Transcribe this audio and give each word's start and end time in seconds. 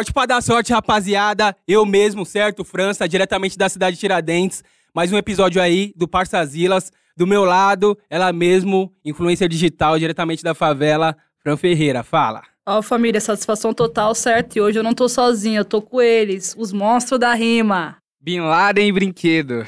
Forte 0.00 0.14
pra 0.14 0.24
dar 0.24 0.40
sorte, 0.40 0.72
rapaziada. 0.72 1.54
Eu 1.68 1.84
mesmo, 1.84 2.24
certo? 2.24 2.64
França, 2.64 3.06
diretamente 3.06 3.58
da 3.58 3.68
cidade 3.68 3.96
de 3.96 4.00
Tiradentes. 4.00 4.64
Mais 4.94 5.12
um 5.12 5.18
episódio 5.18 5.60
aí 5.60 5.92
do 5.94 6.08
Parçazilas. 6.08 6.90
Do 7.14 7.26
meu 7.26 7.44
lado, 7.44 7.98
ela 8.08 8.32
mesmo, 8.32 8.90
influência 9.04 9.46
digital, 9.46 9.98
diretamente 9.98 10.42
da 10.42 10.54
favela, 10.54 11.14
Fran 11.42 11.54
Ferreira. 11.58 12.02
Fala. 12.02 12.40
Ó, 12.64 12.80
família, 12.80 13.20
satisfação 13.20 13.74
total, 13.74 14.14
certo? 14.14 14.56
E 14.56 14.60
hoje 14.62 14.78
eu 14.78 14.82
não 14.82 14.94
tô 14.94 15.06
sozinha, 15.06 15.60
eu 15.60 15.66
tô 15.66 15.82
com 15.82 16.00
eles, 16.00 16.56
os 16.56 16.72
monstros 16.72 17.20
da 17.20 17.34
rima. 17.34 17.98
Bin 18.18 18.40
Laden 18.40 18.88
e 18.88 18.92
brinquedo. 18.92 19.66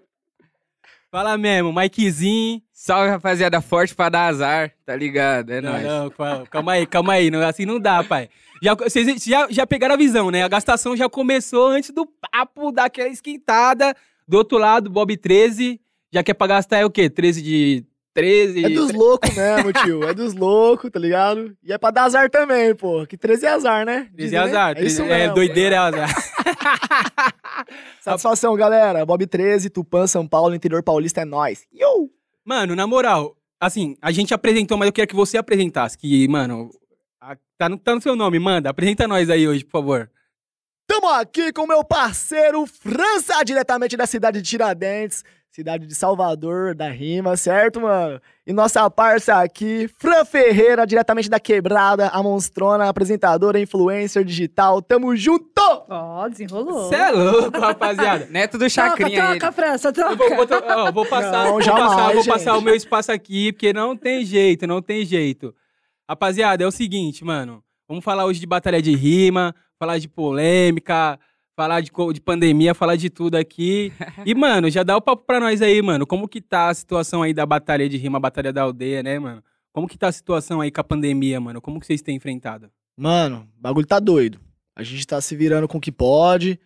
Fala 1.12 1.36
mesmo, 1.36 1.74
Mikezinho. 1.74 2.62
Salve, 2.86 3.08
rapaziada, 3.08 3.62
forte 3.62 3.94
pra 3.94 4.10
dar 4.10 4.26
azar, 4.26 4.70
tá 4.84 4.94
ligado? 4.94 5.48
É 5.50 5.58
Não, 5.62 5.72
nóis. 5.72 5.84
não, 5.84 6.10
calma- 6.10 6.46
calma 6.50 6.72
aí, 6.72 6.86
calma 6.86 7.12
aí. 7.14 7.30
Não, 7.30 7.40
assim 7.40 7.64
não 7.64 7.80
dá, 7.80 8.04
pai. 8.04 8.28
Já, 8.62 8.74
vocês 8.74 9.24
já, 9.24 9.46
já 9.48 9.66
pegaram 9.66 9.94
a 9.94 9.96
visão, 9.96 10.30
né? 10.30 10.42
A 10.42 10.48
gastação 10.48 10.94
já 10.94 11.08
começou 11.08 11.68
antes 11.68 11.88
do 11.92 12.04
papo 12.04 12.70
daquela 12.70 13.08
esquentada. 13.08 13.96
Do 14.28 14.36
outro 14.36 14.58
lado, 14.58 14.90
Bob 14.90 15.16
13. 15.16 15.80
Já 16.12 16.22
quer 16.22 16.34
pra 16.34 16.46
gastar 16.46 16.76
é 16.76 16.84
o 16.84 16.90
quê? 16.90 17.08
13 17.08 17.40
de. 17.40 17.86
13. 18.12 18.66
É 18.66 18.68
dos 18.68 18.92
loucos 18.92 19.34
mesmo, 19.34 19.72
tio. 19.72 20.04
É 20.04 20.12
dos 20.12 20.34
loucos, 20.34 20.90
tá 20.90 20.98
ligado? 20.98 21.56
E 21.64 21.72
é 21.72 21.78
pra 21.78 21.90
dar 21.90 22.04
azar 22.04 22.28
também, 22.28 22.74
pô. 22.74 23.06
Que 23.06 23.16
13 23.16 23.46
é 23.46 23.48
azar, 23.48 23.86
né? 23.86 24.08
13 24.14 24.14
Dizem, 24.14 24.38
é 24.38 24.42
né? 24.42 24.48
azar. 24.50 24.70
É 24.72 24.74
13 24.74 24.92
isso 24.92 25.02
é, 25.04 25.18
mesmo. 25.20 25.34
doideira 25.34 25.74
é 25.76 25.78
azar. 25.78 26.10
Satisfação, 28.02 28.54
galera. 28.54 29.06
Bob 29.06 29.26
13, 29.26 29.70
Tupã, 29.70 30.06
São 30.06 30.28
Paulo, 30.28 30.54
interior 30.54 30.82
paulista 30.82 31.22
é 31.22 31.24
nóis. 31.24 31.66
Yo! 31.74 32.10
Mano, 32.44 32.74
na 32.76 32.86
moral, 32.86 33.36
assim, 33.60 33.96
a 34.02 34.10
gente 34.12 34.34
apresentou, 34.34 34.76
mas 34.76 34.86
eu 34.86 34.92
queria 34.92 35.06
que 35.06 35.14
você 35.16 35.38
apresentasse. 35.38 35.96
Que, 35.96 36.28
mano, 36.28 36.70
a- 37.20 37.36
tá 37.56 37.68
no, 37.68 37.78
tá 37.78 37.94
no 37.94 38.00
seu 38.00 38.14
nome, 38.14 38.38
manda. 38.38 38.70
Apresenta 38.70 39.08
nós 39.08 39.30
aí 39.30 39.48
hoje, 39.48 39.64
por 39.64 39.72
favor. 39.72 40.10
Tamo 40.86 41.08
aqui 41.08 41.52
com 41.52 41.66
meu 41.66 41.82
parceiro 41.82 42.66
França, 42.66 43.42
diretamente 43.42 43.96
da 43.96 44.06
cidade 44.06 44.42
de 44.42 44.48
Tiradentes, 44.48 45.24
cidade 45.54 45.86
de 45.86 45.94
Salvador, 45.94 46.74
da 46.74 46.90
Rima, 46.90 47.36
certo, 47.36 47.80
mano? 47.80 48.20
E 48.44 48.52
nossa 48.52 48.90
parça 48.90 49.36
aqui, 49.36 49.88
Fran 49.98 50.24
Ferreira, 50.24 50.84
diretamente 50.84 51.30
da 51.30 51.38
Quebrada, 51.38 52.08
a 52.08 52.20
monstrona, 52.20 52.88
apresentadora, 52.88 53.60
influencer 53.60 54.24
digital. 54.24 54.82
Tamo 54.82 55.14
junto! 55.14 55.44
Ó, 55.88 56.28
desenrolou. 56.28 56.88
Você 56.88 56.96
é 56.96 57.10
louco, 57.12 57.56
rapaziada. 57.56 58.26
Neto 58.32 58.58
do 58.58 58.68
Troca, 58.68 58.68
Chacrinha 58.68 59.28
troca, 59.28 59.46
ele. 59.46 59.52
França, 59.52 59.92
troca. 59.92 60.16
vou, 60.16 60.28
vou, 60.30 60.46
ó, 60.50 60.90
vou 60.90 61.06
passar, 61.06 61.44
Não, 61.44 61.52
vou, 61.52 61.62
jamais, 61.62 61.88
passar, 61.88 62.12
vou 62.12 62.24
passar 62.24 62.56
o 62.58 62.60
meu 62.60 62.74
espaço 62.74 63.12
aqui, 63.12 63.52
porque 63.52 63.72
não 63.72 63.96
tem 63.96 64.24
jeito, 64.24 64.66
não 64.66 64.82
tem 64.82 65.04
jeito. 65.04 65.54
Rapaziada, 66.08 66.64
é 66.64 66.66
o 66.66 66.72
seguinte, 66.72 67.24
mano. 67.24 67.62
Vamos 67.88 68.02
falar 68.02 68.24
hoje 68.24 68.40
de 68.40 68.46
batalha 68.46 68.82
de 68.82 68.92
rima, 68.96 69.54
falar 69.78 69.98
de 69.98 70.08
polêmica, 70.08 71.16
falar 71.56 71.80
de, 71.80 71.90
de 72.12 72.20
pandemia, 72.20 72.74
falar 72.74 72.96
de 72.96 73.08
tudo 73.08 73.36
aqui. 73.36 73.92
E, 74.24 74.34
mano, 74.36 74.70
já 74.70 74.82
dá 74.82 74.96
o 74.96 75.00
papo 75.00 75.24
pra 75.24 75.40
nós 75.40 75.62
aí, 75.62 75.80
mano. 75.80 76.06
Como 76.06 76.28
que 76.28 76.40
tá 76.40 76.68
a 76.68 76.74
situação 76.74 77.22
aí 77.22 77.32
da 77.32 77.46
batalha 77.46 77.88
de 77.88 77.96
rima, 77.96 78.18
a 78.18 78.20
batalha 78.20 78.52
da 78.52 78.62
aldeia, 78.62 79.02
né, 79.02 79.18
mano? 79.18 79.42
Como 79.72 79.88
que 79.88 79.98
tá 79.98 80.08
a 80.08 80.12
situação 80.12 80.60
aí 80.60 80.70
com 80.70 80.80
a 80.80 80.84
pandemia, 80.84 81.40
mano? 81.40 81.60
Como 81.60 81.80
que 81.80 81.86
vocês 81.86 82.02
têm 82.02 82.16
enfrentado? 82.16 82.70
Mano, 82.96 83.48
o 83.58 83.60
bagulho 83.60 83.86
tá 83.86 83.98
doido. 83.98 84.38
A 84.76 84.82
gente 84.82 85.06
tá 85.06 85.20
se 85.20 85.34
virando 85.34 85.66
com 85.66 85.78
o 85.78 85.80
que 85.80 85.90
pode. 85.90 86.58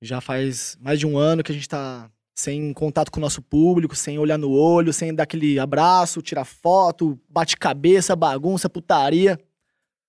Já 0.00 0.20
faz 0.20 0.76
mais 0.80 0.98
de 0.98 1.06
um 1.06 1.18
ano 1.18 1.42
que 1.42 1.52
a 1.52 1.54
gente 1.54 1.68
tá 1.68 2.10
sem 2.34 2.72
contato 2.72 3.10
com 3.10 3.18
o 3.18 3.20
nosso 3.20 3.42
público, 3.42 3.94
sem 3.94 4.18
olhar 4.18 4.38
no 4.38 4.50
olho, 4.50 4.92
sem 4.92 5.14
dar 5.14 5.24
aquele 5.24 5.58
abraço, 5.58 6.22
tirar 6.22 6.44
foto, 6.44 7.20
bate-cabeça, 7.28 8.16
bagunça, 8.16 8.70
putaria. 8.70 9.38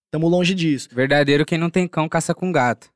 Tamo 0.10 0.30
longe 0.30 0.54
disso. 0.54 0.90
Verdadeiro 0.94 1.46
quem 1.46 1.58
não 1.58 1.70
tem 1.70 1.88
cão 1.88 2.08
caça 2.08 2.34
com 2.34 2.52
gato. 2.52 2.92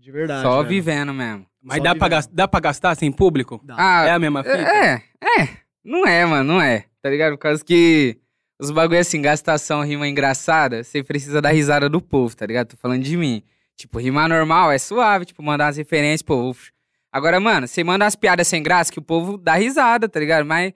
De 0.00 0.10
verdade. 0.10 0.42
Só 0.42 0.62
vivendo 0.62 1.12
mesmo. 1.12 1.46
Mas 1.62 1.76
Só 1.78 1.82
dá 1.84 1.90
pra, 1.94 2.06
vivendo. 2.08 2.10
gas- 2.10 2.26
dá 2.26 2.48
pra 2.48 2.60
gastar 2.60 2.94
sem 2.94 3.12
público? 3.12 3.60
Dá. 3.64 3.76
Ah, 3.78 4.06
É 4.06 4.10
a 4.12 4.18
mesma 4.18 4.42
fita? 4.42 4.56
é, 4.56 5.02
é. 5.22 5.48
Não 5.84 6.06
é, 6.06 6.24
mano, 6.24 6.54
não 6.54 6.60
é. 6.62 6.84
Tá 7.02 7.10
ligado? 7.10 7.32
Por 7.32 7.38
causa 7.42 7.64
que 7.64 8.18
os 8.60 8.70
bagulho 8.70 8.98
assim, 9.00 9.20
gastação, 9.22 9.82
rima 9.82 10.08
engraçada, 10.08 10.82
você 10.82 11.02
precisa 11.02 11.40
dar 11.40 11.50
risada 11.50 11.88
do 11.88 12.00
povo, 12.00 12.34
tá 12.34 12.46
ligado? 12.46 12.68
Tô 12.68 12.76
falando 12.76 13.02
de 13.02 13.16
mim. 13.16 13.42
Tipo, 13.76 13.98
rimar 13.98 14.28
normal 14.28 14.70
é 14.72 14.78
suave, 14.78 15.24
tipo, 15.26 15.42
mandar 15.42 15.66
umas 15.66 15.76
referências, 15.76 16.22
pô. 16.22 16.50
uf. 16.50 16.70
Agora, 17.12 17.40
mano, 17.40 17.66
você 17.66 17.82
manda 17.82 18.04
umas 18.04 18.14
piadas 18.16 18.46
sem 18.46 18.62
graça 18.62 18.92
que 18.92 18.98
o 18.98 19.02
povo 19.02 19.36
dá 19.36 19.54
risada, 19.54 20.08
tá 20.08 20.20
ligado? 20.20 20.44
Mas 20.46 20.72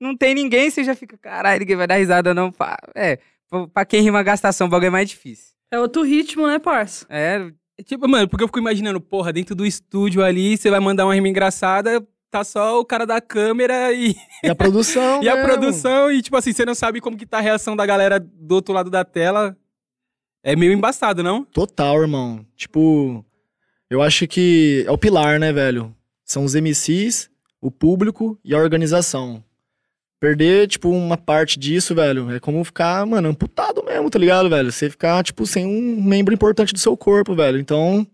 não 0.00 0.16
tem 0.16 0.34
ninguém, 0.34 0.70
você 0.70 0.84
já 0.84 0.94
fica, 0.94 1.16
caralho, 1.18 1.60
ninguém 1.60 1.76
vai 1.76 1.86
dar 1.86 1.96
risada 1.96 2.32
não. 2.34 2.52
Pá. 2.52 2.76
É, 2.94 3.18
pra 3.72 3.84
quem 3.84 4.02
rima 4.02 4.22
gastação, 4.22 4.66
o 4.66 4.70
bagulho 4.70 4.88
é 4.88 4.90
mais 4.90 5.08
difícil. 5.08 5.52
É 5.70 5.78
outro 5.78 6.02
ritmo, 6.02 6.46
né, 6.46 6.58
parça? 6.58 7.06
É, 7.08 7.50
Tipo, 7.84 8.08
mano, 8.08 8.28
porque 8.28 8.44
eu 8.44 8.48
fico 8.48 8.58
imaginando, 8.58 9.00
porra, 9.00 9.32
dentro 9.32 9.54
do 9.54 9.64
estúdio 9.66 10.22
ali, 10.22 10.56
você 10.56 10.70
vai 10.70 10.78
mandar 10.80 11.04
uma 11.06 11.14
rima 11.14 11.28
engraçada, 11.28 12.06
tá 12.30 12.44
só 12.44 12.78
o 12.78 12.84
cara 12.84 13.06
da 13.06 13.20
câmera 13.20 13.92
e, 13.92 14.14
E 14.42 14.48
a 14.48 14.54
produção. 14.54 15.20
e 15.24 15.28
a 15.28 15.34
mesmo. 15.34 15.48
produção, 15.48 16.12
e 16.12 16.22
tipo 16.22 16.36
assim, 16.36 16.52
você 16.52 16.64
não 16.64 16.74
sabe 16.74 17.00
como 17.00 17.16
que 17.16 17.26
tá 17.26 17.38
a 17.38 17.42
reação 17.42 17.74
da 17.74 17.84
galera 17.86 18.20
do 18.20 18.54
outro 18.54 18.74
lado 18.74 18.90
da 18.90 19.04
tela. 19.04 19.56
É 20.44 20.56
meio 20.56 20.72
embaçado, 20.72 21.22
não? 21.22 21.44
Total, 21.44 22.00
irmão. 22.00 22.44
Tipo, 22.56 23.24
eu 23.88 24.02
acho 24.02 24.26
que 24.26 24.84
é 24.86 24.90
o 24.90 24.98
pilar, 24.98 25.38
né, 25.38 25.52
velho? 25.52 25.94
São 26.24 26.44
os 26.44 26.54
MCs, 26.54 27.30
o 27.60 27.70
público 27.70 28.38
e 28.44 28.54
a 28.54 28.58
organização. 28.58 29.42
Perder, 30.22 30.68
tipo, 30.68 30.88
uma 30.88 31.16
parte 31.16 31.58
disso, 31.58 31.96
velho, 31.96 32.30
é 32.30 32.38
como 32.38 32.62
ficar, 32.62 33.04
mano, 33.04 33.30
amputado 33.30 33.82
mesmo, 33.82 34.08
tá 34.08 34.20
ligado, 34.20 34.48
velho? 34.48 34.70
Você 34.70 34.88
ficar, 34.88 35.20
tipo, 35.24 35.44
sem 35.44 35.66
um 35.66 36.00
membro 36.00 36.32
importante 36.32 36.72
do 36.72 36.78
seu 36.78 36.96
corpo, 36.96 37.34
velho. 37.34 37.58
Então, 37.58 38.06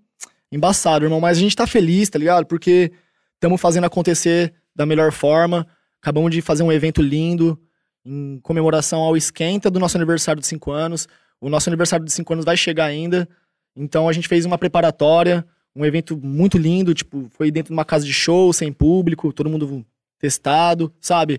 embaçado, 0.51 1.05
irmão. 1.05 1.21
Mas 1.21 1.37
a 1.37 1.41
gente 1.43 1.55
tá 1.55 1.67
feliz, 1.67 2.09
tá 2.09 2.19
ligado? 2.19 2.47
Porque 2.47 2.91
estamos 3.35 3.61
fazendo 3.61 3.85
acontecer 3.85 4.55
da 4.75 4.87
melhor 4.87 5.13
forma. 5.13 5.67
Acabamos 6.01 6.31
de 6.31 6.41
fazer 6.41 6.63
um 6.63 6.73
evento 6.73 7.03
lindo 7.03 7.61
em 8.07 8.41
comemoração 8.43 9.01
ao 9.01 9.15
esquenta 9.15 9.71
do 9.71 9.79
nosso 9.79 9.99
aniversário 9.99 10.41
de 10.41 10.47
5 10.47 10.71
anos. 10.71 11.07
O 11.39 11.51
nosso 11.51 11.69
aniversário 11.69 12.07
de 12.07 12.13
5 12.13 12.33
anos 12.33 12.45
vai 12.47 12.57
chegar 12.57 12.87
ainda. 12.87 13.29
Então 13.77 14.09
a 14.09 14.15
gente 14.15 14.29
fez 14.29 14.47
uma 14.47 14.57
preparatória, 14.57 15.45
um 15.77 15.85
evento 15.85 16.17
muito 16.17 16.57
lindo, 16.57 16.95
tipo, 16.95 17.29
foi 17.29 17.51
dentro 17.51 17.69
de 17.69 17.75
uma 17.75 17.85
casa 17.85 18.07
de 18.07 18.15
show, 18.15 18.51
sem 18.51 18.73
público, 18.73 19.31
todo 19.31 19.51
mundo 19.51 19.85
testado, 20.19 20.91
sabe? 21.03 21.39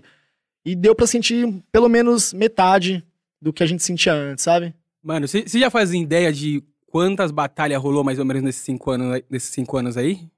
E 0.64 0.74
deu 0.76 0.94
pra 0.94 1.06
sentir 1.06 1.46
pelo 1.72 1.88
menos 1.88 2.32
metade 2.32 3.04
do 3.40 3.52
que 3.52 3.62
a 3.62 3.66
gente 3.66 3.82
sentia 3.82 4.12
antes, 4.12 4.44
sabe? 4.44 4.74
Mano, 5.02 5.26
você 5.26 5.44
já 5.46 5.70
faz 5.70 5.92
ideia 5.94 6.30
de 6.32 6.62
quantas 6.86 7.30
batalhas 7.30 7.80
rolou 7.80 8.04
mais 8.04 8.18
ou 8.18 8.24
menos 8.24 8.42
nesses 8.42 8.62
cinco 8.62 8.90
anos, 8.90 9.12
aí- 9.14 9.24
nesses 9.30 9.48
cinco 9.50 9.76
anos 9.78 9.96
aí? 9.96 10.28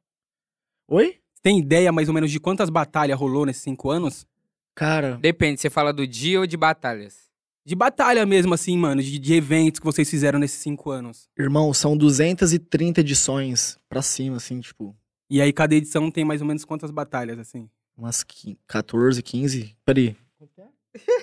Oi? 0.89 1.19
Tem 1.43 1.59
ideia 1.59 1.91
mais 1.91 2.09
ou 2.09 2.15
menos 2.15 2.31
de 2.31 2.39
quantas 2.39 2.71
batalhas 2.71 3.19
rolou 3.19 3.45
nesses 3.45 3.63
cinco 3.63 3.91
anos? 3.91 4.27
Cara, 4.75 5.19
depende, 5.21 5.61
você 5.61 5.69
fala 5.69 5.93
do 5.93 6.07
dia 6.07 6.41
ou 6.41 6.47
de 6.47 6.57
batalhas? 6.57 7.31
De 7.65 7.75
batalha 7.75 8.25
mesmo, 8.27 8.55
assim, 8.55 8.77
mano, 8.77 9.03
de, 9.03 9.19
de 9.19 9.35
eventos 9.35 9.79
que 9.79 9.85
vocês 9.87 10.09
fizeram 10.09 10.39
nesses 10.39 10.59
cinco 10.61 10.91
anos. 10.91 11.29
irmão, 11.39 11.73
são 11.75 11.97
230 11.97 13.01
edições 13.01 13.79
pra 13.89 14.03
cima, 14.03 14.37
assim, 14.37 14.61
tipo, 14.61 14.97
E 15.31 15.41
aí, 15.41 15.53
cada 15.53 15.75
edição 15.75 16.11
tem 16.11 16.25
mais 16.25 16.41
ou 16.41 16.47
menos 16.47 16.65
quantas 16.65 16.91
batalhas, 16.91 17.39
assim? 17.39 17.69
Umas 17.97 18.23
qui- 18.23 18.59
14, 18.67 19.23
15. 19.23 19.75
Peraí. 19.85 20.17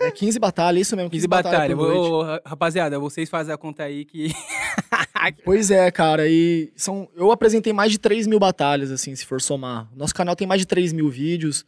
É 0.01 0.09
15 0.09 0.39
batalhas, 0.39 0.87
isso 0.87 0.95
mesmo, 0.95 1.11
15, 1.11 1.27
15 1.27 1.27
batalhas. 1.27 1.77
noite. 1.77 1.97
Ô, 1.99 2.23
rapaziada, 2.43 2.97
vocês 2.99 3.29
fazem 3.29 3.53
a 3.53 3.57
conta 3.57 3.83
aí 3.83 4.03
que. 4.05 4.29
Pois 5.43 5.69
é, 5.69 5.91
cara, 5.91 6.27
e 6.29 6.71
são, 6.75 7.09
eu 7.13 7.29
apresentei 7.31 7.73
mais 7.73 7.91
de 7.91 7.99
3 7.99 8.25
mil 8.25 8.39
batalhas, 8.39 8.89
assim, 8.89 9.13
se 9.15 9.25
for 9.25 9.41
somar. 9.41 9.89
Nosso 9.95 10.13
canal 10.15 10.33
tem 10.35 10.47
mais 10.47 10.61
de 10.61 10.65
3 10.65 10.93
mil 10.93 11.09
vídeos, 11.09 11.65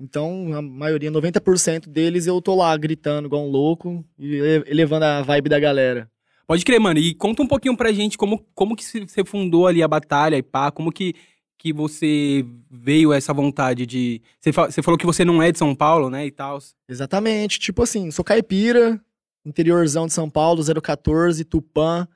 então 0.00 0.52
a 0.54 0.60
maioria, 0.60 1.10
90% 1.10 1.88
deles 1.88 2.26
eu 2.26 2.42
tô 2.42 2.54
lá 2.56 2.76
gritando 2.76 3.26
igual 3.26 3.44
um 3.46 3.50
louco 3.50 4.04
e 4.18 4.34
ele- 4.34 4.64
elevando 4.68 5.04
a 5.04 5.22
vibe 5.22 5.48
da 5.48 5.60
galera. 5.60 6.10
Pode 6.46 6.64
crer, 6.64 6.80
mano. 6.80 6.98
E 6.98 7.14
conta 7.14 7.42
um 7.42 7.46
pouquinho 7.46 7.76
pra 7.76 7.92
gente 7.92 8.18
como, 8.18 8.44
como 8.54 8.74
que 8.74 8.84
se- 8.84 9.06
você 9.06 9.24
fundou 9.24 9.66
ali 9.68 9.82
a 9.82 9.88
batalha 9.88 10.36
e 10.36 10.42
pá, 10.42 10.70
como 10.72 10.90
que, 10.90 11.14
que 11.58 11.72
você 11.72 12.46
veio 12.70 13.12
essa 13.12 13.32
vontade 13.34 13.84
de. 13.84 14.22
Você, 14.40 14.52
fa- 14.52 14.70
você 14.70 14.80
falou 14.80 14.96
que 14.96 15.04
você 15.06 15.24
não 15.24 15.42
é 15.42 15.50
de 15.50 15.58
São 15.58 15.74
Paulo, 15.74 16.08
né? 16.08 16.24
E 16.24 16.30
tal. 16.30 16.58
Exatamente, 16.88 17.58
tipo 17.58 17.82
assim, 17.82 18.10
sou 18.12 18.24
caipira, 18.24 19.00
interiorzão 19.44 20.06
de 20.06 20.12
São 20.12 20.30
Paulo, 20.30 20.62
014, 20.80 21.44
Tupã. 21.44 22.06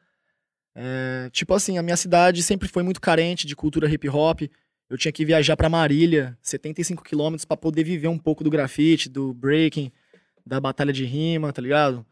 É, 0.75 1.29
tipo 1.33 1.53
assim, 1.55 1.77
a 1.77 1.83
minha 1.83 1.97
cidade 1.97 2.43
sempre 2.43 2.69
foi 2.69 2.83
muito 2.83 3.00
carente 3.00 3.47
de 3.47 3.55
cultura 3.56 3.91
hip 3.93 4.09
hop. 4.09 4.43
Eu 4.89 4.97
tinha 4.99 5.12
que 5.12 5.25
viajar 5.25 5.56
pra 5.56 5.69
Marília, 5.69 6.37
75 6.43 7.03
quilômetros, 7.03 7.44
pra 7.44 7.56
poder 7.56 7.83
viver 7.83 8.09
um 8.09 8.19
pouco 8.19 8.44
do 8.44 8.50
grafite, 8.50 9.09
do 9.09 9.33
breaking, 9.35 9.91
da 10.47 10.61
batalha 10.61 10.93
de 10.93 11.05
rima, 11.05 11.53
tá 11.53 11.61
ligado? 11.62 12.05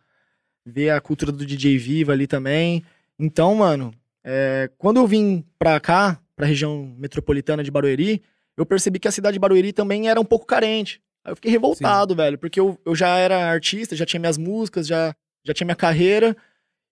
Ver 0.64 0.90
a 0.90 1.00
cultura 1.00 1.30
do 1.30 1.44
DJ 1.44 1.76
Viva 1.78 2.12
ali 2.12 2.26
também. 2.26 2.82
Então, 3.18 3.54
mano, 3.54 3.92
é, 4.24 4.70
quando 4.78 4.96
eu 4.98 5.06
vim 5.06 5.44
pra 5.58 5.78
cá, 5.78 6.18
pra 6.40 6.46
região 6.46 6.94
metropolitana 6.96 7.62
de 7.62 7.70
Barueri, 7.70 8.22
eu 8.56 8.64
percebi 8.64 8.98
que 8.98 9.06
a 9.06 9.10
cidade 9.12 9.34
de 9.34 9.38
Barueri 9.38 9.74
também 9.74 10.08
era 10.08 10.18
um 10.18 10.24
pouco 10.24 10.46
carente. 10.46 11.02
Aí 11.22 11.32
eu 11.32 11.36
fiquei 11.36 11.50
revoltado, 11.50 12.16
velho, 12.16 12.38
porque 12.38 12.58
eu, 12.58 12.78
eu 12.82 12.94
já 12.94 13.14
era 13.18 13.50
artista, 13.50 13.94
já 13.94 14.06
tinha 14.06 14.18
minhas 14.18 14.38
músicas, 14.38 14.86
já, 14.86 15.14
já 15.44 15.52
tinha 15.52 15.66
minha 15.66 15.76
carreira. 15.76 16.34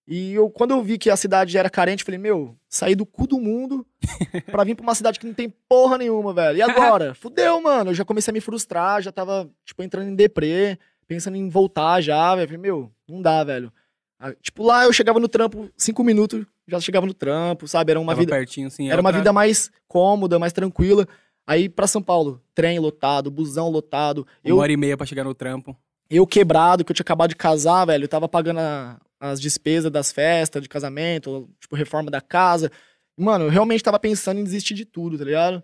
E 0.06 0.34
eu, 0.34 0.50
quando 0.50 0.72
eu 0.72 0.82
vi 0.82 0.98
que 0.98 1.08
a 1.08 1.16
cidade 1.16 1.56
era 1.56 1.70
carente, 1.70 2.04
falei, 2.04 2.18
meu, 2.18 2.54
saí 2.68 2.94
do 2.94 3.06
cu 3.06 3.26
do 3.26 3.40
mundo 3.40 3.86
pra 4.52 4.64
vir 4.64 4.74
pra 4.74 4.82
uma 4.82 4.94
cidade 4.94 5.18
que 5.18 5.26
não 5.26 5.32
tem 5.32 5.48
porra 5.66 5.96
nenhuma, 5.96 6.34
velho. 6.34 6.58
E 6.58 6.62
agora? 6.62 7.14
Fudeu, 7.16 7.58
mano. 7.62 7.90
Eu 7.90 7.94
já 7.94 8.04
comecei 8.04 8.30
a 8.30 8.34
me 8.34 8.42
frustrar, 8.42 9.00
já 9.00 9.10
tava, 9.10 9.50
tipo, 9.64 9.82
entrando 9.82 10.10
em 10.10 10.14
deprê, 10.14 10.78
pensando 11.06 11.38
em 11.38 11.48
voltar 11.48 12.02
já, 12.02 12.34
velho. 12.34 12.48
Falei, 12.48 12.60
meu, 12.60 12.92
não 13.08 13.22
dá, 13.22 13.42
velho. 13.44 13.72
Ah, 14.20 14.32
Tipo, 14.42 14.64
lá 14.64 14.84
eu 14.84 14.92
chegava 14.92 15.20
no 15.20 15.28
trampo, 15.28 15.70
cinco 15.76 16.02
minutos, 16.02 16.44
já 16.66 16.80
chegava 16.80 17.06
no 17.06 17.14
trampo, 17.14 17.68
sabe? 17.68 17.90
Era 17.92 18.00
uma 18.00 18.12
Tava 18.12 18.20
vida. 18.20 18.32
pertinho, 18.36 18.66
assim. 18.66 18.90
Era 18.90 19.00
uma 19.00 19.12
vida 19.12 19.32
mais 19.32 19.70
cômoda, 19.86 20.38
mais 20.38 20.52
tranquila. 20.52 21.06
Aí 21.46 21.68
pra 21.68 21.86
São 21.86 22.02
Paulo, 22.02 22.42
trem 22.54 22.78
lotado, 22.78 23.30
busão 23.30 23.68
lotado. 23.70 24.26
Uma 24.44 24.50
Eu, 24.50 24.56
hora 24.58 24.72
e 24.72 24.76
meia 24.76 24.96
pra 24.96 25.06
chegar 25.06 25.24
no 25.24 25.34
trampo. 25.34 25.76
eu 26.10 26.26
quebrado, 26.26 26.84
que 26.84 26.90
eu 26.90 26.94
tinha 26.94 27.04
acabado 27.04 27.30
de 27.30 27.36
casar, 27.36 27.84
velho. 27.86 28.04
Eu 28.04 28.08
tava 28.08 28.28
pagando 28.28 28.58
a- 28.60 29.00
as 29.20 29.40
despesas 29.40 29.90
das 29.90 30.12
festas 30.12 30.62
de 30.62 30.68
casamento, 30.68 31.48
tipo, 31.60 31.74
reforma 31.74 32.10
da 32.10 32.20
casa. 32.20 32.70
Mano, 33.16 33.46
eu 33.46 33.50
realmente 33.50 33.82
tava 33.82 33.98
pensando 33.98 34.38
em 34.38 34.44
desistir 34.44 34.74
de 34.74 34.84
tudo, 34.84 35.16
tá 35.18 35.24
ligado? 35.24 35.62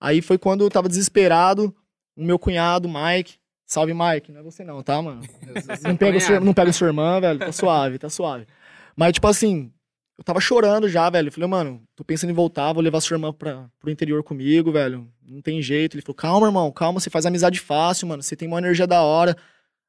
Aí 0.00 0.22
foi 0.22 0.38
quando 0.38 0.64
eu 0.64 0.70
tava 0.70 0.88
desesperado, 0.88 1.74
o 2.16 2.24
meu 2.24 2.38
cunhado, 2.38 2.88
Mike. 2.88 3.38
Salve, 3.66 3.92
Mike. 3.92 4.30
Não 4.30 4.40
é 4.40 4.42
você 4.42 4.64
não, 4.64 4.82
tá, 4.82 5.02
mano? 5.02 5.22
Não 5.82 5.96
pega, 5.96 6.18
o 6.18 6.20
seu, 6.20 6.40
não 6.40 6.54
pega 6.54 6.72
sua 6.72 6.86
irmã, 6.86 7.20
velho. 7.20 7.38
Tá 7.38 7.50
suave, 7.52 7.98
tá 7.98 8.08
suave. 8.08 8.46
Mas, 8.94 9.14
tipo 9.14 9.26
assim, 9.26 9.72
eu 10.16 10.22
tava 10.24 10.40
chorando 10.40 10.88
já, 10.88 11.10
velho. 11.10 11.28
Eu 11.28 11.32
falei, 11.32 11.48
mano, 11.48 11.82
tô 11.96 12.04
pensando 12.04 12.30
em 12.30 12.34
voltar, 12.34 12.72
vou 12.72 12.82
levar 12.82 13.00
sua 13.00 13.16
irmã 13.16 13.32
pra, 13.32 13.68
pro 13.80 13.90
interior 13.90 14.22
comigo, 14.22 14.70
velho. 14.70 15.08
Não 15.26 15.42
tem 15.42 15.60
jeito. 15.60 15.94
Ele 15.96 16.02
falou, 16.02 16.14
calma, 16.14 16.46
irmão, 16.46 16.70
calma, 16.70 17.00
você 17.00 17.10
faz 17.10 17.26
amizade 17.26 17.58
fácil, 17.58 18.06
mano. 18.06 18.22
Você 18.22 18.36
tem 18.36 18.46
uma 18.46 18.58
energia 18.58 18.86
da 18.86 19.02
hora. 19.02 19.36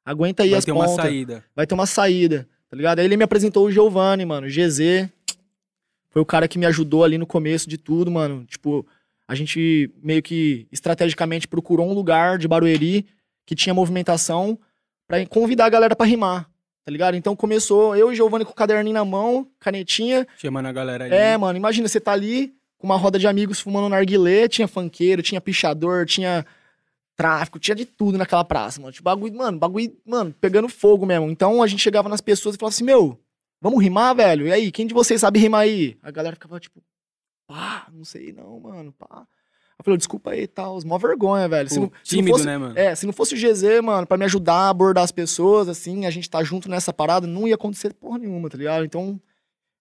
Aguenta 0.03 0.41
aí 0.43 0.49
Vai 0.49 0.59
as 0.59 0.65
ter 0.65 0.71
uma 0.71 0.85
pontas. 0.85 1.05
saída. 1.05 1.43
Vai 1.55 1.67
ter 1.67 1.73
uma 1.75 1.85
saída, 1.85 2.47
tá 2.69 2.75
ligado? 2.75 2.99
Aí 2.99 3.05
ele 3.05 3.17
me 3.17 3.23
apresentou 3.23 3.65
o 3.65 3.71
Giovanni, 3.71 4.25
mano. 4.25 4.47
GZ. 4.47 5.07
Foi 6.09 6.21
o 6.21 6.25
cara 6.25 6.47
que 6.47 6.57
me 6.57 6.65
ajudou 6.65 7.03
ali 7.03 7.17
no 7.17 7.27
começo 7.27 7.69
de 7.69 7.77
tudo, 7.77 8.09
mano. 8.09 8.43
Tipo, 8.45 8.85
a 9.27 9.35
gente 9.35 9.91
meio 10.01 10.23
que 10.23 10.67
estrategicamente 10.71 11.47
procurou 11.47 11.87
um 11.87 11.93
lugar 11.93 12.37
de 12.39 12.47
Barueri 12.47 13.05
que 13.47 13.55
tinha 13.55 13.73
movimentação 13.73 14.59
pra 15.07 15.25
convidar 15.25 15.65
a 15.65 15.69
galera 15.69 15.95
pra 15.95 16.05
rimar, 16.05 16.47
tá 16.83 16.91
ligado? 16.91 17.15
Então 17.15 17.33
começou 17.35 17.95
eu 17.95 18.11
e 18.11 18.15
Giovanni 18.15 18.43
com 18.43 18.51
o 18.51 18.55
caderninho 18.55 18.93
na 18.93 19.05
mão, 19.05 19.47
canetinha. 19.57 20.27
Chamando 20.37 20.65
a 20.65 20.73
galera 20.73 21.05
ali. 21.05 21.15
É, 21.15 21.37
mano, 21.37 21.57
imagina, 21.57 21.87
você 21.87 21.99
tá 21.99 22.11
ali 22.11 22.53
com 22.77 22.85
uma 22.85 22.97
roda 22.97 23.17
de 23.17 23.25
amigos 23.25 23.61
fumando 23.61 23.89
narguilé, 23.89 24.49
tinha 24.49 24.67
funkeiro, 24.67 25.23
tinha 25.23 25.39
pichador, 25.39 26.05
tinha 26.05 26.45
tráfico, 27.15 27.57
tinha 27.57 27.73
de 27.73 27.85
tudo 27.85 28.17
naquela 28.17 28.43
praça, 28.43 28.81
mano. 28.81 28.91
Tipo, 28.91 29.05
bagulho, 29.05 29.33
mano, 29.33 29.57
bagulho, 29.57 29.97
mano, 30.05 30.35
pegando 30.41 30.67
fogo 30.67 31.05
mesmo. 31.05 31.29
Então 31.29 31.63
a 31.63 31.67
gente 31.67 31.81
chegava 31.81 32.09
nas 32.09 32.21
pessoas 32.21 32.55
e 32.55 32.59
falava 32.59 32.75
assim, 32.75 32.83
meu, 32.83 33.17
vamos 33.61 33.81
rimar, 33.81 34.13
velho? 34.13 34.45
E 34.45 34.51
aí, 34.51 34.71
quem 34.73 34.85
de 34.85 34.93
vocês 34.93 35.21
sabe 35.21 35.39
rimar 35.39 35.61
aí? 35.61 35.97
A 36.03 36.11
galera 36.11 36.35
ficava 36.35 36.59
tipo, 36.59 36.83
pá, 37.47 37.87
não 37.93 38.03
sei 38.03 38.33
não, 38.33 38.59
mano, 38.59 38.91
pá. 38.91 39.25
Eu 39.79 39.83
falei, 39.83 39.97
desculpa 39.97 40.31
aí, 40.31 40.47
tal, 40.47 40.81
tá, 40.81 40.87
mó 40.87 40.97
vergonha, 40.97 41.47
velho. 41.47 41.69
Se 41.69 41.79
não, 41.79 41.91
se 42.03 42.15
não 42.15 42.21
tímido, 42.21 42.37
fosse, 42.37 42.45
né, 42.45 42.57
mano? 42.57 42.77
é, 42.77 42.95
se 42.95 43.05
não 43.05 43.13
fosse 43.13 43.35
o 43.35 43.37
GZ, 43.37 43.81
mano, 43.83 44.07
pra 44.07 44.17
me 44.17 44.25
ajudar 44.25 44.53
a 44.53 44.69
abordar 44.69 45.03
as 45.03 45.11
pessoas, 45.11 45.69
assim, 45.69 46.05
a 46.05 46.09
gente 46.09 46.29
tá 46.29 46.43
junto 46.43 46.67
nessa 46.67 46.91
parada, 46.91 47.27
não 47.27 47.47
ia 47.47 47.55
acontecer 47.55 47.93
porra 47.93 48.17
nenhuma, 48.17 48.49
tá 48.49 48.57
ligado? 48.57 48.83
Então, 48.83 49.21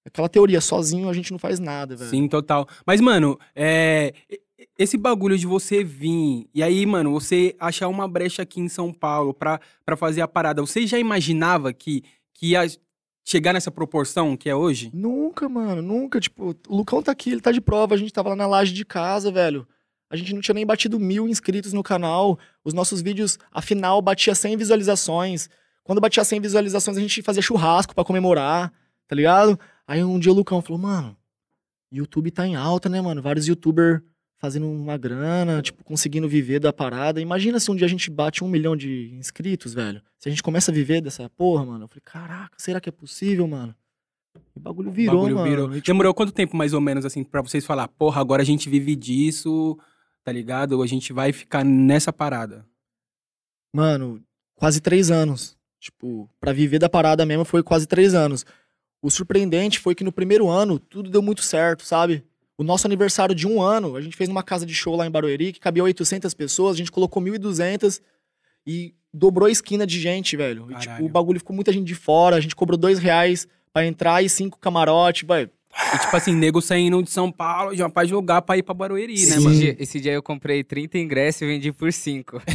aquela 0.05 0.29
teoria, 0.29 0.61
sozinho 0.61 1.09
a 1.09 1.15
gente 1.15 1.33
não 1.33 1.39
faz 1.39 1.59
nada, 1.59 1.97
velho. 1.97 2.11
Sim, 2.11 2.29
total. 2.29 2.69
Mas, 2.85 3.01
mano, 3.01 3.39
é, 3.55 4.13
esse 4.79 4.99
bagulho 4.99 5.39
de 5.39 5.47
você 5.47 5.83
vir 5.83 6.47
e 6.55 6.63
aí, 6.63 6.85
mano, 6.85 7.13
você 7.13 7.57
achar 7.59 7.89
uma 7.89 8.07
brecha 8.07 8.43
aqui 8.43 8.61
em 8.61 8.69
São 8.69 8.93
Paulo 8.93 9.33
pra, 9.33 9.59
pra 9.85 9.97
fazer 9.97 10.21
a 10.21 10.29
parada, 10.29 10.61
você 10.61 10.87
já 10.87 10.99
imaginava 10.99 11.73
que, 11.73 12.05
que 12.35 12.51
ia 12.51 12.67
chegar 13.25 13.55
nessa 13.55 13.71
proporção 13.71 14.37
que 14.37 14.49
é 14.49 14.55
hoje? 14.55 14.91
Nunca, 14.93 15.49
mano, 15.49 15.81
nunca. 15.81 16.21
Tipo, 16.21 16.55
o 16.69 16.77
Lucão 16.77 17.03
tá 17.03 17.13
aqui, 17.13 17.31
ele 17.31 17.41
tá 17.41 17.51
de 17.51 17.61
prova, 17.61 17.95
a 17.95 17.99
gente 17.99 18.13
tava 18.13 18.29
lá 18.31 18.37
na 18.37 18.47
laje 18.47 18.75
de 18.75 18.85
casa, 18.85 19.33
velho. 19.33 19.67
A 20.08 20.17
gente 20.17 20.32
não 20.32 20.41
tinha 20.41 20.55
nem 20.55 20.64
batido 20.67 20.99
mil 21.00 21.29
inscritos 21.29 21.73
no 21.73 21.82
canal. 21.82 22.38
Os 22.64 22.73
nossos 22.73 23.03
vídeos, 23.03 23.38
afinal, 23.50 24.00
batia 24.00 24.35
100 24.35 24.56
visualizações. 24.56 25.49
Quando 25.82 26.00
batia 26.00 26.25
100 26.25 26.41
visualizações, 26.41 26.97
a 26.97 27.00
gente 27.00 27.23
fazia 27.23 27.43
churrasco 27.43 27.94
pra 27.94 28.05
comemorar, 28.05 28.73
tá 29.06 29.14
ligado? 29.14 29.58
Aí 29.87 30.03
um 30.03 30.19
dia 30.19 30.32
o 30.32 30.35
Lucão 30.35 30.61
falou, 30.62 30.81
mano, 30.81 31.17
YouTube 31.91 32.31
tá 32.31 32.47
em 32.47 32.56
alta, 32.56 32.88
né, 32.88 33.00
mano? 33.00 33.23
Vários 33.23 33.47
youtubers 33.47 34.00
fazendo 34.38 34.69
uma 34.70 34.99
grana, 34.99 35.62
tipo, 35.62 35.82
conseguindo 35.82 36.29
viver 36.29 36.61
da 36.61 36.73
parada. 36.73 37.20
Imagina 37.20 37.59
se 37.59 37.70
um 37.70 37.76
dia 37.76 37.87
a 37.87 37.91
gente 37.91 38.11
bate 38.11 38.44
um 38.44 38.49
milhão 38.49 38.76
de 38.76 39.11
inscritos, 39.14 39.73
velho. 39.73 40.02
Se 40.19 40.29
a 40.29 40.31
gente 40.31 40.43
começa 40.43 40.70
a 40.70 40.75
viver 40.75 41.00
dessa 41.00 41.29
porra, 41.31 41.64
mano. 41.64 41.85
Eu 41.85 41.88
falei, 41.88 42.02
caraca, 42.05 42.55
será 42.59 42.81
que 42.81 42.88
é 42.88 42.93
possível, 42.93 43.47
mano? 43.47 43.75
O 44.55 44.61
bagulho 44.61 44.91
virou, 44.91 45.23
bagulho 45.23 45.37
mano. 45.37 45.49
virou. 45.49 45.70
Tipo, 45.70 45.87
Demorou 45.87 46.14
quanto 46.14 46.32
tempo, 46.32 46.56
mais 46.56 46.75
ou 46.75 46.81
menos, 46.81 47.05
assim, 47.05 47.25
pra 47.25 47.41
vocês 47.41 47.64
falar, 47.64 47.88
porra, 47.88 48.20
agora 48.20 48.43
a 48.43 48.44
gente 48.44 48.69
vive 48.69 48.94
disso, 48.94 49.79
tá 50.26 50.32
ligado? 50.32 50.82
A 50.82 50.87
gente 50.88 51.12
vai 51.12 51.32
ficar 51.32 51.64
nessa 51.64 52.12
parada. 52.12 52.67
Mano, 53.73 54.20
quase 54.56 54.81
três 54.81 55.08
anos. 55.08 55.56
Tipo, 55.78 56.28
pra 56.40 56.52
viver 56.52 56.81
da 56.81 56.88
parada 56.88 57.25
mesmo 57.25 57.44
foi 57.44 57.62
quase 57.62 57.87
três 57.87 58.12
anos. 58.12 58.44
O 59.00 59.08
surpreendente 59.08 59.78
foi 59.78 59.94
que 59.94 60.02
no 60.02 60.11
primeiro 60.11 60.49
ano 60.49 60.81
tudo 60.81 61.08
deu 61.08 61.23
muito 61.23 61.43
certo, 61.43 61.84
sabe? 61.84 62.25
O 62.58 62.64
nosso 62.64 62.88
aniversário 62.88 63.37
de 63.37 63.46
um 63.46 63.62
ano, 63.62 63.94
a 63.94 64.00
gente 64.00 64.17
fez 64.17 64.28
numa 64.28 64.43
casa 64.43 64.67
de 64.67 64.75
show 64.75 64.96
lá 64.96 65.06
em 65.06 65.11
Barueri, 65.12 65.52
que 65.52 65.61
cabia 65.61 65.84
800 65.84 66.34
pessoas, 66.34 66.75
a 66.75 66.78
gente 66.78 66.90
colocou 66.90 67.23
1.200 67.23 68.00
e 68.67 68.96
dobrou 69.14 69.46
a 69.46 69.50
esquina 69.50 69.87
de 69.87 70.00
gente, 70.00 70.37
velho. 70.37 70.73
E, 70.73 70.75
tipo, 70.75 71.05
o 71.05 71.08
bagulho 71.08 71.38
ficou 71.38 71.55
muita 71.55 71.73
gente 71.73 71.87
de 71.87 71.94
fora, 71.94 72.34
a 72.34 72.40
gente 72.40 72.56
cobrou 72.56 72.76
dois 72.76 72.99
reais 72.99 73.46
pra 73.73 73.87
entrar 73.87 74.25
e 74.25 74.28
cinco 74.28 74.58
camarote, 74.58 75.25
velho. 75.25 75.50
E, 75.94 75.99
tipo 75.99 76.17
assim, 76.17 76.34
nego 76.34 76.61
saindo 76.62 77.02
de 77.02 77.11
São 77.11 77.31
Paulo 77.31 77.75
já 77.75 77.88
pra 77.88 78.05
jogar 78.05 78.40
pra 78.43 78.56
ir 78.56 78.62
pra 78.62 78.75
Barueri, 78.75 79.12
né, 79.14 79.20
Esse 79.20 79.40
mano? 79.40 79.55
dia, 79.55 79.76
esse 79.78 80.00
dia 80.00 80.12
eu 80.12 80.23
comprei 80.23 80.64
30 80.64 80.99
ingressos 80.99 81.43
e 81.43 81.46
vendi 81.46 81.70
por 81.73 81.93
5. 81.93 82.40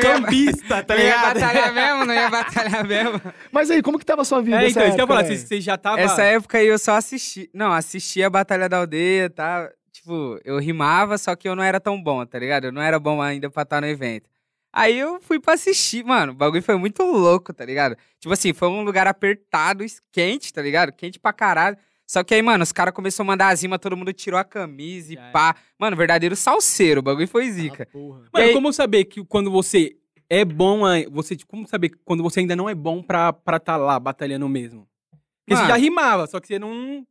Cambista, 0.00 0.82
tá 0.82 0.94
não 0.96 1.02
ia 1.02 1.08
ligado? 1.16 1.34
batalhar 1.40 1.72
mesmo, 1.74 2.04
não 2.04 2.14
ia 2.14 2.28
batalhar 2.30 2.86
mesmo. 2.86 3.20
Mas 3.50 3.70
aí, 3.70 3.82
como 3.82 3.98
que 3.98 4.04
tava 4.04 4.22
a 4.22 4.24
sua 4.24 4.40
vida? 4.42 4.62
É, 4.62 4.68
então, 4.68 4.82
isso 4.84 4.94
que 4.94 5.00
eu 5.00 5.04
ia 5.04 5.06
falar, 5.06 5.24
você, 5.24 5.36
você 5.36 5.60
já 5.60 5.76
tava... 5.76 6.00
Essa 6.00 6.22
época 6.22 6.58
aí 6.58 6.66
eu 6.66 6.78
só 6.78 6.96
assisti. 6.96 7.48
Não, 7.54 7.72
assisti 7.72 8.22
a 8.22 8.30
Batalha 8.30 8.68
da 8.68 8.78
Aldeia, 8.78 9.30
tá? 9.30 9.68
Tipo, 9.92 10.40
eu 10.44 10.58
rimava, 10.58 11.18
só 11.18 11.36
que 11.36 11.48
eu 11.48 11.54
não 11.54 11.62
era 11.62 11.78
tão 11.78 12.02
bom, 12.02 12.24
tá 12.24 12.38
ligado? 12.38 12.64
Eu 12.64 12.72
não 12.72 12.82
era 12.82 12.98
bom 12.98 13.20
ainda 13.20 13.50
pra 13.50 13.62
estar 13.62 13.80
no 13.80 13.86
evento. 13.86 14.24
Aí 14.72 14.98
eu 14.98 15.20
fui 15.20 15.38
pra 15.38 15.54
assistir, 15.54 16.02
mano. 16.04 16.32
O 16.32 16.34
bagulho 16.34 16.62
foi 16.62 16.76
muito 16.76 17.02
louco, 17.02 17.52
tá 17.52 17.64
ligado? 17.64 17.96
Tipo 18.18 18.32
assim, 18.32 18.52
foi 18.54 18.68
um 18.68 18.82
lugar 18.82 19.06
apertado, 19.06 19.84
quente, 20.10 20.52
tá 20.52 20.62
ligado? 20.62 20.92
Quente 20.92 21.18
pra 21.20 21.32
caralho. 21.32 21.76
Só 22.06 22.24
que 22.24 22.34
aí, 22.34 22.42
mano, 22.42 22.62
os 22.62 22.72
caras 22.72 22.94
começaram 22.94 23.28
a 23.28 23.32
mandar 23.32 23.48
as 23.48 23.62
rimas, 23.62 23.78
todo 23.78 23.96
mundo 23.96 24.12
tirou 24.12 24.38
a 24.38 24.44
camisa 24.44 25.12
e 25.12 25.16
Já 25.16 25.30
pá. 25.30 25.56
Mano, 25.78 25.96
verdadeiro 25.96 26.34
salseiro, 26.34 27.00
o 27.00 27.02
bagulho 27.02 27.28
foi 27.28 27.50
zica. 27.50 27.84
Ah, 27.84 27.92
porra. 27.92 28.18
Mano, 28.32 28.46
aí- 28.46 28.52
como 28.52 28.72
saber 28.72 29.04
que 29.04 29.24
quando 29.24 29.50
você 29.50 29.96
é 30.28 30.44
bom, 30.44 30.84
a- 30.86 31.08
você, 31.10 31.36
como 31.46 31.66
saber 31.66 31.90
que 31.90 31.98
quando 32.04 32.22
você 32.22 32.40
ainda 32.40 32.56
não 32.56 32.68
é 32.68 32.74
bom 32.74 33.02
pra 33.02 33.30
estar 33.30 33.60
tá 33.60 33.76
lá 33.76 34.00
batalhando 34.00 34.48
mesmo? 34.48 34.88
Porque 35.44 35.54
você 35.54 35.62
Mano. 35.62 35.68
já 35.68 35.76
rimava, 35.76 36.26
só 36.26 36.40
que 36.40 36.46
você 36.46 36.58
não... 36.58 37.06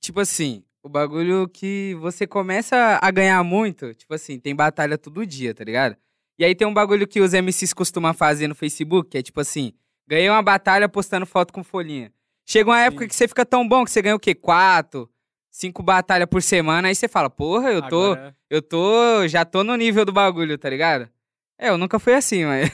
Tipo 0.00 0.20
assim, 0.20 0.64
o 0.82 0.88
bagulho 0.88 1.48
que 1.48 1.96
você 2.00 2.26
começa 2.26 2.98
a 3.00 3.10
ganhar 3.10 3.42
muito, 3.44 3.94
tipo 3.94 4.12
assim, 4.14 4.38
tem 4.38 4.54
batalha 4.54 4.96
todo 4.96 5.26
dia, 5.26 5.54
tá 5.54 5.64
ligado? 5.64 5.96
E 6.40 6.44
aí 6.46 6.54
tem 6.54 6.66
um 6.66 6.72
bagulho 6.72 7.06
que 7.06 7.20
os 7.20 7.34
MCs 7.34 7.74
costumam 7.74 8.14
fazer 8.14 8.48
no 8.48 8.54
Facebook, 8.54 9.10
que 9.10 9.18
é 9.18 9.22
tipo 9.22 9.38
assim, 9.42 9.74
ganhei 10.08 10.30
uma 10.30 10.40
batalha 10.40 10.88
postando 10.88 11.26
foto 11.26 11.52
com 11.52 11.62
folhinha. 11.62 12.10
Chega 12.46 12.70
uma 12.70 12.80
época 12.80 13.04
Sim. 13.04 13.08
que 13.08 13.14
você 13.14 13.28
fica 13.28 13.44
tão 13.44 13.68
bom 13.68 13.84
que 13.84 13.90
você 13.90 14.00
ganha 14.00 14.16
o 14.16 14.18
quê? 14.18 14.34
Quatro, 14.34 15.06
cinco 15.50 15.82
batalhas 15.82 16.26
por 16.26 16.40
semana, 16.42 16.88
aí 16.88 16.94
você 16.94 17.06
fala, 17.08 17.28
porra, 17.28 17.70
eu 17.70 17.82
tô, 17.82 18.12
Agora- 18.12 18.34
eu 18.48 18.62
tô, 18.62 19.28
já 19.28 19.44
tô 19.44 19.62
no 19.62 19.76
nível 19.76 20.06
do 20.06 20.12
bagulho, 20.14 20.56
tá 20.56 20.70
ligado? 20.70 21.10
É, 21.58 21.68
eu 21.68 21.76
nunca 21.76 21.98
fui 21.98 22.14
assim, 22.14 22.46
mas, 22.46 22.70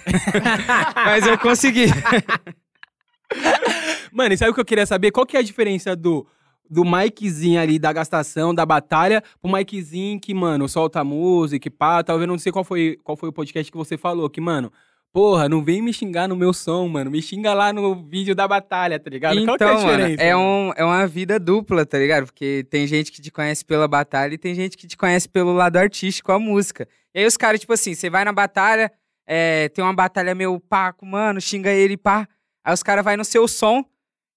mas 0.94 1.26
eu 1.26 1.36
consegui. 1.36 1.86
Mano, 4.12 4.32
e 4.32 4.38
sabe 4.38 4.52
o 4.52 4.54
que 4.54 4.60
eu 4.60 4.64
queria 4.64 4.86
saber? 4.86 5.10
Qual 5.10 5.26
que 5.26 5.36
é 5.36 5.40
a 5.40 5.42
diferença 5.42 5.96
do, 5.96 6.24
do 6.70 6.84
Mikezinho 6.84 7.60
ali, 7.60 7.78
da 7.78 7.92
gastação, 7.92 8.54
da 8.54 8.64
batalha, 8.66 9.22
pro 9.40 9.50
Mikezinho 9.52 10.20
que, 10.20 10.34
mano, 10.34 10.68
solta 10.68 11.02
música 11.04 11.68
e 11.68 11.70
pá, 11.70 12.02
talvez 12.02 12.28
não 12.28 12.38
sei 12.38 12.52
qual 12.52 12.64
foi, 12.64 12.98
qual 13.02 13.16
foi 13.16 13.28
o 13.28 13.32
podcast 13.32 13.70
que 13.70 13.78
você 13.78 13.96
falou, 13.96 14.28
que, 14.28 14.40
mano, 14.40 14.72
porra, 15.12 15.48
não 15.48 15.64
vem 15.64 15.80
me 15.80 15.92
xingar 15.92 16.28
no 16.28 16.36
meu 16.36 16.52
som, 16.52 16.86
mano, 16.88 17.10
me 17.10 17.22
xinga 17.22 17.54
lá 17.54 17.72
no 17.72 17.94
vídeo 17.94 18.34
da 18.34 18.46
batalha, 18.46 18.98
tá 19.00 19.08
ligado? 19.08 19.34
qual 19.44 19.52
é 19.52 19.54
Então, 19.54 19.74
mano, 19.82 19.96
diferença? 19.96 20.22
é, 20.22 20.34
mano? 20.36 20.46
um, 20.46 20.72
é 20.76 20.84
uma 20.84 21.06
vida 21.06 21.38
dupla, 21.40 21.86
tá 21.86 21.98
ligado? 21.98 22.26
Porque 22.26 22.66
tem 22.68 22.86
gente 22.86 23.10
que 23.10 23.22
te 23.22 23.30
conhece 23.30 23.64
pela 23.64 23.88
batalha 23.88 24.34
e 24.34 24.38
tem 24.38 24.54
gente 24.54 24.76
que 24.76 24.86
te 24.86 24.96
conhece 24.96 25.26
pelo 25.28 25.52
lado 25.54 25.76
artístico, 25.78 26.32
a 26.32 26.38
música. 26.38 26.86
E 27.14 27.20
aí 27.20 27.26
os 27.26 27.36
caras, 27.36 27.60
tipo 27.60 27.72
assim, 27.72 27.94
você 27.94 28.10
vai 28.10 28.24
na 28.26 28.32
batalha, 28.32 28.92
é, 29.26 29.70
tem 29.70 29.82
uma 29.82 29.94
batalha 29.94 30.34
meio 30.34 30.60
paco, 30.60 31.06
mano, 31.06 31.40
xinga 31.40 31.70
ele, 31.70 31.96
pá. 31.96 32.28
Aí 32.62 32.74
os 32.74 32.82
caras 32.82 33.02
vai 33.04 33.16
no 33.16 33.24
seu 33.24 33.48
som, 33.48 33.82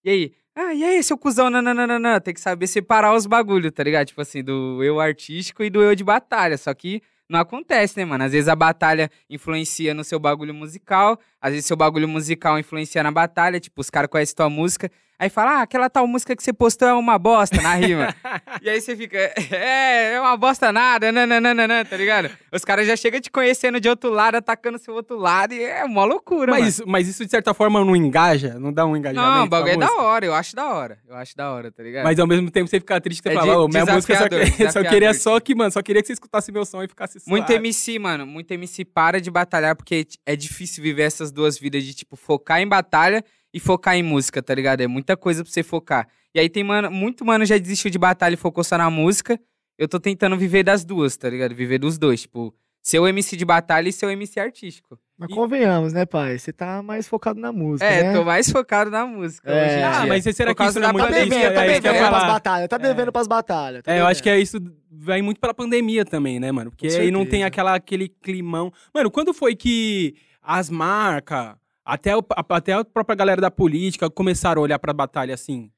e 0.01 0.09
aí, 0.09 0.31
ah, 0.61 0.73
e 0.73 0.83
aí, 0.83 1.01
seu 1.01 1.17
cuzão, 1.17 1.49
nananana, 1.49 2.19
tem 2.19 2.33
que 2.33 2.41
saber 2.41 2.67
separar 2.67 3.15
os 3.15 3.25
bagulhos, 3.25 3.71
tá 3.71 3.81
ligado? 3.81 4.07
Tipo 4.07 4.19
assim, 4.19 4.43
do 4.43 4.83
eu 4.83 4.99
artístico 4.99 5.63
e 5.63 5.69
do 5.69 5.81
eu 5.81 5.95
de 5.95 6.03
batalha, 6.03 6.57
só 6.57 6.73
que 6.73 7.01
não 7.29 7.39
acontece, 7.39 7.97
né, 7.97 8.03
mano? 8.03 8.25
Às 8.25 8.33
vezes 8.33 8.49
a 8.49 8.57
batalha 8.57 9.09
influencia 9.29 9.93
no 9.93 10.03
seu 10.03 10.19
bagulho 10.19 10.53
musical, 10.53 11.17
às 11.39 11.51
vezes 11.51 11.65
seu 11.65 11.77
bagulho 11.77 12.09
musical 12.09 12.59
influencia 12.59 13.01
na 13.01 13.09
batalha, 13.09 13.57
tipo, 13.57 13.79
os 13.79 13.89
caras 13.89 14.09
conhecem 14.09 14.35
tua 14.35 14.49
música, 14.49 14.91
Aí 15.21 15.27
fala, 15.29 15.59
ah, 15.59 15.61
aquela 15.63 15.89
tal 15.89 16.07
música 16.07 16.33
que 16.33 16.41
você 16.41 16.53
postou 16.53 16.87
é 16.87 16.93
uma 16.93 17.19
bosta 17.19 17.61
na 17.61 17.75
rima. 17.75 18.15
e 18.63 18.69
aí 18.69 18.79
você 18.79 18.95
fica, 18.95 19.17
é, 19.17 20.13
é 20.13 20.21
uma 20.21 20.37
bosta 20.37 20.71
nada, 20.71 21.11
nananana, 21.11 21.83
tá 21.83 21.97
ligado? 21.97 22.29
Os 22.53 22.63
caras 22.63 22.87
já 22.87 22.95
chegam 22.95 23.19
te 23.19 23.29
conhecendo 23.29 23.81
de 23.81 23.89
outro 23.89 24.09
lado, 24.11 24.35
atacando 24.35 24.77
seu 24.77 24.93
outro 24.93 25.17
lado, 25.17 25.53
e 25.53 25.61
é 25.61 25.83
uma 25.83 26.05
loucura, 26.05 26.53
mano. 26.53 26.63
Mas, 26.63 26.79
mas 26.87 27.07
isso, 27.09 27.25
de 27.25 27.31
certa 27.31 27.53
forma, 27.53 27.83
não 27.83 27.97
engaja? 27.97 28.57
Não 28.57 28.71
dá 28.71 28.85
um 28.85 28.95
engajamento? 28.95 29.35
Não, 29.35 29.43
o 29.43 29.49
bagulho 29.49 29.73
é 29.73 29.77
da 29.77 29.93
hora, 29.97 30.25
eu 30.25 30.33
acho 30.33 30.55
da 30.55 30.73
hora. 30.73 30.99
Eu 31.05 31.15
acho 31.17 31.35
da 31.35 31.51
hora, 31.51 31.69
tá 31.69 31.83
ligado? 31.83 32.05
Mas 32.05 32.17
ao 32.17 32.25
mesmo 32.25 32.49
tempo 32.49 32.69
você 32.69 32.79
fica 32.79 33.01
triste 33.01 33.21
você 33.21 33.29
É 33.29 33.33
fala, 33.33 33.57
ô, 33.59 33.67
minha 33.67 33.85
música 33.85 34.15
só, 34.15 34.29
que- 34.29 34.71
só 34.71 34.83
queria 34.85 35.13
só 35.13 35.39
que, 35.41 35.53
mano, 35.53 35.69
só 35.71 35.81
queria 35.81 36.01
que 36.01 36.07
você 36.07 36.13
escutasse 36.13 36.49
meu 36.49 36.63
som 36.65 36.81
e 36.81 36.87
ficasse 36.87 37.19
suave. 37.19 37.29
Muito 37.29 37.51
MC, 37.51 37.99
mano, 37.99 38.25
muito 38.25 38.49
MC 38.53 38.85
para 38.85 39.19
de 39.19 39.29
batalhar 39.29 39.75
porque 39.75 40.07
é 40.25 40.33
difícil 40.37 40.81
viver 40.81 41.03
essas 41.03 41.29
duas 41.29 41.59
vidas 41.59 41.83
de, 41.83 41.93
tipo, 41.93 42.15
focar 42.15 42.61
em 42.61 42.67
batalha 42.67 43.21
e 43.53 43.59
focar 43.59 43.95
em 43.95 44.03
música, 44.03 44.41
tá 44.41 44.53
ligado? 44.53 44.81
É 44.81 44.87
muita 44.87 45.17
coisa 45.17 45.43
pra 45.43 45.51
você 45.51 45.63
focar. 45.63 46.07
E 46.33 46.39
aí 46.39 46.49
tem, 46.49 46.63
mano, 46.63 46.91
muito 46.91 47.25
mano 47.25 47.45
já 47.45 47.57
desistiu 47.57 47.89
de 47.89 47.97
batalha 47.97 48.33
e 48.35 48.37
focou 48.37 48.63
só 48.63 48.77
na 48.77 48.89
música. 48.89 49.39
Eu 49.77 49.87
tô 49.87 49.99
tentando 49.99 50.37
viver 50.37 50.63
das 50.63 50.83
duas, 50.85 51.15
tá 51.17 51.29
ligado? 51.29 51.55
Viver 51.55 51.79
dos 51.79 51.97
dois, 51.97 52.21
tipo, 52.21 52.53
ser 52.81 52.99
o 52.99 53.07
MC 53.07 53.35
de 53.35 53.45
batalha 53.45 53.89
e 53.89 53.91
ser 53.93 54.05
o 54.05 54.09
MC 54.11 54.39
artístico. 54.39 54.99
Mas 55.17 55.29
E- 55.31 55.33
convenhamos, 55.33 55.91
né, 55.93 56.05
pai? 56.05 56.37
Você 56.37 56.53
tá 56.53 56.81
mais 56.83 57.07
focado 57.07 57.39
na 57.39 57.51
música, 57.51 57.85
É, 57.89 58.03
né? 58.03 58.13
tô 58.13 58.23
mais 58.23 58.49
focado 58.51 58.89
na 58.91 59.05
música 59.05 59.49
É. 59.51 59.65
hoje 59.65 59.75
em 59.79 59.83
Ah, 59.83 60.05
mas 60.07 60.23
será 60.23 60.49
Por 60.51 60.55
que 60.55 60.57
causa 60.63 60.71
isso 60.71 60.79
não 60.79 60.89
é 60.89 60.93
da 60.93 60.93
muito 60.93 61.05
Tá 61.05 61.11
devendo, 61.19 61.53
tá 61.53 61.65
É 61.65 61.71
isso 61.71 61.81
que 61.81 61.87
eu 61.87 61.91
ia 61.91 61.93
devendo 61.93 62.09
pras 62.09 62.21
falar. 62.21 62.33
batalhas, 62.33 62.67
tá 62.69 62.77
devendo 62.77 63.11
pras 63.11 63.27
batalhas. 63.27 63.83
tá 63.83 63.93
É, 63.93 63.99
eu 64.01 64.05
acho 64.07 64.21
que 64.23 64.29
é 64.29 64.39
isso 64.39 64.57
vai 64.91 65.21
muito 65.21 65.39
pela 65.39 65.53
pandemia 65.53 66.05
também, 66.05 66.39
né, 66.39 66.51
mano? 66.51 66.71
Porque 66.71 66.87
aí 66.87 67.09
não 67.11 67.25
tem 67.25 67.43
aquela, 67.43 67.73
aquele 67.75 68.07
climão. 68.09 68.71
Mano, 68.93 69.09
quando 69.09 69.33
foi 69.33 69.55
que 69.55 70.15
as 70.41 70.69
marcas, 70.69 71.55
até, 71.93 72.15
o- 72.15 72.23
a- 72.35 72.45
até 72.57 72.73
a 72.73 72.83
própria 72.85 73.15
galera 73.15 73.41
da 73.41 73.51
política 73.51 74.09
começaram 74.09 74.61
a 74.61 74.63
olhar 74.63 74.79
pra 74.79 74.93
batalha 74.93 75.33
assim? 75.33 75.71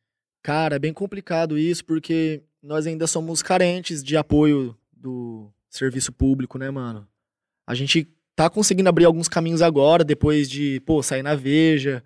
Cara, 0.43 0.75
é 0.75 0.79
bem 0.79 0.93
complicado 0.93 1.57
isso, 1.57 1.85
porque 1.85 2.41
nós 2.63 2.87
ainda 2.87 3.07
somos 3.07 3.41
carentes 3.43 4.03
de 4.03 4.17
apoio 4.17 4.75
do 4.91 5.49
serviço 5.69 6.11
público, 6.11 6.57
né, 6.57 6.69
mano? 6.69 7.07
A 7.67 7.75
gente 7.75 8.07
tá 8.35 8.49
conseguindo 8.49 8.89
abrir 8.89 9.05
alguns 9.05 9.27
caminhos 9.27 9.61
agora, 9.61 10.03
depois 10.03 10.49
de, 10.49 10.79
pô, 10.85 11.01
sair 11.03 11.21
na 11.23 11.35
Veja, 11.35 12.03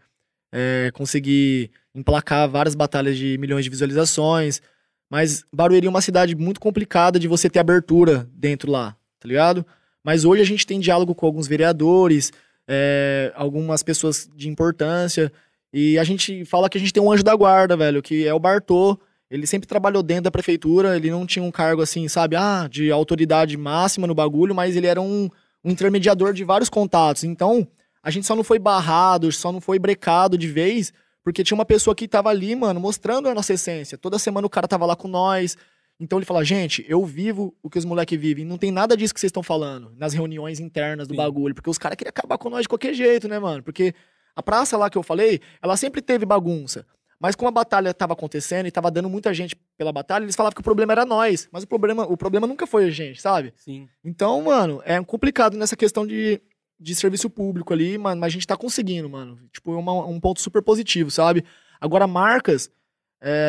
é, 0.51 0.91
conseguir 0.93 1.71
emplacar 1.93 2.49
várias 2.49 2.75
batalhas 2.75 3.17
de 3.17 3.37
milhões 3.37 3.63
de 3.63 3.69
visualizações. 3.69 4.61
Mas 5.09 5.45
Barueri 5.53 5.87
é 5.87 5.89
uma 5.89 6.01
cidade 6.01 6.35
muito 6.35 6.59
complicada 6.59 7.19
de 7.19 7.27
você 7.27 7.49
ter 7.49 7.59
abertura 7.59 8.29
dentro 8.33 8.71
lá, 8.71 8.95
tá 9.19 9.27
ligado? 9.27 9.65
Mas 10.03 10.25
hoje 10.25 10.41
a 10.41 10.45
gente 10.45 10.65
tem 10.67 10.79
diálogo 10.79 11.15
com 11.15 11.25
alguns 11.25 11.47
vereadores, 11.47 12.31
é, 12.67 13.31
algumas 13.35 13.83
pessoas 13.83 14.29
de 14.35 14.49
importância. 14.49 15.31
E 15.73 15.97
a 15.99 16.03
gente 16.03 16.45
fala 16.45 16.69
que 16.69 16.77
a 16.77 16.81
gente 16.81 16.93
tem 16.93 17.03
um 17.03 17.11
anjo 17.11 17.23
da 17.23 17.35
guarda, 17.35 17.75
velho, 17.75 18.01
que 18.01 18.25
é 18.25 18.33
o 18.33 18.39
Bartô. 18.39 18.97
Ele 19.29 19.45
sempre 19.47 19.67
trabalhou 19.67 20.03
dentro 20.03 20.25
da 20.25 20.31
prefeitura, 20.31 20.95
ele 20.95 21.09
não 21.09 21.25
tinha 21.25 21.43
um 21.43 21.51
cargo 21.51 21.81
assim, 21.81 22.07
sabe, 22.07 22.35
ah, 22.35 22.67
de 22.69 22.91
autoridade 22.91 23.57
máxima 23.57 24.07
no 24.07 24.15
bagulho, 24.15 24.53
mas 24.53 24.75
ele 24.75 24.87
era 24.87 25.01
um, 25.01 25.29
um 25.63 25.71
intermediador 25.71 26.31
de 26.31 26.43
vários 26.43 26.69
contatos. 26.69 27.23
Então, 27.23 27.67
a 28.03 28.11
gente 28.11 28.27
só 28.27 28.35
não 28.35 28.43
foi 28.43 28.59
barrado, 28.59 29.31
só 29.31 29.51
não 29.51 29.59
foi 29.59 29.79
brecado 29.79 30.37
de 30.37 30.47
vez, 30.47 30.93
porque 31.23 31.43
tinha 31.43 31.55
uma 31.55 31.65
pessoa 31.65 31.95
que 31.95 32.07
tava 32.07 32.29
ali, 32.29 32.55
mano, 32.55 32.79
mostrando 32.79 33.27
a 33.27 33.33
nossa 33.33 33.53
essência. 33.53 33.97
Toda 33.97 34.19
semana 34.19 34.45
o 34.45 34.49
cara 34.49 34.67
tava 34.67 34.85
lá 34.85 34.95
com 34.95 35.07
nós. 35.07 35.57
Então 35.99 36.19
ele 36.19 36.25
fala, 36.25 36.43
gente, 36.43 36.85
eu 36.87 37.05
vivo 37.05 37.55
o 37.63 37.69
que 37.69 37.77
os 37.77 37.85
moleques 37.85 38.19
vivem. 38.19 38.43
Não 38.43 38.57
tem 38.57 38.71
nada 38.71 38.97
disso 38.97 39.13
que 39.13 39.19
vocês 39.19 39.29
estão 39.29 39.43
falando 39.43 39.93
nas 39.97 40.13
reuniões 40.13 40.59
internas 40.59 41.07
do 41.07 41.13
Sim. 41.13 41.17
bagulho. 41.17 41.55
Porque 41.55 41.69
os 41.69 41.77
caras 41.77 41.95
queriam 41.95 42.09
acabar 42.09 42.37
com 42.37 42.49
nós 42.49 42.63
de 42.63 42.67
qualquer 42.67 42.93
jeito, 42.93 43.27
né, 43.27 43.39
mano? 43.39 43.63
Porque 43.63 43.93
a 44.35 44.43
praça 44.43 44.77
lá 44.77 44.89
que 44.89 44.97
eu 44.97 45.03
falei, 45.03 45.39
ela 45.61 45.77
sempre 45.77 46.01
teve 46.01 46.25
bagunça. 46.25 46.85
Mas 47.17 47.33
como 47.33 47.47
a 47.47 47.51
batalha 47.51 47.93
tava 47.93 48.11
acontecendo 48.11 48.65
e 48.67 48.71
tava 48.71 48.91
dando 48.91 49.09
muita 49.09 49.33
gente 49.33 49.55
pela 49.77 49.91
batalha, 49.93 50.25
eles 50.25 50.35
falavam 50.35 50.53
que 50.53 50.59
o 50.59 50.63
problema 50.63 50.91
era 50.91 51.05
nós. 51.05 51.47
Mas 51.49 51.63
o 51.63 51.67
problema, 51.67 52.03
o 52.03 52.17
problema 52.17 52.45
nunca 52.45 52.67
foi 52.67 52.85
a 52.85 52.89
gente, 52.89 53.21
sabe? 53.21 53.53
Sim. 53.55 53.87
Então, 54.03 54.41
mano, 54.41 54.81
é 54.83 55.01
complicado 55.01 55.57
nessa 55.57 55.77
questão 55.77 56.05
de, 56.05 56.41
de 56.77 56.93
serviço 56.93 57.29
público 57.29 57.71
ali, 57.71 57.97
mano, 57.97 58.19
mas 58.19 58.27
a 58.27 58.33
gente 58.33 58.45
tá 58.45 58.57
conseguindo, 58.57 59.09
mano. 59.09 59.39
Tipo, 59.53 59.73
é 59.73 59.77
um 59.77 60.19
ponto 60.19 60.41
super 60.41 60.61
positivo, 60.61 61.09
sabe? 61.09 61.45
Agora, 61.79 62.05
marcas, 62.05 62.69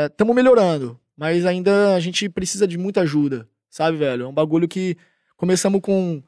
estamos 0.08 0.34
melhorando, 0.34 0.98
mas 1.16 1.46
ainda 1.46 1.94
a 1.94 2.00
gente 2.00 2.28
precisa 2.28 2.66
de 2.66 2.76
muita 2.76 3.00
ajuda, 3.02 3.48
sabe, 3.70 3.96
velho? 3.96 4.24
É 4.24 4.28
um 4.28 4.34
bagulho 4.34 4.68
que 4.68 4.96
começamos 5.36 5.80
com 5.80 6.22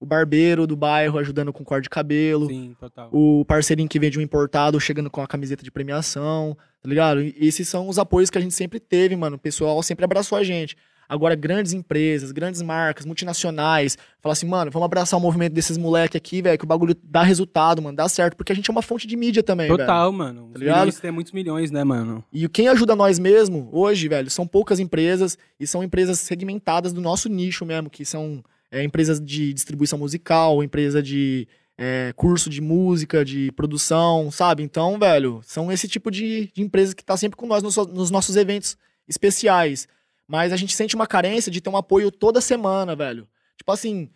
o 0.00 0.06
barbeiro 0.06 0.66
do 0.66 0.76
bairro 0.76 1.18
ajudando 1.18 1.52
com 1.52 1.64
corte 1.64 1.84
de 1.84 1.90
cabelo, 1.90 2.48
Sim, 2.48 2.74
total. 2.78 3.08
o 3.12 3.44
parceirinho 3.44 3.88
que 3.88 4.00
vende 4.00 4.18
um 4.18 4.22
importado 4.22 4.80
chegando 4.80 5.08
com 5.08 5.22
a 5.22 5.28
camiseta 5.28 5.62
de 5.62 5.70
premiação, 5.70 6.56
tá 6.82 6.88
ligado? 6.88 7.22
E 7.22 7.36
esses 7.38 7.68
são 7.68 7.88
os 7.88 8.00
apoios 8.00 8.28
que 8.28 8.36
a 8.36 8.40
gente 8.40 8.54
sempre 8.54 8.80
teve, 8.80 9.14
mano. 9.14 9.36
O 9.36 9.38
pessoal 9.38 9.80
sempre 9.82 10.04
abraçou 10.04 10.36
a 10.36 10.42
gente. 10.42 10.76
Agora, 11.08 11.34
grandes 11.34 11.72
empresas, 11.72 12.32
grandes 12.32 12.62
marcas, 12.62 13.04
multinacionais, 13.04 13.98
falam 14.20 14.32
assim, 14.32 14.46
mano, 14.46 14.70
vamos 14.70 14.86
abraçar 14.86 15.18
o 15.18 15.22
movimento 15.22 15.52
desses 15.52 15.76
moleque 15.76 16.16
aqui, 16.16 16.40
velho, 16.40 16.58
que 16.58 16.64
o 16.64 16.66
bagulho 16.66 16.96
dá 17.02 17.22
resultado, 17.22 17.82
mano, 17.82 17.96
dá 17.96 18.08
certo, 18.08 18.36
porque 18.36 18.52
a 18.52 18.54
gente 18.54 18.70
é 18.70 18.72
uma 18.72 18.82
fonte 18.82 19.06
de 19.06 19.16
mídia 19.16 19.42
também, 19.42 19.66
velho. 19.66 19.78
Total, 19.78 20.10
mano. 20.12 20.46
Os 20.46 20.52
Tá 20.52 20.58
milhões, 20.58 21.00
tem 21.00 21.10
muitos 21.10 21.32
milhões, 21.32 21.70
né, 21.70 21.84
mano? 21.84 22.24
E 22.32 22.48
quem 22.48 22.68
ajuda 22.68 22.96
nós 22.96 23.18
mesmo, 23.18 23.68
hoje, 23.72 24.08
velho, 24.08 24.30
são 24.30 24.46
poucas 24.46 24.80
empresas 24.80 25.36
e 25.60 25.66
são 25.66 25.82
empresas 25.82 26.18
segmentadas 26.18 26.92
do 26.92 27.00
nosso 27.00 27.28
nicho 27.28 27.64
mesmo, 27.66 27.90
que 27.90 28.04
são 28.04 28.42
é, 28.70 28.82
empresas 28.82 29.20
de 29.20 29.52
distribuição 29.52 29.98
musical, 29.98 30.62
empresa 30.62 31.02
de 31.02 31.46
é, 31.76 32.12
curso 32.16 32.48
de 32.48 32.60
música, 32.60 33.24
de 33.24 33.50
produção, 33.52 34.30
sabe? 34.30 34.62
Então, 34.62 34.98
velho, 34.98 35.40
são 35.44 35.70
esse 35.70 35.88
tipo 35.88 36.10
de, 36.10 36.50
de 36.54 36.62
empresas 36.62 36.94
que 36.94 37.04
tá 37.04 37.16
sempre 37.16 37.36
com 37.36 37.46
nós 37.46 37.62
nos, 37.62 37.76
nos 37.88 38.10
nossos 38.10 38.36
eventos 38.36 38.76
especiais. 39.08 39.88
Mas 40.32 40.50
a 40.50 40.56
gente 40.56 40.74
sente 40.74 40.94
uma 40.96 41.06
carência 41.06 41.52
de 41.52 41.60
ter 41.60 41.68
um 41.68 41.76
apoio 41.76 42.10
toda 42.10 42.40
semana, 42.40 42.96
velho. 42.96 43.28
Tipo 43.54 43.70
assim, 43.70 44.08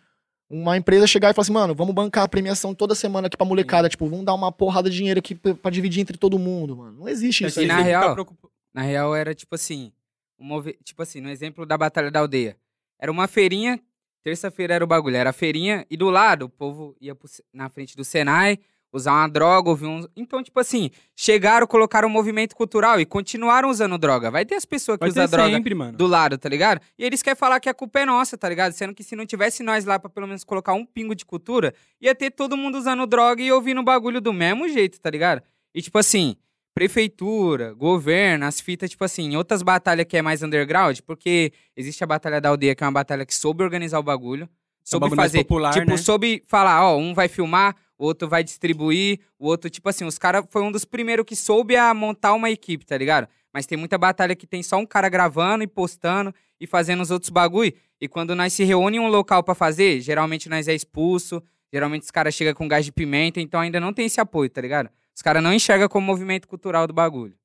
uma 0.49 0.75
empresa 0.75 1.05
chegar 1.05 1.29
e 1.29 1.33
falar 1.35 1.43
assim, 1.43 1.53
mano, 1.53 1.75
vamos 1.75 1.93
bancar 1.93 2.23
a 2.23 2.27
premiação 2.27 2.73
toda 2.73 2.95
semana 2.95 3.27
aqui 3.27 3.37
pra 3.37 3.45
molecada. 3.45 3.87
Tipo, 3.87 4.09
vamos 4.09 4.25
dar 4.25 4.33
uma 4.33 4.51
porrada 4.51 4.89
de 4.89 4.95
dinheiro 4.97 5.19
aqui 5.19 5.35
pra, 5.35 5.53
pra 5.53 5.69
dividir 5.69 6.01
entre 6.01 6.17
todo 6.17 6.39
mundo, 6.39 6.75
mano. 6.75 6.97
Não 7.01 7.07
existe 7.07 7.45
isso 7.45 7.59
E 7.59 7.61
aí. 7.61 7.67
na 7.67 7.81
real- 7.81 8.13
preocup- 8.15 8.49
Na 8.73 8.81
real, 8.81 9.15
era 9.15 9.35
tipo 9.35 9.53
assim, 9.53 9.91
um 10.39 10.59
tipo 10.83 11.03
assim, 11.03 11.21
no 11.21 11.29
exemplo 11.29 11.67
da 11.67 11.77
Batalha 11.77 12.09
da 12.09 12.19
Aldeia. 12.21 12.57
Era 12.99 13.11
uma 13.11 13.27
feirinha, 13.27 13.79
terça-feira 14.23 14.73
era 14.73 14.83
o 14.83 14.87
bagulho, 14.87 15.15
era 15.17 15.29
a 15.29 15.33
feirinha, 15.33 15.85
e 15.87 15.95
do 15.95 16.09
lado 16.09 16.45
o 16.45 16.49
povo 16.49 16.95
ia 16.99 17.13
pro 17.13 17.29
na 17.53 17.69
frente 17.69 17.95
do 17.95 18.03
Senai, 18.03 18.57
usar 18.91 19.11
uma 19.13 19.27
droga, 19.27 19.69
ouvir 19.69 19.85
uns... 19.85 20.07
Então, 20.15 20.41
tipo 20.41 20.59
assim, 20.59 20.89
chegaram, 21.15 21.67
colocaram 21.67 22.07
um 22.07 22.11
movimento 22.11 22.55
cultural 22.55 22.99
e 22.99 23.05
continuaram 23.05 23.69
usando 23.69 23.97
droga. 23.97 24.31
Vai 24.31 24.45
ter 24.45 24.55
as 24.55 24.65
pessoas 24.65 24.97
que 24.97 25.01
Vai 25.01 25.09
usam 25.09 25.27
droga 25.27 25.53
sempre, 25.55 25.75
mano. 25.75 25.97
do 25.97 26.07
lado, 26.07 26.37
tá 26.37 26.49
ligado? 26.49 26.81
E 26.97 27.03
eles 27.03 27.21
querem 27.21 27.37
falar 27.37 27.59
que 27.59 27.69
a 27.69 27.73
culpa 27.73 27.99
é 27.99 28.05
nossa, 28.05 28.37
tá 28.37 28.47
ligado? 28.47 28.71
Sendo 28.73 28.93
que 28.93 29.03
se 29.03 29.15
não 29.15 29.25
tivesse 29.25 29.63
nós 29.63 29.85
lá 29.85 29.99
pra 29.99 30.09
pelo 30.09 30.27
menos 30.27 30.43
colocar 30.43 30.73
um 30.73 30.85
pingo 30.85 31.13
de 31.13 31.25
cultura, 31.25 31.73
ia 32.01 32.15
ter 32.15 32.31
todo 32.31 32.57
mundo 32.57 32.77
usando 32.77 33.05
droga 33.05 33.41
e 33.41 33.51
ouvindo 33.51 33.81
o 33.81 33.83
bagulho 33.83 34.21
do 34.21 34.33
mesmo 34.33 34.67
jeito, 34.69 34.99
tá 34.99 35.09
ligado? 35.09 35.41
E 35.73 35.81
tipo 35.81 35.97
assim, 35.97 36.35
prefeitura, 36.73 37.73
governo, 37.73 38.45
as 38.45 38.61
fitas, 38.61 38.89
tipo 38.89 39.03
assim, 39.03 39.31
em 39.31 39.35
outras 39.35 39.63
batalhas 39.63 40.05
que 40.05 40.15
é 40.15 40.21
mais 40.21 40.43
underground, 40.43 40.99
porque 41.07 41.51
existe 41.75 42.03
a 42.03 42.07
Batalha 42.07 42.39
da 42.39 42.49
Aldeia, 42.49 42.75
que 42.75 42.83
é 42.83 42.85
uma 42.87 42.93
batalha 42.93 43.25
que 43.25 43.33
soube 43.33 43.63
organizar 43.63 43.97
o 43.97 44.03
bagulho, 44.03 44.47
soube 44.83 45.05
bagulho 45.05 45.17
mais 45.17 45.31
fazer, 45.31 45.43
popular, 45.43 45.73
tipo, 45.73 45.89
né? 45.89 45.97
soube 45.97 46.43
falar, 46.47 46.85
ó, 46.85 46.95
um 46.95 47.15
vai 47.15 47.27
filmar, 47.27 47.75
o 47.97 48.05
outro 48.05 48.27
vai 48.27 48.43
distribuir, 48.43 49.19
o 49.39 49.47
outro, 49.47 49.69
tipo 49.69 49.89
assim, 49.89 50.05
os 50.05 50.17
caras 50.17 50.45
foi 50.49 50.61
um 50.61 50.71
dos 50.71 50.85
primeiros 50.85 51.25
que 51.25 51.35
soube 51.35 51.75
a 51.75 51.93
montar 51.93 52.33
uma 52.33 52.49
equipe, 52.49 52.85
tá 52.85 52.97
ligado? 52.97 53.27
Mas 53.53 53.65
tem 53.65 53.77
muita 53.77 53.97
batalha 53.97 54.35
que 54.35 54.45
tem 54.45 54.61
só 54.61 54.77
um 54.77 54.85
cara 54.85 55.09
gravando 55.09 55.63
e 55.63 55.67
postando 55.67 56.33
e 56.59 56.67
fazendo 56.67 57.01
os 57.01 57.11
outros 57.11 57.29
bagulho. 57.29 57.73
E 57.99 58.07
quando 58.07 58.35
nós 58.35 58.53
se 58.53 58.63
reúne 58.63 58.97
em 58.97 58.99
um 58.99 59.07
local 59.07 59.43
pra 59.43 59.55
fazer, 59.55 59.99
geralmente 59.99 60.47
nós 60.47 60.67
é 60.67 60.75
expulso, 60.75 61.41
geralmente 61.73 62.03
os 62.03 62.11
caras 62.11 62.35
chegam 62.35 62.53
com 62.53 62.67
gás 62.67 62.85
de 62.85 62.91
pimenta, 62.91 63.41
então 63.41 63.59
ainda 63.59 63.79
não 63.79 63.91
tem 63.91 64.05
esse 64.05 64.21
apoio, 64.21 64.49
tá 64.49 64.61
ligado? 64.61 64.89
Os 65.15 65.21
caras 65.21 65.41
não 65.41 65.51
enxergam 65.51 65.89
como 65.89 66.05
movimento 66.05 66.47
cultural 66.47 66.85
do 66.85 66.93
bagulho. 66.93 67.35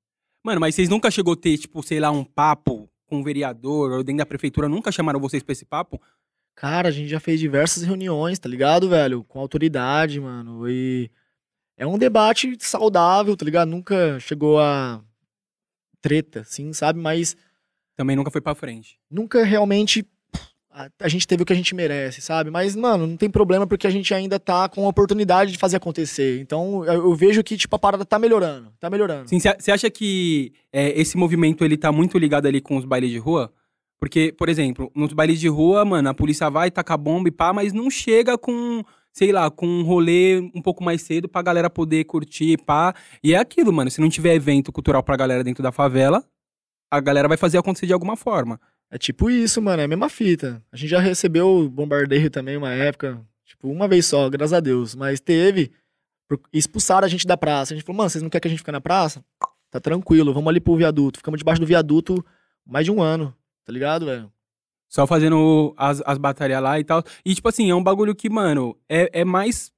Mano, 0.45 0.61
mas 0.61 0.75
vocês 0.75 0.89
nunca 0.89 1.11
chegou 1.11 1.33
a 1.35 1.37
ter, 1.37 1.57
tipo, 1.57 1.83
sei 1.83 2.01
lá, 2.01 2.11
um 2.11 2.25
papo 2.25 2.91
com 3.07 3.19
um 3.19 3.23
vereador 3.23 3.93
ou 3.93 4.03
dentro 4.03 4.19
da 4.19 4.27
prefeitura? 4.27 4.69
Nunca 4.69 4.93
chamaram 4.93 5.21
vocês 5.21 5.43
pra 5.43 5.53
esse 5.53 5.65
papo? 5.65 6.01
Cara, 6.55 6.89
a 6.89 6.93
gente 6.93 7.09
já 7.09 7.19
fez 7.19 7.41
diversas 7.41 7.83
reuniões, 7.83 8.39
tá 8.39 8.49
ligado, 8.49 8.89
velho? 8.89 9.25
Com 9.25 9.41
autoridade, 9.41 10.21
mano. 10.21 10.69
E 10.69 11.11
é 11.77 11.87
um 11.87 11.99
debate 11.99 12.57
saudável, 12.61 13.37
tá 13.37 13.45
ligado? 13.45 13.69
Nunca 13.69 14.19
chegou 14.21 14.61
a 14.61 15.03
treta, 16.01 16.41
assim, 16.41 16.73
sabe? 16.73 17.01
Mas 17.01 17.37
Também 17.97 18.17
nunca 18.17 18.31
foi 18.31 18.41
pra 18.41 18.55
frente. 18.55 18.99
nunca 19.11 19.45
realmente 19.45 20.07
a, 20.71 20.89
a 21.01 21.09
gente 21.09 21.27
teve 21.27 21.43
o 21.43 21.47
que 21.47 21.53
a 21.53 21.57
gente 21.57 21.75
merece, 21.75 22.21
sabe? 22.23 22.51
Mas, 22.51 22.75
mano, 22.75 23.07
não 23.07 23.17
tem 23.17 23.29
problema 23.31 23.67
porque 23.67 23.87
a 23.87 23.91
gente 23.91 24.13
ainda 24.15 24.41
tá 24.41 24.69
com 24.69 24.87
a 24.87 24.89
oportunidade 24.89 25.53
de 25.53 25.59
fazer 25.59 25.77
acontecer. 25.77 26.41
Então, 26.41 26.85
eu, 26.87 26.95
eu 26.95 27.15
vejo 27.15 27.43
que, 27.45 27.57
tipo, 27.57 27.77
a 27.77 27.79
parada 27.79 28.05
tá 28.05 28.19
melhorando. 28.19 28.73
Tá 28.81 28.89
melhorando. 28.89 29.29
Sim, 29.29 29.39
você 29.39 29.71
acha 29.71 29.91
que 29.91 30.53
é, 30.73 30.99
esse 30.99 31.17
movimento 31.17 31.65
ele 31.65 31.77
tá 31.77 31.93
muito 31.93 32.17
ligado 32.17 32.47
ali 32.47 32.61
com 32.61 32.77
os 32.77 32.85
bailes 32.85 33.11
de 33.11 33.19
rua? 33.19 33.53
Porque, 34.03 34.35
por 34.37 34.49
exemplo, 34.49 34.91
nos 34.97 35.13
bailes 35.13 35.39
de 35.39 35.47
rua, 35.47 35.85
mano, 35.85 36.09
a 36.09 36.13
polícia 36.13 36.51
vai, 36.51 36.73
taca 36.73 36.97
bomba 36.97 37.29
e 37.29 37.31
pá, 37.31 37.53
mas 37.53 37.73
não 37.73 37.89
chega 37.89 38.37
com, 38.37 38.83
sei 39.13 39.31
lá, 39.31 39.49
com 39.49 39.65
um 39.65 39.85
rolê 39.85 40.41
um 40.53 40.61
pouco 40.61 40.83
mais 40.83 41.03
cedo 41.03 41.29
pra 41.29 41.41
galera 41.41 41.71
poder 41.71 42.03
curtir, 42.03 42.57
pá. 42.65 42.97
E 43.23 43.33
é 43.33 43.39
aquilo, 43.39 43.73
mano. 43.73 43.93
Se 43.93 44.01
não 44.01 44.09
tiver 44.09 44.35
evento 44.35 44.73
cultural 44.73 45.05
pra 45.05 45.17
galera 45.17 45.45
dentro 45.45 45.63
da 45.63 45.71
favela, 45.71 46.25
a 46.91 46.99
galera 46.99 47.29
vai 47.29 47.37
fazer 47.37 47.59
acontecer 47.59 47.87
de 47.87 47.93
alguma 47.93 48.17
forma. 48.17 48.61
É 48.91 48.99
tipo 48.99 49.31
isso, 49.31 49.63
mano, 49.63 49.83
é 49.83 49.85
a 49.85 49.89
mesma 49.89 50.09
fita. 50.09 50.61
A 50.73 50.77
gente 50.77 50.91
já 50.91 50.99
recebeu 50.99 51.69
bombardeio 51.69 52.29
também 52.29 52.57
uma 52.57 52.73
época, 52.73 53.25
tipo, 53.47 53.69
uma 53.69 53.87
vez 53.87 54.05
só, 54.05 54.29
graças 54.29 54.53
a 54.53 54.59
Deus. 54.59 54.97
Mas 54.97 55.21
teve, 55.21 55.71
expulsaram 56.53 57.07
a 57.07 57.09
gente 57.09 57.25
da 57.25 57.37
praça. 57.37 57.73
A 57.73 57.77
gente 57.77 57.87
falou, 57.87 57.99
mano, 57.99 58.11
vocês 58.11 58.21
não 58.21 58.29
querem 58.29 58.43
que 58.43 58.49
a 58.49 58.51
gente 58.51 58.59
fique 58.59 58.73
na 58.73 58.81
praça? 58.81 59.25
Tá 59.71 59.79
tranquilo, 59.79 60.35
vamos 60.35 60.49
ali 60.49 60.59
pro 60.59 60.75
viaduto. 60.75 61.21
Ficamos 61.21 61.39
debaixo 61.39 61.61
do 61.61 61.67
viaduto 61.69 62.27
mais 62.67 62.85
de 62.85 62.91
um 62.91 63.01
ano, 63.01 63.33
tá 63.65 63.73
ligado, 63.73 64.07
velho? 64.07 64.33
Só 64.89 65.07
fazendo 65.07 65.75
as, 65.77 66.03
as 66.05 66.19
batalhas 66.19 66.63
lá 66.63 66.79
e 66.79 66.85
tal. 66.85 67.03
E, 67.25 67.35
tipo 67.35 67.49
assim, 67.49 67.71
é 67.71 67.75
um 67.75 67.83
bagulho 67.83 68.15
que, 68.15 68.29
mano, 68.29 68.77
é, 68.89 69.21
é 69.21 69.25
mais. 69.25 69.73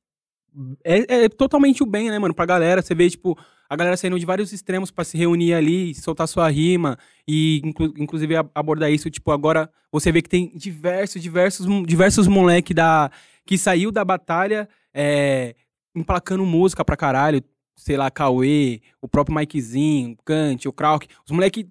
É, 0.82 1.24
é 1.24 1.28
totalmente 1.28 1.82
o 1.82 1.86
bem, 1.86 2.10
né, 2.10 2.18
mano, 2.18 2.34
pra 2.34 2.46
galera. 2.46 2.82
Você 2.82 2.94
vê, 2.94 3.08
tipo, 3.08 3.38
a 3.68 3.76
galera 3.76 3.96
saindo 3.96 4.18
de 4.18 4.26
vários 4.26 4.52
extremos 4.52 4.90
pra 4.90 5.04
se 5.04 5.16
reunir 5.16 5.54
ali, 5.54 5.94
soltar 5.94 6.26
sua 6.26 6.48
rima 6.48 6.98
e, 7.28 7.60
inclu- 7.64 7.94
inclusive, 7.96 8.34
abordar 8.54 8.90
isso. 8.90 9.08
Tipo, 9.10 9.30
agora 9.30 9.70
você 9.92 10.10
vê 10.10 10.20
que 10.20 10.28
tem 10.28 10.50
diversos, 10.56 11.22
diversos, 11.22 11.66
diversos 11.86 12.26
moleque 12.26 12.74
da, 12.74 13.10
que 13.46 13.56
saiu 13.56 13.92
da 13.92 14.04
batalha 14.04 14.68
é, 14.92 15.54
emplacando 15.94 16.44
música 16.44 16.84
pra 16.84 16.96
caralho. 16.96 17.42
Sei 17.76 17.96
lá, 17.96 18.08
Cauê, 18.10 18.80
o 19.00 19.08
próprio 19.08 19.36
Mikezinho, 19.36 20.12
o 20.12 20.22
Kant, 20.24 20.66
o 20.68 20.72
Krauk. 20.72 21.08
Os 21.24 21.32
moleque, 21.32 21.68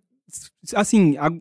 assim, 0.75 1.15
a- 1.17 1.31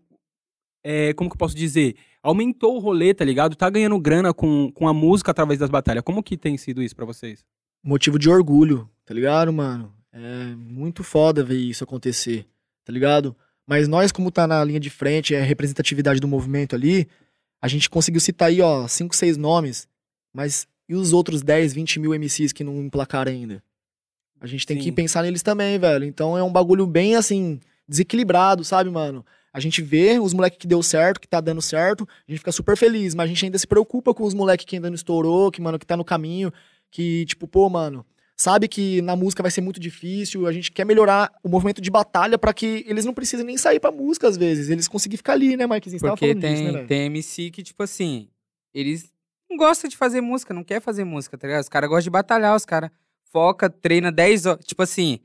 é, 0.84 1.12
como 1.14 1.30
que 1.30 1.34
eu 1.34 1.38
posso 1.38 1.54
dizer? 1.54 1.96
Aumentou 2.22 2.76
o 2.76 2.78
rolê, 2.78 3.12
tá 3.14 3.24
ligado? 3.24 3.56
Tá 3.56 3.68
ganhando 3.68 3.98
grana 3.98 4.32
com, 4.32 4.70
com 4.72 4.86
a 4.86 4.94
música 4.94 5.30
através 5.30 5.58
das 5.58 5.70
batalhas. 5.70 6.04
Como 6.04 6.22
que 6.22 6.36
tem 6.36 6.56
sido 6.56 6.82
isso 6.82 6.94
pra 6.94 7.04
vocês? 7.04 7.44
motivo 7.82 8.18
de 8.18 8.30
orgulho, 8.30 8.88
tá 9.04 9.12
ligado, 9.12 9.52
mano? 9.52 9.92
É 10.12 10.54
muito 10.54 11.02
foda 11.02 11.42
ver 11.42 11.58
isso 11.58 11.82
acontecer, 11.82 12.46
tá 12.84 12.92
ligado? 12.92 13.34
Mas 13.66 13.88
nós, 13.88 14.12
como 14.12 14.30
tá 14.30 14.46
na 14.46 14.62
linha 14.62 14.78
de 14.78 14.90
frente, 14.90 15.34
é 15.34 15.40
a 15.40 15.44
representatividade 15.44 16.20
do 16.20 16.28
movimento 16.28 16.76
ali, 16.76 17.08
a 17.60 17.68
gente 17.68 17.90
conseguiu 17.90 18.20
citar 18.20 18.48
aí, 18.48 18.60
ó, 18.60 18.86
cinco, 18.86 19.16
seis 19.16 19.36
nomes, 19.36 19.88
mas 20.32 20.66
e 20.88 20.94
os 20.94 21.12
outros 21.12 21.42
10, 21.42 21.72
20 21.72 22.00
mil 22.00 22.12
MCs 22.12 22.52
que 22.52 22.62
não 22.62 22.82
emplacaram 22.82 23.32
ainda? 23.32 23.62
A 24.40 24.46
gente 24.46 24.66
tem 24.66 24.76
Sim. 24.76 24.82
que 24.82 24.92
pensar 24.92 25.22
neles 25.22 25.42
também, 25.42 25.78
velho. 25.78 26.04
Então 26.04 26.36
é 26.36 26.42
um 26.42 26.52
bagulho 26.52 26.86
bem, 26.86 27.14
assim, 27.14 27.60
desequilibrado, 27.88 28.64
sabe, 28.64 28.90
mano? 28.90 29.24
A 29.52 29.60
gente 29.60 29.82
vê 29.82 30.18
os 30.18 30.32
moleques 30.32 30.58
que 30.58 30.66
deu 30.66 30.82
certo, 30.82 31.20
que 31.20 31.28
tá 31.28 31.40
dando 31.40 31.60
certo, 31.60 32.08
a 32.26 32.30
gente 32.30 32.38
fica 32.38 32.52
super 32.52 32.76
feliz, 32.76 33.14
mas 33.14 33.24
a 33.24 33.28
gente 33.28 33.44
ainda 33.44 33.58
se 33.58 33.66
preocupa 33.66 34.14
com 34.14 34.24
os 34.24 34.34
moleques 34.34 34.64
que 34.64 34.76
ainda 34.76 34.88
não 34.88 34.94
estourou, 34.94 35.50
que, 35.50 35.60
mano, 35.60 35.78
que 35.78 35.86
tá 35.86 35.96
no 35.96 36.04
caminho, 36.04 36.52
que, 36.90 37.26
tipo, 37.26 37.46
pô, 37.46 37.68
mano, 37.68 38.04
sabe 38.36 38.66
que 38.66 39.02
na 39.02 39.14
música 39.14 39.42
vai 39.42 39.50
ser 39.50 39.60
muito 39.60 39.78
difícil, 39.78 40.46
a 40.46 40.52
gente 40.52 40.72
quer 40.72 40.86
melhorar 40.86 41.30
o 41.44 41.48
movimento 41.48 41.82
de 41.82 41.90
batalha 41.90 42.38
pra 42.38 42.54
que 42.54 42.84
eles 42.86 43.04
não 43.04 43.12
precisem 43.12 43.44
nem 43.44 43.58
sair 43.58 43.78
pra 43.78 43.92
música 43.92 44.26
às 44.26 44.36
vezes, 44.36 44.70
eles 44.70 44.88
conseguem 44.88 45.18
ficar 45.18 45.34
ali, 45.34 45.56
né, 45.56 45.66
Mikezinho? 45.66 46.00
Você 46.00 46.08
Porque 46.08 46.34
tem, 46.34 46.54
disso, 46.54 46.72
né, 46.72 46.84
tem 46.84 47.06
MC 47.06 47.50
que, 47.50 47.62
tipo 47.62 47.82
assim, 47.82 48.28
eles 48.72 49.12
não 49.50 49.58
gostam 49.58 49.88
de 49.88 49.96
fazer 49.98 50.22
música, 50.22 50.54
não 50.54 50.64
quer 50.64 50.80
fazer 50.80 51.04
música, 51.04 51.36
tá 51.36 51.46
ligado? 51.46 51.62
Os 51.62 51.68
caras 51.68 51.90
gostam 51.90 52.04
de 52.04 52.10
batalhar, 52.10 52.56
os 52.56 52.64
caras 52.64 52.90
foca, 53.30 53.68
treina 53.68 54.10
10 54.10 54.46
horas. 54.46 54.64
Tipo 54.64 54.82
assim, 54.82 55.20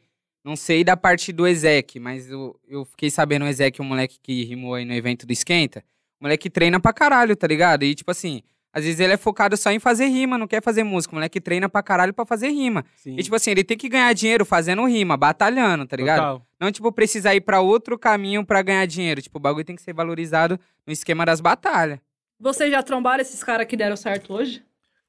não 0.47 0.55
sei 0.55 0.81
da 0.81 0.95
parte 0.95 1.33
do 1.33 1.45
Ezek, 1.45 1.99
mas 1.99 2.29
eu, 2.29 2.57
eu 2.69 2.85
fiquei 2.85 3.11
sabendo 3.11 3.43
o 3.43 3.47
Ezek, 3.49 3.81
um 3.81 3.85
moleque 3.85 4.17
que 4.23 4.45
rimou 4.45 4.75
aí 4.75 4.85
no 4.85 4.93
evento 4.93 5.27
do 5.27 5.33
Esquenta. 5.33 5.83
O 6.21 6.23
moleque 6.23 6.49
treina 6.49 6.79
pra 6.79 6.93
caralho, 6.93 7.35
tá 7.35 7.45
ligado? 7.45 7.83
E, 7.83 7.93
tipo 7.93 8.09
assim, 8.09 8.41
às 8.71 8.85
vezes 8.85 8.97
ele 9.01 9.11
é 9.11 9.17
focado 9.17 9.57
só 9.57 9.71
em 9.71 9.79
fazer 9.79 10.05
rima, 10.05 10.37
não 10.37 10.47
quer 10.47 10.63
fazer 10.63 10.85
música. 10.85 11.11
O 11.11 11.15
moleque 11.15 11.41
treina 11.41 11.67
pra 11.67 11.83
caralho 11.83 12.13
pra 12.13 12.25
fazer 12.25 12.47
rima. 12.47 12.85
Sim. 12.95 13.17
E, 13.19 13.23
tipo 13.23 13.35
assim, 13.35 13.51
ele 13.51 13.61
tem 13.61 13.77
que 13.77 13.89
ganhar 13.89 14.13
dinheiro 14.13 14.45
fazendo 14.45 14.85
rima, 14.85 15.17
batalhando, 15.17 15.85
tá 15.85 15.97
ligado? 15.97 16.19
Total. 16.19 16.47
Não, 16.61 16.71
tipo, 16.71 16.89
precisar 16.93 17.35
ir 17.35 17.41
pra 17.41 17.59
outro 17.59 17.99
caminho 17.99 18.45
pra 18.45 18.61
ganhar 18.61 18.85
dinheiro. 18.85 19.21
Tipo, 19.21 19.39
o 19.39 19.41
bagulho 19.41 19.65
tem 19.65 19.75
que 19.75 19.81
ser 19.81 19.93
valorizado 19.93 20.57
no 20.85 20.93
esquema 20.93 21.25
das 21.25 21.41
batalhas. 21.41 21.99
Vocês 22.39 22.71
já 22.71 22.81
trombaram 22.81 23.21
esses 23.21 23.43
caras 23.43 23.67
que 23.67 23.75
deram 23.75 23.97
certo 23.97 24.33
hoje? 24.33 24.63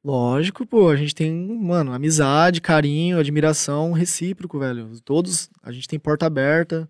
Lógico, 0.04 0.64
pô, 0.64 0.88
a 0.88 0.96
gente 0.96 1.14
tem, 1.14 1.32
mano, 1.32 1.92
amizade, 1.92 2.61
carinho, 2.61 3.18
admiração 3.18 3.92
recíproco, 3.92 4.58
velho. 4.58 4.90
Todos, 5.04 5.50
a 5.62 5.72
gente 5.72 5.88
tem 5.88 5.98
porta 5.98 6.24
aberta, 6.26 6.88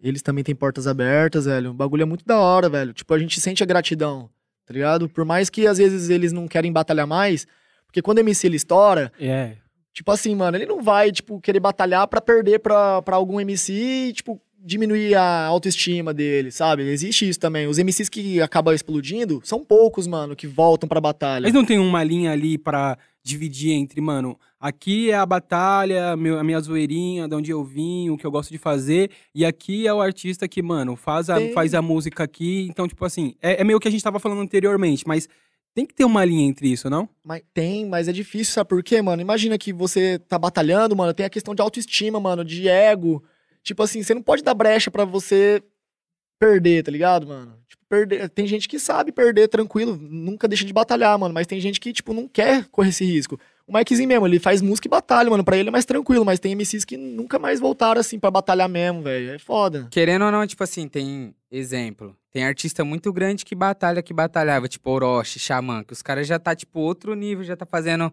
eles 0.00 0.22
também 0.22 0.44
têm 0.44 0.54
portas 0.54 0.86
abertas, 0.86 1.46
velho. 1.46 1.70
O 1.70 1.74
bagulho 1.74 2.02
é 2.02 2.06
muito 2.06 2.24
da 2.24 2.38
hora, 2.38 2.68
velho. 2.68 2.92
Tipo, 2.92 3.14
a 3.14 3.18
gente 3.18 3.40
sente 3.40 3.62
a 3.62 3.66
gratidão, 3.66 4.30
tá 4.66 4.72
ligado? 4.72 5.08
Por 5.08 5.24
mais 5.24 5.50
que 5.50 5.66
às 5.66 5.78
vezes 5.78 6.10
eles 6.10 6.32
não 6.32 6.46
querem 6.46 6.70
batalhar 6.72 7.06
mais, 7.06 7.46
porque 7.86 8.02
quando 8.02 8.18
o 8.18 8.20
MC 8.20 8.46
ele 8.46 8.56
estoura, 8.56 9.12
É. 9.18 9.56
Tipo 9.90 10.12
assim, 10.12 10.32
mano, 10.32 10.56
ele 10.56 10.66
não 10.66 10.80
vai, 10.80 11.10
tipo, 11.10 11.40
querer 11.40 11.58
batalhar 11.58 12.06
pra 12.06 12.20
perder 12.20 12.60
pra, 12.60 13.02
pra 13.02 13.16
algum 13.16 13.40
MC 13.40 13.72
e, 13.72 14.12
tipo, 14.12 14.40
diminuir 14.60 15.14
a 15.14 15.46
autoestima 15.46 16.12
dele, 16.12 16.50
sabe? 16.50 16.82
Existe 16.82 17.28
isso 17.28 17.38
também. 17.38 17.66
Os 17.66 17.78
MCs 17.78 18.08
que 18.08 18.40
acabam 18.40 18.74
explodindo 18.74 19.40
são 19.44 19.64
poucos, 19.64 20.06
mano, 20.06 20.34
que 20.36 20.46
voltam 20.46 20.88
pra 20.88 21.00
batalha. 21.00 21.44
Mas 21.44 21.52
não 21.54 21.64
tem 21.64 21.78
uma 21.78 22.02
linha 22.02 22.32
ali 22.32 22.58
pra 22.58 22.98
dividir 23.22 23.72
entre, 23.72 24.00
mano, 24.00 24.38
aqui 24.58 25.10
é 25.10 25.14
a 25.14 25.26
batalha, 25.26 26.16
meu- 26.16 26.38
a 26.38 26.44
minha 26.44 26.58
zoeirinha, 26.60 27.28
de 27.28 27.34
onde 27.34 27.50
eu 27.50 27.62
vim, 27.62 28.08
o 28.10 28.16
que 28.16 28.26
eu 28.26 28.30
gosto 28.30 28.50
de 28.50 28.56
fazer, 28.58 29.10
e 29.34 29.44
aqui 29.44 29.86
é 29.86 29.92
o 29.92 30.00
artista 30.00 30.48
que, 30.48 30.62
mano, 30.62 30.96
faz 30.96 31.28
a, 31.28 31.36
Tem. 31.36 31.52
faz 31.52 31.74
a 31.74 31.82
música 31.82 32.24
aqui. 32.24 32.66
Então, 32.70 32.88
tipo 32.88 33.04
assim, 33.04 33.34
é, 33.42 33.60
é 33.60 33.64
meio 33.64 33.78
que 33.78 33.86
a 33.86 33.90
gente 33.90 34.02
tava 34.02 34.18
falando 34.18 34.40
anteriormente, 34.40 35.06
mas 35.06 35.28
tem 35.74 35.84
que 35.84 35.94
ter 35.94 36.04
uma 36.04 36.24
linha 36.24 36.46
entre 36.48 36.72
isso, 36.72 36.88
não? 36.88 37.08
Mas 37.22 37.42
tem, 37.52 37.84
mas 37.86 38.08
é 38.08 38.12
difícil, 38.12 38.54
sabe 38.54 38.68
por 38.70 38.82
quê, 38.82 39.02
mano? 39.02 39.20
Imagina 39.20 39.58
que 39.58 39.72
você 39.72 40.18
tá 40.18 40.38
batalhando, 40.38 40.96
mano, 40.96 41.12
tem 41.12 41.26
a 41.26 41.30
questão 41.30 41.54
de 41.54 41.60
autoestima, 41.60 42.18
mano, 42.18 42.44
de 42.44 42.66
ego. 42.66 43.22
Tipo 43.68 43.82
assim, 43.82 44.02
você 44.02 44.14
não 44.14 44.22
pode 44.22 44.42
dar 44.42 44.54
brecha 44.54 44.90
pra 44.90 45.04
você 45.04 45.62
perder, 46.40 46.82
tá 46.82 46.90
ligado, 46.90 47.26
mano? 47.26 47.54
Tipo, 47.68 47.84
perder. 47.86 48.30
Tem 48.30 48.46
gente 48.46 48.66
que 48.66 48.78
sabe 48.78 49.12
perder 49.12 49.46
tranquilo, 49.48 49.94
nunca 50.00 50.48
deixa 50.48 50.64
de 50.64 50.72
batalhar, 50.72 51.18
mano, 51.18 51.34
mas 51.34 51.46
tem 51.46 51.60
gente 51.60 51.78
que, 51.78 51.92
tipo, 51.92 52.14
não 52.14 52.26
quer 52.26 52.64
correr 52.68 52.88
esse 52.88 53.04
risco. 53.04 53.38
O 53.66 53.76
Mikezinho 53.76 54.08
mesmo, 54.08 54.26
ele 54.26 54.38
faz 54.38 54.62
música 54.62 54.88
e 54.88 54.90
batalha, 54.90 55.28
mano, 55.28 55.44
pra 55.44 55.58
ele 55.58 55.68
é 55.68 55.72
mais 55.72 55.84
tranquilo, 55.84 56.24
mas 56.24 56.40
tem 56.40 56.52
MCs 56.52 56.86
que 56.86 56.96
nunca 56.96 57.38
mais 57.38 57.60
voltaram, 57.60 58.00
assim, 58.00 58.18
pra 58.18 58.30
batalhar 58.30 58.70
mesmo, 58.70 59.02
velho. 59.02 59.32
É 59.32 59.38
foda. 59.38 59.86
Querendo 59.90 60.24
ou 60.24 60.32
não, 60.32 60.46
tipo 60.46 60.64
assim, 60.64 60.88
tem 60.88 61.34
exemplo. 61.50 62.16
Tem 62.30 62.42
artista 62.42 62.82
muito 62.82 63.12
grande 63.12 63.44
que 63.44 63.54
batalha, 63.54 64.02
que 64.02 64.14
batalhava, 64.14 64.66
tipo 64.66 64.90
Orochi, 64.90 65.38
Xamã, 65.38 65.84
que 65.84 65.92
os 65.92 66.00
caras 66.00 66.26
já 66.26 66.38
tá, 66.38 66.56
tipo, 66.56 66.80
outro 66.80 67.14
nível, 67.14 67.44
já 67.44 67.54
tá 67.54 67.66
fazendo 67.66 68.10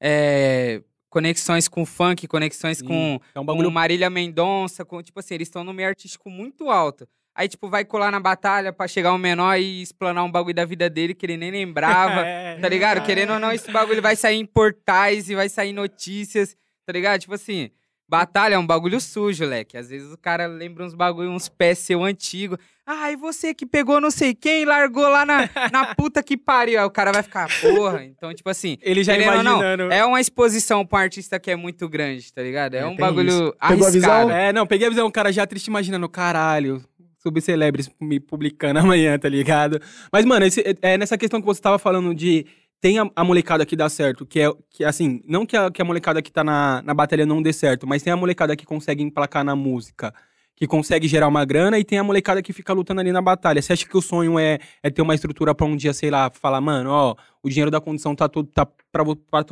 é, 0.00 0.80
conexões 1.14 1.68
com 1.68 1.86
funk, 1.86 2.26
conexões 2.26 2.78
Sim. 2.78 2.86
com, 2.86 3.20
É 3.32 3.38
um 3.38 3.42
com 3.42 3.46
bagulho. 3.46 3.70
Marília 3.70 4.10
Mendonça, 4.10 4.84
com, 4.84 5.00
tipo 5.00 5.20
assim, 5.20 5.34
eles 5.34 5.46
estão 5.46 5.62
no 5.62 5.72
meio 5.72 5.88
artístico 5.88 6.28
muito 6.28 6.68
alto. 6.70 7.08
Aí, 7.36 7.48
tipo, 7.48 7.68
vai 7.68 7.84
colar 7.84 8.10
na 8.10 8.18
batalha 8.18 8.72
pra 8.72 8.88
chegar 8.88 9.12
um 9.12 9.18
menor 9.18 9.56
e 9.56 9.80
explanar 9.80 10.24
um 10.24 10.30
bagulho 10.30 10.54
da 10.54 10.64
vida 10.64 10.90
dele 10.90 11.14
que 11.14 11.24
ele 11.24 11.36
nem 11.36 11.52
lembrava. 11.52 12.24
É. 12.26 12.58
Tá 12.60 12.68
ligado? 12.68 13.04
Querendo 13.04 13.32
ou 13.34 13.38
não, 13.38 13.52
esse 13.52 13.70
bagulho 13.70 14.02
vai 14.02 14.16
sair 14.16 14.36
em 14.36 14.46
portais 14.46 15.28
e 15.28 15.34
vai 15.34 15.48
sair 15.48 15.70
em 15.70 15.72
notícias, 15.72 16.56
tá 16.86 16.92
ligado? 16.92 17.20
Tipo 17.20 17.34
assim, 17.34 17.70
batalha 18.08 18.54
é 18.54 18.58
um 18.58 18.66
bagulho 18.66 19.00
sujo, 19.00 19.44
leque. 19.44 19.76
Às 19.76 19.88
vezes 19.90 20.12
o 20.12 20.18
cara 20.18 20.46
lembra 20.46 20.84
uns 20.84 20.94
bagulho, 20.94 21.30
uns 21.30 21.48
pés 21.48 21.78
seu 21.78 22.02
antigo. 22.04 22.58
Ah, 22.86 23.10
e 23.10 23.16
você 23.16 23.54
que 23.54 23.64
pegou 23.64 23.98
não 24.00 24.10
sei 24.10 24.34
quem 24.34 24.62
e 24.62 24.64
largou 24.66 25.08
lá 25.08 25.24
na, 25.24 25.48
na 25.72 25.94
puta 25.96 26.22
que 26.22 26.36
pariu. 26.36 26.78
Aí 26.80 26.84
o 26.84 26.90
cara 26.90 27.12
vai 27.12 27.22
ficar, 27.22 27.48
porra. 27.60 28.04
Então, 28.04 28.32
tipo 28.34 28.48
assim, 28.50 28.76
Ele 28.82 29.02
já 29.02 29.14
querendo 29.16 29.38
ou 29.38 29.42
não, 29.42 29.52
imaginando. 29.62 29.92
é 29.92 30.04
uma 30.04 30.20
exposição 30.20 30.84
pra 30.84 30.98
um 30.98 31.02
artista 31.02 31.40
que 31.40 31.50
é 31.50 31.56
muito 31.56 31.88
grande, 31.88 32.30
tá 32.32 32.42
ligado? 32.42 32.74
É, 32.74 32.80
É, 32.80 32.86
um 32.86 32.94
bagulho 32.96 33.28
isso. 33.28 33.54
Pegou 33.68 33.86
a 33.86 33.90
visão? 33.90 34.10
arriscado. 34.12 34.30
É, 34.32 34.52
não, 34.52 34.66
peguei 34.66 34.86
a 34.86 34.90
visão, 34.90 35.06
o 35.06 35.12
cara 35.12 35.32
já 35.32 35.46
triste 35.46 35.68
imaginando, 35.68 36.06
caralho, 36.08 36.84
subcelebres 37.22 37.88
me 38.00 38.20
publicando 38.20 38.80
amanhã, 38.80 39.18
tá 39.18 39.28
ligado? 39.30 39.80
Mas, 40.12 40.24
mano, 40.26 40.44
esse- 40.44 40.76
é 40.82 40.98
nessa 40.98 41.16
questão 41.16 41.40
que 41.40 41.46
você 41.46 41.60
tava 41.62 41.78
falando 41.78 42.14
de 42.14 42.44
tem 42.84 42.98
a, 42.98 43.10
a 43.16 43.24
molecada 43.24 43.64
que 43.64 43.74
dá 43.74 43.88
certo, 43.88 44.26
que 44.26 44.40
é, 44.40 44.52
que 44.68 44.84
assim, 44.84 45.22
não 45.26 45.46
que 45.46 45.56
a, 45.56 45.70
que 45.70 45.80
a 45.80 45.84
molecada 45.86 46.20
que 46.20 46.30
tá 46.30 46.44
na, 46.44 46.82
na 46.82 46.92
batalha 46.92 47.24
não 47.24 47.40
dê 47.40 47.50
certo, 47.50 47.86
mas 47.86 48.02
tem 48.02 48.12
a 48.12 48.16
molecada 48.16 48.54
que 48.54 48.66
consegue 48.66 49.02
emplacar 49.02 49.42
na 49.42 49.56
música, 49.56 50.12
que 50.54 50.66
consegue 50.66 51.08
gerar 51.08 51.28
uma 51.28 51.46
grana, 51.46 51.78
e 51.78 51.84
tem 51.84 51.98
a 51.98 52.04
molecada 52.04 52.42
que 52.42 52.52
fica 52.52 52.74
lutando 52.74 53.00
ali 53.00 53.10
na 53.10 53.22
batalha. 53.22 53.62
Você 53.62 53.72
acha 53.72 53.88
que 53.88 53.96
o 53.96 54.02
sonho 54.02 54.38
é, 54.38 54.58
é 54.82 54.90
ter 54.90 55.00
uma 55.00 55.14
estrutura 55.14 55.54
pra 55.54 55.64
um 55.64 55.74
dia, 55.74 55.94
sei 55.94 56.10
lá, 56.10 56.30
falar, 56.30 56.60
mano, 56.60 56.90
ó, 56.90 57.16
o 57.42 57.48
dinheiro 57.48 57.70
da 57.70 57.80
condição 57.80 58.14
tá 58.14 58.28
todo, 58.28 58.50
tá 58.50 58.66
pra, 58.92 59.02
pra, 59.30 59.44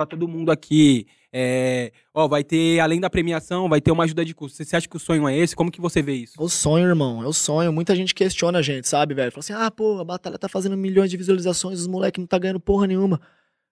pra 0.00 0.06
todo 0.06 0.26
mundo 0.26 0.50
aqui, 0.50 1.06
é, 1.30 1.92
ó, 2.14 2.26
vai 2.26 2.42
ter, 2.42 2.80
além 2.80 2.98
da 2.98 3.10
premiação, 3.10 3.68
vai 3.68 3.82
ter 3.82 3.90
uma 3.90 4.04
ajuda 4.04 4.24
de 4.24 4.34
custo. 4.34 4.64
Você, 4.64 4.74
acha 4.74 4.88
que 4.88 4.96
o 4.96 5.00
sonho 5.00 5.28
é 5.28 5.36
esse? 5.36 5.54
Como 5.54 5.70
que 5.70 5.78
você 5.78 6.00
vê 6.00 6.14
isso? 6.14 6.40
É 6.40 6.42
o 6.42 6.48
sonho, 6.48 6.86
irmão. 6.86 7.22
É 7.22 7.26
o 7.26 7.32
sonho. 7.34 7.70
Muita 7.70 7.94
gente 7.94 8.14
questiona 8.14 8.60
a 8.60 8.62
gente, 8.62 8.88
sabe, 8.88 9.12
velho? 9.12 9.30
Fala 9.30 9.40
assim, 9.40 9.52
ah, 9.52 9.70
pô, 9.70 10.00
a 10.00 10.04
batalha 10.04 10.38
tá 10.38 10.48
fazendo 10.48 10.74
milhões 10.74 11.10
de 11.10 11.18
visualizações, 11.18 11.80
os 11.80 11.86
moleques 11.86 12.18
não 12.18 12.26
tá 12.26 12.38
ganhando 12.38 12.58
porra 12.58 12.86
nenhuma. 12.86 13.20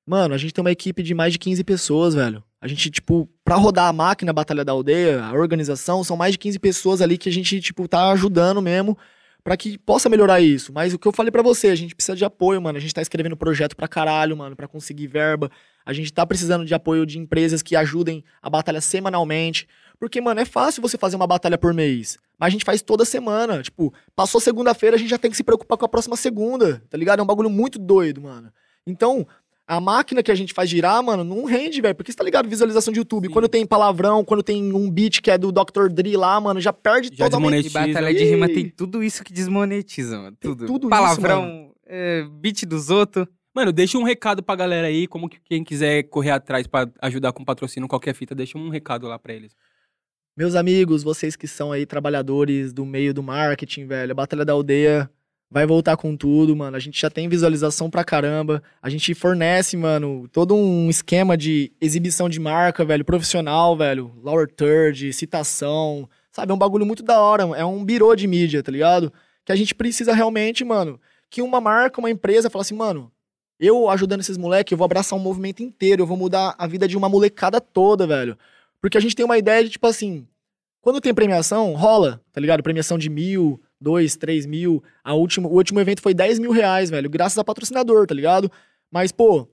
Mano, 0.07 0.35
a 0.35 0.39
gente 0.39 0.53
tem 0.53 0.63
uma 0.63 0.71
equipe 0.71 1.03
de 1.03 1.15
mais 1.15 1.33
de 1.33 1.39
15 1.39 1.65
pessoas, 1.65 2.15
velho. 2.15 2.45
A 2.61 2.69
gente, 2.69 2.91
tipo, 2.91 3.27
pra 3.43 3.57
rodar 3.57 3.89
a 3.89 3.93
máquina, 3.93 4.31
a 4.31 4.35
Batalha 4.35 4.65
da 4.65 4.73
Aldeia, 4.73 5.25
a 5.25 5.33
organização, 5.33 6.05
são 6.05 6.17
mais 6.17 6.33
de 6.33 6.39
15 6.39 6.59
pessoas 6.59 7.01
ali 7.01 7.17
que 7.17 7.29
a 7.29 7.33
gente, 7.33 7.59
tipo, 7.61 7.89
tá 7.89 8.11
ajudando 8.11 8.61
mesmo 8.61 8.99
pra 9.49 9.57
que 9.57 9.79
possa 9.79 10.11
melhorar 10.11 10.41
isso. 10.41 10.73
Mas 10.75 10.93
o 10.93 10.99
que 10.99 11.09
eu 11.09 11.13
falei 11.13 11.31
pra 11.31 11.43
você, 11.43 11.69
a 11.69 11.75
gente 11.75 11.95
precisa 11.95 12.15
de 12.15 12.25
apoio, 12.25 12.61
mano. 12.61 12.77
A 12.77 12.81
gente 12.81 12.93
tá 12.93 13.01
escrevendo 13.01 13.37
projeto 13.37 13.75
pra 13.75 13.89
caralho, 13.89 14.37
mano, 14.37 14.55
pra 14.55 14.69
conseguir 14.69 15.07
verba. 15.07 15.51
A 15.89 15.95
gente 15.95 16.13
tá 16.13 16.27
precisando 16.27 16.67
de 16.67 16.75
apoio 16.75 17.07
de 17.07 17.19
empresas 17.19 17.63
que 17.63 17.75
ajudem 17.75 18.23
a 18.43 18.51
batalha 18.51 18.79
semanalmente. 18.79 19.67
Porque, 19.99 20.21
mano, 20.21 20.39
é 20.39 20.45
fácil 20.45 20.83
você 20.83 20.99
fazer 20.99 21.17
uma 21.17 21.27
batalha 21.27 21.57
por 21.57 21.73
mês. 21.73 22.19
Mas 22.39 22.49
a 22.49 22.51
gente 22.51 22.65
faz 22.67 22.83
toda 22.83 23.07
semana. 23.07 23.63
Tipo, 23.63 23.91
passou 24.15 24.39
segunda-feira, 24.39 24.97
a 24.97 24.99
gente 24.99 25.09
já 25.09 25.17
tem 25.17 25.31
que 25.31 25.37
se 25.39 25.43
preocupar 25.43 25.79
com 25.79 25.87
a 25.87 25.89
próxima 25.89 26.15
segunda, 26.15 26.83
tá 26.91 26.99
ligado? 26.99 27.21
É 27.21 27.23
um 27.23 27.27
bagulho 27.27 27.49
muito 27.49 27.79
doido, 27.79 28.21
mano. 28.21 28.53
Então, 28.87 29.27
a 29.67 29.81
máquina 29.81 30.23
que 30.23 30.31
a 30.31 30.35
gente 30.35 30.53
faz 30.53 30.69
girar, 30.69 31.03
mano, 31.03 31.25
não 31.25 31.47
rende, 31.47 31.81
velho. 31.81 31.95
Porque 31.95 32.13
você 32.13 32.19
tá 32.19 32.23
ligado? 32.23 32.51
Visualização 32.51 32.93
de 32.93 33.01
YouTube. 33.01 33.29
Sim. 33.29 33.33
Quando 33.33 33.49
tem 33.49 33.65
palavrão, 33.65 34.23
quando 34.23 34.43
tem 34.43 34.75
um 34.75 34.91
beat 34.91 35.23
que 35.23 35.31
é 35.31 35.39
do 35.39 35.51
Dr. 35.51 35.89
Dre 35.91 36.19
lá, 36.19 36.39
mano, 36.39 36.61
já 36.61 36.71
perde 36.71 37.09
Já 37.15 37.25
totalmente. 37.25 37.61
E 37.61 37.63
desmonetiza. 37.63 37.95
batalha 37.95 38.15
de 38.15 38.25
rima 38.25 38.47
tem 38.47 38.69
tudo 38.69 39.03
isso 39.03 39.25
que 39.25 39.33
desmonetiza, 39.33 40.19
mano. 40.19 40.37
Tem 40.39 40.51
Tudo. 40.51 40.67
tudo 40.67 40.83
isso, 40.83 40.91
Palavrão, 40.91 41.73
é, 41.87 42.27
beat 42.31 42.67
dos 42.67 42.91
outros. 42.91 43.27
Mano, 43.59 43.73
deixa 43.73 43.99
um 43.99 44.05
recado 44.05 44.41
pra 44.41 44.55
galera 44.55 44.87
aí, 44.87 45.09
como 45.09 45.29
que 45.29 45.41
quem 45.41 45.65
quiser 45.65 46.05
correr 46.05 46.31
atrás 46.31 46.65
pra 46.69 46.89
ajudar 47.03 47.33
com 47.33 47.45
patrocínio 47.45 47.89
qualquer 47.89 48.15
fita, 48.15 48.33
deixa 48.33 48.57
um 48.57 48.69
recado 48.69 49.09
lá 49.09 49.19
pra 49.19 49.35
eles. 49.35 49.57
Meus 50.37 50.55
amigos, 50.55 51.03
vocês 51.03 51.35
que 51.35 51.49
são 51.49 51.73
aí 51.73 51.85
trabalhadores 51.85 52.73
do 52.73 52.87
meio 52.87 53.13
do 53.13 53.21
marketing, 53.21 53.85
velho, 53.89 54.13
a 54.13 54.15
Batalha 54.15 54.45
da 54.45 54.53
Aldeia 54.53 55.11
vai 55.51 55.67
voltar 55.67 55.97
com 55.97 56.17
tudo, 56.17 56.55
mano. 56.55 56.77
A 56.77 56.79
gente 56.79 57.01
já 57.01 57.11
tem 57.11 57.29
visualização 57.29 57.91
pra 57.91 58.05
caramba. 58.05 58.63
A 58.81 58.89
gente 58.89 59.13
fornece, 59.13 59.77
mano, 59.77 60.29
todo 60.29 60.55
um 60.55 60.89
esquema 60.89 61.37
de 61.37 61.73
exibição 61.81 62.29
de 62.29 62.39
marca, 62.39 62.85
velho, 62.85 63.05
profissional, 63.05 63.77
velho. 63.77 64.13
Lower 64.23 64.47
third, 64.47 65.13
citação, 65.13 66.09
sabe? 66.31 66.53
É 66.53 66.55
um 66.55 66.59
bagulho 66.59 66.87
muito 66.87 67.03
da 67.03 67.21
hora, 67.21 67.43
é 67.57 67.65
um 67.65 67.85
birô 67.85 68.15
de 68.15 68.29
mídia, 68.29 68.63
tá 68.63 68.71
ligado? 68.71 69.13
Que 69.45 69.51
a 69.51 69.57
gente 69.57 69.75
precisa 69.75 70.15
realmente, 70.15 70.65
mano, 70.65 71.01
que 71.29 71.43
uma 71.43 71.61
marca, 71.61 71.99
uma 71.99 72.09
empresa 72.09 72.49
fala 72.49 72.63
assim, 72.63 72.77
mano, 72.77 73.11
eu 73.59 73.89
ajudando 73.91 74.21
esses 74.21 74.37
moleques, 74.37 74.73
eu 74.73 74.79
vou 74.79 74.85
abraçar 74.85 75.19
um 75.19 75.23
movimento 75.23 75.63
inteiro, 75.63 76.03
eu 76.03 76.07
vou 76.07 76.17
mudar 76.17 76.55
a 76.59 76.67
vida 76.67 76.87
de 76.87 76.97
uma 76.97 77.09
molecada 77.09 77.61
toda, 77.61 78.07
velho. 78.07 78.39
Porque 78.81 78.97
a 78.97 79.01
gente 79.01 79.17
tem 79.17 79.25
uma 79.25 79.39
ideia 79.39 79.65
de, 79.65 79.71
tipo 79.71 79.87
assim, 79.87 80.27
quando 80.81 81.01
tem 81.01 81.13
premiação, 81.13 81.75
rola, 81.75 82.21
tá 82.33 82.41
ligado? 82.41 82.63
Premiação 82.63 82.97
de 82.97 83.11
mil, 83.11 83.61
dois, 83.81 84.17
três 84.17 84.47
mil. 84.47 84.83
A 85.03 85.15
última, 85.15 85.49
o 85.49 85.53
último 85.53 85.81
evento 85.81 86.03
foi 86.03 86.15
10 86.15 86.39
mil 86.39 86.51
reais, 86.51 86.91
velho, 86.91 87.11
graças 87.11 87.39
a 87.39 87.45
patrocinador, 87.45 88.07
tá 88.07 88.15
ligado? 88.15 88.51
Mas, 88.91 89.13
pô, 89.13 89.49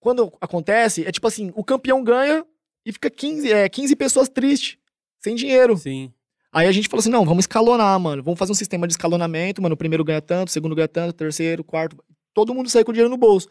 quando 0.00 0.32
acontece, 0.40 1.06
é 1.06 1.12
tipo 1.12 1.26
assim, 1.26 1.52
o 1.54 1.62
campeão 1.62 2.02
ganha 2.02 2.44
e 2.84 2.92
fica 2.92 3.08
15, 3.08 3.52
é, 3.52 3.68
15 3.68 3.94
pessoas 3.94 4.28
tristes, 4.28 4.76
sem 5.20 5.34
dinheiro. 5.34 5.76
Sim. 5.76 6.12
Aí 6.52 6.66
a 6.66 6.72
gente 6.72 6.88
falou 6.88 7.00
assim, 7.00 7.10
não, 7.10 7.24
vamos 7.24 7.44
escalonar, 7.44 7.98
mano. 7.98 8.22
Vamos 8.22 8.38
fazer 8.38 8.52
um 8.52 8.56
sistema 8.56 8.86
de 8.86 8.92
escalonamento, 8.92 9.62
mano. 9.62 9.74
O 9.74 9.78
primeiro 9.78 10.04
ganha 10.04 10.20
tanto, 10.20 10.48
o 10.48 10.50
segundo 10.50 10.74
ganha 10.74 10.88
tanto, 10.88 11.10
o 11.10 11.14
terceiro, 11.14 11.62
o 11.62 11.64
quarto. 11.64 11.96
Todo 12.34 12.54
mundo 12.54 12.68
sai 12.70 12.84
com 12.84 12.92
dinheiro 12.92 13.10
no 13.10 13.16
bolso. 13.16 13.48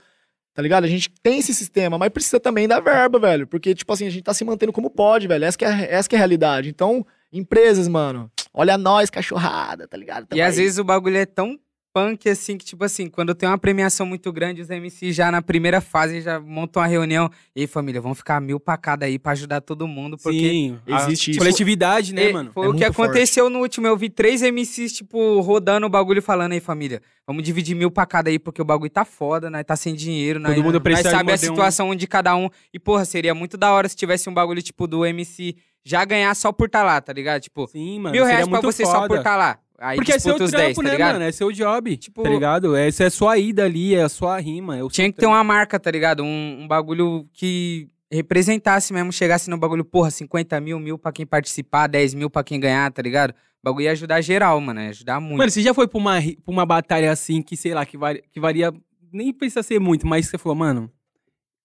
Tá 0.54 0.62
ligado? 0.62 0.84
A 0.84 0.88
gente 0.88 1.10
tem 1.24 1.39
esse 1.39 1.54
sistema, 1.54 1.98
mas 1.98 2.10
precisa 2.10 2.39
também 2.39 2.67
da 2.67 2.80
verba, 2.80 3.17
velho. 3.20 3.48
Porque, 3.48 3.74
tipo 3.74 3.91
assim, 3.94 4.06
a 4.06 4.10
gente 4.10 4.24
tá 4.24 4.34
se 4.34 4.44
mantendo 4.44 4.74
como 4.74 4.89
pode, 4.89 5.28
velho. 5.28 5.46
Essa 5.46 5.58
que 5.58 5.63
é, 5.65 5.94
essa 5.94 6.10
que 6.10 6.15
é 6.15 6.17
a 6.17 6.20
realidade. 6.20 6.67
Então, 6.70 7.06
empresas, 7.32 7.88
mano, 7.88 8.30
olha 8.54 8.78
nós, 8.78 9.10
cachorrada, 9.10 9.88
tá 9.88 9.96
ligado? 9.96 10.26
Tamo 10.28 10.38
E 10.38 10.41
às 10.41 10.58
aí. 10.58 10.63
vezes 10.63 10.78
o 10.78 10.84
bagulho 10.84 11.15
é 11.17 11.26
tão 11.26 11.58
punk 11.94 12.30
assim 12.30 12.58
que, 12.58 12.66
tipo 12.66 12.84
assim, 12.84 13.10
quando 13.10 13.36
tem 13.36 13.48
uma 13.48 13.58
premiação 13.58 14.06
muito 14.06 14.32
grande, 14.32 14.62
os 14.62 14.70
MC 14.70 15.12
já 15.12 15.32
na 15.32 15.42
primeira 15.42 15.82
fase 15.82 16.22
já 16.22 16.40
montam 16.40 16.82
uma 16.82 16.88
reunião. 16.88 17.30
E 17.56 17.62
aí, 17.62 17.68
família, 17.68 18.00
vamos 18.02 18.18
ficar 18.18 18.40
mil 18.42 18.60
pra 18.60 18.78
cada 18.78 19.06
aí 19.06 19.20
pra 19.20 19.34
ajudar 19.34 19.62
todo 19.62 19.88
mundo. 19.88 20.18
Porque 20.18 20.40
Sim. 20.40 20.80
a 20.90 21.04
existe 21.04 21.32
isso. 21.32 21.40
Coletividade, 21.40 22.14
né, 22.14 22.30
E 22.30 22.34
mano? 22.34 22.52
Foi 22.54 22.66
É 22.66 22.70
o 22.70 22.74
que 22.74 22.84
aconteceu 22.86 23.50
no 23.50 23.60
último. 23.60 23.88
Eu 23.88 23.98
vi 23.98 24.10
três 24.10 24.42
MCs, 24.42 24.94
tipo, 24.94 25.40
rodando 25.42 25.86
o 25.86 25.90
bagulho 25.90 26.22
falando 26.22 26.54
aí, 26.54 26.60
família. 26.60 27.02
Vamos 27.28 27.44
dividir 27.44 27.76
mil 27.76 27.92
pra 27.92 28.06
cada 28.06 28.30
aí, 28.30 28.40
porque 28.40 28.62
o 28.62 28.66
bagulho 28.66 28.90
tá 28.90 29.06
foda, 29.06 29.50
nós 29.50 29.64
tá 29.66 29.76
sem 29.76 29.94
dinheiro, 29.94 30.40
nós, 30.40 30.56
Todo 30.56 30.64
mundo 30.64 30.74
nós 30.76 30.84
precisa 30.84 31.12
sabe 31.12 31.32
a 31.32 31.36
de 31.36 31.46
um- 31.46 31.50
situação 31.50 31.96
de 31.96 32.08
cada 32.08 32.36
um. 32.36 32.50
E, 32.74 32.80
porra, 32.80 33.06
seria 33.06 33.34
muito 33.36 33.58
da 33.58 33.72
hora 33.72 33.88
se 33.88 33.96
tivesse 33.96 34.30
um 34.30 34.34
bagulho, 34.34 34.62
tipo, 34.62 34.88
do 34.88 35.06
MC 35.06 35.56
já 35.84 36.06
ganhar 36.06 36.34
só 36.36 36.52
por 36.52 36.70
tá 36.70 36.84
lá, 36.84 37.02
tá 37.02 37.12
ligado? 37.12 37.42
Tipo, 37.42 37.68
Sim, 37.68 38.00
mano. 38.00 38.12
mil 38.14 38.24
reais 38.26 38.48
pra 38.48 38.62
você 38.62 38.86
só 38.86 39.02
foda. 39.02 39.08
por 39.08 39.24
tá 39.24 39.36
lá. 39.36 39.58
Aí 39.84 39.96
Porque 39.98 40.12
é 40.12 40.20
seu 40.20 40.36
trampo, 40.36 40.52
10, 40.56 40.76
tá 40.78 40.84
né, 40.84 40.91
ligado? 40.91 41.13
mano? 41.13 41.26
É 41.26 41.32
seu 41.32 41.52
job, 41.52 41.98
Tipo- 41.98 42.22
tá 42.22 42.30
ligado? 42.30 42.76
Essa 42.76 43.06
é 43.06 43.10
sua 43.10 43.38
ida 43.39 43.65
ali, 43.65 43.96
é 43.96 44.04
a 44.04 44.10
sua 44.10 44.39
rima. 44.39 44.78
É 44.78 44.88
Tinha 44.89 45.12
que 45.12 45.17
ter 45.20 45.26
uma 45.26 45.44
marca, 45.44 45.80
tá 45.80 45.89
ligado? 45.89 46.22
Um, 46.24 46.62
um 46.62 46.67
bagulho 46.67 47.28
que 47.34 47.89
representasse 48.12 48.94
mesmo, 48.94 49.12
chegasse 49.12 49.50
no 49.50 49.58
bagulho, 49.58 49.84
porra, 49.84 50.12
50 50.12 50.62
mil, 50.62 50.80
mil 50.80 51.00
pra 51.00 51.12
quem 51.12 51.26
participar, 51.26 51.88
10 51.88 52.13
mil 52.13 52.30
pra 52.30 52.44
quem 52.44 52.60
ganhar, 52.60 52.91
tá 52.91 53.02
ligado? 53.02 53.32
O 53.32 53.36
bagulho 53.63 53.86
ia 53.86 53.91
ajudar 53.94 54.22
geral, 54.22 54.60
mano, 54.62 54.82
ia 54.82 54.89
ajudar 54.89 55.20
muito. 55.20 55.38
Mano, 55.39 55.50
você 55.50 55.62
já 55.62 55.74
foi 55.74 55.88
pra 55.88 55.98
uma, 55.98 56.20
pra 56.22 56.32
uma 56.54 56.65
batalha 56.65 57.12
assim 57.12 57.41
que, 57.41 57.58
sei 57.58 57.74
lá, 57.74 57.86
que, 57.86 57.98
vari- 57.98 58.24
que 58.32 58.39
varia. 58.39 58.72
Nem 59.12 59.34
precisa 59.34 59.63
ser 59.63 59.80
muito, 59.80 60.06
mas 60.06 60.28
você 60.28 60.38
falou, 60.38 60.56
mano, 60.56 60.91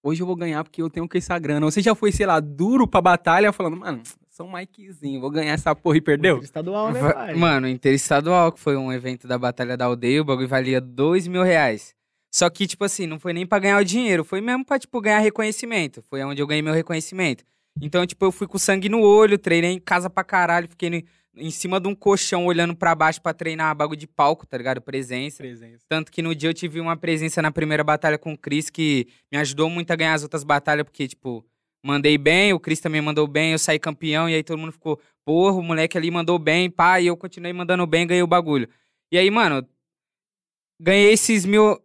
hoje 0.02 0.22
eu 0.22 0.26
vou 0.26 0.37
ganhar 0.37 0.62
porque 0.64 0.81
eu 0.81 0.88
tenho 0.88 1.09
que 1.09 1.18
essa 1.18 1.38
grana. 1.38 1.66
Ou 1.66 1.70
Você 1.70 1.83
já 1.83 1.94
foi, 1.94 2.11
sei 2.12 2.24
lá, 2.26 2.40
duro 2.40 2.87
pra 2.87 3.00
batalha 3.02 3.52
falando, 3.52 3.76
mano, 3.76 4.02
um 4.44 4.53
Mikezinho, 4.53 5.20
vou 5.20 5.31
ganhar 5.31 5.53
essa 5.53 5.75
porra 5.75 5.96
e 5.96 6.01
perdeu? 6.01 6.38
Estadual, 6.38 6.92
né, 6.92 7.01
pai? 7.12 7.35
Mano, 7.35 7.68
Interestadual, 7.68 8.53
que 8.53 8.61
foi 8.61 8.77
um 8.77 8.92
evento 8.92 9.27
da 9.27 9.38
Batalha 9.38 9.77
da 9.77 9.85
Aldeia, 9.87 10.20
o 10.22 10.25
bagulho 10.25 10.49
valia 10.49 10.81
dois 10.81 11.27
mil 11.27 11.42
reais. 11.42 11.94
Só 12.35 12.51
que, 12.51 12.66
tipo 12.66 12.85
assim, 12.85 13.07
não 13.07 13.18
foi 13.18 13.33
nem 13.33 13.46
pra 13.46 13.59
ganhar 13.59 13.81
o 13.81 13.85
dinheiro, 13.85 14.22
foi 14.25 14.40
mesmo 14.40 14.64
pra, 14.64 14.79
tipo, 14.79 15.01
ganhar 15.01 15.20
reconhecimento. 15.20 16.03
Foi 16.03 16.22
onde 16.22 16.42
eu 16.42 16.46
ganhei 16.46 16.61
meu 16.61 16.75
reconhecimento. 16.75 17.44
Então, 17.81 18.07
tipo, 18.07 18.25
eu 18.25 18.33
fui 18.33 18.46
com 18.46 18.59
sangue 18.59 18.88
no 18.88 19.01
olho, 19.01 19.38
treinei 19.38 19.72
em 19.72 19.81
casa 19.81 20.11
pra 20.11 20.22
caralho, 20.25 20.68
fiquei 20.68 20.90
no- 20.90 21.03
em 21.38 21.51
cima 21.51 21.79
de 21.79 21.87
um 21.88 21.94
colchão 21.94 22.46
olhando 22.46 22.75
pra 22.75 22.94
baixo 22.94 23.20
pra 23.20 23.35
treinar 23.35 23.75
bagulho 23.75 23.99
de 24.01 24.07
palco, 24.07 24.46
tá 24.46 24.57
ligado? 24.57 24.81
Presença. 24.81 25.38
Presença. 25.42 25.85
Tanto 25.88 26.11
que 26.11 26.22
no 26.22 26.35
dia 26.35 26.49
eu 26.51 26.55
tive 26.55 26.81
uma 26.81 26.96
presença 26.96 27.40
na 27.42 27.51
primeira 27.51 27.85
batalha 27.85 28.16
com 28.16 28.33
o 28.33 28.38
Cris 28.38 28.70
que 28.70 29.07
me 29.31 29.38
ajudou 29.38 29.68
muito 29.68 29.90
a 29.90 29.96
ganhar 29.96 30.14
as 30.14 30.22
outras 30.22 30.44
batalhas, 30.44 30.85
porque, 30.85 31.07
tipo, 31.07 31.44
mandei 31.87 32.18
bem, 32.18 32.53
o 32.53 32.61
Cris 32.61 32.81
também 32.81 33.01
mandou 33.01 33.27
bem, 33.27 33.53
eu 33.53 33.59
saí 33.59 33.79
campeão, 33.79 34.29
e 34.29 34.35
aí 34.35 34.42
todo 34.42 34.59
mundo 34.59 34.72
ficou, 34.72 35.01
porra, 35.25 35.57
o 35.57 35.62
moleque 35.62 35.96
ali 35.96 36.11
mandou 36.11 36.38
bem, 36.38 36.68
pá, 36.68 37.01
e 37.01 37.07
eu 37.07 37.16
continuei 37.16 37.53
mandando 37.53 37.87
bem, 37.87 38.07
ganhei 38.07 38.22
o 38.22 38.27
bagulho. 38.27 38.68
E 39.11 39.16
aí, 39.16 39.31
mano, 39.31 39.66
ganhei 40.81 41.12
esses 41.12 41.44
mil, 41.44 41.81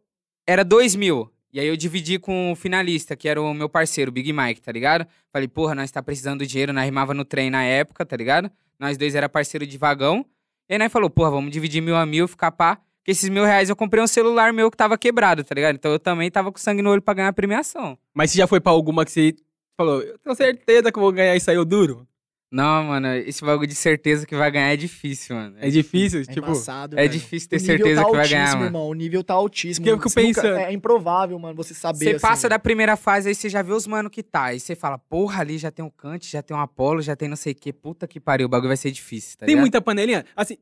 era 0.47 0.63
dois 0.65 0.95
mil. 0.95 1.31
E 1.53 1.59
aí 1.59 1.67
eu 1.67 1.75
dividi 1.75 2.17
com 2.17 2.51
o 2.51 2.55
finalista, 2.55 3.15
que 3.15 3.27
era 3.27 3.41
o 3.41 3.53
meu 3.53 3.67
parceiro, 3.67 4.09
o 4.09 4.13
Big 4.13 4.31
Mike, 4.31 4.61
tá 4.61 4.71
ligado? 4.71 5.05
Falei, 5.31 5.47
porra, 5.47 5.75
nós 5.75 5.91
tá 5.91 6.01
precisando 6.01 6.39
do 6.39 6.47
dinheiro, 6.47 6.71
nós 6.71 6.85
rimava 6.85 7.13
no 7.13 7.25
trem 7.25 7.49
na 7.49 7.61
época, 7.63 8.05
tá 8.05 8.15
ligado? 8.15 8.49
Nós 8.79 8.97
dois 8.97 9.15
era 9.15 9.27
parceiro 9.27 9.67
de 9.67 9.77
vagão. 9.77 10.25
E 10.69 10.73
aí 10.73 10.79
nós 10.79 10.91
falou, 10.91 11.09
porra, 11.09 11.29
vamos 11.29 11.51
dividir 11.51 11.81
mil 11.81 11.95
a 11.95 12.05
mil, 12.05 12.25
ficar 12.27 12.51
pá. 12.51 12.77
Porque 12.99 13.11
esses 13.11 13.27
mil 13.29 13.43
reais 13.43 13.69
eu 13.69 13.75
comprei 13.75 14.01
um 14.01 14.07
celular 14.07 14.53
meu 14.53 14.71
que 14.71 14.77
tava 14.77 14.97
quebrado, 14.97 15.43
tá 15.43 15.53
ligado? 15.53 15.75
Então 15.75 15.91
eu 15.91 15.99
também 15.99 16.31
tava 16.31 16.51
com 16.51 16.57
sangue 16.57 16.81
no 16.81 16.89
olho 16.89 17.01
pra 17.01 17.13
ganhar 17.13 17.27
a 17.27 17.33
premiação. 17.33 17.97
Mas 18.13 18.31
você 18.31 18.37
já 18.37 18.47
foi 18.47 18.61
pra 18.61 18.71
alguma 18.71 19.03
que 19.03 19.11
você 19.11 19.35
falou, 19.77 20.01
eu 20.01 20.17
tenho 20.19 20.35
certeza 20.35 20.91
que 20.91 20.97
eu 20.97 21.03
vou 21.03 21.11
ganhar 21.11 21.35
e 21.35 21.39
saiu 21.39 21.65
duro? 21.65 22.07
Não, 22.53 22.83
mano, 22.83 23.07
esse 23.15 23.41
bagulho 23.45 23.65
de 23.65 23.73
certeza 23.75 24.25
que 24.27 24.35
vai 24.35 24.51
ganhar 24.51 24.73
é 24.73 24.75
difícil, 24.75 25.37
mano. 25.37 25.55
É 25.57 25.69
difícil, 25.69 26.19
É 26.19 26.23
tipo. 26.25 26.39
embaçado, 26.47 26.97
é 26.99 27.03
velho. 27.03 27.13
difícil 27.13 27.47
ter 27.47 27.59
certeza 27.59 28.01
tá 28.01 28.09
que 28.09 28.15
vai 28.17 28.27
ganhar, 28.27 28.53
mano. 28.55 28.65
irmão. 28.65 28.89
O 28.89 28.93
nível 28.93 29.23
tá 29.23 29.33
altíssimo. 29.33 29.85
Que 29.85 29.89
eu 29.89 29.95
fico 29.97 30.13
pensando. 30.13 30.57
é 30.57 30.73
improvável, 30.73 31.39
mano, 31.39 31.55
você 31.55 31.73
saber. 31.73 31.99
Você 31.99 32.09
assim, 32.09 32.19
passa 32.19 32.41
velho. 32.41 32.49
da 32.49 32.59
primeira 32.59 32.97
fase, 32.97 33.29
aí 33.29 33.35
você 33.35 33.47
já 33.47 33.61
vê 33.61 33.71
os 33.71 33.87
mano 33.87 34.09
que 34.09 34.21
tá. 34.21 34.45
Aí 34.47 34.59
você 34.59 34.75
fala, 34.75 34.97
porra, 34.97 35.39
ali 35.39 35.57
já 35.57 35.71
tem 35.71 35.85
um 35.85 35.89
Kant, 35.89 36.29
já 36.29 36.41
tem 36.43 36.55
um 36.55 36.59
Apollo, 36.59 37.01
já 37.01 37.15
tem 37.15 37.29
não 37.29 37.37
sei 37.37 37.53
o 37.53 37.55
que. 37.55 37.71
Puta 37.71 38.05
que 38.05 38.19
pariu, 38.19 38.47
o 38.47 38.49
bagulho 38.49 38.67
vai 38.67 38.75
ser 38.77 38.91
difícil, 38.91 39.37
tá 39.37 39.45
Tem 39.45 39.53
ligado? 39.55 39.61
muita 39.61 39.81
panelinha? 39.81 40.25
Assim, 40.35 40.57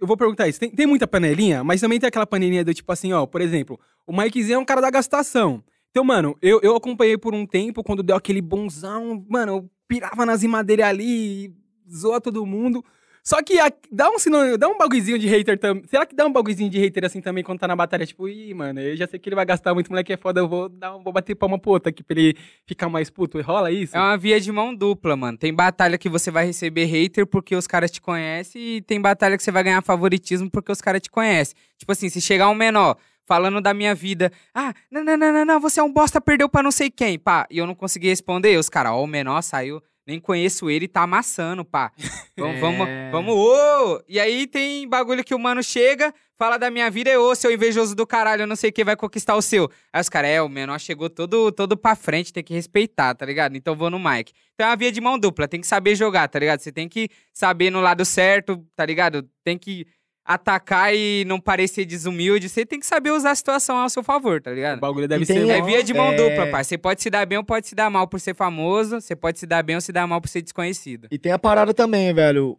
eu 0.00 0.06
vou 0.06 0.16
perguntar 0.16 0.48
isso. 0.48 0.58
Tem, 0.58 0.70
tem 0.70 0.86
muita 0.86 1.06
panelinha, 1.06 1.62
mas 1.62 1.78
também 1.78 2.00
tem 2.00 2.08
aquela 2.08 2.26
panelinha 2.26 2.64
do 2.64 2.72
tipo 2.72 2.90
assim, 2.90 3.12
ó, 3.12 3.26
por 3.26 3.42
exemplo, 3.42 3.78
o 4.06 4.16
Mikezinho 4.16 4.54
é 4.54 4.58
um 4.58 4.64
cara 4.64 4.80
da 4.80 4.90
gastação. 4.90 5.62
Então, 5.94 6.02
mano, 6.02 6.36
eu, 6.42 6.58
eu 6.60 6.74
acompanhei 6.74 7.16
por 7.16 7.32
um 7.32 7.46
tempo, 7.46 7.84
quando 7.84 8.02
deu 8.02 8.16
aquele 8.16 8.42
bonzão, 8.42 9.24
mano, 9.28 9.52
eu 9.58 9.70
pirava 9.86 10.26
nas 10.26 10.40
dele 10.66 10.82
ali, 10.82 11.54
zoa 11.88 12.20
todo 12.20 12.44
mundo. 12.44 12.84
Só 13.22 13.40
que 13.40 13.60
a- 13.60 13.72
dá 13.92 14.10
um 14.10 14.18
sinônimo, 14.18 14.58
dá 14.58 14.68
um 14.68 14.76
bagulhozinho 14.76 15.20
de 15.20 15.28
hater 15.28 15.56
também. 15.56 15.84
Será 15.86 16.04
que 16.04 16.14
dá 16.16 16.26
um 16.26 16.32
bagulhozinho 16.32 16.68
de 16.68 16.80
hater 16.80 17.04
assim 17.04 17.20
também 17.20 17.44
quando 17.44 17.60
tá 17.60 17.68
na 17.68 17.76
batalha? 17.76 18.04
Tipo, 18.04 18.28
ih, 18.28 18.52
mano, 18.52 18.80
eu 18.80 18.96
já 18.96 19.06
sei 19.06 19.20
que 19.20 19.28
ele 19.28 19.36
vai 19.36 19.46
gastar 19.46 19.72
muito, 19.72 19.88
moleque 19.88 20.12
é 20.12 20.16
foda, 20.16 20.40
eu 20.40 20.48
vou, 20.48 20.68
dar, 20.68 20.96
um- 20.96 21.02
vou 21.04 21.12
bater 21.12 21.36
palma 21.36 21.60
pro 21.60 21.70
outro 21.70 21.88
aqui 21.90 22.02
pra 22.02 22.18
ele 22.20 22.36
ficar 22.66 22.88
mais 22.88 23.08
puto. 23.08 23.40
Rola 23.40 23.70
isso? 23.70 23.96
É 23.96 24.00
uma 24.00 24.16
via 24.18 24.40
de 24.40 24.50
mão 24.50 24.74
dupla, 24.74 25.14
mano. 25.14 25.38
Tem 25.38 25.54
batalha 25.54 25.96
que 25.96 26.08
você 26.08 26.28
vai 26.28 26.44
receber 26.44 26.86
hater 26.86 27.24
porque 27.24 27.54
os 27.54 27.68
caras 27.68 27.92
te 27.92 28.00
conhecem 28.00 28.60
e 28.78 28.80
tem 28.82 29.00
batalha 29.00 29.36
que 29.36 29.44
você 29.44 29.52
vai 29.52 29.62
ganhar 29.62 29.80
favoritismo 29.80 30.50
porque 30.50 30.72
os 30.72 30.80
caras 30.80 31.00
te 31.00 31.08
conhecem. 31.10 31.54
Tipo 31.78 31.92
assim, 31.92 32.08
se 32.08 32.20
chegar 32.20 32.50
um 32.50 32.54
menor 32.54 32.96
falando 33.26 33.60
da 33.60 33.72
minha 33.74 33.94
vida, 33.94 34.30
ah, 34.54 34.72
não, 34.90 35.02
não, 35.04 35.16
não, 35.16 35.32
não, 35.32 35.44
não, 35.44 35.60
você 35.60 35.80
é 35.80 35.82
um 35.82 35.92
bosta, 35.92 36.20
perdeu 36.20 36.48
pra 36.48 36.62
não 36.62 36.70
sei 36.70 36.90
quem, 36.90 37.18
pá, 37.18 37.46
e 37.50 37.58
eu 37.58 37.66
não 37.66 37.74
consegui 37.74 38.08
responder, 38.08 38.56
os 38.58 38.68
caras, 38.68 38.92
ó, 38.92 39.02
o 39.02 39.06
menor 39.06 39.42
saiu, 39.42 39.82
nem 40.06 40.20
conheço 40.20 40.68
ele, 40.68 40.86
tá 40.86 41.02
amassando, 41.02 41.64
pá. 41.64 41.90
Vamos, 42.36 42.60
vamos, 42.60 42.88
É. 42.88 43.10
vamos, 43.12 43.32
ô! 43.32 44.02
E 44.08 44.18
aí 44.18 44.46
tem 44.48 44.88
bagulho 44.88 45.22
que 45.22 45.32
o 45.34 45.38
mano 45.38 45.62
chega, 45.62 46.12
fala 46.36 46.58
da 46.58 46.68
minha 46.68 46.90
vida, 46.90 47.08
e 47.08 47.16
ô, 47.16 47.32
seu 47.34 47.50
invejoso 47.52 47.94
do 47.94 48.04
caralho, 48.04 48.42
eu 48.42 48.46
não 48.46 48.56
sei 48.56 48.72
quem 48.72 48.84
vai 48.84 48.96
conquistar 48.96 49.36
o 49.36 49.40
seu. 49.40 49.70
Aí 49.92 50.00
os 50.00 50.08
caras, 50.08 50.30
é, 50.30 50.42
o 50.42 50.48
menor 50.48 50.80
chegou 50.80 51.08
todo, 51.08 51.52
todo 51.52 51.76
pra 51.76 51.94
frente, 51.94 52.32
tem 52.32 52.42
que 52.42 52.52
respeitar, 52.52 53.14
tá 53.14 53.24
ligado? 53.24 53.56
Então 53.56 53.76
vou 53.76 53.88
no 53.88 54.00
Mike. 54.00 54.32
Então 54.52 54.66
é 54.66 54.70
uma 54.70 54.76
via 54.76 54.90
de 54.90 55.00
mão 55.00 55.16
dupla, 55.16 55.46
tem 55.46 55.60
que 55.60 55.66
saber 55.66 55.94
jogar, 55.94 56.26
tá 56.28 56.38
ligado? 56.40 56.58
Você 56.58 56.72
tem 56.72 56.88
que 56.88 57.08
saber 57.32 57.70
no 57.70 57.80
lado 57.80 58.04
certo, 58.04 58.66
tá 58.74 58.84
ligado? 58.84 59.26
Tem 59.44 59.56
que 59.56 59.86
atacar 60.24 60.94
e 60.94 61.24
não 61.26 61.38
parecer 61.38 61.84
desumilde, 61.84 62.48
você 62.48 62.64
tem 62.64 62.80
que 62.80 62.86
saber 62.86 63.10
usar 63.10 63.32
a 63.32 63.34
situação 63.34 63.76
ao 63.76 63.88
seu 63.90 64.02
favor, 64.02 64.40
tá 64.40 64.50
O 64.50 64.54
ligado? 64.54 64.80
bagulho 64.80 65.06
deve 65.06 65.24
E 65.24 65.26
tem 65.26 65.44
ser. 65.46 65.50
É 65.50 65.60
via 65.62 65.82
de 65.84 65.92
mão 65.92 66.12
é- 66.12 66.16
dupla, 66.16 66.46
pai. 66.50 66.64
Você 66.64 66.78
pode 66.78 67.02
se 67.02 67.10
dar 67.10 67.26
bem 67.26 67.38
ou 67.38 67.44
pode 67.44 67.66
se 67.68 67.74
dar 67.74 67.90
mal 67.90 68.08
por 68.08 68.18
ser 68.20 68.34
famoso, 68.34 69.00
você 69.00 69.14
pode 69.14 69.38
se 69.38 69.46
dar 69.46 69.62
bem 69.62 69.76
ou 69.76 69.80
se 69.82 69.92
dar 69.92 70.06
mal 70.06 70.20
por 70.20 70.28
ser 70.28 70.40
desconhecido. 70.42 71.08
E 71.10 71.18
tem 71.18 71.32
a 71.32 71.38
parada 71.38 71.74
também, 71.74 72.12
velho. 72.14 72.58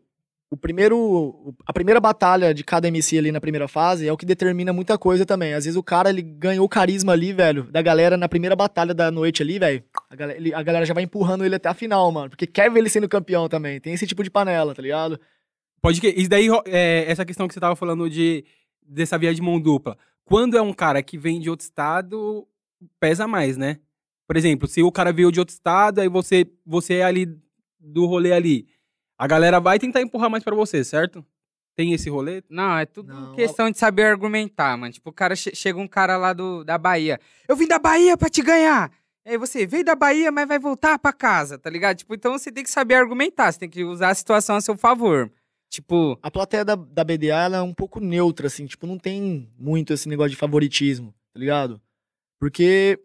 O 0.51 0.55
primeiro, 0.55 0.95
o- 0.97 1.55
a 1.65 1.73
primeira 1.73 1.99
batalha 1.99 2.53
de 2.53 2.63
cada 2.63 2.87
MC 2.87 3.17
ali 3.17 3.31
na 3.31 3.41
primeira 3.41 3.67
fase 3.67 4.07
é 4.07 4.13
o 4.13 4.15
que 4.15 4.27
determina 4.27 4.71
muita 4.71 4.95
coisa 4.95 5.25
também. 5.25 5.55
Às 5.55 5.65
vezes 5.65 5.75
o 5.75 5.81
cara 5.83 6.09
ele 6.09 6.21
ganhou 6.21 6.63
o 6.63 6.69
carisma 6.69 7.13
ali, 7.13 7.33
velho, 7.33 7.63
da 7.63 7.81
galera 7.81 8.15
na 8.15 8.29
primeira 8.29 8.55
batalha 8.55 8.93
da 8.93 9.09
noite 9.09 9.41
ali, 9.41 9.57
velho. 9.57 9.83
A 10.09 10.15
galera, 10.15 10.37
ele- 10.39 10.53
a 10.53 10.61
galera 10.61 10.85
já 10.85 10.93
vai 10.93 11.03
empurrando 11.03 11.43
ele 11.43 11.55
até 11.55 11.67
a 11.67 11.73
final, 11.73 12.09
mano, 12.11 12.29
porque 12.29 12.45
quer 12.45 12.69
ver 12.71 12.79
ele 12.79 12.89
sendo 12.89 13.09
campeão 13.09 13.49
também. 13.49 13.81
Tem 13.81 13.91
esse 13.93 14.05
tipo 14.05 14.23
de 14.23 14.29
panela, 14.29 14.75
tá 14.75 14.83
ligado? 14.83 15.19
Pode 15.81 16.01
que. 16.01 16.07
Isso 16.09 16.29
daí, 16.29 16.47
é, 16.65 17.05
essa 17.07 17.25
questão 17.25 17.47
que 17.47 17.53
você 17.53 17.59
tava 17.59 17.75
falando 17.75 18.09
de 18.09 18.43
dessa 18.87 19.17
via 19.17 19.33
de 19.33 19.41
mão 19.41 19.59
dupla. 19.59 19.97
Quando 20.23 20.57
é 20.57 20.61
um 20.61 20.73
cara 20.73 21.01
que 21.03 21.17
vem 21.17 21.39
de 21.39 21.49
outro 21.49 21.63
estado, 21.65 22.47
pesa 22.99 23.27
mais, 23.27 23.57
né? 23.57 23.79
Por 24.27 24.35
exemplo, 24.37 24.67
se 24.67 24.81
o 24.81 24.91
cara 24.91 25.13
veio 25.13 25.31
de 25.31 25.39
outro 25.39 25.53
estado, 25.53 25.99
aí 26.01 26.09
você, 26.09 26.47
você 26.65 26.95
é 26.95 27.03
ali 27.03 27.27
do 27.79 28.05
rolê 28.05 28.31
ali. 28.33 28.67
A 29.17 29.27
galera 29.27 29.59
vai 29.59 29.77
tentar 29.77 30.01
empurrar 30.01 30.29
mais 30.29 30.43
pra 30.43 30.55
você, 30.55 30.83
certo? 30.83 31.23
Tem 31.75 31.93
esse 31.93 32.09
rolê? 32.09 32.41
Não, 32.49 32.77
é 32.77 32.85
tudo 32.85 33.13
Não, 33.13 33.35
questão 33.35 33.69
de 33.69 33.77
saber 33.77 34.03
argumentar, 34.03 34.75
mano. 34.77 34.91
Tipo, 34.93 35.09
o 35.09 35.13
cara 35.13 35.35
che- 35.35 35.53
chega 35.53 35.77
um 35.79 35.87
cara 35.87 36.17
lá 36.17 36.33
do, 36.33 36.63
da 36.63 36.77
Bahia. 36.77 37.19
Eu 37.47 37.55
vim 37.55 37.67
da 37.67 37.77
Bahia 37.77 38.17
pra 38.17 38.29
te 38.29 38.41
ganhar. 38.41 38.91
E 39.25 39.31
aí 39.31 39.37
você 39.37 39.65
veio 39.67 39.83
da 39.83 39.95
Bahia, 39.95 40.31
mas 40.31 40.47
vai 40.47 40.57
voltar 40.57 40.97
pra 40.97 41.11
casa, 41.13 41.57
tá 41.59 41.69
ligado? 41.69 41.97
Tipo, 41.97 42.15
então 42.15 42.31
você 42.37 42.51
tem 42.51 42.63
que 42.63 42.69
saber 42.69 42.95
argumentar, 42.95 43.51
você 43.51 43.59
tem 43.59 43.69
que 43.69 43.83
usar 43.83 44.09
a 44.09 44.15
situação 44.15 44.55
a 44.55 44.61
seu 44.61 44.75
favor. 44.77 45.31
Tipo, 45.69 46.17
A 46.21 46.31
plateia 46.31 46.63
da, 46.63 46.75
da 46.75 47.03
BDA 47.03 47.43
ela 47.43 47.57
é 47.57 47.61
um 47.61 47.73
pouco 47.73 47.99
neutra, 47.99 48.47
assim, 48.47 48.65
tipo, 48.65 48.87
não 48.87 48.97
tem 48.97 49.49
muito 49.57 49.91
esse 49.91 50.07
negócio 50.07 50.31
de 50.31 50.37
favoritismo, 50.37 51.13
tá 51.33 51.39
ligado? 51.39 51.81
Porque 52.39 52.99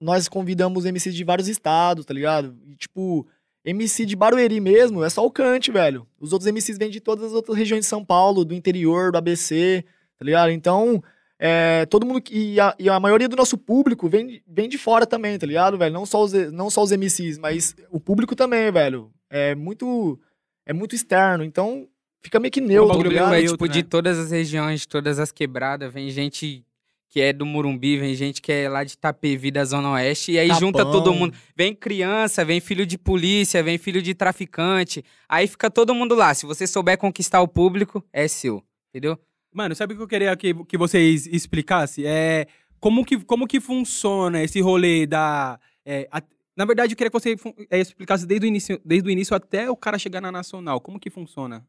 nós 0.00 0.28
convidamos 0.28 0.84
MCs 0.84 1.14
de 1.14 1.24
vários 1.24 1.48
estados, 1.48 2.04
tá 2.04 2.12
ligado? 2.12 2.56
E, 2.64 2.74
tipo, 2.74 3.26
MC 3.64 4.06
de 4.06 4.16
Barueri 4.16 4.60
mesmo, 4.60 5.04
é 5.04 5.10
só 5.10 5.24
o 5.24 5.30
Cante, 5.30 5.70
velho. 5.70 6.06
Os 6.20 6.32
outros 6.32 6.50
MCs 6.50 6.78
vêm 6.78 6.90
de 6.90 7.00
todas 7.00 7.26
as 7.26 7.32
outras 7.32 7.56
regiões 7.56 7.84
de 7.84 7.86
São 7.86 8.04
Paulo, 8.04 8.44
do 8.44 8.54
interior, 8.54 9.12
do 9.12 9.18
ABC, 9.18 9.84
tá 10.18 10.24
ligado? 10.24 10.50
Então, 10.50 11.02
é, 11.38 11.84
todo 11.86 12.06
mundo. 12.06 12.22
E 12.30 12.58
a, 12.60 12.74
e 12.78 12.88
a 12.88 12.98
maioria 12.98 13.28
do 13.28 13.36
nosso 13.36 13.58
público 13.58 14.08
vem, 14.08 14.42
vem 14.46 14.68
de 14.68 14.78
fora 14.78 15.06
também, 15.06 15.38
tá 15.38 15.46
ligado, 15.46 15.76
velho? 15.76 15.92
Não 15.92 16.06
só, 16.06 16.22
os, 16.22 16.32
não 16.52 16.70
só 16.70 16.82
os 16.82 16.92
MCs, 16.92 17.38
mas 17.38 17.74
o 17.90 18.00
público 18.00 18.34
também, 18.34 18.70
velho. 18.70 19.10
É 19.28 19.54
muito. 19.54 20.18
É 20.64 20.72
muito 20.72 20.94
externo. 20.94 21.44
Então, 21.44 21.88
fica 22.22 22.38
meio 22.40 22.50
que 22.52 22.60
neutro, 22.60 22.88
bagulho 22.88 23.04
público 23.10 23.24
ligado? 23.24 23.34
é 23.34 23.38
neutro, 23.38 23.52
tipo 23.56 23.68
de 23.68 23.82
né? 23.82 23.86
todas 23.88 24.18
as 24.18 24.30
regiões, 24.30 24.80
de 24.80 24.88
todas 24.88 25.18
as 25.18 25.30
quebradas. 25.32 25.92
Vem 25.92 26.10
gente 26.10 26.64
que 27.08 27.20
é 27.20 27.32
do 27.32 27.46
Murumbi, 27.46 27.96
vem 27.96 28.14
gente 28.14 28.42
que 28.42 28.52
é 28.52 28.68
lá 28.68 28.84
de 28.84 28.92
Itapevi, 28.92 29.50
da 29.50 29.64
Zona 29.64 29.92
Oeste. 29.92 30.32
E 30.32 30.38
aí 30.38 30.48
junta 30.60 30.84
todo 30.84 31.14
mundo. 31.14 31.34
Vem 31.56 31.74
criança, 31.74 32.44
vem 32.44 32.60
filho 32.60 32.84
de 32.84 32.98
polícia, 32.98 33.62
vem 33.62 33.78
filho 33.78 34.02
de 34.02 34.12
traficante. 34.14 35.02
Aí 35.28 35.46
fica 35.46 35.70
todo 35.70 35.94
mundo 35.94 36.14
lá. 36.14 36.34
Se 36.34 36.44
você 36.44 36.66
souber 36.66 36.98
conquistar 36.98 37.40
o 37.40 37.48
público, 37.48 38.04
é 38.12 38.28
seu. 38.28 38.62
Entendeu? 38.90 39.18
Mano, 39.54 39.74
sabe 39.74 39.94
o 39.94 39.96
que 39.96 40.02
eu 40.02 40.08
queria 40.08 40.36
que, 40.36 40.52
que 40.64 40.76
vocês 40.76 41.26
explicassem? 41.26 42.04
É 42.06 42.46
como 42.78 43.04
que, 43.04 43.18
como 43.24 43.46
que 43.46 43.60
funciona 43.60 44.42
esse 44.42 44.60
rolê 44.60 45.06
da. 45.06 45.58
é, 45.84 46.06
a- 46.10 46.22
na 46.54 46.64
verdade, 46.64 46.92
eu 46.92 46.96
queria 46.96 47.10
que 47.10 47.18
você 47.18 47.36
é, 47.70 47.78
explicasse 47.80 48.26
desde 48.26 48.46
o, 48.46 48.48
início, 48.48 48.80
desde 48.84 49.08
o 49.08 49.12
início 49.12 49.34
até 49.36 49.70
o 49.70 49.76
cara 49.76 49.98
chegar 49.98 50.20
na 50.22 50.32
nacional. 50.32 50.80
Como 50.80 50.98
que 50.98 51.10
funciona? 51.10 51.64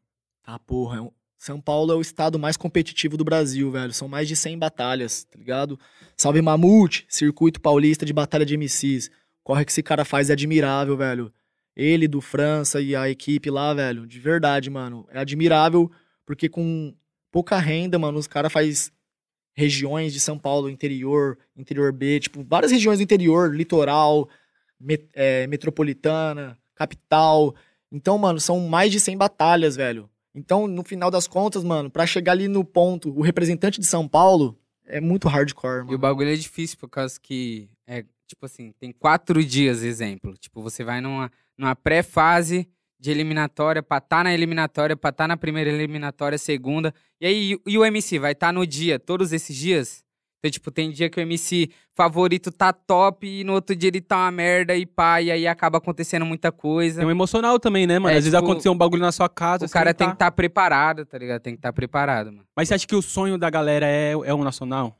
Tá, 0.48 0.58
porra. 0.58 1.04
é 1.04 1.10
São 1.36 1.60
Paulo 1.60 1.92
é 1.92 1.94
o 1.94 2.00
estado 2.00 2.38
mais 2.38 2.56
competitivo 2.56 3.18
do 3.18 3.24
Brasil, 3.24 3.70
velho. 3.70 3.92
São 3.92 4.08
mais 4.08 4.26
de 4.26 4.34
100 4.34 4.58
batalhas, 4.58 5.24
tá 5.24 5.36
ligado? 5.38 5.78
Salve 6.16 6.40
Mamute, 6.40 7.04
circuito 7.06 7.60
paulista 7.60 8.06
de 8.06 8.14
batalha 8.14 8.46
de 8.46 8.54
MCs. 8.56 9.10
Corre 9.44 9.62
que 9.66 9.70
esse 9.70 9.82
cara 9.82 10.06
faz 10.06 10.30
é 10.30 10.32
admirável, 10.32 10.96
velho. 10.96 11.30
Ele 11.76 12.08
do 12.08 12.22
França 12.22 12.80
e 12.80 12.96
a 12.96 13.10
equipe 13.10 13.50
lá, 13.50 13.74
velho, 13.74 14.06
de 14.06 14.18
verdade, 14.18 14.70
mano. 14.70 15.06
É 15.10 15.18
admirável 15.18 15.90
porque 16.24 16.48
com 16.48 16.94
pouca 17.30 17.58
renda, 17.58 17.98
mano, 17.98 18.18
os 18.18 18.26
caras 18.26 18.50
faz 18.50 18.90
regiões 19.54 20.14
de 20.14 20.20
São 20.20 20.38
Paulo, 20.38 20.70
interior, 20.70 21.36
interior 21.54 21.92
B, 21.92 22.20
tipo, 22.20 22.42
várias 22.42 22.72
regiões 22.72 23.00
do 23.00 23.02
interior, 23.02 23.54
litoral, 23.54 24.26
met- 24.80 25.10
é, 25.12 25.46
metropolitana, 25.46 26.56
capital. 26.74 27.54
Então, 27.92 28.16
mano, 28.16 28.40
são 28.40 28.60
mais 28.66 28.90
de 28.90 28.98
100 28.98 29.14
batalhas, 29.14 29.76
velho. 29.76 30.08
Então, 30.38 30.66
no 30.66 30.84
final 30.84 31.10
das 31.10 31.26
contas, 31.26 31.64
mano, 31.64 31.90
pra 31.90 32.06
chegar 32.06 32.32
ali 32.32 32.48
no 32.48 32.64
ponto, 32.64 33.10
o 33.10 33.20
representante 33.22 33.80
de 33.80 33.86
São 33.86 34.06
Paulo 34.06 34.56
é 34.86 35.00
muito 35.00 35.28
hardcore, 35.28 35.80
E 35.80 35.82
o 35.82 35.86
mano. 35.86 35.98
bagulho 35.98 36.30
é 36.30 36.36
difícil 36.36 36.78
por 36.78 36.88
causa 36.88 37.18
que 37.20 37.68
é, 37.86 38.04
tipo 38.26 38.46
assim, 38.46 38.72
tem 38.78 38.92
quatro 38.92 39.44
dias, 39.44 39.82
exemplo. 39.82 40.34
Tipo, 40.38 40.62
você 40.62 40.84
vai 40.84 41.00
numa, 41.00 41.30
numa 41.58 41.74
pré-fase 41.74 42.68
de 43.00 43.10
eliminatória 43.10 43.82
pra 43.82 44.00
tá 44.00 44.24
na 44.24 44.32
eliminatória, 44.32 44.96
pra 44.96 45.12
tá 45.12 45.28
na 45.28 45.36
primeira 45.36 45.70
eliminatória, 45.70 46.38
segunda. 46.38 46.92
E 47.20 47.26
aí, 47.26 47.58
e, 47.66 47.78
o 47.78 47.84
MC 47.84 48.18
vai 48.18 48.32
estar 48.32 48.52
no 48.52 48.66
dia, 48.66 48.98
todos 48.98 49.32
esses 49.32 49.54
dias? 49.56 50.04
Então, 50.38 50.50
tipo, 50.50 50.70
tem 50.70 50.90
dia 50.90 51.10
que 51.10 51.18
o 51.18 51.22
MC 51.22 51.68
favorito 51.92 52.52
tá 52.52 52.72
top 52.72 53.26
e 53.26 53.42
no 53.42 53.54
outro 53.54 53.74
dia 53.74 53.88
ele 53.88 54.00
tá 54.00 54.16
uma 54.18 54.30
merda 54.30 54.76
e 54.76 54.86
pá, 54.86 55.20
e 55.20 55.32
aí 55.32 55.48
acaba 55.48 55.78
acontecendo 55.78 56.24
muita 56.24 56.52
coisa. 56.52 57.00
Tem 57.00 57.08
um 57.08 57.10
emocional 57.10 57.58
também, 57.58 57.86
né, 57.88 57.98
mano? 57.98 58.14
É, 58.14 58.18
Às 58.18 58.24
vezes 58.24 58.38
tipo, 58.38 58.44
aconteceu 58.44 58.70
um 58.70 58.76
bagulho 58.76 59.02
na 59.02 59.10
sua 59.10 59.28
casa. 59.28 59.66
O 59.66 59.68
cara 59.68 59.92
tem 59.92 60.06
tá. 60.06 60.12
que 60.12 60.16
estar 60.16 60.30
preparado, 60.30 61.04
tá 61.04 61.18
ligado? 61.18 61.40
Tem 61.40 61.54
que 61.54 61.58
estar 61.58 61.72
preparado, 61.72 62.26
mano. 62.26 62.46
Mas 62.54 62.68
você 62.68 62.74
acha 62.74 62.86
que 62.86 62.94
o 62.94 63.02
sonho 63.02 63.36
da 63.36 63.50
galera 63.50 63.86
é, 63.86 64.12
é 64.12 64.34
o 64.34 64.44
nacional? 64.44 64.96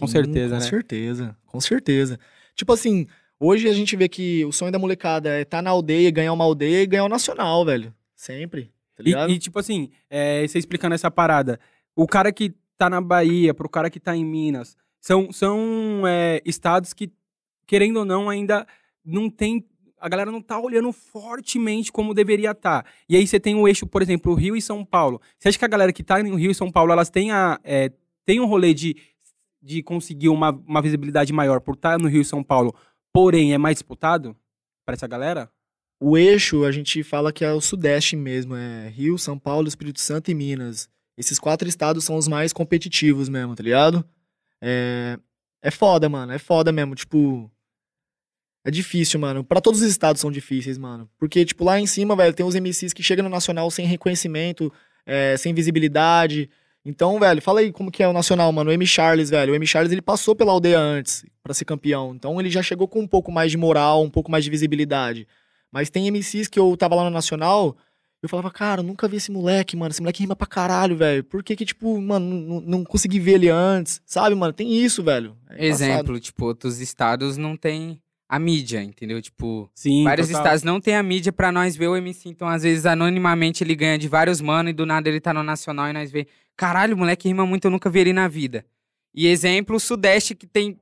com 0.00 0.06
certeza, 0.08 0.56
com 0.56 0.60
né? 0.60 0.68
certeza, 0.68 1.36
com 1.46 1.60
certeza. 1.60 2.18
Tipo 2.56 2.72
assim, 2.72 3.06
hoje 3.38 3.68
a 3.68 3.72
gente 3.72 3.94
vê 3.94 4.08
que 4.08 4.44
o 4.44 4.50
sonho 4.50 4.72
da 4.72 4.78
molecada 4.78 5.28
é 5.28 5.42
estar 5.42 5.62
na 5.62 5.70
aldeia, 5.70 6.10
ganhar 6.10 6.32
uma 6.32 6.44
aldeia 6.44 6.82
e 6.82 6.86
ganhar 6.86 7.04
o 7.04 7.08
nacional, 7.08 7.64
velho. 7.64 7.94
Sempre, 8.16 8.72
tá 8.96 9.02
ligado? 9.02 9.30
E, 9.30 9.34
e, 9.34 9.38
tipo 9.38 9.58
assim, 9.58 9.90
é, 10.10 10.46
você 10.46 10.58
explicando 10.58 10.94
essa 10.94 11.10
parada, 11.10 11.60
o 11.94 12.06
cara 12.06 12.32
que 12.32 12.52
tá 12.76 12.90
na 12.90 13.00
Bahia, 13.00 13.54
pro 13.54 13.68
cara 13.68 13.90
que 13.90 14.00
tá 14.00 14.16
em 14.16 14.24
Minas, 14.24 14.76
são, 15.00 15.32
são 15.32 16.02
é, 16.06 16.40
estados 16.44 16.92
que, 16.92 17.12
querendo 17.66 17.98
ou 17.98 18.04
não, 18.04 18.28
ainda 18.28 18.66
não 19.04 19.30
tem. 19.30 19.64
A 19.98 20.08
galera 20.08 20.32
não 20.32 20.42
tá 20.42 20.58
olhando 20.58 20.92
fortemente 20.92 21.92
como 21.92 22.12
deveria 22.12 22.50
estar. 22.50 22.84
E 23.08 23.16
aí 23.16 23.26
você 23.26 23.38
tem 23.38 23.54
o 23.54 23.68
eixo, 23.68 23.86
por 23.86 24.02
exemplo, 24.02 24.34
Rio 24.34 24.56
e 24.56 24.60
São 24.60 24.84
Paulo. 24.84 25.20
Você 25.38 25.48
acha 25.48 25.58
que 25.58 25.64
a 25.64 25.68
galera 25.68 25.92
que 25.92 26.02
tá 26.02 26.20
no 26.22 26.34
Rio 26.34 26.50
e 26.50 26.54
São 26.54 26.70
Paulo, 26.72 26.92
elas 26.92 27.08
têm, 27.08 27.30
a, 27.30 27.58
é, 27.62 27.90
um 28.30 28.46
rolê 28.46 28.74
de, 28.74 28.96
de 29.62 29.82
conseguir 29.82 30.28
uma, 30.28 30.50
uma 30.50 30.82
visibilidade 30.82 31.32
maior 31.32 31.60
por 31.60 31.74
estar 31.76 31.98
no 31.98 32.08
Rio 32.08 32.20
e 32.20 32.24
São 32.24 32.42
Paulo, 32.42 32.74
porém 33.12 33.54
é 33.54 33.58
mais 33.58 33.76
disputado 33.76 34.36
para 34.84 34.94
essa 34.94 35.06
galera? 35.06 35.50
O 36.00 36.18
eixo, 36.18 36.64
a 36.64 36.72
gente 36.72 37.02
fala 37.02 37.32
que 37.32 37.44
é 37.44 37.52
o 37.52 37.60
sudeste 37.60 38.16
mesmo, 38.16 38.54
é 38.54 38.88
Rio, 38.88 39.16
São 39.16 39.38
Paulo, 39.38 39.66
Espírito 39.66 40.00
Santo 40.00 40.30
e 40.30 40.34
Minas. 40.34 40.90
Esses 41.16 41.38
quatro 41.38 41.68
estados 41.68 42.04
são 42.04 42.16
os 42.16 42.28
mais 42.28 42.52
competitivos 42.52 43.28
mesmo, 43.28 43.54
tá 43.54 43.62
ligado? 43.62 44.04
É, 44.60 45.18
é 45.62 45.70
foda, 45.70 46.08
mano, 46.08 46.32
é 46.32 46.38
foda 46.38 46.70
mesmo, 46.70 46.94
tipo... 46.94 47.50
É 48.64 48.70
difícil, 48.70 49.20
mano. 49.20 49.44
Pra 49.44 49.60
todos 49.60 49.80
os 49.80 49.86
estados 49.86 50.20
são 50.20 50.28
difíceis, 50.30 50.76
mano. 50.76 51.08
Porque, 51.18 51.44
tipo, 51.44 51.62
lá 51.62 51.78
em 51.78 51.86
cima, 51.86 52.16
velho, 52.16 52.34
tem 52.34 52.44
os 52.44 52.56
MCs 52.56 52.92
que 52.92 53.00
chegam 53.00 53.22
no 53.22 53.30
Nacional 53.30 53.70
sem 53.70 53.86
reconhecimento, 53.86 54.72
é, 55.06 55.36
sem 55.36 55.54
visibilidade. 55.54 56.50
Então, 56.84 57.18
velho, 57.20 57.40
fala 57.40 57.60
aí 57.60 57.72
como 57.72 57.92
que 57.92 58.02
é 58.02 58.08
o 58.08 58.12
Nacional, 58.12 58.50
mano. 58.50 58.70
O 58.70 58.72
M. 58.72 58.84
Charles, 58.84 59.30
velho. 59.30 59.52
O 59.52 59.56
M. 59.56 59.64
Charles, 59.64 59.92
ele 59.92 60.02
passou 60.02 60.34
pela 60.34 60.50
aldeia 60.50 60.80
antes 60.80 61.24
pra 61.44 61.54
ser 61.54 61.64
campeão. 61.64 62.12
Então, 62.12 62.40
ele 62.40 62.50
já 62.50 62.60
chegou 62.60 62.88
com 62.88 63.00
um 63.00 63.06
pouco 63.06 63.30
mais 63.30 63.52
de 63.52 63.56
moral, 63.56 64.02
um 64.02 64.10
pouco 64.10 64.32
mais 64.32 64.42
de 64.42 64.50
visibilidade. 64.50 65.28
Mas 65.70 65.88
tem 65.88 66.08
MCs 66.08 66.48
que 66.48 66.58
eu 66.58 66.76
tava 66.76 66.96
lá 66.96 67.04
no 67.04 67.10
Nacional, 67.10 67.76
eu 68.22 68.28
falava, 68.28 68.50
cara, 68.50 68.80
eu 68.80 68.84
nunca 68.84 69.06
vi 69.06 69.16
esse 69.16 69.30
moleque, 69.30 69.76
mano. 69.76 69.90
Esse 69.90 70.00
moleque 70.00 70.20
rima 70.20 70.34
pra 70.34 70.46
caralho, 70.46 70.96
velho. 70.96 71.22
Por 71.22 71.42
que 71.42 71.54
que, 71.54 71.64
tipo, 71.64 72.00
mano, 72.00 72.60
não, 72.60 72.84
consegui 72.84 73.20
ver 73.20 73.34
ele 73.34 73.48
antes? 73.48 74.00
Sabe, 74.04 74.34
mano? 74.34 74.52
Tem 74.52 74.72
isso, 74.72 75.02
velho. 75.02 75.36
É. 75.50 75.66
Exemplo, 75.66 76.18
tipo, 76.18 76.44
outros 76.46 76.80
estados 76.80 77.36
não 77.36 77.56
tem 77.56 78.00
a 78.28 78.38
mídia, 78.38 78.82
entendeu? 78.82 79.22
Tipo, 79.22 79.70
Sim. 79.74 80.02
vários 80.02 80.28
total. 80.28 80.42
estados 80.42 80.62
não 80.64 80.80
tem 80.80 80.96
a 80.96 81.02
mídia 81.02 81.32
pra 81.32 81.52
nós 81.52 81.76
ver 81.76 81.88
o 81.88 81.96
MC. 81.96 82.28
Então, 82.28 82.48
às 82.48 82.62
vezes, 82.62 82.86
anonimamente, 82.86 83.62
ele 83.62 83.74
ganha 83.74 83.98
de 83.98 84.08
vários 84.08 84.40
mano 84.40 84.68
e 84.68 84.72
do 84.72 84.84
nada 84.84 85.08
ele 85.08 85.20
tá 85.20 85.32
no 85.32 85.42
nacional 85.42 85.88
e 85.88 85.92
nós 85.92 86.10
vê. 86.10 86.26
Caralho, 86.56 86.96
o 86.96 86.98
moleque 86.98 87.28
rima 87.28 87.46
muito, 87.46 87.66
eu 87.66 87.70
nunca 87.70 87.90
vi 87.90 88.00
ele 88.00 88.12
na 88.12 88.26
vida. 88.26 88.64
E 89.14 89.26
exemplo, 89.26 89.76
o 89.76 89.80
Sudeste, 89.80 90.34
que 90.34 90.46
tem 90.46 90.78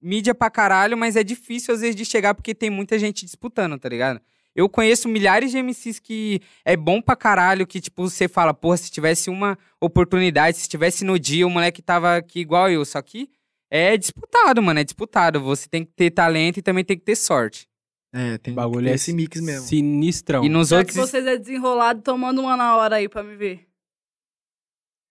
mídia 0.00 0.34
pra 0.34 0.50
caralho, 0.50 0.96
mas 0.98 1.16
é 1.16 1.22
difícil 1.22 1.72
às 1.72 1.80
vezes 1.80 1.94
de 1.96 2.04
chegar 2.04 2.34
porque 2.34 2.54
tem 2.54 2.68
muita 2.68 2.98
gente 2.98 3.24
disputando, 3.24 3.78
tá 3.78 3.88
ligado? 3.88 4.20
Eu 4.54 4.68
conheço 4.68 5.08
milhares 5.08 5.50
de 5.50 5.62
MCs 5.62 5.98
que 5.98 6.40
é 6.64 6.76
bom 6.76 7.00
pra 7.00 7.16
caralho, 7.16 7.66
que 7.66 7.80
tipo, 7.80 8.08
você 8.08 8.28
fala, 8.28 8.52
porra, 8.52 8.76
se 8.76 8.90
tivesse 8.90 9.30
uma 9.30 9.58
oportunidade, 9.80 10.58
se 10.58 10.68
tivesse 10.68 11.04
no 11.04 11.18
dia, 11.18 11.46
o 11.46 11.50
moleque 11.50 11.80
tava 11.80 12.16
aqui 12.16 12.40
igual 12.40 12.70
eu, 12.70 12.84
só 12.84 13.00
que 13.00 13.30
é 13.70 13.96
disputado, 13.96 14.62
mano, 14.62 14.80
é 14.80 14.84
disputado. 14.84 15.40
Você 15.40 15.66
tem 15.66 15.84
que 15.84 15.92
ter 15.92 16.10
talento 16.10 16.58
e 16.58 16.62
também 16.62 16.84
tem 16.84 16.98
que 16.98 17.04
ter 17.04 17.16
sorte. 17.16 17.66
É, 18.12 18.36
tem 18.36 18.52
O 18.52 18.56
bagulho 18.56 18.88
é 18.88 18.92
esse 18.92 19.14
mix 19.14 19.40
mesmo. 19.40 19.66
Sinistrão. 19.66 20.44
E 20.44 20.48
nos 20.50 20.68
Já 20.68 20.78
outros 20.78 20.94
que 20.94 21.00
vocês 21.00 21.26
é 21.26 21.38
desenrolado, 21.38 22.02
tomando 22.02 22.42
uma 22.42 22.54
na 22.54 22.76
hora 22.76 22.96
aí 22.96 23.08
pra 23.08 23.22
me 23.22 23.34
ver. 23.34 23.66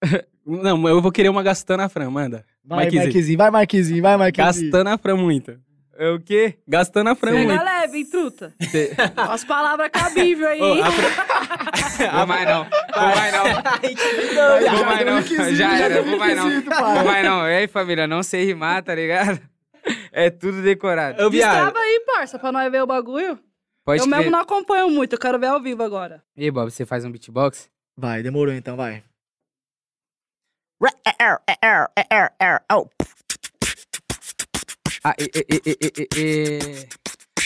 Não, 0.45 0.87
eu 0.87 1.01
vou 1.01 1.11
querer 1.11 1.29
uma 1.29 1.41
gastando 1.41 1.81
a 1.81 1.89
Fran, 1.89 2.11
manda. 2.11 2.45
Vai. 2.63 2.85
Marquezinho, 2.91 3.37
vai, 3.37 3.49
Marquezinho, 3.51 4.01
vai, 4.01 4.17
Marquezinho. 4.17 4.71
Gastando 4.71 4.87
a 4.87 4.97
Fran 4.97 5.17
muito. 5.17 5.59
É 6.03 6.09
o 6.09 6.19
quê? 6.19 6.57
Gastando 6.67 7.11
a 7.11 7.15
Fran 7.15 7.31
Pega 7.31 7.61
leve, 7.61 7.97
hein, 7.99 8.05
truta. 8.09 8.51
Cê- 8.71 8.91
As 9.15 9.43
palavras 9.43 9.87
cabíveis 9.93 10.49
aí, 10.49 10.59
hein? 10.59 10.81
a 10.81 10.91
Fran- 10.91 12.11
Vou 12.17 12.25
mais 12.27 12.47
não. 12.47 12.63
Vou 12.63 13.15
mais 13.15 13.31
não. 13.31 13.45
Já 14.61 14.73
Vou 14.73 14.85
mais 14.85 15.05
não. 15.05 15.53
Já 15.55 15.77
era, 15.77 16.01
vou 16.01 16.17
mais 16.17 16.35
não. 16.35 16.49
Vou 16.61 17.03
mais 17.05 17.23
não. 17.25 17.47
Ei, 17.47 17.67
família, 17.67 18.07
não 18.07 18.23
sei 18.23 18.45
rimar, 18.45 18.81
tá 18.81 18.95
ligado? 18.95 19.39
É 20.11 20.31
tudo 20.31 20.63
decorado. 20.63 21.29
Viado. 21.29 21.53
Destrava 21.53 21.77
aí, 21.79 22.03
parça, 22.07 22.39
pra 22.39 22.51
nós 22.51 22.71
ver 22.71 22.81
o 22.81 22.87
bagulho. 22.87 23.37
Pode 23.85 24.01
eu 24.01 24.07
crer. 24.07 24.17
mesmo 24.17 24.31
não 24.31 24.39
acompanho 24.39 24.89
muito, 24.89 25.13
eu 25.13 25.19
quero 25.19 25.37
ver 25.37 25.47
ao 25.47 25.61
vivo 25.61 25.83
agora. 25.83 26.23
E 26.35 26.45
aí, 26.45 26.51
Bob, 26.51 26.71
você 26.71 26.83
faz 26.83 27.05
um 27.05 27.11
beatbox? 27.11 27.69
Vai, 27.95 28.23
demorou 28.23 28.53
então, 28.55 28.75
vai. 28.75 29.03
Ah, 35.03 35.15
eh, 35.17 35.29
eh, 35.33 35.45
eh, 35.49 35.61
eh, 35.65 35.91
eh, 35.97 36.07
eh. 36.15 36.87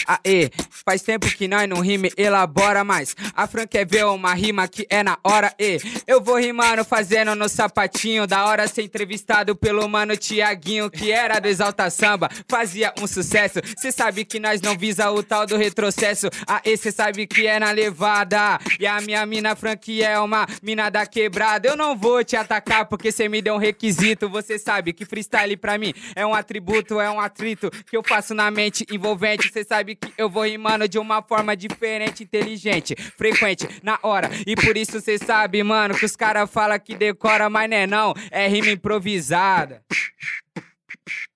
Aê, 0.06 0.50
faz 0.70 1.02
tempo 1.02 1.26
que 1.26 1.48
nós 1.48 1.68
não 1.68 1.80
rime, 1.80 2.12
elabora 2.16 2.84
mais. 2.84 3.16
A 3.34 3.46
Fran 3.46 3.66
quer 3.66 3.84
ver 3.84 4.04
uma 4.06 4.34
rima 4.34 4.68
que 4.68 4.86
é 4.88 5.02
na 5.02 5.18
hora, 5.24 5.52
e 5.58 5.78
eu 6.06 6.20
vou 6.20 6.36
rimando, 6.36 6.84
fazendo 6.84 7.34
no 7.34 7.48
sapatinho. 7.48 8.26
Da 8.26 8.44
hora 8.46 8.68
ser 8.68 8.82
entrevistado 8.82 9.56
pelo 9.56 9.88
mano 9.88 10.16
Tiaguinho, 10.16 10.90
que 10.90 11.10
era 11.10 11.40
do 11.40 11.48
Exalta 11.48 11.90
Samba, 11.90 12.28
fazia 12.48 12.92
um 13.00 13.06
sucesso. 13.06 13.60
Cê 13.78 13.90
sabe 13.90 14.24
que 14.24 14.38
nós 14.38 14.60
não 14.60 14.76
visa 14.76 15.10
o 15.10 15.22
tal 15.22 15.46
do 15.46 15.56
retrocesso. 15.56 16.28
Aê, 16.46 16.76
cê 16.76 16.92
sabe 16.92 17.26
que 17.26 17.46
é 17.46 17.58
na 17.58 17.70
levada. 17.72 18.58
E 18.78 18.86
a 18.86 19.00
minha 19.00 19.24
mina 19.26 19.56
Fran 19.56 19.76
que 19.76 20.02
é 20.02 20.18
uma 20.20 20.46
mina 20.62 20.88
da 20.88 21.06
quebrada. 21.06 21.68
Eu 21.68 21.76
não 21.76 21.96
vou 21.96 22.22
te 22.22 22.36
atacar 22.36 22.86
porque 22.86 23.10
cê 23.10 23.28
me 23.28 23.42
deu 23.42 23.54
um 23.54 23.58
requisito. 23.58 24.28
Você 24.28 24.58
sabe 24.58 24.92
que 24.92 25.04
freestyle 25.04 25.56
pra 25.56 25.78
mim 25.78 25.92
é 26.14 26.24
um 26.24 26.34
atributo, 26.34 27.00
é 27.00 27.10
um 27.10 27.20
atrito 27.20 27.70
que 27.90 27.96
eu 27.96 28.02
faço 28.02 28.34
na 28.34 28.50
mente 28.50 28.86
envolvente. 28.90 29.50
Cê 29.52 29.64
sabe 29.64 29.75
que 29.84 30.12
eu 30.16 30.28
vou 30.30 30.44
rimando 30.44 30.88
de 30.88 30.98
uma 30.98 31.22
forma 31.22 31.56
diferente, 31.56 32.22
inteligente, 32.22 32.94
frequente, 33.16 33.68
na 33.82 33.98
hora. 34.02 34.30
E 34.46 34.56
por 34.56 34.76
isso 34.76 35.00
cê 35.00 35.18
sabe, 35.18 35.62
mano, 35.62 35.94
que 35.94 36.04
os 36.04 36.16
caras 36.16 36.50
falam 36.50 36.78
que 36.78 36.94
decora, 36.94 37.50
mas 37.50 37.68
não 37.68 37.76
é 37.76 37.86
não, 37.86 38.14
é 38.30 38.48
rima 38.48 38.70
improvisada. 38.70 39.82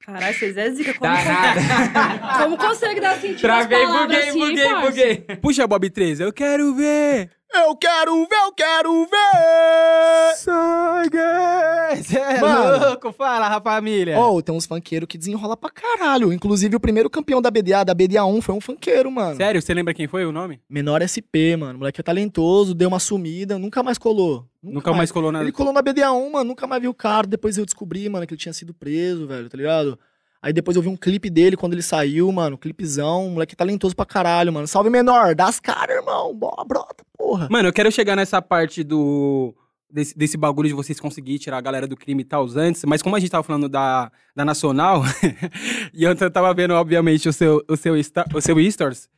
Caralho, 0.05 0.35
vocês 0.37 0.57
é 0.57 0.71
zica. 0.71 0.95
Como, 0.95 1.13
Dá 1.13 1.25
nada. 1.25 2.39
como 2.43 2.57
consegue 2.57 3.01
dar 3.01 3.17
sentido 3.21 3.41
Travei, 3.43 3.79
às 3.79 3.85
palavras 3.85 4.17
buguei, 4.17 4.29
assim, 4.29 4.39
buguei, 4.41 4.65
parça? 4.69 4.87
buguei. 4.91 5.17
Puxa, 5.37 5.67
Bob 5.67 5.91
13, 5.91 6.23
eu 6.25 6.33
quero 6.33 6.75
ver. 6.75 7.31
Eu 7.53 7.75
quero 7.75 8.15
ver, 8.29 8.37
eu 8.37 8.53
quero 8.53 9.07
ver! 9.07 10.37
Sangue! 10.37 12.03
Cê 12.05 12.19
é 12.19 12.41
Mano. 12.41 12.87
louco, 12.87 13.13
fala, 13.13 13.61
família. 13.61 14.19
Oh, 14.21 14.41
tem 14.41 14.55
uns 14.55 14.67
funkeiros 14.67 15.09
que 15.09 15.19
desenrola 15.19 15.57
pra 15.57 15.69
caralho. 15.69 16.33
Inclusive, 16.33 16.77
o 16.77 16.81
primeiro 16.81 17.11
campeão 17.11 17.43
da 17.43 17.51
BDA, 17.51 17.85
da 17.85 17.95
BDA1, 17.95 18.41
foi 18.41 18.55
um 18.55 18.61
funkeiro, 18.61 19.11
mano. 19.11 19.37
Sério, 19.37 19.61
você 19.61 19.75
lembra 19.75 19.93
quem 19.93 20.07
foi 20.07 20.25
o 20.25 20.31
nome? 20.31 20.61
Menor 20.71 21.03
SP, 21.03 21.57
mano. 21.59 21.81
Moleque 21.81 22.01
é 22.01 22.05
talentoso, 22.05 22.73
deu 22.73 22.89
uma 22.89 23.01
sumida, 23.01 23.59
nunca 23.59 23.83
mais 23.83 23.99
colou. 23.99 24.47
Nunca, 24.63 24.93
mais 24.93 25.11
colou 25.11 25.33
nada. 25.33 25.45
Ele 25.45 25.53
colou 25.53 25.73
na 25.73 25.83
BDA1, 25.83 26.31
mano, 26.31 26.45
nunca 26.51 26.67
mais 26.67 26.81
vi 26.81 26.87
o 26.87 26.95
cara. 26.95 27.27
Depois 27.27 27.59
eu 27.59 27.65
descobri, 27.65 28.09
mano, 28.09 28.27
que 28.27 28.35
ele 28.35 28.41
tinha 28.41 28.53
sido 28.53 28.73
preso, 28.73 29.27
velho, 29.27 29.49
tá 29.49 29.57
ligado? 29.57 29.99
Aí 30.43 30.53
depois 30.53 30.75
eu 30.75 30.83
vi 30.83 30.89
um 30.89 30.97
clipe 30.97 31.29
dele 31.29 31.57
quando 31.57 31.75
ele 31.75 31.83
saiu, 31.83 32.31
mano. 32.33 32.57
Clipezão, 32.57 33.29
moleque 33.31 33.55
talentoso 33.55 33.95
pra 33.95 34.07
caralho, 34.07 34.53
mano. 34.53 34.67
Salve 34.67 34.89
menor, 34.89 35.35
dá 35.35 35.47
as 35.47 35.61
caras, 35.61 35.97
irmão. 35.97 36.35
Boa, 36.35 36.65
brota, 36.67 37.05
porra. 37.17 37.47
Mano, 37.51 37.69
eu 37.69 37.73
quero 37.73 37.93
chegar 37.93 38.17
nessa 38.17 38.41
parte 38.41 38.83
do. 38.83 39.55
Desse, 39.93 40.17
desse 40.17 40.37
bagulho 40.37 40.69
de 40.69 40.75
vocês 40.75 41.01
conseguirem 41.01 41.37
tirar 41.37 41.59
a 41.59 41.61
galera 41.61 41.85
do 41.85 41.97
crime 41.97 42.23
e 42.23 42.25
tal 42.25 42.47
antes, 42.55 42.85
mas 42.85 43.03
como 43.03 43.17
a 43.17 43.19
gente 43.19 43.29
tava 43.29 43.43
falando 43.43 43.69
da, 43.69 44.09
da 44.37 44.45
Nacional, 44.45 45.03
e 45.93 46.05
eu 46.05 46.31
tava 46.31 46.55
vendo, 46.55 46.75
obviamente, 46.75 47.29
o 47.29 47.33
seu, 47.33 47.61
o 47.69 47.77
seu, 47.77 47.95
o 48.33 48.41
seu 48.41 48.71
Stories, 48.71 49.09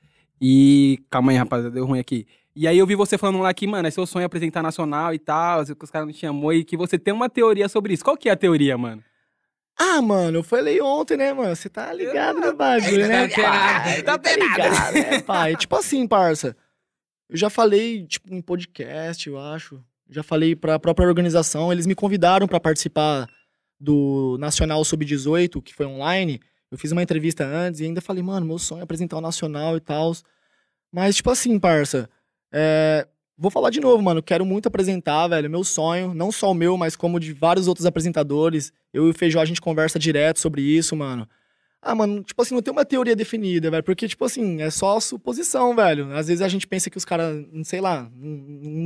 e. 0.40 0.98
Calma 1.10 1.30
aí, 1.30 1.36
rapaziada, 1.36 1.74
deu 1.74 1.84
ruim 1.84 1.98
aqui. 1.98 2.26
E 2.56 2.66
aí 2.66 2.78
eu 2.78 2.86
vi 2.86 2.94
você 2.94 3.18
falando 3.18 3.38
lá 3.38 3.52
que, 3.52 3.66
mano, 3.66 3.86
é 3.86 3.90
seu 3.90 4.06
sonho 4.06 4.24
apresentar 4.24 4.62
Nacional 4.62 5.12
e 5.12 5.18
tal, 5.18 5.62
que 5.64 5.84
os 5.84 5.90
caras 5.90 6.06
não 6.06 6.12
te 6.12 6.20
chamou, 6.20 6.54
e 6.54 6.64
que 6.64 6.76
você 6.76 6.98
tem 6.98 7.12
uma 7.12 7.28
teoria 7.28 7.68
sobre 7.68 7.92
isso. 7.92 8.02
Qual 8.02 8.16
que 8.16 8.30
é 8.30 8.32
a 8.32 8.36
teoria, 8.36 8.76
mano? 8.78 9.02
Ah, 9.78 10.00
mano, 10.02 10.38
eu 10.38 10.42
falei 10.42 10.80
ontem, 10.80 11.16
né, 11.16 11.32
mano? 11.32 11.54
Você 11.56 11.68
tá 11.68 11.92
ligado 11.92 12.38
no 12.40 12.54
bagulho, 12.54 13.08
né? 13.08 13.28
Tá 13.28 14.14
antenado, 14.14 14.22
Tá 14.22 14.36
ligado, 14.36 14.94
né, 14.94 15.22
pai? 15.22 15.56
Tipo 15.56 15.76
assim, 15.76 16.06
parça. 16.06 16.56
Eu 17.28 17.36
já 17.36 17.48
falei, 17.50 18.06
tipo, 18.06 18.32
em 18.32 18.40
podcast, 18.40 19.28
eu 19.28 19.38
acho. 19.38 19.82
Já 20.08 20.22
falei 20.22 20.54
pra 20.54 20.78
própria 20.78 21.08
organização. 21.08 21.72
Eles 21.72 21.86
me 21.86 21.94
convidaram 21.94 22.46
pra 22.46 22.60
participar 22.60 23.28
do 23.80 24.36
Nacional 24.38 24.84
Sub-18, 24.84 25.62
que 25.62 25.74
foi 25.74 25.86
online. 25.86 26.40
Eu 26.70 26.78
fiz 26.78 26.92
uma 26.92 27.02
entrevista 27.02 27.44
antes 27.44 27.80
e 27.80 27.84
ainda 27.84 28.00
falei, 28.00 28.22
mano, 28.22 28.46
meu 28.46 28.58
sonho 28.58 28.80
é 28.80 28.84
apresentar 28.84 29.16
o 29.16 29.20
Nacional 29.22 29.76
e 29.76 29.80
tal. 29.80 30.12
Mas, 30.92 31.16
tipo 31.16 31.30
assim, 31.30 31.58
parça. 31.58 32.08
é, 32.52 33.06
Vou 33.36 33.50
falar 33.50 33.70
de 33.70 33.80
novo, 33.80 34.02
mano. 34.02 34.22
Quero 34.22 34.44
muito 34.44 34.68
apresentar, 34.68 35.26
velho. 35.28 35.50
Meu 35.50 35.64
sonho, 35.64 36.14
não 36.14 36.30
só 36.30 36.50
o 36.50 36.54
meu, 36.54 36.76
mas 36.76 36.94
como 36.94 37.18
de 37.18 37.32
vários 37.32 37.66
outros 37.66 37.86
apresentadores. 37.86 38.72
Eu 38.92 39.06
e 39.06 39.10
o 39.10 39.14
Feijó, 39.14 39.40
a 39.40 39.44
gente 39.44 39.60
conversa 39.60 39.98
direto 39.98 40.38
sobre 40.38 40.62
isso, 40.62 40.94
mano. 40.94 41.26
Ah, 41.80 41.96
mano, 41.96 42.22
tipo 42.22 42.40
assim, 42.40 42.54
não 42.54 42.62
tem 42.62 42.70
uma 42.72 42.84
teoria 42.84 43.16
definida, 43.16 43.68
velho. 43.68 43.82
Porque, 43.82 44.06
tipo 44.06 44.24
assim, 44.24 44.62
é 44.62 44.70
só 44.70 45.00
suposição, 45.00 45.74
velho. 45.74 46.14
Às 46.14 46.28
vezes 46.28 46.40
a 46.40 46.48
gente 46.48 46.66
pensa 46.66 46.88
que 46.88 46.96
os 46.96 47.04
caras, 47.04 47.44
não 47.50 47.64
sei 47.64 47.80
lá, 47.80 48.08
não, 48.14 48.30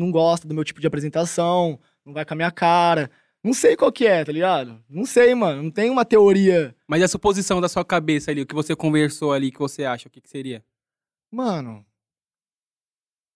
não 0.06 0.10
gostam 0.10 0.48
do 0.48 0.54
meu 0.54 0.64
tipo 0.64 0.80
de 0.80 0.86
apresentação, 0.86 1.78
não 2.04 2.14
vai 2.14 2.24
com 2.24 2.32
a 2.32 2.36
minha 2.36 2.50
cara. 2.50 3.10
Não 3.44 3.52
sei 3.52 3.76
qual 3.76 3.92
que 3.92 4.06
é, 4.06 4.24
tá 4.24 4.32
ligado? 4.32 4.82
Não 4.88 5.04
sei, 5.04 5.34
mano. 5.34 5.64
Não 5.64 5.70
tem 5.70 5.90
uma 5.90 6.04
teoria. 6.04 6.74
Mas 6.88 7.02
a 7.02 7.08
suposição 7.08 7.60
da 7.60 7.68
sua 7.68 7.84
cabeça 7.84 8.30
ali, 8.30 8.40
o 8.40 8.46
que 8.46 8.54
você 8.54 8.74
conversou 8.74 9.32
ali, 9.32 9.52
que 9.52 9.58
você 9.58 9.84
acha, 9.84 10.08
o 10.08 10.10
que, 10.10 10.20
que 10.20 10.30
seria? 10.30 10.64
Mano. 11.30 11.84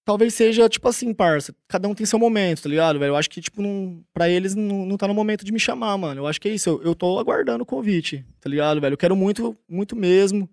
Talvez 0.04 0.34
seja, 0.34 0.68
tipo 0.68 0.88
assim, 0.88 1.12
parça. 1.12 1.54
Cada 1.68 1.86
um 1.88 1.94
tem 1.94 2.06
seu 2.06 2.18
momento, 2.18 2.62
tá 2.62 2.68
ligado, 2.68 2.98
velho? 2.98 3.10
Eu 3.10 3.16
acho 3.16 3.30
que, 3.30 3.40
tipo, 3.40 3.62
não, 3.62 4.02
pra 4.12 4.28
eles 4.28 4.54
não, 4.54 4.86
não 4.86 4.96
tá 4.96 5.06
no 5.06 5.14
momento 5.14 5.44
de 5.44 5.52
me 5.52 5.60
chamar, 5.60 5.96
mano. 5.98 6.22
Eu 6.22 6.26
acho 6.26 6.40
que 6.40 6.48
é 6.48 6.54
isso. 6.54 6.70
Eu, 6.70 6.82
eu 6.82 6.94
tô 6.94 7.18
aguardando 7.18 7.62
o 7.62 7.66
convite, 7.66 8.24
tá 8.40 8.48
ligado, 8.48 8.80
velho? 8.80 8.94
Eu 8.94 8.98
quero 8.98 9.14
muito, 9.14 9.56
muito 9.68 9.94
mesmo. 9.94 10.48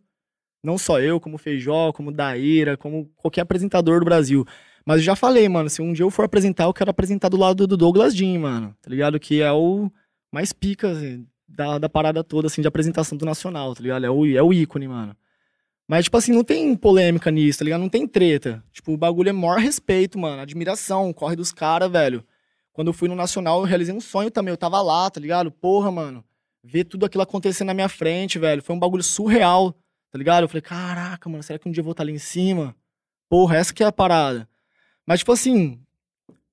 Não 0.64 0.78
só 0.78 1.00
eu, 1.00 1.20
como 1.20 1.38
Feijó, 1.38 1.92
como 1.94 2.12
Daíra, 2.12 2.76
como 2.76 3.10
qualquer 3.16 3.42
apresentador 3.42 4.00
do 4.00 4.06
Brasil. 4.06 4.46
Mas 4.86 4.98
eu 4.98 5.04
já 5.04 5.16
falei, 5.16 5.48
mano, 5.48 5.70
se 5.70 5.82
um 5.82 5.94
dia 5.94 6.04
eu 6.04 6.12
for 6.12 6.26
apresentar, 6.26 6.66
eu 6.66 6.74
quero 6.74 6.90
apresentar 6.90 7.30
do 7.30 7.38
lado 7.38 7.68
do 7.68 7.78
Douglas 7.78 8.16
Jean, 8.16 8.40
mano. 8.40 8.76
Tá 8.82 8.90
ligado? 8.90 9.20
Que 9.20 9.42
é 9.42 9.52
o 9.52 9.90
mais 10.32 10.52
pica 10.54 10.92
assim, 10.92 11.26
da, 11.48 11.78
da 11.78 11.90
parada 11.90 12.24
toda, 12.24 12.48
assim, 12.48 12.62
de 12.62 12.68
apresentação 12.68 13.18
do 13.18 13.26
Nacional, 13.26 13.74
tá 13.74 13.82
ligado? 13.82 14.06
É 14.06 14.10
o, 14.10 14.26
é 14.26 14.42
o 14.42 14.54
ícone, 14.54 14.88
mano. 14.88 15.16
Mas, 15.88 16.04
tipo 16.04 16.17
assim, 16.17 16.34
não 16.34 16.43
tem 16.43 16.76
polêmica 16.76 17.32
nisso, 17.32 17.60
tá 17.60 17.65
ligado? 17.65 17.80
Não 17.80 17.88
tem 17.88 18.06
treta. 18.06 18.62
Tipo, 18.73 18.91
o 18.91 18.97
bagulho 18.97 19.30
é 19.30 19.32
maior 19.32 19.58
respeito, 19.58 20.19
mano. 20.19 20.41
Admiração, 20.41 21.13
corre 21.13 21.36
dos 21.36 21.54
caras, 21.54 21.89
velho. 21.89 22.26
Quando 22.73 22.89
eu 22.89 22.93
fui 22.93 23.08
no 23.08 23.15
Nacional, 23.15 23.62
eu 23.62 23.65
realizei 23.65 23.95
um 23.95 24.02
sonho 24.02 24.30
também. 24.30 24.52
Eu 24.52 24.58
tava 24.58 24.82
lá, 24.82 25.10
tá 25.10 25.19
ligado? 25.19 25.50
Porra, 25.50 25.89
mano. 25.89 26.23
Ver 26.62 26.84
tudo 26.84 27.06
aquilo 27.06 27.23
acontecendo 27.23 27.67
na 27.67 27.73
minha 27.73 27.88
frente, 27.88 28.38
velho. 28.38 28.62
Foi 28.62 28.76
um 28.76 28.80
bagulho 28.80 29.02
surreal, 29.02 29.71
tá 30.12 30.17
ligado? 30.17 30.43
Eu 30.43 30.50
falei, 30.50 30.62
caraca, 30.62 31.30
mano, 31.30 31.41
será 31.41 31.58
que 31.58 31.69
um 31.69 31.71
dia 31.71 31.80
eu 31.80 31.86
vou 31.86 31.91
estar 31.91 32.04
ali 32.04 32.12
em 32.12 32.19
cima? 32.19 32.76
Porra, 33.30 33.56
essa 33.56 33.73
que 33.73 33.82
é 33.82 33.86
a 33.86 33.91
parada. 33.91 34.47
Mas, 35.06 35.19
tipo 35.19 35.32
assim, 35.32 35.80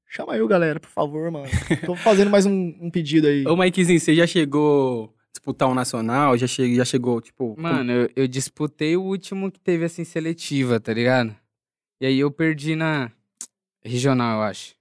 chama 0.09 0.37
eu, 0.37 0.47
galera, 0.47 0.79
por 0.79 0.91
favor, 0.91 1.29
mano. 1.33 1.49
Tô 1.85 1.97
fazendo 1.97 2.31
mais 2.31 2.47
um, 2.47 2.73
um 2.81 2.89
pedido 2.89 3.27
aí. 3.27 3.45
Ô, 3.49 3.57
Mikezinho, 3.57 3.99
você 3.99 4.15
já 4.15 4.29
chegou 4.29 5.13
disputar 5.35 5.69
um 5.69 5.75
nacional? 5.75 6.37
Já, 6.37 6.47
che 6.47 6.75
já 6.75 6.85
chegou, 6.85 7.21
tipo. 7.21 7.55
Mano, 7.59 7.93
eu, 7.93 8.11
eu 8.15 8.29
disputei 8.29 8.97
o 8.97 9.03
último 9.03 9.51
que 9.51 9.61
teve, 9.61 9.85
assim, 9.85 10.05
seletiva, 10.05 10.79
tá 10.79 10.93
ligado? 10.93 11.35
E 12.01 12.07
aí 12.07 12.19
eu 12.21 12.31
perdi 12.31 12.77
na 12.77 13.11
regional, 13.83 14.39
eu 14.39 14.43
acho. 14.45 14.75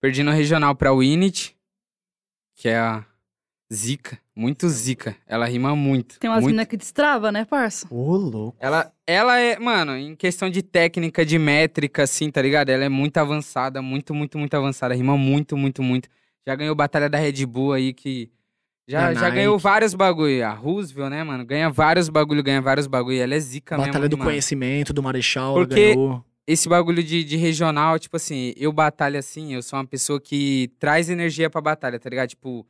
Perdi 0.00 0.22
no 0.22 0.30
regional 0.30 0.74
pra 0.74 0.94
Winit, 0.94 1.56
que 2.54 2.68
é 2.68 2.78
a 2.78 3.04
Zica. 3.72 4.18
Muito 4.34 4.68
zica. 4.68 5.16
Ela 5.26 5.46
rima 5.46 5.74
muito. 5.74 6.18
Tem 6.18 6.30
umas 6.30 6.42
muito. 6.42 6.54
minas 6.54 6.68
que 6.68 6.76
destrava, 6.76 7.30
né, 7.30 7.44
parça? 7.44 7.86
Ô, 7.90 8.16
louco. 8.16 8.56
Ela, 8.60 8.92
ela 9.06 9.38
é, 9.38 9.58
mano, 9.58 9.96
em 9.96 10.14
questão 10.14 10.48
de 10.48 10.62
técnica, 10.62 11.26
de 11.26 11.38
métrica, 11.38 12.04
assim, 12.04 12.30
tá 12.30 12.40
ligado? 12.40 12.70
Ela 12.70 12.84
é 12.84 12.88
muito 12.88 13.18
avançada, 13.18 13.82
muito, 13.82 14.14
muito, 14.14 14.38
muito 14.38 14.54
avançada. 14.54 14.94
Rima 14.94 15.16
muito, 15.18 15.56
muito, 15.56 15.82
muito. 15.82 16.08
Já 16.46 16.54
ganhou 16.54 16.74
Batalha 16.74 17.10
da 17.10 17.18
Red 17.18 17.44
Bull 17.44 17.72
aí, 17.72 17.92
que. 17.92 18.30
Já, 18.88 19.12
já 19.12 19.28
ganhou 19.28 19.58
vários 19.58 19.92
bagulho. 19.92 20.44
A 20.46 20.50
Roosevelt, 20.50 21.10
né, 21.10 21.22
mano? 21.22 21.44
Ganha 21.44 21.68
vários 21.68 22.08
bagulho, 22.08 22.42
ganha 22.42 22.62
vários 22.62 22.86
bagulho. 22.86 23.20
Ela 23.20 23.34
é 23.34 23.38
zica 23.38 23.76
mesmo. 23.76 23.92
Batalha 23.92 24.08
do 24.08 24.16
mano. 24.16 24.30
conhecimento, 24.30 24.94
do 24.94 25.02
Marechal, 25.02 25.54
Porque- 25.54 25.94
ganhou. 25.94 26.24
Esse 26.46 26.66
bagulho 26.66 27.02
de, 27.04 27.22
de 27.22 27.36
regional, 27.36 27.98
tipo 27.98 28.16
assim, 28.16 28.54
eu 28.56 28.72
batalho 28.72 29.18
assim, 29.18 29.52
eu 29.52 29.62
sou 29.62 29.78
uma 29.78 29.84
pessoa 29.86 30.18
que 30.18 30.72
traz 30.78 31.10
energia 31.10 31.50
pra 31.50 31.60
batalha, 31.60 31.98
tá 32.00 32.08
ligado? 32.08 32.30
Tipo. 32.30 32.66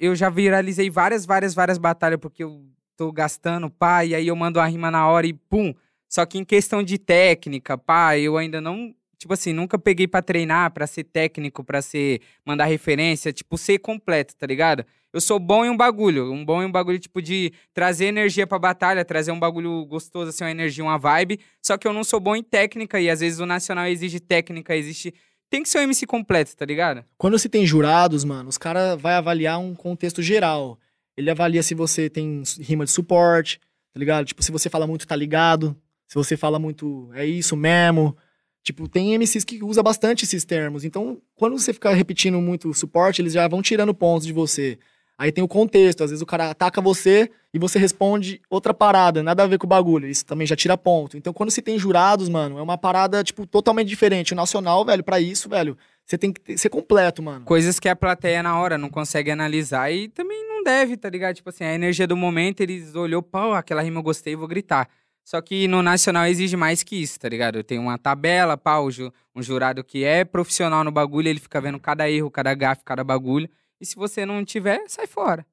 eu 0.00 0.16
já 0.16 0.28
viralizei 0.28 0.90
várias, 0.90 1.24
várias, 1.24 1.54
várias 1.54 1.78
batalhas 1.78 2.18
porque 2.18 2.42
eu 2.42 2.60
tô 2.96 3.12
gastando, 3.12 3.70
pá, 3.70 4.04
e 4.04 4.14
aí 4.16 4.26
eu 4.26 4.34
mando 4.34 4.58
uma 4.58 4.66
rima 4.66 4.90
na 4.90 5.06
hora 5.06 5.24
e 5.24 5.32
pum. 5.32 5.72
Só 6.08 6.26
que 6.26 6.36
em 6.36 6.44
questão 6.44 6.82
de 6.82 6.98
técnica, 6.98 7.78
pá, 7.78 8.18
eu 8.18 8.36
ainda 8.36 8.60
não 8.60 8.92
tipo 9.22 9.32
assim, 9.32 9.52
nunca 9.52 9.78
peguei 9.78 10.08
pra 10.08 10.20
treinar, 10.20 10.72
pra 10.72 10.84
ser 10.84 11.04
técnico, 11.04 11.62
pra 11.62 11.80
ser 11.80 12.20
mandar 12.44 12.64
referência, 12.64 13.32
tipo, 13.32 13.56
ser 13.56 13.78
completo, 13.78 14.34
tá 14.36 14.46
ligado? 14.46 14.84
Eu 15.12 15.20
sou 15.20 15.38
bom 15.38 15.64
em 15.64 15.70
um 15.70 15.76
bagulho, 15.76 16.32
um 16.32 16.44
bom 16.44 16.60
em 16.60 16.66
um 16.66 16.72
bagulho 16.72 16.98
tipo 16.98 17.22
de 17.22 17.52
trazer 17.72 18.06
energia 18.06 18.48
pra 18.48 18.58
batalha, 18.58 19.04
trazer 19.04 19.30
um 19.30 19.38
bagulho 19.38 19.84
gostoso, 19.86 20.30
assim, 20.30 20.42
uma 20.42 20.50
energia, 20.50 20.82
uma 20.82 20.98
vibe. 20.98 21.38
Só 21.62 21.78
que 21.78 21.86
eu 21.86 21.92
não 21.92 22.02
sou 22.02 22.18
bom 22.18 22.34
em 22.34 22.42
técnica 22.42 23.00
e 23.00 23.08
às 23.08 23.20
vezes 23.20 23.38
o 23.38 23.46
nacional 23.46 23.86
exige 23.86 24.18
técnica, 24.18 24.74
existe. 24.74 25.14
Tem 25.48 25.62
que 25.62 25.68
ser 25.68 25.78
um 25.78 25.82
MC 25.82 26.04
completo, 26.04 26.56
tá 26.56 26.64
ligado? 26.64 27.04
Quando 27.16 27.38
se 27.38 27.48
tem 27.48 27.64
jurados, 27.64 28.24
mano, 28.24 28.48
os 28.48 28.58
caras 28.58 29.00
vai 29.00 29.14
avaliar 29.14 29.60
um 29.60 29.74
contexto 29.74 30.20
geral. 30.20 30.78
Ele 31.16 31.30
avalia 31.30 31.62
se 31.62 31.74
você 31.74 32.10
tem 32.10 32.42
rima 32.58 32.84
de 32.84 32.90
suporte, 32.90 33.60
tá 33.92 34.00
ligado? 34.00 34.24
Tipo, 34.24 34.42
se 34.42 34.50
você 34.50 34.68
fala 34.68 34.86
muito, 34.86 35.06
tá 35.06 35.14
ligado. 35.14 35.76
Se 36.08 36.16
você 36.16 36.36
fala 36.36 36.58
muito, 36.58 37.10
é 37.14 37.24
isso 37.24 37.54
mesmo. 37.54 38.16
Tipo, 38.62 38.88
tem 38.88 39.14
MCs 39.14 39.44
que 39.44 39.62
usa 39.62 39.82
bastante 39.82 40.24
esses 40.24 40.44
termos. 40.44 40.84
Então, 40.84 41.18
quando 41.34 41.58
você 41.58 41.72
fica 41.72 41.92
repetindo 41.92 42.40
muito 42.40 42.72
suporte, 42.72 43.20
eles 43.20 43.32
já 43.32 43.46
vão 43.48 43.60
tirando 43.60 43.92
pontos 43.92 44.26
de 44.26 44.32
você. 44.32 44.78
Aí 45.18 45.30
tem 45.30 45.44
o 45.44 45.48
contexto, 45.48 46.02
às 46.02 46.10
vezes 46.10 46.22
o 46.22 46.26
cara 46.26 46.50
ataca 46.50 46.80
você 46.80 47.30
e 47.52 47.58
você 47.58 47.78
responde 47.78 48.40
outra 48.48 48.72
parada, 48.72 49.22
nada 49.22 49.42
a 49.42 49.46
ver 49.46 49.58
com 49.58 49.66
o 49.66 49.68
bagulho. 49.68 50.08
Isso 50.08 50.24
também 50.24 50.46
já 50.46 50.56
tira 50.56 50.76
ponto. 50.76 51.16
Então, 51.16 51.32
quando 51.32 51.50
se 51.50 51.60
tem 51.60 51.78
jurados, 51.78 52.28
mano, 52.28 52.58
é 52.58 52.62
uma 52.62 52.78
parada, 52.78 53.22
tipo, 53.22 53.46
totalmente 53.46 53.88
diferente. 53.88 54.32
O 54.32 54.36
nacional, 54.36 54.84
velho, 54.84 55.04
pra 55.04 55.20
isso, 55.20 55.48
velho, 55.48 55.76
você 56.04 56.16
tem 56.16 56.32
que 56.32 56.56
ser 56.56 56.70
completo, 56.70 57.22
mano. 57.22 57.44
Coisas 57.44 57.78
que 57.78 57.88
a 57.88 57.96
plateia 57.96 58.42
na 58.42 58.58
hora 58.58 58.78
não 58.78 58.88
consegue 58.88 59.30
analisar 59.30 59.92
e 59.92 60.08
também 60.08 60.48
não 60.48 60.62
deve, 60.64 60.96
tá 60.96 61.08
ligado? 61.10 61.36
Tipo 61.36 61.50
assim, 61.50 61.64
a 61.64 61.74
energia 61.74 62.06
do 62.06 62.16
momento, 62.16 62.60
eles 62.60 62.94
olhou, 62.94 63.22
pô, 63.22 63.52
aquela 63.52 63.82
rima 63.82 63.98
eu 63.98 64.02
gostei, 64.02 64.34
vou 64.34 64.48
gritar. 64.48 64.88
Só 65.24 65.40
que 65.40 65.68
no 65.68 65.82
nacional 65.82 66.26
exige 66.26 66.56
mais 66.56 66.82
que 66.82 66.96
isso, 66.96 67.18
tá 67.18 67.28
ligado? 67.28 67.56
Eu 67.56 67.64
tenho 67.64 67.80
uma 67.82 67.96
tabela, 67.96 68.56
pá, 68.56 68.80
um 68.80 69.42
jurado 69.42 69.84
que 69.84 70.04
é 70.04 70.24
profissional 70.24 70.82
no 70.82 70.90
bagulho, 70.90 71.28
ele 71.28 71.38
fica 71.38 71.60
vendo 71.60 71.78
cada 71.78 72.10
erro, 72.10 72.30
cada 72.30 72.52
gafe, 72.54 72.82
cada 72.84 73.04
bagulho. 73.04 73.48
E 73.80 73.86
se 73.86 73.96
você 73.96 74.26
não 74.26 74.44
tiver, 74.44 74.82
sai 74.88 75.06
fora. 75.06 75.46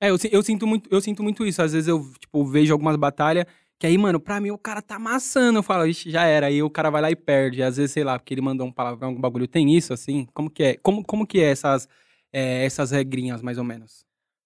É, 0.00 0.10
eu, 0.10 0.16
eu 0.30 0.42
sinto 0.42 0.66
muito, 0.66 0.88
eu 0.92 1.00
sinto 1.00 1.22
muito 1.22 1.44
isso. 1.44 1.62
Às 1.62 1.72
vezes 1.72 1.88
eu, 1.88 2.04
tipo, 2.18 2.44
vejo 2.44 2.72
algumas 2.72 2.96
batalhas 2.96 3.46
que 3.78 3.86
aí, 3.86 3.98
mano, 3.98 4.18
pra 4.18 4.40
mim 4.40 4.50
o 4.50 4.58
cara 4.58 4.80
tá 4.80 4.96
amassando. 4.96 5.58
Eu 5.58 5.62
falo, 5.62 5.86
ixi, 5.86 6.10
já 6.10 6.24
era. 6.24 6.46
Aí 6.46 6.62
o 6.62 6.70
cara 6.70 6.90
vai 6.90 7.02
lá 7.02 7.10
e 7.10 7.16
perde. 7.16 7.62
Às 7.62 7.76
vezes, 7.76 7.92
sei 7.92 8.04
lá, 8.04 8.18
porque 8.18 8.32
ele 8.32 8.40
mandou 8.40 8.66
um 8.66 8.72
palavrão, 8.72 9.08
algum 9.08 9.20
bagulho. 9.20 9.46
Tem 9.46 9.74
isso, 9.74 9.92
assim? 9.92 10.26
Como 10.32 10.50
que 10.50 10.62
é? 10.62 10.76
Como, 10.78 11.04
como 11.04 11.26
que 11.26 11.40
é 11.40 11.50
essas, 11.50 11.88
é, 12.32 12.64
essas 12.64 12.90
regrinhas, 12.90 13.42
mais 13.42 13.58
ou 13.58 13.64
menos? 13.64 14.04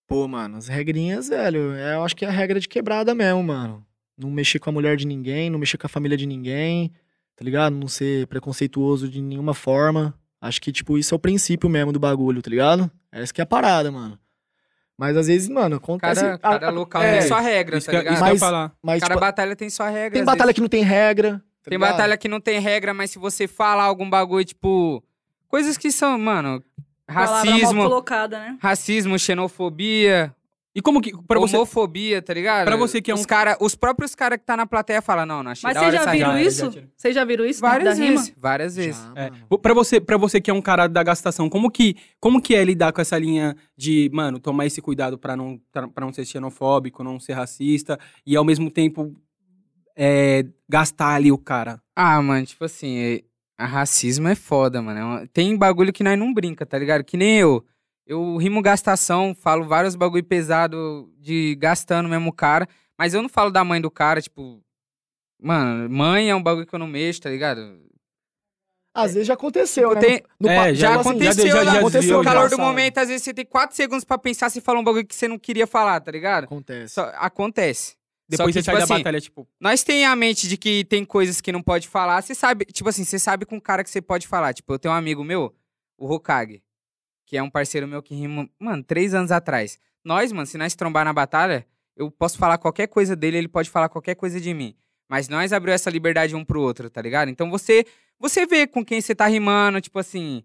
Pô, 0.09 0.27
mano, 0.27 0.57
as 0.57 0.67
regrinhas, 0.67 1.29
velho, 1.29 1.73
é, 1.73 1.95
eu 1.95 2.05
acho 2.05 2.17
que 2.17 2.25
é 2.25 2.29
a 2.29 2.33
regra 2.33 2.59
de 2.59 2.69
quebrada 2.69 3.15
mesmo, 3.15 3.45
mano. 3.45 3.87
Não 4.21 4.31
mexer 4.31 4.59
com 4.59 4.71
a 4.71 4.73
mulher 4.73 4.97
de 4.97 5.07
ninguém, 5.07 5.49
não 5.51 5.59
mexer 5.59 5.79
com 5.79 5.87
a 5.87 5.91
família 5.91 6.17
de 6.17 6.27
ninguém, 6.27 6.93
tá 7.37 7.45
ligado? 7.45 7.75
Não 7.75 7.89
ser 7.89 8.27
preconceituoso 8.27 9.09
de 9.09 9.21
nenhuma 9.23 9.55
forma. 9.55 10.15
Acho 10.41 10.61
que, 10.61 10.71
tipo, 10.73 10.99
isso 10.99 11.15
é 11.15 11.17
o 11.17 11.19
princípio 11.19 11.69
mesmo 11.69 11.93
do 11.93 11.99
bagulho, 12.01 12.41
tá 12.43 12.51
ligado? 12.51 12.91
Essa 13.13 13.33
que 13.33 13.41
é 13.41 13.45
a 13.45 13.47
parada, 13.47 13.91
mano. 13.91 14.19
Mas 14.97 15.17
às 15.17 15.27
vezes, 15.29 15.49
mano, 15.49 15.77
acontece. 15.77 16.21
Cada, 16.21 16.39
cada 16.39 16.67
a- 16.69 16.71
local 16.71 17.03
é, 17.03 17.19
tem 17.21 17.29
sua 17.29 17.41
regra, 17.41 17.79
Isso 17.79 17.87
tá 17.87 17.93
que, 17.93 17.99
ligado? 17.99 18.13
isso 18.15 18.23
que 18.23 18.29
eu 18.29 18.33
Mas- 18.33 18.41
falar. 18.41 18.73
Mas, 18.83 19.01
Cada 19.01 19.15
tipo, 19.15 19.21
batalha 19.21 19.57
tem 19.57 19.71
sua 19.71 19.89
regra. 19.89 20.11
tem 20.13 20.25
batalha 20.25 20.47
vezes. 20.49 20.55
que 20.57 20.61
não 20.61 20.69
tem 20.69 20.83
regra. 20.83 21.33
tá 21.63 21.71
Tem 21.71 21.79
ligado? 21.79 21.91
batalha 21.93 22.17
que 22.19 22.29
não 22.29 22.41
tem 22.41 22.59
regra, 22.61 22.93
mas 22.95 23.11
se 23.11 23.19
você 23.19 23.47
falar 23.49 23.85
algum 23.85 24.09
bagulho, 24.09 24.45
tipo. 24.45 25.03
Coisas 25.49 25.77
que 25.79 25.91
são, 25.91 26.19
mano. 26.19 26.63
Palavra 27.07 27.51
mal 27.51 27.59
Racismo, 27.59 27.83
colocada, 27.83 28.39
né? 28.39 28.57
racismo, 28.61 29.19
xenofobia, 29.19 30.33
E 30.73 30.81
como 30.81 31.01
que, 31.01 31.11
pra 31.27 31.41
você... 31.41 31.57
homofobia, 31.57 32.23
tá 32.23 32.33
ligado? 32.33 32.65
Pra 32.65 32.77
você 32.77 33.03
que 33.03 33.11
é 33.11 33.15
os 33.15 33.23
um- 33.23 33.25
cara, 33.25 33.57
Os 33.61 33.75
próprios 33.75 34.15
caras 34.15 34.39
que 34.39 34.45
tá 34.45 34.57
na 34.57 34.67
plateia 34.67 35.03
falam, 35.03 35.27
não, 35.27 35.43
não 35.43 35.51
achei 35.51 35.67
Mas 35.67 35.75
da 35.75 35.81
vocês 35.81 35.95
hora 35.95 35.97
já 35.97 36.03
essa 36.03 36.13
viram 36.17 36.29
rima. 36.37 36.41
isso? 36.49 36.71
já. 36.71 36.81
Vocês 36.97 37.15
já 37.15 37.25
viram 37.25 37.45
isso? 37.45 37.61
Várias 37.61 37.99
da 37.99 38.05
rima? 38.05 38.17
vezes, 38.21 38.35
várias 38.37 38.77
vezes. 38.77 39.03
Já, 39.03 39.13
É. 39.23 39.31
Pra 39.61 39.75
você, 39.75 40.01
pra 40.01 40.17
você 40.17 40.41
que 40.41 40.49
é 40.49 40.55
um 40.55 40.63
cara 40.63 40.87
da 40.87 41.03
gastação, 41.03 41.49
como 41.51 41.69
que, 41.73 41.97
como 42.21 42.41
que 42.41 42.55
é 42.55 42.63
lidar 42.65 42.93
com 42.93 43.01
essa 43.01 43.19
linha 43.19 43.57
de, 43.77 44.09
mano, 44.13 44.39
tomar 44.39 44.65
esse 44.67 44.81
cuidado 44.81 45.19
pra 45.19 45.37
não, 45.37 45.61
pra 45.73 46.05
não 46.07 46.13
ser 46.13 46.25
xenofóbico, 46.25 47.03
não 47.03 47.19
ser 47.19 47.33
racista, 47.33 47.99
e 48.25 48.37
ao 48.37 48.45
mesmo 48.45 48.71
tempo 48.71 49.13
é, 49.97 50.45
gastar 50.69 51.15
ali 51.15 51.33
o 51.33 51.39
cara? 51.39 51.81
Ah, 51.97 52.21
mano, 52.23 52.47
tipo 52.47 52.65
assim, 52.65 52.97
é- 52.99 53.21
a 53.59 53.67
racismo 53.67 54.29
é 54.29 54.35
foda, 54.35 54.81
mano. 54.81 55.19
É 55.19 55.27
Tem 55.33 55.55
bagulho 55.57 55.93
que 55.93 56.03
nós 56.05 56.19
não 56.19 56.33
brinca, 56.33 56.65
tá 56.65 56.79
ligado? 56.79 57.05
Que 57.05 57.17
nem 57.17 57.39
eu. 57.39 57.63
Eu 58.11 58.37
rimo 58.39 58.61
gastação, 58.61 59.33
falo 59.39 59.65
vários 59.65 59.95
bagulho 59.95 60.25
pesado 60.25 61.09
de 61.19 61.55
gastando 61.61 62.09
mesmo 62.09 62.31
o 62.31 62.33
cara, 62.33 62.67
mas 62.99 63.15
eu 63.15 63.23
não 63.23 63.29
falo 63.29 63.51
da 63.53 63.63
mãe 63.63 63.81
do 63.81 63.89
cara, 63.91 64.21
tipo. 64.21 64.61
Mano, 65.41 65.89
mãe 65.89 66.29
é 66.29 66.35
um 66.35 66.43
bagulho 66.43 66.67
que 66.67 66.75
eu 66.75 66.79
não 66.79 66.89
mexo, 66.89 67.21
tá 67.21 67.31
ligado? 67.31 67.81
Às 68.93 69.15
vezes 69.15 69.29
já 69.29 69.35
aconteceu, 69.35 69.95
né? 69.95 70.01
Tem- 70.01 70.23
No 70.41 70.49
É, 70.49 70.57
pa- 70.57 70.73
já- 70.73 70.75
Já 70.75 70.89
tipo 70.89 71.01
assim, 71.01 71.11
aconteceu, 71.11 71.47
já- 71.47 71.65
já- 71.65 71.73
já 71.73 71.79
aconteceu 71.79 72.19
no 72.19 72.25
calor 72.25 72.43
já, 72.43 72.47
do 72.49 72.57
sabe? 72.57 72.63
momento, 72.69 72.99
às 72.99 73.09
vezes 73.09 73.23
você 73.23 73.33
tem 73.33 73.47
quatro 73.47 73.77
segundos 73.77 74.05
pra 74.05 74.19
pensar 74.19 74.51
se 74.51 74.61
falar 74.61 74.81
um 74.81 74.85
bagulho 74.85 75.07
que 75.07 75.15
você 75.15 75.29
não 75.29 75.39
queria 75.39 75.67
falar, 75.67 76.01
tá 76.01 76.11
ligado? 76.11 76.45
Acontece. 76.45 76.95
Só- 76.95 77.13
acontece. 77.15 77.95
Depois 78.29 78.49
Só 78.49 78.53
você 78.53 78.59
que, 78.59 78.65
sai 78.65 78.75
tipo 78.75 78.79
da 78.89 78.95
assim, 78.95 79.03
batalha, 79.05 79.21
tipo, 79.21 79.49
Nós 79.61 79.83
tem 79.85 80.05
a 80.05 80.15
mente 80.17 80.49
de 80.49 80.57
que 80.57 80.85
tem 80.85 81.05
coisas 81.05 81.41
que 81.41 81.53
não 81.53 81.63
pode 81.63 81.87
falar. 81.89 82.21
Você 82.23 82.35
sabe, 82.35 82.65
tipo 82.65 82.89
assim, 82.89 83.05
você 83.05 83.19
sabe 83.21 83.47
com 83.47 83.57
o 83.57 83.61
cara 83.61 83.85
que 83.85 83.91
você 83.91 84.03
pode 84.03 84.27
falar. 84.27 84.53
Tipo, 84.53 84.73
eu 84.75 84.79
tenho 84.81 84.93
um 84.93 84.97
amigo 84.97 85.23
meu, 85.23 85.55
o 85.97 86.13
Hokage, 86.13 86.61
que 87.31 87.37
é 87.37 87.43
um 87.45 87.49
parceiro 87.49 87.87
meu 87.87 88.03
que 88.03 88.13
rima, 88.13 88.51
mano, 88.59 88.83
três 88.83 89.15
anos 89.15 89.31
atrás. 89.31 89.79
Nós, 90.05 90.33
mano, 90.33 90.47
se 90.49 90.59
nós 90.59 90.75
trombar 90.75 91.05
na 91.05 91.13
batalha, 91.13 91.65
eu 91.97 92.11
posso 92.11 92.37
falar 92.37 92.59
qualquer 92.59 92.89
coisa 92.89 93.15
dele, 93.15 93.37
ele 93.37 93.47
pode 93.47 93.71
falar 93.71 93.89
qualquer 93.89 94.17
coisa 94.17 94.41
de 94.41 94.53
mim. 94.53 94.75
Mas 95.09 95.29
nós 95.29 95.53
abriu 95.53 95.73
essa 95.73 95.89
liberdade 95.89 96.35
um 96.35 96.45
pro 96.45 96.61
outro, 96.61 96.91
tá 96.91 97.01
ligado? 97.01 97.29
Então 97.29 97.49
você, 97.49 97.87
você 98.19 98.47
vê 98.47 98.67
com 98.67 98.85
quem 98.85 99.01
você 99.01 99.15
tá 99.15 99.29
rimando, 99.29 99.81
tipo 99.81 99.97
assim, 100.01 100.43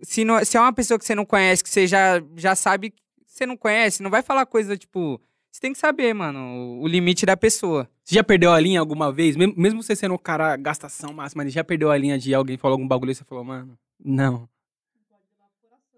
se, 0.00 0.24
não- 0.24 0.44
se 0.44 0.56
é 0.56 0.60
uma 0.60 0.72
pessoa 0.72 0.96
que 0.96 1.04
você 1.04 1.12
não 1.16 1.26
conhece, 1.26 1.64
que 1.64 1.68
você 1.70 1.88
já, 1.88 2.22
já 2.36 2.54
sabe 2.54 2.90
que 2.90 3.02
você 3.26 3.44
não 3.44 3.56
conhece, 3.56 4.00
não 4.00 4.08
vai 4.10 4.22
falar 4.22 4.46
coisa, 4.46 4.76
tipo, 4.76 5.20
você 5.50 5.60
tem 5.60 5.72
que 5.72 5.78
saber, 5.80 6.14
mano, 6.14 6.80
o- 6.80 6.86
limite 6.86 7.26
da 7.26 7.36
pessoa. 7.36 7.90
Você 8.04 8.14
já 8.14 8.22
perdeu 8.22 8.52
a 8.52 8.60
linha 8.60 8.78
alguma 8.78 9.10
vez? 9.12 9.34
Mesmo, 9.34 9.82
você 9.82 9.96
sendo 9.96 10.14
o 10.14 10.18
cara 10.20 10.56
gastação 10.56 11.12
máxima, 11.12 11.42
ele 11.42 11.50
já 11.50 11.64
perdeu 11.64 11.90
a 11.90 11.98
linha 11.98 12.16
de 12.16 12.32
alguém 12.32 12.56
falou 12.56 12.74
algum 12.76 12.86
bagulho 12.86 13.10
e 13.10 13.14
você 13.16 13.24
falou, 13.24 13.42
mano, 13.42 13.76
não. 14.04 14.48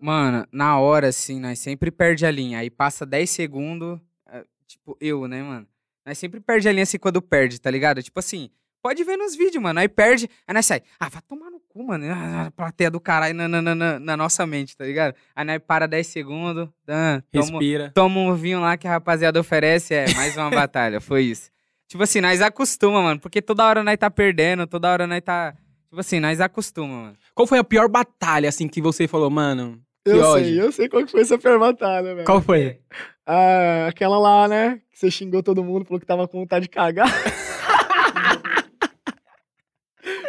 Mano, 0.01 0.47
na 0.51 0.79
hora, 0.79 1.09
assim, 1.09 1.39
nós 1.41 1.59
sempre 1.59 1.91
perde 1.91 2.25
a 2.27 2.31
linha. 2.31 2.59
Aí 2.59 2.71
passa 2.71 3.05
10 3.05 3.29
segundos, 3.31 3.99
é, 4.31 4.45
tipo, 4.67 4.97
eu, 5.01 5.27
né, 5.29 5.43
mano? 5.43 5.67
Nós 6.07 6.17
sempre 6.19 6.41
perde 6.41 6.69
a 6.69 6.73
linha 6.73 6.83
assim 6.85 6.99
quando 6.99 7.21
perde, 7.21 7.61
tá 7.61 7.71
ligado? 7.71 8.03
Tipo 8.03 8.19
assim, 8.19 8.49
pode 8.83 9.05
ver 9.05 9.17
nos 9.19 9.37
vídeos, 9.37 9.63
mano. 9.63 9.79
Aí 9.79 9.89
perde, 9.89 10.29
aí 10.49 10.55
nós 10.55 10.65
sai. 10.65 10.83
Ah, 10.99 11.09
vai 11.11 11.21
tomar 11.29 11.51
no 11.51 11.61
cu, 11.61 11.85
mano. 11.87 12.05
Ah, 12.11 12.47
A 12.47 12.51
plateia 12.51 12.91
do 12.91 12.99
caralho 12.99 13.35
na, 13.35 13.47
na, 13.47 13.61
na- 13.63 13.75
na, 13.75 13.99
na 14.01 14.17
nossa 14.17 14.47
mente, 14.47 14.75
tá 14.77 14.85
ligado? 14.87 15.15
Aí 15.37 15.45
nós 15.45 15.59
para 15.65 15.87
10 15.87 16.07
segundos, 16.07 16.69
ah, 16.89 17.23
toma, 17.31 17.45
Respira. 17.45 17.91
toma 17.95 18.19
um 18.21 18.35
vinho 18.35 18.61
lá 18.61 18.77
que 18.79 18.89
a 18.89 18.93
rapaziada 18.93 19.39
oferece. 19.39 19.93
É, 19.95 20.13
mais 20.15 20.37
uma 20.37 20.51
batalha, 20.51 20.99
foi 21.03 21.25
isso. 21.25 21.51
Tipo 21.87 22.03
assim, 22.05 22.21
nós 22.23 22.41
acostuma, 22.41 23.03
mano. 23.03 23.21
Porque 23.21 23.43
toda 23.43 23.65
hora 23.67 23.85
nós 23.85 23.99
tá 23.99 24.11
perdendo, 24.11 24.67
toda 24.67 24.91
hora 24.91 25.07
nós 25.07 25.21
tá. 25.23 25.53
Tipo 25.89 26.01
assim, 26.01 26.19
nós 26.21 26.41
acostuma, 26.41 27.03
mano. 27.03 27.17
Qual 27.35 27.47
foi 27.47 27.59
a 27.59 27.65
pior 27.65 27.89
batalha, 27.89 28.49
assim, 28.49 28.67
que 28.69 28.81
você 28.81 29.07
falou, 29.09 29.29
mano? 29.29 29.81
Que 30.05 30.11
Eu 30.11 30.21
ódio. 30.21 30.45
sei, 30.45 30.61
eu 30.61 30.73
sei 30.73 30.89
qual 30.89 31.05
que 31.05 31.11
foi 31.13 31.21
essa 31.23 31.39
pior 31.39 31.59
batalha, 31.59 32.15
velho. 32.15 32.27
Qual 32.27 32.41
foi? 32.41 32.79
Ah, 33.27 33.87
aquela 33.89 34.19
lá, 34.19 34.49
né? 34.49 34.81
Que 34.91 34.99
você 34.99 35.11
xingou 35.11 35.43
todo 35.43 35.63
mundo, 35.65 35.85
falou 35.85 36.01
que 36.01 36.07
tava 36.07 36.27
com 36.27 36.41
vontade 36.41 36.65
de 36.65 36.71
cagar. 36.71 37.07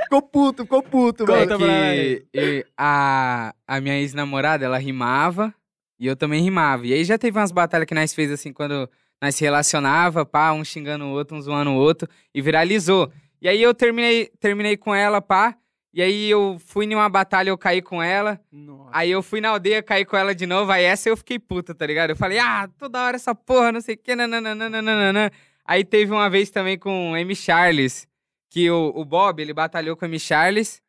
ficou 0.03 0.21
puto, 0.21 0.63
ficou 0.63 0.83
puto, 0.83 1.25
Conta 1.25 1.33
É 1.39 1.45
velho. 1.45 1.57
pra 1.57 1.57
que 1.63 2.27
e- 2.33 2.65
a, 2.77 3.53
a 3.67 3.81
minha 3.81 3.97
ex-namorada, 3.99 4.65
ela 4.65 4.77
rimava 4.77 5.53
e 5.99 6.05
eu 6.07 6.15
também 6.15 6.41
rimava. 6.43 6.85
E 6.85 6.93
aí 6.93 7.03
já 7.03 7.17
teve 7.17 7.37
umas 7.37 7.51
batalhas 7.51 7.87
que 7.87 7.93
nós 7.95 8.13
fez 8.13 8.31
assim, 8.31 8.51
quando 8.51 8.89
nós 9.21 9.35
se 9.35 9.43
relacionava, 9.43 10.25
pá, 10.25 10.51
um 10.51 10.63
xingando 10.65 11.05
o 11.05 11.09
outro, 11.11 11.37
um 11.37 11.41
zoando 11.41 11.71
o 11.71 11.75
outro, 11.75 12.07
e 12.33 12.41
viralizou. 12.41 13.11
E 13.41 13.47
aí 13.47 13.61
eu 13.61 13.73
terminei, 13.73 14.29
terminei 14.39 14.75
com 14.77 14.93
ela, 14.93 15.21
pá, 15.21 15.55
e 15.93 16.01
aí 16.01 16.29
eu 16.29 16.57
fui 16.65 16.85
em 16.85 16.95
uma 16.95 17.09
batalha, 17.09 17.49
eu 17.49 17.57
caí 17.57 17.81
com 17.81 18.01
ela, 18.01 18.39
Nossa. 18.51 18.89
aí 18.93 19.11
eu 19.11 19.21
fui 19.21 19.41
na 19.41 19.49
aldeia, 19.49 19.83
caí 19.83 20.05
com 20.05 20.15
ela 20.15 20.33
de 20.33 20.45
novo, 20.45 20.71
aí 20.71 20.83
essa 20.85 21.09
eu 21.09 21.17
fiquei 21.17 21.37
puta, 21.37 21.75
tá 21.75 21.85
ligado? 21.85 22.11
Eu 22.11 22.15
falei, 22.15 22.39
ah, 22.39 22.69
toda 22.77 23.03
hora 23.03 23.15
essa 23.17 23.35
porra, 23.35 23.71
não 23.71 23.81
sei 23.81 23.95
o 23.95 23.97
que, 23.97 24.15
nananana. 24.15 25.31
Aí 25.65 25.83
teve 25.83 26.11
uma 26.11 26.29
vez 26.29 26.49
também 26.49 26.77
com 26.77 27.11
o 27.11 27.17
M. 27.17 27.35
Charles, 27.35 28.07
que 28.49 28.69
o, 28.69 28.91
o 28.95 29.05
Bob, 29.05 29.41
ele 29.41 29.53
batalhou 29.53 29.95
com 29.95 30.05
o 30.05 30.07
M. 30.07 30.19
Charles, 30.19 30.81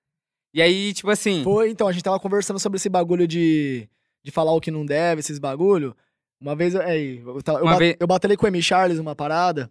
e 0.55 0.61
aí, 0.61 0.93
tipo 0.93 1.11
assim... 1.11 1.43
Foi, 1.45 1.71
então, 1.71 1.89
a 1.89 1.93
gente 1.93 2.03
tava 2.05 2.21
conversando 2.21 2.59
sobre 2.59 2.77
esse 2.77 2.89
bagulho 2.89 3.27
de, 3.27 3.89
de 4.23 4.31
falar 4.31 4.53
o 4.53 4.61
que 4.61 4.71
não 4.71 4.85
deve, 4.85 5.21
esses 5.21 5.39
bagulho. 5.39 5.97
Uma 6.41 6.55
vez, 6.57 6.75
eu- 6.75 6.83
é, 6.83 6.97
eu, 6.99 7.43
tava- 7.43 7.61
eu, 7.61 7.65
ba- 7.65 7.77
vez- 7.77 7.97
eu 7.99 8.07
batalhei 8.07 8.37
com 8.37 8.45
o 8.45 8.49
M. 8.49 8.63
Charles 8.63 8.99
uma 8.99 9.15
parada. 9.15 9.71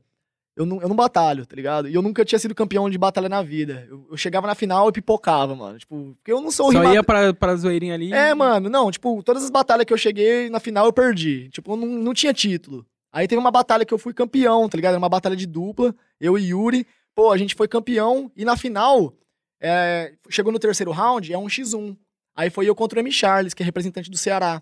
Eu 0.61 0.65
não, 0.65 0.81
eu 0.81 0.87
não 0.87 0.95
batalho, 0.95 1.45
tá 1.45 1.55
ligado? 1.55 1.89
E 1.89 1.93
eu 1.93 2.01
nunca 2.01 2.23
tinha 2.23 2.37
sido 2.37 2.53
campeão 2.53 2.89
de 2.89 2.97
batalha 2.97 3.27
na 3.27 3.41
vida. 3.41 3.87
Eu, 3.89 4.05
eu 4.11 4.17
chegava 4.17 4.45
na 4.45 4.53
final 4.53 4.87
e 4.89 4.91
pipocava, 4.91 5.55
mano. 5.55 5.79
Tipo, 5.79 6.15
porque 6.15 6.31
eu 6.31 6.39
não 6.39 6.51
sou 6.51 6.71
Só 6.71 6.93
ia 6.93 7.03
pra, 7.03 7.33
pra 7.33 7.55
zoeirinha 7.55 7.95
ali. 7.95 8.13
É, 8.13 8.33
mano, 8.35 8.69
não, 8.69 8.91
tipo, 8.91 9.23
todas 9.23 9.43
as 9.43 9.49
batalhas 9.49 9.85
que 9.85 9.93
eu 9.93 9.97
cheguei 9.97 10.49
na 10.49 10.59
final 10.59 10.85
eu 10.85 10.93
perdi. 10.93 11.49
Tipo, 11.49 11.73
eu 11.73 11.77
não, 11.77 11.87
não 11.87 12.13
tinha 12.13 12.33
título. 12.33 12.85
Aí 13.11 13.27
teve 13.27 13.39
uma 13.39 13.51
batalha 13.51 13.83
que 13.83 13.93
eu 13.93 13.97
fui 13.97 14.13
campeão, 14.13 14.69
tá 14.69 14.75
ligado? 14.77 14.91
Era 14.91 14.99
uma 14.99 15.09
batalha 15.09 15.35
de 15.35 15.45
dupla, 15.45 15.93
eu 16.19 16.37
e 16.37 16.49
Yuri. 16.49 16.85
Pô, 17.13 17.31
a 17.31 17.37
gente 17.37 17.55
foi 17.55 17.67
campeão 17.67 18.31
e 18.37 18.45
na 18.45 18.55
final 18.55 19.13
é, 19.59 20.13
chegou 20.29 20.51
no 20.51 20.59
terceiro 20.59 20.91
round, 20.91 21.33
é 21.33 21.37
um 21.37 21.47
X1. 21.47 21.97
Aí 22.35 22.49
foi 22.49 22.69
eu 22.69 22.75
contra 22.75 22.99
o 22.99 23.01
M. 23.01 23.11
Charles, 23.11 23.53
que 23.53 23.61
é 23.61 23.65
representante 23.65 24.09
do 24.09 24.17
Ceará. 24.17 24.61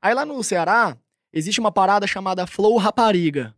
Aí 0.00 0.14
lá 0.14 0.24
no 0.24 0.42
Ceará, 0.42 0.96
existe 1.32 1.60
uma 1.60 1.70
parada 1.70 2.06
chamada 2.06 2.46
Flow 2.46 2.76
Rapariga. 2.78 3.54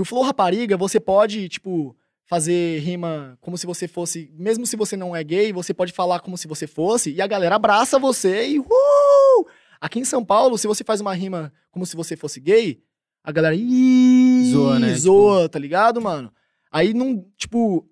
Que 0.00 0.02
o 0.02 0.04
Flow 0.06 0.22
Rapariga, 0.22 0.78
você 0.78 0.98
pode, 0.98 1.46
tipo, 1.50 1.94
fazer 2.24 2.78
rima 2.78 3.36
como 3.38 3.58
se 3.58 3.66
você 3.66 3.86
fosse. 3.86 4.32
Mesmo 4.32 4.64
se 4.64 4.74
você 4.74 4.96
não 4.96 5.14
é 5.14 5.22
gay, 5.22 5.52
você 5.52 5.74
pode 5.74 5.92
falar 5.92 6.20
como 6.20 6.38
se 6.38 6.48
você 6.48 6.66
fosse, 6.66 7.12
e 7.12 7.20
a 7.20 7.26
galera 7.26 7.56
abraça 7.56 7.98
você 7.98 8.48
e. 8.48 8.58
Uh! 8.58 9.46
Aqui 9.78 9.98
em 9.98 10.04
São 10.06 10.24
Paulo, 10.24 10.56
se 10.56 10.66
você 10.66 10.82
faz 10.82 11.02
uma 11.02 11.12
rima 11.12 11.52
como 11.70 11.84
se 11.84 11.94
você 11.94 12.16
fosse 12.16 12.40
gay, 12.40 12.82
a 13.22 13.30
galera. 13.30 13.54
Ih, 13.54 14.50
Zoa, 14.52 14.78
né? 14.78 14.94
Zoa, 14.94 15.50
tá 15.50 15.58
ligado, 15.58 16.00
mano? 16.00 16.32
Aí 16.72 16.94
não. 16.94 17.22
Tipo, 17.36 17.86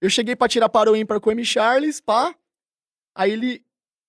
eu 0.00 0.10
cheguei 0.10 0.34
pra 0.34 0.48
tirar 0.48 0.68
para 0.68 0.90
o 0.90 0.96
ímpar 0.96 1.20
com 1.20 1.30
o 1.30 1.32
M. 1.32 1.44
Charles, 1.44 2.00
pá. 2.00 2.34
Aí 3.14 3.30
ele 3.30 3.64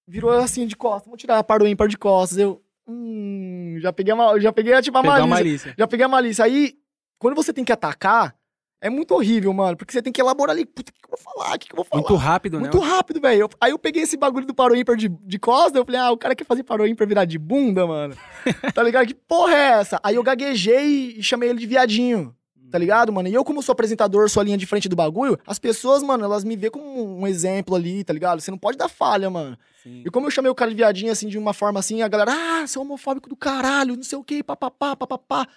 virou 0.08 0.32
assim 0.32 0.66
de 0.66 0.76
costas. 0.76 1.06
Vamos 1.06 1.22
tirar 1.22 1.44
para 1.44 1.64
o 1.64 1.68
ímpar 1.68 1.90
de 1.90 1.98
costas. 1.98 2.40
Eu. 2.40 2.60
Hum, 2.88 3.78
já 3.80 3.94
peguei, 3.94 4.16
uma, 4.16 4.40
já 4.40 4.52
peguei 4.52 4.82
tipo, 4.82 4.98
a 4.98 5.04
malícia. 5.04 5.28
malícia. 5.28 5.76
Já 5.78 5.88
peguei 5.88 6.06
a 6.06 6.10
malícia. 6.10 6.44
Aí, 6.44 6.76
quando 7.20 7.36
você 7.36 7.52
tem 7.54 7.64
que 7.64 7.72
atacar, 7.72 8.36
é 8.82 8.90
muito 8.90 9.14
horrível, 9.14 9.52
mano. 9.54 9.76
Porque 9.76 9.92
você 9.92 10.02
tem 10.02 10.14
que 10.14 10.22
elaborar 10.22 10.56
ali. 10.56 10.66
Puta, 10.66 10.92
o 10.92 10.94
que, 10.94 11.02
que 11.02 11.06
eu 11.06 11.18
vou 11.18 11.18
falar? 11.18 11.56
O 11.56 11.60
que, 11.60 11.68
que 11.68 11.74
eu 11.74 11.78
vou 11.78 11.86
falar? 11.86 12.02
Muito 12.02 12.16
rápido, 12.16 12.60
Muito 12.60 12.80
né? 12.80 12.86
rápido, 12.86 13.22
velho. 13.22 13.50
Aí 13.60 13.72
eu 13.72 13.80
peguei 13.80 14.04
esse 14.04 14.16
bagulho 14.16 14.46
do 14.46 14.54
paro 14.54 14.76
ímpar 14.76 14.96
de, 14.96 15.10
de 15.10 15.40
costa. 15.40 15.78
Eu 15.78 15.86
falei, 15.86 16.00
ah, 16.00 16.12
o 16.12 16.18
cara 16.18 16.36
quer 16.36 16.46
fazer 16.46 16.64
paro 16.64 16.86
ímpar 16.86 17.08
virar 17.08 17.26
de 17.26 17.40
bunda, 17.40 17.88
mano. 17.88 18.16
tá 18.74 18.84
ligado? 18.84 19.08
Que 19.08 19.16
porra 19.16 19.54
é 19.54 19.80
essa? 19.80 20.00
Aí 20.04 20.16
eu 20.16 20.24
gaguejei 20.24 21.16
e 21.18 21.24
chamei 21.24 21.50
ele 21.50 21.60
de 21.60 21.66
viadinho. 21.66 22.36
Tá 22.72 22.80
ligado, 22.80 23.14
mano? 23.14 23.30
E 23.30 23.34
eu, 23.34 23.44
como 23.44 23.64
sou 23.64 23.74
apresentador, 23.74 24.30
sou 24.30 24.42
a 24.42 24.44
linha 24.44 24.58
de 24.58 24.66
frente 24.66 24.90
do 24.90 24.96
bagulho, 24.96 25.40
as 25.48 25.58
pessoas, 25.58 26.04
mano, 26.04 26.26
elas 26.26 26.44
me 26.44 26.58
vê 26.58 26.70
como 26.70 27.20
um 27.20 27.26
exemplo 27.26 27.74
ali, 27.74 28.04
tá 28.04 28.12
ligado? 28.12 28.42
Você 28.42 28.52
não 28.52 28.58
pode 28.58 28.78
dar 28.78 28.90
falha, 28.90 29.30
mano. 29.30 29.58
Sim. 29.82 30.04
E 30.06 30.10
como 30.10 30.28
eu 30.28 30.32
chamei 30.32 30.52
o 30.52 30.56
cara 30.56 30.72
de 30.72 30.76
viadinho, 30.76 31.12
assim, 31.12 31.28
de 31.28 31.38
uma 31.38 31.54
forma 31.54 31.80
assim, 31.80 32.02
a 32.02 32.08
galera, 32.08 32.34
ah, 32.34 32.68
você 32.68 32.78
é 32.78 32.82
homofóbico 32.82 33.30
do 33.30 33.36
caralho, 33.36 33.96
não 33.96 34.04
sei 34.04 34.18
o 34.18 34.24
quê, 34.24 34.44
papapá, 34.44 34.96
papapá. 34.96 35.48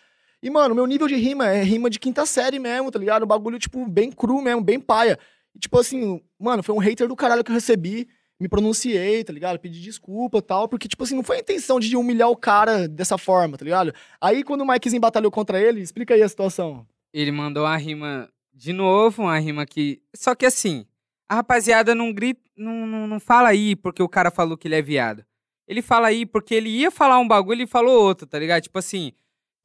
E, 0.43 0.51
mano, 0.51 0.75
meu 0.75 0.87
nível 0.87 1.09
de 1.09 1.17
rima 1.17 1.47
é 1.49 1.63
rima 1.63 1.91
de 1.91 1.99
quinta 1.99 2.25
série 2.25 2.59
mesmo, 2.59 2.91
tá 2.91 2.99
ligado? 2.99 3.25
Um 3.25 3.27
bagulho, 3.27 3.59
tipo, 3.59 3.87
bem 3.87 4.11
cru 4.13 4.41
mesmo, 4.41 4.63
bem 4.63 4.79
paia. 4.79 5.19
E, 5.55 5.59
tipo 5.59 5.79
assim, 5.79 6.21
mano, 6.39 6.63
foi 6.63 6.75
um 6.75 6.79
hater 6.79 7.09
do 7.09 7.17
caralho 7.17 7.43
que 7.43 7.51
eu 7.51 7.55
recebi, 7.55 8.09
me 8.41 8.49
pronunciei, 8.49 9.25
tá 9.25 9.33
ligado? 9.33 9.59
Pedi 9.59 9.81
desculpa 9.81 10.41
tal, 10.41 10.69
porque, 10.69 10.87
tipo 10.87 11.03
assim, 11.03 11.17
não 11.17 11.25
foi 11.25 11.39
a 11.39 11.41
intenção 11.41 11.81
de 11.81 11.97
humilhar 11.97 12.31
o 12.31 12.37
cara 12.37 12.87
dessa 12.87 13.19
forma, 13.19 13.59
tá 13.59 13.65
ligado? 13.65 13.93
Aí, 14.21 14.45
quando 14.45 14.61
o 14.61 14.67
Mikezinho 14.67 15.01
batalhou 15.01 15.31
contra 15.31 15.61
ele, 15.61 15.81
explica 15.81 16.15
aí 16.15 16.23
a 16.23 16.29
situação. 16.29 16.87
Ele 17.13 17.33
mandou 17.33 17.65
uma 17.65 17.77
rima 17.77 18.29
de 18.55 18.73
novo, 18.73 19.23
uma 19.23 19.39
rima 19.39 19.67
que. 19.67 20.01
Só 20.15 20.35
que 20.35 20.47
assim, 20.47 20.87
a 21.29 21.37
rapaziada 21.37 21.95
não 21.95 22.13
grita, 22.13 22.41
não, 22.57 22.87
não, 22.87 23.07
não 23.07 23.21
fala 23.21 23.49
aí 23.49 23.77
porque 23.77 24.03
o 24.03 24.09
cara 24.09 24.31
falou 24.31 24.57
que 24.57 24.69
ele 24.69 24.77
é 24.77 24.83
viado. 24.83 25.25
Ele 25.67 25.83
fala 25.83 26.09
aí 26.09 26.25
porque 26.25 26.55
ele 26.55 26.71
ia 26.71 26.91
falar 26.91 27.19
um 27.19 27.29
bagulho 27.29 27.63
e 27.63 27.67
falou 27.67 28.03
outro, 28.03 28.27
tá 28.27 28.39
ligado? 28.39 28.63
Tipo 28.63 28.79
assim, 28.79 29.13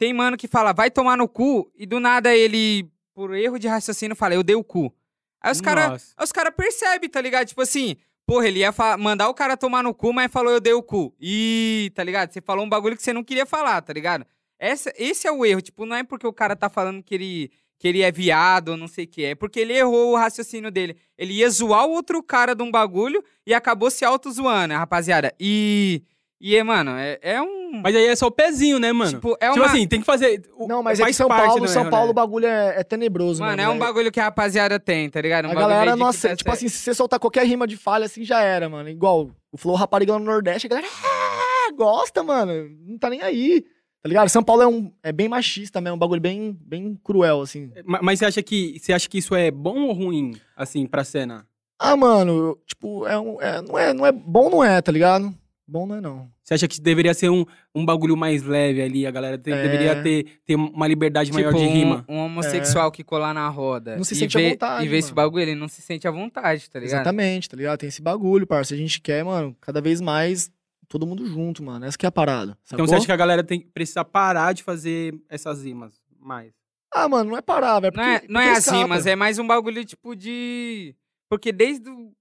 tem 0.04 0.12
mano 0.12 0.36
que 0.36 0.50
fala, 0.50 0.74
vai 0.74 0.92
tomar 0.92 1.16
no 1.16 1.30
cu, 1.30 1.72
e 1.78 1.86
do 1.86 1.98
nada 1.98 2.36
ele, 2.36 2.92
por 3.14 3.34
erro 3.34 3.58
de 3.58 3.70
raciocínio, 3.70 4.18
fala, 4.18 4.34
eu 4.34 4.44
dei 4.44 4.54
o 4.54 4.62
cu. 4.62 4.94
Aí 5.42 5.50
os 5.50 5.62
caras 5.62 6.14
cara 6.34 6.52
percebem, 6.52 7.10
tá 7.10 7.22
ligado? 7.22 7.48
Tipo 7.48 7.62
assim, 7.62 7.96
porra, 8.26 8.50
ele 8.50 8.60
ia 8.60 8.74
mandar 9.00 9.30
o 9.30 9.34
cara 9.34 9.56
tomar 9.56 9.82
no 9.82 9.94
cu, 9.94 10.12
mas 10.12 10.30
falou, 10.30 10.52
eu 10.52 10.60
dei 10.60 10.74
o 10.74 10.84
cu. 10.84 11.16
Ih, 11.22 11.90
tá 11.96 12.04
ligado? 12.04 12.34
Você 12.34 12.42
falou 12.42 12.66
um 12.66 12.70
bagulho 12.70 12.98
que 12.98 13.02
você 13.02 13.14
não 13.14 13.24
queria 13.24 13.46
falar, 13.46 13.82
tá 13.82 13.94
ligado? 13.94 14.26
Essa, 14.60 14.92
esse 14.98 15.26
é 15.26 15.32
o 15.32 15.46
erro. 15.46 15.62
Tipo, 15.62 15.86
não 15.86 15.96
é 15.96 16.04
porque 16.04 16.28
o 16.28 16.34
cara 16.34 16.54
tá 16.54 16.70
falando 16.70 17.02
que 17.02 17.16
ele, 17.16 17.52
que 17.80 17.88
ele 17.88 18.02
é 18.02 18.12
viado 18.12 18.70
ou 18.70 18.78
não 18.78 18.90
sei 18.90 19.06
o 19.06 19.08
que. 19.08 19.24
É 19.24 19.36
porque 19.36 19.62
ele 19.62 19.72
errou 19.72 20.12
o 20.12 20.18
raciocínio 20.18 20.70
dele. 20.70 20.98
Ele 21.18 21.32
ia 21.32 21.50
zoar 21.50 21.86
o 21.86 21.92
outro 21.92 22.22
cara 22.22 22.54
de 22.54 22.62
um 22.62 22.70
bagulho 22.70 23.24
e 23.48 23.54
acabou 23.54 23.90
se 23.90 24.04
auto-zoando, 24.04 24.74
rapaziada. 24.74 25.34
E. 25.40 26.04
E, 26.46 26.58
é, 26.58 26.62
mano, 26.64 26.92
é, 26.92 27.18
é 27.22 27.42
um. 27.42 27.80
Mas 27.82 27.96
aí 27.96 28.06
é 28.06 28.16
só 28.18 28.28
o 28.28 28.32
pezinho, 28.32 28.78
né, 28.78 28.92
mano? 28.92 29.12
tipo, 29.14 29.32
é 29.40 29.48
tipo 29.48 29.60
uma. 29.62 29.66
assim, 29.66 29.88
tem 29.88 30.02
que 30.02 30.06
fazer. 30.06 30.44
o- 30.58 30.68
Não, 30.68 30.84
mas 30.84 31.00
é 31.00 31.06
que 31.06 31.14
São 31.14 31.30
parte 31.30 31.48
Paulo, 31.48 31.68
São 31.70 31.84
erro, 31.84 31.90
Paulo, 31.92 32.06
o 32.08 32.10
né? 32.10 32.14
bagulho 32.14 32.46
é, 32.46 32.82
é 32.82 32.84
tenebroso, 32.84 33.40
Mano, 33.42 33.56
mesmo, 33.56 33.62
é 33.62 33.74
um 33.74 33.78
velho. 33.80 33.86
bagulho 33.86 34.12
que 34.12 34.20
a 34.20 34.26
rapaziada 34.26 34.78
tem, 34.78 35.10
tá 35.10 35.22
ligado? 35.22 35.48
Um 35.48 35.52
A 35.52 35.56
galera, 35.56 35.96
nossa, 35.96 36.36
tipo 36.36 36.52
assim, 36.52 36.68
se 36.68 36.80
você 36.80 36.94
soltar 36.94 37.18
qualquer 37.18 37.46
rima 37.48 37.66
de 37.66 37.78
falha, 37.78 38.06
assim, 38.06 38.26
já 38.26 38.42
era, 38.42 38.68
mano. 38.68 38.90
Igual 38.90 39.32
o 39.54 39.58
Flow 39.58 39.74
Rapariga 39.76 40.12
lá 40.12 40.20
no 40.20 40.26
Nordeste, 40.26 40.68
a 40.68 40.70
galera 40.70 40.88
ah, 40.92 41.72
gosta, 41.74 42.22
mano. 42.24 42.70
Não 42.86 42.98
tá 42.98 43.10
nem 43.10 43.22
aí. 43.22 43.64
Tá 44.02 44.10
ligado? 44.10 44.28
São 44.28 44.44
Paulo 44.44 44.62
é, 44.64 44.68
um, 44.68 44.92
é 45.02 45.14
bem 45.14 45.30
machista 45.30 45.80
mesmo, 45.80 45.96
um 45.96 46.00
bagulho 46.00 46.20
bem, 46.20 46.58
bem 46.60 47.00
cruel, 47.02 47.40
assim. 47.40 47.72
Ma- 47.86 48.02
Mas 48.04 48.20
você 48.20 48.26
acha 48.26 48.44
que 48.44 48.78
você 48.78 48.92
acha 48.92 49.08
que 49.08 49.18
isso 49.20 49.34
é 49.34 49.50
bom 49.50 49.84
ou 49.84 49.94
ruim, 49.94 50.36
assim, 50.58 50.86
pra 50.86 51.06
cena? 51.06 51.48
Ah, 51.80 51.96
mano, 51.96 52.58
tipo, 52.68 53.08
é 53.08 53.18
um, 53.18 53.42
é, 53.42 53.62
não, 53.62 53.80
é, 53.80 53.94
não 53.94 54.06
é 54.06 54.12
bom, 54.12 54.50
não 54.50 54.62
é, 54.62 54.82
tá 54.82 54.92
ligado? 54.92 55.34
Bom 55.66 55.88
não 55.88 55.96
é, 55.96 56.02
não. 56.02 56.33
Você 56.44 56.56
acha 56.56 56.68
que 56.68 56.82
deveria 56.82 57.14
ser 57.14 57.30
um, 57.30 57.46
um 57.74 57.86
bagulho 57.86 58.18
mais 58.18 58.44
leve 58.44 58.82
ali? 58.82 59.08
A 59.08 59.12
galera 59.12 59.38
te- 59.38 59.50
É. 59.52 59.64
deveria 59.64 60.04
ter, 60.04 60.26
ter 60.46 60.56
uma 60.56 60.86
liberdade 60.88 61.32
maior 61.32 61.54
Tipo, 61.54 61.64
de 61.64 61.70
um- 61.70 61.74
rima? 61.74 62.06
Um, 62.10 62.18
homossexual 62.18 62.92
que 62.92 63.04
colar 63.04 63.34
na 63.34 63.48
roda. 63.48 63.96
Não 63.96 64.04
se 64.04 64.14
sente 64.16 64.38
à 64.38 64.42
vê, 64.42 64.50
vontade, 64.50 64.86
E 64.86 64.90
vê 64.90 64.98
esse 64.98 65.14
bagulho, 65.14 65.42
ele 65.44 65.56
não 65.56 65.68
se 65.70 65.82
sente 65.82 66.06
à 66.08 66.12
vontade, 66.12 66.70
tá 66.70 66.80
ligado? 66.80 66.96
Exatamente, 66.96 67.50
tá 67.50 67.56
ligado? 67.56 67.80
Tem 67.80 67.88
esse 67.88 68.02
bagulho, 68.02 68.46
parça. 68.46 68.74
A 68.74 68.78
gente 68.78 69.00
quer, 69.00 69.24
mano, 69.24 69.56
cada 69.62 69.80
vez 69.80 70.02
mais 70.02 70.52
todo 70.90 71.08
mundo 71.08 71.26
junto, 71.26 71.64
mano. 71.64 71.86
Essa 71.86 71.98
que 71.98 72.06
é 72.06 72.10
a 72.10 72.12
parada. 72.12 72.58
Então 72.66 72.78
sacou? 72.80 72.88
você 72.88 72.96
acha 72.96 73.06
que 73.06 73.12
a 73.14 73.18
galera 73.18 73.44
tem, 73.44 73.62
precisa 73.62 74.04
parar 74.04 74.52
de 74.54 74.64
fazer 74.64 75.16
essas 75.30 75.64
rimas 75.64 75.94
mais? 76.20 76.52
Ah, 76.94 77.08
mano, 77.08 77.32
não 77.32 77.38
é 77.38 77.42
parar, 77.42 77.80
velho. 77.80 77.94
Não 77.96 78.04
é, 78.04 78.22
não 78.30 78.40
é 78.42 78.46
porque 78.48 78.58
assim, 78.60 78.70
escapa. 78.76 78.88
mas 78.88 79.06
é 79.08 79.16
mais 79.16 79.40
um 79.40 79.48
bagulho 79.48 79.84
tipo 79.86 80.14
de. 80.16 80.94
Porque 81.30 81.52
desde 81.52 81.90
o- 81.90 82.12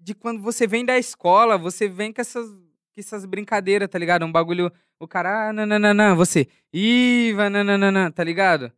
de 0.00 0.14
quando 0.14 0.40
você 0.42 0.66
vem 0.66 0.84
da 0.84 0.98
escola, 0.98 1.56
você 1.58 1.86
vem 1.86 2.12
com 2.12 2.20
essas, 2.20 2.48
com 3.02 3.06
essas 3.06 3.24
brincadeiras, 3.24 3.88
tá 3.88 3.98
ligado? 3.98 4.24
Um 4.24 4.32
bagulho. 4.32 4.70
O 5.00 5.06
cara, 5.06 5.48
ah, 5.48 5.52
nananana, 5.52 6.14
você. 6.14 6.48
Iva, 6.72 7.48
nananana, 7.48 8.10
tá 8.10 8.24
ligado? 8.24 8.72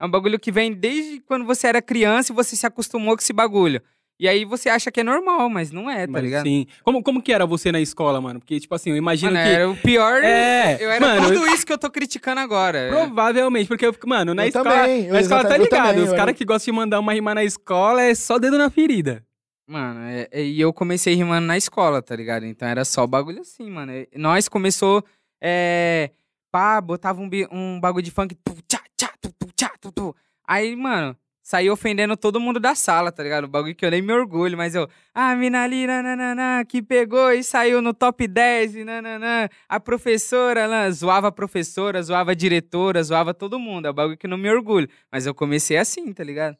É 0.00 0.04
um 0.04 0.10
bagulho 0.10 0.38
que 0.38 0.52
vem 0.52 0.72
desde 0.72 1.20
quando 1.20 1.44
você 1.44 1.66
era 1.66 1.82
criança 1.82 2.32
e 2.32 2.34
você 2.34 2.54
se 2.56 2.66
acostumou 2.66 3.16
com 3.16 3.20
esse 3.22 3.32
bagulho. 3.32 3.80
E 4.18 4.28
aí 4.28 4.44
você 4.44 4.68
acha 4.68 4.92
que 4.92 5.00
é 5.00 5.02
normal, 5.02 5.50
mas 5.50 5.72
não 5.72 5.90
é, 5.90 6.06
tá 6.06 6.12
Mas, 6.12 6.22
ligado? 6.22 6.44
Sim. 6.44 6.66
Como, 6.84 7.02
como 7.02 7.20
que 7.20 7.32
era 7.32 7.44
você 7.44 7.72
na 7.72 7.80
escola, 7.80 8.20
mano? 8.20 8.38
Porque, 8.38 8.60
tipo 8.60 8.72
assim, 8.72 8.90
eu 8.90 8.96
imagino 8.96 9.32
Mano, 9.32 9.44
que. 9.44 9.50
era 9.52 9.68
o 9.68 9.76
pior. 9.76 10.22
É, 10.22 10.78
eu 10.80 10.88
era 10.88 11.04
mano, 11.04 11.26
tudo 11.34 11.46
isso 11.48 11.66
que 11.66 11.72
eu 11.72 11.78
tô 11.78 11.90
criticando 11.90 12.40
agora. 12.40 12.88
Provavelmente, 12.90 13.66
porque, 13.66 13.84
eu 13.84 13.92
fico- 13.92 14.08
mano, 14.08 14.32
na 14.32 14.44
Eu 14.44 14.48
escola. 14.48 14.70
também, 14.70 15.06
eu 15.06 15.12
na 15.14 15.20
escola 15.20 15.44
tá 15.44 15.56
eu 15.58 15.64
ligado. 15.64 15.86
também, 15.88 16.04
Os 16.04 16.10
eu 16.10 16.16
caras 16.16 16.36
que 16.36 16.44
gostam 16.44 16.72
de 16.72 16.76
mandar 16.76 17.00
uma 17.00 17.12
rima 17.12 17.34
na 17.34 17.42
escola 17.42 18.02
é 18.02 18.14
só 18.14 18.38
dedo 18.38 18.56
na 18.56 18.70
ferida. 18.70 19.24
Mano, 19.66 20.00
é- 20.00 20.28
é- 20.30 20.44
e 20.44 20.60
eu 20.60 20.72
comecei 20.72 21.14
rimando 21.14 21.46
na 21.46 21.56
escola, 21.56 22.02
tá 22.02 22.14
ligado? 22.14 22.44
Então 22.44 22.68
era 22.68 22.84
só 22.84 23.06
bagulho 23.06 23.40
assim, 23.40 23.70
mano. 23.70 23.92
E 23.92 24.08
Nós 24.14 24.48
começou, 24.48 25.02
é, 25.42 26.10
pá, 26.52 26.80
botava 26.80 27.20
um, 27.20 27.30
um 27.50 27.80
bagulho 27.80 28.02
de 28.04 28.10
funk, 28.10 28.34
tu, 28.44 28.54
tchá, 28.68 28.80
tchá, 28.96 29.10
tu, 29.20 29.32
tu, 29.38 29.46
tchá, 29.56 29.70
tu, 29.80 29.90
tu. 29.90 30.14
Aí, 30.46 30.76
mano, 30.76 31.16
saí 31.42 31.70
ofendendo 31.70 32.14
todo 32.14 32.38
mundo 32.38 32.60
da 32.60 32.74
sala, 32.74 33.10
tá 33.10 33.22
ligado? 33.22 33.44
O 33.44 33.48
bagulho 33.48 33.74
que 33.74 33.86
eu 33.86 33.90
nem 33.90 34.02
me 34.02 34.12
orgulho, 34.12 34.56
mas 34.56 34.74
eu, 34.74 34.86
ah, 35.14 35.34
mina 35.34 35.62
ali, 35.62 35.86
nananana, 35.86 36.62
que 36.66 36.82
pegou 36.82 37.30
e 37.32 37.42
saiu 37.42 37.80
no 37.80 37.94
top 37.94 38.26
10, 38.28 38.76
e 38.76 38.84
nananã. 38.84 39.48
A 39.66 39.80
professora, 39.80 40.66
lá, 40.66 40.90
zoava 40.90 41.28
a 41.28 41.32
professora, 41.32 42.02
zoava 42.02 42.32
a 42.32 42.34
diretora, 42.34 43.02
zoava 43.02 43.32
todo 43.32 43.58
mundo. 43.58 43.86
É 43.86 43.90
um 43.90 43.94
bagulho 43.94 44.18
que 44.18 44.26
eu 44.26 44.30
não 44.30 44.38
me 44.38 44.50
orgulho. 44.50 44.88
Mas 45.10 45.24
eu 45.26 45.34
comecei 45.34 45.78
assim, 45.78 46.12
tá 46.12 46.22
ligado? 46.22 46.56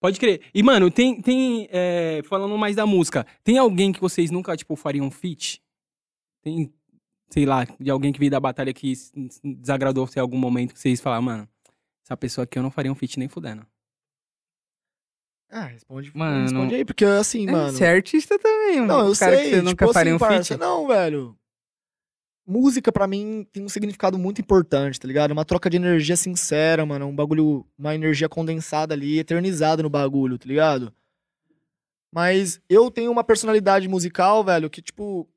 Pode 0.00 0.18
crer. 0.18 0.40
E, 0.54 0.62
mano, 0.62 0.90
tem. 0.90 1.20
tem 1.20 1.68
é, 1.70 2.22
falando 2.24 2.56
mais 2.56 2.74
da 2.74 2.86
música, 2.86 3.26
tem 3.44 3.58
alguém 3.58 3.92
que 3.92 4.00
vocês 4.00 4.30
nunca, 4.30 4.56
tipo, 4.56 4.74
fariam 4.74 5.06
um 5.06 5.10
feat? 5.10 5.62
Tem, 6.42 6.72
sei 7.28 7.44
lá, 7.44 7.66
de 7.78 7.90
alguém 7.90 8.10
que 8.12 8.18
veio 8.18 8.30
da 8.30 8.40
batalha 8.40 8.72
que 8.72 8.94
desagradou 9.44 10.06
você 10.06 10.18
em 10.18 10.22
algum 10.22 10.38
momento 10.38 10.72
que 10.72 10.80
vocês 10.80 11.00
falaram, 11.00 11.22
mano, 11.22 11.48
essa 12.02 12.16
pessoa 12.16 12.44
aqui 12.44 12.58
eu 12.58 12.62
não 12.62 12.70
faria 12.70 12.90
um 12.90 12.94
feat 12.94 13.18
nem 13.18 13.28
fudendo. 13.28 13.66
Ah, 15.52 15.64
responde, 15.64 16.12
Mano, 16.14 16.42
responde 16.44 16.74
aí, 16.76 16.84
porque 16.84 17.04
assim, 17.04 17.46
É, 17.48 17.50
mano. 17.52 17.72
Você 17.72 17.84
é 17.84 17.88
artista 17.90 18.38
também, 18.38 18.76
mano. 18.80 18.86
Não, 18.86 19.00
eu 19.06 19.12
Um 19.12 19.16
cara 19.16 19.36
sei. 19.36 19.44
que 19.44 19.50
você 19.56 19.62
nunca 19.62 19.84
tipo 19.84 19.92
faria 19.92 20.14
assim, 20.14 20.24
um 20.24 20.28
feat. 20.28 20.48
parça, 20.48 20.56
Não, 20.56 20.86
velho. 20.86 21.36
Música, 22.50 22.90
pra 22.90 23.06
mim, 23.06 23.46
tem 23.52 23.62
um 23.62 23.68
significado 23.68 24.18
muito 24.18 24.40
importante, 24.40 24.98
tá 24.98 25.06
ligado? 25.06 25.30
Uma 25.30 25.44
troca 25.44 25.70
de 25.70 25.76
energia 25.76 26.16
sincera, 26.16 26.84
mano. 26.84 27.06
Um 27.06 27.14
bagulho, 27.14 27.64
uma 27.78 27.94
energia 27.94 28.28
condensada 28.28 28.92
ali, 28.92 29.20
eternizada 29.20 29.84
no 29.84 29.88
bagulho, 29.88 30.36
tá 30.36 30.48
ligado? 30.48 30.92
Mas 32.12 32.60
eu 32.68 32.90
tenho 32.90 33.12
uma 33.12 33.22
personalidade 33.22 33.86
musical, 33.86 34.42
velho, 34.42 34.68
que, 34.68 34.82
tipo, 34.82 35.28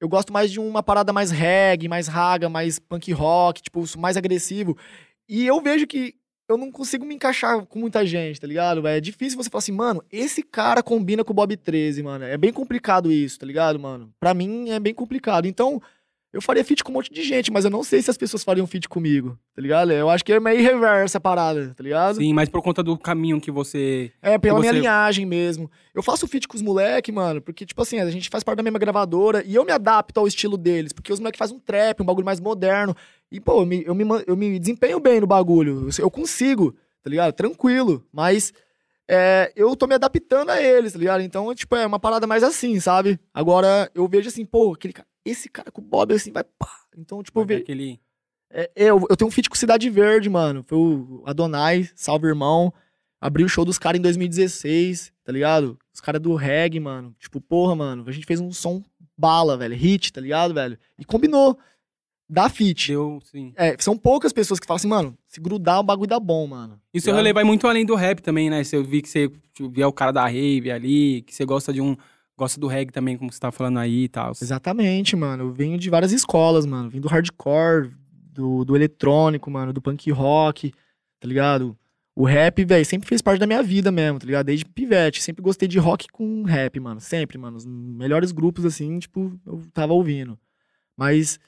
eu 0.00 0.08
gosto 0.08 0.32
mais 0.32 0.50
de 0.50 0.58
uma 0.58 0.82
parada 0.82 1.12
mais 1.12 1.30
reggae, 1.30 1.88
mais 1.88 2.08
raga, 2.08 2.48
mais 2.48 2.78
punk 2.78 3.12
rock, 3.12 3.60
tipo, 3.60 3.84
mais 3.98 4.16
agressivo. 4.16 4.74
E 5.28 5.46
eu 5.46 5.60
vejo 5.60 5.86
que 5.86 6.14
eu 6.48 6.56
não 6.56 6.72
consigo 6.72 7.04
me 7.04 7.14
encaixar 7.14 7.66
com 7.66 7.78
muita 7.78 8.06
gente, 8.06 8.40
tá 8.40 8.46
ligado? 8.46 8.86
É 8.88 8.98
difícil 8.98 9.36
você 9.36 9.50
falar 9.50 9.58
assim, 9.58 9.72
mano, 9.72 10.02
esse 10.10 10.42
cara 10.42 10.82
combina 10.82 11.22
com 11.22 11.32
o 11.32 11.36
Bob 11.36 11.54
13, 11.54 12.02
mano. 12.02 12.24
É 12.24 12.38
bem 12.38 12.50
complicado 12.50 13.12
isso, 13.12 13.38
tá 13.38 13.44
ligado, 13.44 13.78
mano? 13.78 14.10
Pra 14.18 14.32
mim 14.32 14.70
é 14.70 14.80
bem 14.80 14.94
complicado. 14.94 15.46
Então, 15.46 15.78
eu 16.32 16.40
faria 16.40 16.64
feat 16.64 16.82
com 16.82 16.90
um 16.90 16.94
monte 16.94 17.12
de 17.12 17.22
gente, 17.22 17.50
mas 17.52 17.64
eu 17.64 17.70
não 17.70 17.84
sei 17.84 18.00
se 18.00 18.10
as 18.10 18.16
pessoas 18.16 18.42
fariam 18.42 18.66
feat 18.66 18.88
comigo, 18.88 19.38
tá 19.54 19.60
ligado? 19.60 19.92
Eu 19.92 20.08
acho 20.08 20.24
que 20.24 20.32
é 20.32 20.40
meio 20.40 20.62
reversa 20.62 21.18
a 21.18 21.20
parada, 21.20 21.74
tá 21.76 21.82
ligado? 21.82 22.16
Sim, 22.16 22.32
mas 22.32 22.48
por 22.48 22.62
conta 22.62 22.82
do 22.82 22.96
caminho 22.96 23.40
que 23.40 23.50
você. 23.50 24.10
É, 24.22 24.38
pela 24.38 24.58
minha 24.58 24.72
você- 24.72 24.78
linhagem 24.78 25.26
mesmo. 25.26 25.70
Eu 25.94 26.02
faço 26.02 26.26
feat 26.26 26.48
com 26.48 26.56
os 26.56 26.62
moleque, 26.62 27.12
mano, 27.12 27.42
porque, 27.42 27.66
tipo 27.66 27.82
assim, 27.82 27.98
a 28.00 28.10
gente 28.10 28.30
faz 28.30 28.42
parte 28.42 28.56
da 28.56 28.62
mesma 28.62 28.78
gravadora 28.78 29.42
e 29.46 29.54
eu 29.54 29.64
me 29.64 29.72
adapto 29.72 30.18
ao 30.20 30.26
estilo 30.26 30.56
deles, 30.56 30.92
porque 30.92 31.12
os 31.12 31.20
moleque 31.20 31.38
fazem 31.38 31.56
um 31.56 31.60
trap, 31.60 32.00
um 32.00 32.06
bagulho 32.06 32.24
mais 32.24 32.40
moderno. 32.40 32.96
E, 33.30 33.38
pô, 33.38 33.60
eu 33.60 33.66
me, 33.66 33.84
eu 33.84 33.94
me, 33.94 34.04
eu 34.26 34.36
me 34.36 34.58
desempenho 34.58 34.98
bem 35.00 35.20
no 35.20 35.26
bagulho. 35.26 35.88
Eu, 35.98 36.04
eu 36.04 36.10
consigo, 36.10 36.74
tá 37.02 37.10
ligado? 37.10 37.32
Tranquilo. 37.34 38.04
Mas 38.12 38.52
é, 39.08 39.52
eu 39.54 39.74
tô 39.76 39.86
me 39.86 39.94
adaptando 39.94 40.50
a 40.50 40.62
eles, 40.62 40.92
tá 40.94 40.98
ligado? 40.98 41.20
Então, 41.22 41.54
tipo, 41.54 41.76
é 41.76 41.84
uma 41.86 41.98
parada 41.98 42.26
mais 42.26 42.42
assim, 42.42 42.80
sabe? 42.80 43.18
Agora, 43.34 43.90
eu 43.94 44.08
vejo 44.08 44.28
assim, 44.28 44.44
pô, 44.46 44.72
aquele 44.72 44.94
cara, 44.94 45.06
esse 45.24 45.48
cara 45.48 45.70
com 45.70 45.80
o 45.80 45.84
Bob, 45.84 46.12
assim, 46.12 46.32
vai 46.32 46.44
pá. 46.44 46.70
Então, 46.96 47.22
tipo, 47.22 47.40
eu 47.40 47.46
ter 47.46 47.56
aquele. 47.56 48.00
É, 48.50 48.70
eu, 48.76 49.06
eu 49.08 49.16
tenho 49.16 49.28
um 49.28 49.30
feat 49.30 49.48
com 49.48 49.56
Cidade 49.56 49.88
Verde, 49.88 50.28
mano. 50.28 50.62
Foi 50.66 50.76
o 50.78 51.22
Adonai, 51.26 51.88
salve 51.94 52.26
irmão. 52.26 52.72
Abri 53.20 53.44
o 53.44 53.48
show 53.48 53.64
dos 53.64 53.78
caras 53.78 53.98
em 53.98 54.02
2016, 54.02 55.12
tá 55.24 55.32
ligado? 55.32 55.78
Os 55.94 56.00
caras 56.00 56.20
do 56.20 56.34
reggae, 56.34 56.80
mano. 56.80 57.14
Tipo, 57.18 57.40
porra, 57.40 57.74
mano. 57.74 58.04
A 58.06 58.12
gente 58.12 58.26
fez 58.26 58.40
um 58.40 58.52
som 58.52 58.82
bala, 59.16 59.56
velho. 59.56 59.76
Hit, 59.76 60.12
tá 60.12 60.20
ligado, 60.20 60.52
velho? 60.52 60.76
E 60.98 61.04
combinou. 61.04 61.56
Dá 62.28 62.48
feat. 62.48 62.88
Deu, 62.88 63.20
sim. 63.22 63.52
É, 63.56 63.76
são 63.78 63.96
poucas 63.96 64.32
pessoas 64.32 64.58
que 64.58 64.66
falam 64.66 64.76
assim, 64.76 64.88
mano, 64.88 65.16
se 65.28 65.40
grudar 65.40 65.80
o 65.80 65.82
bagulho 65.82 66.08
dá 66.08 66.18
bom, 66.18 66.46
mano. 66.46 66.80
E 66.92 66.98
o 66.98 67.00
seu 67.00 67.10
Ligado? 67.12 67.20
rolê 67.20 67.32
vai 67.32 67.44
muito 67.44 67.66
além 67.66 67.84
do 67.84 67.94
rap 67.94 68.20
também, 68.20 68.48
né? 68.50 68.62
Eu 68.72 68.82
vi 68.82 69.02
que 69.02 69.08
você 69.08 69.30
tipo, 69.52 69.68
via 69.68 69.86
o 69.86 69.92
cara 69.92 70.12
da 70.12 70.26
rave 70.26 70.70
ali, 70.70 71.22
que 71.22 71.34
você 71.34 71.44
gosta 71.44 71.72
de 71.72 71.80
um. 71.80 71.96
Gosta 72.42 72.58
do 72.58 72.66
reggae 72.66 72.90
também, 72.90 73.16
como 73.16 73.32
você 73.32 73.38
tá 73.38 73.52
falando 73.52 73.78
aí 73.78 74.02
e 74.02 74.08
tal. 74.08 74.32
Exatamente, 74.32 75.14
mano. 75.14 75.44
Eu 75.44 75.52
venho 75.52 75.78
de 75.78 75.88
várias 75.88 76.10
escolas, 76.10 76.66
mano. 76.66 76.90
Vim 76.90 77.00
do 77.00 77.06
hardcore, 77.06 77.92
do, 78.32 78.64
do 78.64 78.74
eletrônico, 78.74 79.48
mano, 79.48 79.72
do 79.72 79.80
punk 79.80 80.10
rock, 80.10 80.72
tá 81.20 81.28
ligado? 81.28 81.78
O 82.16 82.24
rap, 82.24 82.64
velho, 82.64 82.84
sempre 82.84 83.08
fez 83.08 83.22
parte 83.22 83.38
da 83.38 83.46
minha 83.46 83.62
vida 83.62 83.92
mesmo, 83.92 84.18
tá 84.18 84.26
ligado? 84.26 84.46
Desde 84.46 84.64
pivete. 84.64 85.22
Sempre 85.22 85.40
gostei 85.40 85.68
de 85.68 85.78
rock 85.78 86.08
com 86.08 86.42
rap, 86.42 86.80
mano. 86.80 87.00
Sempre, 87.00 87.38
mano. 87.38 87.56
Os 87.56 87.64
melhores 87.64 88.32
grupos, 88.32 88.64
assim, 88.64 88.98
tipo, 88.98 89.38
eu 89.46 89.62
tava 89.72 89.92
ouvindo. 89.92 90.36
Mas 90.96 91.38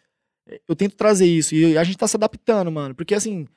eh, 0.47 0.61
eu 0.69 0.77
tento 0.77 0.95
trazer 0.95 1.27
isso. 1.27 1.57
E 1.57 1.77
a 1.77 1.83
gente 1.83 1.99
tá 1.99 2.07
se 2.07 2.17
adaptando, 2.17 2.71
mano. 2.71 2.95
Porque, 2.95 3.17
assim, 3.17 3.49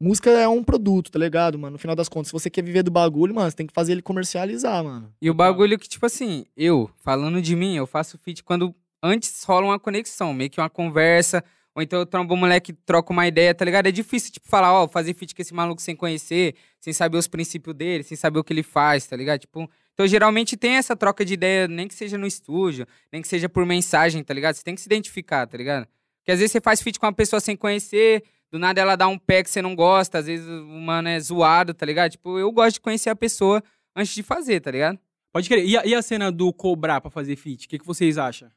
música 0.00 0.30
é 0.30 0.48
um 0.48 0.64
produto, 0.64 1.10
tá 1.10 1.18
ligado, 1.18 1.58
mano? 1.58 1.72
No 1.72 1.78
final 1.78 1.94
das 1.94 2.08
contas, 2.08 2.28
se 2.28 2.32
você 2.32 2.48
quer 2.48 2.62
viver 2.62 2.82
do 2.82 2.90
bagulho, 2.90 3.34
mano, 3.34 3.50
você 3.50 3.56
tem 3.56 3.66
que 3.66 3.74
fazer 3.74 3.92
ele 3.92 4.02
comercializar, 4.02 4.82
mano. 4.82 5.12
E 5.20 5.28
o 5.28 5.34
bagulho 5.34 5.78
que, 5.78 5.88
tipo 5.88 6.06
assim, 6.06 6.46
eu, 6.56 6.90
falando 6.98 7.42
de 7.42 7.54
mim, 7.54 7.76
eu 7.76 7.86
faço 7.86 8.18
feat 8.18 8.42
quando 8.42 8.74
antes 9.02 9.44
rola 9.44 9.66
uma 9.66 9.78
conexão, 9.78 10.32
meio 10.32 10.48
que 10.48 10.60
uma 10.60 10.70
conversa, 10.70 11.44
ou 11.74 11.82
então 11.82 11.98
eu 11.98 12.06
trombo 12.06 12.34
um 12.34 12.36
moleque, 12.36 12.72
troco 12.72 13.12
uma 13.12 13.26
ideia, 13.26 13.54
tá 13.54 13.64
ligado? 13.64 13.86
É 13.86 13.92
difícil, 13.92 14.32
tipo, 14.32 14.48
falar, 14.48 14.72
ó, 14.72 14.88
fazer 14.88 15.14
feat 15.14 15.34
com 15.34 15.42
esse 15.42 15.54
maluco 15.54 15.80
sem 15.80 15.94
conhecer, 15.94 16.54
sem 16.80 16.92
saber 16.92 17.18
os 17.18 17.28
princípios 17.28 17.76
dele, 17.76 18.02
sem 18.02 18.16
saber 18.16 18.38
o 18.38 18.44
que 18.44 18.52
ele 18.52 18.62
faz, 18.62 19.06
tá 19.06 19.16
ligado? 19.16 19.40
Tipo, 19.40 19.70
então 19.94 20.06
geralmente 20.06 20.56
tem 20.56 20.76
essa 20.76 20.96
troca 20.96 21.24
de 21.24 21.34
ideia, 21.34 21.68
nem 21.68 21.86
que 21.86 21.94
seja 21.94 22.16
no 22.16 22.26
estúdio, 22.26 22.86
nem 23.12 23.20
que 23.22 23.28
seja 23.28 23.48
por 23.48 23.66
mensagem, 23.66 24.24
tá 24.24 24.32
ligado? 24.32 24.54
Você 24.54 24.64
tem 24.64 24.74
que 24.74 24.80
se 24.80 24.88
identificar, 24.88 25.46
tá 25.46 25.56
ligado? 25.56 25.86
Porque 26.18 26.32
às 26.32 26.38
vezes 26.38 26.52
você 26.52 26.60
faz 26.60 26.80
feat 26.80 26.98
com 26.98 27.06
uma 27.06 27.12
pessoa 27.12 27.38
sem 27.38 27.56
conhecer, 27.56 28.24
do 28.50 28.58
nada 28.58 28.80
ela 28.80 28.96
dá 28.96 29.06
um 29.08 29.18
pé 29.18 29.42
que 29.42 29.50
você 29.50 29.62
não 29.62 29.74
gosta, 29.76 30.18
às 30.18 30.26
vezes 30.26 30.46
o 30.48 30.64
mano 30.80 31.08
é 31.08 31.18
zoado, 31.20 31.72
tá 31.72 31.86
ligado? 31.86 32.12
Tipo, 32.12 32.38
eu 32.38 32.50
gosto 32.50 32.74
de 32.74 32.80
conhecer 32.80 33.10
a 33.10 33.16
pessoa 33.16 33.62
antes 33.94 34.14
de 34.14 34.22
fazer, 34.22 34.60
tá 34.60 34.70
ligado? 34.70 34.98
Pode 35.32 35.48
crer. 35.48 35.64
E 35.64 35.76
a, 35.78 35.86
e 35.86 35.94
a 35.94 36.02
cena 36.02 36.32
do 36.32 36.52
cobrar 36.52 37.00
pra 37.00 37.10
fazer 37.10 37.36
feat? 37.36 37.66
O 37.66 37.68
que, 37.68 37.78
que 37.78 37.86
vocês 37.86 38.18
acham? 38.18 38.50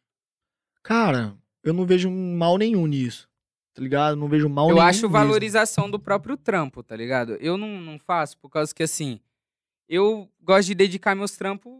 Cara, 0.81 1.35
eu 1.63 1.73
não 1.73 1.85
vejo 1.85 2.09
mal 2.09 2.57
nenhum 2.57 2.87
nisso. 2.87 3.29
Tá 3.73 3.81
ligado? 3.81 4.15
Não 4.15 4.27
vejo 4.27 4.47
mal 4.49 4.69
Eu 4.69 4.75
nenhum. 4.75 4.87
acho 4.87 5.01
mesmo. 5.03 5.09
valorização 5.13 5.89
do 5.89 5.99
próprio 5.99 6.37
trampo, 6.37 6.83
tá 6.83 6.95
ligado? 6.95 7.33
Eu 7.39 7.57
não, 7.57 7.79
não 7.81 7.97
faço 7.97 8.37
por 8.37 8.49
causa 8.49 8.73
que, 8.73 8.83
assim, 8.83 9.19
eu 9.89 10.29
gosto 10.41 10.67
de 10.67 10.75
dedicar 10.75 11.15
meus 11.15 11.31
trampos. 11.35 11.73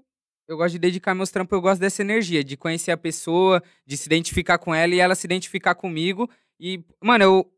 Eu 0.48 0.58
gosto 0.58 0.74
de 0.74 0.80
dedicar 0.80 1.16
meus 1.16 1.30
trampos, 1.32 1.56
eu 1.56 1.62
gosto 1.62 1.80
dessa 1.80 2.02
energia, 2.02 2.44
de 2.44 2.58
conhecer 2.58 2.92
a 2.92 2.98
pessoa, 2.98 3.64
de 3.86 3.96
se 3.96 4.08
identificar 4.08 4.58
com 4.58 4.76
ela 4.76 4.94
e 4.94 5.00
ela 5.00 5.16
se 5.16 5.26
identificar 5.26 5.74
comigo. 5.76 6.30
E, 6.60 6.84
mano, 7.02 7.24
eu, 7.24 7.53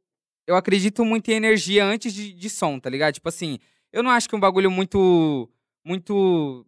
eu 0.47 0.55
acredito 0.55 1.03
muito 1.03 1.29
em 1.29 1.35
energia 1.35 1.85
antes 1.85 2.13
de, 2.13 2.33
de 2.33 2.49
som, 2.49 2.79
tá 2.79 2.89
ligado? 2.89 3.13
Tipo 3.13 3.29
assim, 3.29 3.59
eu 3.91 4.03
não 4.03 4.11
acho 4.11 4.27
que 4.27 4.35
é 4.35 4.37
um 4.37 4.41
bagulho 4.41 4.69
muito. 4.69 5.49
Muito. 5.83 6.65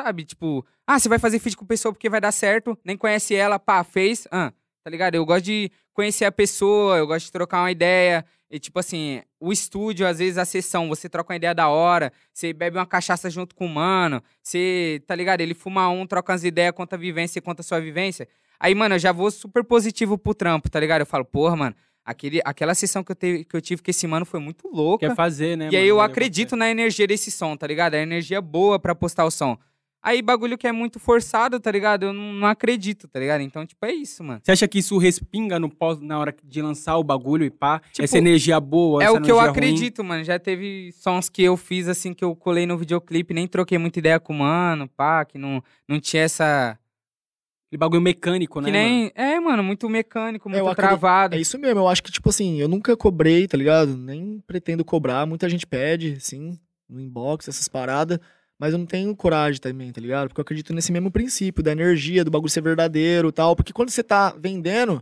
Sabe? 0.00 0.24
Tipo, 0.24 0.64
ah, 0.86 0.98
você 0.98 1.08
vai 1.08 1.18
fazer 1.18 1.38
feat 1.38 1.56
com 1.56 1.66
pessoa 1.66 1.92
porque 1.92 2.08
vai 2.08 2.20
dar 2.20 2.32
certo, 2.32 2.78
nem 2.84 2.96
conhece 2.96 3.34
ela, 3.34 3.58
pá, 3.58 3.84
fez. 3.84 4.26
Ah, 4.30 4.52
tá 4.82 4.90
ligado? 4.90 5.14
Eu 5.14 5.26
gosto 5.26 5.44
de 5.44 5.70
conhecer 5.92 6.24
a 6.24 6.32
pessoa, 6.32 6.96
eu 6.96 7.06
gosto 7.06 7.26
de 7.26 7.32
trocar 7.32 7.62
uma 7.62 7.70
ideia. 7.70 8.24
E, 8.50 8.58
tipo 8.58 8.78
assim, 8.78 9.22
o 9.38 9.52
estúdio, 9.52 10.06
às 10.06 10.18
vezes 10.18 10.38
a 10.38 10.44
sessão, 10.44 10.88
você 10.88 11.08
troca 11.08 11.32
uma 11.32 11.36
ideia 11.36 11.54
da 11.54 11.68
hora, 11.68 12.12
você 12.32 12.52
bebe 12.52 12.78
uma 12.78 12.86
cachaça 12.86 13.30
junto 13.30 13.54
com 13.54 13.66
o 13.66 13.68
mano, 13.68 14.22
você, 14.42 15.02
tá 15.06 15.14
ligado? 15.14 15.40
Ele 15.40 15.54
fuma 15.54 15.88
um, 15.88 16.06
troca 16.06 16.32
umas 16.32 16.42
ideias, 16.42 16.72
conta 16.72 16.96
a 16.96 16.98
vivência, 16.98 17.40
conta 17.40 17.60
a 17.60 17.64
sua 17.64 17.80
vivência. 17.80 18.26
Aí, 18.58 18.74
mano, 18.74 18.96
eu 18.96 18.98
já 18.98 19.12
vou 19.12 19.30
super 19.30 19.62
positivo 19.62 20.18
pro 20.18 20.34
trampo, 20.34 20.68
tá 20.68 20.80
ligado? 20.80 21.00
Eu 21.00 21.06
falo, 21.06 21.24
porra, 21.24 21.54
mano, 21.54 21.76
aquele, 22.10 22.40
aquela 22.44 22.74
sessão 22.74 23.02
que 23.02 23.12
eu, 23.12 23.16
teve, 23.16 23.44
que 23.44 23.56
eu 23.56 23.60
tive 23.60 23.82
com 23.82 23.90
esse 23.90 24.06
mano 24.06 24.26
foi 24.26 24.40
muito 24.40 24.68
louca. 24.68 25.08
Quer 25.08 25.14
fazer, 25.14 25.56
né? 25.56 25.64
E 25.66 25.68
aí 25.68 25.82
mano? 25.82 25.86
eu 25.86 25.96
Valeu 25.96 26.10
acredito 26.10 26.56
na 26.56 26.70
energia 26.70 27.06
desse 27.06 27.30
som, 27.30 27.56
tá 27.56 27.66
ligado? 27.66 27.94
A 27.94 27.98
energia 27.98 28.40
boa 28.40 28.78
pra 28.78 28.94
postar 28.94 29.24
o 29.24 29.30
som. 29.30 29.56
Aí 30.02 30.22
bagulho 30.22 30.56
que 30.56 30.66
é 30.66 30.72
muito 30.72 30.98
forçado, 30.98 31.60
tá 31.60 31.70
ligado? 31.70 32.04
Eu 32.06 32.12
não, 32.14 32.32
não 32.32 32.48
acredito, 32.48 33.06
tá 33.06 33.20
ligado? 33.20 33.42
Então, 33.42 33.66
tipo, 33.66 33.84
é 33.84 33.92
isso, 33.92 34.24
mano. 34.24 34.40
Você 34.42 34.50
acha 34.50 34.66
que 34.66 34.78
isso 34.78 34.96
respinga 34.96 35.58
no 35.58 35.68
pós, 35.68 36.00
na 36.00 36.18
hora 36.18 36.34
de 36.42 36.62
lançar 36.62 36.96
o 36.96 37.04
bagulho 37.04 37.44
e 37.44 37.50
pá? 37.50 37.82
Tipo, 37.92 38.04
essa 38.04 38.16
energia 38.16 38.58
boa, 38.58 39.02
É 39.02 39.06
essa 39.06 39.18
o 39.18 39.20
que 39.20 39.30
eu 39.30 39.38
ruim? 39.38 39.48
acredito, 39.50 40.02
mano. 40.02 40.24
Já 40.24 40.38
teve 40.38 40.90
sons 40.92 41.28
que 41.28 41.42
eu 41.42 41.54
fiz, 41.54 41.86
assim, 41.86 42.14
que 42.14 42.24
eu 42.24 42.34
colei 42.34 42.64
no 42.64 42.78
videoclipe, 42.78 43.34
nem 43.34 43.46
troquei 43.46 43.76
muita 43.76 43.98
ideia 43.98 44.18
com 44.18 44.32
o 44.32 44.38
mano, 44.38 44.88
pá, 44.88 45.22
que 45.26 45.36
não, 45.36 45.62
não 45.86 46.00
tinha 46.00 46.22
essa. 46.22 46.78
Aquele 47.70 47.78
bagulho 47.78 48.02
mecânico, 48.02 48.60
né? 48.60 48.66
Que 48.66 48.72
nem. 48.72 49.12
É, 49.14 49.38
mano, 49.38 49.62
muito 49.62 49.88
mecânico, 49.88 50.48
Eu 50.48 50.50
muito 50.64 50.68
acredito- 50.72 50.88
travado. 50.98 51.36
É 51.36 51.38
isso 51.38 51.56
mesmo, 51.56 51.78
eu 51.78 51.86
acho 51.88 52.02
que, 52.02 52.10
tipo 52.10 52.28
assim, 52.28 52.60
eu 52.60 52.66
nunca 52.66 52.96
cobrei, 52.96 53.46
tá 53.46 53.56
ligado? 53.56 53.96
Nem 53.96 54.42
pretendo 54.44 54.84
cobrar. 54.84 55.24
Muita 55.24 55.48
gente 55.48 55.64
pede, 55.64 56.18
sim, 56.18 56.58
no 56.88 57.00
inbox, 57.00 57.46
essas 57.46 57.68
paradas. 57.68 58.18
Mas 58.58 58.72
eu 58.72 58.78
não 58.78 58.86
tenho 58.86 59.14
coragem 59.14 59.60
também, 59.60 59.92
tá 59.92 60.00
ligado? 60.00 60.26
Porque 60.28 60.40
eu 60.40 60.42
acredito 60.42 60.74
nesse 60.74 60.90
mesmo 60.90 61.12
princípio, 61.12 61.62
da 61.62 61.70
energia, 61.70 62.24
do 62.24 62.30
bagulho 62.30 62.50
ser 62.50 62.60
verdadeiro 62.60 63.28
e 63.28 63.32
tal. 63.32 63.54
Porque 63.54 63.72
quando 63.72 63.88
você 63.90 64.02
tá 64.02 64.34
vendendo, 64.36 65.00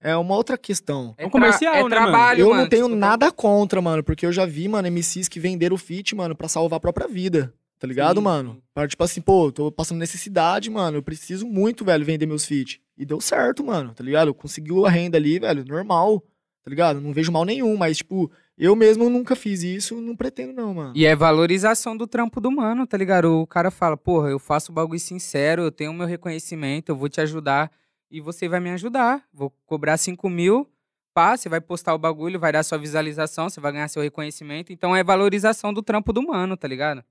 é 0.00 0.16
uma 0.16 0.34
outra 0.34 0.56
questão. 0.56 1.14
É 1.18 1.26
um 1.26 1.30
comercial, 1.30 1.74
é 1.74 1.76
né, 1.76 1.82
mano? 1.82 1.94
trabalho, 1.94 2.40
eu 2.40 2.48
mano. 2.48 2.62
não 2.62 2.68
tenho 2.70 2.86
tipo, 2.86 2.96
nada 2.96 3.30
contra, 3.30 3.82
mano, 3.82 4.02
porque 4.02 4.24
eu 4.24 4.32
já 4.32 4.46
vi, 4.46 4.66
mano, 4.66 4.88
MCs 4.88 5.28
que 5.28 5.38
venderam 5.38 5.74
o 5.76 5.78
fit, 5.78 6.14
mano, 6.16 6.34
pra 6.34 6.48
salvar 6.48 6.78
a 6.78 6.80
própria 6.80 7.06
vida. 7.06 7.52
Tá 7.82 7.88
ligado, 7.88 8.18
Sim, 8.18 8.22
mano? 8.22 8.62
Pra, 8.72 8.86
tipo 8.86 9.02
assim, 9.02 9.20
pô, 9.20 9.50
tô 9.50 9.72
passando 9.72 9.98
necessidade, 9.98 10.70
mano. 10.70 10.98
Eu 10.98 11.02
preciso 11.02 11.44
muito, 11.44 11.84
velho, 11.84 12.04
vender 12.04 12.26
meus 12.26 12.44
feat. 12.44 12.80
E 12.96 13.04
deu 13.04 13.20
certo, 13.20 13.64
mano, 13.64 13.92
tá 13.92 14.04
ligado? 14.04 14.32
Conseguiu 14.32 14.86
a 14.86 14.88
renda 14.88 15.18
ali, 15.18 15.40
velho, 15.40 15.64
normal. 15.66 16.22
Tá 16.62 16.70
ligado? 16.70 17.00
Não 17.00 17.12
vejo 17.12 17.32
mal 17.32 17.44
nenhum, 17.44 17.76
mas, 17.76 17.96
tipo, 17.96 18.30
eu 18.56 18.76
mesmo 18.76 19.10
nunca 19.10 19.34
fiz 19.34 19.64
isso, 19.64 20.00
não 20.00 20.14
pretendo, 20.14 20.52
não, 20.52 20.72
mano. 20.72 20.92
E 20.94 21.04
é 21.04 21.16
valorização 21.16 21.96
do 21.96 22.06
trampo 22.06 22.40
do 22.40 22.52
mano, 22.52 22.86
tá 22.86 22.96
ligado? 22.96 23.40
O 23.40 23.48
cara 23.48 23.68
fala, 23.68 23.96
porra, 23.96 24.30
eu 24.30 24.38
faço 24.38 24.70
o 24.70 24.74
bagulho 24.76 25.00
sincero, 25.00 25.62
eu 25.62 25.72
tenho 25.72 25.90
o 25.90 25.94
meu 25.94 26.06
reconhecimento, 26.06 26.90
eu 26.90 26.94
vou 26.94 27.08
te 27.08 27.20
ajudar 27.20 27.68
e 28.08 28.20
você 28.20 28.48
vai 28.48 28.60
me 28.60 28.70
ajudar. 28.70 29.24
Vou 29.34 29.52
cobrar 29.66 29.96
5 29.96 30.30
mil, 30.30 30.70
pá, 31.12 31.36
você 31.36 31.48
vai 31.48 31.60
postar 31.60 31.96
o 31.96 31.98
bagulho, 31.98 32.38
vai 32.38 32.52
dar 32.52 32.62
sua 32.62 32.78
visualização, 32.78 33.50
você 33.50 33.60
vai 33.60 33.72
ganhar 33.72 33.88
seu 33.88 34.00
reconhecimento. 34.00 34.72
Então 34.72 34.94
é 34.94 35.02
valorização 35.02 35.74
do 35.74 35.82
trampo 35.82 36.12
do 36.12 36.22
mano, 36.22 36.56
tá 36.56 36.68
ligado? 36.68 37.02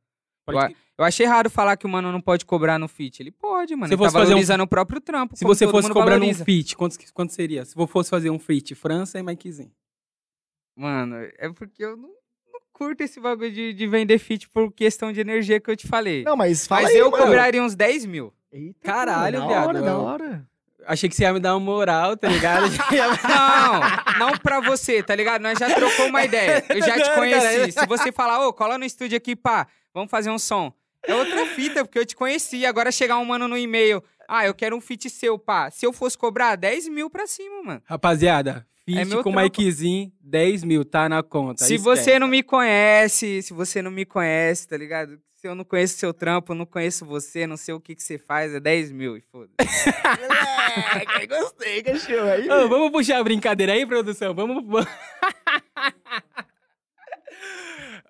Pode 0.46 0.74
Eu, 0.74 0.78
eu 1.00 1.06
achei 1.06 1.26
errado 1.26 1.50
falar 1.50 1.78
que 1.78 1.86
o 1.86 1.90
mano 1.90 2.12
não 2.12 2.22
pode 2.22 2.46
cobrar 2.46 2.78
no 2.80 2.88
fit. 2.88 3.22
Ele 3.22 3.32
pode, 3.32 3.76
mano. 3.76 3.88
Se 3.88 3.94
ele 3.94 4.02
tá 4.02 4.12
fazer 4.12 4.18
um- 4.26 4.28
valorizando 4.30 4.64
o 4.64 4.68
próprio 4.68 5.00
trampo. 5.02 5.36
Se 5.36 5.44
você 5.44 5.68
fosse 5.68 5.88
mundo 5.88 5.94
cobrando 5.94 6.20
valoriza. 6.22 6.44
um 6.44 6.46
feat, 6.46 6.76
quanto, 6.76 6.98
quanto 7.14 7.34
seria? 7.34 7.66
Se 7.66 7.78
eu 7.78 7.88
fosse 7.88 8.10
fazer 8.10 8.30
um 8.30 8.40
feat, 8.40 8.74
França 8.76 9.20
e 9.20 9.24
Mikezinho. 9.24 9.72
Mano, 10.76 11.16
é 11.38 11.50
porque 11.54 11.84
eu 11.84 11.98
não, 11.98 12.08
não 12.08 12.60
curto 12.72 13.02
esse 13.02 13.20
bagulho 13.20 13.52
de, 13.52 13.74
de 13.74 13.88
vender 13.88 14.18
fit 14.20 14.50
por 14.50 14.72
questão 14.72 15.12
de 15.12 15.20
energia 15.20 15.60
que 15.60 15.70
eu 15.70 15.76
te 15.76 15.88
falei. 15.88 16.24
Não, 16.24 16.36
mas 16.38 16.66
fala 16.66 16.84
Mas 16.84 16.92
aí, 16.92 16.98
eu 16.98 17.12
mano. 17.12 17.24
cobraria 17.24 17.62
uns 17.62 17.76
10 17.76 18.06
mil. 18.06 18.34
Eita, 18.52 18.80
Caralho, 18.82 19.40
da 19.40 19.48
viado, 19.48 19.68
hora, 19.68 19.82
da 19.82 19.98
hora. 19.98 20.50
Achei 20.86 21.08
que 21.10 21.16
você 21.16 21.24
ia 21.24 21.34
me 21.34 21.40
dar 21.40 21.56
uma 21.56 21.60
moral, 21.60 22.18
tá 22.18 22.28
ligado? 22.28 22.66
Não, 23.28 24.20
não 24.20 24.38
pra 24.38 24.60
você, 24.60 25.02
tá 25.04 25.16
ligado? 25.16 25.42
Nós 25.42 25.58
já 25.58 25.74
trocou 25.74 26.08
uma 26.08 26.24
ideia. 26.24 26.64
Eu 26.70 26.82
já 26.82 27.00
te 27.00 27.14
conheci. 27.16 27.42
cara. 27.42 27.72
Se 27.72 27.86
você 27.88 28.12
falar, 28.12 28.48
ô, 28.48 28.54
cola 28.54 28.78
no 28.78 28.86
estúdio 28.86 29.18
aqui, 29.18 29.36
pá, 29.36 29.68
vamos 29.94 30.10
fazer 30.10 30.30
um 30.30 30.40
som. 30.40 30.74
É 31.06 31.16
outra 31.16 31.46
fita, 31.48 31.84
porque 31.84 31.98
eu 32.00 32.06
te 32.06 32.16
conheci. 32.16 32.66
Agora 32.66 32.92
chegar 32.92 33.18
um 33.18 33.26
mano 33.26 33.48
no 33.48 33.58
e-mail. 33.58 34.04
Ah, 34.28 34.46
eu 34.46 34.54
quero 34.54 34.76
um 34.76 34.82
feat 34.82 35.10
seu, 35.10 35.38
pá. 35.38 35.70
Se 35.72 35.86
eu 35.86 35.92
fosse 35.92 36.18
cobrar 36.18 36.56
10 36.56 36.88
mil 36.90 37.10
pra 37.10 37.26
cima, 37.28 37.64
mano. 37.64 37.82
Rapaziada, 37.86 38.66
feat 38.86 39.00
É 39.00 39.06
com 39.06 39.20
o 39.20 39.24
trampo. 39.24 39.40
Mikezinho, 39.42 40.12
10 40.22 40.64
mil, 40.64 40.86
tá 40.86 41.10
na 41.10 41.22
conta. 41.24 41.66
se 41.66 41.76
esquece. 41.76 41.84
você 42.04 42.20
não 42.20 42.28
me 42.28 42.44
conhece, 42.44 43.42
se 43.42 43.54
você 43.54 43.82
não 43.82 43.92
me 43.92 44.06
conhece, 44.06 44.68
tá 44.68 44.78
ligado? 44.78 45.20
Se 45.42 45.48
eu 45.48 45.56
não 45.56 45.64
conheço 45.64 45.98
seu 45.98 46.14
trampo, 46.14 46.54
não 46.54 46.68
conheço 46.68 47.04
você, 47.04 47.48
não 47.48 47.58
sei 47.58 47.74
o 47.74 47.80
que 47.80 47.96
que 47.96 48.04
você 48.04 48.20
faz, 48.20 48.54
é 48.54 48.60
10 48.60 48.92
mil 48.92 49.18
e 49.18 49.22
foda 49.22 49.50
Moleque, 49.58 51.26
gostei, 51.26 51.82
cachorro. 51.82 52.30
Aí, 52.30 52.48
Ô, 52.48 52.70
vamos 52.70 52.92
puxar 52.92 53.18
a 53.18 53.24
brincadeira 53.24 53.74
aí, 53.74 53.84
produção? 53.84 54.36
Vamos. 54.36 54.86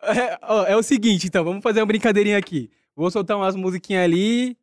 é, 0.03 0.37
ó, 0.43 0.65
é 0.65 0.75
o 0.75 0.83
seguinte, 0.83 1.27
então, 1.27 1.45
vamos 1.45 1.63
fazer 1.63 1.79
uma 1.79 1.85
brincadeirinha 1.85 2.37
aqui. 2.37 2.69
Vou 2.93 3.09
soltar 3.09 3.37
umas 3.37 3.55
musiquinhas 3.55 4.03
ali. 4.03 4.57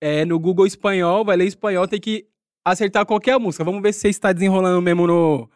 É, 0.00 0.24
no 0.24 0.38
Google 0.38 0.66
espanhol, 0.66 1.24
vai 1.24 1.36
ler 1.36 1.46
espanhol, 1.46 1.88
tem 1.88 2.00
que 2.00 2.28
acertar 2.64 3.04
qualquer 3.04 3.40
música. 3.40 3.64
Vamos 3.64 3.82
ver 3.82 3.92
se 3.92 4.02
você 4.02 4.08
está 4.08 4.32
desenrolando 4.32 4.80
mesmo 4.80 5.04
no. 5.04 5.50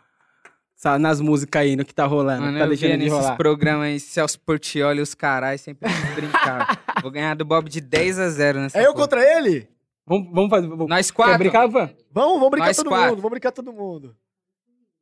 Nas 1.01 1.21
músicas 1.21 1.63
aí, 1.63 1.75
no 1.75 1.85
que 1.85 1.95
tá 1.95 2.05
rolando. 2.05 2.43
Mano, 2.43 2.59
tá 2.59 2.65
eu 2.65 2.69
deixando 2.69 2.91
de 2.93 2.97
nesses 2.99 3.13
rolar. 3.13 3.37
programas 3.37 3.87
aí, 3.87 3.99
Celso 3.99 4.39
Portioli 4.41 4.99
e 4.99 5.03
os 5.03 5.15
caras 5.15 5.61
sempre 5.61 5.89
quis 5.89 6.15
brincar. 6.15 6.81
Vou 7.03 7.11
ganhar 7.11 7.35
do 7.35 7.45
Bob 7.45 7.69
de 7.69 7.81
10 7.81 8.19
a 8.19 8.29
0 8.29 8.61
nessa 8.61 8.79
é 8.79 8.87
eu 8.87 8.95
contra 8.95 9.21
ele? 9.23 9.69
Vamos, 10.07 10.31
vamos 10.33 10.51
fazer. 10.51 10.69
Vamos, 10.69 10.87
Nós 10.89 11.11
Quer 11.11 11.17
quatro. 11.17 11.39
brincar, 11.39 11.67
Van? 11.67 11.91
Vamos, 12.13 12.35
vamos 12.35 12.51
brincar 12.51 12.67
Nós 12.67 12.77
todo 12.77 12.89
quatro. 12.89 13.09
mundo. 13.09 13.17
Vamos 13.17 13.31
brincar 13.31 13.53
todo 13.53 13.73
mundo. 13.73 14.17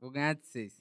Vou 0.00 0.10
ganhar 0.10 0.34
de 0.34 0.46
6. 0.46 0.80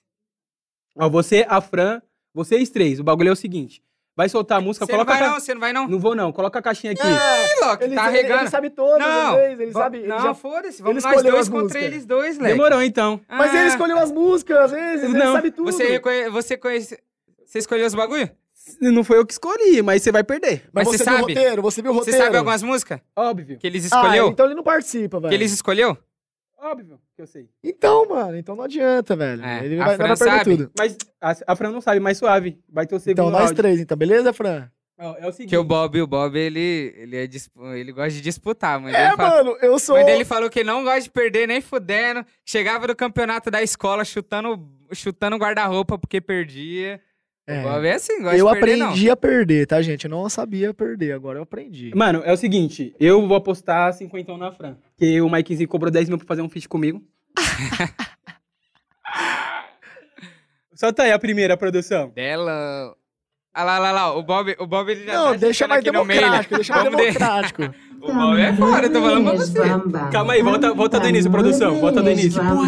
Ó, 0.96 1.10
você, 1.10 1.46
a 1.50 1.60
Fran, 1.60 2.02
vocês 2.34 2.70
três. 2.70 3.00
O 3.00 3.04
bagulho 3.04 3.30
é 3.30 3.32
o 3.32 3.36
seguinte: 3.36 3.82
vai 4.16 4.30
soltar 4.30 4.58
a 4.58 4.62
música, 4.62 4.86
Você 4.86 4.92
não 4.92 5.00
coloca 5.00 5.14
vai 5.14 5.22
ca- 5.22 5.34
não, 5.34 5.40
você 5.40 5.54
não 5.54 5.62
vai 5.62 5.74
não. 5.74 5.88
Não 5.88 6.00
vou, 6.00 6.16
não. 6.16 6.32
Coloca 6.32 6.60
a 6.60 6.62
caixinha 6.62 6.94
aqui. 6.94 7.02
Ih, 7.06 7.66
Loki, 7.66 7.84
Ele, 7.86 7.96
tá 7.96 8.08
ele, 8.10 8.18
regando. 8.22 8.42
ele 8.42 8.50
sabe 8.50 8.70
todas 8.70 9.00
não, 9.00 9.32
as 9.32 9.36
vezes. 9.38 9.60
Ele 9.60 9.72
sabe. 9.72 9.98
ele 10.00 10.08
não, 10.08 10.20
já- 10.20 10.34
foda-se. 10.34 10.82
Vamos 10.82 11.04
ele 11.04 11.14
nós 11.14 11.24
dois 11.24 11.36
as 11.36 11.50
contra 11.50 11.64
músicas. 11.64 11.84
eles 11.84 12.06
dois, 12.06 12.38
Leque. 12.38 12.54
Demorou, 12.56 12.82
então. 12.82 13.20
Mas 13.30 13.54
ele 13.54 13.64
Ah, 13.64 13.68
escolheu 13.68 13.98
as 13.98 14.12
músicas, 14.12 14.58
às 14.58 14.72
vezes. 14.72 15.10
Ele 15.10 15.18
Não, 15.18 15.34
sabe 15.34 15.52
tudo. 15.52 15.72
Você, 15.72 15.84
reconhe... 15.88 16.30
você 16.30 16.58
conhece... 16.58 16.98
Você 17.46 17.60
escolheu 17.60 17.86
os 17.86 17.94
bagulho? 17.96 18.30
Não 18.80 19.04
foi 19.04 19.18
eu 19.18 19.26
que 19.26 19.34
escolhi, 19.34 19.82
mas 19.82 20.02
você 20.02 20.12
vai 20.12 20.24
perder. 20.24 20.64
Mas, 20.72 20.88
Mas 20.88 20.88
você 20.88 20.98
você 21.00 21.04
viu 21.04 21.14
o 21.14 21.20
sabe? 21.20 21.34
roteiro? 21.34 21.62
Você 21.62 21.82
viu 21.82 21.92
o 21.92 21.94
Você 21.96 22.00
roteiro? 22.12 22.24
sabe 22.26 22.38
algumas 22.38 22.64
músicas 22.64 23.00
Óbvio. 23.16 23.58
que 23.58 23.68
eles 23.68 23.92
Ah, 23.92 23.98
escolheu? 23.98 24.28
então 24.30 24.46
ele 24.46 24.56
não 24.56 24.64
participa, 24.64 25.20
velho. 25.20 25.30
Que 25.30 25.36
eles 25.36 25.52
escolheu? 25.52 25.98
Óbvio 26.64 27.00
que 27.16 27.22
eu 27.22 27.28
sei. 27.28 27.50
Então, 27.62 28.08
mano, 28.08 28.38
então 28.38 28.56
não 28.56 28.64
adianta, 28.64 29.16
velho. 29.18 29.44
É, 29.44 29.66
ele 29.66 29.80
a 29.80 29.86
vai, 29.86 29.96
Fran 29.98 30.08
vai 30.08 30.18
perder 30.18 30.38
sabe? 30.38 30.58
tudo. 30.58 30.72
Mas 30.78 30.98
a, 31.20 31.36
a 31.48 31.56
Fran 31.58 31.72
não 31.72 31.82
sabe, 31.82 32.00
mais 32.00 32.18
suave. 32.18 32.58
Vai 32.70 32.88
ter 32.88 32.96
o 32.96 33.00
segundo 33.00 33.20
Então, 33.28 33.30
nós 33.30 33.42
áudio. 33.42 33.56
três, 33.58 33.80
então, 33.82 33.98
beleza, 33.98 34.32
Fran? 34.32 34.70
Ó, 34.98 35.16
é 35.18 35.28
o 35.28 35.32
seguinte. 35.34 35.50
Que 35.50 35.58
o 35.58 35.64
Bob, 35.64 36.02
o 36.02 36.08
Bob, 36.08 36.38
ele, 36.38 36.94
ele, 36.98 37.18
é 37.18 37.28
ele 37.78 37.92
gosta 37.92 38.12
de 38.12 38.22
disputar, 38.22 38.80
mas 38.80 38.94
É, 38.94 39.08
ele 39.08 39.16
fala... 39.18 39.44
mano, 39.44 39.58
eu 39.62 39.78
sou. 39.78 39.98
Mas 39.98 40.08
ele 40.08 40.24
falou 40.24 40.50
que 40.50 40.64
não 40.64 40.84
gosta 40.84 41.02
de 41.02 41.10
perder 41.12 41.48
nem 41.48 41.60
fudendo. 41.60 42.26
Chegava 42.46 42.88
no 42.88 42.96
campeonato 42.96 43.52
da 43.52 43.62
escola 43.62 44.06
chutando, 44.06 44.66
chutando 44.94 45.36
guarda-roupa 45.36 45.98
porque 45.98 46.22
perdia. 46.22 47.02
É. 47.46 47.60
O 47.60 47.64
Bob 47.64 47.86
é 47.86 47.94
assim, 47.94 48.14
Eu 48.14 48.48
de 48.48 48.60
perder, 48.60 48.82
aprendi 48.82 49.10
a 49.10 49.18
perder, 49.18 49.68
tá, 49.68 49.82
gente? 49.82 50.06
Eu 50.06 50.12
não 50.12 50.30
sabia 50.30 50.74
perder, 50.74 51.12
agora 51.12 51.40
eu 51.40 51.44
aprendi. 51.44 51.92
Mano, 51.94 52.22
é 52.24 52.32
o 52.32 52.38
seguinte. 52.38 52.96
Eu 53.00 53.28
vou 53.28 53.36
apostar 53.36 53.92
50 53.94 54.38
na 54.38 54.52
Fran. 54.52 54.78
Porque 54.96 55.20
o 55.20 55.30
Mikezinho 55.30 55.68
cobrou 55.68 55.92
10 55.92 56.08
mil 56.08 56.18
pra 56.18 56.28
fazer 56.28 56.42
um 56.42 56.50
feat 56.50 56.70
comigo. 56.70 57.04
Solta 60.74 61.04
aí 61.04 61.12
a 61.12 61.20
primeira 61.20 61.58
produção. 61.58 62.10
Dela... 62.10 62.96
Ah 63.54 63.64
lá, 63.64 63.78
lá, 63.78 63.92
lá. 63.92 64.18
O 64.18 64.24
Bob, 64.24 64.56
o 64.58 64.66
Bob 64.66 64.90
ele 64.90 65.06
já 65.06 65.14
Não, 65.14 65.32
tá 65.32 65.38
deixa 65.38 65.68
mais 65.68 65.84
né? 65.84 65.92
democrático, 65.92 66.56
deixa 66.56 66.74
mais 66.74 66.90
democrático. 66.90 67.62
O 68.06 68.36
é 68.38 68.52
foda, 68.54 68.88
eu 68.88 68.92
tô 68.92 69.02
falando 69.02 69.24
pra 69.24 69.34
você. 69.38 69.60
Calma 70.12 70.34
aí, 70.34 70.44
volta- 70.44 70.74
volta 70.74 71.00
do 71.00 71.08
início, 71.08 71.32
produção, 71.32 71.80
volta 71.80 72.02
do 72.04 72.10
início. 72.12 72.44
Não, 72.44 72.66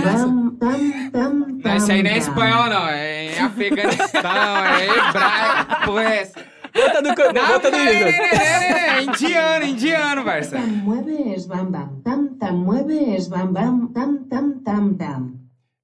isso 1.75 1.91
aí 1.91 2.01
não 2.03 2.11
é 2.11 2.17
espanhol, 2.17 2.69
não. 2.69 2.88
É 2.88 3.38
Afeganistão, 3.39 4.21
é 4.21 4.86
hebraico. 4.86 5.86
Porra, 5.86 6.03
é 6.03 6.17
essa? 6.21 6.39
Volta 6.73 7.01
do, 7.01 7.15
can- 7.15 7.33
Não, 7.33 7.47
volta 7.47 7.69
do 7.71 7.77
é 7.77 9.03
indiano, 9.03 9.65
indiano, 9.65 10.23
mueves 10.23 11.45
bam 11.45 11.65
bam 11.65 11.89
tam 12.03 12.27
tam 12.39 12.57
mueves 12.57 13.27
bam 13.27 13.47
bam 13.51 13.88
tam 13.93 14.17
tam 14.29 14.51
tam 14.63 14.93
tam. 14.93 15.33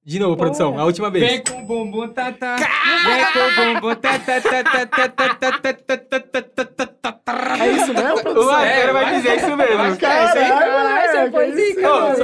De 0.04 0.18
novo, 0.18 0.36
produção. 0.36 0.78
A 0.78 0.84
última 0.84 1.10
vez. 1.10 1.24
Vem 1.30 1.42
com 1.44 1.62
o 1.62 1.66
bumbum 1.66 2.08
tá 2.08 2.32
tá. 2.32 2.56
Vem 2.56 3.24
com 3.32 3.38
o 3.38 3.54
bumbum 3.74 3.94
tá 3.96 4.18
tá 4.18 4.40
tá 4.40 4.64
tá 4.64 4.86
tá 4.86 5.08
tá 5.08 5.08
tá 5.08 5.28
tá 5.52 5.72
tá 5.72 5.98
tá 5.98 6.20
tá 6.20 6.42
tá 6.42 6.64
tá 6.64 6.86
tá 7.02 7.12
tá. 7.12 7.58
É 7.58 7.72
isso 7.72 7.92
mesmo, 7.92 8.20
produção? 8.22 8.48
O 8.52 8.56
cara 8.56 8.92
vai 8.92 9.14
dizer 9.16 9.36
isso 9.36 9.56
mesmo. 9.56 9.82
É 9.82 9.86
aí. 9.88 9.96
Caralho, 9.96 11.32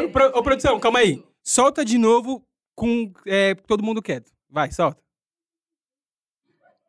Ô, 0.07 0.09
pro- 0.11 0.39
ô, 0.39 0.43
produção, 0.43 0.79
calma 0.81 1.01
aí. 1.01 1.23
Solta 1.45 1.85
de 1.85 1.99
novo 1.99 2.43
com 2.77 3.13
é, 3.27 3.55
todo 3.55 3.83
mundo 3.83 4.01
quieto. 4.01 4.31
Vai, 4.51 4.71
solta. 4.71 4.99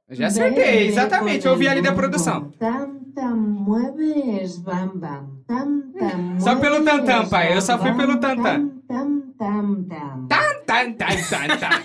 Eu 0.10 0.16
Já 0.16 0.28
acertei, 0.28 0.88
exatamente. 0.88 1.46
Eu 1.46 1.52
ouvi 1.52 1.68
ali 1.68 1.82
da 1.82 1.94
produção. 1.94 2.52
Só 6.40 6.56
pelo 6.56 6.84
tam-tam, 6.84 7.28
pai, 7.30 7.56
eu 7.56 7.62
só 7.62 7.78
fui 7.78 7.94
pelo 7.94 8.18
bam, 8.18 8.36
tam-tam. 8.36 8.72
Tam 8.88 9.22
tam 9.38 9.86
tam. 9.86 10.28
Tá. 10.28 10.40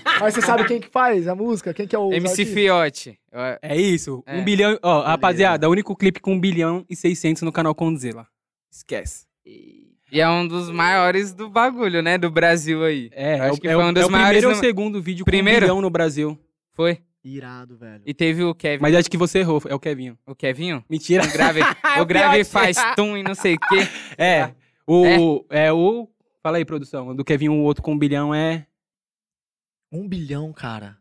Mas 0.20 0.34
você 0.34 0.40
sabe 0.42 0.64
quem 0.64 0.80
que 0.80 0.88
faz 0.88 1.26
a 1.28 1.34
música? 1.34 1.74
Quem 1.74 1.86
que 1.86 1.94
é 1.94 1.98
o 1.98 2.12
MC? 2.12 2.44
Fiote. 2.46 3.18
É 3.62 3.76
isso. 3.76 4.22
É. 4.26 4.38
Um 4.38 4.44
bilhão. 4.44 4.78
Ó, 4.82 5.02
rapaziada, 5.02 5.68
o 5.68 5.72
único 5.72 5.94
clipe 5.96 6.20
com 6.20 6.32
um 6.34 6.40
bilhão 6.40 6.84
e 6.88 6.96
600 6.96 7.42
no 7.42 7.52
canal 7.52 7.74
Condzilla. 7.74 8.26
Esquece. 8.70 9.26
E 9.46 10.20
é 10.20 10.28
um 10.28 10.46
dos 10.46 10.70
maiores 10.70 11.32
do 11.32 11.48
bagulho, 11.50 12.02
né? 12.02 12.16
Do 12.16 12.30
Brasil 12.30 12.84
aí. 12.84 13.10
É, 13.12 13.36
é, 13.36 13.40
acho 13.40 13.58
o- 13.58 13.60
que 13.60 13.68
é 13.68 13.74
foi 13.74 13.82
o, 13.84 13.86
um 13.88 13.92
dos 13.92 14.02
é 14.02 14.06
o 14.06 14.10
maiores 14.10 14.30
primeiro 14.30 14.48
ou 14.48 14.54
no- 14.54 14.60
segundo 14.60 15.02
vídeo 15.02 15.24
Primeiro? 15.24 15.60
com 15.60 15.64
um 15.64 15.68
bilhão 15.68 15.80
no 15.82 15.90
Brasil. 15.90 16.38
Foi. 16.72 16.98
Irado, 17.24 17.76
velho. 17.78 18.02
E 18.04 18.12
teve 18.12 18.44
o 18.44 18.54
Kevin. 18.54 18.82
Mas 18.82 18.94
acho 18.94 19.10
que 19.10 19.16
você 19.16 19.38
errou, 19.38 19.62
é 19.66 19.74
o 19.74 19.80
Kevinho. 19.80 20.18
O 20.26 20.34
Kevinho? 20.34 20.84
Mentira. 20.90 21.24
O 21.24 21.32
grave, 21.32 21.60
É 21.60 22.00
o 22.02 22.04
grave 22.04 22.44
faz 22.44 22.76
tum 22.94 23.16
e 23.16 23.22
não 23.22 23.34
sei 23.34 23.54
o 23.54 23.58
quê. 23.58 23.88
É. 24.18 24.52
O. 24.86 25.44
É, 25.48 25.72
o. 25.72 26.06
Fala 26.42 26.58
aí, 26.58 26.64
produção. 26.66 27.16
Do 27.16 27.24
Kevinho, 27.24 27.52
o 27.54 27.62
outro 27.62 27.82
com 27.82 27.92
um 27.92 27.98
bilhão 27.98 28.34
é. 28.34 28.66
Um 29.90 30.06
bilhão, 30.06 30.52
cara. 30.52 30.98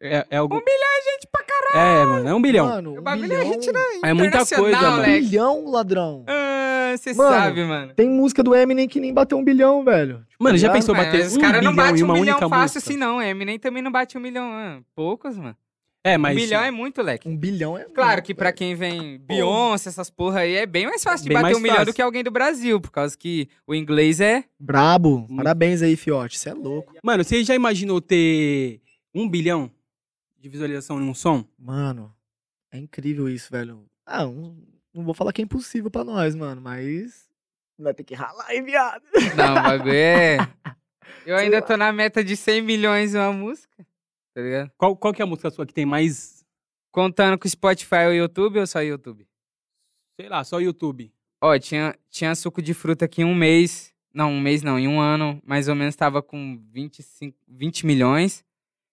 É, 0.00 0.24
é 0.30 0.36
algo... 0.36 0.54
Um 0.54 0.60
bilhão 0.64 0.98
é 0.98 1.12
gente 1.12 1.26
pra 1.32 1.42
caralho. 1.42 1.90
É, 1.90 2.04
mano, 2.04 2.28
é 2.28 2.34
um 2.34 2.40
bilhão. 2.42 2.66
Mano, 2.66 2.94
O 2.94 2.98
um 2.98 3.02
bagulho 3.02 3.28
bilhão... 3.28 3.40
é 3.42 3.44
gente, 3.46 3.72
né? 3.72 3.80
É 4.04 4.12
muita 4.12 4.38
coisa, 4.38 4.52
Internacional, 4.54 4.90
mano. 4.98 5.02
Um 5.02 5.20
bilhão, 5.20 5.70
ladrão. 5.70 6.24
Ah, 6.28 6.47
Você 6.96 7.12
Mano, 7.14 7.30
sabe, 7.36 7.64
mano. 7.64 7.94
Tem 7.94 8.08
música 8.08 8.42
do 8.42 8.54
Eminem 8.54 8.88
que 8.88 9.00
nem 9.00 9.12
bateu 9.12 9.36
um 9.38 9.44
bilhão, 9.44 9.84
velho. 9.84 10.24
Tipo, 10.28 10.44
Mano, 10.44 10.56
já 10.58 10.70
pensou 10.72 10.94
Mas 10.94 11.06
bater 11.06 11.26
os 11.26 11.36
um 11.36 11.40
caras 11.40 11.62
não 11.64 11.72
bilhão 11.72 11.86
batem 11.86 12.00
em 12.00 12.02
um 12.02 12.06
uma 12.06 12.14
milhão 12.14 12.34
única 12.36 12.48
fácil 12.48 12.76
música? 12.76 12.78
assim, 12.92 12.96
não. 12.98 13.20
Eminem 13.22 13.58
também 13.58 13.82
não 13.82 13.90
bate 13.92 14.16
um 14.16 14.20
milhão. 14.20 14.50
ah, 14.52 14.80
Poucos, 14.94 15.36
mano. 15.36 15.56
É, 16.04 16.16
Um 16.16 16.20
mas... 16.20 16.36
milhão 16.36 16.62
é 16.62 16.70
muito, 16.70 17.02
leque. 17.02 17.28
Um 17.28 17.36
bilhão 17.36 17.76
é. 17.76 17.84
Claro 17.84 18.12
muito, 18.12 18.24
que 18.26 18.34
pra 18.34 18.46
velho. 18.46 18.56
quem 18.56 18.74
vem 18.74 19.18
Beyoncé, 19.18 19.88
essas 19.90 20.08
porra 20.08 20.40
aí, 20.40 20.54
é 20.54 20.64
bem 20.64 20.86
mais 20.86 21.02
fácil 21.02 21.24
de 21.24 21.28
Bem 21.30 21.42
bater 21.42 21.56
um 21.56 21.60
milhão 21.60 21.84
do 21.84 21.92
que 21.92 22.00
alguém 22.00 22.22
do 22.22 22.30
Brasil, 22.30 22.80
por 22.80 22.90
causa 22.92 23.18
que 23.18 23.48
o 23.66 23.74
inglês 23.74 24.20
é. 24.20 24.44
Brabo. 24.58 25.26
Hum. 25.28 25.36
Parabéns 25.36 25.82
aí, 25.82 25.96
Fiote. 25.96 26.38
Você 26.38 26.50
é 26.50 26.54
louco. 26.54 26.94
Mano, 27.02 27.24
você 27.24 27.42
já 27.44 27.54
imaginou 27.54 28.00
ter 28.00 28.80
um 29.12 29.28
bilhão 29.28 29.70
de 30.40 30.48
visualização 30.48 31.02
em 31.02 31.04
um 31.08 31.12
som? 31.14 31.44
Mano, 31.58 32.14
é 32.70 32.78
incrível 32.78 33.28
isso, 33.28 33.50
velho. 33.50 33.84
Ah, 34.06 34.24
um- 34.24 34.56
não 34.98 35.04
vou 35.04 35.14
falar 35.14 35.32
que 35.32 35.40
é 35.40 35.44
impossível 35.44 35.90
pra 35.90 36.04
nós, 36.04 36.34
mano, 36.34 36.60
mas. 36.60 37.28
Vai 37.78 37.94
ter 37.94 38.04
que 38.04 38.14
ralar, 38.14 38.52
hein, 38.52 38.62
viado? 38.64 39.02
Não, 39.36 39.52
o 39.52 39.62
bagulho 39.62 39.92
é. 39.94 40.36
Eu 41.24 41.36
Sei 41.36 41.44
ainda 41.44 41.56
lá. 41.60 41.62
tô 41.62 41.76
na 41.76 41.92
meta 41.92 42.22
de 42.24 42.36
100 42.36 42.62
milhões 42.62 43.14
em 43.14 43.18
uma 43.18 43.32
música. 43.32 43.86
Tá 44.34 44.40
ligado? 44.42 44.72
Qual, 44.76 44.96
qual 44.96 45.12
que 45.12 45.22
é 45.22 45.24
a 45.24 45.26
música 45.26 45.50
sua 45.50 45.66
que 45.66 45.74
tem 45.74 45.86
mais, 45.86 46.44
Contando 46.90 47.38
com 47.38 47.46
o 47.46 47.50
Spotify 47.50 48.06
ou 48.06 48.14
YouTube 48.14 48.58
ou 48.58 48.66
só 48.66 48.80
YouTube? 48.80 49.26
sei 50.20 50.28
lá, 50.28 50.42
só 50.42 50.58
YouTube? 50.60 51.12
Ó, 51.40 51.56
tinha, 51.58 51.94
tinha 52.10 52.34
suco 52.34 52.60
de 52.60 52.74
fruta 52.74 53.04
aqui 53.04 53.22
em 53.22 53.24
um 53.24 53.34
mês. 53.34 53.92
Não, 54.12 54.32
um 54.32 54.40
mês 54.40 54.62
não, 54.62 54.78
em 54.78 54.88
um 54.88 54.98
ano, 55.00 55.40
mais 55.44 55.68
ou 55.68 55.74
menos 55.76 55.94
tava 55.94 56.20
com 56.20 56.58
25, 56.72 57.36
20 57.46 57.86
milhões 57.86 58.44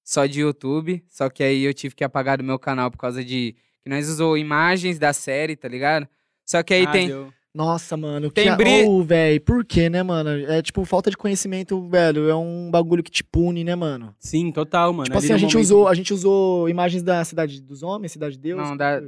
só 0.04 0.26
de 0.28 0.42
YouTube. 0.42 1.04
Só 1.08 1.30
que 1.30 1.42
aí 1.44 1.64
eu 1.64 1.74
tive 1.74 1.96
que 1.96 2.04
apagar 2.04 2.38
do 2.38 2.44
meu 2.44 2.60
canal 2.60 2.92
por 2.92 2.98
causa 3.00 3.24
de. 3.24 3.56
Que 3.86 3.90
nós 3.92 4.10
usou 4.10 4.36
imagens 4.36 4.98
da 4.98 5.14
série, 5.14 5.56
tá 5.56 5.68
ligado? 5.68 6.08
Só 6.44 6.64
que 6.64 6.74
aí 6.74 6.86
Ah, 6.88 6.92
tem. 6.92 7.08
deu. 7.08 7.32
Nossa, 7.54 7.96
mano. 7.96 8.32
Tem 8.32 8.50
que... 8.50 8.56
bri- 8.58 8.84
Ô, 8.84 9.04
velho, 9.04 9.40
por 9.42 9.64
quê, 9.64 9.90
né, 9.92 10.02
mano? 10.02 10.30
É 10.52 10.60
tipo, 10.62 10.84
falta 10.86 11.12
de 11.12 11.16
conhecimento, 11.16 11.88
velho. 11.88 12.28
É 12.28 12.36
um 12.36 12.70
bagulho 12.72 13.04
que 13.04 13.12
te 13.12 13.24
pune, 13.24 13.64
né, 13.64 13.76
mano? 13.76 14.14
Sim, 14.20 14.52
total, 14.52 14.92
mano. 14.92 15.04
tipo 15.06 15.18
Ali 15.18 15.26
assim, 15.26 15.34
a 15.34 15.36
no 15.36 15.40
gente, 15.40 15.54
momento- 15.54 15.66
usou, 15.66 15.88
a 15.88 15.94
gente 15.94 16.14
usou 16.14 16.68
imagens 16.68 17.04
da 17.04 17.24
Cidade 17.24 17.62
dos 17.62 17.84
Homens, 17.84 18.12
Cidade 18.14 18.36
de 18.38 18.42
Deus. 18.42 18.60
Não, 18.60 18.76
da- 18.76 19.02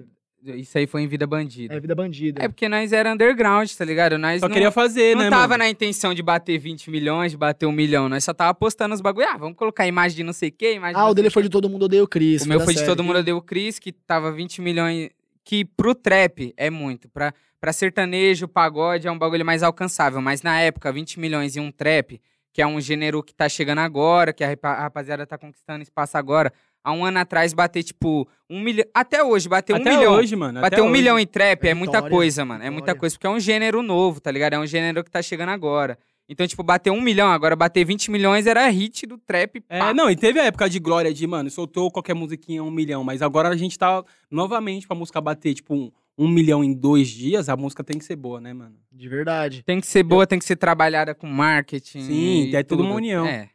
Isso 0.55 0.77
aí 0.77 0.87
foi 0.87 1.01
em 1.01 1.07
Vida 1.07 1.25
Bandida. 1.27 1.75
É 1.75 1.79
Vida 1.79 1.95
Bandida. 1.95 2.43
É 2.43 2.47
porque 2.47 2.69
nós 2.69 2.93
era 2.93 3.11
underground, 3.13 3.71
tá 3.71 3.83
ligado? 3.85 4.17
Nós 4.17 4.39
Só 4.39 4.47
não, 4.47 4.53
queria 4.53 4.71
fazer, 4.71 5.15
não 5.15 5.23
né, 5.23 5.29
tava 5.29 5.49
mano? 5.49 5.63
na 5.63 5.69
intenção 5.69 6.13
de 6.13 6.21
bater 6.23 6.57
20 6.57 6.89
milhões, 6.89 7.31
de 7.31 7.37
bater 7.37 7.65
um 7.65 7.71
milhão. 7.71 8.07
Nós 8.07 8.23
só 8.23 8.33
tava 8.33 8.53
postando 8.53 8.93
os 8.95 9.01
bagulho. 9.01 9.27
Ah, 9.29 9.37
vamos 9.37 9.57
colocar 9.57 9.87
imagem 9.87 10.17
de 10.17 10.23
não 10.23 10.33
sei 10.33 10.49
o 10.49 10.51
quê, 10.51 10.75
imagem 10.75 10.95
Ah, 10.95 11.03
não 11.03 11.09
o 11.11 11.13
dele 11.13 11.29
foi 11.29 11.43
de 11.43 11.49
Todo 11.49 11.69
Mundo 11.69 11.85
Odeia 11.85 12.03
o 12.03 12.07
Chris. 12.07 12.43
O 12.43 12.47
meu 12.47 12.59
foi 12.61 12.73
de 12.73 12.79
série. 12.79 12.91
Todo 12.91 13.03
Mundo 13.03 13.23
Deu 13.23 13.37
o 13.37 13.41
Cris, 13.41 13.79
que 13.79 13.91
tava 13.91 14.31
20 14.31 14.61
milhões. 14.61 15.09
que 15.43 15.63
pro 15.65 15.95
trap 15.95 16.53
é 16.57 16.69
muito. 16.69 17.09
Pra, 17.09 17.33
pra 17.59 17.73
sertanejo, 17.73 18.47
pagode 18.47 19.07
é 19.07 19.11
um 19.11 19.17
bagulho 19.17 19.45
mais 19.45 19.63
alcançável. 19.63 20.21
Mas 20.21 20.41
na 20.41 20.59
época, 20.59 20.91
20 20.91 21.19
milhões 21.19 21.55
em 21.55 21.59
um 21.59 21.71
trap, 21.71 22.21
que 22.53 22.61
é 22.61 22.67
um 22.67 22.81
gênero 22.81 23.21
que 23.21 23.33
tá 23.33 23.47
chegando 23.47 23.79
agora, 23.79 24.33
que 24.33 24.43
a 24.43 24.55
rapaziada 24.61 25.25
tá 25.25 25.37
conquistando 25.37 25.83
espaço 25.83 26.17
agora. 26.17 26.51
Há 26.88 26.93
um 26.93 27.03
ano 27.03 27.19
atrás, 27.19 27.51
bater, 27.51 27.83
tipo, 27.83 28.25
um 28.49 28.61
milhão. 28.61 28.85
Até 28.93 29.21
hoje, 29.21 29.49
bater 29.49 29.73
um 29.73 29.75
Até 29.75 29.89
milhão. 29.97 30.13
hoje, 30.13 30.38
mano. 30.38 30.61
Bater 30.61 30.75
até 30.77 30.81
um 30.81 30.85
hoje. 30.85 30.93
milhão 30.93 31.19
em 31.19 31.27
trap 31.27 31.65
é 31.65 31.71
É 31.71 31.73
muita 31.73 31.97
vitória, 31.97 32.15
coisa, 32.15 32.45
mano. 32.45 32.63
É 32.63 32.69
muita 32.69 32.85
vitória. 32.93 32.99
coisa, 33.01 33.15
porque 33.15 33.27
é 33.27 33.29
um 33.29 33.39
gênero 33.41 33.81
novo, 33.81 34.21
tá 34.21 34.31
ligado? 34.31 34.53
É 34.53 34.59
um 34.59 34.65
gênero 34.65 35.03
que 35.03 35.11
tá 35.11 35.21
chegando 35.21 35.49
agora. 35.49 35.97
Então, 36.29 36.47
tipo, 36.47 36.63
bater 36.63 36.89
um 36.89 37.01
milhão, 37.01 37.27
agora 37.29 37.57
bater 37.57 37.83
20 37.83 38.09
milhões 38.09 38.47
era 38.47 38.65
hit 38.69 39.05
do 39.05 39.17
trap. 39.17 39.61
É, 39.67 39.79
pá. 39.79 39.93
não, 39.93 40.09
e 40.09 40.15
teve 40.15 40.39
a 40.39 40.45
época 40.45 40.69
de 40.69 40.79
glória 40.79 41.13
de, 41.13 41.27
mano, 41.27 41.49
soltou 41.49 41.91
qualquer 41.91 42.13
musiquinha 42.13 42.63
um 42.63 42.71
milhão, 42.71 43.03
mas 43.03 43.21
agora 43.21 43.49
a 43.49 43.55
gente 43.57 43.77
tá 43.77 44.01
novamente 44.31 44.88
pra 44.88 44.95
música 44.95 45.19
bater, 45.19 45.53
tipo, 45.55 45.73
um, 45.75 45.91
um 46.17 46.27
milhão 46.27 46.63
em 46.63 46.73
dois 46.73 47.09
dias, 47.09 47.49
a 47.49 47.57
música 47.57 47.83
tem 47.83 47.97
que 47.97 48.05
ser 48.05 48.15
boa, 48.15 48.39
né, 48.39 48.53
mano? 48.53 48.75
De 48.91 49.09
verdade. 49.09 49.61
Tem 49.63 49.79
que 49.81 49.88
ser 49.88 50.03
boa, 50.03 50.25
tem 50.25 50.39
que 50.39 50.45
ser 50.45 50.55
trabalhada 50.55 51.13
com 51.13 51.27
marketing. 51.27 52.01
Sim, 52.01 52.45
e 52.49 52.55
é 52.55 52.63
tudo 52.63 52.83
uma 52.83 52.95
união. 52.95 53.25
É. 53.25 53.49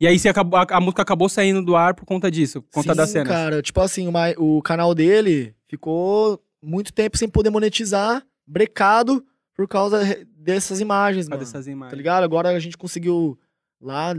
E 0.00 0.06
aí 0.06 0.18
você 0.18 0.28
acabou, 0.28 0.58
a, 0.58 0.66
a 0.68 0.80
música 0.80 1.02
acabou 1.02 1.28
saindo 1.28 1.62
do 1.62 1.76
ar 1.76 1.94
por 1.94 2.04
conta 2.04 2.30
disso, 2.30 2.62
por 2.62 2.72
conta 2.72 2.92
Sim, 2.92 2.96
das 2.96 3.10
cenas. 3.10 3.28
cara. 3.28 3.62
Tipo 3.62 3.80
assim, 3.80 4.06
uma- 4.08 4.30
o 4.38 4.60
canal 4.62 4.94
dele 4.94 5.54
ficou 5.68 6.42
muito 6.62 6.92
tempo 6.92 7.16
sem 7.16 7.28
poder 7.28 7.50
monetizar, 7.50 8.24
brecado, 8.46 9.24
por 9.54 9.68
causa 9.68 10.00
dessas 10.36 10.80
imagens, 10.80 11.26
Por 11.26 11.30
causa 11.30 11.44
mano. 11.44 11.52
dessas 11.52 11.66
Tá 11.66 11.70
imagens. 11.72 11.96
ligado? 11.96 12.24
Agora 12.24 12.48
a 12.50 12.58
gente 12.58 12.76
conseguiu 12.76 13.38
lá, 13.80 14.12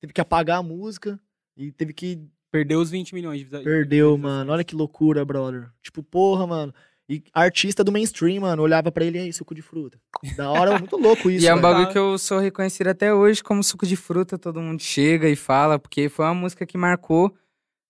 teve 0.00 0.12
que 0.12 0.20
apagar 0.20 0.58
a 0.58 0.62
música 0.62 1.18
e 1.56 1.72
teve 1.72 1.92
que 1.92 2.20
Perdeu 2.50 2.80
os 2.80 2.90
20 2.90 3.12
milhões 3.14 3.40
de 3.40 3.46
Perdeu, 3.46 4.16
mano. 4.16 4.52
Olha 4.52 4.64
que 4.64 4.74
loucura, 4.74 5.24
brother. 5.24 5.68
Tipo, 5.82 6.02
porra, 6.02 6.46
mano. 6.46 6.72
E 7.08 7.22
artista 7.32 7.84
do 7.84 7.92
mainstream, 7.92 8.40
mano, 8.40 8.62
olhava 8.62 8.90
pra 8.90 9.04
ele 9.04 9.18
e 9.18 9.20
aí, 9.20 9.32
suco 9.32 9.54
de 9.54 9.62
fruta. 9.62 9.98
Da 10.36 10.50
hora, 10.50 10.76
muito 10.78 10.96
louco 10.96 11.30
isso, 11.30 11.44
e 11.44 11.48
é 11.48 11.54
um 11.54 11.60
bagulho 11.60 11.88
que 11.88 11.98
eu 11.98 12.18
sou 12.18 12.38
reconhecido 12.40 12.88
até 12.88 13.14
hoje 13.14 13.44
como 13.44 13.62
suco 13.62 13.86
de 13.86 13.94
fruta, 13.96 14.36
todo 14.36 14.60
mundo 14.60 14.82
chega 14.82 15.28
e 15.28 15.36
fala, 15.36 15.78
porque 15.78 16.08
foi 16.08 16.24
uma 16.24 16.34
música 16.34 16.66
que 16.66 16.76
marcou, 16.76 17.32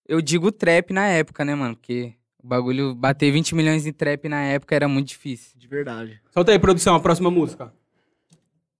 eu 0.06 0.20
digo 0.20 0.52
trap 0.52 0.92
na 0.92 1.06
época, 1.06 1.44
né, 1.44 1.54
mano? 1.54 1.74
Porque 1.76 2.12
o 2.42 2.46
bagulho, 2.46 2.94
bater 2.94 3.32
20 3.32 3.54
milhões 3.54 3.86
em 3.86 3.92
trap 3.92 4.28
na 4.28 4.42
época 4.42 4.74
era 4.74 4.86
muito 4.86 5.08
difícil. 5.08 5.58
De 5.58 5.66
verdade. 5.66 6.20
Solta 6.30 6.52
aí, 6.52 6.58
produção, 6.58 6.94
a 6.94 7.00
próxima 7.00 7.30
música. 7.30 7.72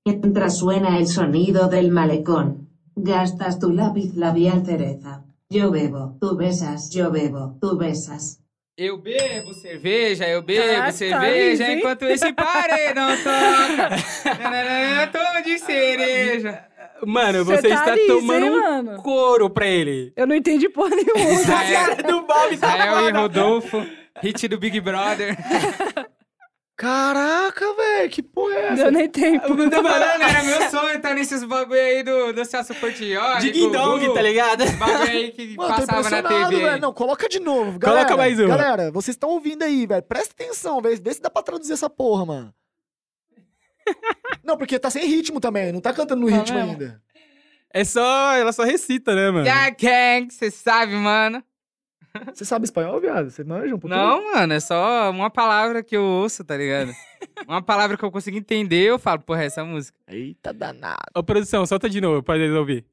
Mientras 0.06 0.58
suena 0.58 0.98
el 0.98 1.06
sonido 1.08 1.68
del 1.68 1.90
malecón, 1.90 2.68
gastas 2.94 3.58
tu 3.58 3.72
lápiz 3.72 4.14
labial 4.14 4.64
cereza. 4.64 5.24
Yo 5.50 5.70
bebo, 5.70 6.16
tú 6.20 6.36
besas, 6.36 6.90
yo 6.90 7.10
bebo, 7.10 7.56
tú 7.60 7.76
besas. 7.76 8.40
Eu 8.78 8.98
bebo 8.98 9.54
cerveja, 9.54 10.28
eu 10.28 10.42
bebo 10.42 10.62
Caraca, 10.66 10.92
cerveja, 10.92 11.64
tá, 11.64 11.72
enquanto 11.72 12.02
esse 12.02 12.30
paredão 12.34 13.08
toca. 13.16 14.38
Nananana, 14.38 15.06
Tomo 15.06 15.42
de 15.42 15.58
cereja. 15.58 16.62
Mano, 17.06 17.38
Cê 17.38 17.56
você 17.56 17.68
tá 17.70 17.74
está 17.74 17.94
liso, 17.94 18.06
tomando 18.08 18.44
hein, 18.44 18.50
um 18.52 18.60
mano? 18.60 19.02
couro 19.02 19.48
pra 19.48 19.66
ele. 19.66 20.12
Eu 20.14 20.26
não 20.26 20.34
entendi 20.34 20.68
porra 20.68 20.90
nenhuma. 20.94 21.18
Israel, 21.32 21.96
do 21.96 22.20
Bob 22.22 22.48
tá 22.58 22.74
Israel 22.74 22.92
e 23.00 23.04
foda. 23.06 23.18
Rodolfo, 23.18 23.86
hit 24.22 24.46
do 24.48 24.58
Big 24.58 24.78
Brother. 24.80 25.36
Caraca, 26.76 27.74
velho, 27.74 28.10
que 28.10 28.22
porra 28.22 28.54
é 28.54 28.66
essa? 28.66 28.74
Deu 28.82 28.92
nem 28.92 29.08
tempo. 29.08 29.48
Tô 29.56 29.82
falando, 29.82 30.20
era 30.22 30.42
meu 30.42 30.70
sonho 30.70 30.96
estar 30.96 31.14
nesses 31.14 31.42
bagulho 31.42 31.80
aí 31.80 32.02
do, 32.02 32.34
do 32.34 32.44
Celso 32.44 32.74
Portioli. 32.74 33.40
De 33.40 33.50
Ding 33.50 33.70
Dong, 33.72 34.12
tá 34.12 34.20
ligado? 34.20 34.64
Bagulho 34.72 35.10
aí 35.10 35.30
que 35.30 35.56
Mano, 35.56 35.70
tô 35.74 35.86
passava 35.86 36.10
na 36.10 36.18
impressionado, 36.18 36.50
TV. 36.50 36.62
velho. 36.64 36.80
Não, 36.82 36.92
coloca 36.92 37.28
de 37.30 37.40
novo. 37.40 37.80
Coloca 37.80 37.86
Galera, 37.86 38.16
mais 38.18 38.38
uma. 38.38 38.48
Galera, 38.48 38.90
vocês 38.92 39.14
estão 39.14 39.30
ouvindo 39.30 39.62
aí, 39.62 39.86
velho. 39.86 40.02
Presta 40.02 40.34
atenção, 40.34 40.82
velho. 40.82 41.00
Vê 41.02 41.14
se 41.14 41.22
dá 41.22 41.30
pra 41.30 41.42
traduzir 41.42 41.72
essa 41.72 41.88
porra, 41.88 42.26
mano. 42.26 42.54
Não, 44.44 44.58
porque 44.58 44.78
tá 44.78 44.90
sem 44.90 45.06
ritmo 45.06 45.40
também. 45.40 45.72
Não 45.72 45.80
tá 45.80 45.94
cantando 45.94 46.20
no 46.20 46.30
Tá 46.30 46.36
ritmo 46.36 46.56
mesmo? 46.58 46.72
ainda. 46.72 47.02
É 47.72 47.84
só, 47.84 48.34
ela 48.34 48.52
só 48.52 48.64
recita, 48.64 49.14
né, 49.14 49.30
mano? 49.30 49.46
Yeah, 49.46 49.70
gang, 49.70 50.30
cê 50.32 50.50
sabe, 50.50 50.92
mano. 50.94 51.42
Você 52.32 52.44
sabe 52.44 52.64
espanhol, 52.64 53.00
viado? 53.00 53.30
Você 53.30 53.44
manja 53.44 53.74
um 53.74 53.78
pouquinho? 53.78 54.00
Não, 54.00 54.32
mano, 54.32 54.52
é 54.52 54.60
só 54.60 55.10
uma 55.10 55.30
palavra 55.30 55.82
que 55.82 55.96
eu 55.96 56.04
ouço, 56.04 56.44
tá 56.44 56.56
ligado? 56.56 56.92
uma 57.48 57.62
palavra 57.62 57.96
que 57.96 58.04
eu 58.04 58.10
consigo 58.10 58.36
entender, 58.36 58.82
eu 58.82 58.98
falo, 58.98 59.20
porra, 59.20 59.44
essa 59.44 59.64
música. 59.64 59.98
Eita 60.06 60.52
danado. 60.52 60.98
Ô, 61.14 61.22
produção, 61.22 61.64
solta 61.66 61.88
de 61.88 62.00
novo 62.00 62.22
pra 62.22 62.36
eles 62.36 62.54
ouvir. 62.54 62.84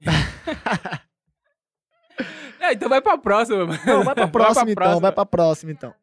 é, 2.60 2.72
então 2.72 2.88
vai 2.88 3.00
pra 3.00 3.18
próxima, 3.18 3.66
mano. 3.66 3.80
Não, 3.86 4.04
vai 4.04 4.14
pra 4.14 4.28
próxima 4.28 4.70
então. 4.70 4.74
próxima. 4.74 5.00
Vai 5.00 5.12
pra 5.12 5.26
próxima 5.26 5.72
então. 5.72 5.94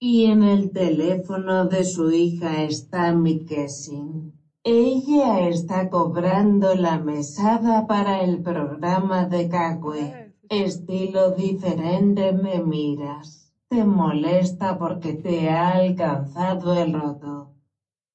Y 0.00 0.26
en 0.26 0.42
el 0.42 0.70
teléfono 0.70 1.66
de 1.66 1.84
su 1.84 2.12
hija 2.12 2.64
está 2.64 3.12
mi. 3.12 3.46
Ella 4.64 5.48
está 5.48 5.90
cobrando 5.90 6.74
la 6.74 6.98
mesada 6.98 7.86
para 7.86 8.22
el 8.22 8.42
programa 8.42 9.26
de 9.26 9.48
Cagüe. 9.48 10.32
Estilo 10.48 11.32
diferente 11.32 12.32
me 12.32 12.62
miras. 12.62 13.52
Te 13.68 13.84
molesta 13.84 14.78
porque 14.78 15.14
te 15.14 15.50
ha 15.50 15.72
alcanzado 15.72 16.72
el 16.80 16.94
roto. 16.94 17.50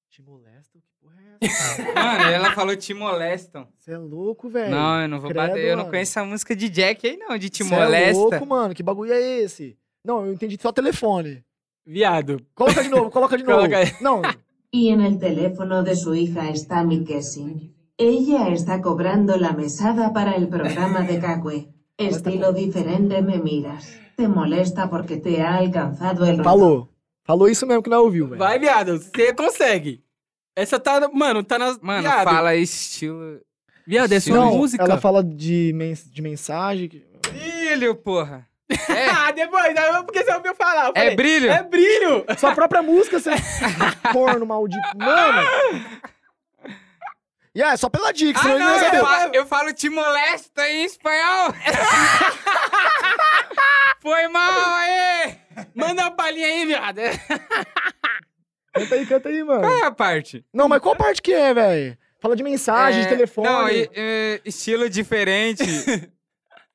Te 0.10 0.24
molesto? 0.24 0.80
Que 0.80 0.89
porra 1.00 1.18
é 1.39 1.45
essa? 1.45 1.84
Mano, 1.93 2.30
ela 2.32 2.52
falou 2.54 2.76
te 2.76 2.93
molestam. 2.95 3.68
Você 3.78 3.91
é 3.93 3.97
louco, 3.97 4.50
velho. 4.50 4.72
Não, 4.72 5.02
eu 5.04 5.08
não 5.08 5.20
vou 5.20 5.30
credo, 5.30 5.47
bater, 5.50 5.66
eu 5.66 5.76
não 5.76 5.84
mano. 5.84 5.89
conheço 5.91 6.20
a 6.20 6.26
música 6.26 6.56
de 6.56 6.68
Jack 6.70 7.08
aí 7.08 7.18
não, 7.18 7.38
de 7.38 7.50
te 7.50 7.64
Cê 7.64 7.74
É 7.76 7.80
molesta. 7.80 8.20
louco, 8.20 8.45
mano. 8.47 8.74
Que 8.74 8.82
bagulho 8.82 9.14
é 9.14 9.22
esse? 9.22 9.78
Não, 10.04 10.26
eu 10.26 10.34
entendi 10.34 10.58
só 10.60 10.72
telefone. 10.72 11.43
Viado. 11.86 12.43
Coloca 12.56 12.82
de 12.84 12.89
novo, 12.89 13.12
coloca 13.12 13.38
de 13.38 13.43
novo. 13.45 13.58
Coloca 13.58 13.78
aí. 13.78 13.91
Não, 14.02 14.22
Y 14.72 14.89
en 14.89 15.01
el 15.01 15.17
teléfono 15.20 15.84
de 15.84 15.95
su 15.95 16.13
hija 16.13 16.49
está 16.49 16.84
mi 16.84 17.03
Kessin. 17.03 17.76
Ella 17.97 18.49
está 18.49 18.82
cobrando 18.82 19.36
la 19.38 19.53
mesada 19.53 20.13
para 20.13 20.34
el 20.36 20.47
programa 20.47 21.01
de 21.01 21.20
Cagüe. 21.20 21.74
Estilo 21.97 22.53
diferente 22.53 23.22
me 23.22 23.39
miras. 23.39 23.91
Te 24.15 24.28
molesta 24.28 24.89
porque 24.89 25.17
te 25.17 25.41
ha 25.41 25.55
alcanzado 25.55 26.26
el 26.26 26.43
falou. 26.43 26.89
Falou 27.26 27.49
isso 27.49 27.65
mesmo 27.67 27.84
que 27.84 27.89
não 27.89 28.03
ouviu, 28.03 28.28
velho. 28.28 28.39
Vai, 28.39 28.57
viado. 28.59 28.97
Você 28.99 29.34
consegue. 29.34 30.03
Essa 30.55 30.80
tá, 30.80 31.09
mano, 31.13 31.43
tá 31.43 31.57
nas... 31.59 31.80
Mano, 31.80 32.01
viado. 32.01 32.24
fala 32.24 32.55
estilo. 32.55 33.39
Viado, 33.86 34.11
é 34.11 34.20
sua 34.20 34.36
Não, 34.38 34.55
música. 34.57 34.84
ela 34.84 34.99
fala 34.99 35.24
de, 35.24 35.72
mens 35.76 36.09
de 36.09 36.22
mensagem. 36.22 36.89
Brilho, 37.28 37.95
porra. 37.95 38.47
É, 38.89 39.09
Ah, 39.28 39.32
depois, 39.32 39.74
porque 40.05 40.24
você 40.24 40.34
ouviu 40.34 40.55
falar. 40.55 40.86
eu 40.88 40.91
é 40.95 40.99
falei, 41.01 41.15
brilho? 41.15 41.51
É 41.51 41.63
brilho. 41.63 42.26
Sua 42.38 42.53
própria 42.53 42.82
música, 42.82 43.20
você. 43.20 43.32
Corno 44.13 44.45
maldito. 44.45 44.97
Mano! 44.97 45.41
E 47.55 47.63
é, 47.63 47.76
só 47.76 47.89
pela 47.89 48.11
dica, 48.13 48.39
Ah, 48.39 48.43
senão 48.43 48.55
ele 48.55 48.63
não 48.63 48.76
não, 48.76 48.82
ia 48.84 48.95
eu 48.95 49.05
falo, 49.05 49.36
eu 49.36 49.45
falo 49.45 49.74
te 49.74 49.89
molesta 49.89 50.70
em 50.70 50.86
espanhol. 50.86 51.53
Foi 54.01 54.28
mal 54.28 54.76
aí. 54.76 55.36
Manda 55.76 56.03
uma 56.03 56.11
palhinha 56.11 56.47
aí, 56.47 56.65
viado. 56.65 56.99
Canta 58.74 58.95
aí, 58.95 59.05
canta 59.05 59.30
aí, 59.30 59.43
mano. 59.43 59.61
Qual 59.61 59.74
é 59.74 59.86
a 59.86 59.91
parte? 59.91 60.45
Não, 60.53 60.70
mas 60.70 60.82
qual 60.82 60.95
parte 60.95 61.22
que 61.22 61.34
é, 61.34 61.53
velho? 61.53 61.97
Fala 62.22 62.36
de 62.36 62.43
mensagem, 62.43 63.01
É, 63.01 63.03
de 63.03 63.09
telefone. 63.09 63.47
Não, 63.49 63.70
e- 63.70 63.89
e- 63.95 64.41
estilo 64.45 64.89
diferente. 64.89 65.63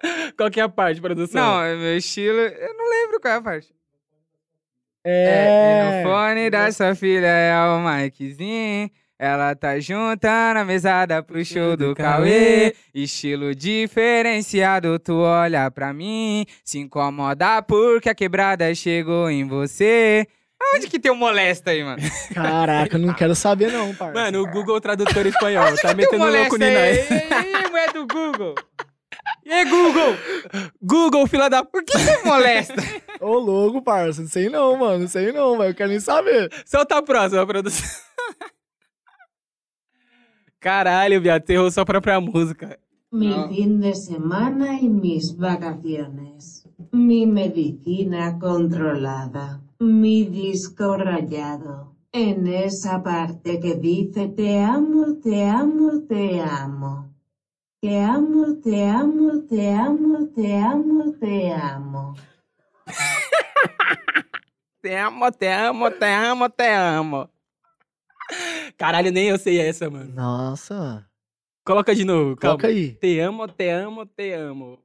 Qual 0.37 0.51
que 0.51 0.61
é 0.61 0.63
a 0.63 0.69
parte, 0.69 1.01
produção? 1.01 1.41
não, 1.41 1.63
é 1.63 1.75
meu 1.77 1.97
estilo. 1.97 2.39
Eu 2.39 2.75
não 2.75 2.89
lembro 2.91 3.21
qual 3.21 3.35
é 3.35 3.37
a 3.37 3.43
parte. 3.43 3.69
É. 5.05 6.01
E 6.01 6.03
no 6.03 6.11
fone 6.11 6.51
da 6.51 6.73
sua 6.73 6.95
filha 6.95 7.27
é 7.27 7.55
o 7.67 7.81
Mikezinho. 7.81 8.91
Ela 9.19 9.55
tá 9.55 9.79
junta 9.79 10.53
na 10.55 10.65
mesada 10.65 11.23
pro 11.23 11.45
show 11.45 11.77
do 11.77 11.95
Cauê. 11.95 12.75
Estilo 12.93 13.55
diferenciado, 13.55 14.99
tu 14.99 15.19
olha 15.19 15.71
pra 15.71 15.93
mim. 15.93 16.45
Se 16.65 16.79
incomoda 16.79 17.63
porque 17.63 18.09
a 18.09 18.15
quebrada 18.15 18.75
chegou 18.75 19.31
em 19.31 19.47
você. 19.47 20.27
Aonde 20.61 20.89
que 20.89 20.99
tem 20.99 21.13
o 21.13 21.15
molesta 21.15 21.71
aí, 21.71 21.85
mano? 21.85 22.03
Caraca, 22.35 22.97
eu 22.97 23.01
não 23.01 23.15
quero 23.15 23.35
saber, 23.35 23.71
não, 23.71 23.95
parça. 23.95 24.15
Mano, 24.15 24.43
o 24.43 24.47
Google 24.51 24.81
Tradutor 24.81 25.27
espanhol. 25.27 25.77
tá 25.77 25.95
metendo 25.95 26.25
louco 26.25 26.57
nisso 26.57 26.79
aí. 26.79 27.01
aí. 27.31 27.69
Mulher 27.71 27.93
do 27.93 28.07
Google. 28.07 28.55
E 29.45 29.53
aí, 29.53 29.65
Google? 29.69 30.17
Google, 30.83 31.27
fila 31.27 31.49
da... 31.51 31.65
Por 31.65 31.85
que 31.85 31.97
você 31.99 32.23
molesta? 32.25 32.75
Ô, 33.21 33.35
louco, 33.39 33.83
parça. 33.83 34.23
Não 34.23 34.29
sei 34.29 34.49
não, 34.49 34.77
mano. 34.77 35.01
Não 35.01 35.09
sei 35.09 35.33
não, 35.33 35.59
velho. 35.59 35.71
Eu 35.71 35.75
quero 35.75 35.91
nem 35.91 36.01
saber. 36.01 36.51
Solta 36.65 36.97
a 36.99 37.03
próxima, 37.03 37.47
produção. 37.47 37.89
Caralho, 40.61 41.21
viado, 41.21 41.45
você 41.47 41.53
errou 41.53 41.71
sua 41.71 41.85
própria 41.85 42.21
música. 42.21 42.79
Mi 43.13 43.29
No. 43.29 43.49
fin 43.49 43.79
de 43.81 43.95
semana 43.95 44.75
y 44.81 44.89
mis 44.89 45.37
vacaciones. 45.37 46.67
Mi 46.91 47.27
medicina 47.27 48.39
controlada. 48.41 49.61
Mi 49.79 50.25
disco 50.25 50.97
rayado. 50.97 51.95
En 52.13 52.47
esa 52.47 53.03
parte 53.03 53.61
que 53.61 53.75
dice 53.77 54.29
te 54.29 54.61
amo, 54.63 55.19
te 55.23 55.45
amo, 55.45 56.03
te 56.09 56.41
amo. 56.41 57.14
Te 57.85 57.99
amo, 58.01 58.55
te 58.63 58.83
amo, 58.89 59.43
te 59.47 59.69
amo, 59.71 60.27
te 60.35 60.57
amo, 60.57 61.13
te 61.21 61.53
amo. 61.53 62.15
Te 64.81 64.97
amo, 64.97 65.31
te 65.31 65.53
amo, 65.53 65.91
te 65.91 66.07
amo, 66.07 66.49
te 66.49 66.67
amo. 66.75 67.29
Caralho, 68.79 69.11
nem 69.13 69.29
eu 69.29 69.37
sei 69.39 69.59
essa, 69.61 69.91
mano. 69.91 70.11
Nossa. 70.15 71.05
Coloca 71.63 71.95
de 71.95 72.07
novo, 72.07 72.35
calma. 72.37 72.57
Coloca 72.57 72.69
aí. 72.69 72.93
Te 72.95 73.21
amo, 73.21 73.47
te 73.49 73.71
amo, 73.71 74.07
te 74.07 74.33
amo. 74.33 74.73
O 74.73 74.79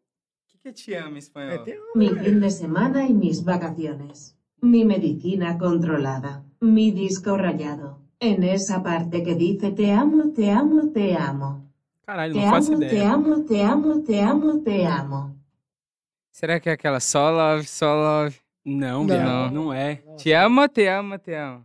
que, 0.50 0.58
que 0.58 0.74
te 0.74 0.94
ama 0.98 1.12
em 1.12 1.16
É, 1.16 1.20
espanhol? 1.20 1.64
tem- 1.64 1.80
Mi 1.96 2.10
fin 2.10 2.38
de 2.42 2.50
semana 2.52 3.08
y 3.08 3.14
mis 3.14 3.42
vacaciones. 3.46 4.36
Mi 4.62 4.84
medicina 4.84 5.58
controlada. 5.58 6.44
Mi 6.60 6.92
disco 6.92 7.38
rayado. 7.38 8.02
En 8.20 8.44
esa 8.44 8.84
parte 8.84 9.24
que 9.24 9.36
dice 9.36 9.72
te 9.72 9.90
amo, 9.94 10.34
te 10.34 10.52
amo, 10.52 10.92
te 10.92 11.16
amo. 11.16 11.69
Caralho, 12.10 12.34
Te 12.34 12.40
não 12.40 12.50
faço 12.50 12.74
amo, 12.74 12.80
te 12.82 12.86
ideia. 12.88 13.12
amo, 13.14 13.44
te 13.46 13.62
amo, 13.62 14.02
te 14.04 14.18
amo, 14.20 14.64
te 14.64 14.82
amo. 14.84 15.36
Será 16.32 16.60
que 16.60 16.68
é 16.68 16.72
aquela 16.72 17.00
só 17.00 17.30
love, 17.30 17.68
só 17.68 17.94
love? 17.94 18.36
Não, 18.66 19.04
Não. 19.04 19.06
viado, 19.06 19.54
não 19.54 19.72
é. 19.72 19.98
Te 20.18 20.32
amo, 20.34 20.68
te 20.68 20.88
amo, 20.88 21.20
te 21.20 21.36
amo. 21.36 21.64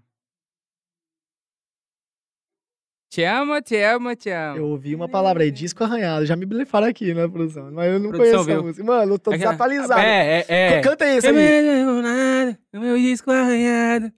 Te 3.08 3.24
amo, 3.24 3.62
te 3.62 3.82
amo, 3.82 4.14
te 4.16 4.30
amo. 4.32 4.58
Eu 4.58 4.66
ouvi 4.66 4.94
uma 4.94 5.08
palavra 5.08 5.44
aí, 5.44 5.50
disco 5.50 5.82
arranhado. 5.82 6.26
Já 6.26 6.36
me 6.36 6.44
blefaram 6.44 6.88
aqui, 6.88 7.14
né, 7.14 7.26
produção? 7.26 7.70
Mas 7.72 7.90
eu 7.92 7.98
não 7.98 8.10
Produção, 8.10 8.44
conheço 8.44 8.50
a 8.50 8.54
viu? 8.54 8.62
música. 8.64 8.84
Mano, 8.84 9.14
eu 9.14 9.18
tô 9.18 9.30
Aquela- 9.30 9.52
desatualizado. 9.52 10.00
É, 10.00 10.40
é, 10.40 10.44
é. 10.48 10.80
Canta 10.82 11.06
Eu 11.06 11.10
aí. 11.38 12.58
não 12.70 12.80
meu 12.82 12.96
disco 12.98 13.30
arranhado. 13.30 14.12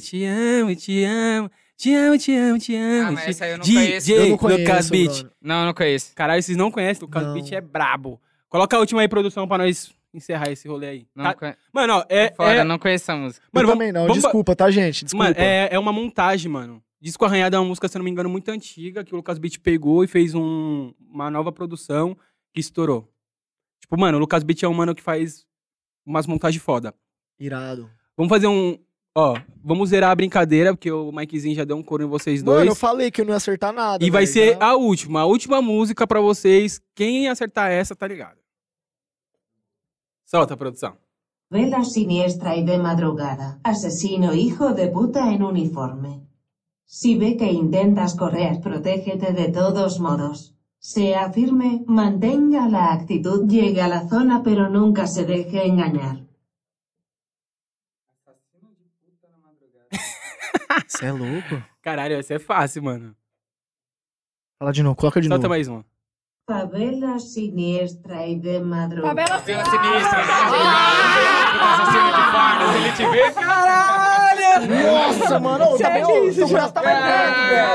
Te 0.00 0.24
amo, 0.24 0.74
te 0.74 1.04
amo. 1.04 1.50
Te 1.76 1.94
amo, 1.94 2.16
te 2.18 2.34
amo, 2.34 2.58
te 2.58 2.74
amo. 2.74 3.08
Ah, 3.08 3.12
mas 3.12 3.28
essa 3.28 3.44
aí 3.44 3.50
eu 3.52 3.58
não 3.58 3.64
DJ 3.64 3.86
conheço. 3.86 4.12
Eu 4.12 4.28
não 4.30 4.36
conheço, 4.38 4.60
Lucas 4.62 4.90
Beat. 4.90 5.16
mano. 5.18 5.30
Não, 5.42 5.66
não 5.66 5.74
conheço. 5.74 6.14
Caralho, 6.14 6.42
vocês 6.42 6.56
não 6.56 6.70
conhecem? 6.70 7.00
Lucas 7.02 7.22
Não. 7.22 7.34
Beat 7.34 7.52
é 7.52 7.60
brabo. 7.60 8.20
Coloca 8.48 8.76
a 8.76 8.80
última 8.80 9.02
aí, 9.02 9.08
produção, 9.08 9.46
pra 9.46 9.58
nós 9.58 9.92
encerrar 10.14 10.50
esse 10.50 10.66
rolê 10.66 10.86
aí. 10.88 11.06
Não 11.14 11.24
Tá- 11.24 11.34
conhe- 11.34 11.56
Mano, 11.72 11.92
ó, 11.98 12.04
é. 12.08 12.32
Fora, 12.34 12.54
é... 12.60 12.64
não 12.64 12.78
conheço 12.78 13.04
essa 13.04 13.16
música. 13.16 13.46
Mano, 13.52 13.64
eu 13.64 13.68
vamos- 13.68 13.78
também 13.78 13.92
não. 13.92 14.06
vamos- 14.06 14.22
Desculpa, 14.22 14.56
tá, 14.56 14.70
gente? 14.70 15.04
Desculpa. 15.04 15.24
Mano, 15.24 15.36
é, 15.38 15.68
é 15.70 15.78
uma 15.78 15.92
montagem, 15.92 16.50
mano. 16.50 16.82
Disco 16.98 17.24
Arranhado 17.26 17.54
é 17.54 17.58
uma 17.58 17.68
música, 17.68 17.86
se 17.88 17.96
eu 17.96 17.98
não 17.98 18.04
me 18.04 18.10
engano, 18.10 18.30
muito 18.30 18.48
antiga, 18.50 19.04
que 19.04 19.12
o 19.12 19.16
Lucas 19.16 19.38
Beat 19.38 19.58
pegou 19.58 20.02
e 20.02 20.06
fez 20.06 20.34
um- 20.34 20.94
uma 21.10 21.30
nova 21.30 21.52
produção 21.52 22.16
que 22.54 22.60
estourou. 22.60 23.12
Tipo, 23.82 24.00
mano, 24.00 24.16
o 24.16 24.20
Lucas 24.20 24.42
Beat 24.42 24.62
é 24.62 24.68
um 24.68 24.72
mano 24.72 24.94
que 24.94 25.02
faz 25.02 25.44
umas 26.06 26.26
montagens 26.26 26.62
foda. 26.62 26.94
Irado. 27.38 27.90
Vamos 28.16 28.30
fazer 28.30 28.46
um. 28.46 28.78
Ó, 29.18 29.34
vamos 29.64 29.88
zerar 29.88 30.10
a 30.10 30.14
brincadeira, 30.14 30.74
porque 30.74 30.92
o 30.92 31.10
Mikezinho 31.10 31.54
já 31.54 31.64
deu 31.64 31.76
um 31.78 31.82
coro 31.82 32.02
em 32.02 32.06
vocês 32.06 32.42
Mano, 32.42 32.58
dois. 32.58 32.68
eu 32.68 32.74
falei 32.74 33.10
que 33.10 33.22
eu 33.22 33.24
não 33.24 33.32
ia 33.32 33.38
acertar 33.38 33.72
nada. 33.72 34.04
e 34.04 34.10
vai 34.10 34.26
velho, 34.26 34.32
ser 34.34 34.58
já. 34.58 34.66
a 34.66 34.76
última, 34.76 35.20
a 35.20 35.24
última 35.24 35.62
música 35.62 36.06
pra 36.06 36.20
vocês. 36.20 36.82
Quem 36.94 37.26
acertar 37.26 37.70
essa, 37.70 37.96
tá 37.96 38.06
ligado? 38.06 38.36
Solta, 40.26 40.56
produção. 40.56 40.98
Vela 41.50 41.82
siniestra 41.84 42.56
y 42.56 42.64
de 42.64 42.76
madrugada. 42.76 43.58
Asesino 43.64 44.34
hijo 44.34 44.74
de 44.74 44.88
puta 44.88 45.32
en 45.32 45.42
uniforme. 45.42 46.26
Si 46.84 47.16
ve 47.16 47.36
que 47.36 47.50
intentas 47.50 48.14
correr, 48.14 48.60
protégete 48.60 49.32
de 49.32 49.48
todos 49.50 49.98
modos. 49.98 50.54
Sea 50.78 51.32
firme, 51.32 51.84
mantenga 51.86 52.68
la 52.68 52.92
actitud, 52.92 53.48
llegue 53.48 53.80
a 53.80 53.88
la 53.88 54.08
zona 54.08 54.42
pero 54.42 54.68
nunca 54.68 55.06
se 55.06 55.24
deje 55.24 55.66
engañar. 55.66 56.25
Você 60.86 61.06
é 61.06 61.12
louco? 61.12 61.62
Caralho, 61.82 62.16
essa 62.16 62.34
é 62.34 62.38
fácil, 62.38 62.82
mano. 62.82 63.16
Fala 64.58 64.72
de 64.72 64.82
novo, 64.82 64.96
coloca 64.96 65.20
de 65.20 65.28
Solta 65.28 65.42
novo. 65.42 65.48
mais 65.50 65.68
uma. 65.68 65.84
Favela 66.48 67.18
siniestra 67.18 68.24
y 68.26 68.36
de 68.38 68.60
madrugada. 68.60 69.26
Favela 69.26 69.64
sinistra, 69.66 70.20
assassino 71.60 72.06
de 72.06 72.22
fardas, 72.32 72.74
ele 72.76 72.92
te 72.92 73.04
vê. 73.10 73.22
Nossa, 74.92 75.40
mano, 75.40 75.76
tá 75.78 75.90
bem, 75.90 76.32
seu 76.32 76.48
braço 76.48 76.72
tá 76.72 76.82
mais 76.82 76.98
perto, 77.04 77.48
velho. 77.48 77.66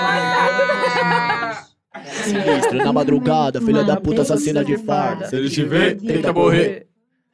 Sinistro 2.23 2.77
na 2.77 2.93
madrugada, 2.93 3.59
filha 3.61 3.83
da 3.83 3.99
puta 3.99 4.21
assassina 4.21 4.63
de 4.63 4.77
farda. 4.77 5.27
Se 5.27 5.35
ele 5.35 5.49
te 5.49 5.63
ver, 5.65 5.99
tenta 5.99 6.31
morrer. 6.31 6.87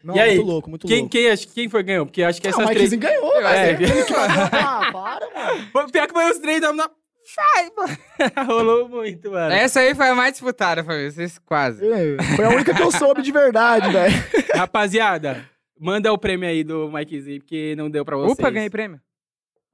Não, 0.08 0.16
E 0.16 0.20
aí, 0.22 0.36
muito 0.38 0.48
louco, 0.48 0.70
muito 0.70 0.88
Quem, 0.88 0.98
louco. 1.00 1.12
quem, 1.12 1.30
acha- 1.30 1.48
quem 1.54 1.68
foi 1.70 1.84
que 1.84 1.88
ganhou? 1.88 2.06
Porque 2.06 2.24
acho 2.24 2.40
que 2.42 2.48
Ah, 2.48 2.52
essas 2.52 2.64
o 2.64 2.68
três. 2.70 2.92
Mikezinho 2.92 3.02
ganhou, 3.02 3.42
É, 3.42 3.74
velho. 3.74 3.88
Vai- 3.88 4.28
Ah, 4.64 4.90
para, 4.92 5.30
mano. 5.74 5.92
Pior 5.92 6.08
que 6.08 6.14
foi 6.14 6.32
os 6.32 6.40
três 6.40 6.62
da. 6.62 6.72
na- 6.72 6.90
Sai, 7.26 7.70
mano. 7.76 7.98
Rolou 8.48 8.88
muito, 8.88 9.30
mano. 9.32 9.54
Essa 9.54 9.82
aí 9.82 9.94
foi 9.94 10.08
a 10.08 10.16
mais 10.16 10.32
disputada, 10.32 10.82
Fabio. 10.82 11.12
Vocês 11.12 11.38
quase. 11.40 11.86
É, 11.86 12.18
Foi 12.38 12.46
a 12.46 12.50
única 12.50 12.74
que 12.74 12.82
eu 12.82 12.90
soube 12.90 13.22
de 13.22 13.32
verdade, 13.34 13.92
velho. 13.92 14.14
Rapaziada, 14.56 15.44
manda 15.78 16.12
o 16.14 16.18
prêmio 16.18 16.48
aí 16.48 16.64
do 16.64 16.90
Mikezinho, 16.90 17.40
porque 17.42 17.76
não 17.76 17.90
deu 17.90 18.06
pra 18.06 18.16
vocês. 18.16 18.40
Opa, 18.40 18.50
ganhei 18.50 18.70
prêmio. 18.70 19.02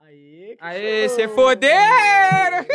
Aê, 0.02 0.56
que 0.58 0.66
Aê, 0.66 1.08
você 1.10 1.28
foderam! 1.28 2.66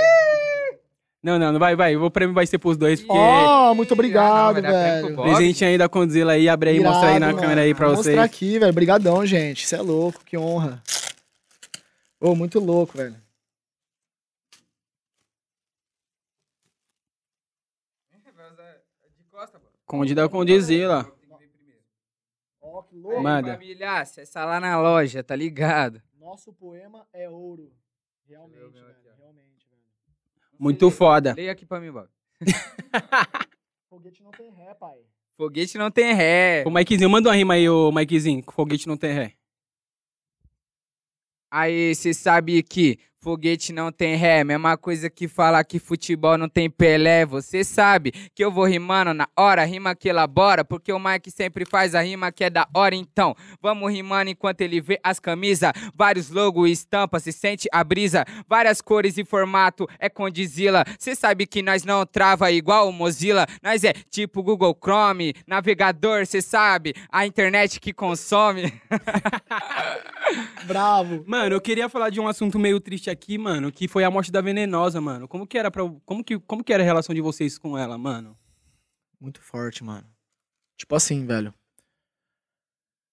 Não, 1.22 1.36
não, 1.38 1.52
não 1.52 1.58
vai, 1.58 1.74
vai. 1.74 1.96
O 1.96 2.10
prêmio 2.10 2.34
vai 2.34 2.46
ser 2.46 2.58
pros 2.58 2.76
dois, 2.76 3.00
porque. 3.00 3.12
Ó, 3.12 3.74
muito 3.74 3.92
Ah, 3.92 3.94
obrigado, 3.94 4.62
não, 4.62 4.70
velho. 4.70 5.16
Presente 5.16 5.64
aí 5.64 5.76
da 5.76 5.88
Condzilla 5.88 6.32
aí, 6.32 6.48
abre 6.48 6.70
aí, 6.70 6.80
mostra 6.80 7.08
aí 7.08 7.18
na 7.18 7.26
Irado, 7.28 7.40
câmera 7.40 7.60
aí 7.62 7.74
pra 7.74 7.86
mano. 7.86 7.96
vocês. 7.96 8.14
Mostrar 8.16 8.24
aqui, 8.24 8.58
velho. 8.58 8.72
Brigadão, 8.72 9.26
gente. 9.26 9.64
Isso 9.64 9.74
é 9.74 9.80
louco, 9.82 10.24
que 10.24 10.38
honra. 10.38 10.80
Ô, 12.20 12.34
muito 12.36 12.60
louco, 12.60 12.96
velho. 12.96 13.16
Conde 19.86 20.14
da 20.14 20.28
Condzilla. 20.28 21.10
Ó, 22.60 22.82
que 22.82 22.96
louco. 22.96 23.22
Manda. 23.22 23.52
família, 23.54 24.00
acessa 24.00 24.44
lá 24.44 24.60
na 24.60 24.78
loja, 24.80 25.22
tá 25.24 25.34
ligado? 25.34 26.02
Nosso 26.18 26.52
poema 26.52 27.06
é 27.12 27.28
ouro. 27.28 27.72
Realmente, 28.28 28.72
velho. 28.72 28.94
Realmente, 29.18 29.57
Muito 30.59 30.90
foda. 30.90 31.34
Leia 31.34 31.52
aqui 31.52 31.64
pra 31.64 31.80
mim, 31.80 31.90
Bob. 31.90 32.09
Foguete 33.88 34.22
não 34.22 34.30
tem 34.30 34.50
ré, 34.50 34.74
pai. 34.74 34.98
Foguete 35.36 35.78
não 35.78 35.90
tem 35.90 36.14
ré. 36.14 36.64
Ô, 36.66 36.70
Mikezinho, 36.70 37.09
manda 37.09 37.28
uma 37.28 37.34
rima 37.36 37.54
aí, 37.54 37.68
ô 37.68 37.92
Mikezinho. 37.92 38.42
Foguete 38.50 38.88
não 38.88 38.96
tem 38.96 39.12
ré. 39.12 39.34
Aí, 41.50 41.94
cê 41.94 42.12
sabe 42.12 42.62
que 42.62 42.98
foguete 43.29 43.74
não 43.74 43.93
tem 43.93 44.16
ré, 44.16 44.43
mesma 44.43 44.74
coisa 44.79 45.11
que 45.11 45.29
falar 45.29 45.62
que 45.62 45.79
futebol 45.79 46.39
não 46.39 46.49
tem 46.49 46.70
Pelé. 46.70 47.26
Você 47.26 47.62
sabe 47.62 48.11
que 48.35 48.43
eu 48.43 48.51
vou 48.51 48.64
rimando 48.64 49.12
na 49.12 49.29
hora, 49.37 49.66
rima 49.66 49.95
que 49.95 50.09
elabora, 50.09 50.64
porque 50.64 50.91
o 50.91 50.99
Mike 50.99 51.31
sempre 51.31 51.66
faz 51.66 51.95
a 51.95 52.01
rima 52.01 52.33
que 52.33 52.45
é 52.45 52.49
da 52.49 52.66
hora. 52.72 52.95
Então, 52.95 53.37
vamos 53.61 53.93
rimando 53.93 54.31
enquanto 54.31 54.62
ele 54.62 54.81
vê 54.81 54.99
as 55.03 55.20
camisas, 55.20 55.72
vários 55.95 56.31
logos 56.31 56.70
e 56.70 56.72
estampas, 56.72 57.24
se 57.24 57.31
sente 57.31 57.68
a 57.70 57.85
brisa, 57.85 58.24
várias 58.49 58.81
cores 58.81 59.18
e 59.18 59.24
formato, 59.26 59.87
é 59.99 60.09
condizila. 60.09 60.83
Cê 60.99 61.14
sabe 61.14 61.47
que 61.47 61.61
nós 61.61 61.85
não 61.85 62.07
trava 62.07 62.51
igual 62.51 62.89
o 62.89 62.93
Mozilla, 62.93 63.47
nós 63.62 63.85
é 63.85 63.93
tipo 64.09 64.43
Google 64.43 64.74
Chrome, 64.83 65.35
navegador, 65.47 66.24
cê 66.24 66.41
sabe, 66.41 66.95
a 67.12 67.26
internet 67.26 67.79
que 67.79 67.93
consome. 67.93 68.72
Bravo. 70.64 71.24
Mano, 71.26 71.55
eu 71.55 71.61
queria 71.61 71.89
falar 71.91 72.09
de 72.09 72.20
um 72.20 72.29
assunto 72.29 72.59
meio 72.59 72.81
triste 72.81 73.11
aqui, 73.18 73.36
mano, 73.36 73.72
que 73.72 73.88
foi 73.88 74.04
a 74.04 74.10
morte 74.10 74.30
da 74.30 74.40
Venenosa, 74.40 75.00
mano. 75.00 75.26
Como 75.26 75.46
que 75.46 75.58
era 75.58 75.70
para 75.70 75.82
como 76.06 76.22
que 76.22 76.38
como 76.38 76.62
que 76.62 76.72
era 76.72 76.82
a 76.82 76.86
relação 76.86 77.14
de 77.14 77.20
vocês 77.20 77.58
com 77.58 77.76
ela, 77.76 77.98
mano? 77.98 78.38
Muito 79.20 79.42
forte, 79.42 79.82
mano. 79.82 80.06
Tipo 80.76 80.94
assim, 80.94 81.26
velho. 81.26 81.52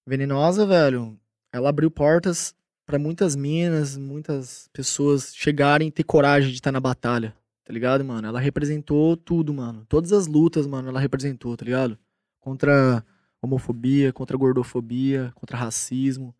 Venenosa, 0.06 0.64
velho. 0.64 1.18
Ela 1.52 1.68
abriu 1.68 1.90
portas 1.90 2.54
pra 2.86 2.98
muitas 2.98 3.34
minas, 3.34 3.96
muitas 3.96 4.68
pessoas 4.72 5.34
chegarem 5.34 5.88
e 5.88 5.90
ter 5.90 6.04
coragem 6.04 6.50
de 6.50 6.54
estar 6.54 6.70
na 6.70 6.78
batalha, 6.78 7.36
tá 7.64 7.72
ligado, 7.72 8.04
mano? 8.04 8.28
Ela 8.28 8.38
representou 8.38 9.16
tudo, 9.16 9.52
mano. 9.52 9.84
Todas 9.88 10.12
as 10.12 10.28
lutas, 10.28 10.66
mano, 10.66 10.88
ela 10.88 11.00
representou, 11.00 11.56
tá 11.56 11.64
ligado? 11.64 11.98
Contra 12.38 13.04
homofobia, 13.42 14.12
contra 14.12 14.36
gordofobia, 14.36 15.32
contra 15.34 15.56
racismo. 15.56 16.32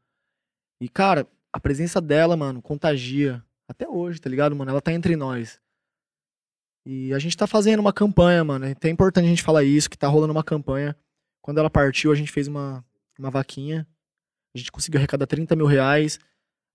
E, 0.81 0.89
cara, 0.89 1.27
a 1.53 1.59
presença 1.59 2.01
dela, 2.01 2.37
mano, 2.37 2.63
contagia. 2.63 3.43
Até 3.69 3.89
hoje, 3.89 4.21
tá 4.21 4.31
ligado, 4.31 4.55
mano? 4.55 4.71
Ela 4.71 4.81
tá 4.81 4.93
entre 4.93 5.17
nós. 5.17 5.61
E 6.87 7.13
a 7.13 7.19
gente 7.19 7.37
tá 7.37 7.47
fazendo 7.47 7.81
uma 7.81 7.93
campanha, 7.93 8.45
mano. 8.45 8.65
É 8.65 8.89
importante 8.89 9.25
a 9.25 9.29
gente 9.29 9.43
falar 9.43 9.65
isso, 9.65 9.91
que 9.91 9.99
tá 9.99 10.07
rolando 10.07 10.33
uma 10.33 10.45
campanha. 10.45 10.97
Quando 11.43 11.59
ela 11.59 11.69
partiu, 11.69 12.13
a 12.13 12.15
gente 12.15 12.31
fez 12.31 12.47
uma, 12.47 12.85
uma 13.19 13.31
vaquinha. 13.31 13.87
A 14.55 14.59
gente 14.59 14.71
conseguiu 14.71 14.99
arrecadar 14.99 15.27
30 15.27 15.57
mil 15.57 15.67
reais. 15.67 16.19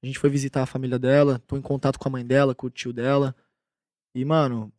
A 0.04 0.06
gente 0.06 0.20
foi 0.20 0.30
visitar 0.30 0.64
a 0.64 0.66
família 0.66 1.00
dela. 1.00 1.40
Tô 1.48 1.56
em 1.56 1.62
contato 1.62 1.98
com 1.98 2.08
a 2.10 2.12
mãe 2.12 2.26
dela, 2.26 2.54
com 2.54 2.68
o 2.68 2.70
tio 2.70 2.92
dela. 2.92 3.34
E, 4.14 4.26
mano, 4.26 4.72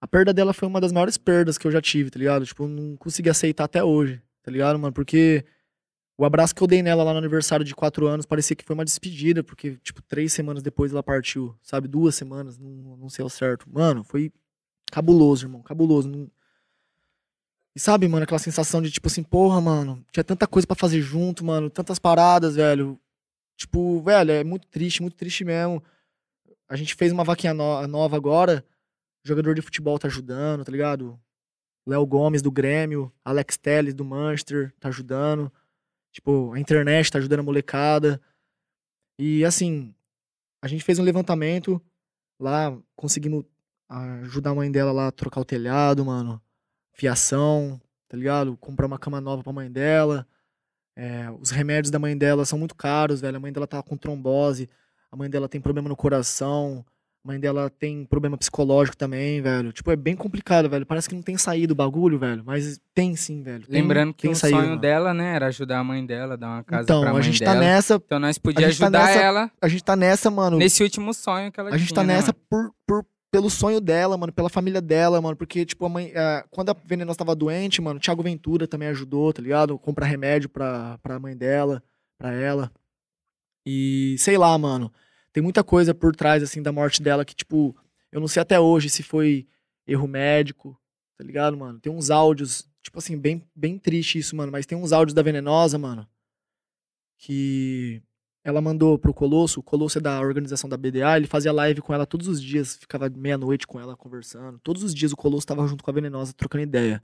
a 0.00 0.06
perda 0.06 0.32
dela 0.32 0.52
foi 0.52 0.66
uma 0.66 0.80
das 0.80 0.92
maiores 0.92 1.16
perdas 1.16 1.56
que 1.56 1.66
eu 1.66 1.70
já 1.70 1.80
tive, 1.80 2.10
tá 2.10 2.18
ligado? 2.18 2.44
Tipo, 2.44 2.66
não 2.66 2.96
consegui 2.96 3.30
aceitar 3.30 3.64
até 3.64 3.82
hoje, 3.82 4.22
tá 4.42 4.50
ligado, 4.50 4.78
mano? 4.78 4.92
Porque 4.92 5.44
o 6.18 6.24
abraço 6.24 6.54
que 6.54 6.62
eu 6.62 6.66
dei 6.66 6.82
nela 6.82 7.02
lá 7.04 7.12
no 7.12 7.18
aniversário 7.18 7.64
de 7.64 7.74
quatro 7.74 8.06
anos 8.06 8.26
parecia 8.26 8.54
que 8.56 8.64
foi 8.64 8.74
uma 8.74 8.84
despedida, 8.84 9.42
porque, 9.42 9.76
tipo, 9.82 10.02
três 10.02 10.32
semanas 10.32 10.62
depois 10.62 10.92
ela 10.92 11.02
partiu, 11.02 11.56
sabe? 11.62 11.88
Duas 11.88 12.14
semanas, 12.16 12.58
não, 12.58 12.96
não 12.96 13.08
sei 13.08 13.22
ao 13.22 13.30
certo. 13.30 13.66
Mano, 13.72 14.04
foi 14.04 14.30
Cabuloso, 14.90 15.44
irmão, 15.46 15.62
cabuloso. 15.62 16.08
Não- 16.08 16.30
E 17.76 17.80
sabe, 17.80 18.08
mano, 18.08 18.24
aquela 18.24 18.38
sensação 18.38 18.80
de 18.82 18.90
tipo 18.90 19.06
assim, 19.06 19.22
porra, 19.22 19.60
mano, 19.60 20.04
tinha 20.10 20.24
tanta 20.24 20.46
coisa 20.46 20.66
pra 20.66 20.74
fazer 20.74 21.00
junto, 21.00 21.44
mano, 21.44 21.70
tantas 21.70 21.98
paradas, 21.98 22.56
velho. 22.56 22.98
Tipo, 23.56 24.00
velho, 24.02 24.30
é 24.32 24.42
muito 24.44 24.66
triste, 24.66 25.02
muito 25.02 25.14
triste 25.16 25.44
mesmo. 25.44 25.82
A 26.68 26.74
gente 26.76 26.94
fez 26.94 27.12
uma 27.12 27.22
vaquinha 27.24 27.52
no- 27.54 27.86
nova 27.86 28.16
agora, 28.16 28.64
o 29.24 29.28
jogador 29.28 29.54
de 29.54 29.62
futebol 29.62 29.98
tá 29.98 30.08
ajudando, 30.08 30.64
tá 30.64 30.72
ligado? 30.72 31.20
Léo 31.86 32.04
Gomes 32.06 32.42
do 32.42 32.50
Grêmio, 32.50 33.12
Alex 33.24 33.56
Telles 33.58 33.94
do 33.94 34.04
Manchester 34.04 34.72
tá 34.80 34.88
ajudando. 34.88 35.52
Tipo, 36.12 36.52
a 36.52 36.58
internet 36.60 37.10
tá 37.10 37.18
ajudando 37.18 37.40
a 37.40 37.44
molecada. 37.44 38.20
E 39.18 39.44
assim, 39.44 39.94
a 40.62 40.68
gente 40.68 40.84
fez 40.84 40.98
um 40.98 41.04
levantamento 41.04 41.80
lá, 42.38 42.76
conseguimos 42.96 43.44
ajudar 43.88 44.50
a 44.50 44.54
mãe 44.54 44.70
dela 44.70 44.92
lá 44.92 45.08
a 45.08 45.12
trocar 45.12 45.40
o 45.40 45.44
telhado, 45.44 46.04
mano. 46.04 46.40
Fiação, 46.92 47.80
tá 48.08 48.16
ligado? 48.16 48.56
Comprar 48.56 48.86
uma 48.86 48.98
cama 48.98 49.20
nova 49.20 49.42
pra 49.42 49.52
mãe 49.52 49.70
dela. 49.70 50.26
É, 50.96 51.30
os 51.30 51.50
remédios 51.50 51.90
da 51.90 51.98
mãe 51.98 52.16
dela 52.16 52.44
são 52.44 52.58
muito 52.58 52.74
caros, 52.74 53.20
velho. 53.20 53.36
A 53.36 53.40
mãe 53.40 53.52
dela 53.52 53.66
tá 53.66 53.82
com 53.82 53.96
trombose. 53.96 54.68
A 55.10 55.16
mãe 55.16 55.30
dela 55.30 55.48
tem 55.48 55.60
problema 55.60 55.88
no 55.88 55.96
coração. 55.96 56.84
A 57.28 57.32
mãe 57.32 57.38
dela 57.38 57.68
tem 57.68 58.06
problema 58.06 58.38
psicológico 58.38 58.96
também, 58.96 59.42
velho. 59.42 59.70
Tipo, 59.70 59.90
é 59.90 59.96
bem 59.96 60.16
complicado, 60.16 60.66
velho. 60.70 60.86
Parece 60.86 61.06
que 61.10 61.14
não 61.14 61.20
tem 61.20 61.36
saído 61.36 61.72
o 61.72 61.76
bagulho, 61.76 62.18
velho. 62.18 62.42
Mas 62.42 62.80
tem 62.94 63.14
sim, 63.16 63.42
velho. 63.42 63.66
Tem- 63.66 63.82
Lembrando 63.82 64.14
que 64.14 64.22
tem 64.22 64.30
o 64.30 64.34
saído, 64.34 64.56
sonho 64.56 64.68
mano. 64.70 64.80
dela, 64.80 65.12
né, 65.12 65.34
era 65.34 65.48
ajudar 65.48 65.80
a 65.80 65.84
mãe 65.84 66.06
dela, 66.06 66.38
dar 66.38 66.48
uma 66.48 66.64
casa 66.64 66.84
Então, 66.84 67.02
pra 67.02 67.12
mãe 67.12 67.20
a 67.20 67.22
gente 67.22 67.40
dela. 67.40 67.52
tá 67.52 67.60
nessa. 67.60 67.94
Então 67.96 68.18
nós 68.18 68.38
podíamos 68.38 68.78
tá 68.78 68.86
ajudar 68.86 69.04
nessa- 69.04 69.20
ela 69.20 69.50
A 69.60 69.68
gente 69.68 69.84
tá 69.84 69.94
nessa, 69.94 70.30
mano. 70.30 70.56
nesse 70.56 70.82
último 70.82 71.12
sonho 71.12 71.52
que 71.52 71.60
ela 71.60 71.68
A 71.68 71.76
gente 71.76 71.88
tinha, 71.88 71.96
tá 71.96 72.02
nessa 72.02 72.32
por, 72.32 72.72
por- 72.86 73.04
pelo 73.30 73.50
sonho 73.50 73.78
dela, 73.78 74.16
mano, 74.16 74.32
pela 74.32 74.48
família 74.48 74.80
dela, 74.80 75.20
mano. 75.20 75.36
Porque, 75.36 75.66
tipo, 75.66 75.84
a 75.84 75.88
mãe. 75.90 76.10
eh, 76.14 76.44
quando 76.50 76.70
a 76.70 76.76
Venenosa 76.86 77.18
tava 77.18 77.34
doente, 77.36 77.82
mano, 77.82 77.98
o 77.98 78.02
Thiago 78.02 78.22
Ventura 78.22 78.66
também 78.66 78.88
ajudou, 78.88 79.34
tá 79.34 79.42
ligado? 79.42 79.78
Comprar 79.78 80.06
remédio 80.06 80.48
pra, 80.48 80.96
pra 81.02 81.18
mãe 81.20 81.36
dela, 81.36 81.82
pra 82.18 82.32
ela. 82.32 82.72
E 83.66 84.16
sei 84.18 84.38
lá, 84.38 84.56
mano. 84.56 84.90
Tem 85.38 85.42
muita 85.44 85.62
coisa 85.62 85.94
por 85.94 86.16
trás, 86.16 86.42
assim, 86.42 86.60
da 86.60 86.72
morte 86.72 87.00
dela 87.00 87.24
que, 87.24 87.32
tipo, 87.32 87.72
eu 88.10 88.18
não 88.18 88.26
sei 88.26 88.42
até 88.42 88.58
hoje 88.58 88.90
se 88.90 89.04
foi 89.04 89.46
erro 89.86 90.08
médico, 90.08 90.76
tá 91.16 91.22
ligado, 91.22 91.56
mano? 91.56 91.78
Tem 91.78 91.92
uns 91.92 92.10
áudios, 92.10 92.68
tipo 92.82 92.98
assim, 92.98 93.16
bem, 93.16 93.48
bem 93.54 93.78
triste 93.78 94.18
isso, 94.18 94.34
mano. 94.34 94.50
Mas 94.50 94.66
tem 94.66 94.76
uns 94.76 94.90
áudios 94.90 95.14
da 95.14 95.22
Venenosa, 95.22 95.78
mano, 95.78 96.08
que 97.16 98.02
ela 98.42 98.60
mandou 98.60 98.98
pro 98.98 99.14
Colosso, 99.14 99.60
o 99.60 99.62
Colosso 99.62 99.98
é 99.98 100.00
da 100.00 100.20
organização 100.20 100.68
da 100.68 100.76
BDA, 100.76 101.16
ele 101.16 101.28
fazia 101.28 101.52
live 101.52 101.82
com 101.82 101.94
ela 101.94 102.04
todos 102.04 102.26
os 102.26 102.42
dias, 102.42 102.74
ficava 102.74 103.08
meia-noite 103.08 103.64
com 103.64 103.78
ela 103.78 103.96
conversando. 103.96 104.58
Todos 104.58 104.82
os 104.82 104.92
dias 104.92 105.12
o 105.12 105.16
Colosso 105.16 105.46
tava 105.46 105.68
junto 105.68 105.84
com 105.84 105.90
a 105.92 105.94
Venenosa 105.94 106.32
trocando 106.32 106.64
ideia. 106.64 107.00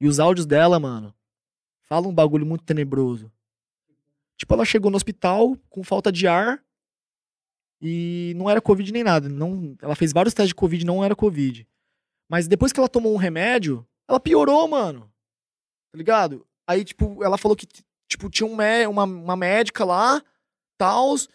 E 0.00 0.06
os 0.06 0.20
áudios 0.20 0.46
dela, 0.46 0.78
mano, 0.78 1.12
falam 1.80 2.10
um 2.10 2.14
bagulho 2.14 2.46
muito 2.46 2.62
tenebroso. 2.62 3.28
Tipo, 4.36 4.54
ela 4.54 4.64
chegou 4.64 4.88
no 4.88 4.96
hospital 4.96 5.56
com 5.68 5.82
falta 5.82 6.12
de 6.12 6.28
ar 6.28 6.63
e 7.86 8.32
não 8.36 8.48
era 8.48 8.62
Covid 8.62 8.90
nem 8.90 9.04
nada. 9.04 9.28
Não, 9.28 9.76
ela 9.82 9.94
fez 9.94 10.10
vários 10.12 10.32
testes 10.32 10.48
de 10.48 10.54
Covid 10.54 10.82
e 10.82 10.86
não 10.86 11.04
era 11.04 11.14
Covid. 11.14 11.68
Mas 12.30 12.48
depois 12.48 12.72
que 12.72 12.80
ela 12.80 12.88
tomou 12.88 13.12
um 13.12 13.18
remédio, 13.18 13.86
ela 14.08 14.18
piorou, 14.18 14.66
mano. 14.66 15.00
Tá 15.92 15.98
ligado? 15.98 16.46
Aí, 16.66 16.82
tipo, 16.82 17.22
ela 17.22 17.36
falou 17.36 17.54
que 17.54 17.66
tipo, 18.08 18.30
tinha 18.30 18.46
um 18.46 18.56
mé- 18.56 18.88
uma, 18.88 19.04
uma 19.04 19.36
médica 19.36 19.84
lá, 19.84 20.22
tals, 20.78 21.28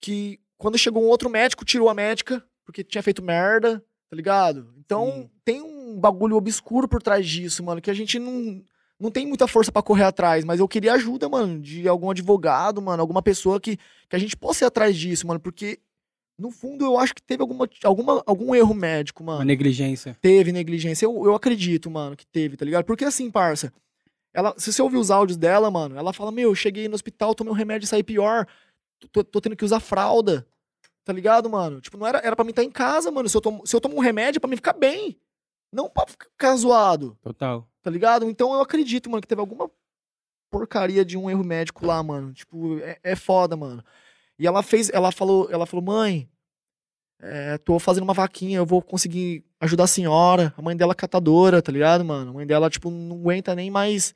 que 0.00 0.38
quando 0.58 0.76
chegou 0.78 1.02
um 1.02 1.08
outro 1.08 1.30
médico, 1.30 1.64
tirou 1.64 1.88
a 1.88 1.94
médica, 1.94 2.44
porque 2.66 2.84
tinha 2.84 3.02
feito 3.02 3.22
merda, 3.22 3.82
tá 4.10 4.16
ligado? 4.16 4.74
Então, 4.78 5.06
Sim. 5.10 5.30
tem 5.44 5.62
um 5.62 5.98
bagulho 5.98 6.36
obscuro 6.36 6.86
por 6.86 7.02
trás 7.02 7.26
disso, 7.26 7.64
mano, 7.64 7.80
que 7.80 7.90
a 7.90 7.94
gente 7.94 8.18
não, 8.18 8.62
não 9.00 9.10
tem 9.10 9.26
muita 9.26 9.46
força 9.46 9.72
pra 9.72 9.82
correr 9.82 10.04
atrás, 10.04 10.44
mas 10.44 10.60
eu 10.60 10.68
queria 10.68 10.92
ajuda, 10.94 11.28
mano, 11.28 11.60
de 11.60 11.88
algum 11.88 12.10
advogado, 12.10 12.80
mano, 12.82 13.00
alguma 13.00 13.22
pessoa 13.22 13.60
que, 13.60 13.76
que 14.08 14.16
a 14.16 14.18
gente 14.18 14.36
possa 14.36 14.64
ir 14.64 14.66
atrás 14.66 14.96
disso, 14.96 15.26
mano, 15.26 15.40
porque 15.40 15.78
no 16.38 16.50
fundo 16.50 16.84
eu 16.84 16.98
acho 16.98 17.14
que 17.14 17.22
teve 17.22 17.40
alguma, 17.42 17.68
alguma, 17.84 18.22
algum 18.26 18.54
erro 18.54 18.74
médico, 18.74 19.22
mano. 19.22 19.38
Uma 19.38 19.44
negligência. 19.44 20.16
Teve 20.20 20.52
negligência. 20.52 21.06
Eu, 21.06 21.24
eu 21.24 21.34
acredito, 21.34 21.90
mano, 21.90 22.16
que 22.16 22.26
teve, 22.26 22.56
tá 22.56 22.64
ligado? 22.64 22.84
Porque 22.84 23.04
assim, 23.04 23.30
parça, 23.30 23.72
ela, 24.32 24.54
se 24.58 24.72
você 24.72 24.82
ouvir 24.82 24.96
os 24.96 25.10
áudios 25.10 25.36
dela, 25.36 25.70
mano, 25.70 25.96
ela 25.96 26.12
fala: 26.12 26.32
Meu, 26.32 26.50
eu 26.50 26.54
cheguei 26.54 26.88
no 26.88 26.94
hospital, 26.94 27.34
tomei 27.34 27.52
um 27.52 27.56
remédio 27.56 27.86
e 27.86 27.88
saí 27.88 28.02
pior. 28.02 28.46
Tô, 29.12 29.22
tô 29.22 29.40
tendo 29.40 29.56
que 29.56 29.64
usar 29.64 29.80
fralda. 29.80 30.46
Tá 31.04 31.12
ligado, 31.12 31.48
mano? 31.50 31.80
Tipo, 31.80 31.98
não 31.98 32.06
era, 32.06 32.18
era 32.18 32.34
pra 32.34 32.44
mim 32.44 32.50
estar 32.50 32.64
em 32.64 32.70
casa, 32.70 33.10
mano. 33.10 33.28
Se 33.28 33.36
eu, 33.36 33.40
tomo, 33.40 33.66
se 33.66 33.76
eu 33.76 33.80
tomo 33.80 33.96
um 33.96 34.00
remédio, 34.00 34.38
é 34.38 34.40
pra 34.40 34.48
mim 34.48 34.56
ficar 34.56 34.72
bem. 34.72 35.18
Não 35.70 35.88
pra 35.88 36.06
ficar 36.06 36.56
zoado, 36.56 37.16
Total. 37.20 37.68
tá 37.82 37.90
ligado? 37.90 38.28
Então 38.30 38.54
eu 38.54 38.60
acredito, 38.60 39.10
mano, 39.10 39.20
que 39.20 39.28
teve 39.28 39.40
alguma 39.40 39.70
porcaria 40.50 41.04
de 41.04 41.18
um 41.18 41.28
erro 41.28 41.44
médico 41.44 41.84
lá, 41.84 42.02
mano. 42.02 42.32
Tipo, 42.32 42.78
é, 42.78 42.98
é 43.02 43.16
foda, 43.16 43.56
mano. 43.56 43.84
E 44.38 44.46
ela 44.46 44.62
fez, 44.62 44.90
ela 44.90 45.12
falou, 45.12 45.48
ela 45.50 45.66
falou, 45.66 45.84
mãe, 45.84 46.28
é, 47.20 47.56
tô 47.58 47.78
fazendo 47.78 48.04
uma 48.04 48.12
vaquinha, 48.12 48.58
eu 48.58 48.66
vou 48.66 48.82
conseguir 48.82 49.44
ajudar 49.60 49.84
a 49.84 49.88
senhora. 49.88 50.52
A 50.56 50.62
mãe 50.62 50.76
dela 50.76 50.92
é 50.92 50.94
catadora, 50.94 51.62
tá 51.62 51.72
ligado, 51.72 52.04
mano? 52.04 52.30
A 52.30 52.34
mãe 52.34 52.46
dela, 52.46 52.68
tipo, 52.68 52.90
não 52.90 53.16
aguenta 53.16 53.54
nem 53.54 53.70
mais 53.70 54.14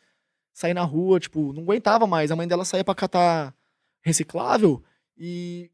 sair 0.52 0.74
na 0.74 0.82
rua, 0.82 1.20
tipo, 1.20 1.52
não 1.52 1.62
aguentava 1.62 2.06
mais. 2.06 2.30
A 2.30 2.36
mãe 2.36 2.46
dela 2.46 2.64
saía 2.64 2.84
pra 2.84 2.94
catar 2.94 3.54
reciclável 4.02 4.82
e, 5.16 5.70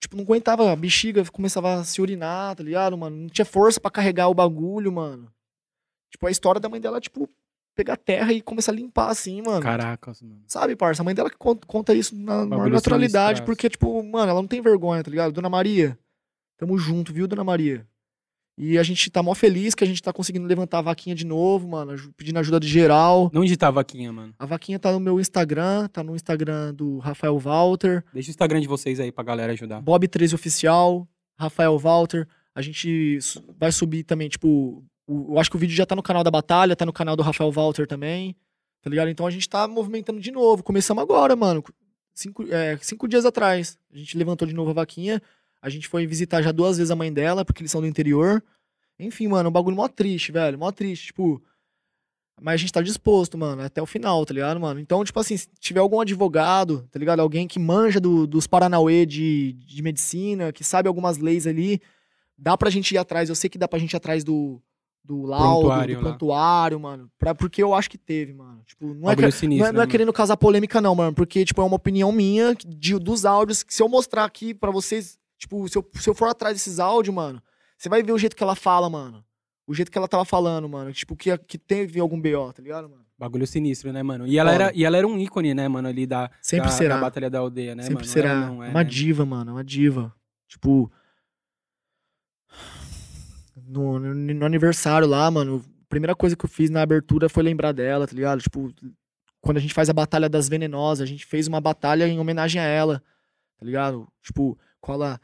tipo, 0.00 0.16
não 0.16 0.24
aguentava. 0.24 0.72
A 0.72 0.76
bexiga 0.76 1.24
começava 1.30 1.74
a 1.74 1.84
se 1.84 2.00
urinar, 2.00 2.56
tá 2.56 2.62
ligado, 2.62 2.96
mano? 2.96 3.16
Não 3.16 3.28
tinha 3.28 3.44
força 3.44 3.80
pra 3.80 3.90
carregar 3.90 4.28
o 4.28 4.34
bagulho, 4.34 4.90
mano. 4.90 5.32
Tipo, 6.10 6.26
a 6.26 6.30
história 6.30 6.60
da 6.60 6.68
mãe 6.68 6.80
dela, 6.80 7.00
tipo, 7.00 7.28
pegar 7.84 7.96
terra 7.96 8.32
e 8.32 8.40
começar 8.42 8.72
a 8.72 8.74
limpar 8.74 9.08
assim, 9.08 9.40
mano. 9.42 9.62
Caracas, 9.62 10.20
mano. 10.20 10.42
Sabe, 10.46 10.76
parça? 10.76 11.02
A 11.02 11.04
mãe 11.04 11.14
dela 11.14 11.30
que 11.30 11.36
con- 11.38 11.56
conta 11.66 11.94
isso 11.94 12.14
na 12.14 12.44
maior 12.44 12.68
naturalidade, 12.70 13.40
porque, 13.46 13.70
tipo, 13.70 14.02
mano, 14.02 14.30
ela 14.30 14.40
não 14.42 14.46
tem 14.48 14.60
vergonha, 14.60 15.02
tá 15.02 15.10
ligado? 15.10 15.32
Dona 15.32 15.48
Maria, 15.48 15.98
tamo 16.58 16.76
junto, 16.76 17.12
viu, 17.12 17.26
Dona 17.26 17.42
Maria? 17.44 17.86
E 18.58 18.76
a 18.76 18.82
gente 18.82 19.10
tá 19.10 19.22
mó 19.22 19.34
feliz 19.34 19.74
que 19.74 19.82
a 19.82 19.86
gente 19.86 20.02
tá 20.02 20.12
conseguindo 20.12 20.46
levantar 20.46 20.80
a 20.80 20.82
vaquinha 20.82 21.14
de 21.16 21.24
novo, 21.24 21.66
mano, 21.66 21.96
pedindo 22.14 22.38
ajuda 22.38 22.60
de 22.60 22.68
geral. 22.68 23.30
Não 23.32 23.42
digitar 23.42 23.68
a 23.68 23.72
vaquinha, 23.72 24.12
mano. 24.12 24.34
A 24.38 24.44
vaquinha 24.44 24.78
tá 24.78 24.92
no 24.92 25.00
meu 25.00 25.18
Instagram, 25.18 25.88
tá 25.88 26.02
no 26.04 26.14
Instagram 26.14 26.74
do 26.74 26.98
Rafael 26.98 27.38
Walter, 27.38 28.04
Deixa 28.12 28.28
o 28.28 28.32
Instagram 28.32 28.60
de 28.60 28.68
vocês 28.68 29.00
aí 29.00 29.10
pra 29.10 29.24
galera 29.24 29.52
ajudar. 29.54 29.80
Bob13 29.82 30.34
Oficial, 30.34 31.08
Rafael 31.38 31.78
Walter. 31.78 32.28
A 32.54 32.60
gente 32.60 33.18
vai 33.58 33.72
subir 33.72 34.02
também, 34.02 34.28
tipo, 34.28 34.84
eu 35.08 35.38
acho 35.38 35.50
que 35.50 35.56
o 35.56 35.58
vídeo 35.58 35.74
já 35.74 35.84
tá 35.86 35.94
no 35.96 36.02
canal 36.02 36.22
da 36.24 36.30
Batalha, 36.30 36.76
tá 36.76 36.86
no 36.86 36.92
canal 36.92 37.16
do 37.16 37.22
Rafael 37.22 37.50
Walter 37.50 37.86
também, 37.86 38.36
tá 38.82 38.88
ligado? 38.90 39.08
Então 39.10 39.26
a 39.26 39.30
gente 39.30 39.48
tá 39.48 39.66
movimentando 39.66 40.20
de 40.20 40.30
novo. 40.30 40.62
Começamos 40.62 41.02
agora, 41.02 41.34
mano. 41.34 41.62
Cinco, 42.14 42.44
é, 42.52 42.76
cinco 42.82 43.08
dias 43.08 43.24
atrás. 43.24 43.78
A 43.92 43.96
gente 43.96 44.16
levantou 44.16 44.46
de 44.46 44.54
novo 44.54 44.70
a 44.70 44.74
vaquinha. 44.74 45.20
A 45.62 45.68
gente 45.68 45.88
foi 45.88 46.06
visitar 46.06 46.42
já 46.42 46.52
duas 46.52 46.78
vezes 46.78 46.90
a 46.90 46.96
mãe 46.96 47.12
dela, 47.12 47.44
porque 47.44 47.60
eles 47.62 47.70
são 47.70 47.80
do 47.80 47.86
interior. 47.86 48.42
Enfim, 48.98 49.28
mano, 49.28 49.48
um 49.48 49.52
bagulho 49.52 49.76
mó 49.76 49.88
triste, 49.88 50.30
velho. 50.32 50.58
Mó 50.58 50.70
triste, 50.70 51.06
tipo. 51.08 51.42
Mas 52.42 52.54
a 52.54 52.56
gente 52.56 52.72
tá 52.72 52.80
disposto, 52.80 53.36
mano, 53.36 53.60
até 53.60 53.82
o 53.82 53.86
final, 53.86 54.24
tá 54.24 54.32
ligado, 54.32 54.58
mano? 54.58 54.80
Então, 54.80 55.04
tipo 55.04 55.20
assim, 55.20 55.36
se 55.36 55.46
tiver 55.58 55.80
algum 55.80 56.00
advogado, 56.00 56.88
tá 56.90 56.98
ligado? 56.98 57.20
Alguém 57.20 57.46
que 57.46 57.58
manja 57.58 58.00
do- 58.00 58.26
dos 58.26 58.46
Paranauê 58.46 59.04
de, 59.04 59.52
de 59.52 59.82
medicina, 59.82 60.50
que 60.50 60.64
sabe 60.64 60.88
algumas 60.88 61.18
leis 61.18 61.46
ali, 61.46 61.82
dá 62.38 62.56
pra 62.56 62.70
gente 62.70 62.92
ir 62.94 62.98
atrás. 62.98 63.28
Eu 63.28 63.34
sei 63.34 63.50
que 63.50 63.58
dá 63.58 63.68
pra 63.68 63.78
gente 63.78 63.92
ir 63.92 63.96
atrás 63.98 64.24
do, 64.24 64.58
do 65.04 65.22
laudo, 65.22 65.60
Prontuário 65.60 65.94
do 65.96 66.02
lá. 66.02 66.08
prontuário, 66.08 66.80
mano. 66.80 67.10
Pra, 67.18 67.34
porque 67.34 67.62
eu 67.62 67.74
acho 67.74 67.90
que 67.90 67.98
teve, 67.98 68.32
mano. 68.32 68.62
Tipo, 68.66 68.94
não 68.94 69.10
é, 69.10 69.16
que- 69.16 69.30
sinistro, 69.30 69.64
não 69.64 69.68
é, 69.70 69.72
não 69.72 69.82
é 69.82 69.86
né, 69.86 69.90
querendo 69.90 70.12
causar 70.12 70.36
polêmica, 70.36 70.80
não, 70.80 70.94
mano. 70.94 71.14
Porque, 71.14 71.44
tipo, 71.44 71.60
é 71.60 71.64
uma 71.64 71.76
opinião 71.76 72.12
minha 72.12 72.54
de, 72.54 72.98
dos 72.98 73.24
áudios. 73.24 73.62
Que 73.62 73.74
se 73.74 73.82
eu 73.82 73.88
mostrar 73.88 74.24
aqui 74.24 74.54
pra 74.54 74.70
vocês, 74.70 75.18
tipo, 75.38 75.68
se 75.68 75.76
eu, 75.76 75.88
se 75.94 76.08
eu 76.08 76.14
for 76.14 76.28
atrás 76.28 76.54
desses 76.54 76.78
áudios, 76.78 77.14
mano, 77.14 77.42
você 77.76 77.88
vai 77.88 78.02
ver 78.02 78.12
o 78.12 78.18
jeito 78.18 78.36
que 78.36 78.42
ela 78.42 78.54
fala, 78.54 78.88
mano. 78.88 79.24
O 79.66 79.74
jeito 79.74 79.90
que 79.90 79.96
ela 79.98 80.08
tava 80.08 80.24
falando, 80.24 80.68
mano. 80.68 80.92
Tipo, 80.92 81.16
que, 81.16 81.36
que 81.38 81.56
teve 81.58 81.98
algum 82.00 82.20
BO, 82.20 82.52
tá 82.52 82.62
ligado, 82.62 82.88
mano? 82.88 83.02
Bagulho 83.18 83.46
sinistro, 83.46 83.92
né, 83.92 84.02
mano? 84.02 84.26
E 84.26 84.38
ela, 84.38 84.52
era, 84.52 84.72
e 84.74 84.84
ela 84.84 84.96
era 84.96 85.06
um 85.06 85.18
ícone, 85.18 85.52
né, 85.54 85.68
mano, 85.68 85.88
ali 85.88 86.06
da, 86.06 86.30
Sempre 86.40 86.68
da, 86.68 86.72
será. 86.74 86.94
da 86.94 87.00
Batalha 87.02 87.28
da 87.28 87.38
Aldeia, 87.38 87.74
né, 87.74 87.82
Sempre 87.82 87.96
mano? 87.96 88.06
será 88.08 88.34
não, 88.46 88.64
é, 88.64 88.68
uma 88.70 88.82
né? 88.82 88.84
diva, 88.84 89.26
mano. 89.26 89.52
Uma 89.52 89.62
diva. 89.64 90.14
Tipo. 90.48 90.90
No, 93.70 93.98
no, 93.98 94.46
aniversário 94.46 95.06
lá, 95.06 95.30
mano, 95.30 95.64
a 95.82 95.88
primeira 95.88 96.14
coisa 96.14 96.36
que 96.36 96.44
eu 96.44 96.48
fiz 96.48 96.70
na 96.70 96.82
abertura 96.82 97.28
foi 97.28 97.42
lembrar 97.42 97.72
dela, 97.72 98.06
tá 98.06 98.14
ligado? 98.14 98.40
Tipo, 98.40 98.72
quando 99.40 99.58
a 99.58 99.60
gente 99.60 99.72
faz 99.74 99.88
a 99.88 99.92
Batalha 99.92 100.28
das 100.28 100.48
Venenosas, 100.48 101.02
a 101.02 101.06
gente 101.06 101.24
fez 101.24 101.46
uma 101.46 101.60
batalha 101.60 102.06
em 102.08 102.18
homenagem 102.18 102.60
a 102.60 102.64
ela, 102.64 103.02
tá 103.58 103.64
ligado? 103.64 104.08
Tipo, 104.22 104.58
cola 104.80 105.20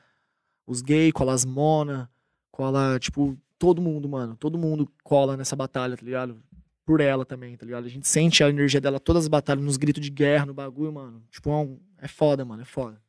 os 0.67 0.81
gays, 0.81 1.13
cola 1.13 1.33
as 1.33 1.45
mona, 1.45 2.11
cola, 2.51 2.99
tipo, 2.99 3.37
todo 3.59 3.83
mundo, 3.83 4.09
mano. 4.09 4.37
Todo 4.37 4.59
mundo 4.59 4.91
cola 5.03 5.37
nessa 5.37 5.57
batalha, 5.57 5.97
tá 5.97 6.05
ligado? 6.05 6.41
Por 6.85 7.01
ela 7.01 7.25
também, 7.25 7.57
tá 7.57 7.67
ligado? 7.67 7.85
A 7.85 7.89
gente 7.89 8.07
sente 8.07 8.45
a 8.45 8.49
energia 8.49 8.81
dela, 8.81 9.01
todas 9.01 9.25
as 9.25 9.29
batalhas, 9.29 9.65
nos 9.65 9.77
gritos 9.77 10.03
de 10.03 10.11
guerra, 10.11 10.47
no 10.47 10.55
bagulho, 10.55 10.93
mano. 10.93 11.23
Tipo, 11.31 11.51
é, 11.51 11.55
um- 11.57 11.81
é 11.99 12.07
foda, 12.09 12.45
mano, 12.45 12.63
é 12.63 12.65
foda. 12.65 13.01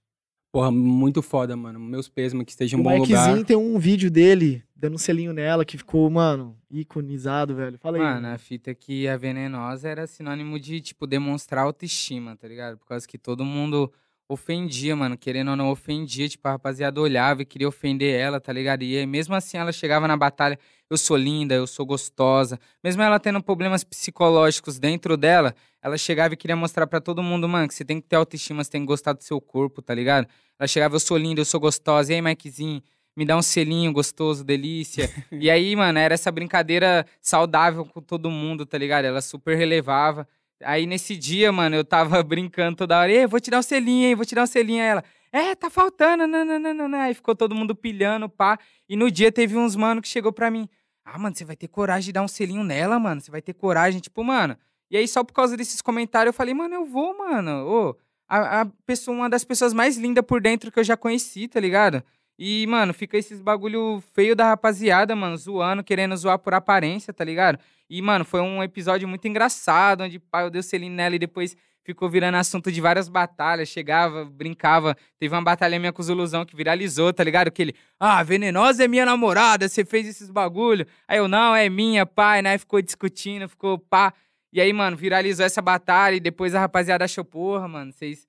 Porra, 0.58 0.72
muito 0.72 1.22
foda, 1.22 1.56
mano. 1.56 1.80
Meus 1.80 2.10
pesos, 2.10 2.42
que 2.44 2.50
esteja 2.50 2.76
em 2.76 2.80
o 2.80 2.82
um 2.82 2.84
bom 2.84 2.90
Mikezinho 2.90 3.30
lugar. 3.30 3.46
tem 3.46 3.56
um 3.56 3.78
vídeo 3.78 4.10
dele 4.10 4.64
dando 4.76 4.96
um 4.96 4.98
selinho 4.98 5.32
nela 5.32 5.64
que 5.64 5.78
ficou, 5.78 6.10
mano, 6.10 6.58
iconizado, 6.72 7.54
velho. 7.54 7.78
Fala 7.78 7.98
aí. 7.98 8.04
Mano, 8.04 8.28
a 8.30 8.40
fita 8.40 8.74
que 8.74 9.08
a 9.08 9.16
venenosa 9.16 9.88
era 9.88 10.08
sinônimo 10.08 10.60
de, 10.60 10.82
tipo, 10.82 11.06
demonstrar 11.06 11.64
autoestima, 11.64 12.36
tá 12.36 12.48
ligado? 12.48 12.76
Por 12.76 12.88
causa 12.88 13.08
que 13.08 13.20
todo 13.20 13.46
mundo 13.46 13.94
ofendia, 14.30 14.96
mano. 14.96 15.18
Querendo 15.18 15.52
ou 15.52 15.56
não, 15.56 15.70
ofendia. 15.70 16.28
Tipo, 16.28 16.48
a 16.48 16.52
rapaziada 16.52 17.00
olhava 17.00 17.42
e 17.42 17.46
queria 17.46 17.68
ofender 17.68 18.20
ela, 18.20 18.40
tá 18.40 18.52
ligado? 18.52 18.84
E 18.84 18.98
aí, 18.98 19.06
mesmo 19.06 19.36
assim, 19.36 19.58
ela 19.58 19.72
chegava 19.72 20.08
na 20.08 20.18
batalha, 20.18 20.60
eu 20.90 20.98
sou 20.98 21.18
linda, 21.18 21.56
eu 21.56 21.68
sou 21.68 21.86
gostosa. 21.86 22.60
Mesmo 22.84 23.02
ela 23.02 23.20
tendo 23.20 23.42
problemas 23.42 23.84
psicológicos 23.84 24.80
dentro 24.80 25.16
dela, 25.18 25.56
ela 25.82 25.98
chegava 25.98 26.34
e 26.34 26.38
queria 26.38 26.56
mostrar 26.56 26.88
pra 26.88 27.00
todo 27.00 27.24
mundo, 27.24 27.48
mano, 27.48 27.68
que 27.68 27.74
você 27.74 27.86
tem 27.86 28.02
que 28.02 28.08
ter 28.08 28.16
autoestima, 28.16 28.64
você 28.64 28.72
tem 28.72 28.82
que 28.82 28.88
gostar 28.88 29.14
do 29.14 29.24
seu 29.24 29.40
corpo, 29.40 29.82
tá 29.82 29.94
ligado? 29.94 30.28
Ela 30.60 30.68
chegava, 30.68 30.96
eu 30.96 31.00
sou 31.00 31.18
linda, 31.18 31.42
eu 31.42 31.46
sou 31.46 31.60
gostosa. 31.60 32.12
E 32.12 32.16
aí, 32.16 32.22
Mikezinho, 32.22 32.82
me 33.16 33.26
dá 33.26 33.36
um 33.36 33.42
selinho 33.42 33.92
gostoso, 33.92 34.44
delícia. 34.44 35.10
e 35.32 35.50
aí, 35.50 35.76
mano, 35.76 35.98
era 35.98 36.14
essa 36.14 36.32
brincadeira 36.32 37.06
saudável 37.22 37.86
com 37.86 38.02
todo 38.02 38.30
mundo, 38.30 38.66
tá 38.66 38.78
ligado? 38.78 39.06
Ela 39.06 39.22
super 39.22 39.58
relevava. 39.58 40.28
Aí 40.64 40.86
nesse 40.86 41.16
dia, 41.16 41.52
mano, 41.52 41.76
eu 41.76 41.86
tava 41.86 42.22
brincando 42.24 42.78
toda 42.78 43.00
hora. 43.00 43.12
Ei, 43.12 43.28
vou 43.28 43.40
te 43.40 43.52
dar 43.52 43.60
um 43.60 43.64
selinho, 43.64 44.08
hein? 44.08 44.16
Vou 44.16 44.26
te 44.26 44.36
dar 44.36 44.44
um 44.44 44.48
selinho. 44.48 44.82
Aí 44.82 44.90
ela, 44.90 45.04
é, 45.32 45.56
tá 45.56 45.70
faltando, 45.70 46.26
não, 46.28 46.46
não, 46.46 46.60
não, 46.60 46.88
não. 46.88 47.00
Aí 47.00 47.14
ficou 47.14 47.36
todo 47.36 47.54
mundo 47.56 47.76
pilhando, 47.76 48.28
pá. 48.30 48.58
E 48.90 48.96
no 48.96 49.12
dia 49.12 49.32
teve 49.32 49.58
uns 49.58 49.76
mano 49.76 50.02
que 50.02 50.08
chegou 50.08 50.32
pra 50.32 50.50
mim. 50.50 50.68
Ah, 51.06 51.18
mano, 51.18 51.36
você 51.36 51.46
vai 51.46 51.56
ter 51.56 51.68
coragem 51.68 52.08
de 52.08 52.14
dar 52.14 52.22
um 52.24 52.28
selinho 52.28 52.64
nela, 52.64 53.00
mano. 53.00 53.22
Você 53.22 53.32
vai 53.32 53.42
ter 53.42 53.54
coragem, 53.54 54.00
tipo, 54.00 54.24
mano. 54.24 54.58
E 54.90 54.98
aí, 54.98 55.08
só 55.08 55.24
por 55.24 55.34
causa 55.34 55.56
desses 55.56 55.82
comentários, 55.82 56.34
eu 56.34 56.38
falei, 56.38 56.54
mano, 56.54 56.74
eu 56.76 56.86
vou, 56.86 57.18
mano. 57.18 57.66
Ô, 57.68 57.96
a, 58.28 58.62
a 58.62 58.66
pessoa, 58.86 59.16
uma 59.16 59.30
das 59.30 59.44
pessoas 59.44 59.74
mais 59.74 59.98
lindas 59.98 60.26
por 60.26 60.42
dentro 60.42 60.72
que 60.72 60.80
eu 60.80 60.84
já 60.84 60.98
conheci, 60.98 61.48
tá 61.48 61.60
ligado? 61.60 62.04
E, 62.40 62.68
mano, 62.68 62.94
fica 62.94 63.18
esses 63.18 63.42
bagulho 63.42 64.04
feio 64.14 64.36
da 64.36 64.46
rapaziada, 64.46 65.16
mano, 65.16 65.36
zoando, 65.36 65.84
querendo 65.84 66.16
zoar 66.16 66.38
por 66.38 66.54
aparência, 66.54 67.12
tá 67.12 67.24
ligado? 67.24 67.58
E, 67.90 68.02
mano, 68.02 68.24
foi 68.24 68.42
um 68.42 68.62
episódio 68.62 69.08
muito 69.08 69.28
engraçado, 69.28 70.04
onde 70.04 70.20
pá, 70.20 70.44
eu 70.44 70.50
dei 70.50 70.60
o 70.60 70.64
selinho 70.64 70.94
nela 70.94 71.16
e 71.16 71.20
depois 71.20 71.56
ficou 71.88 72.10
virando 72.10 72.36
assunto 72.36 72.70
de 72.72 72.82
várias 72.82 73.08
batalhas. 73.08 73.70
Chegava, 73.70 74.26
brincava. 74.26 74.96
Teve 75.18 75.34
uma 75.34 75.42
batalha 75.42 75.80
minha 75.80 75.94
com 75.94 76.02
os 76.02 76.10
ilusão 76.10 76.46
que 76.46 76.56
viralizou, 76.56 77.14
tá 77.14 77.24
ligado? 77.24 77.50
Que 77.50 77.62
ele, 77.62 77.76
ah, 77.98 78.22
venenosa 78.22 78.84
é 78.84 78.88
minha 78.88 79.06
namorada, 79.06 79.68
você 79.70 79.86
fez 79.86 80.08
esses 80.08 80.30
bagulho. 80.30 80.86
Aí 81.08 81.18
eu, 81.18 81.28
não, 81.28 81.56
é 81.56 81.70
minha, 81.70 82.06
pai, 82.06 82.42
né? 82.42 82.58
Ficou 82.58 82.82
discutindo, 82.82 83.48
ficou 83.48 83.80
pá. 83.80 84.14
E 84.52 84.60
aí, 84.60 84.72
mano, 84.74 84.98
viralizou 84.98 85.46
essa 85.46 85.62
batalha 85.62 86.16
e 86.16 86.20
depois 86.20 86.54
a 86.54 86.60
rapaziada 86.60 87.06
achou, 87.06 87.24
porra, 87.24 87.68
mano, 87.68 87.92
vocês 87.92 88.28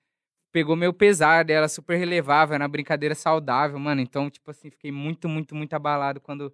pegou 0.51 0.75
meu 0.75 0.93
pesar 0.93 1.43
dela, 1.45 1.67
super 1.67 1.97
relevável, 1.97 2.55
era 2.55 2.63
uma 2.63 2.69
brincadeira 2.69 3.15
saudável, 3.15 3.77
mano. 3.79 4.01
Então, 4.01 4.29
tipo 4.29 4.49
assim, 4.51 4.69
fiquei 4.69 4.91
muito, 4.91 5.27
muito, 5.29 5.55
muito 5.55 5.73
abalado 5.73 6.19
quando 6.19 6.53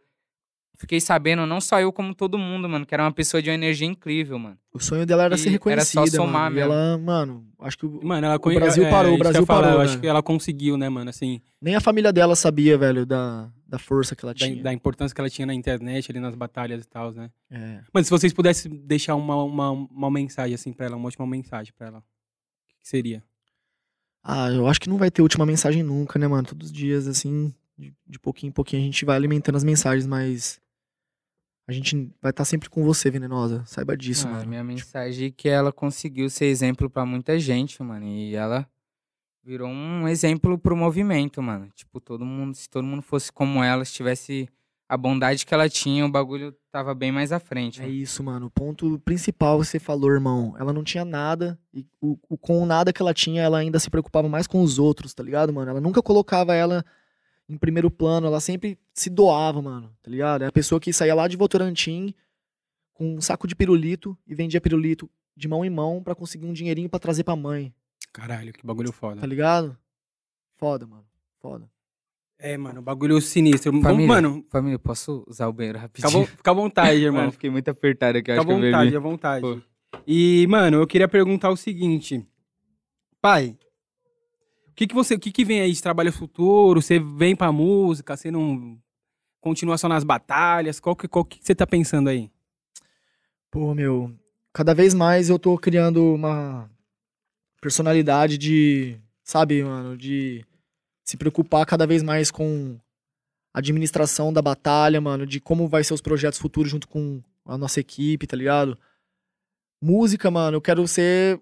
fiquei 0.78 1.00
sabendo, 1.00 1.46
não 1.46 1.62
só 1.62 1.80
eu, 1.80 1.90
como 1.94 2.14
todo 2.14 2.38
mundo, 2.38 2.68
mano, 2.68 2.86
que 2.86 2.94
era 2.94 3.02
uma 3.04 3.12
pessoa 3.14 3.42
de 3.42 3.50
uma 3.50 3.56
energia 3.56 3.88
incrível, 3.88 4.38
mano. 4.38 4.58
O 4.74 4.80
sonho 4.80 5.06
dela 5.06 5.24
era 5.24 5.36
E 5.36 5.38
ser 5.38 5.48
era 5.66 5.86
só 5.86 6.02
reconhecida, 6.02 6.18
somar 6.18 6.52
mano. 6.52 6.56
E 6.56 6.60
mesmo. 6.60 6.74
ela, 6.74 6.98
mano, 6.98 7.48
acho 7.62 7.78
que 7.78 7.86
o- 7.86 8.06
Mano, 8.06 8.28
ela 8.28 8.36
O 8.36 8.40
Brasil 8.54 8.84
é, 8.86 8.90
parou, 8.90 9.16
o 9.16 9.18
Brasil 9.18 9.46
falar, 9.46 9.62
parou, 9.62 9.74
Eu 9.76 9.78
né? 9.80 9.84
acho 9.86 10.00
que 10.02 10.08
ela 10.08 10.22
conseguiu, 10.22 10.76
né, 10.76 10.90
mano? 10.90 11.10
Assim, 11.10 11.42
nem 11.62 11.76
a 11.76 11.80
família 11.80 12.12
dela 12.12 12.36
sabia, 12.36 12.78
velho, 12.78 13.06
da, 13.06 13.50
da 13.66 13.80
força 13.80 14.18
que 14.18 14.26
ela 14.26 14.34
da, 14.34 14.46
tinha. 14.46 14.62
da 14.64 14.74
importância 14.74 15.16
que 15.16 15.22
ela 15.22 15.30
tinha 15.30 15.46
na 15.46 15.54
internet, 15.54 16.12
ali 16.12 16.20
nas 16.20 16.36
batalhas 16.36 16.84
e 16.84 16.88
tal, 16.90 17.14
né? 17.14 17.32
É. 17.50 17.80
Mas 17.94 18.08
se 18.08 18.12
vocês 18.12 18.34
pudessem 18.34 18.70
deixar 18.86 19.16
uma, 19.16 19.42
uma, 19.44 19.72
uma 19.72 20.12
mensagem, 20.12 20.56
assim, 20.56 20.74
pra 20.74 20.88
ela, 20.88 20.98
uma 20.98 21.06
última 21.06 21.26
mensagem 21.26 21.74
pra 21.78 21.88
ela, 21.88 22.00
o 22.00 22.02
que 22.82 22.90
seria? 22.90 23.24
Ah, 24.28 24.50
eu 24.50 24.68
acho 24.68 24.82
que 24.82 24.90
não 24.90 24.98
vai 24.98 25.12
ter 25.12 25.22
última 25.22 25.46
mensagem 25.46 25.84
nunca, 25.84 26.18
né, 26.18 26.28
mano? 26.28 26.48
Todos 26.48 26.68
os 26.68 26.74
dias, 26.74 27.08
assim, 27.08 27.54
de, 27.78 27.94
de 28.08 28.18
pouquinho 28.18 28.50
em 28.50 28.54
pouquinho, 28.54 28.82
a 28.82 28.86
gente 28.86 29.06
vai 29.06 29.16
alimentando 29.16 29.56
as 29.56 29.64
mensagens, 29.64 30.08
mas 30.08 30.60
a 31.68 31.72
gente 31.72 32.12
vai 32.20 32.32
estar 32.32 32.44
sempre 32.44 32.68
com 32.68 32.84
você, 32.84 33.12
venenosa. 33.12 33.64
Saiba 33.68 33.96
disso, 33.96 34.26
Mano, 34.26 34.38
mano. 34.38 34.50
minha 34.50 34.64
mensagem 34.64 35.28
é 35.28 35.32
que 35.32 35.48
ela 35.48 35.72
conseguiu 35.72 36.28
ser 36.28 36.46
exemplo 36.46 36.90
pra 36.90 37.06
muita 37.06 37.38
gente, 37.40 37.82
mano. 37.84 38.04
E 38.08 38.36
ela 38.36 38.68
virou 39.44 39.70
um 39.70 40.08
exemplo 40.08 40.58
pro 40.58 40.76
movimento, 40.76 41.40
mano. 41.42 41.70
Tipo, 41.76 42.00
todo 42.02 42.26
mundo, 42.26 42.56
se 42.56 42.68
todo 42.68 42.84
mundo 42.84 43.04
fosse 43.04 43.32
como 43.32 43.64
ela, 43.64 43.86
se 43.86 43.94
tivesse 43.94 44.50
a 44.90 44.98
bondade 44.98 45.46
que 45.46 45.54
ela 45.54 45.70
tinha, 45.70 46.04
o 46.04 46.10
bagulho 46.12 46.52
tava 46.76 46.94
bem 46.94 47.10
mais 47.10 47.32
à 47.32 47.40
frente. 47.40 47.80
É 47.80 47.84
mano. 47.84 47.96
isso, 47.96 48.22
mano. 48.22 48.46
O 48.48 48.50
ponto 48.50 49.00
principal 49.00 49.60
que 49.60 49.66
você 49.66 49.80
falou, 49.80 50.12
irmão. 50.12 50.54
Ela 50.60 50.74
não 50.74 50.84
tinha 50.84 51.06
nada. 51.06 51.58
E 51.74 51.86
o, 52.02 52.18
o- 52.28 52.38
com 52.38 52.62
o 52.62 52.66
nada 52.66 52.92
que 52.92 53.02
ela 53.02 53.14
tinha, 53.14 53.42
ela 53.42 53.58
ainda 53.60 53.80
se 53.80 53.90
preocupava 53.90 54.28
mais 54.28 54.46
com 54.46 54.62
os 54.62 54.78
outros, 54.78 55.14
tá 55.14 55.24
ligado, 55.24 55.54
mano? 55.54 55.72
Ela 55.72 55.80
nunca 55.80 56.02
colocava 56.02 56.54
ela 56.54 56.84
em 57.48 57.58
primeiro 57.58 57.90
plano. 57.90 58.28
Ela 58.28 58.42
sempre 58.42 58.78
se 58.94 59.10
doava, 59.10 59.62
mano, 59.62 59.96
tá 60.04 60.12
ligado? 60.12 60.44
É 60.44 60.48
a 60.48 60.52
pessoa 60.52 60.82
que 60.82 60.92
saía 60.92 61.16
lá 61.16 61.30
de 61.30 61.38
Votorantim 61.38 62.14
com 62.94 63.16
um 63.16 63.22
saco 63.22 63.48
de 63.48 63.56
pirulito 63.56 64.18
e 64.28 64.36
vendia 64.36 64.60
pirulito 64.60 65.10
de 65.36 65.48
mão 65.48 65.64
em 65.64 65.70
mão 65.70 66.04
pra 66.04 66.14
conseguir 66.14 66.46
um 66.46 66.54
dinheirinho 66.54 66.90
pra 66.90 67.00
trazer 67.00 67.24
pra 67.24 67.36
mãe, 67.38 67.74
Caralho, 68.12 68.52
que 68.54 68.66
bagulho 68.66 68.92
foda. 68.92 69.20
tá 69.22 69.28
ligado? 69.28 69.78
Foda, 70.56 70.86
mano. 70.88 71.06
Foda. 71.42 71.70
É, 72.38 72.58
mano, 72.58 72.82
bagulho 72.82 73.20
sinistro. 73.22 73.72
Família, 73.82 74.08
Mano, 74.08 74.46
família, 74.50 74.78
posso 74.78 75.24
usar 75.28 75.48
o 75.48 75.54
banheiro 75.54 75.80
fica, 75.80 76.08
à 76.08 76.10
rapidinho? 76.12 76.28
fica 76.38 76.52
à 76.52 76.54
vontade, 76.54 77.00
irmão. 77.04 77.22
Mano, 77.22 77.32
fiquei 77.32 77.50
muito 77.50 77.70
apertado 77.70 78.18
aqui, 78.18 78.30
eu 78.32 78.36
Fica 78.36 78.42
à 78.42 78.44
acho 78.44 78.52
eu 78.52 78.56
vontade, 78.66 78.86
bebi. 78.86 78.98
à 78.98 79.00
vontade. 79.00 79.42
Pô. 79.42 80.00
E, 80.06 80.46
mano, 80.48 80.78
eu 80.78 80.88
queria 80.88 81.08
perguntar 81.08 81.50
o 81.50 81.56
seguinte. 81.58 82.26
Pai, 83.22 83.58
o 84.70 84.74
que 84.76 84.86
que 84.88 84.94
você, 84.94 85.16
o 85.16 85.20
que 85.20 85.32
que 85.32 85.46
vem 85.46 85.62
aí 85.62 85.72
de 85.72 85.82
trabalho 85.82 86.12
futuro? 86.12 86.82
Você 86.82 87.00
vem 87.00 87.36
pra 87.36 87.52
música, 87.52 88.16
você 88.18 88.30
não 88.30 88.78
continua 89.40 89.78
só 89.78 89.88
nas 89.88 90.04
batalhas? 90.04 90.80
Qual 90.80 90.96
que, 90.96 91.08
qual 91.08 91.24
que 91.24 91.40
você 91.42 91.56
tá 91.56 91.66
pensando 91.66 92.10
aí? 92.10 92.30
Pô, 93.50 93.74
meu, 93.74 94.14
cada 94.52 94.74
vez 94.76 94.94
mais 94.94 95.30
eu 95.30 95.40
tô 95.40 95.58
criando 95.58 96.14
uma 96.14 96.70
personalidade 97.62 98.38
de, 98.38 98.98
sabe, 99.24 99.64
mano, 99.64 99.98
de 99.98 100.46
se 101.06 101.16
preocupar 101.16 101.66
cada 101.66 101.86
vez 101.86 102.02
mais 102.02 102.32
com 102.32 102.78
a 103.54 103.60
administração 103.60 104.34
da 104.34 104.42
batalha, 104.42 105.00
mano, 105.00 105.26
de 105.26 105.40
como 105.40 105.68
vai 105.68 105.84
ser 105.84 105.94
os 105.94 106.02
projetos 106.02 106.40
futuros 106.40 106.72
junto 106.72 106.88
com 106.88 107.22
a 107.46 107.58
nossa 107.58 107.80
equipe, 107.80 108.28
tá 108.28 108.36
ligado? 108.36 108.78
Música, 109.82 110.30
mano, 110.32 110.58
eu 110.58 110.62
quero 110.62 110.86
ser 110.88 111.40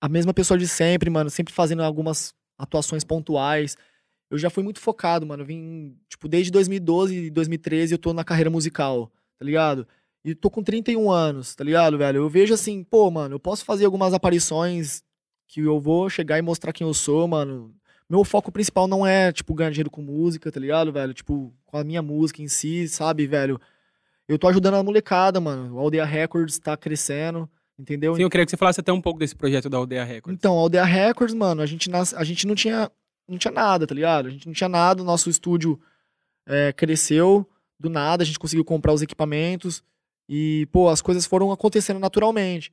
a 0.00 0.08
mesma 0.08 0.34
pessoa 0.34 0.58
de 0.58 0.68
sempre, 0.68 1.08
mano, 1.08 1.30
sempre 1.30 1.52
fazendo 1.52 1.82
algumas 1.82 2.34
atuações 2.58 3.02
pontuais. 3.02 3.76
Eu 4.30 4.36
já 4.36 4.50
fui 4.50 4.62
muito 4.62 4.78
focado, 4.78 5.26
mano, 5.26 5.44
vim, 5.44 5.96
tipo, 6.08 6.28
desde 6.28 6.52
2012 6.52 7.16
e 7.16 7.30
2013 7.30 7.94
eu 7.94 7.98
tô 7.98 8.12
na 8.12 8.22
carreira 8.22 8.50
musical, 8.50 9.10
tá 9.38 9.44
ligado? 9.44 9.88
E 10.22 10.34
tô 10.34 10.50
com 10.50 10.62
31 10.62 11.10
anos, 11.10 11.54
tá 11.54 11.64
ligado, 11.64 11.96
velho? 11.96 12.18
Eu 12.18 12.28
vejo 12.28 12.52
assim, 12.52 12.84
pô, 12.84 13.10
mano, 13.10 13.36
eu 13.36 13.40
posso 13.40 13.64
fazer 13.64 13.86
algumas 13.86 14.12
aparições 14.12 15.02
que 15.46 15.60
eu 15.62 15.80
vou 15.80 16.10
chegar 16.10 16.38
e 16.38 16.42
mostrar 16.42 16.72
quem 16.74 16.86
eu 16.86 16.92
sou, 16.92 17.26
mano. 17.26 17.74
Meu 18.08 18.24
foco 18.24 18.50
principal 18.50 18.88
não 18.88 19.06
é, 19.06 19.30
tipo, 19.32 19.52
ganhar 19.54 19.70
dinheiro 19.70 19.90
com 19.90 20.00
música, 20.00 20.50
tá 20.50 20.58
ligado, 20.58 20.90
velho? 20.92 21.12
Tipo, 21.12 21.52
com 21.66 21.76
a 21.76 21.84
minha 21.84 22.00
música 22.00 22.40
em 22.42 22.48
si, 22.48 22.88
sabe, 22.88 23.26
velho? 23.26 23.60
Eu 24.26 24.38
tô 24.38 24.48
ajudando 24.48 24.74
a 24.74 24.82
molecada, 24.82 25.40
mano. 25.40 25.74
O 25.74 25.78
Aldeia 25.78 26.04
Records 26.04 26.58
tá 26.58 26.76
crescendo, 26.76 27.48
entendeu? 27.78 28.14
Sim, 28.14 28.22
eu 28.22 28.30
queria 28.30 28.44
que 28.46 28.50
você 28.50 28.56
falasse 28.56 28.80
até 28.80 28.92
um 28.92 29.00
pouco 29.00 29.18
desse 29.20 29.34
projeto 29.36 29.68
da 29.68 29.76
Aldeia 29.78 30.04
Records. 30.04 30.38
Então, 30.38 30.56
a 30.56 30.60
Aldeia 30.60 30.84
Records, 30.84 31.34
mano, 31.34 31.60
a 31.62 31.66
gente, 31.66 31.90
nas- 31.90 32.14
a 32.14 32.24
gente 32.24 32.46
não 32.46 32.54
tinha 32.54 32.90
não 33.26 33.36
tinha 33.36 33.52
nada, 33.52 33.86
tá 33.86 33.94
ligado? 33.94 34.26
A 34.26 34.30
gente 34.30 34.46
não 34.46 34.54
tinha 34.54 34.70
nada, 34.70 35.02
o 35.02 35.04
nosso 35.04 35.28
estúdio 35.28 35.78
é, 36.46 36.72
cresceu 36.72 37.46
do 37.78 37.90
nada, 37.90 38.22
a 38.22 38.26
gente 38.26 38.38
conseguiu 38.38 38.64
comprar 38.64 38.90
os 38.94 39.02
equipamentos 39.02 39.82
e, 40.26 40.66
pô, 40.72 40.88
as 40.88 41.02
coisas 41.02 41.26
foram 41.26 41.52
acontecendo 41.52 42.00
naturalmente. 42.00 42.72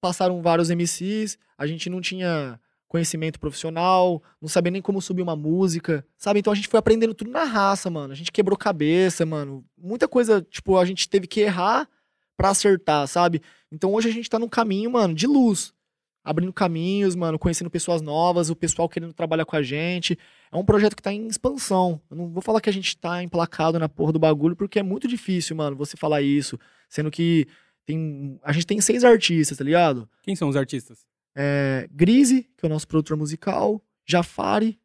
Passaram 0.00 0.40
vários 0.40 0.70
MCs, 0.70 1.36
a 1.58 1.66
gente 1.66 1.90
não 1.90 2.00
tinha 2.00 2.58
conhecimento 2.92 3.40
profissional, 3.40 4.22
não 4.38 4.50
sabia 4.50 4.70
nem 4.70 4.82
como 4.82 5.00
subir 5.00 5.22
uma 5.22 5.34
música, 5.34 6.06
sabe? 6.18 6.40
Então 6.40 6.52
a 6.52 6.56
gente 6.56 6.68
foi 6.68 6.78
aprendendo 6.78 7.14
tudo 7.14 7.30
na 7.30 7.44
raça, 7.44 7.88
mano. 7.88 8.12
A 8.12 8.14
gente 8.14 8.30
quebrou 8.30 8.54
cabeça, 8.54 9.24
mano. 9.24 9.64
Muita 9.78 10.06
coisa, 10.06 10.42
tipo, 10.42 10.76
a 10.76 10.84
gente 10.84 11.08
teve 11.08 11.26
que 11.26 11.40
errar 11.40 11.88
pra 12.36 12.50
acertar, 12.50 13.08
sabe? 13.08 13.40
Então 13.72 13.94
hoje 13.94 14.10
a 14.10 14.12
gente 14.12 14.28
tá 14.28 14.38
num 14.38 14.48
caminho, 14.48 14.90
mano, 14.90 15.14
de 15.14 15.26
luz 15.26 15.72
abrindo 16.22 16.52
caminhos, 16.52 17.16
mano, 17.16 17.38
conhecendo 17.38 17.70
pessoas 17.70 18.00
novas, 18.00 18.48
o 18.48 18.54
pessoal 18.54 18.88
querendo 18.88 19.12
trabalhar 19.14 19.46
com 19.46 19.56
a 19.56 19.62
gente. 19.62 20.16
É 20.52 20.56
um 20.56 20.64
projeto 20.64 20.94
que 20.94 21.02
tá 21.02 21.12
em 21.12 21.26
expansão. 21.26 21.98
Eu 22.10 22.16
não 22.16 22.28
vou 22.28 22.42
falar 22.42 22.60
que 22.60 22.68
a 22.70 22.72
gente 22.72 22.96
tá 22.96 23.22
emplacado 23.22 23.78
na 23.78 23.88
porra 23.88 24.12
do 24.12 24.18
bagulho, 24.18 24.54
porque 24.54 24.78
é 24.78 24.82
muito 24.82 25.08
difícil, 25.08 25.56
mano, 25.56 25.74
você 25.74 25.96
falar 25.96 26.20
isso. 26.20 26.58
Sendo 26.90 27.10
que 27.10 27.48
tem. 27.86 28.38
A 28.44 28.52
gente 28.52 28.66
tem 28.66 28.80
seis 28.82 29.02
artistas, 29.02 29.56
tá 29.56 29.64
ligado? 29.64 30.08
Quem 30.22 30.36
são 30.36 30.48
os 30.48 30.56
artistas? 30.56 31.04
É, 31.34 31.88
Grise, 31.90 32.42
que 32.56 32.64
é 32.64 32.66
o 32.66 32.70
nosso 32.70 32.86
produtor 32.86 33.16
musical, 33.16 33.82
Jafari, 34.06 34.78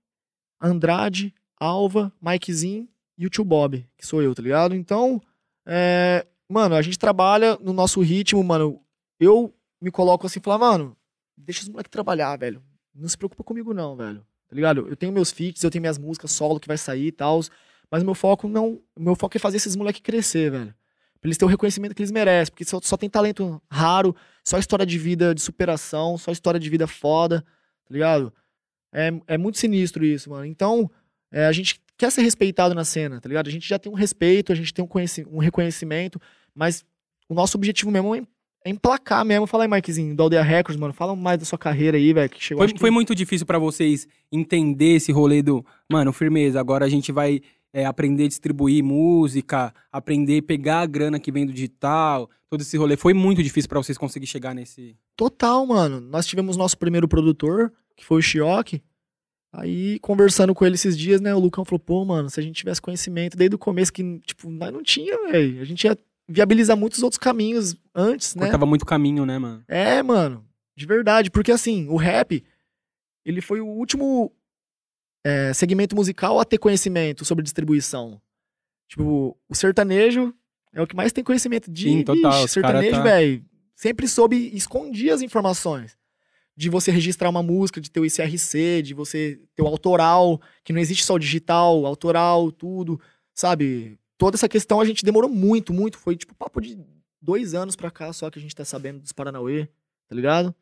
Andrade, 0.61 1.33
Alva, 1.59 2.11
Mikezinho 2.21 2.87
e 3.17 3.25
o 3.25 3.29
tio 3.29 3.43
Bob, 3.43 3.85
que 3.97 4.05
sou 4.05 4.21
eu, 4.21 4.33
tá 4.33 4.41
ligado? 4.41 4.75
Então, 4.75 5.21
é, 5.65 6.25
mano, 6.47 6.75
a 6.75 6.81
gente 6.81 6.97
trabalha 6.99 7.57
no 7.61 7.73
nosso 7.73 7.99
ritmo, 8.01 8.43
mano. 8.43 8.81
Eu 9.19 9.53
me 9.81 9.91
coloco 9.91 10.25
assim 10.25 10.39
e 10.39 10.43
falo, 10.43 10.59
mano, 10.59 10.97
deixa 11.35 11.61
os 11.63 11.69
moleques 11.69 11.91
trabalhar, 11.91 12.37
velho. 12.37 12.61
Não 12.93 13.07
se 13.07 13.17
preocupa 13.17 13.43
comigo, 13.43 13.73
não, 13.73 13.95
velho. 13.95 14.25
tá 14.47 14.55
ligado? 14.55 14.87
Eu 14.87 14.95
tenho 14.95 15.11
meus 15.11 15.31
feats, 15.31 15.63
eu 15.63 15.69
tenho 15.69 15.81
minhas 15.81 15.97
músicas 15.97 16.31
solo 16.31 16.59
que 16.59 16.67
vai 16.67 16.77
sair 16.77 17.07
e 17.07 17.11
tal, 17.11 17.41
mas 17.91 18.03
meu 18.03 18.15
foco 18.15 18.47
não, 18.47 18.81
meu 18.97 19.15
foco 19.15 19.37
é 19.37 19.39
fazer 19.39 19.57
esses 19.57 19.75
moleques 19.75 20.01
crescer, 20.01 20.51
velho. 20.51 20.73
Pra 21.19 21.27
eles 21.27 21.37
terem 21.37 21.47
o 21.47 21.51
reconhecimento 21.51 21.95
que 21.95 22.01
eles 22.01 22.11
merecem, 22.11 22.51
porque 22.51 22.65
só, 22.65 22.79
só 22.81 22.95
tem 22.95 23.09
talento 23.09 23.61
raro, 23.71 24.15
só 24.47 24.57
história 24.57 24.85
de 24.85 24.97
vida 24.97 25.33
de 25.35 25.41
superação, 25.41 26.17
só 26.17 26.31
história 26.31 26.59
de 26.59 26.69
vida 26.69 26.87
foda, 26.87 27.41
tá 27.41 27.91
ligado? 27.93 28.31
É, 28.93 29.11
é 29.27 29.37
muito 29.37 29.57
sinistro 29.57 30.05
isso, 30.05 30.29
mano. 30.29 30.45
Então, 30.45 30.89
é, 31.31 31.45
a 31.45 31.51
gente 31.51 31.79
quer 31.97 32.11
ser 32.11 32.21
respeitado 32.21 32.73
na 32.73 32.85
cena, 32.85 33.19
tá 33.19 33.27
ligado? 33.27 33.47
A 33.47 33.51
gente 33.51 33.67
já 33.67 33.77
tem 33.77 33.91
um 33.91 33.95
respeito, 33.95 34.51
a 34.51 34.55
gente 34.55 34.73
tem 34.73 34.85
um, 34.85 35.35
um 35.35 35.39
reconhecimento, 35.39 36.19
mas 36.55 36.85
o 37.27 37.33
nosso 37.33 37.57
objetivo 37.57 37.91
mesmo 37.91 38.15
é 38.15 38.21
é 38.65 38.69
emplacar 38.69 39.23
mesmo. 39.23 39.47
Fala 39.47 39.63
aí, 39.63 39.69
Mikezinho, 39.69 40.13
do 40.15 40.23
Aldeia 40.23 40.41
Records, 40.43 40.77
mano. 40.79 40.91
Fala 40.93 41.15
mais 41.15 41.39
da 41.39 41.45
sua 41.45 41.57
carreira 41.57 41.95
aí, 41.95 42.11
velho, 42.11 42.29
que 42.29 42.43
chegou 42.43 42.63
Foi, 42.65 42.73
que- 42.73 42.79
foi 42.79 42.89
muito 42.91 43.15
difícil 43.15 43.45
pra 43.45 43.57
vocês 43.59 44.07
entender 44.31 44.95
esse 44.95 45.09
rolê 45.11 45.41
do. 45.41 45.65
Mano, 45.89 46.11
firmeza, 46.11 46.59
agora 46.59 46.83
a 46.83 46.89
gente 46.89 47.09
vai 47.11 47.39
é, 47.73 47.85
aprender 47.85 48.25
a 48.25 48.27
distribuir 48.27 48.83
música, 48.83 49.73
aprender 49.91 50.39
a 50.39 50.43
pegar 50.43 50.79
a 50.81 50.85
grana 50.85 51.19
que 51.19 51.31
vem 51.31 51.45
do 51.45 51.53
digital, 51.53 52.29
todo 52.49 52.61
esse 52.61 52.77
rolê. 52.77 52.97
Foi 52.97 53.13
muito 53.13 53.43
difícil 53.43 53.69
pra 53.69 53.79
vocês 53.79 53.97
conseguirem 53.97 54.31
chegar 54.31 54.53
nesse. 54.53 54.95
Total, 55.15 55.65
mano. 55.65 55.99
Nós 55.99 56.25
tivemos 56.25 56.57
nosso 56.57 56.77
primeiro 56.77 57.07
produtor, 57.07 57.71
que 57.95 58.05
foi 58.05 58.19
o 58.19 58.21
Chioque. 58.21 58.81
Aí, 59.51 59.97
conversando 59.99 60.53
com 60.53 60.65
ele 60.65 60.75
esses 60.75 60.97
dias, 60.97 61.21
né, 61.21 61.33
o 61.33 61.39
Lucão 61.39 61.65
falou, 61.65 61.79
pô, 61.79 62.05
mano, 62.05 62.29
se 62.29 62.39
a 62.39 62.43
gente 62.43 62.57
tivesse 62.57 62.81
conhecimento 62.81 63.37
desde 63.37 63.55
o 63.55 63.59
começo, 63.59 63.93
que, 63.93 64.19
tipo, 64.19 64.49
nós 64.49 64.71
não 64.71 64.83
tinha, 64.83 65.17
velho. 65.31 65.61
A 65.61 65.65
gente 65.65 65.85
ia 65.85 65.97
viabilizar 66.27 66.77
muitos 66.77 67.01
outros 67.01 67.17
caminhos 67.17 67.75
antes, 67.95 68.35
né? 68.35 68.43
Cortava 68.43 68.65
muito 68.65 68.85
caminho, 68.85 69.25
né, 69.25 69.39
mano? 69.39 69.63
É, 69.67 70.03
mano, 70.03 70.45
de 70.75 70.85
verdade. 70.85 71.31
Porque, 71.31 71.51
assim, 71.51 71.87
o 71.87 71.95
rap, 71.95 72.43
ele 73.25 73.41
foi 73.41 73.61
o 73.61 73.67
último 73.67 74.31
é, 75.27 75.53
segmento 75.53 75.93
musical 75.95 76.39
a 76.39 76.45
ter 76.45 76.57
conhecimento 76.57 77.25
sobre 77.25 77.43
distribuição. 77.43 78.21
Tipo, 78.87 79.37
o 79.49 79.53
sertanejo 79.55 80.33
é 80.73 80.81
o 80.81 80.87
que 80.87 80.95
mais 80.95 81.11
tem 81.11 81.23
conhecimento 81.23 81.69
de 81.69 81.83
Sim, 81.89 82.03
total, 82.03 82.31
cara 82.31 82.47
sertanejo, 82.47 82.95
tá- 82.97 83.03
velho. 83.03 83.45
Sempre 83.75 84.07
soube 84.07 84.35
e 84.37 84.55
escondia 84.55 85.13
as 85.13 85.21
informações. 85.21 85.97
De 86.55 86.69
você 86.69 86.89
registrar 86.91 87.29
uma 87.29 87.43
música, 87.43 87.79
de 87.81 87.91
ter 87.91 87.99
o 87.99 88.05
ICRC, 88.05 88.81
de 88.81 88.93
você 88.93 89.39
ter 89.55 89.61
o 89.61 89.67
autoral, 89.67 90.41
que 90.63 90.71
não 90.73 90.79
existe 90.79 91.03
só 91.03 91.13
o 91.15 91.19
digital, 91.19 91.85
autoral, 91.85 92.51
tudo, 92.51 92.99
sabe? 93.33 93.99
Toda 94.17 94.35
essa 94.35 94.49
questão 94.49 94.79
a 94.79 94.85
gente 94.85 95.05
demorou 95.05 95.29
muito, 95.29 95.71
muito. 95.73 95.97
Foi 95.99 96.15
tipo 96.15 96.33
papo 96.33 96.59
de 96.61 96.79
dois 97.21 97.53
anos 97.53 97.75
pra 97.75 97.91
cá 97.91 98.11
só 98.13 98.31
que 98.31 98.39
a 98.39 98.41
gente 98.41 98.55
tá 98.55 98.65
sabendo 98.65 98.99
dos 98.99 99.11
Paranauê, 99.11 99.67
tá 100.07 100.15
ligado? 100.15 100.55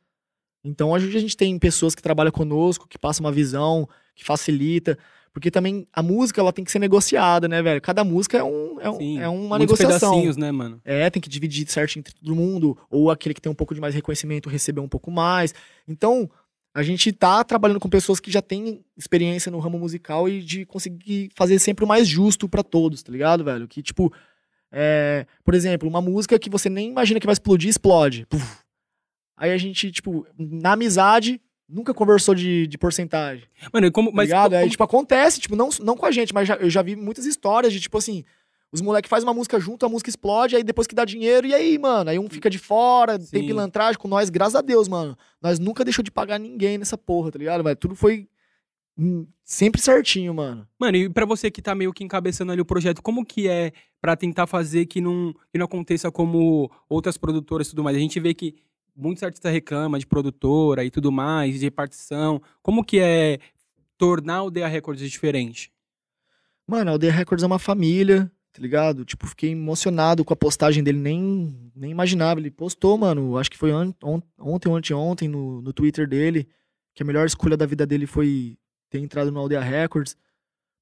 Então 0.66 0.92
hoje 0.92 1.16
a 1.16 1.22
gente 1.22 1.38
tem 1.38 1.58
pessoas 1.60 1.94
que 1.96 2.02
trabalham 2.02 2.32
conosco, 2.32 2.88
que 2.88 2.98
passam 2.98 3.24
uma 3.26 3.32
visão, 3.32 3.88
que 4.16 4.24
facilita. 4.26 4.98
Porque 5.32 5.52
também 5.52 5.86
a 5.92 6.02
música 6.02 6.40
ela 6.40 6.54
tem 6.54 6.64
que 6.64 6.72
ser 6.72 6.80
negociada, 6.80 7.46
né, 7.46 7.62
velho? 7.62 7.82
Cada 7.82 8.06
música 8.06 8.38
é, 8.38 8.44
um, 8.44 8.80
é, 8.80 8.90
um- 8.90 8.98
Sim. 8.98 9.20
é 9.20 9.28
uma 9.28 9.58
Muitos 9.58 9.78
negociação. 9.78 10.12
pedacinhos, 10.12 10.38
né, 10.38 10.50
mano? 10.50 10.80
É, 10.86 11.10
tem 11.10 11.22
que 11.22 11.28
dividir 11.28 11.70
certinho 11.70 12.00
entre 12.00 12.14
todo 12.14 12.34
mundo, 12.34 12.78
ou 12.90 13.12
aquele 13.12 13.36
que 13.36 13.42
tem 13.42 13.52
um 13.52 13.56
pouco 13.56 13.76
de 13.76 13.82
mais 13.82 13.94
reconhecimento 13.94 14.48
receber 14.50 14.80
um 14.80 14.88
pouco 14.88 15.12
mais. 15.12 15.54
Então, 15.86 16.30
a 16.74 16.82
gente 16.84 17.12
tá 17.12 17.44
trabalhando 17.44 17.82
com 17.82 17.90
pessoas 17.90 18.22
que 18.22 18.32
já 18.32 18.42
têm 18.42 18.80
experiência 18.98 19.52
no 19.52 19.60
ramo 19.60 19.78
musical 19.78 20.30
e 20.30 20.42
de 20.42 20.66
conseguir 20.66 21.30
fazer 21.36 21.60
sempre 21.60 21.84
o 21.84 21.88
mais 21.88 22.08
justo 22.08 22.48
pra 22.48 22.64
todos, 22.64 23.04
tá 23.04 23.12
ligado, 23.12 23.44
velho? 23.44 23.68
Que, 23.68 23.84
tipo, 23.84 24.14
é, 24.72 25.26
por 25.44 25.54
exemplo, 25.54 25.88
uma 25.90 26.02
música 26.02 26.40
que 26.40 26.50
você 26.50 26.70
nem 26.70 26.90
imagina 26.90 27.20
que 27.20 27.26
vai 27.28 27.34
explodir, 27.34 27.70
explode. 27.70 28.26
Puf. 28.30 28.64
Aí 29.38 29.52
a 29.52 29.58
gente, 29.58 29.92
tipo, 29.92 30.26
na 30.38 30.74
amizade, 30.74 31.42
nunca 31.68 31.94
conversou 31.94 32.34
de, 32.36 32.68
de 32.68 32.78
porcentagem. 32.78 33.46
Mano, 33.74 33.88
e 33.88 33.92
como. 33.92 34.10
Tá 34.12 34.16
Mas 34.16 34.28
ligado? 34.30 34.52
como- 34.52 34.64
Aí, 34.64 34.70
tipo, 34.70 34.84
acontece, 34.84 35.40
tipo, 35.42 35.56
não, 35.56 35.70
não 35.82 35.98
com 35.98 36.06
a 36.06 36.12
gente, 36.12 36.34
mas 36.34 36.48
já- 36.48 36.56
eu 36.56 36.70
já 36.70 36.82
vi 36.82 36.96
muitas 36.96 37.26
histórias 37.26 37.74
de, 37.74 37.80
tipo 37.80 37.98
assim, 37.98 38.24
os 38.72 38.82
moleques 38.82 39.10
fazem 39.10 39.28
uma 39.28 39.34
música 39.34 39.60
junto, 39.60 39.86
a 39.86 39.90
música 39.90 40.10
explode, 40.10 40.56
aí 40.56 40.64
depois 40.64 40.88
que 40.88 40.96
dá 40.96 41.06
dinheiro, 41.06 41.48
e 41.48 41.54
aí, 41.54 41.78
mano? 41.78 42.10
Aí 42.10 42.20
um 42.20 42.30
fica 42.30 42.50
de 42.50 42.58
fora, 42.60 43.18
tem 43.18 43.42
Sim. 43.42 43.48
pilantragem 43.48 43.98
com 44.00 44.08
nós, 44.08 44.30
graças 44.30 44.56
a 44.56 44.62
Deus, 44.62 44.88
mano. 44.88 45.18
Nós 45.42 45.60
nunca 45.60 45.84
deixou 45.84 46.04
de 46.04 46.12
pagar 46.12 46.40
ninguém 46.40 46.78
nessa 46.78 46.98
porra, 46.98 47.32
tá 47.32 47.40
ligado? 47.40 47.64
Mas 47.64 47.76
tudo 47.80 47.96
foi 47.96 48.28
hum, 48.98 49.26
sempre 49.44 49.82
certinho, 49.82 50.34
mano. 50.34 50.68
Mano, 50.80 50.98
e 50.98 51.10
pra 51.10 51.26
você 51.26 51.52
que 51.52 51.62
tá 51.62 51.76
meio 51.76 51.92
que 51.94 52.04
encabeçando 52.04 52.52
ali 52.52 52.62
o 52.62 52.66
projeto, 52.66 53.02
como 53.02 53.26
que 53.26 53.48
é 53.48 53.72
pra 54.02 54.16
tentar 54.16 54.48
fazer 54.48 54.86
que 54.86 55.02
não, 55.02 55.34
que 55.52 55.58
não 55.58 55.66
aconteça 55.66 56.12
como 56.12 56.70
outras 56.90 57.18
produtoras 57.18 57.68
e 57.68 57.70
tudo 57.72 57.84
mais? 57.84 57.96
A 57.98 58.00
gente 58.00 58.20
vê 58.20 58.34
que 58.34 58.56
muitos 58.96 59.24
artistas 59.24 59.52
reclamam 59.52 60.00
de 60.00 60.06
produtora 60.08 60.84
e 60.86 60.90
tudo 60.92 61.12
mais, 61.12 61.60
de 61.60 61.66
repartição. 61.66 62.42
Como 62.62 62.84
que 62.84 63.00
é 63.00 63.40
tornar 63.98 64.44
o 64.44 64.52
DA 64.52 64.68
Records 64.68 65.10
diferente? 65.10 65.72
Mano, 66.68 66.90
a 66.90 66.94
Aldeia 66.94 67.12
Records 67.14 67.44
é 67.44 67.48
uma 67.48 67.60
família, 67.60 68.32
tá 68.52 68.60
ligado? 68.62 69.06
Tipo, 69.06 69.28
fiquei 69.28 69.52
emocionado 69.52 70.26
com 70.26 70.34
a 70.34 70.38
postagem 70.38 70.84
dele, 70.84 70.98
nem, 70.98 71.72
nem 71.76 71.92
imaginava. 71.92 72.40
Ele 72.40 72.50
postou, 72.50 72.98
mano, 72.98 73.38
acho 73.38 73.52
que 73.52 73.58
foi 73.58 73.72
on- 73.72 73.94
on- 74.04 74.22
ontem 74.40 74.70
ou 74.70 74.76
anteontem 74.76 75.28
no, 75.28 75.62
no 75.62 75.72
Twitter 75.74 76.08
dele, 76.08 76.48
que 76.96 77.04
a 77.04 77.06
melhor 77.06 77.26
escolha 77.28 77.56
da 77.56 77.66
vida 77.68 77.86
dele 77.86 78.08
foi 78.08 78.58
ter 78.90 79.00
entrado 79.00 79.32
no 79.32 79.40
Aldeia 79.40 79.62
Records, 79.62 80.16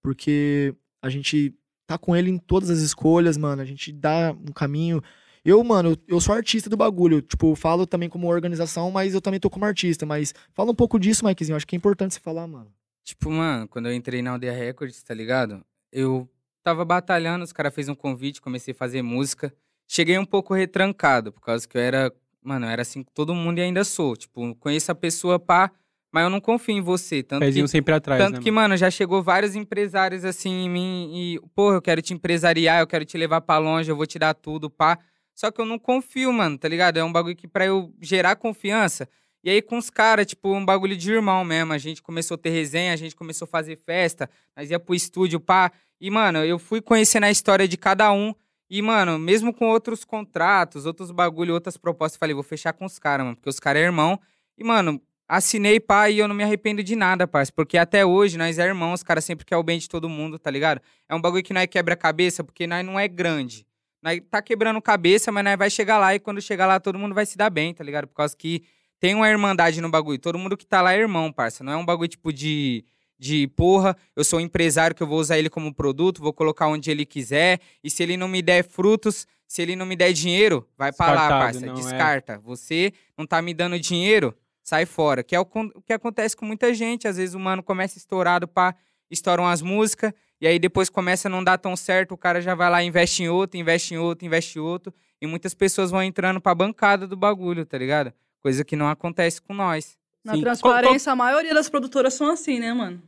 porque 0.01 0.73
a 1.01 1.09
gente 1.09 1.53
tá 1.85 1.97
com 1.97 2.15
ele 2.15 2.29
em 2.29 2.37
todas 2.37 2.69
as 2.69 2.79
escolhas, 2.79 3.37
mano, 3.37 3.61
a 3.61 3.65
gente 3.65 3.91
dá 3.91 4.31
um 4.31 4.51
caminho. 4.53 5.01
Eu, 5.45 5.61
mano, 5.63 5.97
eu- 6.07 6.21
sou 6.21 6.33
artista 6.33 6.69
do 6.69 6.77
bagulho, 6.77 7.21
tipo, 7.21 7.51
eu 7.51 7.55
falo 7.55 7.85
também 7.85 8.07
como 8.07 8.27
organização, 8.29 8.89
mas 8.89 9.13
eu 9.13 9.21
também 9.21 9.39
tô 9.39 9.49
como 9.49 9.65
artista, 9.65 10.05
mas 10.05 10.33
fala 10.53 10.71
um 10.71 10.75
pouco 10.75 10.97
disso, 10.97 11.25
Mikezinho, 11.25 11.55
acho 11.55 11.67
que 11.67 11.75
é 11.75 11.77
importante 11.77 12.13
você 12.13 12.19
falar, 12.19 12.47
mano. 12.47 12.71
Tipo, 13.03 13.29
mano, 13.29 13.67
quando 13.67 13.87
eu 13.87 13.93
entrei 13.93 14.21
na 14.21 14.31
Aldeia 14.31 14.53
Records, 14.53 15.03
tá 15.03 15.13
ligado? 15.13 15.61
Eu 15.91 16.29
tava 16.63 16.85
batalhando, 16.85 17.43
os 17.43 17.51
caras 17.51 17.75
fez 17.75 17.89
um 17.89 17.95
convite, 17.95 18.41
comecei 18.41 18.73
a 18.73 18.77
fazer 18.77 19.01
música. 19.01 19.53
Cheguei 19.85 20.17
um 20.17 20.25
pouco 20.25 20.53
retrancado, 20.53 21.33
por 21.33 21.41
causa 21.41 21.67
que 21.67 21.77
eu 21.77 21.81
era, 21.81 22.13
mano, 22.41 22.65
eu 22.65 22.69
era 22.69 22.81
assim 22.81 23.03
com 23.03 23.11
todo 23.13 23.35
mundo 23.35 23.59
e 23.59 23.61
ainda 23.61 23.83
sou. 23.83 24.15
Tipo, 24.15 24.55
conheço 24.55 24.89
a 24.93 24.95
pessoa, 24.95 25.37
pá, 25.37 25.69
mas 26.09 26.23
eu 26.23 26.29
não 26.29 26.39
confio 26.39 26.77
em 26.77 26.81
você. 26.81 27.21
Tanto 27.21 27.41
Pezinho 27.41 27.65
que, 27.65 27.71
sempre 27.71 27.93
atrás, 27.93 28.23
tanto 28.23 28.35
né? 28.35 28.39
que, 28.39 28.49
mano? 28.49 28.69
mano, 28.69 28.77
já 28.77 28.89
chegou 28.89 29.21
vários 29.21 29.55
empresários 29.55 30.23
assim 30.23 30.63
em 30.63 30.69
mim 30.69 31.11
e, 31.13 31.39
porra, 31.53 31.75
eu 31.75 31.81
quero 31.81 32.01
te 32.01 32.13
empresariar, 32.13 32.79
eu 32.79 32.87
quero 32.87 33.03
te 33.03 33.17
levar 33.17 33.41
pra 33.41 33.57
longe, 33.57 33.91
eu 33.91 33.95
vou 33.97 34.05
te 34.05 34.17
dar 34.17 34.33
tudo, 34.33 34.69
pá. 34.69 34.97
Só 35.35 35.51
que 35.51 35.59
eu 35.59 35.65
não 35.65 35.79
confio, 35.79 36.31
mano, 36.31 36.57
tá 36.57 36.67
ligado? 36.67 36.97
É 36.97 37.03
um 37.03 37.11
bagulho 37.11 37.35
que 37.35 37.47
pra 37.47 37.65
eu 37.65 37.93
gerar 38.01 38.35
confiança. 38.35 39.07
E 39.43 39.49
aí 39.49 39.61
com 39.61 39.77
os 39.77 39.89
caras, 39.89 40.25
tipo, 40.25 40.53
um 40.53 40.63
bagulho 40.63 40.95
de 40.95 41.11
irmão 41.11 41.43
mesmo. 41.43 41.73
A 41.73 41.77
gente 41.77 42.01
começou 42.01 42.35
a 42.35 42.37
ter 42.37 42.49
resenha, 42.49 42.93
a 42.93 42.95
gente 42.95 43.15
começou 43.15 43.45
a 43.45 43.49
fazer 43.49 43.77
festa, 43.77 44.29
nós 44.55 44.71
ia 44.71 44.79
pro 44.79 44.95
estúdio, 44.95 45.39
pá. 45.39 45.71
E, 45.99 46.09
mano, 46.09 46.39
eu 46.39 46.57
fui 46.57 46.81
conhecendo 46.81 47.25
a 47.25 47.31
história 47.31 47.67
de 47.67 47.77
cada 47.77 48.11
um. 48.13 48.33
E, 48.69 48.81
mano, 48.81 49.19
mesmo 49.19 49.53
com 49.53 49.67
outros 49.69 50.05
contratos, 50.05 50.85
outros 50.85 51.11
bagulho, 51.11 51.53
outras 51.53 51.77
propostas, 51.77 52.17
falei, 52.17 52.33
vou 52.33 52.43
fechar 52.43 52.73
com 52.73 52.85
os 52.85 52.97
caras, 52.97 53.25
mano, 53.25 53.35
porque 53.35 53.49
os 53.49 53.59
caras 53.59 53.81
é 53.81 53.85
irmão. 53.85 54.19
E, 54.57 54.63
mano, 54.63 55.01
assinei, 55.27 55.79
pá, 55.79 56.09
e 56.09 56.19
eu 56.19 56.27
não 56.27 56.35
me 56.35 56.43
arrependo 56.43 56.81
de 56.83 56.95
nada, 56.95 57.27
parça. 57.27 57.51
Porque 57.53 57.77
até 57.77 58.05
hoje 58.05 58.37
nós 58.37 58.57
é 58.59 58.63
irmão, 58.65 58.93
os 58.93 59.03
caras 59.03 59.25
sempre 59.25 59.45
querem 59.45 59.59
o 59.59 59.63
bem 59.63 59.77
de 59.77 59.89
todo 59.89 60.07
mundo, 60.07 60.39
tá 60.39 60.49
ligado? 60.49 60.81
É 61.09 61.13
um 61.13 61.21
bagulho 61.21 61.43
que 61.43 61.53
nós 61.53 61.67
quebra 61.67 61.93
a 61.93 61.97
cabeça, 61.97 62.43
porque 62.43 62.65
nós 62.65 62.85
não 62.85 62.99
é 62.99 63.07
grande. 63.07 63.65
Nós 64.03 64.19
tá 64.29 64.41
quebrando 64.41 64.81
cabeça, 64.81 65.31
mas 65.31 65.45
nós 65.45 65.57
vai 65.57 65.69
chegar 65.69 65.97
lá 65.97 66.13
e 66.13 66.19
quando 66.19 66.41
chegar 66.41 66.67
lá 66.67 66.77
todo 66.77 66.99
mundo 66.99 67.15
vai 67.15 67.25
se 67.25 67.37
dar 67.37 67.49
bem, 67.49 67.73
tá 67.73 67.85
ligado? 67.85 68.05
Por 68.05 68.15
causa 68.15 68.35
que 68.35 68.63
tem 68.99 69.15
uma 69.15 69.29
irmandade 69.29 69.79
no 69.79 69.89
bagulho. 69.89 70.19
Todo 70.19 70.37
mundo 70.37 70.57
que 70.57 70.65
tá 70.65 70.81
lá 70.81 70.93
é 70.93 70.99
irmão, 70.99 71.31
parça. 71.31 71.63
Não 71.63 71.71
é 71.71 71.77
um 71.77 71.85
bagulho 71.85 72.09
tipo 72.09 72.33
de, 72.33 72.83
de 73.17 73.47
porra, 73.47 73.95
eu 74.13 74.25
sou 74.25 74.39
um 74.39 74.41
empresário 74.41 74.93
que 74.93 75.01
eu 75.01 75.07
vou 75.07 75.19
usar 75.19 75.37
ele 75.39 75.49
como 75.49 75.73
produto, 75.73 76.21
vou 76.21 76.33
colocar 76.33 76.67
onde 76.67 76.91
ele 76.91 77.05
quiser. 77.05 77.61
E 77.81 77.89
se 77.89 78.03
ele 78.03 78.17
não 78.17 78.27
me 78.27 78.41
der 78.41 78.65
frutos, 78.65 79.25
se 79.47 79.61
ele 79.61 79.75
não 79.75 79.85
me 79.85 79.95
der 79.95 80.11
dinheiro, 80.11 80.67
vai 80.77 80.91
pra 80.91 81.13
lá, 81.13 81.29
parça. 81.29 81.65
é? 81.65 81.73
Descarta. 81.73 82.39
Você 82.39 82.91
não 83.17 83.25
tá 83.25 83.41
me 83.41 83.53
dando 83.53 83.79
dinheiro, 83.79 84.35
sai 84.61 84.85
fora. 84.85 85.23
Que 85.23 85.33
é 85.33 85.39
o, 85.39 85.47
o 85.75 85.81
que 85.81 85.93
acontece 85.93 86.35
com 86.35 86.45
muita 86.45 86.73
gente. 86.73 87.07
Às 87.07 87.15
vezes 87.15 87.35
o 87.35 87.39
mano 87.39 87.63
começa 87.63 87.97
estourado, 87.97 88.49
pá, 88.49 88.75
estouram 89.09 89.47
as 89.47 89.61
músicas. 89.61 90.11
E 90.41 90.47
aí 90.47 90.59
depois 90.59 90.89
começa 90.89 91.27
a 91.27 91.31
não 91.31 91.43
dar 91.43 91.57
tão 91.57 91.75
certo, 91.75 92.13
o 92.13 92.17
cara 92.17 92.41
já 92.41 92.53
vai 92.53 92.69
lá, 92.69 92.83
investe 92.83 93.23
em 93.23 93.29
outro, 93.29 93.57
investe 93.59 93.93
em 93.93 93.97
outro, 93.97 94.25
investe 94.25 94.59
em 94.59 94.61
outro. 94.61 94.93
E 95.21 95.25
muitas 95.27 95.53
pessoas 95.53 95.89
vão 95.89 96.03
entrando 96.03 96.41
pra 96.41 96.53
bancada 96.53 97.07
do 97.07 97.15
bagulho, 97.15 97.65
tá 97.65 97.77
ligado? 97.77 98.11
Coisa 98.41 98.65
que 98.65 98.75
não 98.75 98.89
acontece 98.89 99.41
com 99.41 99.53
nós. 99.53 99.97
Na 100.23 100.33
Sim. 100.35 100.41
transparência, 100.41 101.11
a 101.11 101.15
maioria 101.15 101.53
das 101.53 101.69
produtoras 101.69 102.13
são 102.13 102.29
assim, 102.29 102.59
né, 102.59 102.73
mano? 102.73 103.01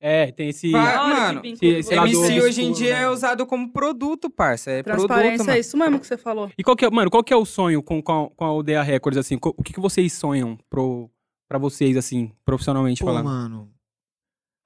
É, 0.00 0.30
tem 0.32 0.50
esse. 0.50 0.68
Que 0.68 0.72
mano, 0.72 1.40
vincula 1.40 1.72
se- 1.72 1.78
os 1.80 1.86
se 1.86 1.94
ela 1.94 2.02
dois. 2.06 2.12
do- 2.18 2.24
MC 2.24 2.40
hoje 2.42 2.62
em 2.62 2.68
obscuro, 2.68 2.84
dia 2.86 2.94
né? 2.98 3.02
é 3.04 3.08
usado 3.08 3.46
como 3.46 3.70
produto, 3.72 4.28
parça. 4.28 4.70
É 4.70 4.82
produto, 4.82 5.06
Transparência 5.06 5.44
mano. 5.44 5.56
é 5.56 5.60
isso 5.60 5.76
mesmo 5.78 5.98
que 6.00 6.06
você 6.06 6.16
falou. 6.18 6.50
E 6.58 6.62
qual 6.62 6.76
que 6.76 6.84
é, 6.84 6.90
mano, 6.90 7.10
qual 7.10 7.24
que 7.24 7.32
é 7.32 7.36
o 7.36 7.44
sonho 7.46 7.82
com, 7.82 8.02
com, 8.02 8.24
a, 8.24 8.30
com 8.30 8.44
a 8.44 8.48
Aldeia 8.48 8.82
Records, 8.82 9.16
assim? 9.18 9.38
O 9.42 9.62
que, 9.62 9.72
que 9.72 9.80
vocês 9.80 10.12
sonham 10.12 10.58
pro, 10.68 11.10
pra 11.48 11.58
vocês, 11.58 11.96
assim, 11.96 12.32
profissionalmente 12.44 13.00
Pô, 13.00 13.06
falando? 13.06 13.24
mano, 13.24 13.70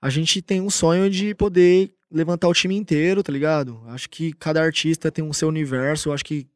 a 0.01 0.11
gente 0.11 0.41
tem 0.41 0.61
um 0.61 0.71
sonho 0.71 1.11
de 1.11 1.35
poder 1.35 1.93
levantar 2.11 2.49
o 2.49 2.55
time 2.55 2.77
inteiro, 2.77 3.23
tá 3.23 3.33
ligado? 3.33 3.83
Acho 3.89 4.09
que 4.09 4.33
cada 4.33 4.63
artista 4.63 5.11
tem 5.11 5.25
um 5.25 5.33
seu 5.33 5.49
universo, 5.49 6.13
acho 6.13 6.25
que 6.25 6.47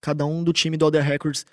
cada 0.00 0.24
um 0.26 0.42
do 0.42 0.52
time 0.52 0.76
do 0.76 0.84
Alder 0.84 1.04
Records, 1.04 1.44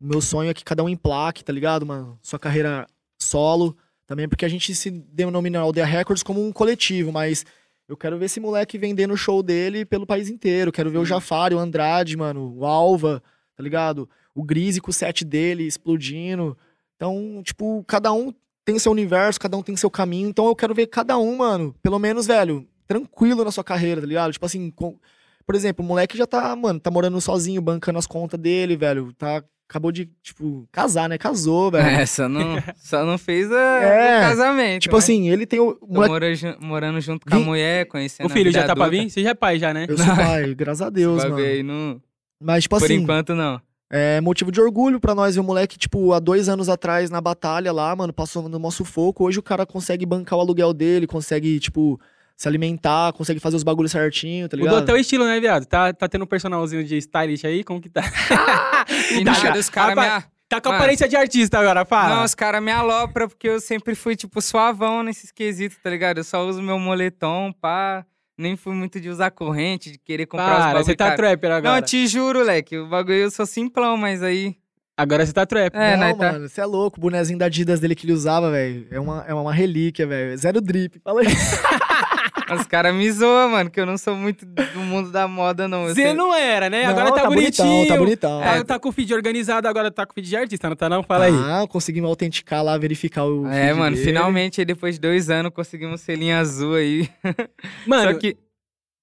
o 0.00 0.06
meu 0.06 0.20
sonho 0.20 0.50
é 0.50 0.54
que 0.54 0.64
cada 0.64 0.82
um 0.82 0.88
emplaque, 0.88 1.44
tá 1.44 1.52
ligado, 1.52 1.84
mano? 1.84 2.18
Sua 2.22 2.38
carreira 2.38 2.86
solo, 3.18 3.76
Também 4.08 4.26
porque 4.26 4.46
a 4.46 4.48
gente 4.48 4.74
se 4.74 4.90
denomina 4.90 5.58
Aldeia 5.58 5.84
Records 5.84 6.22
como 6.22 6.42
um 6.42 6.50
coletivo, 6.50 7.12
mas 7.12 7.44
eu 7.86 7.94
quero 7.94 8.16
ver 8.18 8.24
esse 8.24 8.40
moleque 8.40 8.78
vendendo 8.78 9.12
o 9.12 9.18
show 9.18 9.42
dele 9.42 9.84
pelo 9.84 10.06
país 10.06 10.30
inteiro. 10.30 10.72
Quero 10.72 10.90
ver 10.90 10.96
o 10.96 11.04
Jafari, 11.04 11.54
o 11.54 11.58
Andrade, 11.58 12.16
mano, 12.16 12.54
o 12.56 12.64
Alva, 12.64 13.22
tá 13.54 13.62
ligado? 13.62 14.08
O 14.34 14.42
Grise 14.42 14.80
com 14.80 14.90
o 14.90 14.94
set 14.94 15.26
dele 15.26 15.64
explodindo. 15.64 16.56
Então, 16.96 17.42
tipo, 17.44 17.84
cada 17.86 18.10
um 18.10 18.32
tem 18.68 18.78
seu 18.78 18.92
universo, 18.92 19.40
cada 19.40 19.56
um 19.56 19.62
tem 19.62 19.74
seu 19.76 19.90
caminho. 19.90 20.28
Então 20.28 20.46
eu 20.46 20.54
quero 20.54 20.74
ver 20.74 20.86
cada 20.88 21.16
um, 21.16 21.36
mano, 21.38 21.74
pelo 21.82 21.98
menos, 21.98 22.26
velho, 22.26 22.66
tranquilo 22.86 23.42
na 23.44 23.50
sua 23.50 23.64
carreira, 23.64 24.00
tá 24.02 24.06
ligado? 24.06 24.30
Tipo 24.32 24.44
assim, 24.44 24.70
com- 24.70 24.98
por 25.46 25.54
exemplo, 25.54 25.82
o 25.82 25.88
moleque 25.88 26.18
já 26.18 26.26
tá, 26.26 26.54
mano, 26.54 26.78
tá 26.78 26.90
morando 26.90 27.18
sozinho, 27.20 27.62
bancando 27.62 27.98
as 27.98 28.06
contas 28.06 28.38
dele, 28.38 28.76
velho. 28.76 29.10
Tá, 29.14 29.42
acabou 29.66 29.90
de, 29.90 30.10
tipo, 30.22 30.68
casar, 30.70 31.08
né? 31.08 31.16
Casou, 31.16 31.70
velho. 31.72 31.86
É, 31.86 32.04
só 32.04 32.28
não, 32.28 32.56
só 32.76 33.04
não 33.06 33.16
fez 33.16 33.50
a, 33.50 33.56
É, 33.82 34.18
o 34.18 34.28
casamento. 34.28 34.82
Tipo 34.82 34.96
mas 34.96 35.04
assim, 35.04 35.30
ele 35.30 35.46
tem 35.46 35.60
o. 35.60 35.78
moleque, 35.88 36.10
mora 36.12 36.56
morando 36.60 37.00
junto 37.00 37.26
com 37.26 37.36
a 37.36 37.40
mulher, 37.40 37.86
conhecendo 37.86 38.26
O 38.26 38.30
a 38.30 38.34
filho 38.34 38.50
vida 38.50 38.60
já 38.60 38.66
tá 38.66 38.74
pra 38.76 38.84
adulta. 38.84 39.02
vir? 39.04 39.10
Você 39.10 39.22
já 39.22 39.30
é 39.30 39.34
pai 39.34 39.58
já, 39.58 39.72
né? 39.72 39.86
eu 39.88 39.96
sou 39.96 40.04
pai, 40.14 40.54
graças 40.54 40.82
a 40.82 40.90
Deus, 40.90 41.22
Esse 41.24 41.30
mano. 41.32 41.62
não- 41.64 42.02
Mas, 42.38 42.64
tipo 42.64 42.78
Por 42.78 42.84
assim, 42.84 42.94
enquanto, 42.96 43.34
não. 43.34 43.58
É 43.90 44.20
motivo 44.20 44.52
de 44.52 44.60
orgulho 44.60 45.00
pra 45.00 45.14
nós 45.14 45.34
ver 45.34 45.40
o 45.40 45.44
moleque, 45.44 45.78
tipo, 45.78 46.12
há 46.12 46.18
dois 46.18 46.48
anos 46.48 46.68
atrás 46.68 47.10
na 47.10 47.20
batalha 47.20 47.72
lá, 47.72 47.94
mano, 47.96 48.12
passou 48.12 48.48
no 48.48 48.58
nosso 48.58 48.78
sufoco. 48.78 49.24
Hoje 49.24 49.38
o 49.38 49.42
cara 49.42 49.64
consegue 49.64 50.04
bancar 50.04 50.38
o 50.38 50.42
aluguel 50.42 50.72
dele, 50.74 51.06
consegue, 51.06 51.58
tipo, 51.58 51.98
se 52.36 52.46
alimentar, 52.46 53.12
consegue 53.14 53.40
fazer 53.40 53.56
os 53.56 53.62
bagulhos 53.64 53.90
certinho, 53.92 54.48
tá 54.48 54.56
ligado? 54.56 54.72
Mudou 54.74 54.84
até 54.84 54.92
o 54.92 54.96
estilo, 54.96 55.24
né, 55.24 55.40
viado? 55.40 55.64
Tá, 55.66 55.92
tá 55.92 56.08
tendo 56.08 56.22
um 56.24 56.26
personalzinho 56.26 56.84
de 56.84 56.96
stylist 56.98 57.44
aí? 57.44 57.64
Como 57.64 57.80
que 57.80 57.88
tá? 57.88 58.02
E 59.12 59.24
Tá, 59.24 59.32
nada, 59.32 59.58
os 59.58 59.68
caras 59.68 59.94
me... 59.96 60.02
rapaz, 60.02 60.24
a- 60.24 60.28
Tá 60.48 60.62
com 60.62 60.70
Mano. 60.70 60.80
aparência 60.80 61.06
de 61.06 61.14
artista 61.14 61.58
agora, 61.58 61.84
fala. 61.84 62.16
Não, 62.16 62.24
os 62.24 62.34
caras 62.34 62.62
me 62.62 62.72
alopram 62.72 63.28
porque 63.28 63.46
eu 63.48 63.60
sempre 63.60 63.94
fui, 63.94 64.16
tipo, 64.16 64.40
suavão 64.40 65.02
nesses 65.02 65.30
quesitos, 65.30 65.76
tá 65.82 65.90
ligado? 65.90 66.18
Eu 66.18 66.24
só 66.24 66.42
uso 66.46 66.62
meu 66.62 66.78
moletom, 66.78 67.52
pá. 67.60 68.02
Nem 68.38 68.56
fui 68.56 68.72
muito 68.72 69.00
de 69.00 69.08
usar 69.08 69.32
corrente, 69.32 69.90
de 69.90 69.98
querer 69.98 70.26
comprar 70.26 70.52
os 70.52 70.56
Para, 70.58 70.66
bagulho 70.66 70.84
você 70.84 70.94
tá 70.94 71.16
trapper 71.16 71.50
agora. 71.50 71.74
Não, 71.74 71.82
te 71.82 72.06
juro, 72.06 72.42
leque. 72.44 72.78
O 72.78 72.88
bagulho 72.88 73.16
eu 73.16 73.30
sou 73.32 73.44
simplão, 73.44 73.96
mas 73.96 74.22
aí... 74.22 74.54
Agora 74.96 75.26
você 75.26 75.32
tá 75.32 75.44
trapper. 75.44 75.80
É, 75.80 75.96
não, 75.96 76.06
né, 76.06 76.14
tá- 76.14 76.32
mano, 76.32 76.48
você 76.48 76.60
é 76.60 76.64
louco. 76.64 76.98
O 76.98 77.00
bonezinho 77.00 77.38
da 77.38 77.46
Adidas 77.46 77.78
dele 77.80 77.94
que 77.94 78.04
ele 78.06 78.12
usava, 78.12 78.50
velho, 78.50 78.86
é 78.90 78.98
uma, 78.98 79.24
é 79.28 79.34
uma 79.34 79.52
relíquia, 79.52 80.06
velho. 80.06 80.36
Zero 80.38 80.60
drip. 80.60 81.00
Fala 81.04 81.20
aí. 81.20 81.26
Os 82.54 82.66
caras 82.66 82.94
me 82.94 83.10
zoam, 83.12 83.50
mano, 83.50 83.70
que 83.70 83.78
eu 83.78 83.84
não 83.86 83.98
sou 83.98 84.14
muito 84.16 84.46
do 84.46 84.80
mundo 84.80 85.10
da 85.10 85.28
moda, 85.28 85.68
não. 85.68 85.84
Você 85.86 85.94
sei- 86.02 86.12
não 86.14 86.34
era, 86.34 86.70
né? 86.70 86.84
Não, 86.84 86.90
agora 86.90 87.12
tá, 87.12 87.26
bonitão, 87.28 87.66
bonitinho. 87.66 87.88
tá 87.88 87.96
bonitão. 87.98 88.40
Tá, 88.40 88.56
É. 88.56 88.64
tá 88.64 88.78
com 88.78 88.88
o 88.88 88.92
feed 88.92 89.12
organizado, 89.14 89.68
agora 89.68 89.90
tá 89.90 90.06
com 90.06 90.12
o 90.12 90.14
feed 90.14 90.28
de 90.28 90.36
artista, 90.36 90.68
não 90.68 90.76
tá 90.76 90.88
não? 90.88 91.02
Fala 91.02 91.26
aí. 91.26 91.32
Ah, 91.34 91.66
conseguimos 91.68 92.08
autenticar 92.08 92.62
lá, 92.64 92.76
verificar 92.78 93.24
o. 93.24 93.46
É, 93.46 93.68
feed 93.68 93.78
mano, 93.78 93.96
dele. 93.96 94.06
finalmente, 94.06 94.60
aí 94.60 94.64
depois 94.64 94.94
de 94.94 95.00
dois 95.00 95.28
anos, 95.30 95.52
conseguimos 95.52 96.00
selinho 96.00 96.36
azul 96.38 96.74
aí. 96.74 97.08
Mano, 97.86 98.12
Só 98.12 98.18
que 98.18 98.36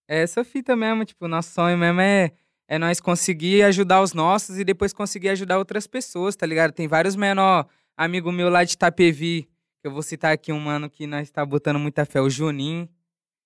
é 0.08 0.22
essa 0.24 0.44
fita 0.44 0.76
mesmo, 0.76 1.06
tipo, 1.06 1.28
nosso 1.28 1.52
sonho 1.54 1.78
mesmo 1.78 2.02
é, 2.02 2.32
é 2.68 2.78
nós 2.80 3.00
conseguir 3.00 3.62
ajudar 3.64 4.02
os 4.02 4.14
nossos 4.14 4.58
e 4.58 4.64
depois 4.64 4.92
conseguir 4.94 5.30
ajudar 5.30 5.58
outras 5.60 5.86
pessoas, 5.88 6.36
tá 6.36 6.46
ligado? 6.46 6.72
Tem 6.72 6.88
vários 6.88 7.16
menor 7.16 7.68
amigo 7.98 8.32
meu 8.32 8.50
lá 8.50 8.64
de 8.64 8.74
Itapevi, 8.74 9.44
que 9.82 9.88
eu 9.88 9.92
vou 9.92 10.02
citar 10.02 10.34
aqui 10.34 10.52
um 10.52 10.60
mano 10.60 10.90
que 10.90 11.06
nós 11.08 11.30
tá 11.30 11.46
botando 11.46 11.78
muita 11.80 12.06
fé, 12.06 12.20
o 12.22 12.30
Juninho, 12.30 12.90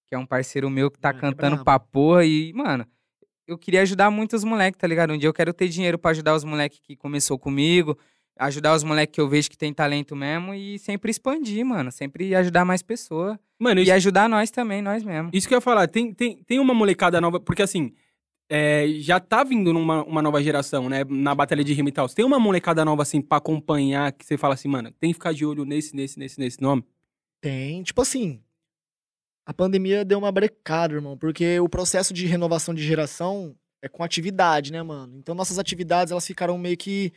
que 0.10 0.16
é 0.16 0.18
um 0.18 0.26
parceiro 0.26 0.70
meu 0.70 0.90
que 0.90 1.00
tá 1.00 1.10
é 1.10 1.14
cantando 1.14 1.56
brabo. 1.58 1.64
pra 1.64 1.80
porra 1.80 2.26
e, 2.26 2.52
mano, 2.54 2.86
eu 3.48 3.58
queria 3.58 3.82
ajudar 3.84 4.10
muito 4.10 4.36
os 4.36 4.44
moleques, 4.44 4.80
tá 4.80 4.88
ligado? 4.88 5.14
Um 5.14 5.18
dia 5.18 5.30
eu 5.30 5.34
quero 5.34 5.54
ter 5.54 5.70
dinheiro 5.70 5.98
pra 6.00 6.12
ajudar 6.12 6.36
os 6.36 6.44
moleques 6.44 6.80
que 6.82 6.96
começou 6.96 7.38
comigo, 7.38 7.98
ajudar 8.38 8.74
os 8.76 8.84
moleques 8.84 9.14
que 9.14 9.22
eu 9.22 9.30
vejo 9.30 9.50
que 9.50 9.58
tem 9.58 9.72
talento 9.72 10.16
mesmo 10.16 10.54
e 10.54 10.80
sempre 10.80 11.12
expandir, 11.12 11.64
mano, 11.64 11.92
sempre 11.92 12.34
ajudar 12.36 12.66
mais 12.66 12.82
pessoas. 12.82 13.38
mano, 13.60 13.80
isso, 13.82 13.90
E 13.90 13.92
ajudar 13.92 14.28
nós 14.28 14.50
também, 14.50 14.82
nós 14.82 15.04
mesmo. 15.04 15.30
isso 15.32 15.48
que 15.48 15.54
eu 15.54 15.58
ia 15.58 15.62
falar, 15.62 15.88
tem, 15.88 16.12
tem, 16.14 16.38
tem 16.44 16.60
uma 16.60 16.74
molecada 16.74 17.22
nova, 17.22 17.40
porque 17.40 17.62
assim, 17.62 17.94
é, 18.50 18.88
já 18.98 19.20
tá 19.20 19.44
vindo 19.44 19.72
numa 19.72 20.04
uma 20.04 20.24
nova 20.24 20.42
geração, 20.42 20.90
né? 20.90 21.04
Na 21.08 21.36
batalha 21.36 21.64
de 21.64 21.72
rima 21.72 21.90
e 21.90 21.92
tal. 21.92 22.10
Tem 22.10 22.26
uma 22.26 22.40
molecada 22.40 22.84
nova, 22.84 23.04
assim, 23.04 23.22
pra 23.22 23.38
acompanhar, 23.38 24.12
que 24.12 24.26
você 24.26 24.38
fala 24.40 24.56
assim, 24.56 24.68
mano, 24.68 24.92
tem 25.00 25.12
que 25.12 25.16
ficar 25.16 25.34
de 25.34 25.46
olho 25.46 25.66
nesse, 25.66 25.96
nesse, 25.96 26.18
nesse, 26.18 26.40
nesse 26.40 26.60
nome. 26.60 26.84
Tem, 27.42 27.84
tipo 27.84 28.02
assim. 28.02 28.42
A 29.50 29.54
pandemia 29.54 30.06
deu 30.06 30.20
uma 30.20 30.32
brecada, 30.32 30.94
irmão, 30.94 31.18
porque 31.18 31.60
o 31.60 31.68
processo 31.68 32.14
de 32.14 32.28
renovação 32.28 32.72
de 32.72 32.84
geração 32.84 33.56
é 33.82 33.90
com 33.90 34.04
atividade, 34.04 34.72
né, 34.72 34.84
mano? 34.84 35.18
Então 35.18 35.34
nossas 35.34 35.58
atividades 35.58 36.12
elas 36.12 36.28
ficaram 36.28 36.56
meio 36.56 36.78
que 36.78 37.12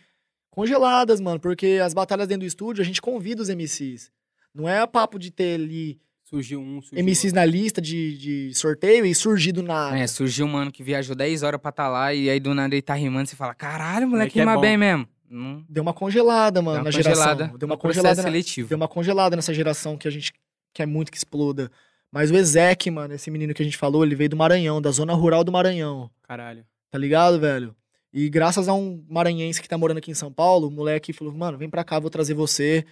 congeladas, 0.50 1.20
mano, 1.20 1.38
porque 1.38 1.78
as 1.84 1.92
batalhas 1.92 2.26
dentro 2.26 2.40
do 2.40 2.48
estúdio 2.48 2.80
a 2.80 2.86
gente 2.86 3.02
convida 3.02 3.42
os 3.42 3.50
MCs. 3.50 4.10
Não 4.54 4.66
é 4.66 4.86
papo 4.86 5.18
de 5.18 5.30
ter 5.30 5.60
ali 5.60 6.00
Surgiu 6.24 6.59
um, 6.59 6.80
surgiu 6.80 7.04
MCs 7.04 7.34
na 7.34 7.44
lista 7.44 7.82
de, 7.82 8.16
de 8.16 8.54
sorteio 8.54 9.04
e 9.04 9.14
surgir 9.14 9.52
do 9.52 9.62
nada. 9.62 9.98
É, 9.98 10.06
surgiu 10.06 10.46
um 10.46 10.48
mano 10.48 10.72
que 10.72 10.82
viajou 10.82 11.14
10 11.14 11.42
horas 11.42 11.60
pra 11.60 11.70
tá 11.70 11.86
lá 11.86 12.14
e 12.14 12.30
aí 12.30 12.40
do 12.40 12.54
nada 12.54 12.74
ele 12.74 12.80
tá 12.80 12.94
rimando 12.94 13.24
e 13.24 13.28
você 13.28 13.36
fala, 13.36 13.54
caralho, 13.54 14.09
moleque 14.09 14.38
é 14.38 14.42
rima 14.42 14.54
bom." 14.54 14.60
bem 14.62 14.78
mesmo. 14.78 15.06
Não, 15.28 15.62
Deu 15.68 15.82
uma 15.82 15.92
congelada, 15.92 16.62
mano, 16.62 16.78
uma 16.78 16.84
na 16.84 16.96
congelada 16.96 17.36
geração. 17.40 17.59
Deu 17.59 17.66
uma 17.66 17.74
no 17.74 17.78
congelada 17.78 18.16
na, 18.16 18.22
seletivo. 18.22 18.70
Deu 18.70 18.76
uma 18.76 18.88
congelada 18.88 19.36
nessa 19.36 19.52
geração 19.52 19.98
que 19.98 20.09
a 20.09 20.10
gente 20.10 20.32
quer 20.72 20.86
muito 20.86 21.12
que 21.12 21.18
exploda. 21.18 21.70
Mas 22.12 22.30
o 22.30 22.36
Ezek, 22.36 22.90
mano, 22.90 23.14
esse 23.14 23.30
menino 23.30 23.55
que 23.55 23.62
a 23.62 23.64
gente 23.64 23.78
falou, 23.78 24.05
ele 24.05 24.14
veio 24.14 24.28
do 24.28 24.36
Maranhão, 24.36 24.82
da 24.82 24.90
zona 24.90 25.14
rural 25.14 25.43
do 25.43 25.51
Maranhão. 25.51 26.10
Caralho. 26.22 26.64
Tá 26.90 26.98
ligado, 26.98 27.40
velho? 27.40 27.74
E 28.12 28.28
graças 28.28 28.68
a 28.68 28.74
um 28.74 29.02
maranhense 29.09 29.62
que 29.62 29.68
tá 29.68 29.78
morando 29.78 29.97
aqui 29.97 30.10
em 30.10 30.14
São 30.14 30.30
Paulo, 30.30 30.68
o 30.68 30.70
moleque 30.70 31.14
falou, 31.14 31.32
mano, 31.32 31.56
vem 31.56 31.70
pra 31.70 31.82
cá, 31.82 31.98
vou 31.98 32.10
trazer 32.10 32.34
você. 32.34 32.84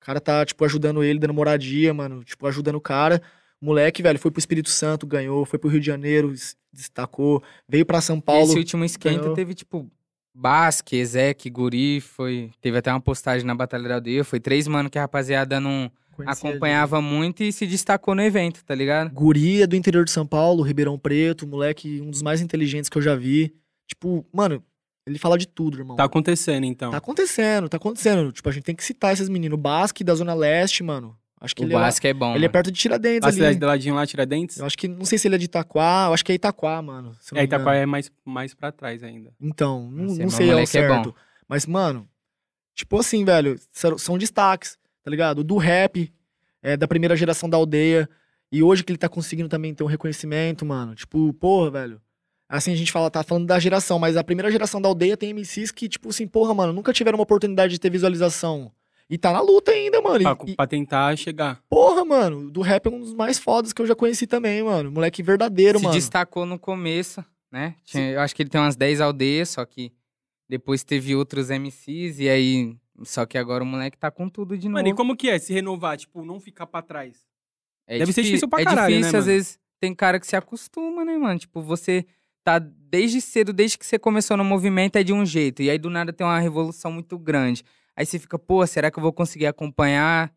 O 0.00 0.04
cara 0.04 0.20
tá, 0.20 0.44
tipo, 0.44 0.62
ajudando 0.66 1.02
ele, 1.02 1.18
dando 1.18 1.32
moradia, 1.32 1.94
mano, 1.94 2.22
tipo, 2.22 2.46
ajudando 2.46 2.74
o 2.74 2.80
cara. 2.80 3.22
O 3.60 3.64
moleque, 3.64 4.02
velho, 4.02 4.18
foi 4.18 4.30
pro 4.30 4.38
Espírito 4.38 4.68
Santo, 4.68 5.06
ganhou, 5.06 5.46
foi 5.46 5.58
pro 5.58 5.70
Rio 5.70 5.80
de 5.80 5.86
Janeiro, 5.86 6.32
destacou, 6.70 7.42
veio 7.66 7.86
pra 7.86 8.02
São 8.02 8.20
Paulo. 8.20 8.44
esse 8.44 8.58
último 8.58 8.84
esquenta 8.84 9.20
ganhou. 9.20 9.34
teve, 9.34 9.54
tipo, 9.54 9.90
Basque, 10.34 10.96
Ezek, 10.96 11.48
Guri, 11.48 12.00
foi... 12.00 12.50
Teve 12.60 12.76
até 12.76 12.92
uma 12.92 13.00
postagem 13.00 13.46
na 13.46 13.54
Batalha 13.54 13.88
da 13.88 13.94
Aldeia, 13.94 14.22
foi 14.22 14.38
três 14.38 14.68
mano 14.68 14.90
que 14.90 14.98
a 14.98 15.02
rapaziada 15.02 15.58
não 15.58 15.90
conheci 15.90 16.07
ele. 16.22 16.30
acompanhava 16.30 17.00
muito 17.00 17.42
e 17.42 17.52
se 17.52 17.66
destacou 17.66 18.14
no 18.14 18.22
evento, 18.22 18.64
tá 18.64 18.74
ligado? 18.74 19.10
Guri 19.12 19.62
é 19.62 19.66
do 19.66 19.76
interior 19.76 20.04
de 20.04 20.10
São 20.10 20.26
Paulo, 20.26 20.62
Ribeirão 20.62 20.98
Preto, 20.98 21.46
moleque, 21.46 22.00
um 22.00 22.10
dos 22.10 22.22
mais 22.22 22.40
inteligentes 22.40 22.88
que 22.88 22.98
eu 22.98 23.02
já 23.02 23.14
vi. 23.14 23.54
Tipo, 23.86 24.26
mano, 24.32 24.62
ele 25.06 25.18
fala 25.18 25.38
de 25.38 25.46
tudo, 25.46 25.78
irmão. 25.78 25.96
Tá 25.96 26.04
acontecendo, 26.04 26.64
então. 26.64 26.90
Tá 26.90 26.98
acontecendo, 26.98 27.68
tá 27.68 27.76
acontecendo. 27.78 28.30
Tipo, 28.32 28.48
a 28.48 28.52
gente 28.52 28.64
tem 28.64 28.74
que 28.74 28.84
citar 28.84 29.12
esses 29.12 29.28
meninos. 29.28 29.58
O 29.58 29.60
Basque 29.60 30.04
da 30.04 30.14
Zona 30.14 30.34
Leste, 30.34 30.82
mano. 30.82 31.16
Acho 31.40 31.54
que 31.54 31.62
O 31.62 31.66
ele, 31.66 31.72
é, 31.72 31.78
Basque 31.78 32.06
é 32.08 32.12
bom, 32.12 32.30
ele 32.34 32.38
é 32.38 32.48
mano. 32.48 32.52
perto 32.52 32.72
de 32.72 32.80
Tiradentes 32.80 33.22
A 33.24 33.28
ali. 33.28 33.36
cidade 33.36 33.58
do 33.58 33.66
ladinho 33.66 33.94
lá, 33.94 34.04
Tiradentes? 34.04 34.58
Eu 34.58 34.66
acho 34.66 34.76
que, 34.76 34.88
não 34.88 35.04
sei 35.04 35.18
se 35.18 35.28
ele 35.28 35.36
é 35.36 35.38
de 35.38 35.44
Itaquá, 35.44 36.06
eu 36.08 36.14
acho 36.14 36.24
que 36.24 36.32
é 36.32 36.34
Itaquá, 36.34 36.82
mano. 36.82 37.16
não 37.32 37.40
É, 37.40 37.44
Itaquá 37.44 37.74
é 37.76 37.86
mais, 37.86 38.10
mais 38.24 38.52
pra 38.54 38.72
trás 38.72 39.04
ainda. 39.04 39.32
Então, 39.40 39.88
não, 39.90 40.06
não 40.06 40.14
meu 40.16 40.30
sei 40.30 40.50
ao 40.50 40.58
é 40.58 40.62
bom. 40.62 40.66
certo. 40.66 41.14
Mas, 41.48 41.64
mano, 41.64 42.08
tipo 42.74 42.98
assim, 42.98 43.24
velho, 43.24 43.56
são, 43.72 43.96
são 43.96 44.18
destaques, 44.18 44.76
tá 45.08 45.10
ligado? 45.10 45.42
Do 45.42 45.56
rap, 45.56 46.12
é, 46.62 46.76
da 46.76 46.86
primeira 46.86 47.16
geração 47.16 47.48
da 47.48 47.56
aldeia. 47.56 48.06
E 48.52 48.62
hoje 48.62 48.84
que 48.84 48.92
ele 48.92 48.98
tá 48.98 49.08
conseguindo 49.08 49.48
também 49.48 49.72
ter 49.74 49.82
um 49.82 49.86
reconhecimento, 49.86 50.66
mano. 50.66 50.94
Tipo, 50.94 51.32
porra, 51.32 51.70
velho. 51.70 52.00
Assim, 52.48 52.72
a 52.72 52.76
gente 52.76 52.92
fala, 52.92 53.10
tá 53.10 53.22
falando 53.22 53.46
da 53.46 53.58
geração, 53.58 53.98
mas 53.98 54.16
a 54.18 54.24
primeira 54.24 54.50
geração 54.50 54.80
da 54.80 54.88
aldeia 54.88 55.16
tem 55.16 55.30
MCs 55.30 55.70
que, 55.70 55.88
tipo 55.88 56.10
assim, 56.10 56.26
porra, 56.26 56.52
mano, 56.54 56.72
nunca 56.74 56.92
tiveram 56.92 57.16
uma 57.18 57.22
oportunidade 57.22 57.72
de 57.72 57.80
ter 57.80 57.90
visualização. 57.90 58.70
E 59.08 59.16
tá 59.16 59.32
na 59.32 59.40
luta 59.40 59.70
ainda, 59.70 60.00
mano. 60.02 60.20
Pra, 60.36 60.46
E, 60.46 60.54
pra 60.56 60.66
tentar 60.66 61.16
chegar. 61.16 61.60
porra, 61.70 62.04
mano, 62.04 62.50
do 62.50 62.60
rap 62.60 62.86
é 62.86 62.90
um 62.90 63.00
dos 63.00 63.14
mais 63.14 63.38
fodas 63.38 63.72
que 63.72 63.80
eu 63.80 63.86
já 63.86 63.94
conheci 63.94 64.26
também, 64.26 64.62
mano. 64.62 64.90
Moleque 64.90 65.22
verdadeiro, 65.22 65.78
se 65.78 65.84
mano. 65.84 65.94
destacou 65.96 66.44
no 66.44 66.58
começo, 66.58 67.24
né? 67.50 67.74
Tinha- 67.84 68.10
eu 68.10 68.20
acho 68.20 68.34
que 68.36 68.42
ele 68.42 68.50
tem 68.50 68.60
umas 68.60 68.76
10 68.76 69.00
aldeias, 69.00 69.48
só 69.50 69.64
que 69.64 69.90
depois 70.48 70.82
teve 70.84 71.14
outros 71.16 71.48
MCs 71.50 72.18
e 72.18 72.28
aí. 72.28 72.76
Só 73.04 73.24
que 73.26 73.38
agora 73.38 73.62
o 73.62 73.66
moleque 73.66 73.96
tá 73.96 74.10
com 74.10 74.28
tudo 74.28 74.56
de 74.58 74.68
novo. 74.68 74.78
Mano, 74.78 74.88
e 74.88 74.94
como 74.94 75.16
que 75.16 75.28
é 75.28 75.38
se 75.38 75.52
renovar? 75.52 75.96
Tipo, 75.96 76.24
não 76.24 76.40
ficar 76.40 76.66
pra 76.66 76.82
trás? 76.82 77.16
É 77.86 77.98
Deve 77.98 78.12
ser 78.12 78.20
difí- 78.22 78.28
difícil 78.32 78.48
pra 78.48 78.60
É 78.60 78.64
caralho, 78.64 78.94
né, 78.94 78.98
difícil, 79.00 79.18
às 79.18 79.24
mano? 79.26 79.36
vezes 79.36 79.58
tem 79.80 79.94
cara 79.94 80.18
que 80.20 80.26
se 80.26 80.36
acostuma, 80.36 81.04
né, 81.04 81.16
mano? 81.16 81.38
Tipo, 81.38 81.62
você 81.62 82.04
tá 82.44 82.58
desde 82.58 83.20
cedo, 83.20 83.52
desde 83.52 83.78
que 83.78 83.86
você 83.86 83.98
começou 83.98 84.36
no 84.36 84.44
movimento, 84.44 84.96
é 84.96 85.02
de 85.02 85.12
um 85.12 85.24
jeito. 85.24 85.62
E 85.62 85.70
aí 85.70 85.78
do 85.78 85.88
nada 85.90 86.12
tem 86.12 86.26
uma 86.26 86.38
revolução 86.40 86.90
muito 86.92 87.18
grande. 87.18 87.62
Aí 87.96 88.04
você 88.06 88.18
fica, 88.18 88.38
pô, 88.38 88.66
será 88.66 88.90
que 88.90 88.98
eu 88.98 89.02
vou 89.02 89.12
conseguir 89.12 89.46
acompanhar? 89.46 90.32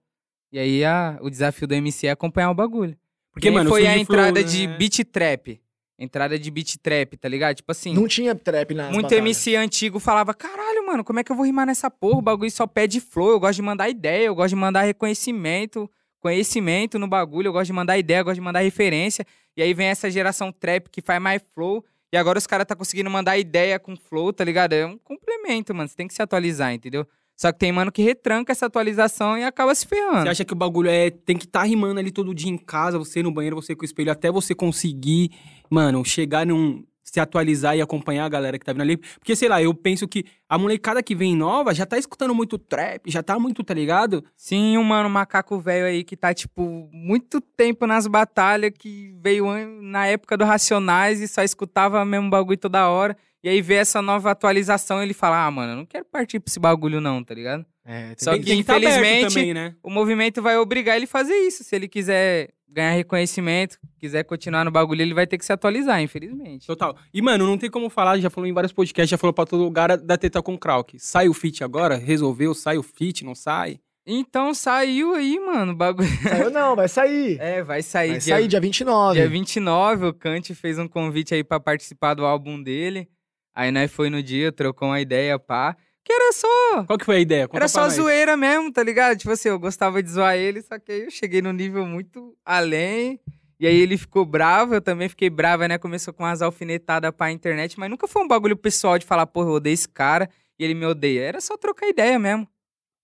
E 0.52 0.60
aí 0.60 0.84
a- 0.86 1.18
o 1.22 1.30
desafio 1.30 1.68
do 1.68 1.74
MC 1.74 2.08
é 2.08 2.12
acompanhar 2.12 2.52
o 2.52 2.54
bagulho. 2.56 2.98
Porque, 3.32 3.50
mano, 3.50 3.70
foi 3.70 3.88
a 3.88 3.92
surge 3.92 4.06
flow, 4.06 4.18
entrada 4.20 4.42
né? 4.42 4.46
de 4.48 4.68
beat 4.68 5.04
trap. 5.12 5.62
Entrada 6.02 6.40
de 6.40 6.50
beat 6.50 6.78
trap, 6.82 7.16
tá 7.16 7.30
ligado? 7.30 7.58
Tipo 7.58 7.72
assim. 7.72 7.94
Não 7.94 8.08
tinha 8.08 8.34
trap 8.34 8.74
nas 8.74 8.92
Muito 8.92 9.04
batalhas. 9.04 9.24
MC 9.24 9.56
antigo 9.56 10.00
falava, 10.00 10.34
caralho, 10.34 10.86
mano, 10.88 11.04
como 11.04 11.20
é 11.20 11.24
que 11.24 11.32
eu 11.32 11.36
vou 11.36 11.46
rimar 11.46 11.68
nessa 11.68 11.92
porra? 11.92 12.18
O 12.18 12.22
bagulho 12.24 12.50
só 12.50 12.66
pede 12.66 13.00
flow, 13.00 13.30
eu 13.30 13.40
gosto 13.40 13.58
de 13.58 13.62
mandar 13.62 13.88
ideia, 13.88 14.26
eu 14.26 14.34
gosto 14.34 14.50
de 14.50 14.56
mandar 14.56 14.82
reconhecimento, 14.82 15.88
conhecimento 16.20 16.98
no 16.98 17.08
bagulho, 17.08 17.50
eu 17.50 17.54
gosto 17.54 17.68
de 17.68 17.74
mandar 17.74 18.00
ideia, 18.00 18.22
eu 18.22 18.26
gosto 18.26 18.36
de 18.36 18.42
mandar 18.42 18.62
referência. 18.62 19.26
E 19.56 19.62
aí 19.62 19.74
vem 19.74 19.88
essa 19.88 20.10
geração 20.10 20.52
trap 20.52 20.90
que 20.90 21.02
faz 21.02 21.22
mais 21.22 21.42
flow, 21.54 21.86
e 22.12 22.18
agora 22.18 22.40
os 22.40 22.48
caras 22.48 22.66
tá 22.66 22.76
conseguindo 22.76 23.10
mandar 23.10 23.38
ideia 23.38 23.78
com 23.78 23.96
flow, 23.96 24.34
tá 24.34 24.44
ligado? 24.44 24.74
É 24.74 24.86
um 24.86 24.98
complemento, 24.98 25.74
mano, 25.76 25.88
você 25.88 25.96
tem 25.96 26.08
que 26.08 26.14
se 26.14 26.22
atualizar, 26.22 26.74
entendeu? 26.74 27.06
Só 27.36 27.52
que 27.52 27.60
tem 27.60 27.72
mano 27.72 27.92
que 27.92 28.02
retranca 28.04 28.52
essa 28.52 28.68
atualização 28.68 29.38
e 29.38 29.44
acaba 29.44 29.74
se 29.74 29.88
ferrando. 29.88 30.22
Você 30.24 30.30
acha 30.30 30.46
que 30.46 30.54
o 30.54 30.56
bagulho 30.56 30.90
é. 30.90 31.10
Tem 31.10 31.36
que 31.36 31.46
estar 31.46 31.64
rimando 31.64 32.00
ali 32.00 32.12
todo 32.12 32.36
dia 32.36 32.52
em 32.52 32.58
casa, 32.58 33.00
você 33.00 33.24
no 33.24 33.32
banheiro, 33.32 33.56
você 33.56 33.76
com 33.76 33.82
o 33.82 33.86
espelho, 33.86 34.12
até 34.12 34.32
você 34.32 34.54
conseguir, 34.54 35.32
mano, 35.70 36.06
chegar 36.06 36.46
num. 36.46 36.84
Se 37.04 37.20
atualizar 37.20 37.76
e 37.76 37.82
acompanhar 37.82 38.24
a 38.24 38.30
galera 38.30 38.58
que 38.58 38.64
tá 38.64 38.72
vindo 38.72 38.84
ali. 38.84 38.96
Porque, 38.96 39.36
sei 39.36 39.50
lá, 39.50 39.62
eu 39.62 39.74
penso 39.74 40.08
que 40.08 40.24
a 40.48 40.58
molecada 40.58 41.04
que 41.04 41.14
vem 41.14 41.36
nova 41.36 41.74
já 41.74 41.86
tá 41.86 41.98
escutando 41.98 42.34
muito 42.34 42.58
trap, 42.58 43.12
já 43.12 43.22
tá 43.22 43.38
muito, 43.38 43.66
tá 43.66 43.74
ligado? 43.74 44.24
Sim, 44.38 44.78
um 44.78 44.84
mano 44.84 45.10
macaco 45.10 45.60
velho 45.60 45.88
aí 45.88 46.06
que 46.06 46.16
tá, 46.16 46.34
tipo, 46.34 46.90
muito 46.94 47.42
tempo 47.42 47.86
nas 47.86 48.08
batalhas, 48.08 48.72
que 48.78 49.14
veio 49.22 49.46
na 49.82 50.08
época 50.08 50.38
do 50.38 50.46
Racionais 50.46 51.20
e 51.20 51.28
só 51.28 51.44
escutava 51.44 52.06
mesmo 52.06 52.30
bagulho 52.30 52.58
toda 52.58 52.88
hora. 52.88 53.18
E 53.44 53.50
aí 53.50 53.62
vê 53.62 53.76
essa 53.76 54.02
nova 54.02 54.32
atualização 54.32 55.02
ele 55.02 55.14
fala, 55.14 55.46
ah, 55.46 55.52
mano, 55.52 55.74
eu 55.74 55.78
não 55.78 55.86
quero 55.86 56.06
partir 56.06 56.40
pra 56.40 56.50
esse 56.50 56.60
bagulho 56.60 57.02
não, 57.02 57.24
tá 57.24 57.34
ligado? 57.34 57.66
É, 57.84 58.14
Só 58.18 58.32
Tem- 58.34 58.42
que, 58.42 58.56
que 58.56 58.64
tá 58.64 58.78
infelizmente, 58.78 59.34
também, 59.34 59.54
né? 59.54 59.76
o 59.82 59.90
movimento 59.90 60.42
vai 60.42 60.58
obrigar 60.58 60.96
ele 60.96 61.06
a 61.06 61.08
fazer 61.08 61.34
isso. 61.34 61.64
Se 61.64 61.76
ele 61.76 61.88
quiser 61.88 62.50
ganhar 62.70 62.92
reconhecimento, 62.92 63.78
quiser 63.98 64.24
continuar 64.24 64.64
no 64.64 64.70
bagulho, 64.72 65.02
ele 65.02 65.14
vai 65.14 65.26
ter 65.26 65.38
que 65.38 65.44
se 65.46 65.52
atualizar, 65.52 66.00
infelizmente. 66.02 66.68
Total. 66.68 66.96
E, 67.14 67.22
mano, 67.22 67.46
não 67.48 67.58
tem 67.58 67.70
como 67.70 67.90
falar, 67.90 68.20
já 68.20 68.30
falou 68.30 68.48
em 68.48 68.54
vários 68.54 68.72
podcasts, 68.72 69.10
já 69.10 69.18
falou 69.18 69.34
pra 69.34 69.46
todo 69.46 69.64
lugar 69.64 69.98
da 69.98 70.18
treta 70.18 70.42
com 70.42 70.54
o 70.54 70.60
Krauk. 70.60 70.98
Sai 71.00 71.28
o 71.28 71.34
feat 71.34 71.64
agora? 71.64 71.96
Resolveu? 71.98 72.54
Sai 72.54 72.78
o 72.78 72.84
feat? 72.84 73.26
Não 73.26 73.34
sai? 73.36 73.80
Então 74.06 74.54
saiu 74.54 75.14
aí, 75.16 75.40
mano, 75.40 75.74
o 75.74 75.76
bagulho. 75.76 76.08
Saiu 76.24 76.50
não, 76.50 76.76
vai 76.76 76.88
sair. 76.88 77.38
É, 77.42 77.62
vai 77.64 77.82
sair 77.82 78.10
vai 78.12 78.20
dia, 78.20 78.36
sair 78.36 78.48
dia 78.48 78.60
29. 78.60 79.20
dia 79.20 79.28
29. 79.30 80.06
O 80.08 80.14
Kant 80.14 80.54
fez 80.56 80.80
um 80.80 80.88
convite 80.88 81.34
aí 81.34 81.44
pra 81.44 81.60
participar 81.60 82.14
do 82.14 82.26
álbum 82.26 82.62
dele. 82.62 83.08
Aí 83.54 83.72
nós 83.72 83.92
foi 83.92 84.10
no 84.10 84.22
dia, 84.24 84.52
trocou 84.52 84.88
uma 84.90 85.02
ideia, 85.02 85.38
pá. 85.38 85.76
Que 86.04 86.12
era 86.14 86.34
só. 86.34 86.84
Qual 86.86 86.98
que 86.98 87.06
foi 87.06 87.18
a 87.18 87.20
ideia? 87.20 87.48
Conta 87.48 87.60
Era 87.60 87.68
só 87.68 87.82
nós. 87.82 87.94
zoeira 87.94 88.36
mesmo, 88.36 88.72
tá 88.72 88.82
ligado? 88.84 89.18
Tipo 89.18 89.32
assim, 89.32 89.50
eu 89.50 89.60
gostava 89.60 90.02
de 90.02 90.10
zoar 90.10 90.36
ele, 90.36 90.62
só 90.62 90.80
que 90.80 90.92
aí 90.92 91.02
eu 91.04 91.12
cheguei 91.12 91.42
num 91.42 91.52
nível 91.52 91.86
muito 91.86 92.36
além. 92.44 93.20
E 93.60 93.68
aí 93.68 93.76
ele 93.76 93.96
ficou 93.96 94.26
bravo, 94.26 94.74
eu 94.74 94.82
também 94.82 95.08
fiquei 95.08 95.30
brava, 95.30 95.68
né? 95.68 95.78
Começou 95.78 96.12
com 96.12 96.24
umas 96.24 96.42
alfinetadas 96.42 97.12
pra 97.12 97.32
internet, 97.32 97.80
mas 97.80 97.90
nunca 97.90 98.08
foi 98.08 98.24
um 98.24 98.28
bagulho 98.28 98.58
pessoal 98.58 98.98
de 98.98 99.06
falar, 99.06 99.28
porra, 99.28 99.50
eu 99.50 99.54
odeio 99.54 99.76
esse 99.76 99.88
cara 99.88 100.28
e 100.58 100.64
ele 100.64 100.74
me 100.74 100.86
odeia. 100.86 101.22
Era 101.22 101.40
só 101.40 101.56
trocar 101.56 101.88
ideia 101.88 102.18
mesmo. 102.18 102.48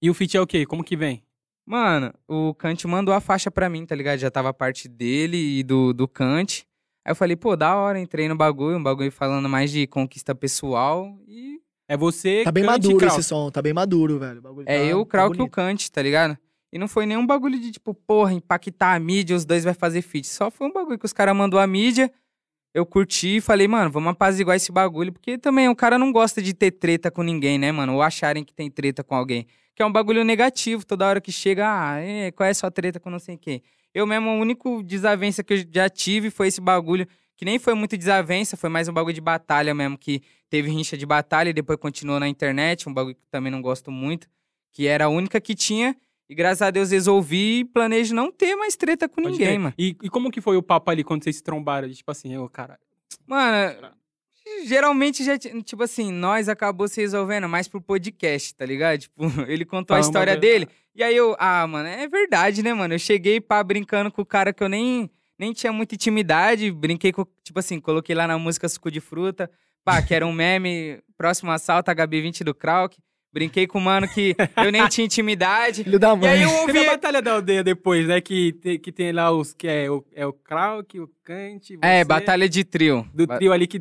E 0.02 0.10
o 0.10 0.14
feat 0.15 0.36
é 0.36 0.41
o 0.41 0.48
quê? 0.48 0.65
Como 0.65 0.84
que 0.84 0.98
vem? 0.98 1.24
Mano, 1.65 2.11
o 2.28 2.53
Kant 2.56 2.88
mandou 2.88 3.14
a 3.14 3.19
faixa 3.19 3.52
pra 3.52 3.69
mim, 3.69 3.86
tá 3.86 3.94
ligado? 3.94 4.18
Já 4.18 4.32
tava 4.32 4.49
a 4.49 4.53
parte 4.53 4.88
dele 4.88 5.60
e 5.60 5.64
do, 5.64 5.94
do 5.94 6.07
Kant. 6.07 6.66
Aí 7.08 7.12
eu 7.12 7.16
falei, 7.16 7.38
pô, 7.38 7.56
da 7.56 7.74
hora, 7.74 7.98
entrei 7.98 8.28
no 8.28 8.36
bagulho, 8.36 8.76
um 8.78 8.84
bagulho 8.84 9.10
falando 9.10 9.48
mais 9.48 9.72
de 9.72 9.88
conquista 9.88 10.36
pessoal. 10.36 11.18
E 11.26 11.62
É 11.88 11.96
você, 11.96 12.42
Tá 12.44 12.52
bem 12.52 12.66
Kant 12.66 12.72
maduro 12.74 12.98
Krauk. 12.98 13.18
esse 13.20 13.24
som, 13.30 13.50
tá 13.50 13.62
bem 13.62 13.72
maduro, 13.72 14.20
velho. 14.20 14.40
O 14.40 14.42
bagulho 14.42 14.66
é 14.68 14.78
tá- 14.78 14.84
eu, 14.84 15.00
o 15.00 15.06
tá 15.06 15.12
Krauk 15.12 15.40
e 15.40 15.42
o. 15.42 15.50
Kant, 15.50 15.90
tá 15.90 16.02
ligado? 16.02 16.38
E 16.70 16.78
não 16.78 16.86
foi 16.90 17.06
nenhum 17.06 17.26
bagulho 17.26 17.58
de 17.58 17.72
tipo, 17.72 17.94
porra, 17.94 18.34
impactar 18.34 18.94
a 18.94 19.00
mídia, 19.00 19.38
os 19.38 19.46
dois 19.46 19.64
vai 19.64 19.74
fazer 19.74 20.02
feat. 20.02 20.28
Só 20.28 20.52
foi 20.52 20.68
um 20.68 20.74
bagulho 20.74 21.00
que 21.00 21.06
os 21.06 21.14
caras 21.14 21.34
mandou 21.34 21.58
a 21.62 21.66
mídia, 21.66 22.12
eu 22.74 22.86
curti 22.86 23.38
e 23.38 23.42
falei, 23.42 23.70
mano, 23.70 23.90
vamos 23.90 24.12
apaziguar 24.12 24.58
esse 24.58 24.70
bagulho. 24.70 25.14
Porque 25.14 25.38
também 25.38 25.70
o 25.70 25.76
cara 25.78 25.98
não 25.98 26.12
gosta 26.12 26.42
de 26.42 26.54
ter 26.54 26.72
treta 26.72 27.10
com 27.10 27.24
ninguém, 27.24 27.58
né, 27.58 27.72
mano? 27.72 27.94
Ou 27.94 28.02
acharem 28.02 28.44
que 28.44 28.54
tem 28.54 28.70
treta 28.70 29.02
com 29.02 29.16
alguém. 29.16 29.48
Que 29.74 29.82
é 29.82 29.86
um 29.86 29.92
bagulho 29.94 30.26
negativo, 30.26 30.86
toda 30.86 31.08
hora 31.08 31.22
que 31.22 31.32
chega, 31.32 31.66
ah, 31.70 32.00
é, 32.02 32.32
qual 32.34 32.46
é 32.48 32.50
a 32.50 32.54
sua 32.54 32.70
treta 32.70 33.00
com 33.00 33.10
não 33.10 33.20
sei 33.20 33.38
quem. 33.38 33.64
Eu 33.98 34.06
mesmo, 34.06 34.30
a 34.30 34.34
única 34.34 34.69
desavença 34.84 35.44
que 35.44 35.56
eu 35.56 35.65
já 35.74 35.90
tive 35.90 36.30
foi 36.30 36.49
esse 36.49 36.61
bagulho, 36.61 37.07
que 37.36 37.44
nem 37.44 37.57
foi 37.57 37.74
muito 37.74 37.98
desavença, 37.98 38.56
foi 38.56 38.69
mais 38.69 38.88
um 38.88 38.94
bagulho 38.94 39.15
de 39.15 39.19
batalha 39.19 39.74
mesmo, 39.74 39.98
que 39.98 40.22
teve 40.52 40.69
rincha 40.69 40.95
de 40.95 41.03
batalha 41.03 41.49
e 41.49 41.53
depois 41.53 41.80
continuou 41.80 42.19
na 42.19 42.28
internet, 42.28 42.88
um 42.88 42.94
bagulho 42.94 43.15
que 43.15 43.26
também 43.32 43.52
não 43.52 43.60
gosto 43.60 43.90
muito, 43.90 44.28
que 44.72 44.86
era 44.86 45.06
a 45.06 45.10
única 45.10 45.41
que 45.41 45.56
tinha. 45.56 45.98
E 46.30 46.36
graças 46.36 46.61
a 46.61 46.69
Deus 46.69 46.91
resolvi 46.91 47.61
e 47.61 47.65
planejo 47.65 48.14
não 48.14 48.32
ter 48.32 48.56
mais 48.56 48.76
treta 48.76 49.10
com 49.10 49.24
Pode 49.24 49.32
ninguém, 49.32 49.57
mano. 49.57 49.74
E, 49.76 49.98
e 50.03 50.10
como 50.11 50.30
que 50.30 50.41
foi 50.41 50.57
o 50.57 50.61
papo 50.61 50.91
ali 50.91 51.03
quando 51.03 51.24
vocês 51.24 51.38
se 51.38 51.41
trombaram? 51.41 51.90
Tipo 51.90 52.11
assim, 52.11 52.32
eu, 52.32 52.48
cara. 52.49 52.78
Mano, 53.26 53.95
geralmente 54.65 55.24
já, 55.24 55.38
ti- 55.38 55.61
tipo 55.64 55.84
assim, 55.84 56.11
nós 56.11 56.48
acabou 56.49 56.88
se 56.88 57.02
resolvendo 57.02 57.48
mais 57.48 57.68
pro 57.68 57.82
podcast, 57.82 58.53
tá 58.56 58.65
ligado? 58.65 58.99
Tipo, 59.07 59.24
ele 59.48 59.65
contou 59.65 59.95
a 59.95 59.98
Fala 59.98 60.06
uma 60.06 60.10
história 60.10 60.34
verdade. 60.34 60.53
dele. 60.65 60.68
E 60.95 61.03
aí 61.03 61.15
eu, 61.15 61.36
ah, 61.40 61.65
mano, 61.68 61.88
é 61.88 62.07
verdade, 62.07 62.64
né, 62.64 62.74
mano? 62.74 62.94
Eu 62.95 62.99
cheguei 62.99 63.40
pá 63.40 63.64
brincando 63.64 64.11
com 64.11 64.22
o 64.22 64.26
cara 64.26 64.52
que 64.52 64.64
eu 64.64 64.69
nem, 64.69 65.10
nem 65.38 65.53
tinha 65.53 65.72
muita 65.72 65.95
intimidade. 65.95 66.72
Brinquei 66.72 67.11
com, 67.11 67.26
tipo 67.44 67.60
assim, 67.60 67.80
coloquei 67.80 68.15
lá 68.15 68.26
na 68.28 68.38
música 68.38 68.68
Suco 68.68 68.90
de 68.91 68.99
Fruta. 68.99 69.49
Pá, 69.86 70.02
que 70.02 70.14
era 70.14 70.26
um 70.26 70.34
meme, 70.34 70.99
próximo 71.18 71.52
assalto, 71.52 71.91
HB20 71.91 72.44
do 72.44 72.53
Krauk. 72.56 72.98
Brinquei 73.32 73.68
com 73.68 73.78
o 73.78 73.82
mano 73.82 74.07
que 74.07 74.36
eu 74.57 74.72
nem 74.72 74.88
tinha 74.88 75.06
intimidade. 75.06 75.84
Filho 75.86 75.99
da 75.99 76.07
E 76.10 76.11
aí 76.11 76.18
mãe. 76.18 76.41
eu 76.44 76.49
ouvi. 76.61 76.80
a 76.80 76.91
Batalha 76.91 77.22
da 77.22 77.34
Aldeia 77.34 77.64
depois, 77.64 78.07
né? 78.07 78.19
Que, 78.19 78.53
que 78.82 78.91
tem 78.91 79.11
lá 79.11 79.30
os 79.32 79.53
que 79.53 79.68
é 79.68 79.91
o, 79.91 80.03
é 80.15 80.26
o 80.26 80.34
Krauk, 80.34 80.99
o 80.99 81.07
Kant. 81.24 81.78
É, 81.84 81.99
você, 81.99 82.03
batalha 82.06 82.49
de 82.49 82.64
trio. 82.64 83.07
Do 83.14 83.28
trio 83.28 83.53
ali 83.53 83.68
que. 83.68 83.80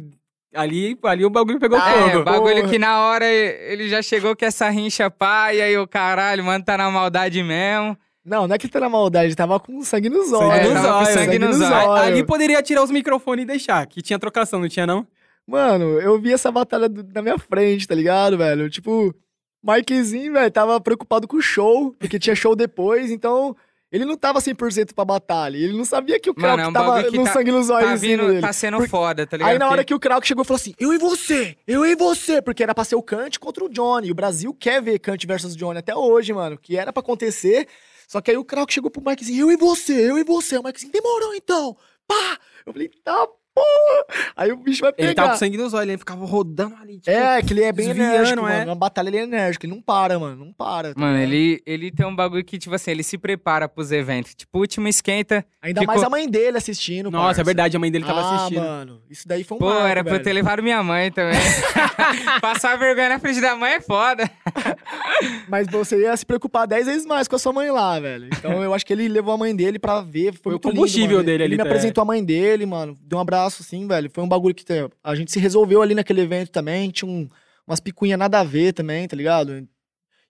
Ali, 0.55 0.99
ali 1.05 1.25
o 1.25 1.31
bagulho 1.31 1.59
pegou 1.59 1.79
É, 1.79 2.11
fogo. 2.11 2.25
bagulho 2.25 2.57
Porra. 2.57 2.69
que 2.69 2.79
na 2.79 3.01
hora 3.07 3.27
ele 3.27 3.89
já 3.89 4.01
chegou 4.01 4.35
com 4.35 4.45
essa 4.45 4.69
rincha 4.71 5.11
pá, 5.11 5.53
e 5.53 5.61
aí 5.61 5.77
o 5.77 5.87
caralho, 5.87 6.43
mano, 6.45 6.65
tá 6.65 6.79
na 6.79 6.91
maldade 6.91 7.43
mesmo. 7.43 7.97
Não, 8.25 8.49
não 8.49 8.55
é 8.55 8.59
que 8.59 8.67
tá 8.67 8.81
na 8.81 8.89
maldade, 8.89 9.37
tava 9.37 9.61
com 9.61 9.83
sangue 9.83 10.09
nos 10.09 10.33
olhos. 10.33 10.53
É, 10.55 10.63
Sangue 10.65 10.75
tava 10.75 10.81
nos 10.81 10.89
com 10.89 10.95
olhos. 10.97 11.09
sangue 11.11 11.39
nos 11.39 11.61
olhos. 11.61 12.01
Ali 12.07 12.25
poderia 12.25 12.63
tirar 12.63 12.83
os 12.83 12.91
microfones 12.91 13.43
e 13.45 13.47
deixar, 13.47 13.87
que 13.87 14.01
tinha 14.03 14.19
trocação, 14.19 14.59
não 14.61 14.69
tinha 14.69 14.87
não? 14.87 15.07
Mano, 15.47 16.01
eu 16.01 16.19
vi 16.21 16.33
essa 16.33 16.51
batalha 16.51 16.89
do- 16.89 17.07
na 17.15 17.23
minha 17.23 17.39
frente, 17.39 17.87
tá 17.87 17.95
ligado, 17.95 18.37
velho? 18.39 18.69
Tipo, 18.69 19.15
Marquezinho, 19.63 20.33
velho, 20.33 20.51
tava 20.51 20.81
preocupado 20.81 21.29
com 21.29 21.37
o 21.37 21.43
show, 21.43 21.95
porque 21.99 22.19
tinha 22.19 22.35
show 22.35 22.57
depois, 22.57 23.11
então 23.11 23.55
ele 23.91 24.05
não 24.05 24.17
tava 24.17 24.41
100% 24.41 24.93
pra 24.95 25.05
batalha. 25.05 25.57
Ele 25.57 25.77
não 25.77 25.85
sabia 25.85 26.19
que 26.21 26.29
o 26.31 26.35
Mano, 26.37 26.55
Krauk 26.57 26.61
é 26.61 26.69
um 26.69 26.73
tava 26.73 27.05
que 27.11 27.17
no 27.19 27.25
tá- 27.25 27.33
sangue 27.33 27.51
nos 27.53 27.71
olhos 27.71 27.89
Tá 27.89 27.95
em 27.95 27.99
cima 27.99 28.17
vindo, 28.17 28.27
dele. 28.29 28.41
tá 28.41 28.53
sendo 28.53 28.77
Porque- 28.79 28.91
foda, 28.91 29.27
tá 29.27 29.37
ligado? 29.37 29.53
Aí 29.53 29.59
na 29.59 29.69
hora 29.69 29.85
que 29.85 29.95
o 29.95 30.01
Krauk 30.01 30.27
chegou, 30.27 30.45
falou 30.45 30.57
assim: 30.61 30.75
Eu 30.79 30.93
e 30.93 30.99
você, 30.99 31.57
eu 31.67 31.85
e 31.87 31.95
você, 31.95 32.43
porque 32.43 32.63
era 32.63 32.75
pra 32.75 32.85
ser 32.85 32.97
o 32.97 33.03
Kant 33.03 33.39
contra 33.39 33.65
o 33.65 33.69
Johnny. 33.69 34.09
E 34.09 34.13
o 34.13 34.15
Brasil 34.15 34.53
quer 34.55 34.83
ver 34.83 34.99
Kant 34.99 35.25
versus 35.27 35.55
Johnny 35.57 35.79
até 35.79 35.95
hoje, 35.95 36.33
mano, 36.33 36.59
que 36.59 36.77
era 36.77 36.93
pra 36.93 37.01
acontecer. 37.01 37.67
Só 38.09 38.21
que 38.21 38.31
aí 38.31 38.37
o 38.37 38.45
Krauk 38.45 38.73
chegou 38.73 38.91
pro 38.91 39.03
Marquezinho: 39.03 39.47
Eu 39.47 39.53
e 39.53 39.57
você, 39.57 40.11
eu 40.11 40.19
e 40.19 40.25
você. 40.25 40.59
O 40.59 40.63
Marquezinho 40.63 40.93
demorou 40.93 41.35
então, 41.35 41.77
pá. 42.07 42.39
Eu 42.65 42.73
falei: 42.73 42.91
Tá, 43.05 43.27
porra. 43.57 44.23
Aí 44.37 44.53
o 44.53 44.57
bicho 44.57 44.83
vai 44.83 44.93
pegar. 44.93 45.07
Ele 45.09 45.15
tava 45.15 45.31
com 45.31 45.37
sangue 45.39 45.57
nos 45.57 45.73
olhos, 45.75 45.89
ele 45.89 45.99
ficava 45.99 46.25
rodando 46.27 46.77
ali. 46.81 46.99
Tipo, 46.99 47.11
É, 47.11 47.43
que 47.43 47.53
ele 47.53 47.63
é 47.65 47.73
bem 47.73 47.89
enérgico, 47.91 48.39
é. 48.41 48.43
mano. 48.43 48.67
Na 48.67 48.75
batalha 48.75 49.09
ele 49.09 49.17
é 49.19 49.23
enérgico, 49.23 49.65
ele 49.67 49.73
não 49.75 49.81
para, 49.83 50.19
mano. 50.19 50.45
Não 50.45 50.53
para. 50.53 50.93
tá 50.95 51.01
Mano, 51.01 51.19
ele, 51.19 51.63
ele 51.67 51.91
tem 51.91 52.05
um 52.07 52.15
bagulho 52.15 52.45
que, 52.45 52.59
tipo 52.59 52.75
assim, 52.75 52.91
ele 52.91 53.03
se 53.03 53.17
prepara 53.19 53.69
pros 53.69 53.91
eventos. 53.91 54.35
Tipo, 54.35 54.59
último 54.59 54.87
esquenta. 54.89 55.45
Ainda 55.63 55.81
ficou- 55.81 55.95
mais 55.95 56.07
a 56.07 56.11
mãe 56.11 56.29
dele 56.29 56.59
assistindo. 56.59 57.11
Nossa, 57.11 57.25
parça. 57.27 57.41
é 57.41 57.45
verdade, 57.45 57.77
a 57.77 57.81
mãe 57.81 57.91
dele 57.91 58.05
tava 58.05 58.21
ah, 58.21 58.37
assistindo. 58.37 58.61
mano. 58.61 59.01
Isso 59.11 59.27
daí 59.27 59.43
foi 59.43 59.57
um 59.57 59.59
Pô, 59.61 59.67
marco, 59.71 59.87
era 59.87 60.03
pra 60.05 60.11
eu 60.11 60.15
velho. 60.17 60.25
ter 60.25 60.33
levado 60.33 60.63
minha 60.63 60.83
mãe 60.83 61.11
também. 61.11 61.37
Passar 62.41 62.77
vergonha 62.77 63.09
na 63.09 63.19
frente 63.19 63.41
da 63.41 63.57
mãe 63.57 63.75
é 63.75 63.81
foda. 63.81 64.31
Mas 65.49 65.67
você 65.69 66.01
ia 66.03 66.17
se 66.17 66.25
preocupar 66.27 66.67
10 66.67 66.87
vezes 66.87 67.07
mais 67.07 67.27
com 67.29 67.37
a 67.37 67.39
sua 67.39 67.53
mãe 67.53 67.71
lá, 67.71 67.99
velho. 67.99 68.27
Então 68.27 68.63
eu 68.63 68.75
acho 68.75 68.85
que 68.85 68.93
ele 68.93 69.09
levou 69.09 69.35
a 69.35 69.39
mãe 69.39 69.55
dele 69.55 69.79
pra 69.79 70.01
ver. 70.01 70.33
Foi, 70.35 70.43
Foi 70.43 70.53
o 70.53 70.55
muito 70.55 70.69
lindo, 70.69 70.77
combustível 70.77 71.17
mano. 71.19 71.25
dele 71.25 71.37
ele 71.37 71.45
ali, 71.45 71.53
me 71.53 71.63
tá? 71.63 71.69
apresentou 71.69 72.03
a 72.03 72.05
mãe 72.05 72.25
dele, 72.25 72.67
mano. 72.67 72.97
Deu 73.03 73.19
um 73.19 73.23
abraço, 73.23 73.46
assim, 73.47 73.87
velho. 73.87 74.11
Foi 74.13 74.23
um 74.23 74.29
bagulho 74.29 74.55
que 74.55 74.65
tá, 74.65 74.75
a 75.03 75.15
gente 75.15 75.33
se 75.33 75.39
resolveu 75.39 75.83
ali 75.83 75.95
naquele 75.95 76.21
evento 76.23 76.51
também. 76.51 76.91
Tinha 76.91 77.11
um- 77.11 77.29
umas 77.67 77.81
picuinhas 77.81 78.19
nada 78.19 78.41
a 78.41 78.45
ver 78.45 78.73
também, 78.73 79.07
tá 79.09 79.17
ligado? 79.17 79.67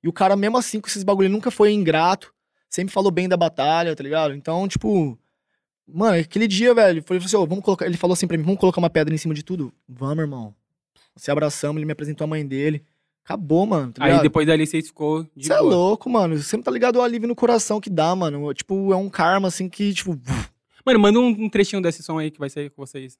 E 0.02 0.08
o 0.08 0.12
cara, 0.12 0.36
mesmo 0.36 0.56
assim, 0.58 0.80
com 0.80 0.86
esses 0.88 1.02
bagulho, 1.02 1.28
nunca 1.28 1.50
foi 1.50 1.72
ingrato. 1.72 2.32
Sempre 2.68 2.92
falou 2.92 3.10
bem 3.10 3.28
da 3.28 3.36
batalha, 3.36 3.94
tá 3.96 4.02
ligado? 4.02 4.34
Então, 4.34 4.66
tipo. 4.68 5.18
Mano, 5.88 6.18
aquele 6.18 6.48
dia, 6.48 6.74
velho, 6.74 7.02
foi 7.06 7.16
assim, 7.18 7.36
ó, 7.36 7.46
vamos 7.46 7.64
colocar. 7.64 7.86
Ele 7.86 7.96
falou 7.96 8.12
assim 8.14 8.26
pra 8.26 8.36
mim, 8.36 8.42
vamos 8.44 8.58
colocar 8.58 8.78
uma 8.80 8.90
pedra 8.90 9.14
em 9.14 9.18
cima 9.18 9.32
de 9.34 9.42
tudo? 9.44 9.72
Vamos, 9.88 10.18
irmão. 10.18 10.54
Se 11.14 11.30
abraçamos, 11.30 11.76
ele 11.78 11.86
me 11.86 11.92
apresentou 11.92 12.24
a 12.24 12.28
mãe 12.28 12.44
dele. 12.46 12.82
Acabou, 13.24 13.66
mano. 13.66 13.92
Tá 13.92 14.04
Aí 14.04 14.20
depois 14.20 14.46
dali 14.46 14.66
vocês 14.66 14.86
ficou 14.86 15.24
de 15.34 15.46
Você 15.46 15.52
é 15.52 15.58
louco, 15.60 16.08
mano. 16.10 16.36
Você 16.36 16.56
não 16.56 16.62
tá 16.62 16.70
ligado 16.70 16.98
ao 16.98 17.04
alívio 17.04 17.26
no 17.28 17.34
coração 17.34 17.80
que 17.80 17.88
dá, 17.90 18.14
mano. 18.14 18.52
Tipo, 18.52 18.92
é 18.92 18.96
um 18.96 19.08
karma, 19.08 19.48
assim, 19.48 19.68
que, 19.68 19.92
tipo... 19.94 20.18
Mano, 20.86 21.00
manda 21.00 21.18
um, 21.20 21.48
trechinho 21.48 21.82
desse 21.82 22.02
som 22.02 22.18
aí 22.18 22.30
que 22.30 22.38
vai 22.38 22.48
sair 22.48 22.70
com 22.70 22.84
vocês. 22.86 23.18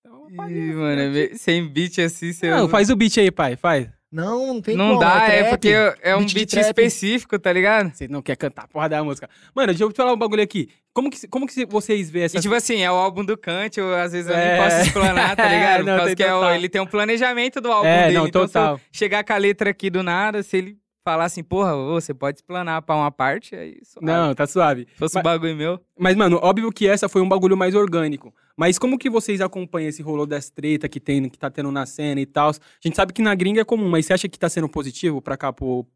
Então, 0.00 0.26
Ih, 0.30 0.72
mano, 0.74 1.16
é 1.18 1.34
sem 1.34 1.66
beat 1.68 1.98
assim, 1.98 2.32
você. 2.32 2.48
Não, 2.50 2.68
faz 2.68 2.90
o 2.90 2.96
beat 2.96 3.18
aí, 3.18 3.30
pai, 3.30 3.56
faz. 3.56 3.88
Não, 4.10 4.46
não 4.54 4.60
tem 4.60 4.76
Não 4.76 4.88
como. 4.88 5.00
dá, 5.00 5.26
é, 5.26 5.38
trap. 5.38 5.50
porque 5.52 5.68
é 6.02 6.14
um 6.14 6.20
Beat 6.20 6.34
beat 6.34 6.52
específico, 6.54 7.38
tá 7.38 7.50
ligado? 7.50 7.94
Você 7.94 8.06
não 8.06 8.20
quer 8.20 8.36
cantar 8.36 8.64
a 8.64 8.68
porra 8.68 8.86
da 8.86 9.02
música. 9.02 9.26
Mano, 9.54 9.68
deixa 9.68 9.84
eu 9.84 9.90
te 9.90 9.96
falar 9.96 10.12
um 10.12 10.18
bagulho 10.18 10.42
aqui. 10.42 10.68
Como 10.92 11.10
que, 11.10 11.26
como 11.28 11.46
que 11.46 11.64
vocês 11.64 12.10
veem 12.10 12.26
essa... 12.26 12.36
E 12.36 12.40
tipo 12.40 12.54
assim, 12.54 12.82
é 12.82 12.90
o 12.90 12.94
álbum 12.94 13.24
do 13.24 13.38
Kant, 13.38 13.78
eu, 13.80 13.94
às 13.94 14.12
vezes 14.12 14.28
eu 14.30 14.36
É. 14.36 14.58
nem 14.58 14.62
posso 14.62 14.86
explanar, 14.86 15.34
tá 15.34 15.48
ligado? 15.48 15.78
Por 15.78 15.86
Não, 15.86 15.96
causa 15.96 16.06
tem 16.08 16.16
que 16.16 16.22
é 16.24 16.34
o- 16.34 16.50
ele 16.54 16.68
tem 16.68 16.80
um 16.82 16.86
planejamento 16.86 17.58
do 17.62 17.72
álbum 17.72 17.88
É, 17.88 18.02
dele. 18.08 18.18
não, 18.18 18.26
então, 18.26 18.42
se 18.46 18.58
eu 18.58 18.62
total. 18.62 18.80
chegar 18.92 19.24
com 19.24 19.32
a 19.32 19.36
letra 19.38 19.70
aqui 19.70 19.88
do 19.88 20.02
nada, 20.02 20.42
se 20.42 20.58
ele 20.58 20.76
falar 21.04 21.24
assim, 21.24 21.42
porra, 21.42 21.74
você 21.76 22.14
pode 22.14 22.38
explanar 22.38 22.82
pra 22.82 22.94
uma 22.94 23.10
parte, 23.10 23.54
aí 23.54 23.78
suave. 23.84 24.06
Não, 24.06 24.34
tá 24.34 24.46
suave. 24.46 24.86
Se 24.92 24.96
fosse 24.98 25.14
mas- 25.16 25.20
um 25.20 25.24
bagulho 25.24 25.56
meu. 25.56 25.80
Mas, 25.98 26.16
mano, 26.16 26.38
óbvio 26.42 26.70
que 26.72 26.86
essa 26.86 27.08
foi 27.08 27.20
um 27.22 27.28
bagulho 27.28 27.56
mais 27.56 27.74
orgânico. 27.74 28.34
Mas 28.56 28.78
como 28.78 28.98
que 28.98 29.08
vocês 29.10 29.40
acompanham 29.40 29.88
esse 29.88 30.02
rolô 30.02 30.26
das 30.26 30.50
treta 30.50 30.88
que 30.88 31.00
tem, 31.00 31.28
que 31.28 31.38
tá 31.38 31.50
tendo 31.50 31.72
na 31.72 31.86
cena 31.86 32.20
e 32.20 32.26
tal? 32.26 32.50
A 32.50 32.54
gente 32.80 32.94
sabe 32.96 33.12
que 33.12 33.22
na 33.22 33.34
gringa 33.34 33.60
é 33.62 33.64
comum, 33.64 33.88
mas 33.88 34.06
você 34.06 34.12
acha 34.12 34.28
que 34.28 34.38
tá 34.38 34.48
sendo 34.48 34.68
positivo 34.68 35.20
pra 35.22 35.36
cá, 35.36 35.52
pro, 35.52 35.86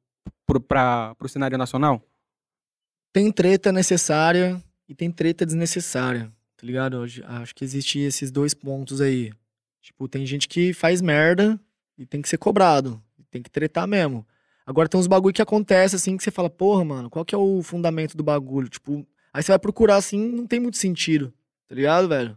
pro, 0.47 0.61
pra, 0.61 1.15
pro 1.17 1.29
cenário 1.29 1.59
nacional? 1.59 2.03
Tem 3.13 3.31
treta 3.31 3.73
necessária 3.73 4.63
e 4.89 4.95
tem 4.95 5.11
treta 5.11 5.45
desnecessária, 5.47 6.33
tá 6.57 6.67
ligado? 6.67 7.03
Acho 7.25 7.55
que 7.55 7.65
existe 7.65 7.99
esses 8.01 8.31
dois 8.31 8.55
pontos 8.55 9.01
aí. 9.01 9.33
Tipo, 9.81 10.09
tem 10.09 10.27
gente 10.27 10.49
que 10.49 10.73
faz 10.73 11.01
merda 11.01 11.59
e 11.97 12.05
tem 12.05 12.21
que 12.21 12.29
ser 12.29 12.39
cobrado. 12.39 13.01
Tem 13.31 13.43
que 13.43 13.51
tretar 13.51 13.87
mesmo. 13.87 14.27
Agora 14.67 14.89
tem 14.89 14.99
uns 14.99 15.07
bagulho 15.07 15.33
que 15.35 15.41
acontece 15.43 15.95
assim 15.97 16.17
que 16.17 16.25
você 16.25 16.31
fala, 16.31 16.51
porra, 16.51 16.85
mano, 16.85 17.09
qual 17.09 17.25
que 17.25 17.35
é 17.35 17.39
o 17.39 17.63
fundamento 17.63 18.17
do 18.17 18.25
bagulho? 18.25 18.69
Tipo, 18.69 19.07
aí 19.33 19.43
você 19.43 19.53
vai 19.53 19.59
procurar 19.59 19.97
assim, 19.97 20.19
não 20.29 20.47
tem 20.47 20.59
muito 20.59 20.77
sentido, 20.77 21.33
tá 21.69 21.75
ligado, 21.75 22.09
velho? 22.09 22.37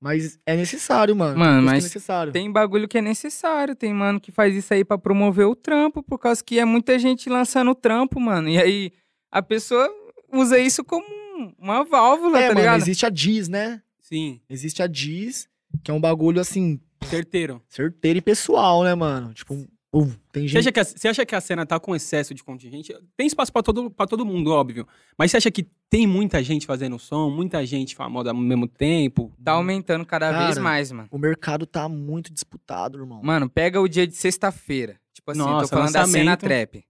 Mas 0.00 0.38
é 0.46 0.56
necessário, 0.56 1.14
mano. 1.14 1.38
Mano, 1.38 1.62
mas 1.66 1.80
é 1.84 1.86
necessário. 1.86 2.32
Tem 2.32 2.50
bagulho 2.50 2.88
que 2.88 2.96
é 2.96 3.02
necessário. 3.02 3.76
Tem 3.76 3.92
mano 3.92 4.18
que 4.18 4.32
faz 4.32 4.54
isso 4.56 4.72
aí 4.72 4.82
pra 4.82 4.96
promover 4.96 5.44
o 5.46 5.54
trampo, 5.54 6.02
por 6.02 6.18
causa 6.18 6.42
que 6.42 6.58
é 6.58 6.64
muita 6.64 6.98
gente 6.98 7.28
lançando 7.28 7.74
trampo, 7.74 8.18
mano. 8.18 8.48
E 8.48 8.56
aí 8.56 8.92
a 9.30 9.42
pessoa 9.42 9.86
usa 10.32 10.58
isso 10.58 10.82
como 10.82 11.04
um- 11.06 11.52
uma 11.58 11.84
válvula, 11.84 12.38
É, 12.38 12.42
tá 12.48 12.54
mano, 12.54 12.60
ligado? 12.60 12.80
existe 12.80 13.04
a 13.04 13.10
Diz, 13.10 13.46
né? 13.48 13.82
Sim, 14.00 14.40
Existe 14.48 14.82
a 14.82 14.86
Diz, 14.86 15.46
que 15.84 15.90
é 15.90 15.94
um 15.94 16.00
bagulho 16.00 16.40
assim, 16.40 16.80
certeiro. 17.04 17.60
certeiro 17.68 18.18
e 18.18 18.22
pessoal, 18.22 18.82
né, 18.82 18.94
mano? 18.94 19.34
Tipo, 19.34 19.68
um, 19.92 20.08
tem 20.30 20.46
Você 20.46 20.48
gente. 20.48 20.58
acha, 20.58 20.72
que 20.72 20.80
a, 20.80 20.84
você 20.84 21.08
acha 21.08 21.26
que 21.26 21.34
a 21.34 21.40
cena 21.40 21.66
tá 21.66 21.80
com 21.80 21.96
excesso 21.96 22.32
de 22.32 22.44
contingente? 22.44 22.96
Tem 23.16 23.26
espaço 23.26 23.52
pra 23.52 23.62
todo, 23.62 23.90
pra 23.90 24.06
todo 24.06 24.24
mundo, 24.24 24.52
óbvio. 24.52 24.86
Mas 25.18 25.30
você 25.30 25.38
acha 25.38 25.50
que 25.50 25.64
tem 25.88 26.06
muita 26.06 26.42
gente 26.44 26.64
fazendo 26.64 26.96
som, 26.98 27.28
muita 27.28 27.66
gente 27.66 27.96
famosa 27.96 28.30
ao 28.30 28.36
mesmo 28.36 28.68
tempo? 28.68 29.32
Tá 29.42 29.52
aumentando 29.52 30.06
cada 30.06 30.30
vez 30.30 30.50
Cara, 30.50 30.60
mais, 30.60 30.92
mano. 30.92 31.08
O 31.10 31.18
mercado 31.18 31.66
tá 31.66 31.88
muito 31.88 32.32
disputado, 32.32 32.98
irmão. 32.98 33.20
Mano, 33.22 33.50
pega 33.50 33.80
o 33.80 33.88
dia 33.88 34.06
de 34.06 34.14
sexta-feira. 34.14 35.00
Tipo 35.12 35.32
assim, 35.32 35.40
Nossa, 35.40 35.62
tô 35.68 35.76
falando 35.76 35.92
da 35.92 36.06
cena 36.06 36.30
lançamento. 36.30 36.40
trap. 36.40 36.84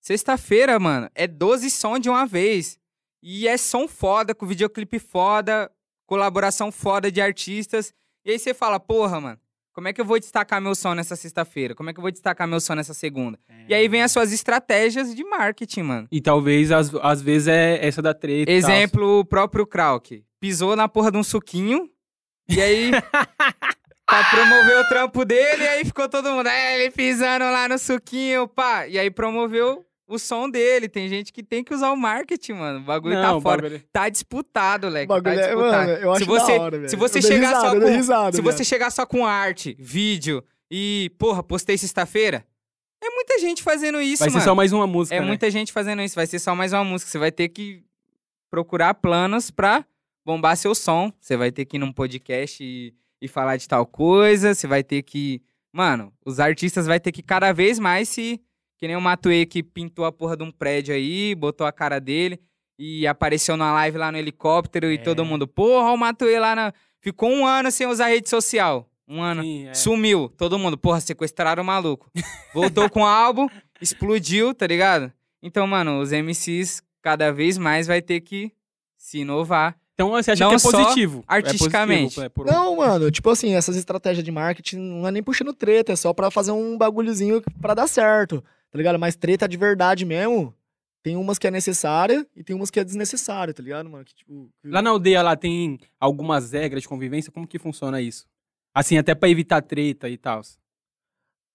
Sexta-feira, 0.00 0.78
mano, 0.78 1.10
é 1.16 1.26
12 1.26 1.68
som 1.68 1.98
de 1.98 2.08
uma 2.08 2.24
vez. 2.26 2.78
E 3.20 3.48
é 3.48 3.56
som 3.56 3.88
foda, 3.88 4.36
com 4.36 4.46
videoclipe 4.46 5.00
foda, 5.00 5.68
colaboração 6.06 6.70
foda 6.70 7.10
de 7.10 7.20
artistas. 7.20 7.92
E 8.24 8.30
aí 8.30 8.38
você 8.38 8.54
fala, 8.54 8.78
porra, 8.78 9.20
mano, 9.20 9.38
como 9.76 9.88
é 9.88 9.92
que 9.92 10.00
eu 10.00 10.06
vou 10.06 10.18
destacar 10.18 10.58
meu 10.58 10.74
som 10.74 10.94
nessa 10.94 11.14
sexta-feira? 11.14 11.74
Como 11.74 11.90
é 11.90 11.92
que 11.92 11.98
eu 11.98 12.02
vou 12.02 12.10
destacar 12.10 12.48
meu 12.48 12.58
som 12.60 12.74
nessa 12.74 12.94
segunda? 12.94 13.38
E 13.68 13.74
aí 13.74 13.86
vem 13.88 14.02
as 14.02 14.10
suas 14.10 14.32
estratégias 14.32 15.14
de 15.14 15.22
marketing, 15.22 15.82
mano. 15.82 16.08
E 16.10 16.18
talvez, 16.18 16.72
às, 16.72 16.94
às 16.94 17.20
vezes, 17.20 17.48
é 17.48 17.86
essa 17.86 18.00
da 18.00 18.14
treta. 18.14 18.50
e 18.50 18.62
tal. 18.62 18.70
Exemplo, 18.70 19.18
o 19.18 19.24
próprio 19.24 19.66
Krauk. 19.66 20.24
Pisou 20.40 20.74
na 20.74 20.88
porra 20.88 21.12
de 21.12 21.18
um 21.18 21.22
suquinho. 21.22 21.90
E 22.48 22.58
aí. 22.58 22.90
pra 24.08 24.24
promover 24.30 24.78
o 24.78 24.88
trampo 24.88 25.26
dele, 25.26 25.64
e 25.64 25.68
aí 25.68 25.84
ficou 25.84 26.08
todo 26.08 26.30
mundo. 26.30 26.48
É, 26.48 26.80
ele 26.80 26.90
pisando 26.90 27.44
lá 27.44 27.68
no 27.68 27.78
suquinho, 27.78 28.48
pá. 28.48 28.86
E 28.88 28.98
aí 28.98 29.10
promoveu 29.10 29.84
o 30.06 30.18
som 30.18 30.48
dele. 30.48 30.88
Tem 30.88 31.08
gente 31.08 31.32
que 31.32 31.42
tem 31.42 31.62
que 31.64 31.74
usar 31.74 31.90
o 31.90 31.96
marketing, 31.96 32.52
mano. 32.52 32.78
O 32.80 32.82
bagulho 32.82 33.14
Não, 33.14 33.22
tá 33.22 33.36
o 33.36 33.40
fora. 33.40 33.62
bagulho- 33.62 33.82
Tá 33.92 34.08
disputado, 34.08 34.86
O 34.86 34.90
Leque. 34.90 35.06
bagulho 35.06 35.34
tá 35.34 35.40
é, 35.40 35.46
disputado. 35.46 35.86
mano, 35.88 35.92
eu 36.02 36.12
acho 36.12 36.20
se 36.20 36.26
você, 36.28 36.56
da 36.58 36.62
hora, 36.62 36.76
velho. 36.78 36.90
se 36.90 36.96
você 36.96 37.22
chegar 37.22 37.48
risada, 37.48 37.68
só 37.68 37.80
com. 37.80 37.86
risada, 37.96 38.36
se 38.36 38.42
você 38.42 38.64
chegar 38.64 38.90
só 38.90 39.06
com 39.06 39.26
arte, 39.26 39.76
vídeo 39.78 40.42
e, 40.70 41.10
porra, 41.18 41.42
postei 41.42 41.76
sexta-feira. 41.78 42.44
É 43.02 43.10
muita 43.10 43.38
gente 43.38 43.62
fazendo 43.62 44.00
isso, 44.00 44.20
Vai 44.20 44.30
mano. 44.30 44.40
ser 44.40 44.44
só 44.44 44.54
mais 44.54 44.72
uma 44.72 44.86
música, 44.86 45.16
É 45.16 45.20
né? 45.20 45.26
muita 45.26 45.50
gente 45.50 45.72
fazendo 45.72 46.00
isso. 46.02 46.14
Vai 46.14 46.26
ser 46.26 46.38
só 46.38 46.54
mais 46.54 46.72
uma 46.72 46.82
música. 46.82 47.10
Você 47.10 47.18
vai 47.18 47.30
ter 47.30 47.48
que 47.50 47.82
procurar 48.50 48.94
planos 48.94 49.50
pra 49.50 49.84
bombar 50.24 50.56
seu 50.56 50.74
som. 50.74 51.12
Você 51.20 51.36
vai 51.36 51.52
ter 51.52 51.64
que 51.66 51.76
ir 51.76 51.80
num 51.80 51.92
podcast 51.92 52.62
e, 52.64 52.94
e 53.20 53.28
falar 53.28 53.56
de 53.58 53.68
tal 53.68 53.84
coisa. 53.86 54.54
Você 54.54 54.66
vai 54.66 54.82
ter 54.82 55.02
que. 55.02 55.42
Mano, 55.72 56.10
os 56.24 56.40
artistas 56.40 56.86
vai 56.86 56.98
ter 56.98 57.12
que 57.12 57.22
cada 57.22 57.52
vez 57.52 57.78
mais 57.78 58.08
se. 58.08 58.40
Que 58.78 58.86
nem 58.86 58.96
o 58.96 59.00
Matuê 59.00 59.46
que 59.46 59.62
pintou 59.62 60.04
a 60.04 60.12
porra 60.12 60.36
de 60.36 60.42
um 60.42 60.50
prédio 60.50 60.94
aí, 60.94 61.34
botou 61.34 61.66
a 61.66 61.72
cara 61.72 61.98
dele 61.98 62.38
e 62.78 63.06
apareceu 63.06 63.56
na 63.56 63.72
live 63.72 63.96
lá 63.96 64.12
no 64.12 64.18
helicóptero 64.18 64.90
e 64.90 64.96
É. 64.96 64.98
todo 64.98 65.24
mundo, 65.24 65.46
porra, 65.48 65.90
o 65.92 65.96
Matuê 65.96 66.38
lá 66.38 66.54
na. 66.54 66.72
Ficou 67.00 67.30
um 67.30 67.46
ano 67.46 67.70
sem 67.70 67.86
usar 67.86 68.08
rede 68.08 68.28
social. 68.28 68.88
Um 69.08 69.22
ano. 69.22 69.42
Sim, 69.42 69.68
é. 69.68 69.74
Sumiu. 69.74 70.28
Todo 70.36 70.58
mundo, 70.58 70.76
porra, 70.76 71.00
sequestraram 71.00 71.62
o 71.62 71.66
maluco. 71.66 72.10
Voltou 72.52 72.90
com 72.90 73.02
o 73.02 73.06
álbum, 73.06 73.46
explodiu, 73.80 74.52
tá 74.52 74.66
ligado? 74.66 75.12
Então, 75.42 75.66
mano, 75.66 76.00
os 76.00 76.10
MCs 76.12 76.82
cada 77.00 77.30
vez 77.32 77.56
mais 77.56 77.86
vai 77.86 78.02
ter 78.02 78.20
que 78.20 78.50
se 78.96 79.18
inovar. 79.20 79.76
Então 79.94 80.10
você 80.10 80.32
acha 80.32 80.42
Não 80.44 80.50
que 80.50 80.56
é 80.56 80.58
só 80.58 80.70
positivo? 80.72 81.20
É 81.20 81.34
artisticamente. 81.36 82.02
positivo, 82.16 82.26
é 82.26 82.28
por- 82.28 82.46
Não, 82.46 82.76
mano, 82.76 83.10
tipo 83.10 83.30
assim, 83.30 83.54
essas 83.54 83.76
estratégias 83.76 84.22
de 84.24 84.30
marketing 84.32 84.76
não 84.76 85.06
é 85.08 85.10
nem 85.10 85.22
puxando 85.22 85.54
treta, 85.54 85.92
é 85.92 85.96
só 85.96 86.12
pra 86.12 86.30
fazer 86.30 86.50
um 86.50 86.76
bagulhozinho 86.76 87.40
pra 87.62 87.72
dar 87.72 87.86
certo, 87.86 88.44
tá 88.70 88.76
ligado? 88.78 88.98
Mas 88.98 89.16
treta 89.16 89.48
de 89.48 89.56
verdade 89.56 90.04
mesmo, 90.04 90.54
tem 91.02 91.16
umas 91.16 91.38
que 91.38 91.46
é 91.46 91.50
necessária 91.50 92.26
e 92.34 92.42
tem 92.42 92.54
umas 92.56 92.70
que 92.70 92.80
é 92.80 92.84
desnecessária, 92.84 93.54
tá 93.54 93.62
ligado, 93.62 93.88
mano? 93.88 94.04
Que, 94.04 94.14
tipo, 94.14 94.50
que- 94.60 94.68
Lá 94.68 94.82
na 94.82 94.90
aldeia 94.90 95.22
lá 95.22 95.36
tem 95.36 95.78
algumas 96.00 96.52
regras 96.52 96.82
de 96.82 96.88
convivência, 96.88 97.30
como 97.32 97.46
que 97.46 97.58
funciona 97.58 98.00
isso? 98.00 98.26
Assim, 98.74 98.98
até 98.98 99.14
pra 99.14 99.28
evitar 99.28 99.62
treta 99.62 100.08
e 100.08 100.16
tal. 100.18 100.42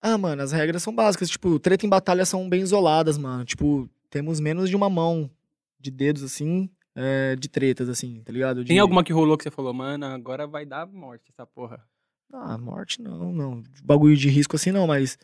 Ah, 0.01 0.17
mano, 0.17 0.41
as 0.41 0.51
regras 0.51 0.81
são 0.81 0.93
básicas, 0.95 1.29
tipo, 1.29 1.59
treta 1.59 1.85
em 1.85 1.89
batalha 1.89 2.25
são 2.25 2.49
bem 2.49 2.61
isoladas, 2.61 3.17
mano. 3.17 3.45
Tipo, 3.45 3.87
temos 4.09 4.39
menos 4.39 4.69
de 4.69 4.75
uma 4.75 4.89
mão 4.89 5.29
de 5.79 5.91
dedos, 5.91 6.23
assim, 6.23 6.69
é, 6.95 7.35
de 7.35 7.47
tretas, 7.47 7.87
assim, 7.87 8.21
tá 8.23 8.31
ligado? 8.31 8.63
De- 8.63 8.69
Tem 8.69 8.79
alguma 8.79 9.03
que 9.03 9.13
rolou 9.13 9.37
que 9.37 9.43
você 9.43 9.51
falou, 9.51 9.73
mano, 9.73 10.05
agora 10.07 10.47
vai 10.47 10.65
dar 10.65 10.87
morte 10.87 11.29
essa 11.31 11.45
porra. 11.45 11.83
Ah, 12.33 12.57
morte 12.57 13.01
não, 13.01 13.31
não. 13.31 13.63
Bagulho 13.83 14.15
de 14.17 14.29
risco 14.29 14.55
assim 14.55 14.71
não, 14.71 14.87
mas 14.87 15.17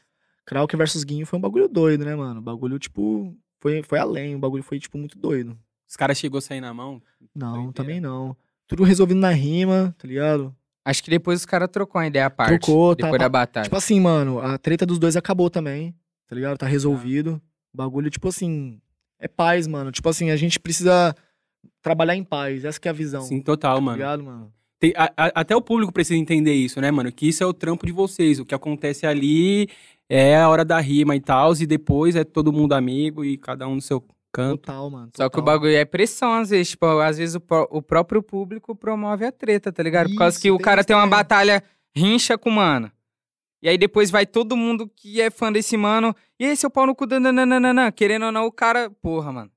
Krauk 0.48 0.76
versus 0.76 1.04
Guinho 1.04 1.26
foi 1.28 1.38
um 1.38 1.42
bagulho 1.42 1.68
doido, 1.68 2.04
né, 2.04 2.16
mano? 2.16 2.40
O 2.40 2.44
bagulho, 2.44 2.80
tipo, 2.80 3.36
foi, 3.60 3.84
foi 3.84 4.00
além, 4.00 4.34
o 4.34 4.40
bagulho 4.40 4.64
foi, 4.64 4.80
tipo, 4.80 4.98
muito 4.98 5.18
doido. 5.20 5.56
Os 5.88 5.96
caras 5.96 6.18
chegou 6.18 6.40
a 6.40 6.42
sair 6.42 6.62
na 6.62 6.74
mão. 6.74 7.00
Não, 7.36 7.52
Doideira. 7.52 7.74
também 7.74 8.02
não. 8.02 8.36
Tudo 8.68 8.84
resolvido 8.84 9.20
na 9.20 9.30
rima, 9.30 9.94
tá 9.98 10.08
ligado? 10.08 10.56
Acho 10.84 11.04
que 11.04 11.10
depois 11.10 11.40
os 11.42 11.46
caras 11.46 11.70
trocou 11.70 12.00
a 12.00 12.08
ideia 12.08 12.26
à 12.26 12.30
parte. 12.30 12.60
Trocou, 12.66 12.96
tá- 12.96 13.04
Depois 13.08 13.20
da 13.20 13.30
batalha. 13.30 13.66
Tipo 13.66 13.76
assim, 13.76 14.00
mano, 14.00 14.40
a 14.40 14.58
treta 14.58 14.86
dos 14.86 14.98
dois 14.98 15.16
acabou 15.16 15.50
também, 15.50 15.94
tá 16.28 16.36
ligado? 16.36 16.58
Tá 16.58 16.66
resolvido. 16.66 17.42
O 17.74 17.78
bagulho, 17.78 18.10
tipo 18.10 18.28
assim, 18.30 18.82
é 19.20 19.28
paz, 19.28 19.68
mano. 19.68 19.92
Tipo 19.92 20.08
assim, 20.10 20.30
a 20.32 20.36
gente 20.38 20.60
precisa 20.60 21.14
trabalhar 21.82 22.16
em 22.16 22.24
paz, 22.24 22.64
essa 22.66 22.80
que 22.80 22.88
é 22.88 22.92
a 22.92 22.94
visão. 22.94 23.22
Sim, 23.22 23.42
total, 23.42 23.76
tá 23.76 23.82
mano. 23.82 23.98
ligado, 23.98 24.24
mano? 24.24 24.54
Tem- 24.80 24.94
a- 24.96 25.12
a- 25.18 25.32
até 25.42 25.56
o 25.56 25.62
público 25.62 25.92
precisa 25.92 26.18
entender 26.20 26.54
isso, 26.54 26.80
né, 26.80 26.92
mano? 26.92 27.12
Que 27.12 27.28
isso 27.28 27.44
é 27.44 27.46
o 27.48 27.54
trampo 27.54 27.86
de 27.86 27.92
vocês. 27.92 28.40
O 28.40 28.46
que 28.46 28.54
acontece 28.56 29.06
ali 29.06 29.68
é 30.10 30.38
a 30.38 30.48
hora 30.50 30.64
da 30.64 30.80
rima 30.80 31.16
e 31.16 31.20
tal, 31.20 31.54
e 31.54 31.66
depois 31.66 32.16
é 32.16 32.24
todo 32.24 32.52
mundo 32.54 32.74
amigo 32.74 33.24
e 33.26 33.38
cada 33.38 33.68
um 33.68 33.76
no 33.76 33.82
seu 33.82 34.04
canto. 34.32 34.62
Total, 34.62 34.90
mano. 34.90 35.12
Só 35.16 35.24
que 35.30 35.38
o 35.38 35.42
total. 35.42 35.46
bagulho 35.56 35.76
é 35.76 35.86
pressão, 35.86 36.34
às 36.34 36.50
vezes. 36.50 36.70
Tipo, 36.70 36.86
às 37.00 37.18
vezes 37.18 37.36
o, 37.36 37.40
pró- 37.40 37.68
o 37.72 37.82
próprio 37.82 38.22
público 38.22 38.76
promove 38.76 39.26
a 39.26 39.32
treta, 39.32 39.72
tá 39.72 39.82
ligado? 39.84 40.10
Por 40.10 40.18
causa 40.18 40.40
que 40.40 40.52
o 40.52 40.58
cara 40.58 40.84
tem 40.84 40.96
uma 40.96 41.08
batalha 41.08 41.64
rincha 41.96 42.38
com 42.38 42.50
o 42.50 42.54
mano. 42.54 42.92
E 43.62 43.68
aí 43.68 43.78
depois 43.78 44.12
vai 44.12 44.26
todo 44.26 44.56
mundo 44.56 44.88
que 44.88 45.20
é 45.20 45.32
fã 45.32 45.52
desse 45.52 45.76
mano. 45.76 46.16
E 46.40 46.46
aí, 46.46 46.56
seu 46.56 46.70
pau 46.70 46.86
no 46.86 46.94
cu, 46.94 47.08
dananana, 47.08 47.92
querendo 47.92 48.26
ou 48.28 48.32
não, 48.32 48.46
o 48.46 48.52
cara. 48.52 48.90
Porra, 49.02 49.32
mano. 49.32 49.52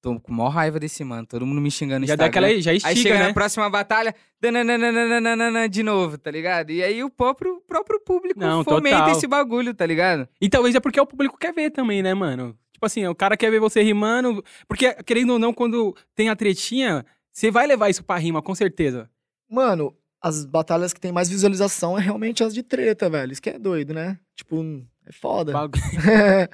Tô 0.00 0.18
com 0.20 0.32
maior 0.32 0.50
raiva 0.50 0.78
desse 0.78 1.02
mano. 1.02 1.26
Todo 1.26 1.44
mundo 1.44 1.60
me 1.60 1.70
xingando 1.70 2.00
no 2.00 2.06
Já 2.06 2.14
dá 2.14 2.26
Instagram. 2.26 2.46
aquela. 2.48 2.62
Já 2.62 2.70
Aí 2.70 2.76
estiga, 2.76 2.96
chega 3.00 3.18
né? 3.18 3.26
na 3.28 3.34
próxima 3.34 3.68
batalha, 3.68 4.14
dananana, 4.40 5.68
de 5.68 5.82
novo, 5.82 6.16
tá 6.18 6.30
ligado? 6.30 6.70
E 6.70 6.82
aí 6.82 7.02
o 7.02 7.10
próprio, 7.10 7.60
próprio 7.66 8.00
público 8.00 8.38
Não, 8.38 8.62
fomenta 8.64 8.98
total. 8.98 9.12
esse 9.12 9.26
bagulho, 9.26 9.74
tá 9.74 9.84
ligado? 9.86 10.28
E 10.40 10.48
talvez 10.48 10.74
é 10.74 10.80
porque 10.80 11.00
o 11.00 11.06
público 11.06 11.36
quer 11.38 11.52
ver 11.52 11.70
também, 11.70 12.02
né, 12.02 12.14
mano? 12.14 12.56
Tipo 12.72 12.86
assim, 12.86 13.04
o 13.06 13.14
cara 13.14 13.36
quer 13.36 13.50
ver 13.50 13.58
você 13.60 13.82
rimando. 13.82 14.42
Porque, 14.68 14.94
querendo 15.02 15.32
ou 15.32 15.38
não, 15.38 15.52
quando 15.52 15.96
tem 16.14 16.28
a 16.28 16.36
tretinha, 16.36 17.04
você 17.32 17.50
vai 17.50 17.66
levar 17.66 17.88
isso 17.90 18.04
pra 18.04 18.16
rima, 18.18 18.40
com 18.40 18.54
certeza. 18.54 19.10
Mano, 19.50 19.92
as 20.22 20.44
batalhas 20.44 20.92
que 20.92 21.00
tem 21.00 21.10
mais 21.10 21.28
visualização 21.28 21.98
é 21.98 22.00
realmente 22.00 22.44
as 22.44 22.54
de 22.54 22.62
treta, 22.62 23.10
velho. 23.10 23.32
Isso 23.32 23.42
que 23.42 23.50
é 23.50 23.58
doido, 23.58 23.92
né? 23.92 24.16
Tipo, 24.36 24.62
é 25.06 25.12
foda. 25.12 25.52
Bagu- 25.52 25.72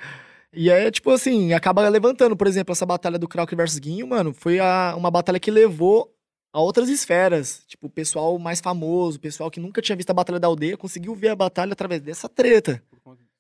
e 0.56 0.70
aí, 0.70 0.90
tipo 0.90 1.10
assim, 1.10 1.52
acaba 1.52 1.89
levantando, 1.89 2.36
por 2.36 2.47
exemplo, 2.47 2.72
essa 2.72 2.86
batalha 2.86 3.18
do 3.18 3.28
Krauk 3.28 3.55
versus 3.55 3.78
Guinho, 3.78 4.06
mano, 4.06 4.32
foi 4.32 4.59
a- 4.59 4.94
uma 4.97 5.10
batalha 5.10 5.39
que 5.40 5.51
levou 5.51 6.10
a 6.52 6.60
outras 6.60 6.89
esferas. 6.89 7.62
Tipo, 7.66 7.86
o 7.89 7.90
pessoal 7.90 8.39
mais 8.39 8.60
famoso, 8.60 9.18
o 9.18 9.20
pessoal 9.20 9.51
que 9.51 9.59
nunca 9.60 9.82
tinha 9.82 9.97
visto 9.97 10.10
a 10.10 10.14
Batalha 10.14 10.39
da 10.39 10.47
Aldeia, 10.47 10.76
conseguiu 10.76 11.14
ver 11.14 11.28
a 11.31 11.36
batalha 11.36 11.72
através 11.72 12.01
dessa 12.01 12.28
treta, 12.28 12.82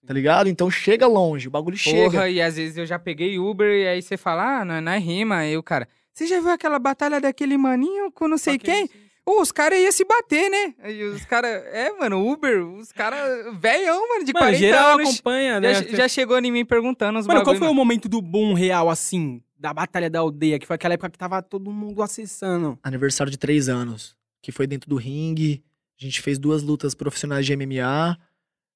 tá 0.06 0.12
ligado? 0.12 0.48
Então 0.48 0.70
chega 0.70 1.06
longe, 1.06 1.46
o 1.48 1.50
bagulho 1.50 1.76
chega. 1.76 2.10
Porra, 2.10 2.28
e 2.28 2.42
às 2.42 2.56
vezes 2.56 2.76
eu 2.76 2.84
já 2.84 2.98
peguei 2.98 3.38
Uber 3.38 3.68
e 3.70 3.86
aí 3.86 4.02
você 4.02 4.16
fala, 4.16 4.60
ah, 4.60 4.64
não, 4.64 4.80
não 4.80 4.92
é 4.92 4.98
rima. 4.98 5.36
Aí 5.38 5.56
o 5.56 5.62
cara, 5.62 5.88
você 6.12 6.26
já 6.26 6.40
viu 6.40 6.50
aquela 6.50 6.78
batalha 6.78 7.20
daquele 7.20 7.56
maninho 7.56 8.10
com 8.12 8.26
não 8.28 8.36
sei 8.38 8.58
quem? 8.58 8.90
Os 9.26 9.50
caras 9.50 9.78
iam 9.78 9.90
se 9.90 10.04
bater, 10.04 10.50
né? 10.50 10.74
Aí 10.82 11.02
os 11.02 11.24
caras, 11.24 11.50
é, 11.72 11.90
mano, 11.98 12.30
Uber, 12.30 12.62
os 12.74 12.92
caras, 12.92 13.56
velhão, 13.58 14.06
mano, 14.08 14.24
de 14.24 14.32
Mano, 14.34 14.44
40 14.46 14.58
geral 14.58 14.94
anos. 14.98 15.08
acompanha, 15.14 15.60
né? 15.60 15.74
Já, 15.74 15.96
já 15.96 16.08
chegou 16.08 16.38
em 16.38 16.50
mim 16.52 16.64
perguntando 16.64 17.18
os 17.18 17.26
Mano, 17.26 17.40
qual 17.40 17.46
bagulho, 17.54 17.58
foi 17.60 17.68
o 17.68 17.74
momento 17.74 18.06
do 18.08 18.20
boom 18.20 18.52
real, 18.52 18.90
assim, 18.90 19.42
da 19.58 19.72
Batalha 19.72 20.10
da 20.10 20.18
Aldeia? 20.20 20.58
Que 20.58 20.66
foi 20.66 20.74
aquela 20.76 20.92
época 20.92 21.08
que 21.10 21.16
tava 21.18 21.40
todo 21.40 21.70
mundo 21.70 22.02
acessando. 22.02 22.78
Aniversário 22.82 23.30
de 23.30 23.38
três 23.38 23.66
anos, 23.68 24.14
que 24.42 24.52
foi 24.52 24.66
dentro 24.66 24.90
do 24.90 24.96
ringue. 24.96 25.64
A 25.98 26.04
gente 26.04 26.20
fez 26.20 26.38
duas 26.38 26.62
lutas 26.62 26.94
profissionais 26.94 27.46
de 27.46 27.56
MMA 27.56 28.18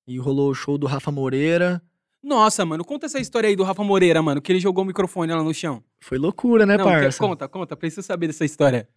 e 0.07 0.19
rolou 0.19 0.51
o 0.51 0.55
show 0.55 0.79
do 0.79 0.87
Rafa 0.87 1.11
Moreira. 1.13 1.83
Nossa, 2.23 2.65
mano, 2.65 2.85
conta 2.87 3.05
essa 3.05 3.21
história 3.21 3.49
aí 3.49 3.55
do 3.55 3.63
Rafa 3.65 3.85
Moreira, 3.85 4.23
mano, 4.23 4.41
que 4.41 4.51
ele 4.51 4.61
jogou 4.61 4.83
o 4.83 4.87
microfone 4.87 5.31
lá 5.33 5.43
no 5.43 5.53
chão. 5.53 5.83
Foi 6.01 6.17
loucura, 6.17 6.65
né, 6.65 6.77
Não, 6.79 6.85
que- 6.87 6.91
parça? 6.91 7.19
conta, 7.19 7.47
conta, 7.49 7.77
preciso 7.77 8.03
saber 8.03 8.29
dessa 8.29 8.45
história. 8.47 8.89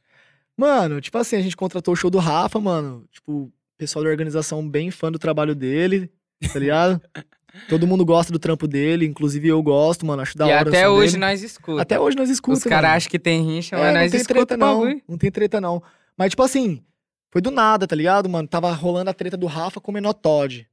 Mano, 0.58 1.02
tipo 1.02 1.18
assim, 1.18 1.36
a 1.36 1.42
gente 1.42 1.56
contratou 1.58 1.94
o 1.94 1.98
show 1.98 2.10
do 2.10 2.18
Rafa, 2.20 2.60
mano. 2.60 3.06
Tipo, 3.12 3.52
pessoal 3.78 4.04
da 4.04 4.12
organização 4.12 4.68
bem 4.68 4.92
fã 4.92 5.12
do 5.12 5.18
trabalho 5.20 5.56
dele, 5.56 6.12
tá 6.54 6.60
ligado? 6.60 7.02
Todo 7.68 7.86
mundo 7.86 8.06
gosta 8.06 8.32
do 8.32 8.40
trampo 8.40 8.66
dele, 8.68 9.06
inclusive 9.06 9.48
eu 9.48 9.62
gosto, 9.62 10.06
mano. 10.06 10.22
Acho 10.22 10.38
da 10.38 10.48
e 10.48 10.54
hora. 10.54 10.70
até 10.70 10.88
hoje 10.88 11.14
dele. 11.14 11.26
nós 11.26 11.44
escutamos. 11.44 11.82
Até 11.82 12.00
hoje 12.00 12.16
nós 12.16 12.30
escutamos. 12.30 12.60
Os 12.60 12.70
caras 12.70 12.92
acham 12.92 13.10
que 13.10 13.20
tem 13.20 13.44
rincha, 13.44 13.78
mas 13.78 13.88
É, 13.88 13.94
não 13.94 14.00
nós 14.02 14.12
tem 14.12 14.22
escutamos 14.22 14.46
treta, 14.48 14.58
não. 14.58 14.80
bagulho. 14.80 15.02
Não 15.08 15.18
tem 15.18 15.32
treta, 15.32 15.60
não. 15.60 15.84
Mas, 16.18 16.30
tipo 16.30 16.44
assim, 16.44 16.82
foi 17.30 17.42
do 17.42 17.52
nada, 17.52 17.86
tá 17.86 17.96
ligado, 17.96 18.30
mano? 18.30 18.48
Tava 18.48 18.72
rolando 18.72 19.10
a 19.10 19.14
treta 19.14 19.36
do 19.36 19.48
Rafa 19.48 19.82
com 19.82 19.92
o 19.92 19.94
Menotod, 19.94 20.66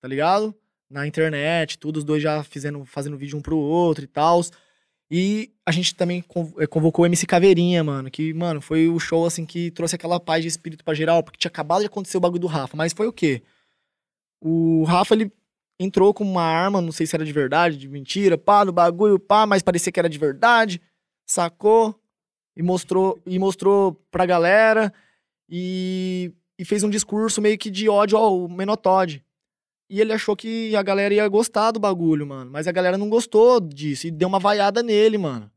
tá 0.00 0.08
ligado? 0.08 0.52
Na 0.90 1.06
internet, 1.06 1.78
tudo, 1.78 1.98
os 1.98 2.04
dois 2.04 2.20
já 2.22 2.42
fazendo, 2.42 2.84
fazendo 2.84 3.16
vídeo 3.16 3.38
um 3.38 3.40
pro 3.40 3.56
outro 3.56 4.02
e 4.02 4.08
tal. 4.08 4.40
E 5.10 5.52
a 5.64 5.70
gente 5.70 5.94
também 5.94 6.24
eh, 6.58 6.66
convocou 6.66 7.04
o 7.04 7.06
MC 7.06 7.26
Caveirinha, 7.26 7.82
mano, 7.84 8.10
que, 8.10 8.34
mano, 8.34 8.60
foi 8.60 8.88
o 8.88 8.98
show, 8.98 9.24
assim, 9.24 9.46
que 9.46 9.70
trouxe 9.70 9.94
aquela 9.94 10.18
paz 10.18 10.42
de 10.42 10.48
espírito 10.48 10.84
pra 10.84 10.94
geral, 10.94 11.22
porque 11.22 11.38
tinha 11.38 11.48
acabado 11.48 11.80
de 11.80 11.86
acontecer 11.86 12.16
o 12.16 12.20
bagulho 12.20 12.40
do 12.40 12.46
Rafa. 12.46 12.76
Mas 12.76 12.92
foi 12.92 13.06
o 13.06 13.12
quê? 13.12 13.42
O 14.40 14.84
Rafa, 14.84 15.14
ele 15.14 15.32
entrou 15.78 16.12
com 16.12 16.24
uma 16.24 16.42
arma, 16.42 16.80
não 16.80 16.92
sei 16.92 17.06
se 17.06 17.14
era 17.14 17.24
de 17.24 17.32
verdade, 17.32 17.76
de 17.76 17.88
mentira, 17.88 18.36
pá, 18.36 18.64
no 18.64 18.72
bagulho, 18.72 19.18
pá, 19.18 19.46
mas 19.46 19.62
parecia 19.62 19.92
que 19.92 20.00
era 20.00 20.08
de 20.08 20.18
verdade, 20.18 20.80
sacou 21.26 21.94
e 22.56 22.62
mostrou, 22.62 23.20
e 23.26 23.38
mostrou 23.38 23.92
pra 24.10 24.24
galera 24.26 24.92
e, 25.48 26.32
e 26.58 26.64
fez 26.64 26.82
um 26.82 26.90
discurso 26.90 27.42
meio 27.42 27.58
que 27.58 27.70
de 27.70 27.88
ódio 27.88 28.16
ao 28.16 28.48
Menotod. 28.48 29.22
E 29.88 30.00
ele 30.00 30.12
achou 30.12 30.34
que 30.34 30.74
a 30.74 30.82
galera 30.82 31.14
ia 31.14 31.28
gostar 31.28 31.70
do 31.70 31.78
bagulho, 31.78 32.26
mano. 32.26 32.50
Mas 32.50 32.66
a 32.66 32.72
galera 32.72 32.98
não 32.98 33.08
gostou 33.08 33.60
disso 33.60 34.06
e 34.06 34.10
deu 34.10 34.28
uma 34.28 34.40
vaiada 34.40 34.82
nele, 34.82 35.16
mano. 35.16 35.50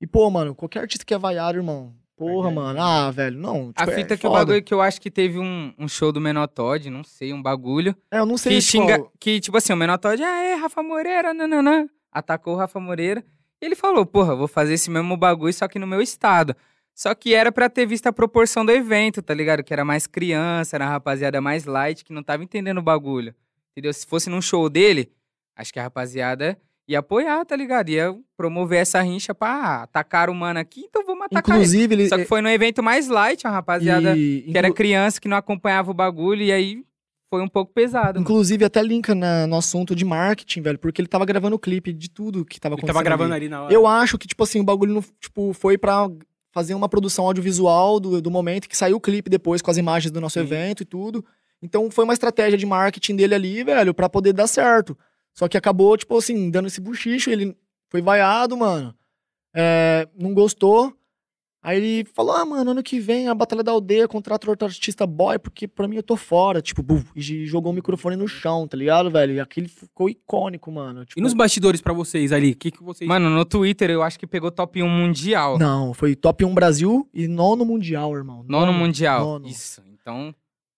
E, 0.00 0.06
pô, 0.06 0.28
mano, 0.30 0.54
qualquer 0.54 0.80
artista 0.80 1.04
que 1.04 1.14
é 1.14 1.18
vaiado, 1.18 1.58
irmão. 1.58 1.94
Porra, 2.16 2.48
Verdade. 2.48 2.54
mano. 2.54 2.80
Ah, 2.82 3.10
velho, 3.10 3.38
não. 3.38 3.72
A 3.74 3.80
tipo, 3.80 3.90
é 3.90 3.94
fita 3.94 4.16
que 4.16 4.26
o 4.26 4.30
foda. 4.30 4.40
bagulho 4.40 4.62
que 4.62 4.74
eu 4.74 4.80
acho 4.80 5.00
que 5.00 5.10
teve 5.10 5.38
um, 5.38 5.72
um 5.78 5.88
show 5.88 6.12
do 6.12 6.20
Menotod, 6.20 6.90
não 6.90 7.02
sei, 7.02 7.32
um 7.32 7.40
bagulho. 7.40 7.96
É, 8.10 8.18
eu 8.18 8.26
não 8.26 8.36
sei 8.36 8.56
Que 8.56 8.60
xinga. 8.60 9.06
Que, 9.18 9.40
tipo 9.40 9.56
assim, 9.56 9.72
o 9.72 9.76
Menotod, 9.76 10.22
ah, 10.22 10.42
é, 10.42 10.54
Rafa 10.54 10.82
Moreira, 10.82 11.32
nananã. 11.32 11.86
Atacou 12.12 12.54
o 12.54 12.56
Rafa 12.56 12.78
Moreira. 12.80 13.24
E 13.60 13.64
ele 13.64 13.74
falou, 13.74 14.04
porra, 14.04 14.34
vou 14.34 14.48
fazer 14.48 14.74
esse 14.74 14.90
mesmo 14.90 15.16
bagulho, 15.16 15.52
só 15.52 15.68
que 15.68 15.78
no 15.78 15.86
meu 15.86 16.02
estado. 16.02 16.54
Só 16.94 17.14
que 17.14 17.34
era 17.34 17.50
pra 17.50 17.70
ter 17.70 17.86
visto 17.86 18.06
a 18.06 18.12
proporção 18.12 18.66
do 18.66 18.72
evento, 18.72 19.22
tá 19.22 19.32
ligado? 19.32 19.62
Que 19.62 19.72
era 19.72 19.84
mais 19.84 20.06
criança, 20.06 20.76
era 20.76 20.84
uma 20.84 20.90
rapaziada 20.90 21.40
mais 21.40 21.64
light, 21.64 22.04
que 22.04 22.12
não 22.12 22.22
tava 22.22 22.42
entendendo 22.42 22.78
o 22.78 22.82
bagulho. 22.82 23.34
Entendeu? 23.72 23.92
Se 23.92 24.06
fosse 24.06 24.28
num 24.30 24.42
show 24.42 24.68
dele, 24.68 25.10
acho 25.56 25.72
que 25.72 25.78
a 25.78 25.82
rapaziada 25.82 26.58
ia 26.88 26.98
apoiar, 26.98 27.44
tá 27.44 27.54
ligado? 27.54 27.88
Ia 27.90 28.14
promover 28.36 28.80
essa 28.80 29.00
rincha 29.00 29.32
pra 29.34 29.48
ah, 29.48 29.82
atacar 29.84 30.28
o 30.28 30.34
mano 30.34 30.58
aqui, 30.58 30.80
então 30.88 31.04
vamos 31.06 31.26
atacar 31.26 31.54
ele. 31.56 31.64
Inclusive, 31.64 31.94
ele. 31.94 32.08
Só 32.08 32.16
que 32.18 32.24
foi 32.24 32.40
num 32.40 32.48
evento 32.48 32.82
mais 32.82 33.06
light, 33.08 33.44
uma 33.46 33.52
rapaziada 33.52 34.16
e- 34.16 34.42
que 34.50 34.58
era 34.58 34.66
inclu- 34.68 34.76
criança, 34.76 35.20
que 35.20 35.28
não 35.28 35.36
acompanhava 35.36 35.90
o 35.90 35.94
bagulho, 35.94 36.42
e 36.42 36.50
aí 36.50 36.84
foi 37.32 37.40
um 37.42 37.48
pouco 37.48 37.72
pesado. 37.72 38.14
mano. 38.18 38.22
Inclusive, 38.22 38.64
até 38.64 38.82
linka 38.82 39.14
na- 39.14 39.46
no 39.46 39.56
assunto 39.56 39.94
de 39.94 40.04
marketing, 40.04 40.62
velho, 40.62 40.78
porque 40.80 41.00
ele 41.00 41.06
tava 41.06 41.24
gravando 41.24 41.54
o 41.54 41.58
clipe 41.60 41.92
de 41.92 42.10
tudo 42.10 42.44
que 42.44 42.58
tava 42.58 42.74
Ele 42.74 42.80
acontecendo. 42.80 42.94
tava 42.94 43.04
gravando 43.04 43.34
ali. 43.34 43.44
ali 43.44 43.48
na 43.48 43.62
hora. 43.62 43.72
Eu 43.72 43.86
acho 43.86 44.18
que, 44.18 44.26
tipo 44.26 44.42
assim, 44.42 44.58
o 44.58 44.64
bagulho 44.64 44.92
não, 44.94 45.04
tipo, 45.20 45.52
foi 45.52 45.78
pra 45.78 46.10
fazer 46.52 46.74
uma 46.74 46.88
produção 46.88 47.24
audiovisual 47.26 48.00
do, 48.00 48.20
do 48.20 48.30
momento 48.32 48.68
que 48.68 48.76
saiu 48.76 48.96
o 48.96 49.00
clipe 49.00 49.30
depois 49.30 49.62
com 49.62 49.70
as 49.70 49.76
imagens 49.76 50.10
do 50.10 50.20
nosso 50.20 50.34
Sim. 50.40 50.44
evento 50.44 50.82
e 50.82 50.84
tudo. 50.84 51.24
Então 51.62 51.90
foi 51.90 52.04
uma 52.04 52.12
estratégia 52.12 52.58
de 52.58 52.66
marketing 52.66 53.16
dele 53.16 53.34
ali, 53.34 53.64
velho, 53.64 53.92
pra 53.94 54.08
poder 54.08 54.32
dar 54.32 54.46
certo. 54.46 54.96
Só 55.34 55.48
que 55.48 55.56
acabou, 55.56 55.96
tipo 55.96 56.16
assim, 56.16 56.50
dando 56.50 56.66
esse 56.68 56.80
buchicho, 56.80 57.30
ele 57.30 57.56
foi 57.88 58.00
vaiado, 58.00 58.56
mano. 58.56 58.94
É, 59.54 60.08
não 60.18 60.32
gostou. 60.32 60.92
Aí 61.62 61.76
ele 61.76 62.04
falou: 62.14 62.32
Ah, 62.34 62.44
mano, 62.46 62.70
ano 62.70 62.82
que 62.82 62.98
vem 62.98 63.28
a 63.28 63.34
Batalha 63.34 63.62
da 63.62 63.70
Aldeia 63.70 64.08
contrata 64.08 64.48
outro 64.48 64.66
artista 64.66 65.06
boy, 65.06 65.38
porque 65.38 65.68
pra 65.68 65.86
mim 65.86 65.96
eu 65.96 66.02
tô 66.02 66.16
fora. 66.16 66.62
Tipo, 66.62 66.82
buf, 66.82 67.10
e 67.14 67.44
jogou 67.44 67.70
o 67.70 67.74
microfone 67.74 68.16
no 68.16 68.26
chão, 68.26 68.66
tá 68.66 68.78
ligado, 68.78 69.10
velho? 69.10 69.34
E 69.34 69.40
aquele 69.40 69.68
ficou 69.68 70.08
icônico, 70.08 70.72
mano. 70.72 71.04
Tipo, 71.04 71.20
E 71.20 71.22
nos 71.22 71.34
bastidores 71.34 71.82
pra 71.82 71.92
vocês 71.92 72.32
ali, 72.32 72.52
o 72.52 72.56
que, 72.56 72.70
que 72.70 72.82
vocês. 72.82 73.06
Mano, 73.06 73.28
no 73.28 73.44
Twitter 73.44 73.90
eu 73.90 74.02
acho 74.02 74.18
que 74.18 74.26
pegou 74.26 74.50
top 74.50 74.82
1 74.82 74.88
mundial. 74.88 75.58
Não, 75.58 75.92
foi 75.92 76.16
top 76.16 76.46
1 76.46 76.54
Brasil 76.54 77.06
e 77.12 77.28
nono 77.28 77.64
mundial, 77.66 78.16
irmão. 78.16 78.42
Nono 78.48 78.72
mundial. 78.72 79.22
nono. 79.26 79.46
Isso. 79.46 79.82
Então, 80.00 80.34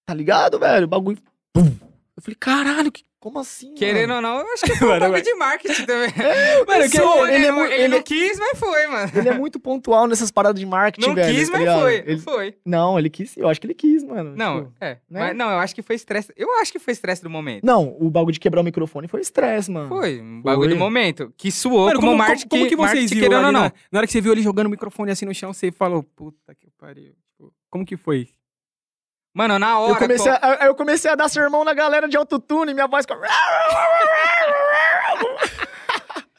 Tá 0.07 0.15
ligado, 0.15 0.59
velho? 0.59 0.85
O 0.85 0.89
bagulho. 0.89 1.19
Pum. 1.53 1.73
Eu 2.17 2.23
falei, 2.23 2.37
caralho, 2.39 2.93
que, 2.93 3.05
como 3.19 3.39
assim? 3.39 3.73
querendo 3.75 4.11
mano? 4.11 4.29
ou 4.29 4.35
não, 4.35 4.47
eu 4.47 4.53
acho 4.53 4.65
que 4.65 4.75
foi 4.77 4.87
um 4.87 4.91
Mano, 4.91 5.01
bagulho 5.01 5.23
de 5.23 5.35
marketing 5.35 5.87
também. 5.87 6.11
Mano, 6.69 6.83
que 6.91 6.97
Só, 6.99 7.27
ele, 7.27 7.37
ele, 7.37 7.47
é 7.47 7.49
não- 7.51 7.57
mu- 7.59 7.65
ele 7.65 7.75
ele- 7.75 7.89
não 7.89 8.03
quis, 8.03 8.39
mas 8.39 8.59
foi, 8.59 8.87
mano. 8.87 9.11
ele 9.15 9.29
é 9.31 9.33
muito 9.39 9.59
pontual 9.59 10.07
nessas 10.07 10.31
paradas 10.31 10.61
de 10.61 10.67
marketing, 10.67 11.07
Não 11.09 11.15
velho. 11.15 11.35
quis, 11.35 11.49
tá 11.49 11.59
mas 11.59 11.81
foi. 11.81 11.95
Ele- 12.07 12.19
Foi. 12.19 12.55
Não, 12.67 12.99
ele 12.99 13.09
quis. 13.09 13.35
Eu 13.37 13.49
acho 13.49 13.59
que 13.61 13.67
ele 13.67 13.75
quis, 13.75 14.05
mano. 14.05 14.37
Não, 14.37 14.65
tipo, 14.65 14.75
é. 14.81 14.99
né? 15.09 15.21
Mas, 15.29 15.37
não, 15.37 15.51
eu 15.51 15.59
acho 15.59 15.75
que 15.75 15.81
foi 15.83 15.97
estresse. 15.97 16.33
Eu 16.37 16.53
acho 16.61 16.71
que 16.71 16.79
foi 16.79 16.93
estresse 16.93 17.23
do 17.23 17.31
momento. 17.31 17.65
Não, 17.65 17.97
o 17.99 18.11
bagulho 18.11 18.33
de 18.35 18.41
quebrar 18.41 18.61
o 18.61 18.65
microfone 18.65 19.09
foi 19.09 19.21
estresse, 19.23 19.71
mano. 19.71 19.89
Foi, 19.89 20.21
um 20.21 20.43
bagulho 20.43 20.69
Foi. 20.69 20.77
do 20.77 20.79
momento. 20.79 21.33
Que 21.37 21.51
suou 21.51 21.87
Mano, 21.87 21.97
como, 21.99 22.09
como, 22.13 22.19
marketing, 22.19 22.49
como, 22.49 22.61
como 22.63 22.69
que 22.71 22.77
vocês 22.77 22.93
marketing 22.93 23.15
viram 23.15 23.29
querendo 23.31 23.47
ou 23.47 23.53
não. 23.53 23.61
na, 23.63 23.73
na 23.91 23.99
hora 24.01 24.07
que 24.07 24.13
você 24.13 24.21
viu 24.21 24.33
ele 24.33 24.43
jogando 24.43 24.67
o 24.67 24.71
microfone 24.71 25.11
assim 25.11 25.25
no 25.25 25.35
chão, 25.35 25.53
você 25.53 25.73
falou, 25.73 26.03
puta 26.03 26.55
que 26.55 26.69
pariu. 26.79 27.15
Tipo, 27.31 27.53
como 27.71 27.87
que 27.87 27.97
foi? 27.97 28.29
Mano, 29.35 29.59
na 29.59 29.79
hora. 29.79 29.93
Eu 29.93 29.97
comecei, 29.99 30.31
co- 30.33 30.39
a, 30.43 30.67
eu 30.67 30.75
comecei 30.75 31.11
a 31.11 31.15
dar 31.15 31.29
sermão 31.29 31.65
na 31.65 31.73
galera 31.73 32.07
de 32.09 32.17
autotune, 32.17 32.75
minha 32.75 32.87
voz 32.87 33.07
ficou... 33.07 33.17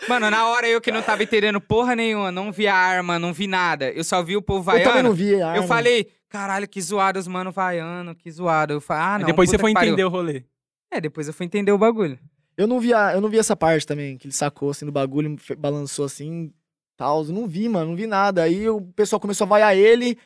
Mano, 0.08 0.30
na 0.30 0.48
hora 0.48 0.68
eu 0.68 0.82
que 0.82 0.92
não 0.92 1.02
tava 1.02 1.24
entendendo 1.24 1.62
porra 1.62 1.96
nenhuma, 1.96 2.30
não 2.32 2.52
vi 2.52 2.68
a 2.68 2.76
arma, 2.76 3.18
não 3.18 3.32
vi 3.32 3.48
nada. 3.48 3.90
Eu 3.90 4.04
só 4.04 4.22
vi 4.22 4.36
o 4.36 4.42
povo 4.42 4.70
Eu 4.72 4.76
também 4.80 4.86
vaiando. 4.92 5.10
não 5.10 5.16
vi 5.16 5.36
a 5.36 5.38
Eu 5.40 5.46
arma. 5.48 5.64
falei, 5.68 6.12
caralho, 6.28 6.68
que 6.68 6.82
zoado 6.82 7.18
os 7.18 7.28
mano 7.28 7.52
vaiando, 7.54 8.14
que 8.14 8.30
zoado. 8.30 8.74
Eu 8.74 8.82
falei, 8.82 9.04
ah, 9.04 9.20
não. 9.20 9.26
depois 9.28 9.50
você 9.50 9.58
foi 9.58 9.72
entender 9.72 10.04
o 10.04 10.10
rolê. 10.10 10.44
É, 10.92 11.00
depois 11.00 11.28
eu 11.28 11.34
fui 11.34 11.46
entender 11.46 11.72
o 11.72 11.78
bagulho. 11.78 12.20
Eu 12.58 12.68
não 12.68 12.80
vi, 12.82 12.94
a, 12.94 13.14
eu 13.14 13.22
não 13.22 13.30
vi 13.30 13.40
essa 13.40 13.56
parte 13.56 13.88
também, 13.88 14.18
que 14.18 14.28
ele 14.28 14.34
sacou 14.34 14.70
assim 14.72 14.86
do 14.86 14.92
bagulho, 14.92 15.38
balançou 15.58 16.04
assim, 16.06 16.52
tal. 16.98 17.24
Eu 17.24 17.32
não 17.32 17.48
vi, 17.48 17.70
mano, 17.70 17.92
não 17.92 17.96
vi 17.96 18.06
nada. 18.06 18.44
Aí 18.44 18.68
o 18.70 18.82
pessoal 18.82 19.20
começou 19.22 19.46
a 19.46 19.50
vaiar 19.50 19.76
ele. 19.76 20.18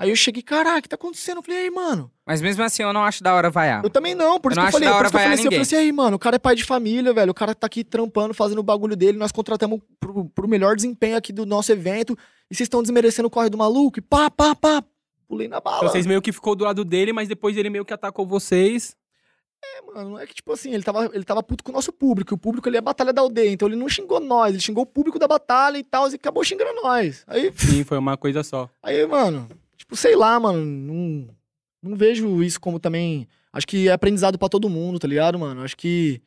Aí 0.00 0.10
eu 0.10 0.16
cheguei, 0.16 0.42
caraca, 0.42 0.78
o 0.78 0.82
que 0.82 0.88
tá 0.88 0.96
acontecendo? 0.96 1.38
Eu 1.38 1.42
falei, 1.42 1.60
e 1.60 1.62
aí, 1.64 1.70
mano? 1.70 2.10
Mas 2.24 2.40
mesmo 2.40 2.62
assim, 2.62 2.82
eu 2.82 2.92
não 2.92 3.04
acho 3.04 3.22
da 3.22 3.34
hora 3.34 3.50
vaiar. 3.50 3.84
Eu 3.84 3.90
também 3.90 4.14
não, 4.14 4.40
por 4.40 4.50
Eu 4.50 4.52
isso 4.52 4.60
não 4.60 4.62
que 4.62 4.66
eu 4.66 4.68
acho 4.68 4.72
falei, 4.72 4.88
da 4.88 4.92
por 4.92 4.98
hora 4.98 5.06
isso 5.06 5.10
que 5.10 5.16
eu 5.16 5.20
falei 5.20 5.26
vaiar 5.26 5.34
assim, 5.34 5.42
eu 5.46 5.50
falei 5.50 5.62
assim, 5.62 5.74
ninguém. 5.76 5.88
aí, 5.88 5.92
mano, 5.92 6.16
o 6.16 6.18
cara 6.18 6.36
é 6.36 6.38
pai 6.38 6.54
de 6.54 6.64
família, 6.64 7.12
velho. 7.12 7.30
O 7.30 7.34
cara 7.34 7.54
tá 7.54 7.66
aqui 7.66 7.84
trampando, 7.84 8.32
fazendo 8.32 8.60
o 8.60 8.62
bagulho 8.62 8.96
dele, 8.96 9.18
nós 9.18 9.30
contratamos 9.30 9.80
pro, 9.98 10.24
pro 10.30 10.48
melhor 10.48 10.74
desempenho 10.74 11.16
aqui 11.16 11.32
do 11.32 11.44
nosso 11.44 11.70
evento. 11.70 12.16
E 12.50 12.54
vocês 12.54 12.64
estão 12.66 12.80
desmerecendo 12.82 13.28
o 13.28 13.30
corre 13.30 13.50
do 13.50 13.58
maluco. 13.58 13.98
E 13.98 14.02
pá, 14.02 14.30
pá, 14.30 14.54
pá. 14.54 14.82
Pulei 15.28 15.48
na 15.48 15.60
bala. 15.60 15.76
Então 15.78 15.90
vocês 15.90 16.06
meio 16.06 16.22
que 16.22 16.32
ficou 16.32 16.56
do 16.56 16.64
lado 16.64 16.84
dele, 16.84 17.12
mas 17.12 17.28
depois 17.28 17.56
ele 17.56 17.70
meio 17.70 17.84
que 17.84 17.92
atacou 17.92 18.26
vocês. 18.26 18.96
É, 19.62 19.82
mano, 19.82 20.18
é 20.18 20.26
que, 20.26 20.34
tipo 20.34 20.52
assim, 20.52 20.72
ele 20.72 20.82
tava, 20.82 21.10
ele 21.12 21.22
tava 21.22 21.42
puto 21.42 21.62
com 21.62 21.70
o 21.70 21.74
nosso 21.74 21.92
público. 21.92 22.34
O 22.34 22.38
público 22.38 22.68
ali 22.68 22.76
é 22.76 22.78
a 22.78 22.82
batalha 22.82 23.12
da 23.12 23.20
aldeia. 23.20 23.50
Então 23.50 23.68
ele 23.68 23.76
não 23.76 23.88
xingou 23.88 24.18
nós, 24.18 24.52
ele 24.54 24.62
xingou 24.62 24.84
o 24.84 24.86
público 24.86 25.18
da 25.18 25.28
batalha 25.28 25.78
e 25.78 25.84
tal, 25.84 26.10
e 26.10 26.14
acabou 26.14 26.42
xingando 26.42 26.72
nós. 26.82 27.22
Aí, 27.26 27.52
Sim, 27.54 27.84
foi 27.84 27.98
uma 27.98 28.16
coisa 28.16 28.42
só. 28.42 28.68
aí, 28.82 29.06
mano, 29.06 29.46
tipo, 29.90 29.96
sei 29.96 30.14
lá, 30.14 30.38
mano, 30.38 30.64
não, 30.64 31.28
não 31.82 31.96
vejo 31.96 32.42
isso 32.42 32.60
como 32.60 32.78
também. 32.78 33.26
Acho 33.52 33.66
que 33.66 33.88
é 33.88 33.92
aprendizado 33.92 34.38
pra 34.38 34.48
todo 34.48 34.70
mundo, 34.70 34.98
tá 34.98 35.08
ligado, 35.08 35.38
mano? 35.38 35.62
Acho 35.62 35.76
que 35.76 36.22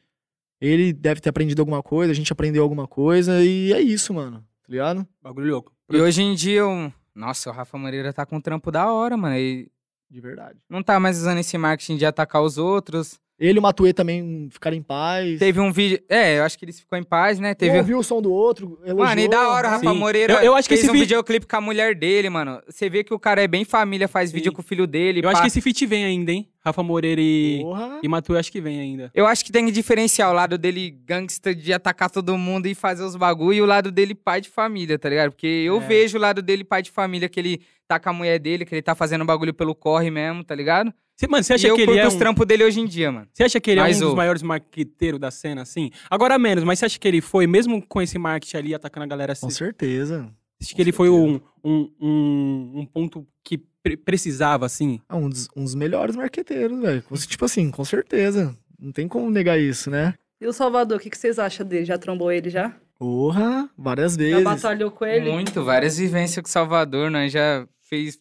ele 0.60 0.92
deve 0.92 1.22
ter 1.22 1.30
aprendido 1.30 1.62
alguma 1.62 1.82
coisa, 1.82 2.12
a 2.12 2.16
gente 2.16 2.32
aprendeu 2.32 2.62
alguma 2.64 2.88
coisa, 2.88 3.44
e 3.44 3.72
é 3.74 3.80
isso, 3.82 4.14
mano, 4.14 4.40
tá 4.62 4.68
ligado? 4.70 5.08
Bagulho 5.22 5.52
louco. 5.52 5.74
E 5.90 5.98
hoje 5.98 6.22
em 6.22 6.36
dia, 6.36 6.60
eu... 6.60 6.92
nossa, 7.16 7.50
o 7.50 7.54
Rafa 7.54 7.78
Moreira 7.78 8.12
tá 8.14 8.26
com 8.26 8.38
um 8.38 8.42
trampo 8.42 8.72
da 8.72 8.92
hora, 8.92 9.16
mano. 9.16 9.36
Ele 9.36 9.70
De 10.10 10.20
verdade. 10.20 10.60
não 10.70 10.84
tá 10.84 11.00
mais 11.00 11.18
usando 11.18 11.38
esse 11.38 11.58
marketing 11.58 11.98
de 11.98 12.06
atacar 12.06 12.42
os 12.42 12.58
outros. 12.58 13.20
Ele 13.44 13.58
e 13.58 13.60
o 13.60 13.62
Matuê 13.62 13.92
também 13.94 14.48
ficaram 14.50 14.78
em 14.78 14.82
paz. 14.82 15.38
Teve 15.38 15.60
um 15.60 15.72
vídeo. 15.72 16.00
É, 16.08 16.38
eu 16.40 16.44
acho 16.44 16.58
que 16.58 16.64
eles 16.64 16.80
ficou 16.80 16.98
em 16.98 17.04
paz, 17.04 17.40
né? 17.40 17.52
Um 17.52 17.56
Teve. 17.56 17.78
ouviu 17.78 18.00
o 18.00 18.04
som 18.04 18.22
do 18.22 18.32
outro, 18.32 18.80
elogiou. 18.86 19.06
Mano, 19.06 19.20
e 19.22 19.28
da 19.28 19.50
hora, 19.50 19.68
o 19.68 19.72
Rafa 19.72 19.92
Sim. 19.92 19.98
Moreira 19.98 20.34
Eu- 20.36 20.40
eu 20.42 20.56
acho 20.56 20.68
que 20.68 20.76
fez 20.76 20.82
esse 20.82 20.90
um 20.90 20.94
vídeo- 20.94 21.06
videoclipe 21.08 21.46
com 21.46 21.56
a 21.58 21.62
mulher 21.62 21.94
dele, 21.96 22.30
mano. 22.30 22.62
Você 22.70 22.90
vê 22.90 23.04
que 23.04 23.14
o 23.14 23.20
cara 23.20 23.42
é 23.44 23.48
bem 23.48 23.66
família, 23.66 24.08
faz 24.08 24.30
Sim. 24.30 24.38
vídeo 24.38 24.54
com 24.54 24.62
o 24.62 24.64
filho 24.64 24.88
dele. 24.88 25.20
Eu 25.24 25.28
acho 25.30 25.38
pá. 25.38 25.42
que 25.42 25.48
esse 25.48 25.60
feat 25.62 25.86
vem 25.86 26.06
ainda, 26.06 26.32
hein? 26.32 26.48
Rafa 26.66 26.82
Moreira 26.82 27.20
e, 27.20 27.60
Porra. 27.62 28.00
e 28.02 28.08
Matu, 28.08 28.32
eu 28.34 28.40
acho 28.40 28.50
que 28.50 28.62
vem 28.62 28.80
ainda. 28.80 29.12
Eu 29.14 29.28
acho 29.28 29.44
que 29.44 29.52
tem 29.52 29.66
que 29.66 29.72
diferenciar 29.74 30.30
o 30.32 30.34
lado 30.34 30.58
dele 30.58 30.92
gangsta 31.06 31.54
de 31.54 31.74
atacar 31.74 32.10
todo 32.10 32.38
mundo 32.38 32.68
e 32.68 32.74
fazer 32.74 33.04
os 33.04 33.18
bagulho 33.18 33.58
e 33.58 33.62
o 33.62 33.66
lado 33.66 33.92
dele 33.92 34.16
pai 34.16 34.40
de 34.40 34.48
família, 34.50 34.98
tá 34.98 35.10
ligado? 35.10 35.32
Porque 35.32 35.46
eu 35.46 35.76
É. 35.76 35.80
vejo 35.86 36.18
o 36.18 36.22
lado 36.22 36.42
dele 36.42 36.64
pai 36.64 36.82
de 36.82 36.90
família, 36.90 37.28
que 37.28 37.38
ele 37.38 37.62
tá 37.86 38.00
com 38.00 38.10
a 38.10 38.14
mulher 38.14 38.40
dele, 38.40 38.64
que 38.64 38.74
ele 38.74 38.82
tá 38.82 38.96
fazendo 38.96 39.26
bagulho 39.26 39.54
pelo 39.54 39.76
corre 39.76 40.10
mesmo, 40.10 40.42
tá 40.42 40.56
ligado? 40.56 40.94
Você, 41.16 41.28
mano, 41.28 41.44
você 41.44 41.54
e 41.54 41.56
acha 41.56 41.68
eu 41.68 41.76
que 41.76 41.82
ele 41.82 41.98
é 41.98 42.08
os 42.08 42.16
um... 42.16 42.18
trampos 42.20 42.46
dele 42.48 42.64
hoje 42.64 42.80
em 42.80 42.86
dia, 42.86 43.12
mano. 43.12 43.28
Você 43.32 43.44
acha 43.44 43.60
que 43.60 43.70
ele 43.72 43.80
é 43.80 43.84
um 43.84 43.86
Mais 43.86 43.98
dos 43.98 44.06
ouve. 44.08 44.18
maiores 44.18 44.42
marqueteiros 44.42 45.20
da 45.20 45.30
cena, 45.32 45.62
assim? 45.62 45.92
Agora 46.10 46.38
menos, 46.40 46.64
mas 46.64 46.80
você 46.80 46.86
acha 46.86 47.00
que 47.00 47.08
ele 47.08 47.22
foi, 47.22 47.46
mesmo 47.48 47.82
com 47.86 48.02
esse 48.02 48.18
marketing 48.18 48.58
ali, 48.58 48.74
atacando 48.76 49.04
a 49.04 49.08
galera 49.08 49.34
assim? 49.34 49.46
Com 49.46 49.52
certeza. 49.52 50.28
Acho 50.62 50.72
com 50.72 50.76
que 50.76 50.82
ele 50.82 50.92
foi 50.92 51.10
certeza. 51.10 51.42
um, 51.64 51.70
um, 51.72 51.92
um, 52.02 52.80
um 52.82 52.86
ponto 52.86 53.28
que 53.44 53.58
pre- 53.82 53.98
precisava, 53.98 54.66
assim. 54.66 55.00
É 55.08 55.14
um 55.16 55.30
dos, 55.30 55.48
um 55.56 55.64
dos 55.64 55.76
melhores 55.76 56.16
marqueteiros, 56.16 56.80
velho. 56.82 57.04
Com- 57.04 57.16
Tipo 57.16 57.46
assim, 57.46 57.70
com 57.70 57.86
certeza. 57.86 58.58
Não 58.80 58.92
tem 58.92 59.08
como 59.08 59.30
negar 59.30 59.60
isso, 59.60 59.90
né? 59.92 60.16
E 60.42 60.48
o 60.48 60.52
Salvador, 60.54 60.98
o 60.98 61.00
que, 61.00 61.10
que 61.10 61.18
vocês 61.18 61.38
acham 61.40 61.66
dele? 61.66 61.86
Já 61.86 61.98
trombou 61.98 62.32
ele 62.32 62.50
já? 62.50 62.76
Porra, 62.98 63.70
várias 63.78 64.14
Já 64.14 64.18
vezes. 64.18 64.44
batalhou 64.44 64.90
com 64.92 65.06
ele? 65.06 65.32
Muito, 65.32 65.64
várias 65.64 65.98
vivências 65.98 66.42
com 66.44 66.50
Salvador. 66.50 67.10
Nós 67.12 67.32
já 67.32 67.68
fez 67.82 68.18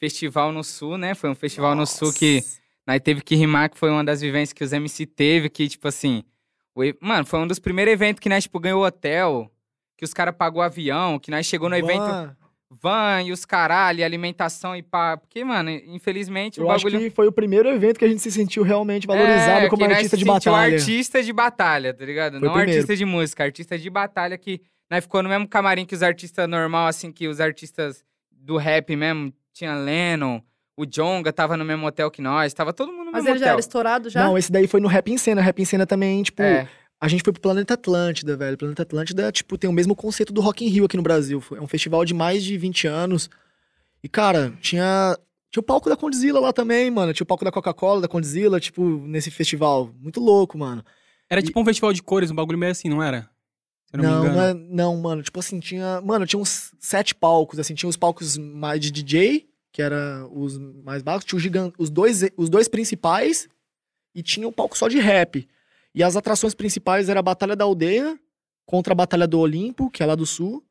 festival 0.00 0.50
no 0.50 0.64
Sul, 0.64 0.96
né? 0.98 1.14
Foi 1.14 1.30
um 1.30 1.34
festival 1.34 1.74
no 1.76 1.86
Sul 1.86 2.12
que 2.12 2.42
nós 2.86 3.00
teve 3.00 3.20
que 3.20 3.36
rimar, 3.36 3.70
que 3.70 3.78
foi 3.78 3.90
uma 3.90 4.02
das 4.02 4.20
vivências 4.20 4.52
que 4.52 4.64
os 4.64 4.72
MC 4.72 5.06
teve, 5.06 5.48
que, 5.50 5.68
tipo 5.68 5.86
assim. 5.86 6.24
o 6.74 6.82
Mano, 7.00 7.26
foi 7.26 7.38
um 7.38 7.46
dos 7.46 7.58
primeiros 7.58 7.92
eventos 7.92 8.18
que 8.20 8.28
nós, 8.28 8.44
tipo, 8.44 8.58
ganhou 8.58 8.82
hotel, 8.84 9.50
que 9.96 10.04
os 10.04 10.14
caras 10.14 10.34
pagou 10.36 10.62
avião, 10.62 11.18
que 11.18 11.30
nós 11.30 11.44
chegou 11.46 11.68
no 11.68 11.76
evento 11.76 12.34
Van, 12.72 13.20
e 13.24 13.32
os 13.32 13.44
caralho, 13.44 14.04
alimentação 14.04 14.76
e 14.76 14.82
pá. 14.82 15.16
Porque, 15.16 15.44
mano, 15.44 15.70
infelizmente 15.70 16.60
o 16.60 16.62
Eu 16.64 16.70
acho 16.70 16.84
bagulho. 16.84 17.00
que 17.02 17.10
foi 17.10 17.26
o 17.26 17.32
primeiro 17.32 17.68
evento 17.68 17.98
que 17.98 18.04
a 18.04 18.08
gente 18.08 18.22
se 18.22 18.30
sentiu 18.30 18.62
realmente 18.62 19.08
valorizado 19.08 19.66
É, 19.66 19.68
como 19.68 19.84
artista 19.84 20.16
de 20.16 20.24
batalha. 20.24 20.76
artista 20.76 21.20
de 21.22 21.32
batalha, 21.32 21.92
tá 21.92 22.04
ligado? 22.04 22.38
Foi 22.38 22.48
o 22.48 22.52
Não 22.52 22.54
artista 22.56 22.96
de 22.96 23.04
música, 23.04 23.42
artista 23.42 23.76
de 23.76 23.90
batalha 23.90 24.38
que 24.38 24.60
nós 24.88 25.02
ficou 25.02 25.20
no 25.20 25.28
mesmo 25.28 25.48
camarim 25.48 25.84
que 25.84 25.96
os 25.96 26.02
artistas 26.02 26.48
normal, 26.48 26.86
assim, 26.86 27.10
que 27.10 27.26
os 27.26 27.40
artistas 27.40 28.04
do 28.30 28.56
rap 28.56 28.94
mesmo. 28.94 29.32
Tinha 29.52 29.74
Lennon, 29.74 30.40
o 30.76 30.84
Jonga 30.86 31.32
tava 31.32 31.56
no 31.56 31.64
mesmo 31.64 31.86
hotel 31.86 32.10
que 32.10 32.22
nós, 32.22 32.54
tava 32.54 32.72
todo 32.72 32.92
mundo 32.92 33.06
no 33.06 33.12
Mas 33.12 33.24
mesmo 33.24 33.30
ele 33.30 33.38
já 33.38 33.44
hotel. 33.46 33.52
era 33.54 33.60
estourado 33.60 34.08
já? 34.10 34.24
Não, 34.24 34.38
esse 34.38 34.50
daí 34.50 34.66
foi 34.66 34.80
no 34.80 34.88
Rap 34.88 35.08
em 35.10 35.18
Cena. 35.18 35.40
Rap 35.40 35.60
em 35.60 35.64
Cena 35.64 35.86
também, 35.86 36.22
tipo, 36.22 36.42
É, 36.42 36.68
a 37.00 37.08
gente 37.08 37.22
foi 37.22 37.32
pro 37.32 37.42
Planeta 37.42 37.74
Atlântida, 37.74 38.36
velho. 38.36 38.56
Planeta 38.56 38.82
Atlântida, 38.82 39.30
tipo, 39.32 39.58
tem 39.58 39.68
o 39.68 39.72
mesmo 39.72 39.94
conceito 39.94 40.32
do 40.32 40.40
Rock 40.40 40.64
in 40.64 40.68
Rio 40.68 40.84
aqui 40.84 40.96
no 40.96 41.02
Brasil. 41.02 41.40
Foi- 41.40 41.58
É 41.58 41.60
um 41.60 41.66
festival 41.66 42.04
de 42.04 42.14
mais 42.14 42.42
de 42.44 42.56
20 42.56 42.86
anos. 42.86 43.28
E, 44.02 44.08
cara, 44.08 44.52
tinha... 44.60 45.16
Tinha 45.52 45.60
o 45.60 45.64
palco 45.64 45.88
da 45.90 45.96
Condzilla 45.96 46.38
lá 46.38 46.52
também, 46.52 46.88
mano. 46.92 47.12
Tinha 47.12 47.24
o 47.24 47.26
palco 47.26 47.44
da 47.44 47.50
Coca-Cola, 47.50 48.00
da 48.02 48.06
Condzilla, 48.06 48.60
tipo, 48.60 48.82
nesse 48.84 49.32
festival. 49.32 49.90
Muito 50.00 50.20
louco, 50.20 50.56
mano. 50.56 50.84
Era 51.28 51.42
tipo 51.42 51.58
um 51.60 51.64
festival 51.64 51.92
de 51.92 52.00
cores, 52.02 52.30
um 52.30 52.34
bagulho 52.36 52.56
meio 52.56 52.70
assim, 52.70 52.88
não 52.88 53.02
era? 53.02 53.28
Não, 53.92 54.02
Não, 54.24 54.32
não, 54.34 54.42
é- 54.42 54.54
não, 54.54 54.96
mano. 54.96 55.22
Tipo 55.22 55.40
assim, 55.40 55.58
tinha. 55.60 56.00
Mano, 56.00 56.26
tinha 56.26 56.40
uns 56.40 56.72
sete 56.78 57.14
palcos, 57.14 57.58
assim. 57.58 57.74
Tinha 57.74 57.88
os 57.90 57.96
palcos 57.96 58.36
mais 58.38 58.80
de 58.80 58.90
DJ, 58.90 59.48
que 59.72 59.82
era 59.82 60.26
os 60.32 60.56
mais 60.58 61.02
básicos. 61.02 61.24
Tinha 61.26 61.36
os, 61.38 61.42
gigan- 61.42 61.72
os, 61.78 61.90
dois, 61.90 62.22
os 62.36 62.48
dois 62.48 62.68
principais 62.68 63.48
e 64.14 64.22
tinha 64.22 64.46
um 64.46 64.52
palco 64.52 64.76
só 64.78 64.88
de 64.88 64.98
rap. 64.98 65.48
E 65.94 66.02
as 66.04 66.14
atrações 66.16 66.54
principais 66.54 67.08
era 67.08 67.18
a 67.18 67.22
Batalha 67.22 67.56
da 67.56 67.64
Aldeia 67.64 68.18
contra 68.64 68.92
a 68.92 68.96
Batalha 68.96 69.26
do 69.26 69.38
Olimpo, 69.40 69.90
que 69.90 70.02
é 70.02 70.06
lá 70.06 70.14
do 70.14 70.24
Sul, 70.24 70.64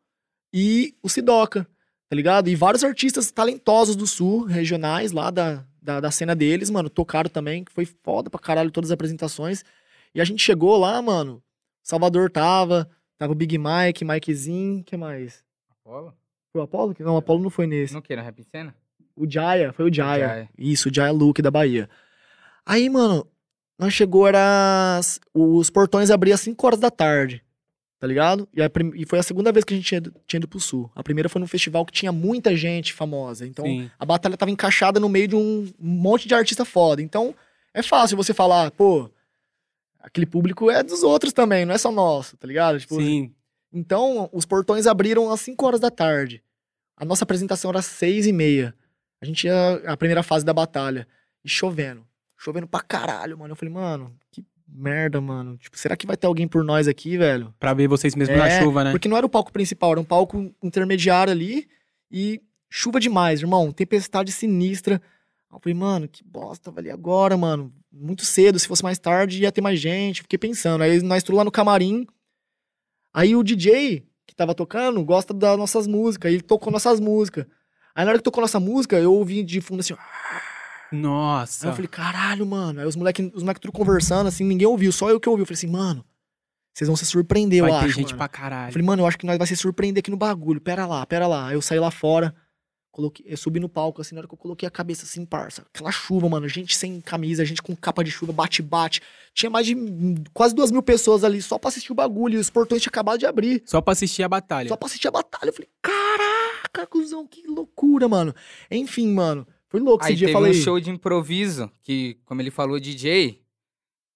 e 0.53 0.95
o 1.03 1.09
Sidoca, 1.09 1.67
tá 2.09 2.15
ligado? 2.15 2.47
E 2.49 2.55
vários 2.55 2.83
artistas 2.85 3.29
talentosos 3.29 3.97
do 3.97 4.07
Sul, 4.07 4.45
regionais 4.45 5.11
lá 5.11 5.29
da, 5.29 5.65
da, 5.81 5.99
da 5.99 6.09
cena 6.11 6.33
deles, 6.33 6.69
mano, 6.69 6.89
tocaram 6.89 7.29
também, 7.29 7.65
que 7.65 7.71
foi 7.73 7.85
foda 7.85 8.29
pra 8.29 8.39
caralho 8.39 8.71
todas 8.71 8.89
as 8.89 8.93
apresentações. 8.93 9.65
E 10.15 10.21
a 10.21 10.23
gente 10.23 10.41
chegou 10.41 10.77
lá, 10.77 11.01
mano, 11.01 11.43
Salvador 11.83 12.31
tava, 12.31 12.89
tava 13.19 13.33
o 13.33 13.35
Big 13.35 13.57
Mike, 13.57 14.05
Mikezinho, 14.05 14.83
que 14.83 14.97
mais? 14.97 15.43
Apolo? 15.69 16.13
Foi 16.51 16.61
o 16.61 16.63
Apolo? 16.63 16.95
Não, 16.99 17.13
o 17.13 17.17
Apolo 17.17 17.43
não 17.43 17.49
foi 17.49 17.67
nesse. 17.67 17.93
No 17.93 18.01
que? 18.01 18.15
No 18.15 18.23
Rap 18.23 18.41
Cena? 18.43 18.73
O 19.15 19.29
Jaya, 19.29 19.73
foi 19.73 19.89
o 19.89 19.93
Jaya. 19.93 20.27
Jaya. 20.27 20.49
Isso, 20.57 20.89
o 20.89 20.93
Jaya 20.93 21.11
Luke 21.11 21.41
da 21.41 21.51
Bahia. 21.51 21.89
Aí, 22.65 22.89
mano, 22.89 23.27
nós 23.77 23.93
chegou, 23.93 24.25
era. 24.25 24.99
Os 25.33 25.69
portões 25.69 26.09
abriam 26.09 26.35
às 26.35 26.41
5 26.41 26.65
horas 26.65 26.79
da 26.79 26.89
tarde. 26.89 27.43
Tá 27.99 28.07
ligado? 28.07 28.47
E, 28.55 28.61
a 28.61 28.71
e 28.95 29.05
foi 29.05 29.19
a 29.19 29.23
segunda 29.23 29.51
vez 29.51 29.65
que 29.65 29.73
a 29.73 29.77
gente 29.77 29.85
tinha 29.85 29.97
ido, 29.97 30.13
tinha 30.25 30.37
ido 30.37 30.47
pro 30.47 30.59
sul. 30.59 30.89
A 30.95 31.03
primeira 31.03 31.27
foi 31.27 31.41
num 31.41 31.47
festival 31.47 31.85
que 31.85 31.91
tinha 31.91 32.13
muita 32.13 32.55
gente 32.55 32.93
famosa. 32.93 33.45
Então, 33.45 33.65
Sim. 33.65 33.91
a 33.99 34.05
batalha 34.05 34.37
tava 34.37 34.51
encaixada 34.51 35.01
no 35.01 35.09
meio 35.09 35.27
de 35.27 35.35
um 35.35 35.69
monte 35.77 36.25
de 36.25 36.33
artista 36.33 36.63
foda. 36.63 37.01
Então, 37.01 37.35
é 37.73 37.83
fácil 37.83 38.15
você 38.15 38.33
falar, 38.33 38.71
pô, 38.71 39.11
aquele 39.99 40.25
público 40.25 40.69
é 40.71 40.81
dos 40.83 41.03
outros 41.03 41.33
também, 41.33 41.65
não 41.65 41.73
é 41.73 41.77
só 41.77 41.91
nosso, 41.91 42.37
tá 42.37 42.47
ligado? 42.47 42.79
Tipo, 42.79 42.95
Sim. 42.95 43.33
então, 43.71 44.29
os 44.31 44.45
portões 44.45 44.87
abriram 44.87 45.31
às 45.31 45.41
5 45.41 45.65
horas 45.65 45.79
da 45.79 45.91
tarde. 45.91 46.43
A 46.95 47.05
nossa 47.05 47.23
apresentação 47.23 47.69
era 47.69 47.79
às 47.79 47.85
6 47.85 48.27
e 48.27 48.33
meia. 48.33 48.73
A 49.21 49.25
gente 49.25 49.45
ia 49.47 49.81
a 49.85 49.97
primeira 49.97 50.23
fase 50.23 50.45
da 50.45 50.53
batalha. 50.53 51.07
E 51.43 51.49
chovendo. 51.49 52.05
Chovendo 52.37 52.67
pra 52.67 52.81
caralho, 52.81 53.37
mano. 53.37 53.51
Eu 53.53 53.55
falei, 53.55 53.73
mano, 53.73 54.13
que 54.31 54.45
merda, 54.67 55.19
mano. 55.21 55.57
Tipo, 55.57 55.77
será 55.77 55.95
que 55.95 56.05
vai 56.05 56.17
ter 56.17 56.27
alguém 56.27 56.47
por 56.47 56.63
nós 56.63 56.87
aqui, 56.87 57.17
velho? 57.17 57.53
Pra 57.59 57.73
ver 57.73 57.87
vocês 57.87 58.15
mesmo 58.15 58.35
na 58.35 58.47
É, 58.47 58.61
chuva, 58.61 58.83
né? 58.83 58.91
Porque 58.91 59.07
não 59.07 59.17
era 59.17 59.25
o 59.25 59.29
palco 59.29 59.51
principal, 59.51 59.91
era 59.91 59.99
um 59.99 60.05
palco 60.05 60.53
intermediário 60.61 61.31
ali. 61.31 61.67
E 62.11 62.41
chuva 62.69 62.99
demais, 62.99 63.39
irmão. 63.41 63.71
Tempestade 63.71 64.31
sinistra. 64.31 65.01
Aí 65.51 65.55
Eu 65.55 65.59
falei, 65.59 65.73
mano, 65.73 66.07
que 66.07 66.23
bosta, 66.23 66.71
velho. 66.71 66.93
Agora, 66.93 67.35
mano? 67.37 67.73
Muito 67.91 68.23
cedo. 68.25 68.59
Se 68.59 68.67
fosse 68.67 68.83
mais 68.83 68.99
tarde, 68.99 69.41
ia 69.41 69.51
ter 69.51 69.61
mais 69.61 69.79
gente. 69.79 70.21
Fiquei 70.21 70.37
pensando. 70.37 70.81
Aí 70.83 71.01
nós 71.01 71.23
tudo 71.23 71.37
lá 71.37 71.43
no 71.43 71.51
camarim. 71.51 72.05
Aí 73.13 73.35
o 73.35 73.43
DJ 73.43 74.05
que 74.27 74.35
tava 74.35 74.53
tocando 74.53 75.03
gosta 75.03 75.33
das 75.33 75.57
nossas 75.57 75.87
músicas. 75.87 76.31
Ele 76.31 76.41
tocou 76.43 76.71
nossas 76.71 76.99
músicas. 76.99 77.45
Aí 77.95 78.05
na 78.05 78.11
hora 78.11 78.19
que 78.19 78.23
tocou 78.23 78.41
nossa 78.41 78.59
música, 78.59 78.97
eu 78.99 79.11
ouvi 79.13 79.43
de 79.43 79.59
fundo 79.59 79.79
assim. 79.79 79.95
Nossa. 80.91 81.65
Aí 81.67 81.71
eu 81.71 81.75
falei, 81.75 81.87
caralho, 81.87 82.45
mano. 82.45 82.79
Aí 82.79 82.85
os 82.85 82.95
moleques 82.95 83.29
os 83.33 83.41
moleque 83.43 83.59
tudo 83.59 83.71
conversando, 83.71 84.27
assim, 84.27 84.43
ninguém 84.43 84.67
ouviu, 84.67 84.91
só 84.91 85.09
eu 85.09 85.19
que 85.19 85.27
ouvi. 85.29 85.41
Eu 85.41 85.45
falei 85.45 85.57
assim, 85.57 85.67
mano, 85.67 86.05
vocês 86.73 86.87
vão 86.87 86.95
se 86.95 87.05
surpreender, 87.05 87.61
Vai 87.61 87.71
eu 87.71 87.79
ter 87.79 87.85
acho. 87.85 87.95
gente 87.95 88.05
mano. 88.13 88.17
pra 88.17 88.25
Eu 88.25 88.29
caralho. 88.29 88.71
falei, 88.71 88.85
mano, 88.85 89.01
eu 89.03 89.07
acho 89.07 89.17
que 89.17 89.25
nós 89.25 89.37
vai 89.37 89.47
se 89.47 89.55
surpreender 89.55 90.01
aqui 90.01 90.11
no 90.11 90.17
bagulho. 90.17 90.61
Pera 90.61 90.85
lá, 90.85 91.05
pera 91.05 91.27
lá. 91.27 91.47
Aí 91.47 91.55
eu 91.55 91.61
saí 91.61 91.79
lá 91.79 91.91
fora, 91.91 92.33
coloquei, 92.91 93.25
eu 93.27 93.37
subi 93.37 93.59
no 93.59 93.69
palco, 93.69 94.01
assim, 94.01 94.15
na 94.15 94.19
hora 94.19 94.27
que 94.27 94.33
eu 94.33 94.37
coloquei 94.37 94.67
a 94.67 94.71
cabeça 94.71 95.05
assim, 95.05 95.25
parça. 95.25 95.65
Aquela 95.73 95.91
chuva, 95.91 96.27
mano. 96.29 96.47
Gente 96.47 96.75
sem 96.75 96.99
camisa, 97.01 97.45
gente 97.45 97.61
com 97.61 97.75
capa 97.75 98.03
de 98.03 98.11
chuva, 98.11 98.33
bate-bate. 98.33 99.01
Tinha 99.33 99.49
mais 99.49 99.65
de 99.65 99.75
quase 100.33 100.53
duas 100.53 100.71
mil 100.71 100.81
pessoas 100.81 101.23
ali 101.23 101.41
só 101.41 101.57
pra 101.57 101.69
assistir 101.69 101.91
o 101.91 101.95
bagulho. 101.95 102.35
E 102.35 102.37
os 102.37 102.49
portões 102.49 102.81
tinham 102.81 102.91
acabado 102.91 103.19
de 103.19 103.25
abrir. 103.25 103.63
Só 103.65 103.81
pra 103.81 103.93
assistir 103.93 104.23
a 104.23 104.29
batalha. 104.29 104.69
Só 104.69 104.75
pra 104.75 104.87
assistir 104.87 105.07
a 105.07 105.11
batalha. 105.11 105.49
Eu 105.49 105.53
falei, 105.53 105.69
caraca, 105.81 106.87
cuzão, 106.87 107.25
que 107.27 107.45
loucura, 107.47 108.07
mano. 108.07 108.33
Enfim, 108.69 109.07
mano. 109.13 109.47
Foi 109.69 109.79
louco 109.79 110.03
esse 110.03 110.13
Aí 110.13 110.17
dia. 110.17 110.27
teve 110.27 110.37
Eu 110.37 110.41
falei, 110.41 110.59
um 110.59 110.63
show 110.63 110.79
de 110.79 110.89
improviso, 110.89 111.71
que, 111.83 112.17
como 112.25 112.41
ele 112.41 112.49
falou, 112.49 112.79
DJ, 112.79 113.39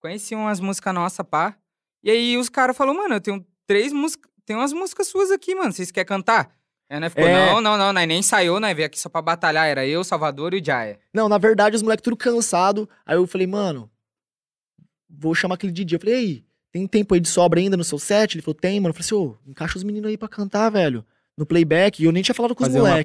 conheciam 0.02 0.41
umas 0.41 0.60
músicas 0.60 0.94
nossas, 0.94 1.26
pá. 1.26 1.56
E 2.04 2.10
aí 2.10 2.38
os 2.38 2.50
caras 2.50 2.76
falaram, 2.76 2.98
mano, 2.98 3.16
eu 3.16 3.22
tenho 3.22 3.45
três 3.68 3.94
músicas, 3.94 4.30
tem 4.45 4.56
umas 4.56 4.74
músicas 4.74 5.08
suas 5.08 5.32
aqui, 5.32 5.54
mano, 5.56 5.72
vocês 5.72 5.91
querem 5.91 6.08
cantar? 6.08 6.54
Aí 6.94 6.99
nós 6.99 7.11
ficou, 7.11 7.28
É. 7.28 7.48
não, 7.48 7.60
não, 7.60 7.76
não, 7.76 7.91
nós 7.91 8.07
nem 8.07 8.20
ensaiou, 8.20 8.60
nós 8.60 8.76
veio 8.76 8.86
aqui 8.86 8.99
só 8.99 9.10
pra 9.10 9.20
batalhar, 9.20 9.68
era 9.68 9.84
eu, 9.84 10.03
Salvador 10.03 10.53
e 10.53 10.61
o 10.61 10.64
Jaya. 10.64 10.99
Não, 11.11 11.28
na 11.28 11.40
verdade, 11.40 11.76
os 11.76 11.82
moleques 11.82 12.03
tudo 12.03 12.15
cansado. 12.15 12.88
Aí 13.03 13.15
eu 13.15 13.26
falei, 13.26 13.48
mano, 13.48 13.90
vou 15.10 15.34
chamar 15.34 15.56
aquele 15.56 15.72
DJ. 15.72 15.95
Eu 15.95 15.99
falei, 15.99 16.15
ei, 16.15 16.45
tem 16.72 16.86
tempo 16.86 17.15
aí 17.15 17.20
de 17.20 17.28
sobra 17.28 17.60
ainda 17.60 17.76
no 17.76 17.84
seu 17.84 17.98
set? 17.98 18.36
Ele 18.36 18.44
falou, 18.44 18.53
tem, 18.53 18.80
mano. 18.80 18.91
Eu 18.91 18.94
falei 18.94 19.06
assim, 19.07 19.15
ô, 19.15 19.49
encaixa 19.49 19.76
os 19.76 19.84
meninos 19.84 20.07
aí 20.07 20.18
pra 20.18 20.28
cantar, 20.28 20.70
velho. 20.70 21.03
No 21.36 21.48
playback. 21.48 21.99
E 21.99 22.06
eu 22.06 22.11
nem 22.11 22.22
tinha 22.22 22.36
falado 22.36 22.53
com 22.53 22.61
os 22.61 22.68
Fazer 22.68 22.80
uma 22.80 22.90
moleques. 22.90 23.03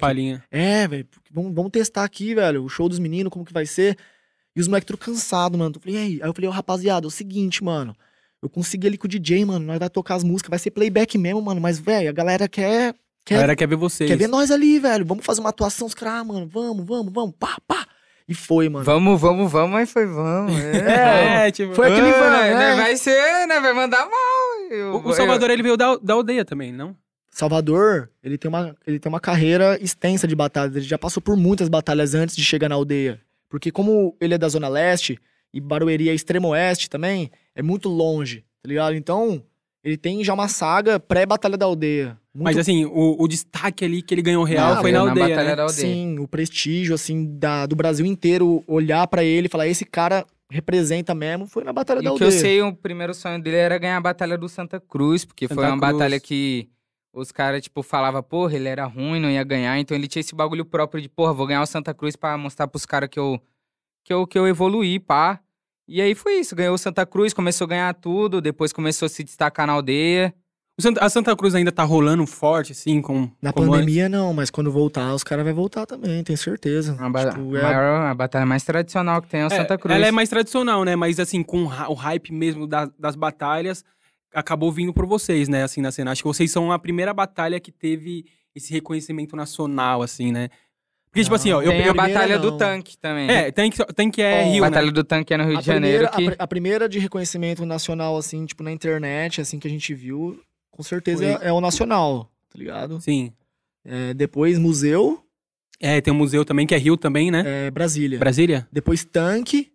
É, 0.51 0.87
velho, 0.87 1.07
vamos, 1.31 1.55
vamos 1.55 1.71
testar 1.71 2.03
aqui, 2.03 2.35
velho, 2.35 2.63
o 2.63 2.69
show 2.69 2.87
dos 2.87 2.99
meninos, 2.99 3.31
como 3.31 3.43
que 3.43 3.51
vai 3.51 3.65
ser. 3.65 3.97
E 4.55 4.61
os 4.61 4.67
moleques 4.67 4.85
tudo 4.85 4.99
cansado, 4.99 5.57
mano. 5.57 5.73
Eu 5.75 5.81
falei, 5.81 5.97
ei, 5.97 6.21
aí 6.21 6.29
eu 6.29 6.33
falei, 6.35 6.47
ô, 6.47 6.51
rapaziada, 6.51 7.07
é 7.07 7.09
o 7.09 7.11
seguinte, 7.11 7.63
mano. 7.63 7.95
Eu 8.39 8.49
consegui 8.49 8.85
ali 8.85 8.99
com 8.99 9.07
o 9.07 9.09
DJ, 9.09 9.45
mano. 9.45 9.65
Nós 9.65 9.79
vai 9.79 9.89
tocar 9.89 10.13
as 10.13 10.23
músicas, 10.23 10.49
vai 10.51 10.59
ser 10.59 10.69
playback 10.69 11.17
mesmo, 11.17 11.41
mano. 11.41 11.59
Mas, 11.59 11.79
velho, 11.79 12.07
a 12.07 12.13
galera 12.13 12.47
quer. 12.47 12.93
A 13.25 13.29
quer 13.29 13.35
galera 13.35 13.55
quer 13.55 13.67
ver 13.67 13.75
vocês. 13.75 14.09
Quer 14.09 14.17
ver 14.17 14.27
nós 14.27 14.49
ali, 14.51 14.79
velho? 14.79 15.05
Vamos 15.05 15.25
fazer 15.25 15.39
uma 15.41 15.49
atuação, 15.49 15.85
os 15.87 15.93
caras, 15.93 16.21
ah, 16.21 16.23
mano, 16.23 16.47
vamos, 16.51 16.85
vamos, 16.85 17.13
vamos, 17.13 17.35
pá, 17.37 17.57
pá. 17.67 17.85
E 18.27 18.33
foi, 18.33 18.69
mano. 18.69 18.85
Vamos, 18.85 19.19
vamos, 19.19 19.51
vamos, 19.51 19.71
mas 19.71 19.91
foi 19.91 20.05
vamos. 20.05 20.53
É, 20.61 21.47
É, 21.47 21.51
tipo... 21.51 21.73
Foi 21.73 21.87
aquele 21.91 22.11
né, 22.11 22.53
né? 22.53 22.75
Vai 22.75 22.95
ser, 22.97 23.47
né? 23.47 23.59
Vai 23.59 23.73
mandar 23.73 24.05
mal. 24.05 24.71
Eu- 24.71 24.95
O, 25.03 25.09
o 25.09 25.13
Salvador, 25.13 25.49
ele 25.49 25.63
veio 25.63 25.75
da, 25.77 25.95
da 25.97 26.13
aldeia 26.13 26.45
também, 26.45 26.71
não? 26.71 26.95
Salvador, 27.31 28.09
ele 28.23 28.37
tem, 28.37 28.49
uma, 28.49 28.75
ele 28.85 28.99
tem 28.99 29.09
uma 29.09 29.19
carreira 29.19 29.77
extensa 29.81 30.27
de 30.27 30.35
batalhas. 30.35 30.75
Ele 30.75 30.85
já 30.85 30.97
passou 30.97 31.21
por 31.21 31.35
muitas 31.37 31.69
batalhas 31.69 32.13
antes 32.13 32.35
de 32.35 32.43
chegar 32.43 32.67
na 32.69 32.75
aldeia. 32.75 33.21
Porque 33.49 33.71
como 33.71 34.15
ele 34.19 34.33
é 34.33 34.37
da 34.37 34.47
Zona 34.49 34.67
Leste 34.67 35.17
e 35.53 35.59
Barueri 35.61 36.09
é 36.09 36.13
extremo 36.13 36.49
oeste 36.49 36.89
também, 36.89 37.31
é 37.55 37.61
muito 37.63 37.87
longe, 37.89 38.43
tá 38.61 38.67
ligado? 38.67 38.93
Então, 38.95 39.41
ele 39.83 39.97
tem 39.97 40.23
já 40.23 40.33
uma 40.33 40.47
saga 40.47 40.99
pré-batalha 40.99 41.57
da 41.57 41.65
aldeia. 41.65 42.17
Muito 42.33 42.43
Mas 42.45 42.57
assim, 42.57 42.85
o, 42.85 43.15
o 43.21 43.27
destaque 43.27 43.83
ali 43.83 44.01
que 44.01 44.13
ele 44.13 44.21
ganhou 44.21 44.43
real 44.43 44.75
Não, 44.75 44.81
foi 44.81 44.91
na 44.91 45.03
na 45.03 45.09
aldeia, 45.09 45.29
Batalha 45.29 45.49
né? 45.49 45.55
da 45.55 45.63
aldeia. 45.63 45.81
Sim, 45.81 46.19
o 46.19 46.27
prestígio, 46.27 46.93
assim, 46.95 47.37
da, 47.37 47.65
do 47.65 47.75
Brasil 47.75 48.05
inteiro 48.05 48.63
olhar 48.67 49.05
pra 49.07 49.23
ele 49.23 49.47
e 49.47 49.49
falar, 49.49 49.67
esse 49.67 49.85
cara 49.85 50.25
representa 50.51 51.13
mesmo, 51.13 51.45
foi 51.47 51.63
na 51.63 51.71
Batalha 51.73 51.99
E 51.99 52.03
da 52.03 52.11
o 52.11 52.15
que 52.17 52.23
Aldeia. 52.23 52.37
eu 52.37 52.41
sei, 52.41 52.61
o 52.61 52.73
primeiro 52.73 53.13
sonho 53.13 53.41
dele 53.41 53.57
era 53.57 53.77
ganhar 53.77 53.97
a 53.97 54.01
Batalha 54.01 54.37
do 54.37 54.49
Santa 54.49 54.79
Cruz, 54.79 55.23
porque 55.25 55.47
foi 55.47 55.55
Santa 55.63 55.67
uma 55.75 55.77
Cruz. 55.79 55.93
batalha 55.93 56.19
que 56.19 56.67
os 57.13 57.31
caras, 57.31 57.61
tipo, 57.61 57.81
falavam, 57.83 58.21
porra, 58.23 58.55
ele 58.55 58.67
era 58.67 58.85
ruim, 58.85 59.19
não 59.19 59.29
ia 59.29 59.43
ganhar, 59.43 59.77
então 59.79 59.95
ele 59.95 60.07
tinha 60.07 60.21
esse 60.21 60.33
bagulho 60.35 60.65
próprio 60.65 61.01
de, 61.01 61.07
porra, 61.09 61.33
vou 61.33 61.45
ganhar 61.47 61.61
o 61.61 61.65
Santa 61.67 61.93
Cruz 61.93 62.15
pra 62.15 62.37
mostrar 62.37 62.67
pros 62.67 62.85
caras 62.85 63.09
que 63.09 63.19
eu, 63.19 63.39
que, 64.03 64.11
eu, 64.13 64.25
que 64.27 64.37
eu 64.39 64.47
evoluí, 64.47 64.99
pá. 64.99 65.39
E 65.89 66.01
aí 66.01 66.13
foi 66.13 66.39
isso, 66.39 66.55
ganhou 66.55 66.75
o 66.75 66.77
Santa 66.77 67.05
Cruz, 67.05 67.33
começou 67.33 67.65
a 67.65 67.69
ganhar 67.69 67.93
tudo, 67.95 68.39
depois 68.39 68.71
começou 68.71 69.07
a 69.07 69.09
se 69.09 69.23
destacar 69.23 69.65
na 69.65 69.73
aldeia. 69.73 70.33
O 70.77 70.81
Santa- 70.81 71.03
A 71.03 71.09
Santa 71.09 71.35
Cruz 71.35 71.55
ainda 71.55 71.71
tá 71.71 71.83
rolando 71.83 72.25
forte, 72.25 72.71
assim, 72.71 73.01
com. 73.01 73.29
Na 73.41 73.49
antes? 73.49 73.65
pandemia, 73.65 74.07
não, 74.07 74.31
mas 74.33 74.49
quando 74.49 74.71
voltar, 74.71 75.13
os 75.13 75.23
caras 75.23 75.43
vão 75.43 75.53
voltar 75.53 75.85
também, 75.85 76.23
tenho 76.23 76.37
certeza. 76.37 76.95
A, 76.99 77.09
ba- 77.09 77.29
Tipo, 77.31 77.55
é- 77.57 77.61
maior, 77.63 78.01
a 78.07 78.13
batalha 78.13 78.45
mais 78.45 78.63
tradicional 78.63 79.21
que 79.21 79.27
tem 79.27 79.41
é 79.41 79.45
o 79.45 79.47
É, 79.47 79.57
Santa 79.57 79.77
Cruz. 79.77 79.93
Ela 79.95 80.05
é 80.07 80.11
mais 80.11 80.29
tradicional, 80.29 80.85
né? 80.85 80.95
Mas 80.95 81.19
assim, 81.19 81.43
com 81.43 81.63
o 81.63 81.93
hype 81.95 82.31
mesmo 82.31 82.65
da- 82.67 82.89
das 82.97 83.15
batalhas, 83.17 83.83
acabou 84.33 84.71
vindo 84.71 84.93
por 84.93 85.05
vocês, 85.05 85.49
né? 85.49 85.63
Assim, 85.63 85.81
na 85.81 85.91
cena. 85.91 86.11
Acho 86.11 86.21
que 86.21 86.27
vocês 86.27 86.49
são 86.51 86.71
a 86.71 86.79
primeira 86.79 87.13
batalha 87.13 87.59
que 87.59 87.71
teve 87.71 88.23
esse 88.55 88.71
reconhecimento 88.71 89.35
nacional, 89.35 90.01
assim, 90.01 90.31
né? 90.31 90.49
Porque, 91.11 91.23
tipo 91.23 91.31
Não, 91.31 91.35
assim, 91.35 91.51
ó, 91.51 91.61
eu, 91.61 91.71
Tem 91.71 91.81
a 91.81 91.87
eu, 91.87 91.93
Batalha 91.93 92.35
não. 92.35 92.41
do 92.41 92.57
Tanque 92.57 92.97
também. 92.97 93.29
É, 93.29 93.51
tem 93.51 93.71
que, 93.71 93.83
tem 93.93 94.11
que 94.11 94.21
é 94.21 94.43
Rio, 94.43 94.63
a 94.63 94.67
né? 94.69 94.71
Batalha 94.75 94.91
do 94.91 95.03
Tanque 95.03 95.33
é 95.33 95.37
no 95.37 95.43
Rio 95.45 95.57
a 95.57 95.61
de 95.61 95.65
Janeiro. 95.65 96.07
primeira, 96.07 96.09
que... 96.09 96.23
a, 96.23 96.31
pri- 96.31 96.43
a 96.43 96.47
primeira 96.47 96.89
de 96.89 96.99
reconhecimento 96.99 97.65
nacional, 97.65 98.15
assim, 98.15 98.45
tipo, 98.45 98.61
na 98.61 98.71
internet, 98.71 99.41
assim, 99.41 99.57
que 99.59 99.67
a 99.67 99.71
gente 99.71 99.91
viu, 99.93 100.39
com 100.71 100.83
certeza 100.83 101.25
é, 101.25 101.47
é 101.47 101.51
o 101.51 101.59
nacional, 101.59 102.29
tá 102.51 102.59
ligado? 102.59 103.01
Sim. 103.01 103.33
É, 103.83 104.13
depois 104.13 104.59
museu, 104.59 105.23
É, 105.79 105.99
tem 105.99 106.13
um 106.13 106.17
museu 106.17 106.45
também, 106.45 106.67
que 106.67 106.75
é 106.75 106.77
Rio 106.77 106.95
também, 106.95 107.31
né? 107.31 107.43
é, 107.67 107.71
Brasília. 107.71 108.19
Brasília? 108.19 108.67
Depois 108.71 109.03
tanque, 109.03 109.71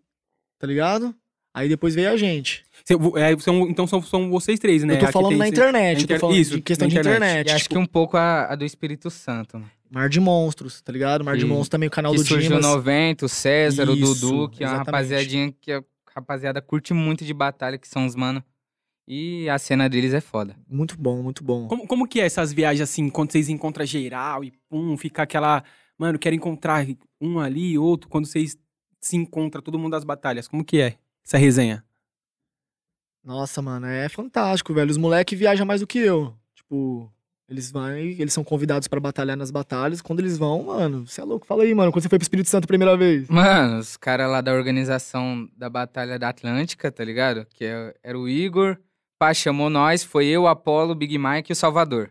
tá 0.59 0.67
ligado? 0.69 1.13
Aí 1.53 1.69
depois 1.69 1.95
veio 1.95 2.11
a 2.11 2.17
gente. 2.17 2.65
Cê- 2.85 2.95
é, 3.17 3.39
são- 3.39 3.69
então 3.69 3.87
são, 3.87 4.03
são 4.03 4.31
vocês 4.31 4.59
três, 4.61 4.83
né? 4.85 4.95
eu 4.95 4.99
tô 5.01 5.07
falando 5.13 5.37
na 5.37 5.47
esse- 5.49 5.55
internet, 5.55 5.99
eu 5.99 6.05
inter- 6.05 6.17
tô 6.17 6.21
falando 6.27 6.39
isso, 6.39 6.57
de 6.57 6.61
questão 6.63 6.87
na 6.87 6.95
de 6.95 6.99
internet. 7.01 7.17
internet. 7.31 7.49
E 7.49 7.51
acho 7.53 7.63
tipo, 7.65 7.75
que 7.77 7.81
um 7.81 7.87
pouco 7.87 8.17
a, 8.17 8.53
a 8.53 8.55
do 8.55 8.65
Espírito 8.65 9.09
Santo, 9.11 9.59
mano. 9.59 9.71
Mar 9.91 10.09
de 10.09 10.19
Monstros, 10.19 10.81
tá 10.81 10.93
ligado? 10.93 11.25
Mar 11.25 11.37
de 11.37 11.45
Monstros 11.45 11.69
também, 11.69 11.87
o 11.87 11.91
canal 11.91 12.13
que 12.13 12.19
do 12.19 12.25
surgiu 12.27 12.51
Dimas. 12.51 12.65
o 12.67 12.69
90, 12.77 13.27
o 13.27 13.29
César, 13.29 13.89
o 13.89 13.95
Isso, 13.95 14.15
Dudu, 14.21 14.49
que 14.49 14.65
é 14.65 14.67
uma 14.67 14.75
exatamente. 14.77 14.87
rapaziadinha 14.87 15.55
que 15.61 15.73
a 15.73 15.83
rapaziada 16.15 16.61
curte 16.61 16.93
muito 16.93 17.25
de 17.25 17.33
batalha, 17.33 17.79
que 17.79 17.87
são 17.87 18.07
os 18.07 18.15
mano. 18.17 18.43
E 19.07 19.49
a 19.51 19.59
cena 19.59 19.89
deles 19.89 20.15
é 20.15 20.21
foda. 20.21 20.57
Muito 20.67 20.97
bom, 20.99 21.23
muito 21.23 21.45
bom. 21.45 21.69
Como, 21.69 21.87
como 21.87 22.09
que 22.09 22.21
é 22.21 22.27
essas 22.27 22.53
viagens, 22.53 22.89
assim, 22.89 23.11
quando 23.11 23.33
vocês 23.33 23.49
encontram 23.49 23.85
geral 23.85 24.43
e 24.43 24.53
pum, 24.69 24.97
fica 24.97 25.23
aquela... 25.23 25.63
Mano, 25.99 26.19
quero 26.19 26.35
encontrar 26.35 26.85
um 27.21 27.39
ali, 27.39 27.79
outro, 27.79 28.09
quando 28.09 28.27
vocês 28.27 28.57
se 29.01 29.17
encontram, 29.17 29.63
todo 29.63 29.79
mundo 29.79 29.93
das 29.93 30.05
batalhas. 30.05 30.49
Como 30.49 30.65
que 30.65 30.81
é 30.81 30.97
essa 31.25 31.37
resenha? 31.37 31.85
Nossa, 33.23 33.63
mano, 33.63 33.87
é 33.87 34.09
fantástico, 34.09 34.75
velho. 34.75 34.91
Os 34.91 34.97
moleques 34.97 35.39
viajam 35.39 35.67
mais 35.67 35.81
do 35.81 35.87
que 35.87 35.99
eu. 35.99 36.35
Tipo, 36.55 37.13
eles 37.49 37.71
vão, 37.71 37.91
eles 37.97 38.33
são 38.33 38.43
convidados 38.43 38.89
pra 38.89 38.99
batalhar 38.99 39.37
nas 39.37 39.51
batalhas. 39.51 40.01
Quando 40.01 40.21
eles 40.21 40.39
vão, 40.39 40.65
mano, 40.65 41.07
você 41.07 41.21
é 41.21 41.25
louco. 41.25 41.47
Fala 41.47 41.63
aí, 41.63 41.75
mano, 41.75 41.93
quando 41.93 42.03
você 42.03 42.09
foi 42.09 42.19
pro 42.19 42.25
Espírito 42.25 42.49
Santo 42.49 42.65
a 42.65 42.67
primeira 42.69 42.97
vez. 42.97 43.29
Mano, 43.29 43.79
os 43.79 43.97
caras 43.97 44.31
lá 44.31 44.41
da 44.41 44.53
organização 44.53 45.49
da 45.57 45.69
Batalha 45.69 46.19
da 46.19 46.29
Atlântica, 46.31 46.91
tá 46.91 47.05
ligado? 47.05 47.47
Que 47.55 47.65
é- 47.67 47.95
era 48.03 48.19
o 48.19 48.29
Igor, 48.29 48.79
pá, 49.19 49.35
chamou 49.35 49.69
nós, 49.69 50.03
foi 50.03 50.27
eu, 50.27 50.47
Apolo, 50.47 50.95
Big 50.95 51.19
Mike 51.19 51.51
e 51.51 51.55
o 51.55 51.57
Salvador. 51.57 52.11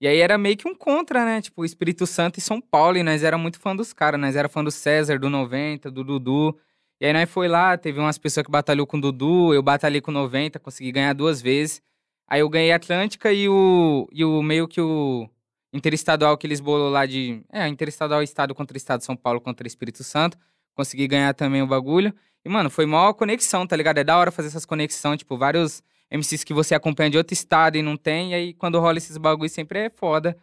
E 0.00 0.06
aí 0.08 0.18
era 0.18 0.38
meio 0.38 0.56
que 0.56 0.66
um 0.68 0.74
contra, 0.74 1.24
né? 1.24 1.40
Tipo, 1.42 1.64
Espírito 1.64 2.06
Santo 2.06 2.38
e 2.38 2.40
São 2.40 2.60
Paulo, 2.60 2.96
e 2.96 3.02
nós 3.02 3.22
era 3.22 3.36
muito 3.36 3.58
fã 3.58 3.76
dos 3.76 3.92
caras. 3.92 4.18
Nós 4.20 4.34
era 4.34 4.48
fã 4.48 4.64
do 4.64 4.70
César, 4.70 5.18
do 5.18 5.28
90, 5.28 5.90
do 5.90 6.02
Dudu. 6.02 6.56
E 7.00 7.06
aí 7.06 7.12
nós 7.12 7.28
foi 7.30 7.48
lá, 7.48 7.76
teve 7.76 7.98
umas 7.98 8.16
pessoas 8.18 8.44
que 8.44 8.50
batalhou 8.52 8.86
com 8.86 8.96
o 8.98 9.00
Dudu, 9.00 9.52
eu 9.54 9.62
batalhei 9.62 10.00
com 10.00 10.10
o 10.10 10.14
90, 10.14 10.58
consegui 10.58 10.92
ganhar 10.92 11.12
duas 11.14 11.40
vezes. 11.42 11.82
Aí 12.30 12.40
eu 12.40 12.48
ganhei 12.48 12.70
a 12.70 12.76
Atlântica 12.76 13.32
e 13.32 13.48
o, 13.48 14.08
e 14.12 14.24
o 14.24 14.40
meio 14.40 14.68
que 14.68 14.80
o 14.80 15.28
interestadual 15.72 16.38
que 16.38 16.46
eles 16.46 16.60
bolou 16.60 16.88
lá 16.88 17.04
de... 17.04 17.42
É, 17.50 17.66
interestadual 17.66 18.22
estado 18.22 18.54
contra 18.54 18.76
estado, 18.76 19.02
São 19.02 19.16
Paulo 19.16 19.40
contra 19.40 19.66
Espírito 19.66 20.04
Santo. 20.04 20.38
Consegui 20.72 21.08
ganhar 21.08 21.34
também 21.34 21.60
o 21.60 21.66
bagulho. 21.66 22.14
E, 22.44 22.48
mano, 22.48 22.70
foi 22.70 22.86
maior 22.86 23.12
conexão, 23.14 23.66
tá 23.66 23.74
ligado? 23.76 23.98
É 23.98 24.04
da 24.04 24.16
hora 24.16 24.30
fazer 24.30 24.48
essas 24.48 24.64
conexões, 24.64 25.18
tipo, 25.18 25.36
vários 25.36 25.82
MCs 26.08 26.44
que 26.44 26.54
você 26.54 26.74
acompanha 26.74 27.10
de 27.10 27.18
outro 27.18 27.34
estado 27.34 27.76
e 27.76 27.82
não 27.82 27.96
tem. 27.96 28.30
E 28.30 28.34
aí, 28.34 28.54
quando 28.54 28.78
rola 28.78 28.98
esses 28.98 29.16
bagulho, 29.16 29.50
sempre 29.50 29.80
é 29.80 29.90
foda. 29.90 30.36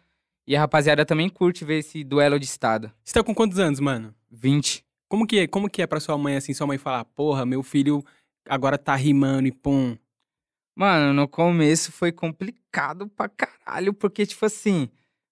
E 0.46 0.54
a 0.54 0.60
rapaziada 0.60 1.06
também 1.06 1.28
curte 1.28 1.64
ver 1.64 1.78
esse 1.78 2.04
duelo 2.04 2.38
de 2.38 2.44
estado. 2.44 2.92
Você 3.02 3.14
tá 3.14 3.22
com 3.22 3.34
quantos 3.34 3.58
anos, 3.58 3.80
mano? 3.80 4.14
20. 4.30 4.84
Como 5.08 5.26
que 5.26 5.40
é, 5.40 5.46
como 5.46 5.70
que 5.70 5.82
é 5.82 5.86
pra 5.86 6.00
sua 6.00 6.18
mãe, 6.18 6.36
assim, 6.36 6.52
sua 6.52 6.66
mãe 6.66 6.76
falar, 6.76 7.04
porra, 7.04 7.46
meu 7.46 7.62
filho 7.62 8.04
agora 8.46 8.76
tá 8.76 8.94
rimando 8.94 9.48
e 9.48 9.52
pum. 9.52 9.96
Mano, 10.78 11.12
no 11.12 11.26
começo 11.26 11.90
foi 11.90 12.12
complicado 12.12 13.08
pra 13.08 13.28
caralho, 13.28 13.92
porque, 13.92 14.24
tipo 14.24 14.46
assim, 14.46 14.88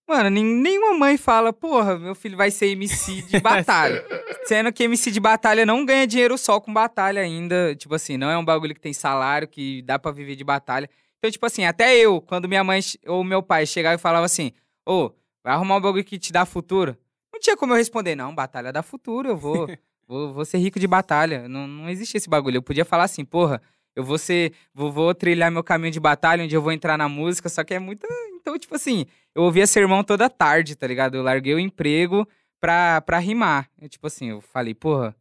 mano, 0.09 0.28
nin- 0.28 0.43
nenhuma 0.60 0.98
mãe 0.98 1.16
fala, 1.16 1.52
porra, 1.52 1.97
meu 1.98 2.16
filho 2.16 2.36
vai 2.36 2.51
ser 2.51 2.66
MC 2.73 3.23
de 3.23 3.39
batalha. 3.40 4.05
Sendo 4.44 4.73
que 4.73 4.82
MC 4.82 5.10
de 5.12 5.20
batalha 5.20 5.64
não 5.64 5.85
ganha 5.86 6.05
dinheiro 6.06 6.36
só 6.36 6.59
com 6.60 6.73
batalha 6.73 7.20
ainda. 7.23 7.77
Tipo 7.77 7.94
assim, 7.94 8.16
não 8.16 8.28
é 8.28 8.36
um 8.36 8.44
bagulho 8.44 8.74
que 8.74 8.81
tem 8.81 8.93
salário, 8.93 9.47
que 9.47 9.82
dá 9.82 9.98
pra 10.01 10.10
viver 10.10 10.35
de 10.35 10.43
batalha. 10.43 10.90
Então, 11.18 11.31
tipo 11.31 11.47
assim, 11.47 11.64
até 11.64 11.97
eu, 11.97 12.20
quando 12.20 12.48
minha 12.48 12.64
mãe 12.64 12.81
ou 13.06 13.23
meu 13.23 13.40
pai 13.43 13.66
chegava 13.66 13.94
e 13.94 13.98
falava 13.98 14.27
assim, 14.27 14.51
ô, 14.85 15.12
vai 15.44 15.55
arrumar 15.55 15.77
um 15.77 15.81
bagulho 15.81 16.05
que 16.05 16.18
te 16.18 16.32
dá 16.32 16.44
futuro. 16.44 16.97
Não 17.32 17.39
tinha 17.40 17.56
como 17.56 17.73
eu 17.73 17.77
responder, 17.77 18.16
não, 18.16 18.35
batalha 18.35 18.73
dá 18.73 18.82
futuro, 18.82 19.28
eu 19.28 19.36
vou, 19.36 19.68
vou, 20.09 20.32
vou 20.35 20.44
ser 20.44 20.59
rico 20.59 20.81
de 20.81 20.86
batalha. 20.89 21.48
Não, 21.48 21.66
não 21.68 21.89
existe 21.89 22.16
esse 22.16 22.28
bagulho. 22.28 22.56
Eu 22.56 22.62
podia 22.62 22.85
falar 22.85 23.05
assim, 23.05 23.24
porra, 23.24 23.62
eu 23.97 24.05
vou 24.05 24.18
ser, 24.18 24.52
vou, 24.74 24.93
vou 24.93 25.14
trilhar 25.14 25.51
meu 25.51 25.64
caminho 25.64 25.90
de 25.90 25.98
batalha, 25.98 26.44
onde 26.44 26.55
eu 26.55 26.60
vou 26.60 26.70
entrar 26.70 26.98
na 26.98 27.09
música, 27.09 27.48
só 27.48 27.64
que 27.64 27.73
é 27.73 27.78
muito. 27.78 28.06
Então, 28.35 28.59
tipo 28.59 28.74
assim, 28.74 29.06
eu 29.35 29.43
ouvia 29.43 29.66
sermão 29.66 30.05
toda 30.05 30.28
tarde, 30.28 30.77
tá 30.77 30.86
ligado? 30.86 31.16
Eu 31.16 31.23
larguei 31.23 31.55
o 31.55 31.59
emprego 31.59 32.28
pra, 32.60 33.01
pra 33.01 33.18
rimar. 33.18 33.70
Eu, 33.81 33.89
tipo 33.89 34.06
assim, 34.06 34.31
eu 34.31 34.43
falei, 34.43 34.74
porra, 34.74 35.16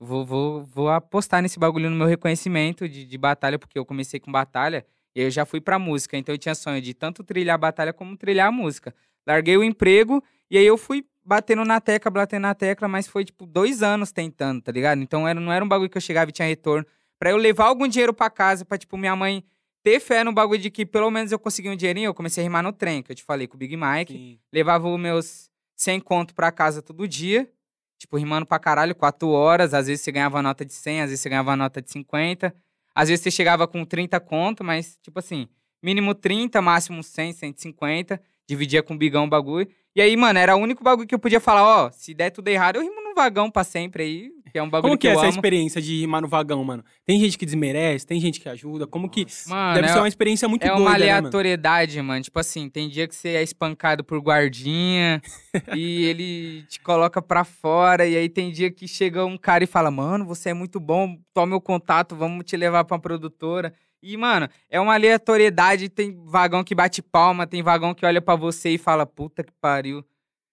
vou, 0.00 0.24
vou, 0.24 0.64
vou 0.64 0.88
apostar 0.88 1.42
nesse 1.42 1.58
bagulho 1.58 1.90
no 1.90 1.96
meu 1.96 2.06
reconhecimento 2.06 2.88
de, 2.88 3.04
de 3.04 3.18
batalha, 3.18 3.58
porque 3.58 3.78
eu 3.78 3.84
comecei 3.84 4.18
com 4.18 4.32
batalha 4.32 4.86
e 5.14 5.20
eu 5.20 5.30
já 5.30 5.44
fui 5.44 5.60
pra 5.60 5.78
música. 5.78 6.16
Então 6.16 6.34
eu 6.34 6.38
tinha 6.38 6.54
sonho 6.54 6.80
de 6.80 6.94
tanto 6.94 7.22
trilhar 7.22 7.54
a 7.54 7.58
batalha 7.58 7.92
como 7.92 8.16
trilhar 8.16 8.48
a 8.48 8.52
música. 8.52 8.94
Larguei 9.26 9.56
o 9.56 9.62
emprego 9.62 10.24
e 10.50 10.56
aí 10.56 10.66
eu 10.66 10.78
fui 10.78 11.04
batendo 11.24 11.64
na 11.64 11.80
tecla, 11.80 12.10
batendo 12.10 12.42
na 12.42 12.54
tecla, 12.54 12.88
mas 12.88 13.06
foi 13.06 13.24
tipo 13.24 13.46
dois 13.46 13.82
anos 13.82 14.12
tentando, 14.12 14.62
tá 14.62 14.72
ligado? 14.72 15.00
Então 15.00 15.26
era, 15.28 15.38
não 15.38 15.52
era 15.52 15.64
um 15.64 15.68
bagulho 15.68 15.90
que 15.90 15.96
eu 15.96 16.02
chegava 16.02 16.30
e 16.30 16.32
tinha 16.32 16.48
retorno. 16.48 16.86
Pra 17.18 17.30
eu 17.30 17.36
levar 17.36 17.66
algum 17.66 17.86
dinheiro 17.86 18.12
pra 18.12 18.28
casa, 18.28 18.64
pra, 18.64 18.76
tipo, 18.76 18.96
minha 18.96 19.14
mãe 19.16 19.44
ter 19.82 20.00
fé 20.00 20.24
no 20.24 20.32
bagulho 20.32 20.60
de 20.60 20.70
que 20.70 20.86
pelo 20.86 21.10
menos 21.10 21.30
eu 21.30 21.38
consegui 21.38 21.68
um 21.68 21.76
dinheirinho, 21.76 22.06
eu 22.06 22.14
comecei 22.14 22.42
a 22.42 22.44
rimar 22.44 22.62
no 22.62 22.72
trem, 22.72 23.02
que 23.02 23.12
eu 23.12 23.16
te 23.16 23.22
falei 23.22 23.46
com 23.46 23.54
o 23.54 23.58
Big 23.58 23.76
Mike. 23.76 24.12
Sim. 24.12 24.38
Levava 24.52 24.88
os 24.88 24.98
meus 24.98 25.50
100 25.76 26.00
conto 26.00 26.34
pra 26.34 26.50
casa 26.50 26.80
todo 26.80 27.06
dia. 27.06 27.50
Tipo, 27.98 28.16
rimando 28.16 28.46
pra 28.46 28.58
caralho, 28.58 28.94
4 28.94 29.28
horas. 29.28 29.74
Às 29.74 29.86
vezes 29.86 30.02
você 30.02 30.10
ganhava 30.10 30.42
nota 30.42 30.64
de 30.64 30.72
100, 30.72 31.02
às 31.02 31.10
vezes 31.10 31.20
você 31.20 31.28
ganhava 31.28 31.54
nota 31.54 31.82
de 31.82 31.90
50. 31.90 32.54
Às 32.94 33.08
vezes 33.08 33.22
você 33.22 33.30
chegava 33.30 33.66
com 33.66 33.84
30 33.84 34.18
conto, 34.20 34.64
mas, 34.64 34.98
tipo 35.02 35.18
assim, 35.18 35.48
mínimo 35.82 36.14
30, 36.14 36.62
máximo 36.62 37.02
100, 37.02 37.32
150. 37.34 38.20
Dividia 38.46 38.82
com 38.82 38.94
o 38.94 38.98
bigão 38.98 39.24
o 39.24 39.28
bagulho. 39.28 39.68
E 39.94 40.00
aí, 40.00 40.16
mano, 40.16 40.38
era 40.38 40.56
o 40.56 40.58
único 40.58 40.82
bagulho 40.82 41.06
que 41.06 41.14
eu 41.14 41.18
podia 41.18 41.40
falar, 41.40 41.62
ó, 41.62 41.90
se 41.90 42.12
der 42.12 42.30
tudo 42.30 42.48
errado, 42.48 42.76
eu 42.76 42.82
rimo 42.82 43.03
vagão 43.14 43.50
pra 43.50 43.64
sempre 43.64 44.02
aí, 44.02 44.30
que 44.52 44.58
é 44.58 44.62
um 44.62 44.68
bagulho 44.68 44.90
Como 44.90 44.98
que 44.98 45.06
que, 45.06 45.08
é 45.08 45.12
essa 45.12 45.22
amo. 45.22 45.30
experiência 45.30 45.80
de 45.80 46.00
rimar 46.00 46.20
no 46.22 46.28
vagão, 46.28 46.62
mano? 46.64 46.84
Tem 47.04 47.18
gente 47.18 47.38
que 47.38 47.46
desmerece, 47.46 48.06
tem 48.06 48.20
gente 48.20 48.40
que 48.40 48.48
ajuda. 48.48 48.86
Como 48.86 49.08
que. 49.08 49.26
Mano, 49.48 49.74
Deve 49.74 49.86
é- 49.86 49.92
ser 49.92 49.98
uma 49.98 50.08
experiência 50.08 50.48
muito 50.48 50.64
É 50.64 50.68
doida, 50.68 50.80
uma 50.82 50.90
né, 50.92 50.98
mano? 51.06 51.16
aleatoriedade, 51.18 52.02
mano. 52.02 52.22
Tipo 52.22 52.38
assim, 52.38 52.68
tem 52.68 52.88
dia 52.88 53.06
que 53.08 53.14
você 53.14 53.30
é 53.30 53.42
espancado 53.42 54.02
por 54.04 54.18
guardinha 54.20 55.20
e 55.76 56.04
ele 56.04 56.62
te 56.68 56.80
coloca 56.80 57.22
pra 57.22 57.44
fora. 57.44 58.06
E 58.06 58.16
aí 58.16 58.28
tem 58.28 58.50
dia 58.50 58.70
que 58.70 58.86
chega 58.86 59.24
um 59.24 59.36
cara 59.38 59.64
e 59.64 59.66
fala: 59.66 59.90
Mano, 59.90 60.24
você 60.24 60.50
é 60.50 60.54
muito 60.54 60.78
bom, 60.80 61.16
toma 61.32 61.56
o 61.56 61.60
contato, 61.60 62.14
vamos 62.14 62.44
te 62.44 62.56
levar 62.56 62.84
pra 62.84 62.96
uma 62.96 63.00
produtora. 63.00 63.72
E, 64.06 64.16
mano, 64.18 64.46
é 64.68 64.78
uma 64.78 64.92
aleatoriedade. 64.94 65.88
Tem 65.88 66.14
vagão 66.26 66.62
que 66.62 66.74
bate 66.74 67.00
palma, 67.00 67.46
tem 67.46 67.62
vagão 67.62 67.94
que 67.94 68.04
olha 68.04 68.20
pra 68.20 68.36
você 68.36 68.70
e 68.70 68.78
fala: 68.78 69.06
Puta 69.06 69.42
que 69.42 69.52
pariu. 69.60 70.04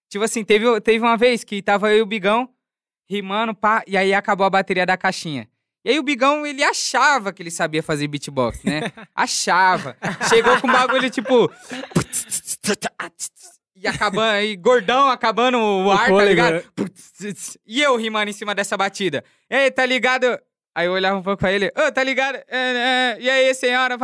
Tipo 0.08 0.24
assim, 0.24 0.44
teve, 0.44 0.78
teve 0.82 1.02
uma 1.02 1.16
vez 1.16 1.42
que 1.42 1.62
tava 1.62 1.90
eu 1.90 1.98
e 1.98 2.02
o 2.02 2.06
Bigão 2.06 2.46
rimando, 3.12 3.54
pá, 3.54 3.82
e 3.86 3.96
aí 3.96 4.14
acabou 4.14 4.46
a 4.46 4.50
bateria 4.50 4.86
da 4.86 4.96
caixinha. 4.96 5.48
E 5.84 5.90
aí 5.90 5.98
o 5.98 6.02
Bigão, 6.02 6.46
ele 6.46 6.62
achava 6.62 7.32
que 7.32 7.42
ele 7.42 7.50
sabia 7.50 7.82
fazer 7.82 8.06
beatbox, 8.06 8.62
né? 8.62 8.82
achava. 9.14 9.96
Chegou 10.28 10.60
com 10.60 10.68
um 10.68 10.72
bagulho 10.72 11.10
tipo. 11.10 11.50
E 13.74 13.86
acabando, 13.88 14.40
e 14.44 14.54
gordão 14.56 15.08
acabando 15.10 15.58
o 15.58 15.90
ar, 15.90 16.08
tá 16.08 16.24
ligado? 16.24 16.54
né? 16.54 16.62
E 17.66 17.82
eu 17.82 17.96
rimando 17.96 18.30
em 18.30 18.32
cima 18.32 18.54
dessa 18.54 18.76
batida. 18.76 19.24
Ei, 19.50 19.70
tá 19.70 19.84
ligado? 19.84 20.38
Aí 20.74 20.86
eu 20.86 20.92
olhava 20.92 21.18
um 21.18 21.22
pouco 21.22 21.40
pra 21.40 21.52
ele, 21.52 21.72
ô, 21.76 21.90
tá 21.90 22.02
ligado? 22.04 22.36
É, 22.48 23.16
é, 23.16 23.16
E 23.20 23.28
aí, 23.28 23.52
senhora? 23.54 23.96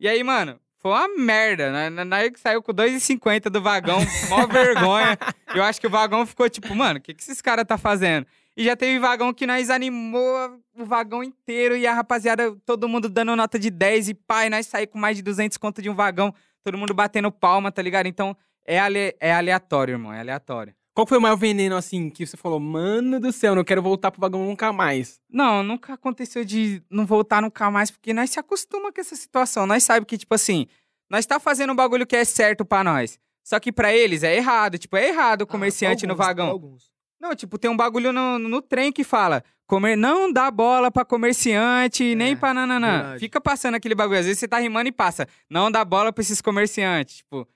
E 0.00 0.08
aí, 0.08 0.22
mano, 0.24 0.58
foi 0.78 0.90
uma 0.90 1.08
merda. 1.16 1.70
né? 1.70 2.04
Na- 2.04 2.28
que 2.30 2.40
saiu 2.40 2.60
com 2.62 2.72
2,50 2.74 3.48
do 3.48 3.62
vagão, 3.62 4.00
mó 4.28 4.44
vergonha. 4.48 5.16
Eu 5.54 5.62
acho 5.62 5.80
que 5.80 5.86
o 5.86 5.90
vagão 5.90 6.26
ficou 6.26 6.50
tipo, 6.50 6.74
mano, 6.74 6.98
o 6.98 7.02
que, 7.02 7.14
que 7.14 7.22
esses 7.22 7.40
caras 7.40 7.64
tá 7.64 7.78
fazendo? 7.78 8.26
E 8.56 8.64
já 8.64 8.76
teve 8.76 8.98
vagão 8.98 9.32
que 9.32 9.46
nós 9.46 9.70
animou 9.70 10.60
o 10.76 10.84
vagão 10.84 11.22
inteiro 11.22 11.74
e 11.76 11.86
a 11.86 11.94
rapaziada, 11.94 12.54
todo 12.66 12.88
mundo 12.88 13.08
dando 13.08 13.34
nota 13.34 13.58
de 13.58 13.70
10 13.70 14.10
e 14.10 14.14
pai, 14.14 14.50
nós 14.50 14.66
saímos 14.66 14.92
com 14.92 14.98
mais 14.98 15.16
de 15.16 15.22
200 15.22 15.56
conto 15.56 15.80
de 15.80 15.88
um 15.88 15.94
vagão, 15.94 16.34
todo 16.62 16.76
mundo 16.76 16.92
batendo 16.92 17.32
palma, 17.32 17.72
tá 17.72 17.80
ligado? 17.80 18.06
Então 18.06 18.36
é, 18.66 18.78
ale- 18.78 19.16
é 19.18 19.32
aleatório, 19.32 19.92
irmão, 19.94 20.12
é 20.12 20.20
aleatório. 20.20 20.74
Qual 20.94 21.06
foi 21.06 21.16
o 21.16 21.20
maior 21.22 21.36
veneno, 21.36 21.74
assim, 21.74 22.10
que 22.10 22.26
você 22.26 22.36
falou, 22.36 22.60
mano 22.60 23.18
do 23.18 23.32
céu, 23.32 23.54
não 23.54 23.64
quero 23.64 23.80
voltar 23.80 24.10
pro 24.10 24.20
vagão 24.20 24.44
nunca 24.44 24.70
mais? 24.74 25.18
Não, 25.30 25.62
nunca 25.62 25.94
aconteceu 25.94 26.44
de 26.44 26.82
não 26.90 27.06
voltar 27.06 27.40
nunca 27.40 27.70
mais, 27.70 27.90
porque 27.90 28.12
nós 28.12 28.28
se 28.28 28.38
acostuma 28.38 28.92
com 28.92 29.00
essa 29.00 29.16
situação. 29.16 29.66
Nós 29.66 29.82
sabemos 29.84 30.06
que, 30.06 30.18
tipo 30.18 30.34
assim, 30.34 30.66
nós 31.10 31.24
tá 31.24 31.40
fazendo 31.40 31.72
um 31.72 31.76
bagulho 31.76 32.06
que 32.06 32.14
é 32.14 32.24
certo 32.26 32.62
pra 32.62 32.84
nós. 32.84 33.18
Só 33.42 33.58
que 33.58 33.72
pra 33.72 33.90
eles 33.94 34.22
é 34.22 34.36
errado. 34.36 34.76
Tipo, 34.78 34.98
é 34.98 35.08
errado 35.08 35.42
o 35.42 35.46
comerciante 35.46 36.04
Ah, 36.04 36.08
no 36.08 36.14
pra 36.14 36.26
alguns, 36.26 36.28
vagão. 36.28 36.46
pra 36.46 36.52
alguns. 36.52 36.91
Não, 37.22 37.36
tipo, 37.36 37.56
tem 37.56 37.70
um 37.70 37.76
bagulho 37.76 38.12
no, 38.12 38.36
no 38.38 38.60
trem 38.60 38.90
que 38.90 39.04
fala: 39.04 39.44
comer, 39.66 39.96
não 39.96 40.32
dá 40.32 40.50
bola 40.50 40.90
pra 40.90 41.04
comerciante, 41.04 42.14
nem 42.16 42.32
É, 42.32 42.36
pra 42.36 42.52
nananã. 42.52 42.92
verdade. 42.92 43.20
Fica 43.20 43.40
passando 43.40 43.76
aquele 43.76 43.94
bagulho. 43.94 44.18
Às 44.18 44.26
vezes 44.26 44.40
você 44.40 44.48
tá 44.48 44.58
rimando 44.58 44.88
e 44.88 44.92
passa. 44.92 45.28
Não 45.48 45.70
dá 45.70 45.84
bola 45.84 46.12
pra 46.12 46.20
esses 46.20 46.42
comerciantes. 46.42 47.18
Tipo, 47.18 47.46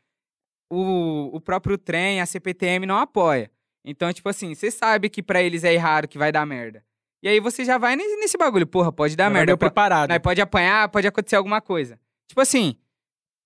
o, 0.72 1.30
o 1.36 1.40
próprio 1.40 1.76
trem, 1.76 2.20
a 2.20 2.26
CPTM 2.26 2.86
não 2.86 2.98
apoia. 2.98 3.51
Então, 3.84 4.12
tipo 4.12 4.28
assim, 4.28 4.55
você 4.55 4.70
sabe 4.70 5.09
que 5.09 5.22
pra 5.22 5.43
eles 5.43 5.62
é 5.64 5.72
errado, 5.72 6.09
que 6.09 6.18
vai 6.18 6.32
dar 6.32 6.44
merda. 6.47 6.84
E 7.22 7.28
aí 7.28 7.40
você 7.40 7.64
já 7.64 7.78
vai 7.78 7.97
nesse, 7.97 8.16
nesse 8.16 8.36
bagulho. 8.38 8.66
Porra, 8.66 8.93
pode 8.93 9.16
dar 9.16 9.24
Já 9.24 9.30
merda. 9.30 9.52
po- 9.55 9.59
preparado. 9.59 10.10
né, 10.10 10.18
pode 10.18 10.40
apanhar, 10.40 10.88
pode 10.88 11.06
acontecer 11.06 11.36
alguma 11.36 11.60
coisa. 11.60 11.98
Tipo 12.28 12.40
assim, 12.40 12.76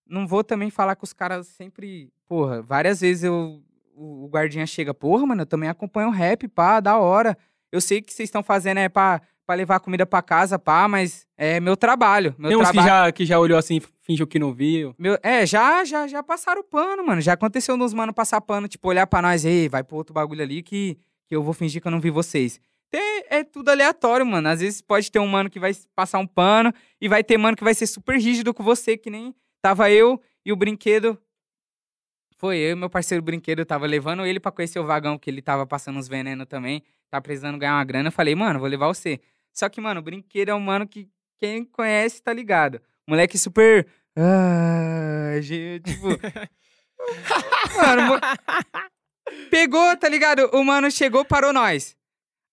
não 0.07 0.27
vou 0.27 0.43
também 0.45 0.71
falar 0.71 0.97
que 0.97 1.05
os 1.05 1.13
caras 1.13 1.47
sempre. 1.49 2.11
Porra, 2.27 2.63
várias 2.63 3.01
vezes 3.01 3.25
eu, 3.25 3.63
o, 4.01 4.25
o 4.25 4.29
guardinha 4.29 4.67
chega, 4.67 4.95
porra, 4.95 5.27
mano, 5.27 5.43
eu 5.43 5.47
também 5.47 5.69
acompanho 5.69 6.09
o 6.09 6.13
rap, 6.13 6.49
pá, 6.49 6.81
da 6.81 6.97
hora. 6.99 7.37
Eu 7.71 7.81
sei 7.81 8.01
que 8.01 8.13
vocês 8.13 8.29
estão 8.29 8.43
fazendo 8.43 8.79
é 8.79 8.89
pra, 8.89 9.21
pra 9.47 9.55
levar 9.55 9.79
comida 9.81 10.07
pra 10.07 10.23
casa, 10.23 10.59
pá, 10.59 10.89
mas 10.89 11.27
é 11.37 11.61
meu 11.61 11.77
trabalho. 11.77 12.35
Meu 12.39 12.49
Tem 12.49 12.59
uns 12.59 12.67
que 12.69 12.73
trabalho. 12.73 13.05
já, 13.07 13.13
que 13.13 13.27
já 13.27 13.39
olhou 13.39 13.59
assim, 13.59 13.81
fingiu 14.03 14.27
que 14.27 14.39
não 14.39 14.53
viu. 14.53 14.95
Meu, 14.99 15.19
é, 15.23 15.45
já, 15.47 15.85
já, 15.85 16.07
já 16.09 16.23
passaram 16.23 16.65
pano, 16.65 17.07
mano. 17.07 17.21
Já 17.21 17.35
aconteceu 17.35 17.77
nos 17.77 17.93
mano 17.93 18.13
passar 18.13 18.41
pano, 18.41 18.67
tipo, 18.67 18.89
olhar 18.89 19.07
pra 19.07 19.21
nós, 19.23 19.45
ei, 19.45 19.69
vai 19.69 19.85
pro 19.85 19.97
outro 19.97 20.15
bagulho 20.15 20.43
ali 20.43 20.63
que, 20.63 20.97
que 21.29 21.37
eu 21.37 21.43
vou 21.43 21.53
fingir 21.53 21.81
que 21.83 21.87
eu 21.87 21.93
não 21.93 22.01
vi 22.01 22.11
vocês. 22.11 22.59
Tem- 22.91 23.25
é 23.31 23.45
tudo 23.45 23.69
aleatório, 23.69 24.27
mano. 24.27 24.49
Às 24.49 24.61
vezes 24.61 24.81
pode 24.81 25.13
ter 25.13 25.21
um 25.21 25.27
mano 25.29 25.49
que 25.49 25.61
vai 25.61 25.73
passar 25.95 26.19
um 26.19 26.27
pano 26.27 26.73
e 27.01 27.07
vai 27.07 27.23
ter 27.23 27.39
mano 27.39 27.57
que 27.57 27.63
vai 27.63 27.75
ser 27.75 27.87
super 27.87 28.19
rígido 28.19 28.53
com 28.53 28.65
você, 28.65 28.97
que 28.97 29.11
nem 29.11 29.33
tava 29.63 29.91
eu 29.91 30.21
e 30.45 30.53
o 30.53 30.57
brinquedo. 30.57 31.17
Foi 32.41 32.57
eu 32.57 32.71
e 32.71 32.75
meu 32.75 32.89
parceiro 32.89 33.23
brinquedo, 33.23 33.59
eu 33.59 33.67
tava 33.67 33.85
levando 33.85 34.25
ele 34.25 34.41
pra 34.41 34.51
conhecer 34.51 34.79
o 34.79 34.87
vagão, 34.87 35.19
que 35.19 35.29
ele 35.29 35.43
tava 35.43 35.67
passando 35.67 35.99
uns 35.99 36.09
venenos 36.09 36.47
também, 36.47 36.83
tá 37.11 37.21
precisando 37.21 37.59
ganhar 37.59 37.75
uma 37.75 37.85
grana. 37.85 38.09
Eu 38.09 38.13
falei, 38.13 38.35
mano, 38.35 38.59
vou 38.59 38.67
levar 38.67 38.87
você. 38.87 39.21
Só 39.53 39.69
que, 39.69 39.79
mano, 39.79 40.01
o 40.01 40.03
brinquedo 40.03 40.49
é 40.49 40.55
um 40.55 40.61
mano 40.61 40.89
que 40.89 41.07
quem 41.37 41.67
conhece 41.67 42.23
tá 42.23 42.33
ligado. 42.33 42.81
Moleque 43.07 43.37
super. 43.37 43.87
Ah, 44.17 45.39
gente, 45.43 45.93
tipo. 45.93 46.07
mano, 47.77 48.19
pegou, 49.51 49.95
tá 49.99 50.09
ligado? 50.09 50.49
O 50.55 50.65
mano 50.65 50.91
chegou, 50.91 51.27
parou 51.27 51.53
nós. 51.53 51.95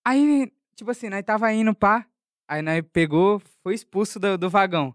Aí, 0.05 0.51
tipo 0.75 0.91
assim, 0.91 1.07
nós 1.07 1.23
tava 1.23 1.53
indo, 1.53 1.73
pá. 1.73 2.05
Aí 2.45 2.61
nós 2.61 2.83
pegou, 2.91 3.41
foi 3.63 3.73
expulso 3.73 4.19
do, 4.19 4.37
do 4.37 4.49
vagão. 4.49 4.93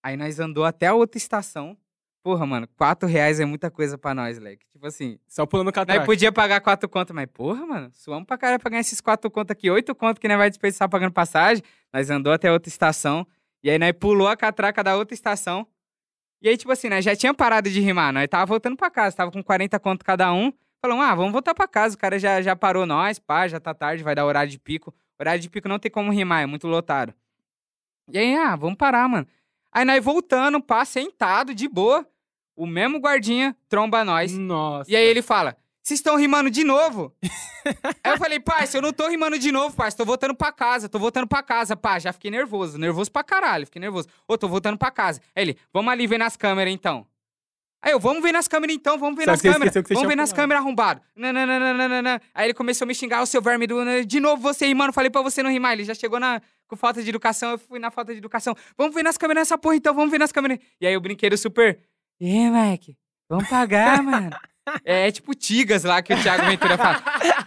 Aí 0.00 0.16
nós 0.16 0.38
andou 0.38 0.64
até 0.64 0.86
a 0.86 0.94
outra 0.94 1.18
estação. 1.18 1.76
Porra, 2.22 2.44
mano, 2.44 2.68
quatro 2.76 3.08
reais 3.08 3.40
é 3.40 3.44
muita 3.44 3.70
coisa 3.70 3.96
pra 3.96 4.14
nós, 4.14 4.38
leque. 4.38 4.66
Tipo 4.72 4.86
assim, 4.86 5.18
Só 5.26 5.46
pulando 5.46 5.66
nós 5.66 5.74
catraca. 5.74 6.04
podia 6.04 6.30
pagar 6.32 6.60
quatro 6.60 6.88
contas, 6.88 7.14
mas 7.14 7.26
porra, 7.32 7.64
mano, 7.66 7.90
suamos 7.94 8.26
pra 8.26 8.36
caralho 8.36 8.60
pra 8.60 8.70
ganhar 8.70 8.80
esses 8.80 9.00
quatro 9.00 9.30
contas 9.30 9.52
aqui, 9.56 9.70
oito 9.70 9.94
contas 9.94 10.18
que 10.18 10.28
nós 10.28 10.36
vai 10.36 10.50
desperdiçar 10.50 10.88
pagando 10.88 11.12
passagem. 11.12 11.62
Nós 11.92 12.10
andou 12.10 12.32
até 12.32 12.50
outra 12.52 12.68
estação. 12.68 13.26
E 13.62 13.70
aí 13.70 13.78
nós 13.78 13.92
pulou 13.92 14.28
a 14.28 14.36
catraca 14.36 14.84
da 14.84 14.96
outra 14.96 15.14
estação. 15.14 15.66
E 16.40 16.48
aí, 16.48 16.56
tipo 16.56 16.70
assim, 16.70 16.88
nós 16.88 17.04
já 17.04 17.16
tinha 17.16 17.32
parado 17.34 17.68
de 17.70 17.80
rimar. 17.80 18.12
Nós 18.12 18.28
tava 18.28 18.46
voltando 18.46 18.76
pra 18.76 18.90
casa, 18.90 19.16
tava 19.16 19.30
com 19.32 19.42
40 19.42 19.78
conto 19.80 20.04
cada 20.04 20.32
um. 20.32 20.52
Falamos, 20.80 21.04
ah, 21.04 21.14
vamos 21.14 21.32
voltar 21.32 21.54
pra 21.54 21.66
casa. 21.66 21.96
O 21.96 21.98
cara 21.98 22.18
já, 22.18 22.40
já 22.40 22.54
parou 22.54 22.86
nós, 22.86 23.18
pá, 23.18 23.48
já 23.48 23.58
tá 23.58 23.74
tarde, 23.74 24.04
vai 24.04 24.14
dar 24.14 24.24
horário 24.24 24.50
de 24.50 24.58
pico. 24.58 24.94
Horário 25.18 25.40
de 25.40 25.50
pico 25.50 25.68
não 25.68 25.78
tem 25.78 25.90
como 25.90 26.12
rimar, 26.12 26.42
é 26.42 26.46
muito 26.46 26.68
lotado. 26.68 27.12
E 28.10 28.16
aí, 28.18 28.36
ah, 28.36 28.54
vamos 28.54 28.76
parar, 28.76 29.08
mano. 29.08 29.26
Aí 29.72 29.84
nós 29.84 30.02
voltando, 30.02 30.60
pá, 30.60 30.84
sentado, 30.84 31.54
de 31.54 31.68
boa. 31.68 32.06
O 32.56 32.66
mesmo 32.66 32.98
guardinha 32.98 33.56
tromba 33.68 34.04
nós. 34.04 34.32
Nossa. 34.36 34.90
E 34.90 34.96
aí 34.96 35.04
ele 35.04 35.22
fala: 35.22 35.56
Vocês 35.82 36.00
estão 36.00 36.16
rimando 36.16 36.50
de 36.50 36.64
novo? 36.64 37.14
aí 38.02 38.12
eu 38.12 38.18
falei, 38.18 38.40
parça, 38.40 38.78
eu 38.78 38.82
não 38.82 38.92
tô 38.92 39.08
rimando 39.08 39.38
de 39.38 39.52
novo, 39.52 39.76
parça. 39.76 39.96
Tô 39.96 40.04
voltando 40.04 40.34
pra 40.34 40.50
casa, 40.50 40.88
tô 40.88 40.98
voltando 40.98 41.26
pra 41.26 41.42
casa, 41.42 41.76
pá. 41.76 41.98
Já 41.98 42.12
fiquei 42.12 42.30
nervoso, 42.30 42.76
nervoso 42.78 43.12
pra 43.12 43.22
caralho, 43.22 43.66
fiquei 43.66 43.80
nervoso. 43.80 44.08
Ô, 44.26 44.36
tô 44.36 44.48
voltando 44.48 44.76
pra 44.76 44.90
casa. 44.90 45.20
Aí 45.36 45.44
ele, 45.44 45.58
vamos 45.72 45.92
ali 45.92 46.06
ver 46.06 46.18
nas 46.18 46.36
câmeras 46.36 46.72
então. 46.72 47.06
Aí 47.80 47.92
eu, 47.92 48.00
vamos 48.00 48.22
ver 48.22 48.32
nas 48.32 48.48
câmeras 48.48 48.74
então, 48.74 48.98
vamos 48.98 49.16
ver 49.16 49.24
Só 49.24 49.30
nas 49.32 49.42
câmeras. 49.42 49.74
Vamos 49.74 50.08
ver 50.08 50.16
nas 50.16 50.32
câmeras 50.32 50.62
arrombado. 50.62 51.00
Nananana. 51.14 52.20
Aí 52.34 52.46
ele 52.46 52.54
começou 52.54 52.84
a 52.84 52.88
me 52.88 52.94
xingar, 52.94 53.22
o 53.22 53.26
seu 53.26 53.40
verme 53.40 53.66
do. 53.66 54.04
De 54.04 54.18
novo 54.18 54.42
você 54.42 54.66
rimando, 54.66 54.92
falei 54.92 55.10
pra 55.10 55.22
você 55.22 55.42
não 55.42 55.50
rimar. 55.50 55.74
Ele 55.74 55.84
já 55.84 55.94
chegou 55.94 56.18
na, 56.18 56.42
com 56.66 56.76
falta 56.76 57.02
de 57.02 57.08
educação, 57.08 57.52
eu 57.52 57.58
fui 57.58 57.78
na 57.78 57.90
falta 57.90 58.12
de 58.12 58.18
educação. 58.18 58.54
Vamos 58.76 58.94
ver 58.94 59.04
nas 59.04 59.16
câmeras 59.16 59.42
nessa 59.42 59.56
porra 59.56 59.76
então, 59.76 59.94
vamos 59.94 60.10
ver 60.10 60.18
nas 60.18 60.32
câmeras. 60.32 60.58
E 60.80 60.86
aí 60.86 60.96
o 60.96 61.00
brinquedo 61.00 61.36
super. 61.36 61.78
E 62.20 62.26
aí, 62.26 62.50
Mike? 62.50 62.96
Vamos 63.28 63.48
pagar, 63.48 64.02
mano. 64.02 64.30
É 64.84 65.10
tipo 65.10 65.34
Tigas 65.34 65.84
lá 65.84 66.02
que 66.02 66.12
o 66.12 66.22
Thiago 66.22 66.44
Ventura 66.44 66.76
fala. 66.76 67.02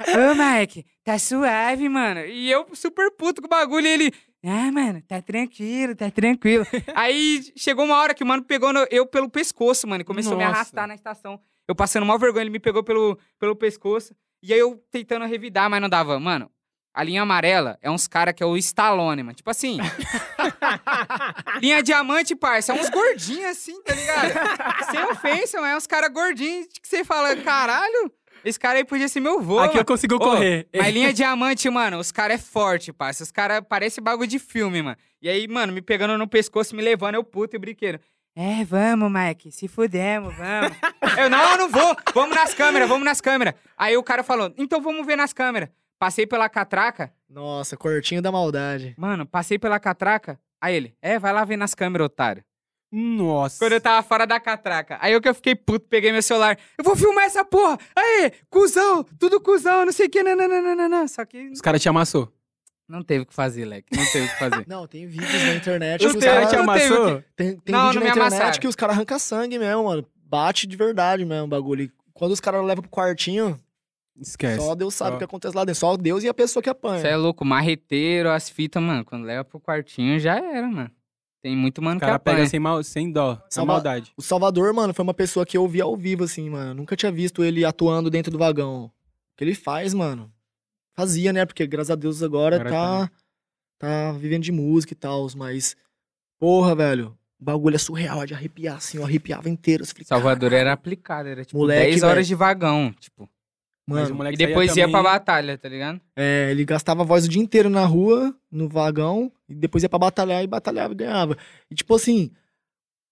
Ô, 0.08 0.34
Mike, 0.34 0.86
tá 1.04 1.20
suave, 1.20 1.88
mano. 1.90 2.22
E 2.22 2.50
eu 2.50 2.66
super 2.74 3.12
puto 3.12 3.42
com 3.42 3.48
o 3.48 3.50
bagulho 3.50 3.86
e 3.86 3.90
ele. 3.90 4.14
Ah, 4.44 4.72
mano, 4.72 5.02
tá 5.08 5.22
tranquilo, 5.22 5.96
tá 5.96 6.10
tranquilo. 6.10 6.66
Aí 6.96 7.42
chegou 7.56 7.86
uma 7.86 7.98
hora 7.98 8.14
que 8.14 8.24
o 8.24 8.28
mano 8.28 8.44
pegou 8.44 8.74
no- 8.74 8.88
eu 8.90 9.06
pelo 9.06 9.30
pescoço, 9.30 9.88
mano, 9.88 10.02
e 10.02 10.06
começou 10.06 10.34
a 10.34 10.38
me 10.38 10.44
Nossa. 10.44 10.56
arrastar 10.56 10.88
na 10.88 10.96
estação. 10.96 11.40
Eu 11.68 11.76
passando 11.76 12.06
mal 12.06 12.18
vergonha, 12.18 12.42
ele 12.44 12.50
me 12.50 12.60
pegou 12.60 12.84
pelo, 12.84 13.18
pelo 13.40 13.56
pescoço. 13.56 14.16
E 14.42 14.52
aí 14.52 14.60
eu 14.60 14.84
tentando 14.90 15.26
revidar, 15.26 15.70
mas 15.70 15.80
não 15.80 15.88
dava. 15.88 16.20
Mano, 16.20 16.50
a 16.94 17.04
linha 17.04 17.22
amarela 17.22 17.78
é 17.84 17.92
uns 17.92 18.08
cara 18.08 18.34
que 18.34 18.42
é 18.42 18.46
o 18.46 18.58
Stallone, 18.58 19.22
mano. 19.22 19.36
Tipo 19.36 19.52
assim. 19.52 19.78
linha 21.62 21.82
diamante, 21.84 22.36
parça. 22.36 22.74
É 22.74 22.82
uns 22.82 22.90
gordinhos 22.90 23.46
assim, 23.52 23.82
tá 23.84 23.94
ligado? 23.94 24.34
Sem 24.92 25.04
ofensa, 25.06 25.62
mas 25.62 25.72
é 25.74 25.78
uns 25.78 25.88
cara 25.88 26.08
gordinhos 26.10 26.68
que 26.68 26.88
você 26.88 27.04
fala, 27.04 27.36
caralho, 27.38 28.12
esse 28.44 28.60
cara 28.60 28.78
aí 28.80 28.86
podia 28.86 29.08
ser 29.08 29.20
meu 29.20 29.42
vô. 29.42 29.60
Aqui 29.60 29.70
mano." 29.70 29.80
eu 29.82 29.86
consigo 29.86 30.16
Ô, 30.16 30.20
correr. 30.20 30.68
Mas 30.76 30.94
linha 30.94 31.14
diamante, 31.14 31.70
mano, 31.70 31.98
os 32.00 32.12
caras 32.12 32.36
é 32.36 32.44
forte, 32.44 32.92
parça. 32.94 33.24
Os 33.24 33.32
caras 33.32 33.62
parecem 33.68 34.04
bagulho 34.04 34.28
de 34.28 34.40
filme, 34.40 34.82
mano. 34.82 34.98
E 35.22 35.30
aí, 35.30 35.48
mano, 35.48 35.72
me 35.74 35.82
pegando 35.82 36.18
no 36.18 36.28
pescoço, 36.28 36.76
me 36.76 36.82
levando, 36.82 37.16
eu 37.16 37.24
puto 37.24 37.56
e 37.56 37.60
brinquedo. 37.60 38.00
É, 38.36 38.64
vamos, 38.64 39.12
Mike, 39.12 39.52
se 39.52 39.68
fudemos, 39.68 40.34
vamos. 40.36 40.78
eu, 41.20 41.30
não, 41.30 41.52
eu 41.52 41.58
não 41.58 41.70
vou. 41.70 41.96
Vamos 42.14 42.36
nas 42.36 42.54
câmeras, 42.54 42.88
vamos 42.88 43.04
nas 43.04 43.20
câmeras. 43.20 43.54
Aí 43.78 43.98
o 43.98 44.04
cara 44.04 44.24
falou, 44.24 44.54
então 44.58 44.82
vamos 44.82 45.06
ver 45.06 45.16
nas 45.18 45.34
câmeras. 45.34 45.70
Passei 46.00 46.26
pela 46.26 46.50
catraca, 46.50 47.14
Nossa, 47.30 47.78
cortinho 47.78 48.22
da 48.22 48.32
maldade. 48.32 48.96
mano, 48.98 49.26
passei 49.26 49.60
pela 49.60 49.80
catraca. 49.80 50.40
Aí 50.60 50.76
ele, 50.76 50.96
é, 51.02 51.20
vai 51.20 51.32
lá 51.34 51.44
ver 51.44 51.58
nas 51.58 51.76
câmeras, 51.76 52.06
otário. 52.06 52.44
Nossa. 52.92 53.58
Quando 53.60 53.72
eu 53.74 53.82
tava 53.82 54.04
fora 54.06 54.26
da 54.28 54.40
catraca. 54.40 54.98
Aí 55.00 55.14
eu 55.14 55.22
que 55.22 55.30
eu 55.30 55.34
fiquei 55.36 55.56
puto, 55.56 55.88
peguei 55.88 56.12
meu 56.12 56.22
celular. 56.22 56.58
Eu 56.78 56.84
vou 56.84 56.96
filmar 56.96 57.24
essa 57.26 57.46
porra! 57.46 57.78
Aí, 57.96 58.32
cuzão, 58.50 59.04
tudo 59.18 59.40
cuzão, 59.40 59.86
não 59.86 59.94
sei 59.94 60.08
o 60.08 60.10
que, 60.10 60.22
nananana. 60.22 61.08
Só 61.08 61.24
que 61.26 61.50
Os 61.50 61.62
caras 61.62 61.82
te 61.82 61.88
amassou. 61.88 62.32
não 62.90 63.02
teve 63.02 63.24
o 63.24 63.26
que 63.26 63.34
fazer, 63.34 63.64
Leque. 63.64 63.96
Não 63.96 64.06
teve 64.12 64.26
o 64.26 64.30
que 64.30 64.38
fazer. 64.40 64.66
Não, 64.68 64.86
tem 64.88 65.08
vídeos 65.08 65.32
na 65.44 65.54
internet 65.56 66.06
Os 66.06 66.12
que 66.12 66.18
os 66.18 66.24
caras 66.26 66.50
te 66.50 66.56
amassou. 66.58 67.24
Tem, 67.36 67.58
tem 67.58 67.74
Não, 67.74 67.88
vídeo 67.88 67.94
não 67.94 67.94
na 67.94 68.00
me 68.02 68.10
internet 68.12 68.34
amassaram. 68.34 68.60
que 68.60 68.68
os 68.68 68.76
caras 68.76 68.96
arrancam 68.98 69.20
sangue 69.20 69.58
mesmo, 69.58 69.86
mano. 69.86 70.06
Bate 70.26 70.68
de 70.68 70.76
verdade 70.76 71.24
mesmo 71.24 71.46
o 71.46 71.48
bagulho. 71.48 71.84
E 71.84 71.92
quando 72.14 72.32
os 72.34 72.42
caras 72.42 72.64
levam 72.66 72.82
pro 72.82 72.92
quartinho, 72.92 73.58
Esquece. 74.20 74.58
só 74.62 74.76
Deus 74.76 74.94
sabe 74.94 75.16
o 75.16 75.18
que 75.18 75.24
acontece 75.24 75.56
lá 75.56 75.64
dentro. 75.64 75.80
Só 75.80 75.96
Deus 75.96 76.24
e 76.24 76.28
a 76.30 76.34
pessoa 76.34 76.62
que 76.62 76.70
apanha. 76.70 77.00
Você 77.02 77.08
é 77.08 77.16
louco, 77.16 77.46
marreteiro, 77.46 78.30
as 78.30 78.50
fitas, 78.50 78.84
mano. 78.84 79.06
Quando 79.06 79.24
leva 79.24 79.46
pro 79.46 79.60
quartinho, 79.62 80.20
já 80.20 80.36
era, 80.38 80.68
mano. 80.68 80.92
Tem 81.42 81.56
muito 81.56 81.82
mano 81.82 81.98
O 81.98 82.00
que 82.00 82.06
cara 82.06 82.18
apanha. 82.18 82.38
pega 82.38 82.50
sem, 82.50 82.60
mal, 82.60 82.84
sem 82.84 83.12
dó, 83.12 83.36
sem 83.36 83.46
Salva- 83.50 83.74
maldade. 83.74 84.14
O 84.16 84.22
Salvador, 84.22 84.72
mano, 84.74 84.94
foi 84.94 85.02
uma 85.04 85.14
pessoa 85.14 85.46
que 85.46 85.58
eu 85.58 85.68
vi 85.68 85.82
ao 85.82 85.96
vivo, 85.98 86.24
assim, 86.24 86.50
mano. 86.50 86.76
Nunca 86.76 86.96
tinha 86.96 87.12
visto 87.12 87.44
ele 87.44 87.66
atuando 87.66 88.10
dentro 88.12 88.32
do 88.32 88.38
vagão. 88.38 88.86
O 88.86 88.92
que 89.38 89.44
ele 89.44 89.56
faz, 89.56 89.94
mano? 89.94 90.32
Fazia, 90.94 91.34
né? 91.34 91.46
Porque 91.46 91.66
graças 91.66 91.90
a 91.90 91.96
Deus 91.96 92.22
agora, 92.22 92.58
Agora 92.58 92.70
tá, 92.70 93.12
tá 93.80 94.12
vivendo 94.12 94.44
de 94.44 94.52
música 94.52 94.94
e 94.94 94.96
tal. 94.96 95.28
Mas, 95.36 95.76
porra, 96.40 96.76
velho. 96.76 97.18
O 97.40 97.44
bagulho 97.44 97.76
é 97.76 97.80
surreal, 97.80 98.22
é 98.22 98.28
de 98.28 98.36
arrepiar, 98.36 98.76
assim. 98.78 98.98
Eu 99.00 99.04
arrepiava 99.04 99.50
inteiro. 99.50 99.84
Você 99.84 99.94
fica, 99.94 100.06
Salvador 100.06 100.52
"Caralho". 100.52 100.62
era 100.68 100.74
aplicado, 100.74 101.28
era 101.28 101.44
tipo 101.44 101.58
Moleque, 101.58 101.90
10 101.90 102.04
horas 102.04 102.16
velho. 102.18 102.28
de 102.28 102.36
vagão, 102.36 102.94
tipo. 103.00 103.28
Mano, 103.88 104.32
E 104.32 104.38
depois 104.38 104.76
ia 104.78 104.88
pra 104.88 105.00
também- 105.00 105.12
batalha, 105.12 105.58
tá 105.58 105.68
ligado? 105.68 106.00
é, 106.16 106.50
ele 106.52 106.64
gastava 106.64 107.02
a 107.02 107.06
voz 107.06 107.26
o 107.26 107.30
dia 107.30 107.42
inteiro 107.42 107.70
na 107.70 107.84
rua, 107.86 108.34
no 108.50 108.70
vagão, 108.70 109.32
e 109.50 109.56
depois 109.56 109.84
ia 109.84 109.90
pra 109.90 110.00
batalhar 110.00 110.44
e 110.44 110.48
batalhava 110.48 110.94
e 110.94 110.96
ganhava. 110.96 111.38
E 111.70 111.76
tipo 111.76 111.96
assim, 111.96 112.32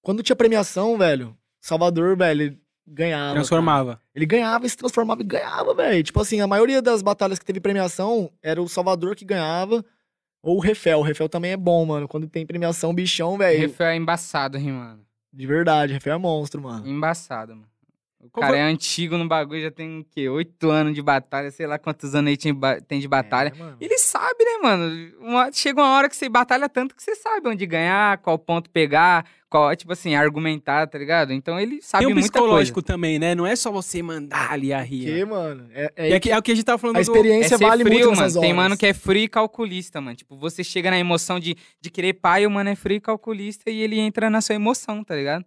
quando 0.02 0.24
tinha 0.24 0.36
premiação, 0.36 0.98
velho, 0.98 1.36
Salvador, 1.60 2.16
velho, 2.16 2.42
ele 2.44 2.60
ganhava. 2.88 3.24
cara. 3.26 3.34
Transformava. 3.36 4.02
Ele 4.16 4.26
ganhava 4.26 4.66
e 4.66 4.70
se 4.70 4.78
transformava 4.78 5.22
e 5.22 5.26
ganhava, 5.26 5.74
velho. 5.74 6.04
Tipo 6.04 6.22
assim, 6.22 6.40
a 6.40 6.48
maioria 6.48 6.82
das 6.82 7.02
batalhas 7.02 7.38
que 7.40 7.46
teve 7.46 7.60
premiação 7.60 8.32
era 8.42 8.62
o 8.62 8.70
Salvador 8.70 9.16
que 9.16 9.26
ganhava 9.26 9.84
ou 10.42 10.58
o 10.58 10.60
Refel. 10.62 11.00
O 11.00 11.04
Refel 11.04 11.28
também 11.28 11.52
é 11.52 11.58
bom, 11.58 11.86
mano. 11.86 12.08
Quando 12.08 12.28
tem 12.28 12.46
premiação, 12.46 12.94
bichão, 12.94 13.38
velho. 13.38 13.60
Refé 13.60 13.94
é 13.94 13.96
embaçado, 13.96 14.58
rimando. 14.58 15.02
De 15.34 15.46
verdade, 15.46 15.94
Refel 15.94 16.14
é 16.16 16.18
monstro, 16.18 16.62
mano. 16.62 16.88
Embaçado, 16.88 17.54
mano. 17.56 17.69
O 18.22 18.30
cara 18.30 18.48
foi- 18.52 18.58
é 18.60 18.62
antigo 18.64 19.18
no 19.18 19.26
bagulho, 19.28 19.62
já 19.62 19.72
tem 19.72 20.00
o 20.02 20.04
quê? 20.04 20.28
Oito 20.28 20.70
anos 20.70 20.94
de 20.94 21.02
batalha, 21.02 21.50
sei 21.52 21.66
lá 21.66 21.80
quantos 21.80 22.14
anos 22.14 22.30
aí 22.30 22.38
tem 22.86 23.00
de 23.00 23.08
batalha. 23.08 23.54
É. 23.58 23.74
Ele 23.86 23.98
sabe, 23.98 24.44
né, 24.44 24.58
mano? 24.62 25.12
Uma- 25.22 25.52
chega 25.54 25.80
uma 25.82 25.96
hora 25.96 26.10
que 26.10 26.16
você 26.18 26.28
batalha 26.28 26.68
tanto 26.68 26.94
que 26.96 27.02
você 27.02 27.16
sabe 27.16 27.48
onde 27.48 27.66
ganhar, 27.66 28.18
qual 28.18 28.38
ponto 28.38 28.70
pegar, 28.70 29.26
qual, 29.50 29.74
tipo 29.74 29.94
assim, 29.94 30.16
argumentar, 30.16 30.86
tá 30.88 30.98
ligado? 30.98 31.32
Então 31.32 31.58
ele 31.58 31.82
sabe 31.82 32.04
Tem 32.06 32.14
um 32.14 32.16
muita 32.16 32.30
psicológico 32.30 32.76
coisa. 32.82 32.88
também, 32.88 33.18
né? 33.18 33.34
Não 33.34 33.48
é 33.48 33.56
só 33.56 33.72
você 33.72 34.04
mandar 34.04 34.52
ali 34.52 34.74
a 34.74 34.80
Porque, 34.80 34.96
ria. 34.96 35.26
mano, 35.26 35.70
é, 35.74 35.94
é 35.96 36.12
é, 36.12 36.20
que- 36.20 36.30
é 36.30 36.38
o 36.38 36.42
que 36.42 36.52
a 36.52 36.56
gente 36.56 36.66
tava 36.66 36.78
falando 36.78 36.98
a 36.98 37.02
do... 37.02 37.12
É 37.12 37.16
experiência 37.16 37.58
ser 37.58 37.66
vale 37.66 37.84
frio, 37.86 37.94
muito 37.94 38.10
mano. 38.10 38.22
horas. 38.22 38.34
Tem 38.36 38.54
mano 38.54 38.78
que 38.78 38.86
é 38.86 38.94
frio 38.94 39.24
e 39.24 39.28
calculista, 39.30 40.02
mano. 40.02 40.18
Tipo, 40.18 40.36
você 40.38 40.62
chega 40.62 40.92
na 40.92 41.00
emoção 41.00 41.40
de, 41.40 41.56
de 41.80 41.90
querer 41.90 42.14
pai, 42.16 42.46
o 42.46 42.52
mano 42.52 42.70
é 42.70 42.76
frio 42.76 42.98
e 42.98 43.02
calculista 43.02 43.72
e 43.72 43.80
ele 43.82 43.98
entra 43.98 44.30
na 44.30 44.42
sua 44.42 44.56
emoção, 44.56 45.06
tá 45.06 45.16
ligado? 45.16 45.46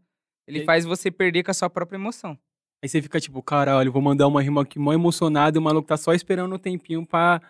Ele 0.49 0.61
E- 0.61 0.65
faz 0.65 0.87
você 0.87 1.11
perder 1.11 1.43
com 1.45 1.51
a 1.51 1.55
sua 1.55 1.69
própria 1.69 1.97
emoção. 1.99 2.37
Aí 2.83 2.89
você 2.89 3.01
fica 3.01 3.21
tipo, 3.21 3.41
caralho, 3.43 3.93
vou 3.93 4.03
mandar 4.03 4.27
uma 4.27 4.43
rima 4.43 4.63
aqui 4.63 4.79
mó 4.79 4.93
emocionado 4.93 5.57
e 5.57 5.61
o 5.61 5.63
maluco 5.63 5.87
tá 5.87 5.97
só 5.97 6.13
esperando 6.13 6.53
um 6.53 6.59
tempinho 6.59 7.07
pra, 7.07 7.41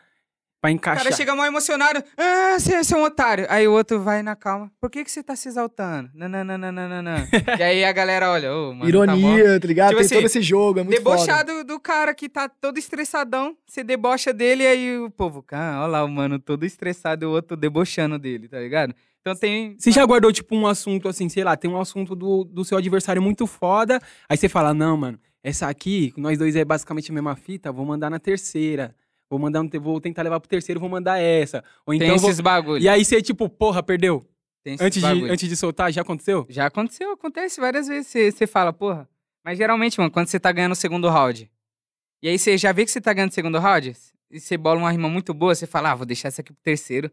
pra 0.60 0.68
O 0.68 0.74
encaixar. 0.74 1.04
cara 1.04 1.16
chega 1.16 1.34
mal 1.34 1.46
emocionado. 1.46 2.04
Ah, 2.18 2.58
você, 2.58 2.84
você 2.84 2.94
é 2.94 2.98
um 2.98 3.02
otário. 3.02 3.46
Aí 3.48 3.66
o 3.66 3.72
outro 3.72 3.98
vai 3.98 4.22
na 4.22 4.36
calma. 4.36 4.70
Por 4.78 4.90
que, 4.90 5.02
que 5.02 5.10
você 5.10 5.22
tá 5.22 5.34
se 5.34 5.48
exaltando? 5.48 6.10
Não, 6.12 6.28
não, 6.28 6.44
não, 6.44 6.58
não, 6.58 6.70
não, 6.72 6.88
não, 6.88 7.02
não. 7.02 7.16
e 7.58 7.62
aí 7.62 7.82
a 7.82 7.92
galera 7.92 8.30
olha, 8.30 8.54
ô, 8.54 8.74
mano. 8.74 8.80
Tá. 8.82 8.88
Ironia, 8.88 9.58
tá, 9.58 9.66
ligado? 9.66 9.88
Tipo 9.88 10.00
Tem 10.00 10.04
assim, 10.06 10.14
todo 10.16 10.26
esse 10.26 10.42
jogo, 10.42 10.80
é 10.80 10.82
muito 10.82 11.02
foda. 11.02 11.16
Debochado 11.16 11.64
do 11.64 11.80
cara 11.80 12.12
que 12.14 12.28
tá 12.28 12.46
todo 12.46 12.76
estressadão. 12.76 13.56
Você 13.66 13.82
debocha 13.82 14.34
dele 14.34 14.64
e 14.64 14.66
aí 14.66 14.98
o 14.98 15.10
povo, 15.10 15.42
cara, 15.42 15.78
olha 15.80 15.86
lá 15.92 16.04
o 16.04 16.08
mano 16.08 16.38
todo 16.38 16.66
estressado 16.66 17.24
e 17.24 17.26
o 17.26 17.30
outro 17.30 17.56
debochando 17.56 18.18
dele, 18.18 18.48
tá 18.48 18.58
ligado? 18.58 18.94
Então 19.22 19.34
tem. 19.34 19.76
Você 19.78 19.90
já 19.90 20.04
guardou, 20.04 20.32
tipo, 20.32 20.54
um 20.54 20.66
assunto 20.66 21.08
assim, 21.08 21.28
sei 21.28 21.44
lá, 21.44 21.56
tem 21.56 21.70
um 21.70 21.80
assunto 21.80 22.14
do, 22.14 22.44
do 22.44 22.64
seu 22.64 22.76
adversário 22.76 23.22
muito 23.22 23.46
foda, 23.46 24.00
aí 24.28 24.36
você 24.36 24.48
fala, 24.48 24.74
não, 24.74 24.96
mano, 24.96 25.18
essa 25.42 25.68
aqui, 25.68 26.12
nós 26.16 26.38
dois 26.38 26.54
é 26.56 26.64
basicamente 26.64 27.10
a 27.10 27.14
mesma 27.14 27.36
fita, 27.36 27.72
vou 27.72 27.86
mandar 27.86 28.10
na 28.10 28.18
terceira. 28.18 28.94
Vou 29.30 29.38
mandar, 29.38 29.62
vou 29.80 29.98
tentar 29.98 30.20
levar 30.20 30.38
pro 30.40 30.48
terceiro, 30.48 30.78
vou 30.78 30.90
mandar 30.90 31.18
essa. 31.18 31.64
Ou 31.86 31.96
Tem 31.96 32.06
então 32.06 32.18
vou... 32.18 32.28
esses 32.28 32.38
bagulho. 32.38 32.82
E 32.82 32.86
aí 32.86 33.02
você, 33.02 33.22
tipo, 33.22 33.48
porra, 33.48 33.82
perdeu. 33.82 34.28
Tem 34.62 34.74
esses 34.74 34.86
Antes 34.86 35.02
de, 35.02 35.30
antes 35.30 35.48
de 35.48 35.56
soltar, 35.56 35.90
já 35.90 36.02
aconteceu? 36.02 36.44
Já 36.50 36.66
aconteceu, 36.66 37.12
acontece 37.12 37.58
várias 37.58 37.88
vezes. 37.88 38.08
Você, 38.08 38.30
você 38.30 38.46
fala, 38.46 38.74
porra. 38.74 39.08
Mas 39.42 39.56
geralmente, 39.56 39.98
mano, 39.98 40.10
quando 40.10 40.26
você 40.26 40.38
tá 40.38 40.52
ganhando 40.52 40.72
o 40.72 40.76
segundo 40.76 41.08
round. 41.08 41.50
E 42.22 42.28
aí 42.28 42.38
você 42.38 42.58
já 42.58 42.72
vê 42.72 42.84
que 42.84 42.90
você 42.90 43.00
tá 43.00 43.10
ganhando 43.14 43.30
o 43.30 43.34
segundo 43.34 43.58
round, 43.58 43.96
e 44.30 44.38
você 44.38 44.58
bola 44.58 44.78
uma 44.78 44.90
rima 44.90 45.08
muito 45.08 45.32
boa, 45.32 45.54
você 45.54 45.66
fala, 45.66 45.92
ah, 45.92 45.94
vou 45.94 46.06
deixar 46.06 46.28
essa 46.28 46.42
aqui 46.42 46.52
pro 46.52 46.62
terceiro, 46.62 47.10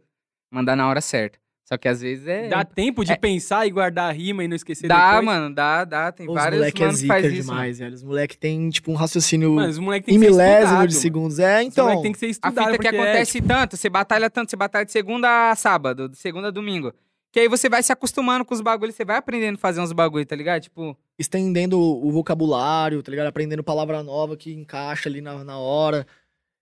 mandar 0.51 0.75
na 0.75 0.89
hora 0.89 0.99
certa. 0.99 1.39
Só 1.71 1.77
que 1.77 1.87
às 1.87 2.01
vezes 2.01 2.25
é. 2.25 2.47
Dá 2.47 2.65
tempo 2.65 3.05
de 3.05 3.11
é- 3.11 3.15
pensar 3.15 3.67
e 3.67 3.69
guardar 3.69 4.09
a 4.09 4.11
rima 4.11 4.43
e 4.43 4.47
não 4.47 4.55
esquecer 4.55 4.87
Dá, 4.87 5.09
depois? 5.11 5.25
mano, 5.27 5.53
dá, 5.53 5.85
dá. 5.85 6.11
Tem 6.11 6.27
Os 6.27 6.33
vários 6.33 6.57
moleque 6.61 6.81
é 6.81 6.85
mano 6.87 6.97
faz 6.97 6.99
zica 6.99 7.19
isso. 7.19 7.47
mano. 7.47 7.59
demais, 7.59 7.77
velho. 7.77 7.93
Os 7.93 8.03
moleque 8.03 8.35
tem, 8.35 8.69
tipo, 8.71 8.91
um 8.91 8.95
raciocínio 8.95 9.51
Mano, 9.53 9.69
os 9.69 9.77
moleques 9.77 10.07
têm 10.07 10.15
em 10.15 10.17
milésimo 10.17 10.71
de 10.71 10.77
mano. 10.77 10.91
segundos. 10.91 11.37
É, 11.37 11.59
Os 11.61 11.67
então. 11.67 11.85
moleques 11.85 12.01
têm 12.01 12.11
que 12.11 12.17
ser 12.17 12.25
A 12.25 12.29
estudado. 12.29 12.55
fita 12.55 12.69
que 12.71 12.75
porque 12.77 12.87
é, 12.95 12.99
acontece 13.01 13.39
tanto, 13.41 13.77
você 13.77 13.87
batalha 13.87 14.29
tanto, 14.31 14.49
você 14.49 14.55
batalha 14.55 14.83
de 14.83 14.91
segunda 14.91 15.51
a 15.51 15.55
sábado, 15.55 16.09
de 16.09 16.17
segunda 16.17 16.47
a 16.47 16.51
domingo. 16.51 16.91
Que 17.31 17.41
aí 17.41 17.47
você 17.47 17.69
vai 17.69 17.83
se 17.83 17.91
acostumando 17.91 18.43
com 18.43 18.55
os 18.55 18.61
bagulhos, 18.61 18.95
você 18.95 19.05
vai 19.05 19.17
aprendendo 19.17 19.53
a 19.57 19.59
fazer 19.59 19.79
uns 19.79 19.93
bagulho, 19.93 20.25
tá 20.25 20.35
ligado? 20.35 20.63
Tipo, 20.63 20.97
estendendo 21.19 21.79
o 21.79 22.11
vocabulário, 22.11 23.03
tá 23.03 23.11
ligado? 23.11 23.27
Aprendendo 23.27 23.63
palavra 23.63 24.01
nova 24.01 24.35
que 24.35 24.51
encaixa 24.51 25.07
ali 25.07 25.21
na, 25.21 25.43
na 25.43 25.59
hora. 25.59 26.07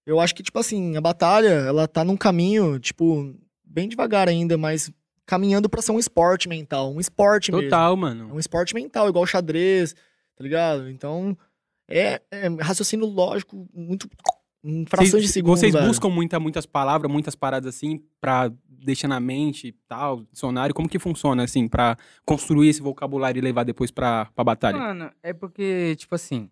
Eu 0.06 0.20
acho 0.20 0.36
que, 0.36 0.44
tipo 0.44 0.60
assim, 0.60 0.98
a 0.98 1.02
batalha, 1.02 1.48
ela 1.48 1.88
tá 1.88 2.04
num 2.04 2.18
caminho, 2.18 2.78
tipo, 2.78 3.34
bem 3.70 3.88
devagar 3.88 4.28
ainda, 4.30 4.58
mas 4.58 4.92
caminhando 5.26 5.70
pra 5.70 5.82
ser 5.82 5.92
um 5.92 6.00
esporte 6.00 6.48
mental. 6.48 6.94
Um 6.94 7.00
esporte 7.00 7.52
mesmo. 7.52 7.66
Total, 7.70 7.94
É 7.94 7.98
mano. 7.98 8.34
um 8.34 8.40
esporte 8.40 8.74
mental, 8.74 9.10
igual 9.10 9.26
xadrez, 9.26 9.94
tá 10.36 10.44
ligado? 10.44 10.90
Então, 10.90 11.38
é, 11.90 12.22
é 12.32 12.48
raciocínio 12.62 13.06
lógico, 13.06 13.68
muito. 13.74 14.10
Em 14.64 14.86
frações 14.86 15.24
de 15.24 15.30
segundo. 15.30 15.56
Vocês 15.58 15.72
velho. 15.72 15.86
buscam 15.88 16.10
muita, 16.10 16.40
muitas 16.40 16.66
palavras, 16.66 17.10
muitas 17.12 17.36
paradas 17.36 17.74
assim, 17.74 18.04
pra 18.20 18.52
deixar 18.68 19.08
na 19.08 19.20
mente 19.20 19.68
e 19.68 19.72
tal, 19.88 20.24
dicionário. 20.32 20.74
Como 20.76 20.90
que 20.90 21.00
funciona, 21.00 21.44
assim, 21.44 21.68
pra 21.68 21.96
construir 22.26 22.70
esse 22.70 22.82
vocabulário 22.82 23.40
e 23.40 23.42
levar 23.42 23.64
depois 23.64 23.92
pra, 23.92 24.26
pra 24.36 24.44
batalha? 24.44 24.78
Mano, 24.78 25.12
é 25.24 25.32
porque, 25.32 25.96
tipo 25.98 26.16
assim, 26.16 26.50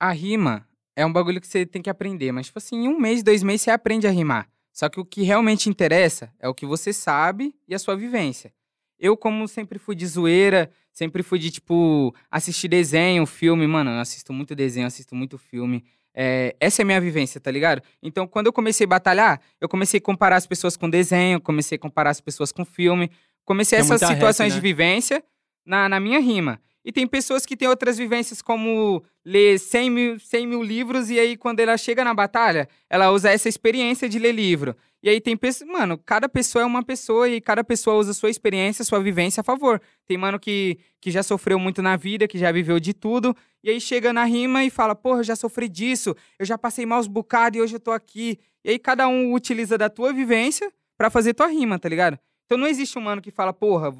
a 0.00 0.10
rima 0.12 0.66
é 0.96 1.04
um 1.06 1.12
bagulho 1.12 1.40
que 1.40 1.46
você 1.46 1.64
tem 1.66 1.82
que 1.82 1.90
aprender, 1.90 2.32
mas, 2.32 2.46
tipo 2.46 2.58
assim, 2.58 2.76
em 2.84 2.88
um 2.88 2.98
mês, 2.98 3.22
dois 3.22 3.42
meses 3.42 3.62
você 3.62 3.70
aprende 3.70 4.06
a 4.06 4.10
rimar. 4.10 4.48
Só 4.72 4.88
que 4.88 5.00
o 5.00 5.04
que 5.04 5.22
realmente 5.22 5.68
interessa 5.68 6.32
é 6.38 6.48
o 6.48 6.54
que 6.54 6.66
você 6.66 6.92
sabe 6.92 7.54
e 7.66 7.74
a 7.74 7.78
sua 7.78 7.96
vivência. 7.96 8.52
Eu, 8.98 9.16
como 9.16 9.48
sempre 9.48 9.78
fui 9.78 9.94
de 9.94 10.06
zoeira, 10.06 10.70
sempre 10.92 11.22
fui 11.22 11.38
de, 11.38 11.50
tipo, 11.50 12.14
assistir 12.30 12.68
desenho, 12.68 13.24
filme, 13.26 13.66
mano, 13.66 13.90
eu 13.90 13.98
assisto 13.98 14.32
muito 14.32 14.54
desenho, 14.54 14.86
assisto 14.86 15.14
muito 15.14 15.38
filme. 15.38 15.84
É, 16.14 16.54
essa 16.60 16.82
é 16.82 16.84
a 16.84 16.86
minha 16.86 17.00
vivência, 17.00 17.40
tá 17.40 17.50
ligado? 17.50 17.82
Então, 18.02 18.26
quando 18.26 18.46
eu 18.46 18.52
comecei 18.52 18.84
a 18.84 18.88
batalhar, 18.88 19.40
eu 19.60 19.68
comecei 19.68 19.98
a 19.98 20.00
comparar 20.02 20.36
as 20.36 20.46
pessoas 20.46 20.76
com 20.76 20.90
desenho, 20.90 21.40
comecei 21.40 21.76
a 21.76 21.78
comparar 21.78 22.10
as 22.10 22.20
pessoas 22.20 22.52
com 22.52 22.64
filme, 22.64 23.10
comecei 23.44 23.78
essas 23.78 23.90
muita 23.90 24.06
rap, 24.08 24.14
situações 24.16 24.52
né? 24.52 24.54
de 24.56 24.60
vivência 24.60 25.24
na, 25.64 25.88
na 25.88 25.98
minha 26.00 26.20
rima. 26.20 26.60
E 26.84 26.90
tem 26.90 27.06
pessoas 27.06 27.44
que 27.44 27.56
têm 27.56 27.68
outras 27.68 27.98
vivências, 27.98 28.40
como 28.40 29.02
ler 29.24 29.58
100 29.58 29.90
mil, 29.90 30.18
100 30.18 30.46
mil 30.46 30.62
livros, 30.62 31.10
e 31.10 31.18
aí 31.18 31.36
quando 31.36 31.60
ela 31.60 31.76
chega 31.76 32.02
na 32.02 32.14
batalha, 32.14 32.68
ela 32.88 33.10
usa 33.10 33.30
essa 33.30 33.48
experiência 33.48 34.08
de 34.08 34.18
ler 34.18 34.32
livro. 34.32 34.74
E 35.02 35.08
aí 35.08 35.20
tem 35.20 35.36
pessoas. 35.36 35.68
Mano, 35.70 35.98
cada 35.98 36.28
pessoa 36.28 36.62
é 36.62 36.64
uma 36.64 36.82
pessoa 36.82 37.28
e 37.28 37.40
cada 37.40 37.62
pessoa 37.62 37.96
usa 37.96 38.12
sua 38.12 38.30
experiência, 38.30 38.84
sua 38.84 39.00
vivência 39.00 39.40
a 39.40 39.44
favor. 39.44 39.80
Tem 40.06 40.16
mano 40.16 40.38
que, 40.38 40.78
que 41.00 41.10
já 41.10 41.22
sofreu 41.22 41.58
muito 41.58 41.82
na 41.82 41.96
vida, 41.96 42.28
que 42.28 42.38
já 42.38 42.52
viveu 42.52 42.78
de 42.80 42.92
tudo, 42.92 43.34
e 43.62 43.70
aí 43.70 43.80
chega 43.80 44.12
na 44.12 44.24
rima 44.24 44.64
e 44.64 44.70
fala: 44.70 44.94
Porra, 44.94 45.20
eu 45.20 45.24
já 45.24 45.36
sofri 45.36 45.68
disso, 45.68 46.14
eu 46.38 46.46
já 46.46 46.58
passei 46.58 46.84
maus 46.86 47.06
bocados 47.06 47.58
e 47.58 47.62
hoje 47.62 47.76
eu 47.76 47.80
tô 47.80 47.90
aqui. 47.90 48.38
E 48.64 48.70
aí 48.70 48.78
cada 48.78 49.08
um 49.08 49.32
utiliza 49.32 49.76
da 49.78 49.88
tua 49.88 50.12
vivência 50.12 50.70
pra 50.96 51.10
fazer 51.10 51.34
tua 51.34 51.46
rima, 51.46 51.78
tá 51.78 51.88
ligado? 51.88 52.18
Então 52.44 52.58
não 52.58 52.66
existe 52.66 52.98
um 52.98 53.02
mano 53.02 53.22
que 53.22 53.30
fala, 53.30 53.52
porra, 53.52 53.94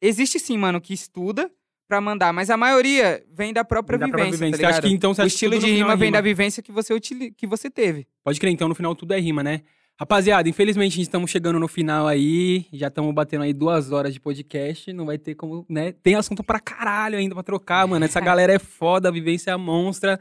existe 0.00 0.38
sim, 0.40 0.56
mano, 0.56 0.80
que 0.80 0.94
estuda 0.94 1.50
pra 1.94 2.00
mandar, 2.00 2.32
mas 2.32 2.50
a 2.50 2.56
maioria 2.56 3.24
vem 3.32 3.52
da 3.52 3.64
própria 3.64 3.98
Da 3.98 4.06
própria 4.08 4.24
vivência, 4.30 4.46
vivência. 4.56 4.66
Você 4.74 4.80
tá 4.82 4.88
que 4.88 4.92
então 4.94 5.10
o 5.12 5.26
estilo 5.26 5.52
de 5.58 5.60
final 5.60 5.76
rima 5.76 5.92
é 5.92 5.96
vem 5.96 6.06
rima? 6.08 6.18
da 6.18 6.20
vivência 6.22 6.62
que 6.62 6.72
você, 6.72 6.92
utili- 6.92 7.30
que 7.32 7.46
você 7.46 7.70
teve. 7.70 8.06
Pode 8.22 8.38
crer, 8.40 8.50
então 8.52 8.68
no 8.68 8.74
final 8.74 8.94
tudo 8.94 9.14
é 9.14 9.20
rima, 9.20 9.42
né? 9.42 9.62
Rapaziada, 9.96 10.48
infelizmente 10.48 11.00
estamos 11.00 11.30
chegando 11.30 11.60
no 11.60 11.68
final 11.68 12.08
aí, 12.08 12.66
já 12.72 12.88
estamos 12.88 13.14
batendo 13.14 13.42
aí 13.42 13.52
duas 13.52 13.92
horas 13.92 14.12
de 14.12 14.18
podcast, 14.18 14.92
não 14.92 15.06
vai 15.06 15.18
ter 15.18 15.36
como, 15.36 15.64
né? 15.68 15.92
Tem 15.92 16.16
assunto 16.16 16.42
pra 16.42 16.58
caralho 16.58 17.16
ainda 17.16 17.32
pra 17.34 17.44
trocar, 17.44 17.86
mano. 17.86 18.04
Essa 18.04 18.18
galera 18.20 18.52
é 18.52 18.58
foda, 18.58 19.08
a 19.08 19.12
vivência 19.12 19.52
é 19.52 19.56
monstra. 19.56 20.18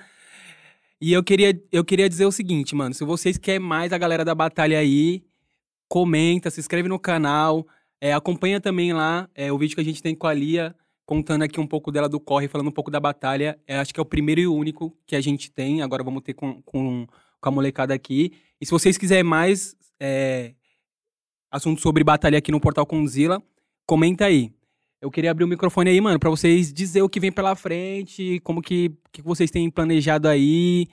E 1.02 1.12
eu 1.12 1.24
queria, 1.24 1.60
eu 1.72 1.84
queria 1.84 2.08
dizer 2.08 2.26
o 2.26 2.32
seguinte, 2.32 2.76
mano, 2.76 2.94
se 2.94 3.04
vocês 3.04 3.36
querem 3.38 3.60
mais 3.60 3.92
a 3.92 3.98
galera 3.98 4.24
da 4.24 4.36
batalha 4.36 4.78
aí, 4.78 5.24
comenta, 5.90 6.50
se 6.52 6.60
inscreve 6.60 6.88
no 6.88 7.00
canal, 7.00 7.68
é, 8.00 8.14
acompanha 8.14 8.62
também 8.62 8.94
lá 8.94 9.28
é, 9.34 9.52
o 9.52 9.58
vídeo 9.58 9.76
que 9.76 9.82
a 9.82 9.86
gente 9.86 10.04
tem 10.04 10.14
com 10.16 10.28
a 10.28 10.34
Lia, 10.34 10.76
contando 11.06 11.44
aqui 11.44 11.60
um 11.60 11.68
pouco 11.68 11.92
dela 11.92 12.08
do 12.08 12.20
corre, 12.20 12.48
falando 12.48 12.68
um 12.68 12.72
pouco 12.72 12.92
da 12.92 13.00
batalha. 13.00 13.60
É, 13.68 13.78
acho 13.78 13.94
que 13.94 14.00
é 14.00 14.04
o 14.04 14.06
primeiro 14.06 14.42
e 14.42 14.48
único 14.48 14.96
que 15.06 15.16
a 15.16 15.22
gente 15.22 15.52
tem, 15.52 15.82
agora 15.82 16.04
vamos 16.04 16.22
ter 16.24 16.34
com, 16.34 16.62
com, 16.64 17.08
com 17.40 17.50
a 17.50 17.52
molecada 17.52 17.94
aqui. 17.94 18.34
E 18.60 18.66
se 18.66 18.72
vocês 18.72 18.98
quiserem 18.98 19.24
mais 19.24 19.76
é, 20.00 20.54
assuntos 21.52 21.82
sobre 21.82 22.04
batalha 22.04 22.38
aqui 22.38 22.52
no 22.52 22.60
Portal 22.60 22.86
Conzilla, 22.86 23.42
comenta 23.86 24.26
aí. 24.26 24.52
Eu 25.02 25.12
queria 25.12 25.32
abrir 25.32 25.44
o 25.44 25.48
microfone 25.48 25.90
aí, 25.90 26.00
mano, 26.00 26.18
pra 26.18 26.30
vocês 26.30 26.72
dizer 26.72 27.02
o 27.02 27.10
que 27.10 27.20
vem 27.20 27.32
pela 27.32 27.56
frente, 27.56 28.40
como 28.42 28.62
que, 28.62 28.92
que 29.12 29.22
vocês 29.22 29.52
têm 29.52 29.70
planejado 29.70 30.30
aí. 30.30 30.88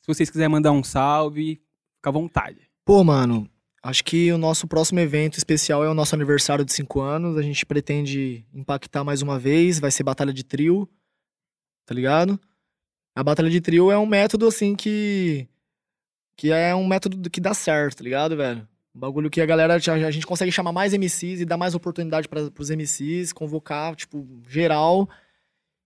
Se 0.00 0.06
vocês 0.06 0.30
quiserem 0.30 0.52
mandar 0.52 0.70
um 0.70 0.84
salve, 0.84 1.60
fica 1.96 2.08
à 2.08 2.12
vontade. 2.12 2.70
Pô, 2.84 3.02
mano, 3.02 3.50
acho 3.88 4.04
que 4.04 4.30
o 4.30 4.36
nosso 4.36 4.66
próximo 4.66 5.00
evento 5.00 5.38
especial 5.38 5.82
é 5.82 5.88
o 5.88 5.94
nosso 5.94 6.14
aniversário 6.14 6.64
de 6.64 6.72
5 6.72 7.00
anos. 7.00 7.38
A 7.38 7.42
gente 7.42 7.64
pretende 7.64 8.44
impactar 8.52 9.02
mais 9.02 9.22
uma 9.22 9.38
vez, 9.38 9.80
vai 9.80 9.90
ser 9.90 10.02
batalha 10.02 10.32
de 10.32 10.44
trio, 10.44 10.86
tá 11.86 11.94
ligado? 11.94 12.38
A 13.16 13.24
batalha 13.24 13.48
de 13.48 13.60
trio 13.60 13.90
é 13.90 13.98
um 13.98 14.06
método, 14.06 14.46
assim, 14.46 14.76
que. 14.76 15.48
que 16.36 16.52
é 16.52 16.74
um 16.74 16.86
método 16.86 17.30
que 17.30 17.40
dá 17.40 17.54
certo, 17.54 17.96
tá 17.96 18.04
ligado, 18.04 18.36
velho? 18.36 18.68
Um 18.94 19.00
bagulho 19.00 19.30
que 19.30 19.40
a 19.40 19.46
galera. 19.46 19.74
A 19.74 20.10
gente 20.10 20.26
consegue 20.26 20.52
chamar 20.52 20.72
mais 20.72 20.92
MCs 20.92 21.40
e 21.40 21.46
dar 21.46 21.56
mais 21.56 21.74
oportunidade 21.74 22.28
para 22.28 22.50
pros 22.50 22.68
MCs, 22.68 23.32
convocar, 23.32 23.96
tipo, 23.96 24.26
geral. 24.48 25.08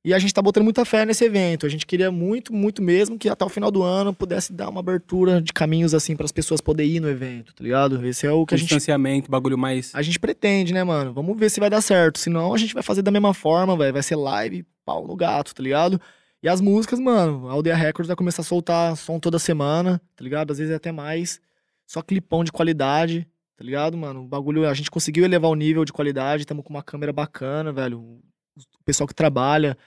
E 0.04 0.12
a 0.12 0.18
gente 0.18 0.34
tá 0.34 0.42
botando 0.42 0.64
muita 0.64 0.84
fé 0.84 1.06
nesse 1.06 1.24
evento. 1.24 1.64
A 1.64 1.68
gente 1.68 1.86
queria 1.86 2.10
muito, 2.10 2.52
muito 2.52 2.82
mesmo 2.82 3.16
que 3.16 3.28
até 3.28 3.44
o 3.44 3.48
final 3.48 3.70
do 3.70 3.84
ano 3.84 4.12
pudesse 4.12 4.52
dar 4.52 4.68
uma 4.68 4.80
abertura 4.80 5.40
de 5.40 5.52
caminhos 5.52 5.94
assim 5.94 6.16
para 6.16 6.24
as 6.24 6.32
pessoas 6.32 6.60
poderem 6.60 6.96
ir 6.96 7.00
no 7.00 7.08
evento, 7.08 7.54
tá 7.54 7.62
ligado? 7.62 8.04
Esse 8.04 8.26
é 8.26 8.32
o 8.32 8.44
que 8.44 8.54
a 8.54 8.56
gente 8.56 8.66
distanciamento, 8.66 9.30
bagulho 9.30 9.56
mais. 9.56 9.94
a 9.94 10.02
gente 10.02 10.18
pretende, 10.18 10.74
né, 10.74 10.82
mano? 10.82 11.12
Vamos 11.12 11.38
ver 11.38 11.50
se 11.50 11.60
vai 11.60 11.70
dar 11.70 11.80
certo. 11.80 12.18
Senão 12.18 12.52
a 12.52 12.58
gente 12.58 12.74
vai 12.74 12.82
fazer 12.82 13.00
da 13.02 13.12
mesma 13.12 13.32
forma, 13.32 13.76
velho. 13.76 13.92
Vai 13.92 14.02
ser 14.02 14.16
live, 14.16 14.66
pau 14.84 15.06
no 15.06 15.14
gato, 15.14 15.54
tá 15.54 15.62
ligado? 15.62 16.00
E 16.42 16.48
as 16.48 16.60
músicas, 16.60 16.98
mano, 16.98 17.48
a 17.48 17.52
Aldeia 17.52 17.76
Records 17.76 18.08
vai 18.08 18.16
começar 18.16 18.42
a 18.42 18.44
soltar 18.44 18.96
som 18.96 19.20
toda 19.20 19.38
semana, 19.38 20.02
tá 20.16 20.24
ligado? 20.24 20.50
Às 20.50 20.58
vezes 20.58 20.74
até 20.74 20.90
mais. 20.90 21.40
Só 21.86 22.02
clipão 22.02 22.42
de 22.42 22.50
qualidade, 22.50 23.28
tá 23.56 23.62
ligado, 23.62 23.96
mano? 23.96 24.24
O 24.24 24.26
bagulho, 24.26 24.68
a 24.68 24.74
gente 24.74 24.90
conseguiu 24.90 25.24
elevar 25.24 25.48
o 25.48 25.54
nível 25.54 25.84
de 25.84 25.92
qualidade, 25.92 26.42
estamos 26.42 26.64
com 26.64 26.70
uma 26.70 26.82
câmera 26.82 27.12
bacana, 27.12 27.70
velho. 27.70 28.00
O 28.00 28.84
pessoal 28.84 29.06
que 29.06 29.14
trabalha 29.14 29.78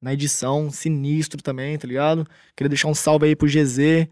na 0.00 0.14
edição, 0.14 0.70
sinistro 0.70 1.42
também, 1.42 1.76
tá 1.76 1.86
ligado? 1.86 2.26
Queria 2.56 2.68
deixar 2.68 2.88
um 2.88 2.94
salve 2.94 3.26
aí 3.26 3.36
pro 3.36 3.48
GZ, 3.48 4.08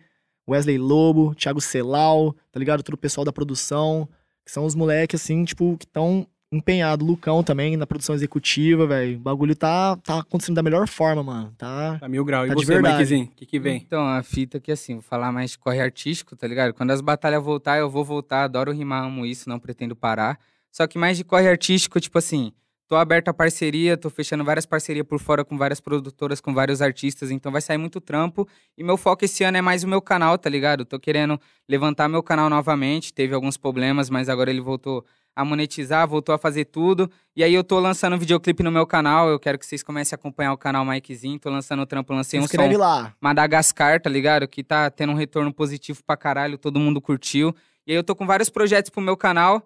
Wesley 0.48 0.78
Lobo, 0.78 1.35
Thiago 1.35 1.60
Celal, 1.60 2.35
tá 2.52 2.59
ligado? 2.59 2.82
Todo 2.82 2.94
o 2.94 2.98
pessoal 2.98 3.24
da 3.24 3.32
produção, 3.32 4.09
que 4.44 4.52
são 4.52 4.65
os 4.65 4.74
moleques, 4.74 5.20
assim, 5.23 5.44
tipo, 5.44 5.77
que 5.78 5.85
estão 5.85 6.27
empenhados. 6.51 7.06
Lucão 7.06 7.43
também, 7.43 7.77
na 7.77 7.86
produção 7.86 8.15
executiva, 8.15 8.86
velho. 8.86 9.16
O 9.16 9.20
bagulho 9.20 9.55
tá, 9.55 9.97
tá 9.97 10.20
acontecendo 10.20 10.56
da 10.56 10.62
melhor 10.62 10.89
forma, 10.89 11.23
mano. 11.23 11.55
Tá. 11.56 11.98
Tá 11.98 12.09
mil 12.09 12.24
graus. 12.24 12.47
E 12.47 12.48
Tá 12.48 12.55
de 12.55 12.65
você, 12.65 12.73
verdade. 12.74 12.97
Mikezinho? 12.97 13.24
O 13.24 13.31
que 13.36 13.47
que 13.47 13.59
vem? 13.59 13.77
Então, 13.77 14.06
a 14.06 14.23
fita 14.23 14.59
que 14.59 14.73
assim, 14.73 14.94
vou 14.94 15.02
falar 15.02 15.31
mais 15.32 15.52
de 15.52 15.59
corre 15.59 15.81
artístico, 15.81 16.35
tá 16.36 16.47
ligado? 16.47 16.73
Quando 16.73 16.90
as 16.90 17.01
batalhas 17.01 17.43
voltar, 17.43 17.78
eu 17.78 17.90
vou 17.90 18.05
voltar, 18.05 18.44
adoro 18.44 18.73
rimar, 18.73 19.05
amo 19.05 19.27
isso, 19.27 19.48
não 19.48 19.59
pretendo 19.59 19.94
parar. 19.94 20.39
Só 20.70 20.86
que 20.86 20.98
mais 20.98 21.16
de 21.16 21.24
corre 21.24 21.48
artístico, 21.48 22.01
tipo 22.01 22.19
assim, 22.19 22.52
tô 22.89 22.97
aberto 22.97 23.28
a 23.28 23.35
parceria, 23.35 23.97
tô 23.98 24.09
fechando 24.09 24.43
várias 24.43 24.65
parcerias 24.65 25.06
por 25.06 25.20
fora 25.20 25.44
com 25.44 25.59
várias 25.59 25.78
produtoras, 25.78 26.40
com 26.40 26.55
vários 26.55 26.81
artistas, 26.81 27.31
então 27.31 27.52
vai 27.52 27.60
sair 27.60 27.77
muito 27.77 28.01
trampo. 28.01 28.48
E 28.77 28.82
meu 28.82 28.97
foco 28.97 29.27
esse 29.27 29.44
ano 29.44 29.59
é 29.59 29.60
mais 29.60 29.85
o 29.85 29.89
meu 29.89 30.01
canal, 30.01 30.39
tá 30.39 30.48
ligado? 30.48 30.86
Tô 30.86 30.98
querendo 30.98 31.39
levantar 31.69 32.09
meu 32.09 32.23
canal 32.23 32.48
novamente, 32.48 33.12
teve 33.12 33.35
alguns 33.35 33.59
problemas, 33.59 34.09
mas 34.09 34.31
agora 34.31 34.51
ele 34.51 34.62
voltou 34.62 35.05
a 35.36 35.44
monetizar, 35.44 36.09
voltou 36.09 36.35
a 36.35 36.39
fazer 36.39 36.65
tudo. 36.65 37.09
E 37.36 37.44
aí 37.44 37.52
eu 37.52 37.62
tô 37.62 37.78
lançando 37.78 38.16
um 38.16 38.19
videoclipe 38.19 38.62
no 38.62 38.73
meu 38.73 38.86
canal, 38.86 39.28
eu 39.28 39.39
quero 39.39 39.59
que 39.59 39.66
vocês 39.66 39.82
comecem 39.82 40.16
a 40.16 40.19
acompanhar 40.19 40.52
o 40.52 40.59
canal 40.59 40.85
Mikezinho, 40.85 41.39
tô 41.39 41.51
lançando 41.51 41.82
o 41.82 41.86
trampo, 41.86 42.12
lancei 42.15 42.40
um 42.40 42.48
som 42.48 42.78
lá. 42.78 43.15
Madagascar, 43.20 44.01
tá 44.01 44.09
ligado? 44.09 44.48
Que 44.48 44.65
tá 44.65 44.90
tendo 44.90 45.12
um 45.12 45.15
retorno 45.15 45.52
positivo 45.52 46.02
pra 46.05 46.16
caralho, 46.16 46.56
todo 46.56 46.81
mundo 46.81 47.01
curtiu. 47.01 47.55
E 47.86 47.93
aí 47.93 47.97
eu 47.97 48.02
tô 48.02 48.16
com 48.16 48.27
vários 48.27 48.48
projetos 48.48 48.90
pro 48.90 49.01
meu 49.01 49.16
canal. 49.16 49.62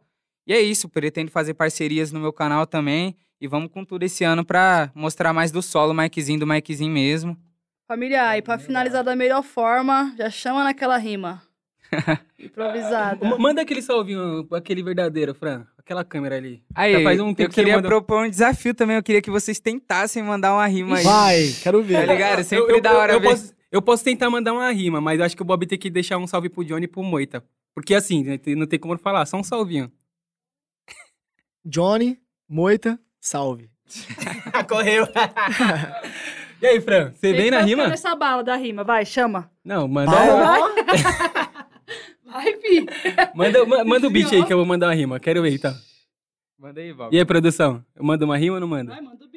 E 0.46 0.52
é 0.52 0.60
isso, 0.60 0.88
pretendo 0.88 1.30
fazer 1.30 1.54
parcerias 1.54 2.10
no 2.12 2.20
meu 2.20 2.32
canal 2.32 2.66
também. 2.66 3.16
E 3.40 3.46
vamos 3.48 3.70
com 3.72 3.84
tudo 3.84 4.02
esse 4.04 4.22
ano 4.24 4.44
pra 4.44 4.90
mostrar 4.94 5.32
mais 5.32 5.50
do 5.50 5.60
solo, 5.62 5.92
Mikezinho 5.94 6.40
do 6.40 6.46
Mikezinho 6.46 6.92
mesmo. 6.92 7.36
Família, 7.88 8.36
e 8.38 8.42
pra 8.42 8.58
finalizar 8.58 9.02
da 9.04 9.14
melhor 9.16 9.42
forma, 9.42 10.14
já 10.16 10.30
chama 10.30 10.62
naquela 10.64 10.96
rima. 10.96 11.42
Improvisada. 12.38 13.28
Ma- 13.28 13.38
Manda 13.38 13.62
aquele 13.62 13.82
salvinho, 13.82 14.46
aquele 14.52 14.82
verdadeiro, 14.82 15.34
Fran. 15.34 15.66
Aquela 15.78 16.04
câmera 16.04 16.36
ali. 16.36 16.62
Aí, 16.74 16.92
Já 16.92 17.02
faz 17.02 17.20
um 17.20 17.34
tempo 17.34 17.42
eu 17.42 17.48
que 17.48 17.54
queria 17.56 17.76
manda- 17.76 17.88
propor 17.88 18.24
um 18.26 18.30
desafio 18.30 18.72
também. 18.74 18.96
Eu 18.96 19.02
queria 19.02 19.20
que 19.20 19.30
vocês 19.30 19.58
tentassem 19.58 20.22
mandar 20.22 20.54
uma 20.54 20.66
rima 20.66 20.96
aí. 20.98 21.04
Vai, 21.04 21.52
quero 21.62 21.80
Tá 21.82 21.86
ver. 21.86 22.06
ligado? 22.06 22.44
Sempre 22.44 22.64
eu, 22.72 22.76
eu, 22.76 22.80
da 22.80 22.96
hora 22.96 23.12
eu, 23.14 23.20
ver. 23.20 23.28
posso, 23.28 23.52
eu 23.70 23.82
posso 23.82 24.04
tentar 24.04 24.30
mandar 24.30 24.52
uma 24.52 24.70
rima, 24.70 25.00
mas 25.00 25.18
eu 25.18 25.26
acho 25.26 25.36
que 25.36 25.42
o 25.42 25.44
Bob 25.44 25.66
tem 25.66 25.78
que 25.78 25.90
deixar 25.90 26.18
um 26.18 26.26
salve 26.26 26.48
pro 26.48 26.64
Johnny 26.64 26.84
e 26.84 26.88
pro 26.88 27.02
Moita. 27.02 27.42
Porque 27.74 27.94
assim, 27.94 28.22
né, 28.22 28.38
não 28.56 28.66
tem 28.66 28.78
como 28.78 28.96
falar, 28.98 29.26
só 29.26 29.36
um 29.36 29.42
salvinho. 29.44 29.90
Johnny, 31.64 32.18
Moita, 32.48 32.98
salve. 33.20 33.70
Correu. 34.68 35.06
e 36.60 36.66
aí, 36.66 36.80
Fran, 36.80 37.12
você 37.12 37.32
vem 37.32 37.50
na 37.50 37.60
rima? 37.60 37.88
nessa 37.88 38.14
bala 38.16 38.42
da 38.42 38.56
rima, 38.56 38.82
vai, 38.84 39.04
chama. 39.04 39.50
Não, 39.64 39.86
manda, 39.86 40.10
Bala? 40.10 40.70
Vai, 42.24 42.56
fi. 42.56 42.86
manda, 43.34 43.66
ma- 43.66 43.84
manda 43.84 44.06
o 44.06 44.10
beat 44.10 44.32
aí 44.32 44.42
que 44.46 44.50
eu 44.52 44.56
vou 44.56 44.64
mandar 44.64 44.86
uma 44.86 44.94
rima. 44.94 45.20
Quero 45.20 45.42
ver, 45.42 45.52
então. 45.52 45.74
Manda 46.58 46.80
aí, 46.80 46.90
Bob. 46.92 47.14
E 47.14 47.18
aí, 47.18 47.24
produção? 47.26 47.84
Eu 47.94 48.02
mando 48.02 48.24
uma 48.24 48.38
rima 48.38 48.54
ou 48.54 48.60
não 48.60 48.66
mando? 48.68 48.90
Vai, 48.90 49.02
manda 49.02 49.22
o 49.22 49.28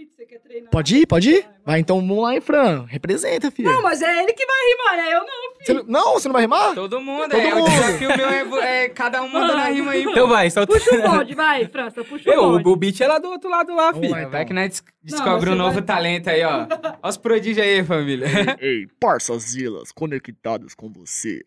treinar. 0.56 0.72
Pode 0.72 0.96
ir, 0.98 1.06
pode 1.06 1.30
ir? 1.32 1.46
Vai, 1.66 1.80
então 1.80 2.00
vamos 2.00 2.24
lá, 2.24 2.36
hein, 2.36 2.42
Fran. 2.42 2.86
Representa, 2.88 3.50
filho. 3.50 3.72
Não, 3.72 3.82
mas 3.82 4.00
é 4.02 4.22
ele 4.22 4.34
que 4.34 4.46
vai 4.46 4.56
rimar, 4.70 4.98
né? 5.06 5.16
Eu 5.16 5.20
não. 5.22 5.56
Você 5.66 5.74
não... 5.74 5.84
não, 5.86 6.14
você 6.14 6.28
não 6.28 6.34
vai 6.34 6.42
rimar? 6.44 6.76
Todo 6.76 7.02
mundo, 7.02 7.32
Todo 7.32 7.40
é. 7.42 7.56
mundo. 7.56 7.66
O 7.66 7.70
desafio 7.70 8.16
meu 8.16 8.30
é, 8.30 8.44
vo- 8.46 8.60
é 8.60 8.90
cada 8.90 9.22
um 9.24 9.28
mandando 9.28 9.58
a 9.60 9.66
rima 9.66 9.92
aí, 9.92 10.04
pô. 10.04 10.12
Então 10.12 10.28
vai, 10.28 10.50
solta. 10.52 10.72
Puxa 10.72 10.96
o 10.96 11.02
bonde, 11.02 11.34
vai, 11.34 11.68
França, 11.68 12.04
puxa 12.04 12.30
o 12.30 12.34
Eu, 12.34 12.42
bonde. 12.52 12.70
o 12.70 12.76
beat 12.76 13.02
é 13.02 13.08
lá 13.08 13.18
do 13.18 13.30
outro 13.30 13.50
lado 13.50 13.74
lá, 13.76 13.86
Vamos 13.92 14.00
filho. 14.02 14.12
lá, 14.12 14.20
então. 14.20 14.32
Vai 14.32 14.46
que 14.46 14.54
nós 14.54 14.70
des- 14.70 14.84
descobre 15.04 15.50
um 15.50 15.56
novo 15.56 15.74
vai- 15.74 15.82
talento 15.84 16.28
aí, 16.30 16.44
ó. 16.44 16.68
Ó 17.02 17.10
os 17.10 17.18
prodígios 17.18 17.66
aí, 17.66 17.84
família. 17.84 18.28
Ei, 18.62 18.86
parças 19.00 19.42
zilas 19.44 19.92
conectados 19.92 20.76
com 20.76 20.88
você. 20.94 21.44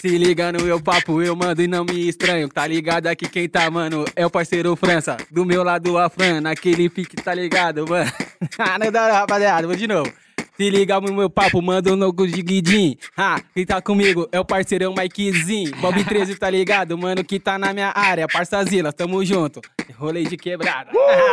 Se 0.00 0.16
liga 0.16 0.52
no 0.52 0.62
meu 0.62 0.80
papo, 0.80 1.20
eu 1.20 1.34
mando 1.34 1.60
e 1.60 1.66
não 1.66 1.84
me 1.84 2.08
estranho. 2.08 2.48
Tá 2.48 2.64
ligado 2.64 3.08
aqui 3.08 3.28
quem 3.28 3.48
tá, 3.48 3.68
mano? 3.68 4.04
É 4.14 4.24
o 4.24 4.30
parceiro 4.30 4.76
França. 4.76 5.16
Do 5.28 5.44
meu 5.44 5.64
lado 5.64 5.98
a 5.98 6.08
Fran, 6.08 6.40
naquele 6.40 6.88
pique, 6.88 7.16
tá 7.16 7.34
ligado, 7.34 7.84
mano? 7.88 8.10
Ah, 8.56 8.78
não 8.78 8.90
dá, 8.92 9.10
rapaziada, 9.12 9.66
vou 9.66 9.74
de 9.74 9.88
novo. 9.88 10.12
Se 10.58 10.68
liga 10.70 11.00
no 11.00 11.14
meu 11.14 11.30
papo, 11.30 11.62
manda 11.62 11.94
no 11.94 12.12
de 12.12 12.42
Guidin. 12.42 12.98
Ah, 13.16 13.40
quem 13.54 13.64
tá 13.64 13.80
comigo 13.80 14.28
é 14.32 14.40
o 14.40 14.44
parceirão 14.44 14.92
Mikezinho. 14.92 15.70
Bob 15.76 16.02
13, 16.02 16.34
tá 16.34 16.50
ligado, 16.50 16.98
mano? 16.98 17.22
Que 17.22 17.38
tá 17.38 17.56
na 17.56 17.72
minha 17.72 17.92
área. 17.94 18.26
Parça 18.26 18.64
Zila, 18.64 18.92
tamo 18.92 19.24
junto. 19.24 19.60
Rolei 19.96 20.24
de 20.24 20.36
quebrada. 20.36 20.90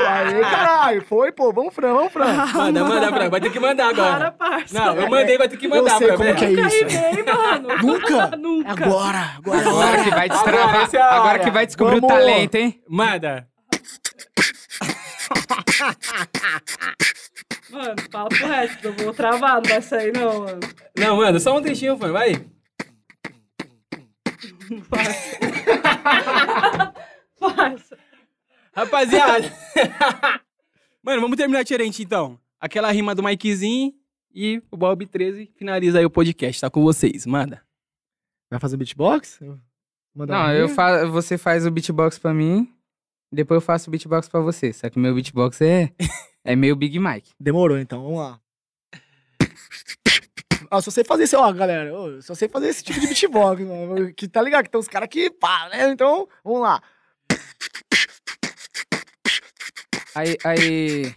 Aê, 0.07 0.41
caralho. 0.41 1.02
Foi, 1.02 1.31
pô. 1.31 1.52
Vamos, 1.52 1.73
Fran, 1.73 1.95
vamos, 1.95 2.14
Fran. 2.14 2.35
Manda, 2.53 2.84
manda, 2.84 3.10
Fran. 3.11 3.30
Vai 3.31 3.41
ter 3.41 3.52
que 3.52 3.60
mandar 3.60 3.95
Para, 3.95 4.06
agora. 4.10 4.31
parça. 4.31 4.80
Não, 4.80 4.95
eu 4.95 5.10
mandei, 5.10 5.39
vai 5.39 5.49
ter 5.49 5.57
que 5.57 5.68
mandar, 5.68 5.97
Fran. 5.97 6.18
como 6.18 6.35
que 6.35 6.45
é 6.45 6.49
Nunca 6.52 6.68
isso. 6.68 6.85
rimei, 6.85 7.23
mano. 7.23 7.68
Nunca? 7.81 8.38
Nunca. 8.38 8.72
Agora, 8.72 9.31
agora. 9.38 9.69
Agora 9.69 10.03
que 10.03 10.10
vai 10.11 10.30
destravar. 10.30 10.84
Agora, 10.84 10.97
é 10.97 11.02
Agora 11.02 11.39
que 11.39 11.49
vai 11.49 11.65
descobrir 11.65 11.99
Vamos. 11.99 12.15
o 12.15 12.19
talento, 12.19 12.56
hein? 12.56 12.80
Manda. 12.88 13.47
Mano, 17.70 17.96
fala 18.12 18.30
pro 18.30 18.48
resto, 18.48 18.88
eu 18.88 18.94
vou 18.94 19.14
travar, 19.14 19.56
não 19.56 19.70
vai 19.70 19.82
sair 19.82 20.14
não, 20.14 20.42
mano. 20.42 20.60
Não, 20.98 21.18
manda, 21.18 21.40
só 21.40 21.58
um 21.58 21.62
trechinho, 21.62 21.98
Fran, 21.98 22.12
vai. 22.12 22.34
Parça. 27.40 27.98
Rapaziada. 28.74 29.52
Mano, 31.02 31.22
vamos 31.22 31.38
terminar 31.38 31.64
diferente 31.64 32.04
então. 32.04 32.40
Aquela 32.60 32.92
rima 32.92 33.14
do 33.16 33.24
Mikezinho 33.24 33.94
e 34.34 34.62
o 34.72 34.76
Bob 34.76 35.06
13 35.06 35.52
finaliza 35.56 36.00
aí 36.00 36.06
o 36.06 36.10
podcast. 36.10 36.60
Tá 36.60 36.70
com 36.70 36.82
vocês, 36.82 37.26
manda. 37.26 37.62
Vai 38.50 38.60
fazer 38.60 38.76
beatbox? 38.76 39.40
Manda 40.14 40.34
Não, 40.34 40.52
eu 40.54 40.68
fa 40.68 41.06
você 41.06 41.38
faz 41.38 41.66
o 41.66 41.72
beatbox 41.72 42.18
pra 42.18 42.34
mim, 42.34 42.70
depois 43.32 43.58
eu 43.58 43.66
faço 43.66 43.90
o 43.90 43.92
beatbox 43.92 44.28
pra 44.28 44.40
você. 44.42 44.74
Só 44.74 44.90
que 44.90 45.00
meu 45.00 45.14
beatbox 45.14 45.62
é, 45.62 45.94
é 46.45 46.55
meio 46.55 46.76
Big 46.76 46.97
Mike. 46.99 47.31
Demorou, 47.39 47.77
então. 47.77 48.03
Vamos 48.03 48.19
lá. 48.19 48.39
Ah, 50.72 50.81
só 50.81 50.89
sei 50.91 51.03
fazer 51.03 51.23
esse, 51.23 51.35
ó, 51.35 51.51
galera. 51.51 51.93
ô, 51.93 52.22
Só 52.22 52.34
sei 52.34 52.47
fazer 52.47 52.69
esse 52.69 52.84
tipo 52.84 52.99
de 52.99 53.07
beatbox, 53.07 53.61
mano. 53.65 54.13
Que 54.13 54.27
tá 54.27 54.41
ligado? 54.41 54.63
Que 54.63 54.69
tem 54.69 54.80
uns 54.80 54.88
caras 54.88 55.09
que 55.09 55.30
pá, 55.30 55.69
né? 55.69 55.89
Então, 55.89 56.27
vamos 56.43 56.61
lá. 56.61 56.81
Aí, 60.13 60.38
aí. 60.43 61.15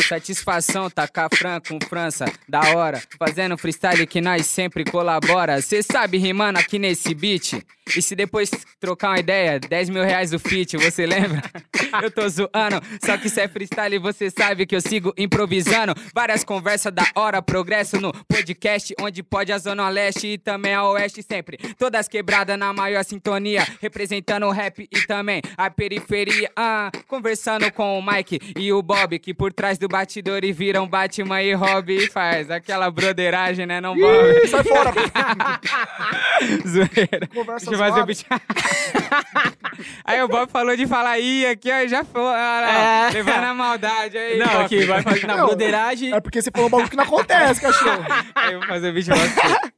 Satisfação, 0.00 0.88
tacar 0.88 1.28
Fran 1.34 1.60
com 1.60 1.78
França, 1.86 2.24
da 2.48 2.60
hora. 2.74 3.02
Fazendo 3.18 3.58
freestyle 3.58 4.06
que 4.06 4.20
nós 4.20 4.46
sempre 4.46 4.84
colabora. 4.84 5.60
Cê 5.60 5.82
sabe 5.82 6.16
rimando 6.18 6.58
aqui 6.58 6.78
nesse 6.78 7.14
beat? 7.14 7.62
E 7.96 8.02
se 8.02 8.14
depois 8.14 8.50
trocar 8.80 9.10
uma 9.10 9.18
ideia, 9.18 9.58
10 9.58 9.90
mil 9.90 10.02
reais 10.02 10.32
o 10.32 10.38
feat, 10.38 10.76
você 10.76 11.06
lembra? 11.06 11.42
Eu 12.02 12.10
tô 12.10 12.28
zoando, 12.28 12.82
só 13.02 13.16
que 13.16 13.28
se 13.28 13.40
é 13.40 13.48
freestyle 13.48 13.98
você 13.98 14.30
sabe 14.30 14.66
que 14.66 14.76
eu 14.76 14.80
sigo 14.80 15.12
improvisando. 15.16 15.94
Várias 16.14 16.44
conversas 16.44 16.92
da 16.92 17.04
hora, 17.14 17.40
progresso 17.40 17.98
no 17.98 18.12
podcast, 18.24 18.94
onde 19.00 19.22
pode 19.22 19.52
a 19.52 19.58
Zona 19.58 19.88
Leste 19.88 20.26
e 20.26 20.38
também 20.38 20.74
a 20.74 20.84
Oeste 20.84 21.22
sempre. 21.22 21.56
Todas 21.78 22.06
quebradas 22.06 22.58
na 22.58 22.74
maior 22.74 23.02
sintonia, 23.04 23.66
representando 23.80 24.44
o 24.46 24.50
rap 24.50 24.86
e 24.90 25.06
também 25.06 25.40
a 25.56 25.70
periferia. 25.70 26.50
Ah, 26.54 26.90
conversando 27.06 27.72
com 27.72 27.98
o 27.98 28.02
Mike 28.02 28.38
e 28.56 28.70
o 28.70 28.82
Bob, 28.82 29.18
que 29.18 29.32
por 29.32 29.52
trás 29.52 29.78
do 29.78 29.88
batidor 29.88 30.44
e 30.44 30.52
viram 30.52 30.86
Batman 30.86 31.42
e 31.42 31.54
Robin 31.54 31.96
e 31.96 32.08
faz 32.08 32.50
aquela 32.50 32.90
broderagem, 32.90 33.64
né, 33.64 33.80
não, 33.80 33.96
Bob? 33.96 34.44
Ih, 34.44 34.46
sai 34.46 34.64
fora. 34.64 34.92
Zoeira. 36.68 37.26
Conversa 37.34 37.77
fazer 37.78 38.00
o 38.00 38.06
beat. 38.06 38.24
Aí 40.04 40.22
o 40.22 40.28
Bob 40.28 40.50
falou 40.50 40.76
de 40.76 40.86
falar 40.86 41.18
ih 41.18 41.46
aqui, 41.46 41.70
ó, 41.70 41.86
já 41.86 42.04
foi. 42.04 42.22
É. 42.22 43.10
Levando 43.12 43.44
a 43.44 43.54
maldade 43.54 44.18
aí. 44.18 44.38
Não, 44.38 44.60
aqui 44.62 44.84
vai 44.84 45.02
fazer 45.02 45.26
na 45.26 45.44
broderagem. 45.44 46.12
É 46.12 46.20
porque 46.20 46.42
você 46.42 46.50
falou 46.50 46.66
um 46.66 46.70
bagulho 46.70 46.90
que 46.90 46.96
não 46.96 47.04
acontece, 47.04 47.60
cachorro. 47.60 48.04
Aí 48.34 48.54
eu 48.54 48.60
vou 48.60 48.68
fazer 48.68 48.90
o 48.90 48.92
beatbox. 48.92 49.70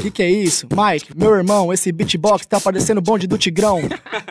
Que, 0.00 0.10
que 0.10 0.22
é 0.22 0.30
isso? 0.30 0.66
Mike, 0.70 1.16
meu 1.16 1.34
irmão, 1.34 1.72
esse 1.72 1.90
beatbox 1.92 2.46
tá 2.46 2.60
parecendo 2.60 3.00
bonde 3.00 3.26
do 3.26 3.38
Tigrão. 3.38 3.80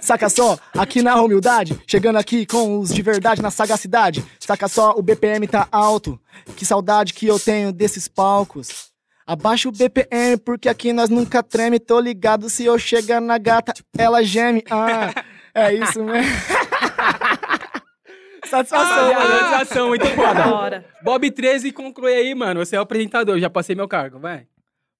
Saca 0.02 0.30
só, 0.30 0.57
aqui 0.73 1.02
na 1.02 1.19
humildade, 1.22 1.80
chegando 1.85 2.18
aqui 2.18 2.45
com 2.45 2.80
os 2.80 2.94
de 2.94 3.02
verdade 3.02 3.41
na 3.41 3.52
sagacidade. 3.52 4.23
Saca 4.39 4.68
só, 4.68 4.91
o 4.98 5.02
BPM 5.02 5.48
tá 5.48 5.68
alto. 5.72 6.19
Que 6.56 6.65
saudade 6.65 7.14
que 7.14 7.27
eu 7.27 7.39
tenho 7.39 7.72
desses 7.72 8.07
palcos. 8.07 8.91
Abaixa 9.26 9.68
o 9.68 9.72
BPM, 9.72 10.38
porque 10.38 10.69
aqui 10.69 10.94
nós 10.94 11.10
nunca 11.10 11.44
treme. 11.44 11.80
Tô 11.80 11.99
ligado, 11.99 12.49
se 12.49 12.64
eu 12.64 12.80
chegar 12.80 13.19
na 13.19 13.38
gata, 13.38 13.73
ela 13.98 14.23
geme. 14.23 14.64
Ah, 14.69 15.14
é 15.53 15.73
isso 15.73 16.03
mesmo. 16.03 16.31
Satisfação, 18.48 19.14
mano. 19.14 19.39
satisfação, 19.49 19.88
muito 19.89 20.03
Da 20.03 20.44
foda. 20.44 20.85
Bob 21.03 21.30
13 21.30 21.72
conclui 21.73 22.14
aí, 22.14 22.34
mano. 22.34 22.65
Você 22.65 22.77
é 22.77 22.80
o 22.80 22.84
apresentador, 22.84 23.38
já 23.39 23.49
passei 23.49 23.76
meu 23.76 23.88
cargo, 23.88 24.19
vai. 24.19 24.48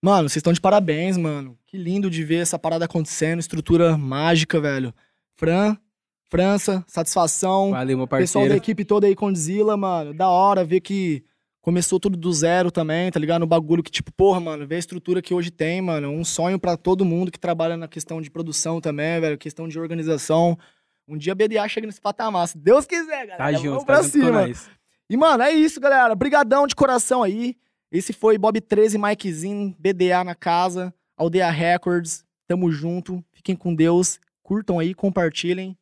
Mano, 0.02 0.30
vocês 0.30 0.38
estão 0.38 0.54
de 0.54 0.62
parabéns, 0.62 1.18
mano. 1.18 1.58
Que 1.66 1.78
lindo 1.78 2.10
de 2.10 2.24
ver 2.24 2.38
essa 2.38 2.58
parada 2.60 2.86
acontecendo, 2.86 3.40
estrutura 3.40 3.98
mágica, 3.98 4.60
velho. 4.60 4.94
Fran, 5.36 5.76
França, 6.30 6.84
satisfação. 6.88 7.72
Valeu, 7.72 7.98
meu 7.98 8.08
Pessoal 8.08 8.44
da 8.44 8.50
parceiro. 8.50 8.64
equipe 8.64 8.84
toda 8.86 9.08
aí, 9.08 9.16
Condzilla, 9.16 9.78
mano. 9.78 10.14
Da 10.14 10.30
hora 10.30 10.64
ver 10.64 10.82
que 10.82 11.24
começou 11.62 12.00
tudo 12.00 12.18
do 12.18 12.32
zero 12.34 12.70
também, 12.70 13.10
tá 13.12 13.20
ligado? 13.20 13.42
No 13.42 13.48
bagulho 13.48 13.82
que, 13.82 13.92
tipo, 13.92 14.12
porra, 14.12 14.40
mano, 14.40 14.68
ver 14.68 14.76
a 14.76 14.80
estrutura 14.80 15.22
que 15.22 15.34
hoje 15.34 15.50
tem, 15.52 15.82
mano. 15.82 16.10
Um 16.10 16.26
sonho 16.26 16.60
pra 16.60 16.76
todo 16.76 17.06
mundo 17.06 17.32
que 17.32 17.40
trabalha 17.40 17.78
na 17.78 17.88
questão 17.88 18.22
de 18.22 18.30
produção 18.30 18.82
também, 18.82 19.20
velho. 19.22 19.38
Questão 19.38 19.68
de 19.68 19.80
organização. 19.80 20.58
Um 21.08 21.18
dia 21.18 21.32
a 21.32 21.36
BDA 21.36 21.68
chega 21.70 21.88
nesse 21.88 22.02
patamar, 22.02 22.48
se 22.50 22.58
Deus 22.58 22.86
quiser, 22.86 23.26
galera. 23.26 23.38
Tá 23.38 23.46
Vamos 23.46 23.62
junto, 23.62 23.86
pra 23.86 23.96
tá 23.96 24.02
junto 24.04 24.14
com 24.20 24.26
cima. 24.26 24.50
E, 25.10 25.16
mano, 25.16 25.44
é 25.44 25.52
isso, 25.54 25.80
galera. 25.80 26.14
Brigadão 26.14 26.68
de 26.68 26.76
coração 26.76 27.24
aí. 27.24 27.56
Esse 27.92 28.12
foi 28.12 28.38
Bob 28.38 28.60
13, 28.60 28.98
Mikezinho, 28.98 29.76
BDA 29.80 30.24
na 30.24 30.36
casa, 30.36 30.94
Aldeia 31.16 31.50
Records. 31.50 32.26
Tamo 32.48 32.72
junto. 32.72 33.24
Fiquem 33.34 33.56
com 33.56 33.74
Deus. 33.74 34.20
Curtam 34.44 34.80
aí, 34.80 34.94
compartilhem. 34.94 35.78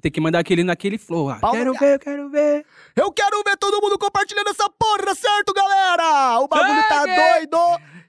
Tem 0.00 0.12
que 0.12 0.20
mandar 0.20 0.38
aquele 0.38 0.62
naquele 0.62 0.96
flow. 0.96 1.28
Ah, 1.28 1.40
quero 1.50 1.72
ver, 1.74 1.94
eu 1.94 1.98
quero 1.98 2.30
ver. 2.30 2.64
Eu 2.94 3.10
quero 3.12 3.42
ver 3.44 3.56
todo 3.56 3.82
mundo 3.82 3.98
compartilhando 3.98 4.48
essa 4.50 4.70
porra, 4.70 5.12
certo, 5.14 5.52
galera? 5.52 6.38
O 6.40 6.46
bagulho 6.46 6.82
tá 6.88 7.04
doido. 7.04 7.58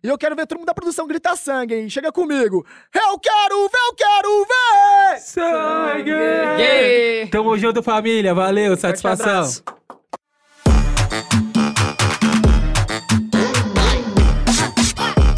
E 0.03 0.07
eu 0.07 0.17
quero 0.17 0.35
ver 0.35 0.45
todo 0.45 0.59
mundo 0.59 0.67
da 0.67 0.73
produção 0.73 1.07
gritar 1.07 1.35
sangue, 1.35 1.73
hein? 1.73 1.89
Chega 1.89 2.11
comigo. 2.11 2.63
Eu 2.93 3.19
quero 3.19 3.67
ver, 3.67 3.80
eu 3.88 3.95
quero 3.95 4.45
ver! 4.45 5.19
Sangue! 5.19 6.11
Yeah! 6.11 7.31
Tamo 7.31 7.57
junto, 7.57 7.81
família. 7.81 8.34
Valeu, 8.35 8.77
Forte 8.77 8.81
satisfação. 8.81 9.26
abraço. 9.26 9.63